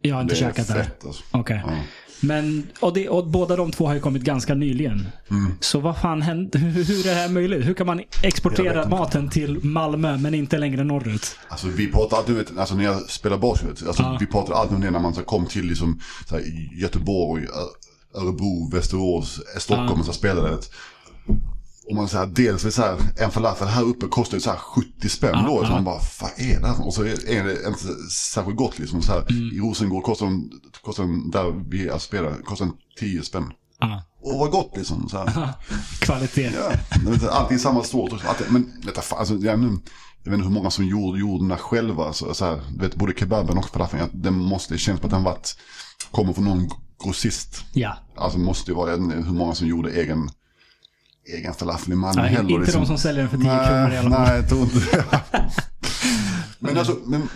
jag 0.00 0.14
har 0.14 0.22
inte 0.22 0.34
Det 0.34 0.38
käkat 0.40 0.68
där. 0.68 0.90
alltså. 1.06 1.22
Okej. 1.30 1.62
Ja. 1.66 1.72
Men, 2.20 2.66
och, 2.80 2.94
det, 2.94 3.08
och 3.08 3.26
båda 3.26 3.56
de 3.56 3.72
två 3.72 3.86
har 3.86 3.94
ju 3.94 4.00
kommit 4.00 4.22
ganska 4.22 4.54
nyligen. 4.54 5.06
Mm. 5.30 5.52
Så 5.60 5.80
vad 5.80 5.96
fan 6.00 6.22
hände? 6.22 6.58
Hur, 6.58 7.06
är 7.06 7.14
det 7.14 7.20
här 7.20 7.28
möjligt? 7.28 7.66
Hur 7.66 7.74
kan 7.74 7.86
man 7.86 8.00
exportera 8.22 8.88
maten 8.88 9.28
till 9.28 9.64
Malmö 9.64 10.16
men 10.16 10.34
inte 10.34 10.58
längre 10.58 10.84
norrut? 10.84 11.36
Alltså 11.48 11.66
vi 11.66 11.92
pratar 11.92 12.16
alltid, 12.16 12.34
vet, 12.36 12.58
alltså 12.58 12.74
när 12.74 12.84
jag 12.84 13.10
spelar 13.10 13.38
basket, 13.38 13.86
alltså, 13.86 14.02
Ja. 14.02 14.16
vi 14.20 14.26
pratar 14.26 14.54
alltid 14.54 14.76
om 14.76 14.82
det 14.82 14.90
när 14.90 15.00
man 15.00 15.14
så 15.14 15.22
kom 15.22 15.46
till 15.46 15.66
liksom, 15.66 16.00
så 16.28 16.34
här, 16.34 16.44
Göteborg, 16.80 17.46
Örebro, 18.14 18.70
Västerås, 18.72 19.40
eh, 19.54 19.58
Stockholm 19.60 19.90
Ja. 19.94 19.98
och 20.00 20.06
så 20.06 20.12
spelade 20.12 20.48
det. 20.48 20.58
Och 21.88 21.96
man 21.96 22.08
säger 22.08 22.26
dels 22.26 22.62
det 22.62 22.72
så 22.72 22.82
här, 22.82 22.98
en 23.16 23.30
falafel 23.30 23.68
här 23.68 23.82
uppe 23.82 24.06
kostar 24.06 24.36
ju 24.36 24.40
så 24.40 24.50
här 24.50 24.58
70 24.58 25.08
spänn 25.08 25.30
Ja, 25.34 25.42
då. 25.46 25.58
Så 25.58 25.64
ja. 25.64 25.70
man 25.70 25.84
bara, 25.84 26.00
vad 26.20 26.30
är 26.36 26.60
det 26.60 26.66
här? 26.66 26.86
Och 26.86 26.94
så 26.94 27.02
är 27.02 27.44
det 27.44 27.68
inte 27.68 27.88
särskilt 28.12 28.56
gott 28.56 28.78
liksom. 28.78 29.02
Så 29.02 29.12
här, 29.12 29.26
Mm. 29.30 29.56
I 29.56 29.58
Rosengård 29.58 30.04
kostar 30.04 30.26
den, 30.26 30.50
kostar 30.84 31.02
den 31.04 31.30
där 31.30 31.64
vi 31.68 31.88
är 31.88 31.98
spelar, 31.98 32.42
kostar 32.42 32.66
den 32.66 32.74
10 32.98 33.22
spänn. 33.22 33.52
Ja. 33.80 34.02
Och 34.22 34.38
vad 34.38 34.50
gott 34.50 34.76
liksom. 34.76 35.08
Så 35.08 35.18
här. 35.18 35.52
Kvalitet. 36.00 36.52
Ja, 36.54 36.72
det 37.20 37.30
alltid 37.30 37.60
samma. 37.60 37.84
Alltid, 38.28 38.46
men 38.50 38.80
detta, 38.84 39.16
alltså, 39.16 39.34
jag, 39.34 39.58
nu, 39.58 39.78
jag 40.22 40.30
vet 40.30 40.38
inte 40.38 40.48
hur 40.48 40.54
många 40.54 40.70
som 40.70 40.84
gjorde, 40.84 41.20
gjorde 41.20 41.42
den 41.42 41.48
där 41.48 41.56
själva. 41.56 42.12
Så, 42.12 42.34
så 42.34 42.44
här, 42.44 42.60
vet, 42.78 42.94
både 42.94 43.12
kebaben 43.12 43.58
och 43.58 43.68
falafeln. 43.68 44.10
Den 44.12 44.34
måste, 44.34 44.74
det 44.74 44.78
känns 44.78 45.00
som 45.00 45.06
att 45.06 45.10
den 45.10 45.22
varit, 45.22 45.56
kommer 46.10 46.32
från 46.32 46.44
någon 46.44 46.70
grossist. 47.04 47.64
Ja. 47.72 47.96
Alltså 48.16 48.38
måste 48.38 48.70
ju 48.70 48.76
vara, 48.76 48.90
hur 48.96 49.32
många 49.32 49.54
som 49.54 49.66
gjorde 49.66 49.90
egen, 49.90 50.30
egen 51.28 51.54
falafel 51.54 51.92
i 51.92 51.96
Malmö 51.96 52.22
Ja, 52.22 52.28
heller. 52.28 52.50
inte 52.50 52.60
liksom. 52.62 52.80
de 52.80 52.86
som 52.86 52.98
säljer 52.98 53.22
den 53.22 53.30
för 53.30 53.36
10 53.36 53.44
kronor 53.46 53.92
i 53.92 53.96
alla 53.96 54.10
fall. 54.10 54.20
Nej, 54.28 54.36
jag 54.36 54.48
tror 54.48 54.62
inte 54.62 55.04
men 56.58 56.78
alltså, 56.78 56.96
men, 57.06 57.28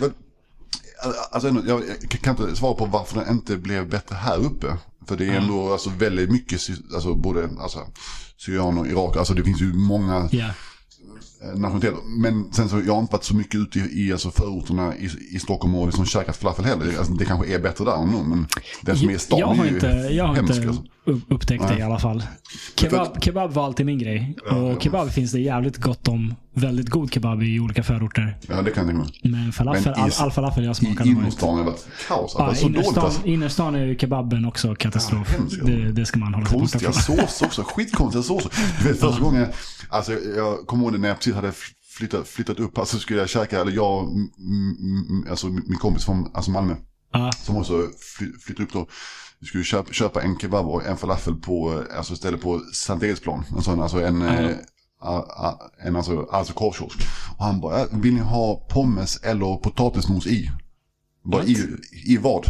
alltså 1.31 1.49
jag 1.67 2.21
kan 2.21 2.37
inte 2.41 2.55
svara 2.55 2.73
på 2.73 2.85
varför 2.85 3.19
den 3.19 3.29
inte 3.29 3.57
blev 3.57 3.89
bättre 3.89 4.15
här 4.15 4.37
uppe. 4.37 4.77
För 5.07 5.17
det 5.17 5.25
är 5.25 5.33
ändå 5.33 5.71
alltså, 5.71 5.89
väldigt 5.89 6.31
mycket, 6.31 6.59
alltså 6.93 7.15
både 7.15 7.49
alltså, 7.59 7.79
syrianer 8.37 8.81
och 8.81 8.87
iraker, 8.87 9.19
alltså 9.19 9.33
det 9.33 9.43
finns 9.43 9.61
ju 9.61 9.73
många 9.73 10.29
Ja. 10.31 10.49
Eh, 11.43 11.59
nationaliteter. 11.59 11.97
Men 12.21 12.53
sen 12.53 12.69
så, 12.69 12.81
jag 12.85 12.93
har 12.93 13.01
inte 13.01 13.11
varit 13.13 13.23
så 13.23 13.35
mycket 13.35 13.55
ute 13.55 13.79
i, 13.79 14.07
i 14.07 14.11
alltså, 14.11 14.31
förorterna 14.31 14.95
i, 14.95 15.09
i 15.35 15.39
Stockholm 15.39 15.75
och 15.75 15.85
liksom 15.87 16.05
käkat 16.05 16.37
falafel 16.37 16.65
heller. 16.65 16.97
Alltså, 16.97 17.13
det 17.13 17.25
kanske 17.25 17.55
är 17.55 17.59
bättre 17.59 17.85
där 17.85 18.03
än 18.03 18.09
nu, 18.09 18.23
men 18.23 18.47
den 18.81 18.97
som 18.97 19.09
är 19.09 19.13
i 19.13 19.19
stan 19.19 19.39
jag 19.39 19.47
har 19.47 19.65
är 19.65 19.69
ju 19.69 19.73
inte, 19.75 19.87
jag 19.87 20.25
har 20.27 20.35
hemsk. 20.35 20.53
inte 20.55 20.67
Alltså. 20.67 20.83
upp- 21.05 21.23
upptäckt 21.31 21.67
det 21.67 21.77
i 21.77 21.81
alla 21.81 21.99
fall. 21.99 22.23
Kebab, 22.75 23.23
kebab 23.23 23.51
var 23.53 23.65
alltid 23.65 23.85
min 23.85 23.99
grej. 23.99 24.35
Ja, 24.45 24.57
ja. 24.57 24.73
Och 24.75 24.81
kebab 24.83 25.09
finns 25.11 25.31
det 25.31 25.39
jävligt 25.39 25.77
gott 25.77 26.07
om. 26.07 26.35
Väldigt 26.53 26.89
god 26.89 27.13
kebab 27.13 27.43
i 27.43 27.59
olika 27.59 27.83
förorter. 27.83 28.37
Ja, 28.47 28.47
det 28.47 28.53
kan 28.55 28.63
jag 28.63 28.73
tänka 28.75 28.93
mig. 28.93 29.07
Men 29.23 29.51
falafel, 29.51 29.83
Men 29.85 29.93
i- 29.99 30.01
all, 30.01 30.11
all 30.17 30.31
falafel 30.31 30.63
jag 30.63 30.71
I 30.71 30.75
smakade 30.75 31.09
inte... 31.09 31.21
innerstan 31.21 31.49
har 31.49 31.57
det 31.57 31.63
varit 31.63 31.87
kaos. 32.07 32.35
Ja, 32.37 32.43
Alltså, 32.45 32.61
så 32.61 32.67
dåligt 32.67 32.77
innerstan, 32.83 33.05
alltså. 33.05 33.25
innerstan 33.25 33.75
är 33.75 33.85
ju 33.85 33.97
kebaben 33.97 34.45
också 34.45 34.75
katastrof. 34.75 35.35
Ja, 35.37 35.43
ja. 35.59 35.65
det, 35.65 35.91
det 35.91 36.05
ska 36.05 36.19
man 36.19 36.33
hålla 36.33 36.45
sig 36.47 36.59
borta 36.59 36.69
Konstiga 36.71 36.91
från. 36.91 37.17
såser 37.27 37.45
också, 37.45 37.63
skitkonstiga 37.63 38.23
såser. 38.23 38.51
Du 38.81 38.87
vet 38.89 38.99
första 38.99 39.21
gången, 39.21 39.47
alltså 39.91 40.13
jag 40.13 40.67
kommer 40.67 40.83
ihåg 40.83 40.93
det 40.93 40.97
när 40.99 41.07
jag 41.07 41.17
precis 41.17 41.33
hade 41.35 41.51
flyttat, 41.97 42.27
flyttat 42.27 42.59
upp 42.59 42.77
här 42.77 42.85
så 42.85 42.99
skulle 42.99 43.19
jag 43.19 43.29
käka, 43.29 43.61
eller 43.61 43.71
jag, 43.71 44.09
alltså 45.29 45.47
min 45.47 45.77
kompis 45.79 46.05
från 46.05 46.31
alltså 46.33 46.51
Malmö, 46.51 46.75
Ja, 47.13 47.31
som 47.31 47.57
också 47.57 47.89
fly, 48.17 48.31
flyttade 48.39 48.63
upp 48.67 48.73
då. 48.73 48.87
Vi 49.39 49.47
skulle 49.47 49.63
köpa, 49.63 49.91
köpa 49.93 50.21
en 50.21 50.39
kebab 50.39 50.65
och 50.67 50.85
en 50.85 50.97
falafel 50.97 51.35
på, 51.35 51.73
eh, 51.89 51.97
alltså 51.97 52.13
istället 52.13 52.41
på 52.41 52.59
Sankt 52.73 53.03
Eriksplan. 53.03 53.43
En 53.55 53.61
sån, 53.63 53.81
alltså 53.81 54.01
en, 54.05 54.21
Ja. 54.21 54.33
eh, 54.33 54.55
a- 54.99 55.25
a- 55.37 55.59
en 55.79 55.95
alltså, 55.95 56.21
alltså 56.31 56.53
korvkiosk. 56.53 56.97
Och 57.37 57.45
han 57.45 57.59
bara, 57.61 57.79
"Ja, 57.79 57.85
vill 57.91 58.13
ni 58.13 58.19
ha 58.19 58.55
pommes 58.69 59.17
eller 59.23 59.55
potatismos 59.57 60.27
i? 60.27 60.51
Bara, 61.23 61.43
i, 61.43 61.57
I 62.05 62.17
vad? 62.17 62.45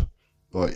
Bara, 0.53 0.69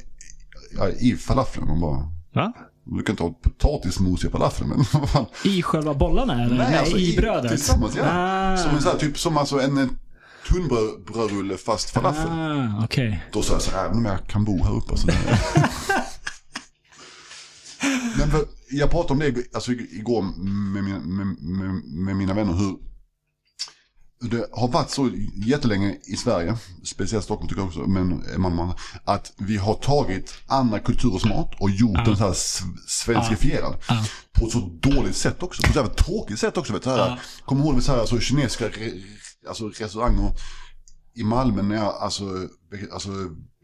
ja, 0.77 0.89
I 0.89 1.15
falafeln. 1.15 1.67
Man 1.67 1.79
bara, 1.81 2.11
va? 2.33 2.53
Du 2.85 3.03
kan 3.03 3.17
ha 3.17 3.29
potatismos 3.29 4.25
i 4.25 4.29
falafeln, 4.29 4.69
men 4.69 4.77
vad 4.93 5.09
fan. 5.09 5.25
I 5.43 5.61
själva 5.61 5.93
bollarna 5.93 6.43
eller? 6.43 6.55
Nej, 6.57 6.77
alltså 6.77 6.97
i, 6.97 7.13
i- 7.13 7.17
brödet? 7.17 7.51
tillsammans, 7.51 7.95
ja. 7.95 8.03
Ah. 8.07 8.57
Som 8.57 8.71
en 8.75 8.81
sån 8.81 8.91
här, 8.91 8.99
typ 8.99 9.17
som 9.19 9.37
alltså 9.37 9.59
en 9.61 9.77
eh, 9.77 9.87
tunnbrödrulle 10.49 11.57
fast 11.57 11.89
falafel. 11.89 12.31
Ah, 12.31 12.83
okej. 12.83 13.23
Då 13.31 13.41
sa 13.41 13.53
jag 13.53 13.61
så 13.61 13.71
här, 13.71 13.89
men 13.89 14.05
jag 14.05 14.27
kan 14.27 14.43
bo 14.45 14.63
här 14.63 14.75
uppe. 14.75 14.97
Så 14.97 15.07
det... 15.07 15.13
men 18.17 18.31
för, 18.31 18.45
jag 18.71 18.89
pratade 18.91 19.13
om 19.13 19.19
det 19.19 19.55
alltså, 19.55 19.71
igår 19.71 20.21
med, 20.73 20.83
mina- 20.83 20.99
med, 20.99 21.27
med, 21.41 21.83
med 21.85 22.15
mina 22.15 22.33
vänner. 22.33 22.53
Hur 22.53 22.75
det 24.21 24.49
har 24.51 24.67
varit 24.67 24.89
så 24.89 25.11
jättelänge 25.35 25.97
i 26.07 26.15
Sverige, 26.15 26.57
speciellt 26.83 27.23
Stockholm 27.23 27.49
tycker 27.49 27.61
jag 27.61 27.67
också, 27.67 27.79
men 27.79 28.23
man, 28.37 28.55
man, 28.55 28.73
att 29.03 29.33
vi 29.37 29.57
har 29.57 29.73
tagit 29.73 30.33
andra 30.47 30.79
kulturers 30.79 31.25
mat 31.25 31.51
och 31.59 31.69
gjort 31.69 32.05
den 32.05 32.17
så 32.17 32.23
här 32.23 32.35
svenskifierad. 32.87 33.75
Ja. 33.89 34.05
På 34.31 34.45
ett 34.45 34.51
så 34.51 34.69
dåligt 34.79 35.15
sätt 35.15 35.43
också. 35.43 35.61
På 35.61 35.67
ett 35.67 35.73
så 35.73 35.79
jävla 35.79 35.93
tråkigt 35.93 36.39
sätt 36.39 36.57
också. 36.57 36.73
Vet 36.73 36.81
du, 36.81 36.89
så 36.89 36.95
här, 36.95 37.09
Ja. 37.09 37.17
Kommer 37.45 37.65
ihåg 37.65 37.83
så 37.83 37.91
här, 37.91 37.99
alltså, 37.99 38.19
kinesiska 38.19 38.65
re, 38.67 38.91
alltså, 39.47 39.67
restauranger 39.67 40.31
i 41.15 41.23
Malmö 41.23 41.61
när 41.61 41.75
jag 41.75 41.95
alltså, 41.99 42.23
alltså, 42.93 43.09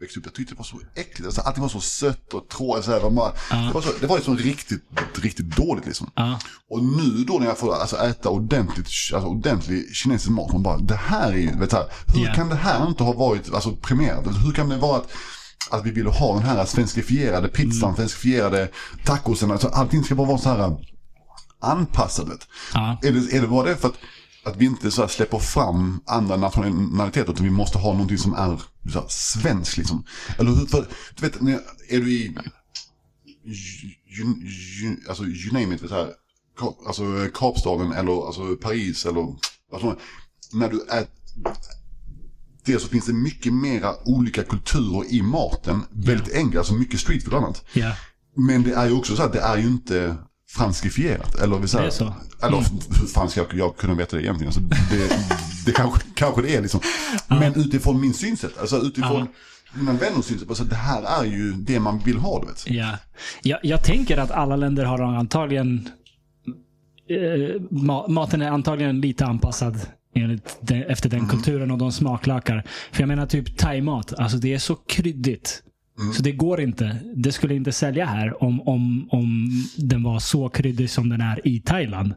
växte 0.00 0.18
upp. 0.20 0.26
Jag 0.26 0.34
tyckte 0.34 0.54
det 0.54 0.58
var 0.58 0.64
så 0.64 0.80
äckligt. 0.94 1.24
Alltså, 1.26 1.40
allting 1.40 1.62
var 1.62 1.68
så 1.68 1.80
sött 1.80 2.34
och 2.34 2.48
tråkigt. 2.48 2.84
Så 2.84 2.90
här, 2.90 3.00
det 3.00 3.08
var, 3.10 3.32
det 3.50 3.72
var, 3.74 3.80
så, 3.82 3.88
det 4.00 4.06
var 4.06 4.16
liksom 4.16 4.36
riktigt, 4.36 4.82
riktigt 5.22 5.56
dåligt 5.56 5.86
liksom. 5.86 6.10
Ja. 6.14 6.38
Och 6.70 6.84
nu 6.84 7.24
då 7.24 7.38
när 7.38 7.46
jag 7.46 7.58
får 7.58 7.74
alltså, 7.74 7.96
äta 7.96 8.28
ordentligt, 8.28 8.86
alltså, 8.86 9.28
ordentlig 9.28 9.94
kinesisk 9.94 10.30
mat. 10.30 10.52
Man 10.52 10.62
bara, 10.62 10.78
det 10.78 10.94
här 10.96 11.32
är 11.32 11.36
ju, 11.36 11.58
vet 11.58 11.70
du, 11.70 11.76
hur 12.18 12.26
Ja. 12.26 12.34
kan 12.34 12.48
det 12.48 12.54
här 12.56 12.86
inte 12.88 13.02
ha 13.02 13.12
varit 13.12 13.54
alltså, 13.54 13.76
premierat? 13.76 14.26
Alltså, 14.26 14.42
hur 14.42 14.52
kan 14.52 14.68
det 14.68 14.76
vara 14.76 14.96
att 14.96 15.08
att 15.70 15.86
vi 15.86 15.90
ville 15.90 16.10
ha 16.10 16.34
den 16.34 16.42
här 16.42 16.64
svenskifierade 16.64 17.48
pizzan, 17.48 17.88
Mm. 17.88 17.96
svenskifierade 17.96 18.68
tacosen. 19.04 19.50
Alltså, 19.50 19.68
allting 19.68 20.04
ska 20.04 20.14
bara 20.14 20.26
vara 20.26 20.38
så 20.38 20.48
här 20.48 20.76
anpassat. 21.60 22.26
Det, 23.02 23.08
är 23.08 23.40
det 23.40 23.46
bara 23.48 23.68
det 23.68 23.76
för 23.76 23.88
att, 23.88 23.94
att 24.44 24.56
vi 24.56 24.64
inte 24.64 24.90
så 24.90 25.08
släpper 25.08 25.38
fram 25.38 26.00
andra 26.06 26.36
nationaliteter 26.36 27.32
utan 27.32 27.44
vi 27.44 27.50
måste 27.50 27.78
ha 27.78 27.92
någonting 27.92 28.18
som 28.18 28.34
är 28.34 28.62
så 28.92 29.00
här, 29.00 29.08
svenskt 29.08 29.76
liksom. 29.76 30.04
Eller 30.38 30.50
hur? 30.50 30.66
För, 30.66 30.86
du 31.16 31.28
vet, 31.28 31.40
när, 31.40 31.60
är 31.88 32.00
du 32.00 32.12
i, 32.12 32.36
you, 34.18 34.34
you, 34.82 34.96
alltså 35.08 35.24
you 35.24 35.52
name 35.52 35.74
it, 35.74 35.88
så 35.88 35.94
här, 35.94 36.08
alltså 36.86 37.02
Kapstaden 37.34 37.92
eller 37.92 38.26
alltså 38.26 38.56
Paris 38.56 39.06
eller 39.06 39.26
alltså, 39.72 39.98
när 40.52 40.68
du 40.68 40.86
är 40.88 41.06
Dels 42.64 42.82
så 42.82 42.88
finns 42.88 43.06
det 43.06 43.12
mycket 43.12 43.52
mera 43.52 43.94
olika 44.04 44.42
kulturer 44.42 45.12
i 45.12 45.22
maten. 45.22 45.80
Väldigt 45.90 46.34
enkelt, 46.34 46.56
alltså 46.56 46.74
mycket 46.74 47.00
street 47.00 47.24
food 47.24 47.34
och 47.34 47.38
annat. 47.38 47.64
Ja. 47.72 47.96
Men 48.36 48.62
det 48.62 48.72
är 48.72 48.86
ju 48.86 48.92
också 48.92 49.16
så 49.16 49.22
att 49.22 49.32
det 49.32 49.40
är 49.40 49.56
ju 49.56 49.66
inte 49.66 50.16
franskifierat. 50.56 51.34
Eller, 51.34 51.58
vi 51.58 51.68
säger, 51.68 51.84
Det 51.84 51.88
är 51.88 51.90
så. 51.90 52.14
eller 52.42 52.56
hur 53.00 53.06
fan 53.06 53.28
ska 53.30 53.40
jag, 53.40 53.54
jag 53.54 53.76
kunna 53.76 53.94
veta 53.94 54.16
det 54.16 54.22
egentligen? 54.22 54.48
Alltså, 54.48 54.60
det, 54.60 55.16
det 55.66 55.72
kanske, 55.72 56.00
kanske 56.14 56.42
det 56.42 56.56
är 56.56 56.62
liksom. 56.62 56.80
Men 57.28 57.54
utifrån 57.54 58.00
min 58.00 58.14
synsätt, 58.14 58.58
alltså 58.60 58.76
utifrån 58.76 59.26
mina 59.74 59.92
vänners 59.92 60.24
synsätt. 60.24 60.48
Alltså, 60.48 60.64
det 60.64 60.74
här 60.76 61.20
är 61.20 61.24
ju 61.24 61.52
det 61.52 61.80
man 61.80 61.98
vill 61.98 62.16
ha, 62.18 62.40
du 62.40 62.46
vet. 62.46 62.70
Ja. 62.70 62.98
Jag, 63.42 63.58
jag 63.62 63.84
tänker 63.84 64.18
att 64.18 64.30
alla 64.30 64.56
länder 64.56 64.84
har 64.84 65.02
antagligen... 65.02 65.88
Eh, 67.08 67.60
ma 67.70 68.08
maten 68.08 68.42
är 68.42 68.50
antagligen 68.50 69.00
lite 69.00 69.26
anpassad 69.26 69.80
enligt 70.14 70.56
de, 70.60 70.74
efter 70.82 71.08
den 71.08 71.28
kulturen 71.28 71.70
och 71.70 71.78
de 71.78 71.92
smaklökar. 71.92 72.64
För 72.92 73.02
jag 73.02 73.08
menar 73.08 73.26
typ 73.26 73.58
thaimat. 73.58 74.12
Alltså 74.18 74.36
det 74.38 74.54
är 74.54 74.58
så 74.58 74.74
kryddigt. 74.74 75.62
Så 76.14 76.22
det 76.22 76.32
går 76.32 76.60
inte. 76.60 76.96
Det 77.16 77.32
skulle 77.32 77.54
inte 77.54 77.72
sälja 77.72 78.06
här 78.06 78.42
om, 78.42 78.60
om, 78.68 79.08
om 79.10 79.50
den 79.76 80.02
var 80.02 80.18
så 80.18 80.48
kryddig 80.48 80.90
som 80.90 81.08
den 81.08 81.20
är 81.20 81.48
i 81.48 81.60
Thailand. 81.60 82.14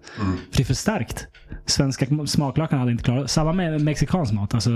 För 0.52 0.58
det 0.58 0.64
är 0.64 0.66
för 0.66 0.74
starkt. 0.74 1.28
Svenska 1.66 2.06
smaklökarna 2.26 2.80
hade 2.80 2.92
inte 2.92 3.04
klarat 3.04 3.32
Samma 3.32 3.54
med 3.54 3.82
mexikansk 3.82 4.34
mat. 4.34 4.54
Alltså, 4.54 4.70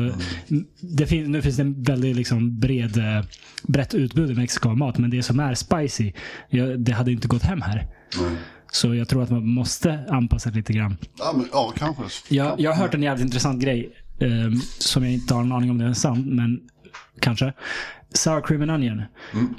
det 0.82 1.08
fin 1.08 1.32
nu 1.32 1.42
finns 1.42 1.56
det 1.56 1.62
en 1.62 1.84
väldigt 1.84 2.16
liksom 2.16 2.60
bred, 2.60 2.98
eh, 2.98 3.26
brett 3.68 3.94
utbud 3.94 4.32
i 4.32 4.36
mexikansk 4.36 4.80
mat. 4.80 4.98
Men 4.98 5.10
det 5.10 5.24
som 5.24 5.40
är 5.40 5.54
spicy, 5.54 6.12
det 6.78 6.92
hade 6.92 7.12
inte 7.12 7.28
gått 7.28 7.44
hem 7.44 7.62
här. 7.62 7.88
Så 8.72 8.96
jag 8.96 9.10
tror 9.10 9.24
att 9.24 9.30
man 9.30 9.48
måste 9.48 10.06
anpassa 10.10 10.50
lite 10.50 10.74
grann. 10.74 10.98
Ja, 11.20 11.34
men, 11.38 11.46
ja 11.52 11.74
kanske. 11.78 12.04
Jag, 12.36 12.60
jag 12.60 12.72
har 12.74 12.82
hört 12.84 12.94
en 12.94 13.04
jävligt 13.04 13.26
intressant 13.26 13.64
grej. 13.64 13.92
eh, 14.20 14.52
som 14.80 15.04
jag 15.04 15.14
inte 15.14 15.34
har 15.34 15.42
en 15.42 15.52
aning 15.52 15.72
om 15.72 15.78
det 15.78 15.86
är 15.86 15.94
sant, 15.94 16.26
men 16.28 16.60
kanske. 17.20 17.54
Sour 18.14 18.41
cream 18.41 18.61
and 18.61 18.72
onion. 18.72 19.03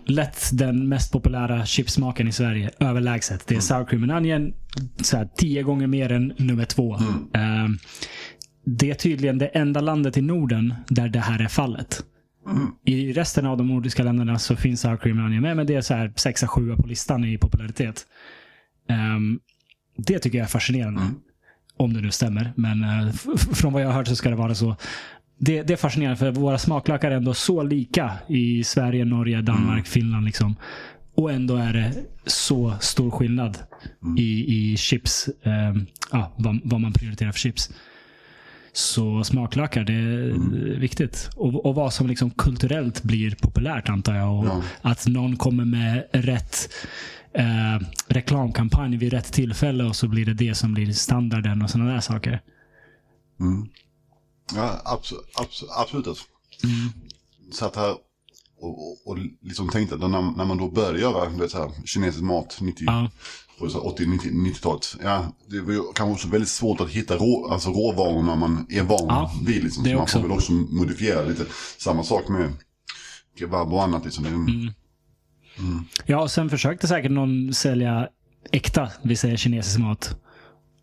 Lätt 0.07 0.51
den 0.53 0.89
mest 0.89 1.13
populära 1.13 1.67
chipsmaken 1.67 2.29
i 2.29 2.33
Sverige. 2.33 2.71
Överlägset. 2.81 3.47
Det 3.47 3.57
är 3.57 3.61
sour 3.61 3.85
cream 3.87 4.03
and 4.03 4.13
onion. 4.13 4.53
Så 5.03 5.17
här, 5.17 5.29
tio 5.37 5.63
gånger 5.63 5.87
mer 5.87 6.13
än 6.13 6.33
nummer 6.39 6.65
två. 6.65 6.95
Eh, 7.35 7.69
det 8.65 8.91
är 8.91 8.95
tydligen 8.95 9.39
det 9.39 9.47
enda 9.47 9.81
landet 9.81 10.17
i 10.17 10.21
Norden 10.23 10.75
där 10.89 11.09
det 11.09 11.21
här 11.21 11.43
är 11.43 11.49
fallet. 11.49 12.05
I 12.85 13.13
resten 13.13 13.47
av 13.47 13.57
de 13.57 13.69
nordiska 13.69 14.03
länderna 14.03 14.39
så 14.39 14.57
finns 14.57 14.81
sour 14.81 14.97
cream 14.97 15.19
and 15.19 15.27
onion 15.27 15.43
med, 15.43 15.57
men 15.57 15.67
det 15.67 15.75
är 15.75 15.81
så 15.81 15.95
här 15.95 16.13
sexa, 16.17 16.47
sjua 16.47 16.77
på 16.77 16.87
listan 16.87 17.25
i 17.25 17.39
popularitet. 17.39 18.07
Ehm, 18.89 19.41
det 19.97 20.19
tycker 20.19 20.39
jag 20.39 20.45
är 20.45 20.49
fascinerande. 20.49 21.01
Om 21.77 21.93
det 21.93 22.01
nu 22.01 22.11
stämmer. 22.11 22.53
Men 22.57 22.85
f- 23.09 23.27
från 23.53 23.73
vad 23.73 23.83
jag 23.83 23.87
har 23.89 23.95
hört 23.95 24.09
så 24.09 24.17
ska 24.17 24.31
det 24.31 24.37
vara 24.37 24.55
så. 24.55 24.77
Det, 25.43 25.63
det 25.63 25.73
är 25.73 25.77
fascinerande 25.77 26.17
för 26.17 26.31
våra 26.31 26.59
smaklökar 26.59 27.11
är 27.11 27.17
ändå 27.17 27.35
så 27.35 27.63
lika 27.63 28.13
i 28.29 28.65
Sverige, 28.65 29.05
Norge, 29.05 29.43
Danmark, 29.43 29.87
Finland. 29.87 30.27
Liksom. 30.27 30.57
Och 31.15 31.33
ändå 31.33 31.57
är 31.57 31.73
det 31.73 31.93
så 32.27 32.75
stor 32.81 33.11
skillnad 33.11 33.59
i, 34.19 34.57
i 34.57 34.77
chips. 34.77 35.29
Eh, 35.43 35.75
ja, 36.13 36.33
vad, 36.37 36.61
vad 36.65 36.81
man 36.81 36.93
prioriterar 36.93 37.33
för 37.33 37.39
chips. 37.39 37.71
Så 38.73 39.25
smaklökar, 39.25 39.85
det 39.85 39.93
är 39.93 40.79
viktigt. 40.79 41.31
Och, 41.37 41.67
och 41.67 41.75
vad 41.75 41.93
som 41.93 42.07
liksom 42.07 42.31
kulturellt 42.31 43.03
blir 43.03 43.35
populärt 43.35 43.89
antar 43.89 44.15
jag. 44.15 44.39
Och 44.39 44.47
Ja. 44.47 44.63
Att 44.83 45.07
någon 45.07 45.37
kommer 45.37 45.65
med 45.65 46.05
rätt 46.13 46.69
eh, 47.35 47.87
reklamkampanj 48.09 48.97
vid 48.97 49.13
rätt 49.13 49.33
tillfälle 49.33 49.85
och 49.85 49.97
så 49.97 50.09
blir 50.09 50.27
det 50.27 50.35
det 50.35 50.55
som 50.55 50.75
blir 50.75 50.93
standarden 50.93 51.63
och 51.63 51.71
sådana 51.71 51.93
där 51.93 52.01
saker. 52.01 52.41
Mm. 53.41 53.69
Ja, 54.55 54.81
absolut. 54.85 55.25
Absolut, 55.35 55.73
absolut 55.77 56.07
alltså. 56.07 56.25
Satt 57.53 57.77
här 57.77 57.91
och, 58.61 58.91
och, 58.91 59.07
och 59.07 59.19
liksom 59.43 59.69
tänkte 59.69 59.95
att 59.95 60.01
när, 60.01 60.37
när 60.37 60.45
man 60.45 60.57
då 60.59 60.71
började 60.71 61.01
göra 61.01 61.29
du 61.31 61.37
vet, 61.37 61.51
så 61.51 61.59
här, 61.59 61.73
kinesisk 61.85 62.23
mat 62.23 62.59
90, 62.61 62.85
Ja. 62.87 63.11
på 63.59 63.69
så 63.69 63.83
här 63.83 64.05
80-90-talet. 64.07 64.97
Ja, 65.03 65.33
det 65.47 65.61
var 65.61 65.73
ju 65.73 65.83
kanske 65.95 66.13
också 66.13 66.29
väldigt 66.29 66.49
svårt 66.51 66.81
att 66.81 66.91
hitta 66.91 67.17
rå, 67.17 67.49
alltså 67.51 67.71
råvarorna 67.71 68.37
man 68.37 68.67
är 68.71 68.83
van 68.83 69.07
Ja, 69.09 69.33
vid. 69.47 69.65
Liksom. 69.65 69.85
det 69.85 69.97
man 69.97 70.07
får 70.07 70.21
väl 70.21 70.33
också 70.33 70.53
modifiera 70.53 71.23
lite. 71.23 71.47
Samma 71.79 72.03
sak 72.05 72.29
med 72.29 72.53
kebab 73.39 73.73
och 73.73 73.83
annat. 73.83 74.05
Liksom. 74.05 74.25
Det, 74.25 74.31
Mm. 75.59 75.85
Ja, 76.07 76.23
och 76.23 76.31
sen 76.31 76.51
försökte 76.51 76.89
säkert 76.89 77.11
någon 77.11 77.55
sälja 77.55 78.09
äkta, 78.53 78.89
vi 79.03 79.17
säger 79.17 79.37
kinesisk 79.37 79.79
mat. 79.79 80.17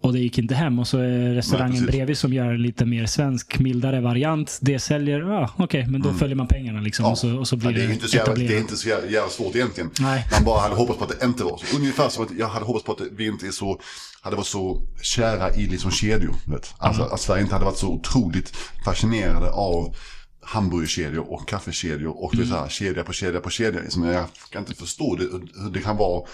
Och 0.01 0.13
det 0.13 0.19
gick 0.19 0.37
inte 0.37 0.55
hem. 0.55 0.79
Och 0.79 0.87
så 0.87 0.97
är 0.97 1.33
restaurangen 1.33 1.83
Nej, 1.83 1.91
bredvid 1.91 2.17
som 2.17 2.33
gör 2.33 2.53
en 2.53 2.61
lite 2.61 2.85
mer 2.85 3.05
svensk, 3.05 3.59
mildare 3.59 4.01
variant. 4.01 4.59
Det 4.61 4.79
säljer, 4.79 5.19
ja 5.19 5.53
okej, 5.57 5.87
men 5.87 6.01
då 6.01 6.13
följer 6.13 6.35
man 6.35 6.47
pengarna 6.47 6.81
liksom. 6.81 7.05
Mm. 7.05 7.09
Ja. 7.09 7.11
Och, 7.11 7.17
så, 7.17 7.37
och 7.37 7.47
så 7.47 7.55
blir 7.55 7.71
Ja, 7.71 7.77
det 7.77 7.83
är 7.83 7.87
det, 7.87 7.93
inte 7.93 8.07
så 8.07 8.17
jävla, 8.17 8.35
det 8.35 8.55
är 8.55 8.59
inte 8.59 8.77
så 8.77 8.89
jävla, 8.89 9.09
jävla 9.09 9.29
svårt 9.29 9.55
egentligen. 9.55 9.89
Nej. 9.99 10.27
Man 10.31 10.43
bara 10.43 10.59
hade 10.59 10.75
hoppats 10.75 10.99
på 10.99 11.05
att 11.05 11.19
det 11.19 11.25
inte 11.25 11.43
var 11.43 11.57
så. 11.57 11.77
Ungefär 11.77 12.09
som 12.09 12.23
att 12.25 12.31
jag 12.37 12.47
hade 12.47 12.65
hoppats 12.65 12.85
på 12.85 12.91
att 12.91 13.01
vi 13.11 13.27
inte 13.27 13.47
är 13.47 13.51
så, 13.51 13.79
hade 14.21 14.35
varit 14.35 14.47
så 14.47 14.81
kära 15.01 15.55
i 15.55 15.67
liksom 15.67 15.91
kedjor. 15.91 16.35
Vet. 16.45 16.73
Alltså 16.77 17.03
att 17.03 17.21
Sverige 17.21 17.41
inte 17.41 17.55
hade 17.55 17.65
varit 17.65 17.77
så 17.77 17.87
otroligt 17.87 18.53
fascinerade 18.85 19.51
av 19.51 19.95
hamburgerkedjor 20.41 21.33
och 21.33 21.47
kaffekedjor 21.47 22.23
och 22.23 22.35
mm. 22.35 22.47
så 22.47 22.55
här, 22.55 22.69
kedja 22.69 23.03
på 23.03 23.13
kedja 23.13 23.39
på 23.39 23.49
kedja. 23.49 23.81
Liksom, 23.81 24.03
jag 24.03 24.25
kan 24.51 24.61
inte 24.61 24.75
förstå 24.75 25.15
det, 25.15 25.23
hur 25.63 25.69
det 25.73 25.79
kan 25.79 25.97
vara 25.97 26.27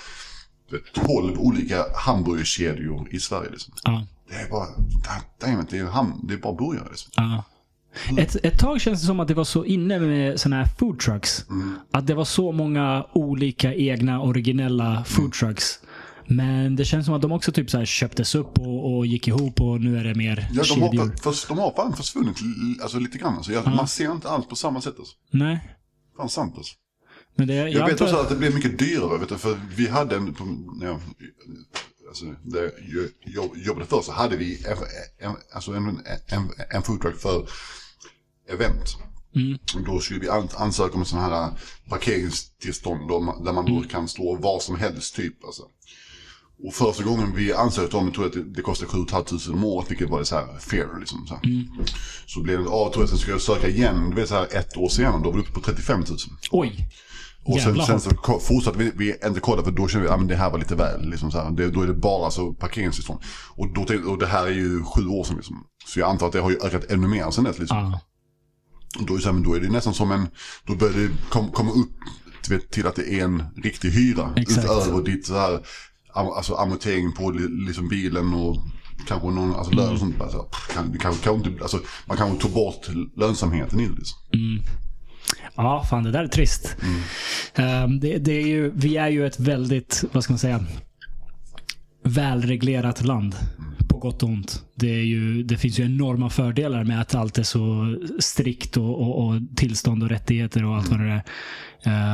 12 0.94 1.38
olika 1.40 1.86
hamburgerkedjor 1.96 3.08
i 3.12 3.20
Sverige. 3.20 3.50
Liksom. 3.50 3.74
Ja. 3.84 4.06
Det 4.30 4.36
är 4.36 4.50
bara, 4.50 4.66
damn, 5.40 5.66
det 5.70 5.78
är, 5.78 5.86
ham, 5.86 6.20
det 6.24 6.34
är 6.34 6.38
bara 6.38 6.54
burgare. 6.54 6.88
Liksom. 6.90 7.12
Ja. 7.16 7.44
Ett, 8.18 8.36
ett 8.46 8.60
tag 8.60 8.82
känns 8.82 9.02
det 9.02 9.06
som 9.08 9.20
att 9.20 9.28
det 9.28 9.34
var 9.34 9.44
så 9.44 9.66
inne 9.66 10.00
med 10.00 10.40
såna 10.40 10.56
här 10.56 10.66
food 10.66 11.00
trucks. 11.00 11.50
Mm. 11.50 11.76
Att 11.92 12.08
det 12.08 12.14
var 12.14 12.26
så 12.26 12.52
många 12.52 13.06
olika 13.14 13.74
egna 13.74 14.22
originella 14.22 15.04
food 15.04 15.34
trucks. 15.34 15.80
Men 16.28 16.76
det 16.76 16.86
känns 16.86 17.06
som 17.06 17.16
att 17.16 17.22
de 17.22 17.32
också 17.32 17.52
typ 17.52 17.70
så 17.70 17.78
här 17.78 17.86
köptes 17.86 18.36
upp 18.36 18.60
och, 18.60 18.96
och 18.98 19.06
gick 19.06 19.28
ihop 19.28 19.62
och 19.62 19.82
nu 19.82 19.98
är 19.98 20.04
det 20.04 20.16
mer 20.16 20.48
Ja, 20.54 20.62
de, 20.62 20.64
kedjor. 20.68 20.98
har, 20.98 21.34
för, 21.34 21.48
de 21.48 21.58
har 21.58 21.74
fan 21.76 21.94
försvunnit 21.96 22.38
alltså, 22.82 23.00
lite 23.00 23.18
grann. 23.18 23.36
Alltså. 23.36 23.52
Jag, 23.52 23.68
Man 23.68 23.88
ser 23.88 24.12
inte 24.12 24.30
allt 24.30 24.50
på 24.50 24.56
samma 24.56 24.82
sätt. 24.82 24.96
Alltså. 25.00 25.16
Nej. 25.32 25.60
Fan 26.18 26.30
sant 26.30 26.54
alltså. 26.58 26.74
Men 27.36 27.48
det, 27.48 27.54
jag, 27.56 27.70
Jag, 27.72 27.86
vet 27.88 28.02
också 28.02 28.16
att- 28.16 28.22
att 28.22 28.30
det 28.30 28.36
blev 28.36 28.56
mycket 28.56 28.80
dyrare, 28.80 29.18
vet 29.18 29.30
du, 29.30 29.38
för 29.38 29.60
vi 29.76 29.88
hade 29.88 30.16
en, 30.16 30.36
jag, 30.82 31.00
alltså, 32.08 32.26
där 32.44 32.62
jag 32.64 33.34
jobb, 33.34 33.52
jobbade 33.56 33.86
för 33.86 34.02
så 34.02 34.12
hade 34.12 34.38
vi 34.38 34.66
en, 34.66 34.78
en, 35.30 35.36
alltså 35.54 35.72
en, 35.72 35.88
en, 36.28 36.50
en 36.70 36.82
food 36.84 37.02
truck 37.02 37.20
för 37.20 37.48
event. 38.50 38.98
Mm. 39.36 39.58
Och 39.76 39.82
Då 39.86 40.00
skulle 40.00 40.20
vi 40.20 40.30
an, 40.30 40.48
ansöka 40.56 40.94
om 40.96 41.06
sådana 41.06 41.28
här 41.36 41.52
parkeringstillstånd 41.90 43.08
då, 43.10 43.20
man- 43.20 43.44
där 43.44 43.54
man 43.54 43.68
Mm. 43.68 43.82
då 43.82 43.88
kan 43.90 44.08
stå 44.08 44.36
var 44.36 44.60
som 44.60 44.76
helst 44.76 45.16
typ. 45.16 45.44
Alltså. 45.46 45.64
Och 46.68 46.74
första 46.74 47.04
gången 47.04 47.36
vi 47.36 47.54
ansökte 47.54 47.98
om 47.98 48.06
det 48.06 48.12
tror 48.12 48.26
jag 48.34 48.40
att 48.48 48.56
det, 48.56 48.62
kostade 48.62 48.92
7 48.92 48.98
500 49.10 49.38
om 49.54 49.64
året, 49.64 49.92
vilket 49.92 50.10
var 50.10 50.24
så 50.24 50.36
här 50.36 50.60
fair 50.60 51.00
liksom. 51.00 51.28
Så, 51.28 51.34
här. 51.36 51.46
Mm. 51.46 51.68
så 52.26 52.42
blev 52.42 52.58
det, 52.60 52.64
ja, 52.66 52.92
tror 52.94 53.08
jag 53.10 53.20
ska 53.20 53.32
jag 53.32 53.42
söka 53.42 53.68
igen, 53.70 54.10
det 54.10 54.16
var 54.16 54.26
så 54.26 54.36
här 54.36 54.48
ett 54.56 54.78
år 54.78 54.90
senare, 54.90 55.22
då 55.24 55.30
var 55.32 55.38
det 55.38 55.44
uppe 55.44 55.52
på 55.52 55.62
35 55.62 56.00
000. 56.00 56.18
Oj. 56.52 56.88
Och 57.46 57.60
sen, 57.60 57.76
sen 57.86 58.00
så 58.00 58.40
fortsatte 58.40 58.78
vi, 58.78 58.92
vi 58.96 59.16
inte 59.26 59.40
kolla 59.40 59.64
för 59.64 59.72
då 59.72 59.88
kände 59.88 60.08
vi 60.08 60.10
att 60.10 60.16
ah, 60.16 60.18
men 60.18 60.28
det 60.28 60.36
här 60.36 60.50
var 60.52 60.60
lite 60.60 60.76
väl. 60.76 61.10
Liksom 61.10 61.32
så 61.32 61.38
här. 61.42 61.52
Det, 61.52 61.70
då 61.72 61.82
är 61.82 61.88
det 61.88 61.94
bara 61.94 62.26
alltså, 62.26 62.54
parkeringstillstånd. 62.54 63.20
Och, 63.50 63.74
då, 63.74 63.86
tänkte- 63.86 64.10
och 64.10 64.20
det 64.20 64.28
här 64.28 64.46
är 64.46 64.52
ju 64.52 64.84
sju 64.84 65.08
år 65.08 65.24
sedan. 65.24 65.36
Liksom. 65.36 65.66
Så 65.86 66.00
jag 66.00 66.10
antar 66.10 66.28
att 66.28 66.34
det 66.34 66.40
har 66.40 66.50
ju 66.50 66.58
ökat 66.64 66.92
ännu 66.92 67.08
mer 67.08 67.32
sen 67.32 67.44
dess. 67.44 67.60
Liksom. 67.60 67.78
Och 69.00 69.06
då, 69.06 69.16
är 69.16 69.20
så 69.20 69.26
här, 69.26 69.34
men 69.34 69.44
då 69.44 69.54
är 69.54 69.60
det 69.60 69.70
nästan 69.70 69.94
som 69.94 70.12
en, 70.12 70.28
då 70.68 70.76
börjar 70.76 70.94
det 70.94 71.10
kom, 71.30 71.52
komma 71.52 71.72
upp 71.72 71.92
vet, 72.50 72.72
till 72.72 72.88
att 72.88 72.96
det 72.96 73.20
är 73.20 73.24
en 73.24 73.44
riktig 73.64 73.90
hyra. 73.90 74.34
Exakt. 74.36 74.66
Utöver 74.66 75.04
ditt 75.04 75.26
så 75.26 75.34
här, 75.34 75.60
alltså 76.14 76.54
amortering 76.56 77.12
på 77.12 77.32
li, 77.32 77.48
liksom 77.68 77.88
bilen 77.88 78.34
och 78.34 78.58
kanske 79.08 79.28
någon 79.28 79.56
alltså, 79.56 79.74
lön 79.74 79.94
och 79.94 80.00
sånt. 80.00 80.18
Bara, 80.20 80.30
så 80.30 80.38
här, 80.38 80.44
pff, 80.44 80.68
kan, 80.74 80.98
kan, 80.98 81.14
kan, 81.14 81.36
inte, 81.36 81.62
alltså, 81.62 81.80
man 82.06 82.18
kanske 82.18 82.42
tog 82.42 82.52
bort 82.52 82.88
lönsamheten 83.16 83.80
i 83.80 83.88
det. 83.88 83.96
Liksom. 83.96 84.18
Ja, 85.56 85.84
fan 85.90 86.04
det 86.04 86.12
där 86.12 86.24
är 86.24 86.28
trist. 86.28 86.76
Mm. 86.84 87.02
Ehm, 87.84 88.00
det, 88.00 88.18
det 88.18 88.32
är 88.42 88.48
ju, 88.48 88.72
vi 88.76 88.98
är 88.98 89.10
ju 89.10 89.26
ett 89.28 89.40
väldigt, 89.40 90.04
vad 90.12 90.24
ska 90.24 90.34
man 90.34 90.40
säga, 90.40 90.60
välreglerat 92.04 93.04
land. 93.06 93.36
På 93.90 93.98
gott 94.00 94.24
och 94.24 94.30
ont. 94.30 94.64
Det, 94.76 94.90
är 94.90 95.04
ju, 95.04 95.44
det 95.44 95.58
finns 95.58 95.80
ju 95.80 95.84
enorma 95.86 96.30
fördelar 96.30 96.84
med 96.84 97.02
att 97.02 97.16
allt 97.16 97.38
är 97.38 97.44
så 97.44 97.96
strikt 98.20 98.78
och, 98.78 99.02
och, 99.02 99.26
och 99.28 99.42
tillstånd 99.56 100.04
och 100.04 100.10
rättigheter 100.10 100.66
och 100.66 100.76
allt 100.76 100.90
vad 100.90 101.00
det 101.00 101.06
är. 101.12 101.24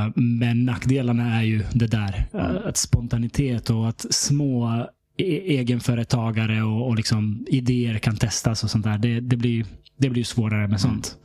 Ehm, 0.06 0.14
men 0.16 0.66
nackdelarna 0.66 1.36
är 1.40 1.44
ju 1.44 1.64
det 1.74 1.88
där. 1.88 2.26
eh, 2.34 2.68
Att 2.70 2.78
spontanitet 2.78 3.70
och 3.70 3.90
att 3.90 4.06
små 4.10 4.86
e- 5.18 5.58
egenföretagare 5.58 6.62
och, 6.64 6.88
och 6.88 6.96
liksom 6.96 7.46
idéer 7.50 7.98
kan 7.98 8.16
testas 8.18 8.64
och 8.64 8.70
sånt 8.70 8.86
där. 8.86 8.98
Det, 8.98 9.20
det, 9.20 9.36
blir, 9.38 9.66
det 9.98 10.10
blir 10.10 10.24
svårare 10.24 10.68
med 10.68 10.82
sånt. 10.82 11.16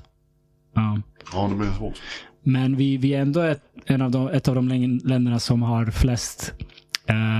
Ja. 0.74 1.00
Ja, 1.32 1.48
det 1.48 1.54
blir 1.56 1.70
svårt. 1.78 1.94
Men 2.42 2.76
vi, 2.76 2.96
vi 2.96 3.14
är 3.14 3.20
ändå 3.20 3.40
ett, 3.40 3.62
en 3.86 4.02
av 4.02 4.10
de, 4.10 4.28
ett 4.28 4.48
av 4.48 4.54
de 4.54 4.68
län- 4.68 5.00
länderna 5.04 5.38
som 5.38 5.62
har 5.62 5.86
flest 5.86 6.52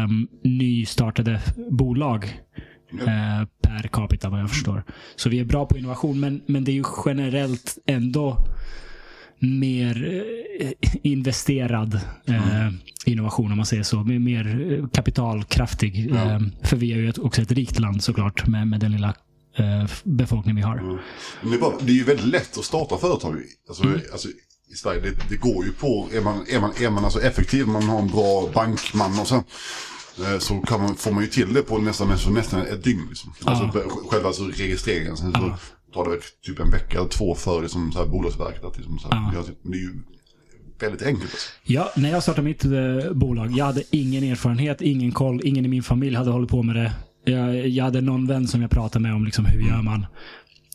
um, 0.05 0.28
nystartade 0.43 1.40
bolag 1.70 2.24
eh, 2.93 3.48
per 3.62 3.89
capita 3.89 4.28
vad 4.31 4.40
jag 4.40 4.51
förstår. 4.51 4.85
Så 5.16 5.28
vi 5.28 5.40
är 5.40 5.44
bra 5.44 5.66
på 5.66 5.78
innovation, 5.78 6.20
men, 6.20 6.40
men 6.47 6.65
det 6.65 6.70
är 6.70 6.74
ju 6.74 6.85
generellt 7.06 7.78
ändå 7.86 8.39
mer 9.39 10.23
eh, 10.61 10.70
investerad 11.02 11.94
eh, 12.27 12.69
innovation 13.06 13.51
om 13.51 13.56
man 13.56 13.66
säger 13.66 13.82
så. 13.82 14.05
Mer- 14.05 14.89
kapitalkraftig. 14.93 16.11
Ja. 16.11 16.31
Eh, 16.31 16.40
för 16.62 16.77
vi 16.77 16.93
är 16.93 16.97
ju 16.97 17.12
också 17.19 17.43
ett 17.43 17.52
rikt 17.52 17.78
land 17.78 18.02
såklart 18.02 18.47
med, 18.47 18.66
med 18.69 18.81
den 18.81 18.93
lilla 18.93 19.15
befolkning 20.05 20.56
vi 20.56 20.62
har. 20.62 20.76
Men 21.40 21.51
det, 21.51 21.56
är 21.56 21.60
bara, 21.60 21.74
det 21.81 21.93
är 21.93 21.97
ju 21.97 22.05
väldigt 22.05 22.26
lätt 22.26 22.59
att 22.59 22.64
starta 22.64 22.98
företag. 22.98 23.43
Alltså, 23.68 23.85
alltså, 24.12 24.28
i 24.72 24.76
Sverige, 24.76 25.01
det, 25.01 25.28
det 25.28 25.36
går 25.36 25.64
ju 25.64 25.72
på, 25.72 26.09
är 26.12 26.20
man, 26.20 26.44
är 26.48 26.60
man, 26.60 26.70
är 26.81 26.90
man 26.90 27.05
alltså 27.05 27.20
effektiv, 27.20 27.66
man 27.66 27.82
har 27.82 27.98
en 27.98 28.09
bra 28.09 28.51
bankman 28.55 29.20
och 29.20 29.26
så, 29.26 29.35
eh, 30.24 30.39
så 30.39 30.60
kan 30.60 30.81
man, 30.81 30.94
får 30.94 31.12
man 31.12 31.22
ju 31.22 31.28
till 31.28 31.55
det 31.55 31.62
på 31.62 31.78
nästan, 31.78 32.09
nästan, 32.09 32.35
nästan 32.35 32.60
ett 32.60 32.85
dygn. 32.85 33.06
Liksom. 33.09 33.32
Alltså, 33.44 33.89
Själva 34.10 34.28
alltså 34.28 34.44
registreringen. 34.44 35.16
Sen 35.16 35.32
så 35.32 35.55
tar 35.94 36.05
det 36.05 36.10
väl 36.10 36.20
typ 36.43 36.60
en 36.60 36.70
vecka 36.70 36.98
eller 36.98 37.09
två 37.09 37.35
för 37.35 37.62
liksom, 37.62 37.93
så 37.93 37.98
här, 37.98 38.06
Bolagsverket 38.06 38.64
att 38.64 38.76
liksom, 38.76 38.98
så 38.98 39.09
här, 39.10 39.32
Det 39.62 39.76
är 39.76 39.81
ju 39.81 40.02
väldigt 40.81 41.02
enkelt. 41.02 41.31
Alltså. 41.31 41.48
Ja, 41.64 41.93
när 41.97 42.10
jag 42.10 42.22
startade 42.22 42.44
mitt 42.44 42.64
eh, 42.64 43.12
bolag, 43.12 43.52
jag 43.52 43.64
hade 43.64 43.82
ingen 43.90 44.24
erfarenhet, 44.24 44.81
ingen 44.81 45.12
koll, 45.12 45.40
ingen 45.44 45.64
i 45.64 45.68
min 45.68 45.82
familj 45.82 46.16
hade 46.16 46.31
hållit 46.31 46.51
på 46.51 46.62
med 46.62 46.76
det. 46.76 46.93
Jag, 47.25 47.69
jag 47.69 47.85
hade 47.85 48.01
någon 48.01 48.27
vän 48.27 48.49
som 48.49 48.63
jag 48.63 48.71
pratade 48.71 49.03
med 49.03 49.15
om 49.15 49.25
liksom, 49.25 49.45
hur 49.45 49.61
gör 49.61 49.83
man. 49.83 50.07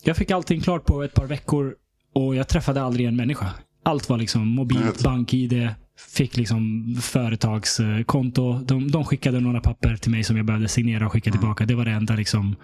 Jag 0.03 0.17
fick 0.17 0.31
allting 0.31 0.61
klart 0.61 0.85
på 0.85 1.03
ett 1.03 1.13
par 1.13 1.27
veckor 1.27 1.75
och 2.15 2.35
jag 2.35 2.47
träffade 2.47 2.81
aldrig 2.81 3.05
en 3.05 3.15
människa. 3.15 3.53
Allt 3.83 4.09
var 4.09 4.17
liksom 4.17 4.47
mobilt, 4.47 5.03
bank-id, 5.03 5.69
fick 6.07 6.37
liksom 6.37 6.95
företagskonto. 7.01 8.59
De, 8.59 8.91
de 8.91 9.05
skickade 9.05 9.39
några 9.39 9.61
papper 9.61 9.95
till 9.95 10.11
mig 10.11 10.23
som 10.23 10.37
jag 10.37 10.45
behövde 10.45 10.67
signera 10.67 11.05
och 11.05 11.11
skicka 11.11 11.31
tillbaka. 11.31 11.65
Det 11.65 11.75
var 11.75 11.85
det 11.85 11.91
enda 11.91 12.15
liksom 12.15 12.55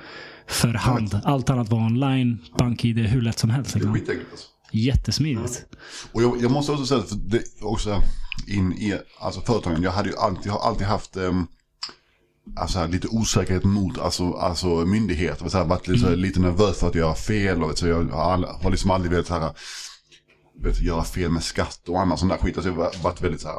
för 0.48 0.74
hand. 0.74 1.20
Allt 1.24 1.50
annat 1.50 1.70
var 1.70 1.80
online, 1.80 2.38
bank-id, 2.58 2.98
hur 2.98 3.22
lätt 3.22 3.40
som 3.40 3.50
helst. 3.50 3.74
Det 3.74 3.80
är 3.80 3.94
Liksom. 3.94 4.16
Alltså. 4.32 4.48
Jättesmidigt. 4.72 5.66
Och 6.12 6.24
jag, 6.24 6.42
jag 6.42 6.52
måste 6.52 6.72
också 6.72 6.86
säga, 6.86 7.02
för 7.02 7.16
det 7.16 7.42
också 7.62 8.02
in 8.48 8.74
i 8.74 8.94
alltså 9.20 9.42
företagen, 9.42 9.84
jag 9.84 9.92
hade 9.92 10.10
ju 10.10 10.16
alltid, 10.18 10.52
har 10.52 10.60
alltid 10.60 10.88
haft 10.88 11.18
um, 11.18 11.48
alltså, 12.56 12.88
lite 12.88 13.08
osäkerhet 13.08 13.64
mot 13.64 14.00
alltså, 14.00 14.34
alltså, 14.34 14.68
myndigheter. 14.68 15.50
Så 15.50 15.58
här, 15.58 15.66
varit 15.66 15.88
lite, 15.88 16.08
här, 16.08 16.16
lite 16.16 16.40
nervös 16.40 16.78
för 16.78 16.88
att 16.88 16.96
göra 16.96 17.16
fel. 17.16 17.64
Och, 17.64 17.78
så 17.78 17.88
jag 17.88 18.04
har, 18.04 18.64
har 18.64 18.72
liksom 18.72 18.92
aldrig 18.92 19.12
velat 19.12 19.28
så 19.28 19.34
här, 19.34 19.52
vet, 20.64 20.82
göra 20.82 21.04
fel 21.04 21.32
med 21.32 21.44
skatt 21.44 21.90
och 21.90 22.02
annat 22.02 22.20
sånt 22.20 22.32
där 22.32 22.38
skit. 22.38 22.58
Alltså, 22.58 22.72
jag 22.72 22.78
har 22.78 23.04
varit 23.04 23.22
väldigt 23.22 23.42
så 23.42 23.48
här, 23.48 23.58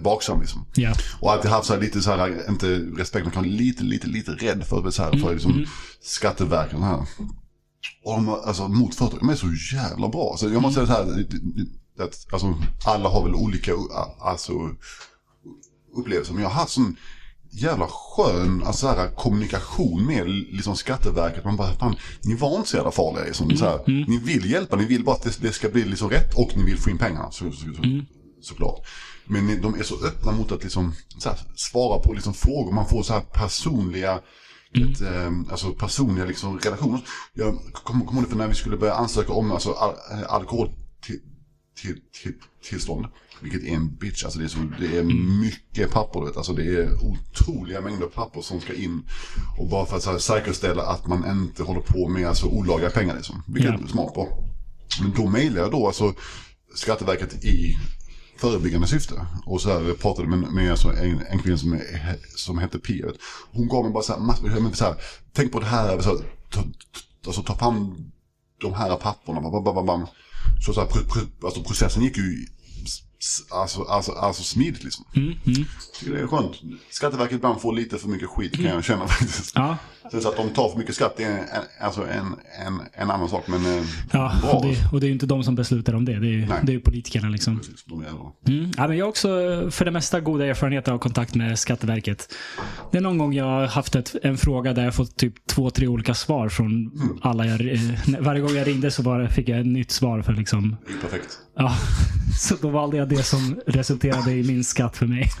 vaksam 0.00 0.40
liksom. 0.40 0.66
Ja. 0.74 0.94
Och 1.20 1.32
alltid 1.32 1.50
haft 1.50 1.66
så 1.66 1.74
här, 1.74 1.80
lite 1.80 2.02
så 2.02 2.10
här, 2.10 2.48
inte 2.48 2.66
respekt, 2.76 3.34
men 3.34 3.44
lite, 3.44 3.82
lite, 3.82 4.06
lite 4.06 4.30
rädd 4.30 4.64
för, 4.64 4.90
så 4.90 5.02
här, 5.02 5.18
för 5.18 5.32
liksom, 5.32 5.66
Skatteverket 6.00 6.74
och 6.74 6.80
så 6.80 6.86
här. 6.86 7.06
Och 8.04 8.14
de, 8.14 8.28
alltså 8.28 8.68
mot 8.68 8.94
företag, 8.94 9.20
de 9.20 9.28
är 9.28 9.34
så 9.34 9.76
jävla 9.76 10.08
bra. 10.08 10.34
Så 10.38 10.48
jag 10.48 10.62
måste 10.62 10.86
säga 10.86 10.86
så 10.86 10.92
här, 10.92 11.26
att 11.98 12.26
alltså, 12.32 12.54
alla 12.86 13.08
har 13.08 13.22
väl 13.22 13.34
olika, 13.34 13.72
alltså, 14.20 14.52
upplevelse. 15.96 16.32
Men 16.32 16.42
jag 16.42 16.48
har 16.48 16.60
haft 16.60 16.72
sån 16.72 16.96
jävla 17.62 17.86
skön 17.88 18.62
alltså, 18.66 18.86
så 18.86 18.92
här, 18.94 19.08
kommunikation 19.10 20.06
med 20.06 20.28
liksom, 20.28 20.76
Skatteverket. 20.76 21.44
Man 21.44 21.56
bara, 21.56 21.72
fan, 21.72 21.96
ni 22.24 22.34
var 22.34 22.56
inte 22.56 22.68
så 22.68 22.76
jävla 22.76 22.90
farliga. 22.92 23.24
Liksom, 23.24 23.56
så 23.56 23.64
här, 23.64 23.80
Ni 24.08 24.18
vill 24.18 24.50
hjälpa, 24.50 24.76
ni 24.76 24.84
vill 24.84 25.04
bara 25.04 25.16
att 25.16 25.22
det, 25.22 25.38
det 25.40 25.52
ska 25.52 25.68
bli 25.68 25.84
liksom 25.84 26.10
rätt 26.10 26.34
och 26.34 26.56
ni 26.56 26.64
vill 26.64 26.78
få 26.78 26.90
in 26.90 26.98
pengarna. 26.98 27.30
Så, 27.30 27.50
så, 27.52 27.60
så, 27.60 27.82
Såklart. 28.40 28.86
Men 29.24 29.46
ni- 29.46 29.56
de 29.60 29.74
är 29.74 29.82
så 29.82 29.94
öppna 30.06 30.32
mot 30.32 30.52
att 30.52 30.62
liksom, 30.62 30.92
här, 31.24 31.38
svara 31.56 31.98
på 32.00 32.12
liksom, 32.12 32.34
frågor. 32.34 32.72
Man 32.72 32.88
får 32.88 33.02
så 33.02 33.12
här 33.12 33.20
personliga 33.20 34.20
ett, 34.74 35.00
eh, 35.00 35.32
alltså 35.50 35.72
personliga 35.72 36.24
liksom, 36.24 36.58
relationer. 36.58 37.00
Jag 37.34 37.58
kommer 37.72 38.04
kom 38.04 38.16
ihåg 38.18 38.28
för 38.28 38.36
när 38.36 38.48
vi 38.48 38.54
skulle 38.54 38.76
börja 38.76 38.94
ansöka 38.94 39.32
om 39.32 39.52
alltså, 39.52 39.72
al 39.72 39.94
alkohol 40.28 40.70
till, 41.06 41.20
till, 41.82 42.00
till, 42.22 42.32
tillstånd. 42.68 43.06
Vilket 43.40 43.62
är 43.62 43.74
en 43.74 43.96
bitch. 43.96 44.24
Alltså 44.24 44.38
det, 44.38 44.44
är 44.44 44.48
så, 44.48 44.58
det 44.80 44.98
är 44.98 45.02
mycket 45.40 45.90
papper. 45.90 46.20
Vet. 46.24 46.36
Alltså 46.36 46.52
det 46.52 46.62
är 46.64 47.04
otroliga 47.04 47.80
mängder 47.80 48.06
papper 48.06 48.40
som 48.40 48.60
ska 48.60 48.74
in. 48.74 49.02
Och 49.58 49.68
bara 49.68 49.86
för 49.86 49.96
att 49.96 50.06
här, 50.06 50.18
säkerställa 50.18 50.82
att 50.82 51.06
man 51.06 51.30
inte 51.30 51.62
håller 51.62 51.80
på 51.80 52.08
med 52.08 52.28
alltså, 52.28 52.46
olagliga 52.46 52.90
pengar. 52.90 53.16
Liksom. 53.16 53.42
Vilket 53.46 53.72
Ja. 53.72 53.84
är 53.84 53.88
smart 53.88 54.14
på. 54.14 54.44
Men 55.00 55.12
då 55.16 55.26
mejlade 55.26 55.60
jag 55.60 55.70
då 55.70 55.86
alltså 55.86 56.14
Skatteverket 56.74 57.44
i 57.44 57.76
förebyggande 58.38 58.86
syfte. 58.86 59.26
Och 59.46 59.60
så 59.60 59.68
här, 59.70 59.94
pratade 59.94 60.28
med, 60.28 60.38
med 60.52 60.70
alltså 60.70 60.88
en, 60.92 61.20
en 61.30 61.38
kvinna 61.38 61.58
som, 61.58 61.80
som 62.36 62.58
hette 62.58 62.78
Pia. 62.78 63.06
vet. 63.06 63.16
Hon 63.52 63.68
gav 63.68 63.84
mig 63.84 63.92
bara 63.92 64.02
så 64.02 64.12
här, 64.12 64.20
massor, 64.20 64.60
men 64.60 64.74
så 64.74 64.84
här 64.84 64.94
tänk 65.32 65.52
på 65.52 65.60
det 65.60 65.66
här, 65.66 66.00
så 66.00 66.08
här 66.08 66.18
ta, 66.50 66.60
ta, 66.62 66.66
alltså 67.26 67.42
ta 67.42 67.56
fram 67.58 67.96
de 68.60 68.74
här 68.74 68.96
papperna. 68.96 69.40
Bam, 69.40 69.64
bam, 69.64 69.74
bam, 69.74 69.86
bam. 69.86 70.06
Så, 70.66 70.72
så 70.72 70.80
här, 70.80 70.86
pro, 70.88 71.00
pro, 71.04 71.46
alltså 71.46 71.62
processen 71.62 72.02
gick 72.02 72.16
ju 72.16 72.46
alltså, 73.50 73.82
alltså, 73.82 74.12
alltså 74.12 74.42
smidigt 74.42 74.84
liksom. 74.84 75.04
Mm, 75.16 75.34
mm. 75.46 75.64
Tycker 75.98 76.12
det 76.12 76.20
är 76.20 76.26
skönt. 76.26 76.60
Skatteverket 76.90 77.36
ibland 77.36 77.60
får 77.60 77.72
lite 77.72 77.98
för 77.98 78.08
mycket 78.08 78.28
skit 78.28 78.56
kan 78.56 78.64
jag 78.64 78.84
känna 78.84 79.08
faktiskt. 79.08 79.52
Ja, 79.54 79.76
Sen 80.10 80.20
så 80.20 80.28
att 80.28 80.36
de 80.36 80.48
tar 80.50 80.68
för 80.68 80.78
mycket 80.78 80.94
skatt 80.94 81.14
det 81.16 81.24
är 81.24 81.30
en, 81.30 81.44
alltså 81.80 82.00
en, 82.02 82.26
en, 82.66 82.80
en 82.92 83.10
annan 83.10 83.28
sak. 83.28 83.44
Men 83.48 83.66
eh, 83.66 83.84
ja 84.12 84.32
bra. 84.42 84.50
och, 84.52 84.62
det, 84.66 84.76
och 84.92 85.00
det 85.00 85.06
är 85.06 85.08
ju 85.08 85.12
inte 85.14 85.26
de 85.26 85.44
som 85.44 85.54
beslutar 85.54 85.94
om 85.94 86.04
det. 86.04 86.12
Det 86.18 86.26
är 86.26 86.30
ju, 86.30 86.46
det 86.62 86.72
är 86.72 86.74
ju 86.74 86.80
politikerna 86.80 87.28
liksom. 87.28 87.58
Precis, 87.58 87.84
de 87.84 88.00
är. 88.02 88.06
Mm. 88.58 88.70
Ja, 88.76 88.88
men 88.88 88.96
jag 88.96 89.04
har 89.04 89.08
också 89.10 89.28
för 89.70 89.84
det 89.84 89.90
mesta 89.90 90.20
goda 90.20 90.46
erfarenheter 90.46 90.92
av 90.92 90.98
kontakt 90.98 91.34
med 91.34 91.58
Skatteverket. 91.58 92.34
Det 92.92 92.98
är 92.98 93.02
någon 93.02 93.18
gång 93.18 93.34
jag 93.34 93.44
har 93.44 93.66
haft 93.66 93.94
ett, 93.96 94.14
en 94.22 94.38
fråga 94.38 94.72
där 94.72 94.84
jag 94.84 94.94
fått 94.94 95.16
typ 95.16 95.46
två, 95.46 95.70
tre 95.70 95.86
olika 95.88 96.14
svar 96.14 96.48
från 96.48 96.90
alla 97.22 97.46
jag... 97.46 97.60
eh, 97.72 97.80
Varje 98.20 98.40
gång 98.40 98.54
jag 98.56 98.66
ringde 98.66 98.90
så 98.90 99.02
det- 99.02 99.28
fick 99.28 99.48
jag 99.48 99.60
ett 99.60 99.66
nytt 99.66 99.90
svar 99.90 100.22
för 100.22 100.32
liksom... 100.32 100.76
Perfekt. 101.02 101.38
Ja, 101.56 101.74
så 102.40 102.54
då 102.60 102.68
valde 102.68 102.96
jag 102.96 103.08
det 103.08 103.22
som 103.22 103.60
resulterade 103.66 104.32
i 104.32 104.42
min 104.42 104.64
skatt 104.64 104.96
för 104.96 105.06
mig. 105.06 105.30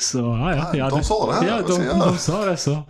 så 0.00 0.18
ja, 0.18 0.76
ja. 0.76 0.90
De 0.90 1.04
sa 1.04 1.26
det 1.26 1.34
här, 1.34 1.46
Ja, 1.58 1.62
de, 1.76 1.84
jag? 1.84 1.98
de 1.98 2.18
sa 2.18 2.44
det 2.46 2.56
så. 2.56 2.82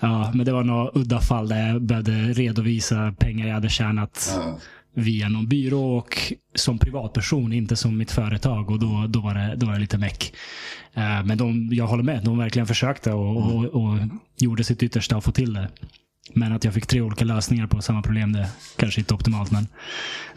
Ja, 0.00 0.30
men 0.34 0.46
det 0.46 0.52
var 0.52 0.62
några 0.64 0.90
udda 0.94 1.20
fall 1.20 1.48
där 1.48 1.68
jag 1.68 1.82
behövde 1.82 2.12
redovisa 2.12 3.12
pengar 3.18 3.46
jag 3.46 3.54
hade 3.54 3.68
tjänat 3.68 4.32
Ja. 4.36 4.58
via 4.94 5.28
någon 5.28 5.48
byrå 5.48 5.96
och 5.96 6.32
som 6.54 6.78
privatperson, 6.78 7.52
inte 7.52 7.76
som 7.76 7.96
mitt 7.98 8.10
företag. 8.10 8.70
Och 8.70 8.78
då, 8.78 9.04
då, 9.08 9.20
var, 9.20 9.34
det, 9.34 9.54
då 9.56 9.66
var 9.66 9.72
det 9.72 9.80
lite 9.80 9.98
meck. 9.98 10.32
Eh, 10.94 11.24
Men 11.24 11.38
de, 11.38 11.68
jag 11.72 11.86
håller 11.86 12.02
med. 12.02 12.24
De 12.24 12.38
verkligen 12.38 12.66
försökte 12.66 13.12
och, 13.12 13.36
och, 13.36 13.64
och 13.64 13.98
gjorde 14.38 14.64
sitt 14.64 14.82
yttersta 14.82 15.16
att 15.16 15.24
få 15.24 15.32
till 15.32 15.52
det. 15.54 15.68
Men 16.34 16.52
att 16.52 16.64
jag 16.64 16.74
fick 16.74 16.86
tre 16.86 17.00
olika 17.00 17.24
lösningar 17.24 17.66
på 17.66 17.82
samma 17.82 18.02
problem, 18.02 18.32
det 18.32 18.48
kanske 18.76 19.00
inte 19.00 19.14
är 19.14 19.16
optimalt. 19.16 19.50
Men 19.50 19.66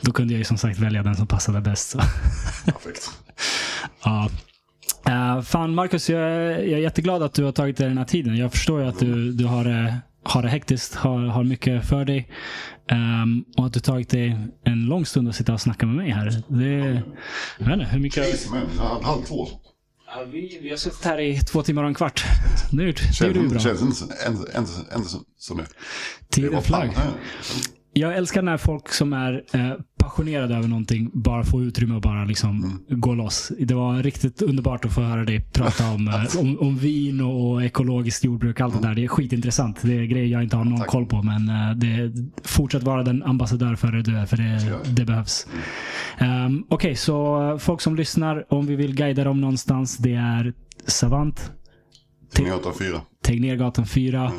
då 0.01 0.11
kunde 0.11 0.33
jag 0.33 0.37
ju 0.37 0.43
som 0.45 0.57
sagt 0.57 0.79
välja 0.79 1.03
den 1.03 1.15
som 1.15 1.27
passade 1.27 1.61
bäst. 1.61 1.95
Perfekt. 2.65 3.11
Ja. 4.03 4.29
Uh, 5.09 5.41
fan 5.41 5.75
Marcus, 5.75 6.09
jag, 6.09 6.21
är- 6.21 6.49
jag 6.59 6.71
är 6.79 6.83
jätteglad 6.83 7.23
att 7.23 7.33
du 7.33 7.43
har 7.43 7.51
tagit 7.51 7.77
dig 7.77 7.87
den 7.87 7.97
här 7.97 8.05
tiden. 8.05 8.37
Jag 8.37 8.51
förstår 8.51 8.81
ju 8.81 8.87
att 8.87 8.99
du, 8.99 9.31
du 9.31 9.45
har, 9.45 9.63
det, 9.63 9.95
har 10.23 10.41
det 10.43 10.49
hektiskt, 10.49 10.95
har, 10.95 11.19
har 11.19 11.43
mycket 11.43 11.85
för 11.85 12.05
dig. 12.05 12.29
Ehm, 12.91 13.43
och 13.57 13.65
att 13.65 13.73
du 13.73 13.79
tagit 13.79 14.09
dig 14.09 14.37
en 14.63 14.85
lång 14.85 15.05
stund 15.05 15.29
att 15.29 15.35
sitta 15.35 15.53
och 15.53 15.61
snacka 15.61 15.85
med 15.85 15.95
mig 15.95 16.09
här. 16.11 16.43
Det, 16.47 17.01
jag 17.59 17.65
vet 17.65 17.73
inte, 17.73 17.85
hur 17.85 17.99
mycket... 17.99 18.49
Ja, 18.77 19.01
halv 19.03 19.21
två. 19.23 19.47
Ja, 20.15 20.23
vi, 20.31 20.59
vi 20.61 20.69
har 20.69 20.77
suttit 20.77 21.05
här 21.05 21.19
i 21.19 21.39
två 21.39 21.63
timmar 21.63 21.83
och 21.83 21.87
en 21.89 21.95
kvart. 21.95 22.23
Det 22.71 22.83
gjorde 22.83 23.01
det 23.19 23.27
gjorde 23.27 23.39
vi 23.39 23.47
bra. 23.47 23.59
Känns 23.59 23.81
inte, 23.81 24.03
inte, 24.27 24.57
inte, 24.57 24.71
inte 24.95 25.09
som- 25.37 25.57
det. 25.57 25.65
Tiden 26.29 26.61
flög. 26.61 26.91
Jag 27.93 28.17
älskar 28.17 28.41
när 28.41 28.57
folk 28.57 28.89
som 28.89 29.13
är 29.13 29.43
eh, 29.53 29.73
passionerade 29.97 30.55
över 30.55 30.67
någonting 30.67 31.11
bara 31.13 31.43
får 31.43 31.63
utrymme 31.63 31.95
och 31.95 32.01
bara 32.01 32.25
liksom 32.25 32.85
gå 32.89 33.13
loss. 33.13 33.51
Det 33.59 33.73
var 33.73 34.03
riktigt 34.03 34.41
underbart 34.41 34.85
att 34.85 34.93
få 34.93 35.01
höra 35.01 35.23
dig 35.23 35.41
prata 35.53 35.91
om, 35.91 36.07
eh, 36.07 36.39
om, 36.39 36.59
om 36.59 36.77
vin 36.77 37.21
och, 37.21 37.63
ekologiskt 37.63 38.23
jordbruk. 38.23 38.61
Allt 38.61 38.81
det 38.81 38.87
där. 38.87 38.95
Det 38.95 39.03
är 39.03 39.07
skitintressant. 39.07 39.81
Det 39.81 39.97
är 39.97 40.03
grejer 40.03 40.27
jag 40.27 40.43
inte 40.43 40.57
har 40.57 40.65
någon 40.65 40.79
Tack. 40.79 40.87
koll 40.87 41.05
på. 41.05 41.23
Men 41.23 41.49
eh, 41.49 41.75
det, 41.75 42.11
fortsätt 42.43 42.83
vara 42.83 43.03
den 43.03 43.23
ambassadör 43.23 43.75
för 43.75 43.91
det 43.91 44.01
du 44.01 44.17
är. 44.17 44.25
För 44.25 44.37
det, 44.37 44.79
det 44.95 45.05
behövs. 45.05 45.47
Um, 46.21 46.65
Okej, 46.69 46.95
så 46.95 47.49
eh, 47.51 47.57
folk 47.57 47.81
som 47.81 47.95
lyssnar. 47.95 48.53
Om 48.53 48.65
vi 48.65 48.75
vill 48.75 48.95
guida 48.95 49.23
dem 49.23 49.41
någonstans. 49.41 49.97
Det 49.97 50.13
är 50.13 50.53
Savant. 50.85 51.51
Tegnérgatan 52.33 52.73
4. 52.73 53.01
Tegnérgatan 53.23 53.85
4. 53.85 54.31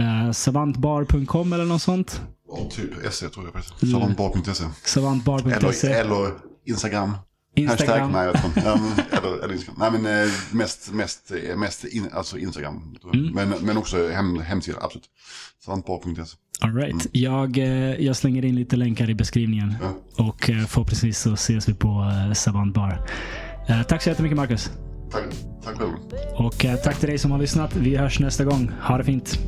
Uh, 0.00 0.30
savantbar.com 0.32 1.52
eller 1.52 1.64
något 1.64 1.82
sånt. 1.82 2.22
Ja, 2.50 2.68
typ 2.70 3.12
SE 3.12 3.28
tror 3.28 3.44
jag 3.44 3.52
faktiskt. 3.52 3.82
Mm. 3.82 3.92
Salonbar.se. 3.92 4.64
Savantbar.se. 4.84 5.86
Eller, 5.86 6.00
eller 6.00 6.32
Instagram. 6.66 7.16
Instagram. 7.56 8.14
Hashtag, 8.14 8.34
nej 8.54 8.64
jag 8.64 8.80
men, 8.80 8.92
eller, 9.10 9.44
eller 9.44 9.54
Instagram. 9.54 9.76
Nej 9.78 10.00
men 10.00 10.22
eh, 10.22 10.32
mest, 10.50 10.92
mest, 10.92 11.30
eh, 11.30 11.56
mest 11.56 11.84
in, 11.84 12.08
alltså 12.12 12.38
Instagram. 12.38 12.96
Mm. 13.14 13.34
Men, 13.34 13.54
men 13.60 13.76
också 13.76 14.08
hem, 14.08 14.40
hemsida, 14.40 14.78
absolut. 14.80 15.06
Salonbar.se. 15.64 16.36
All 16.60 16.74
right. 16.74 17.06
jag, 17.12 17.58
eh, 17.58 18.04
jag 18.04 18.16
slänger 18.16 18.44
in 18.44 18.56
lite 18.56 18.76
länkar 18.76 19.10
i 19.10 19.14
beskrivningen. 19.14 19.74
Ja. 19.82 20.24
Och 20.24 20.50
förhoppningsvis 20.68 21.18
så 21.18 21.32
ses 21.32 21.68
vi 21.68 21.74
på 21.74 22.12
Savant 22.34 22.74
Bar. 22.74 23.06
Eh, 23.68 23.82
tack 23.82 24.02
så 24.02 24.08
jättemycket 24.08 24.36
Marcus. 24.36 24.70
Tack, 25.12 25.24
tack 25.64 25.76
själv. 25.78 25.90
Och 26.36 26.66
tack 26.84 27.00
till 27.00 27.08
dig 27.08 27.18
som 27.18 27.30
har 27.30 27.38
lyssnat. 27.38 27.76
Vi 27.76 27.96
hörs 27.96 28.20
nästa 28.20 28.44
gång. 28.44 28.70
Ha 28.82 28.98
det 28.98 29.04
fint. 29.04 29.38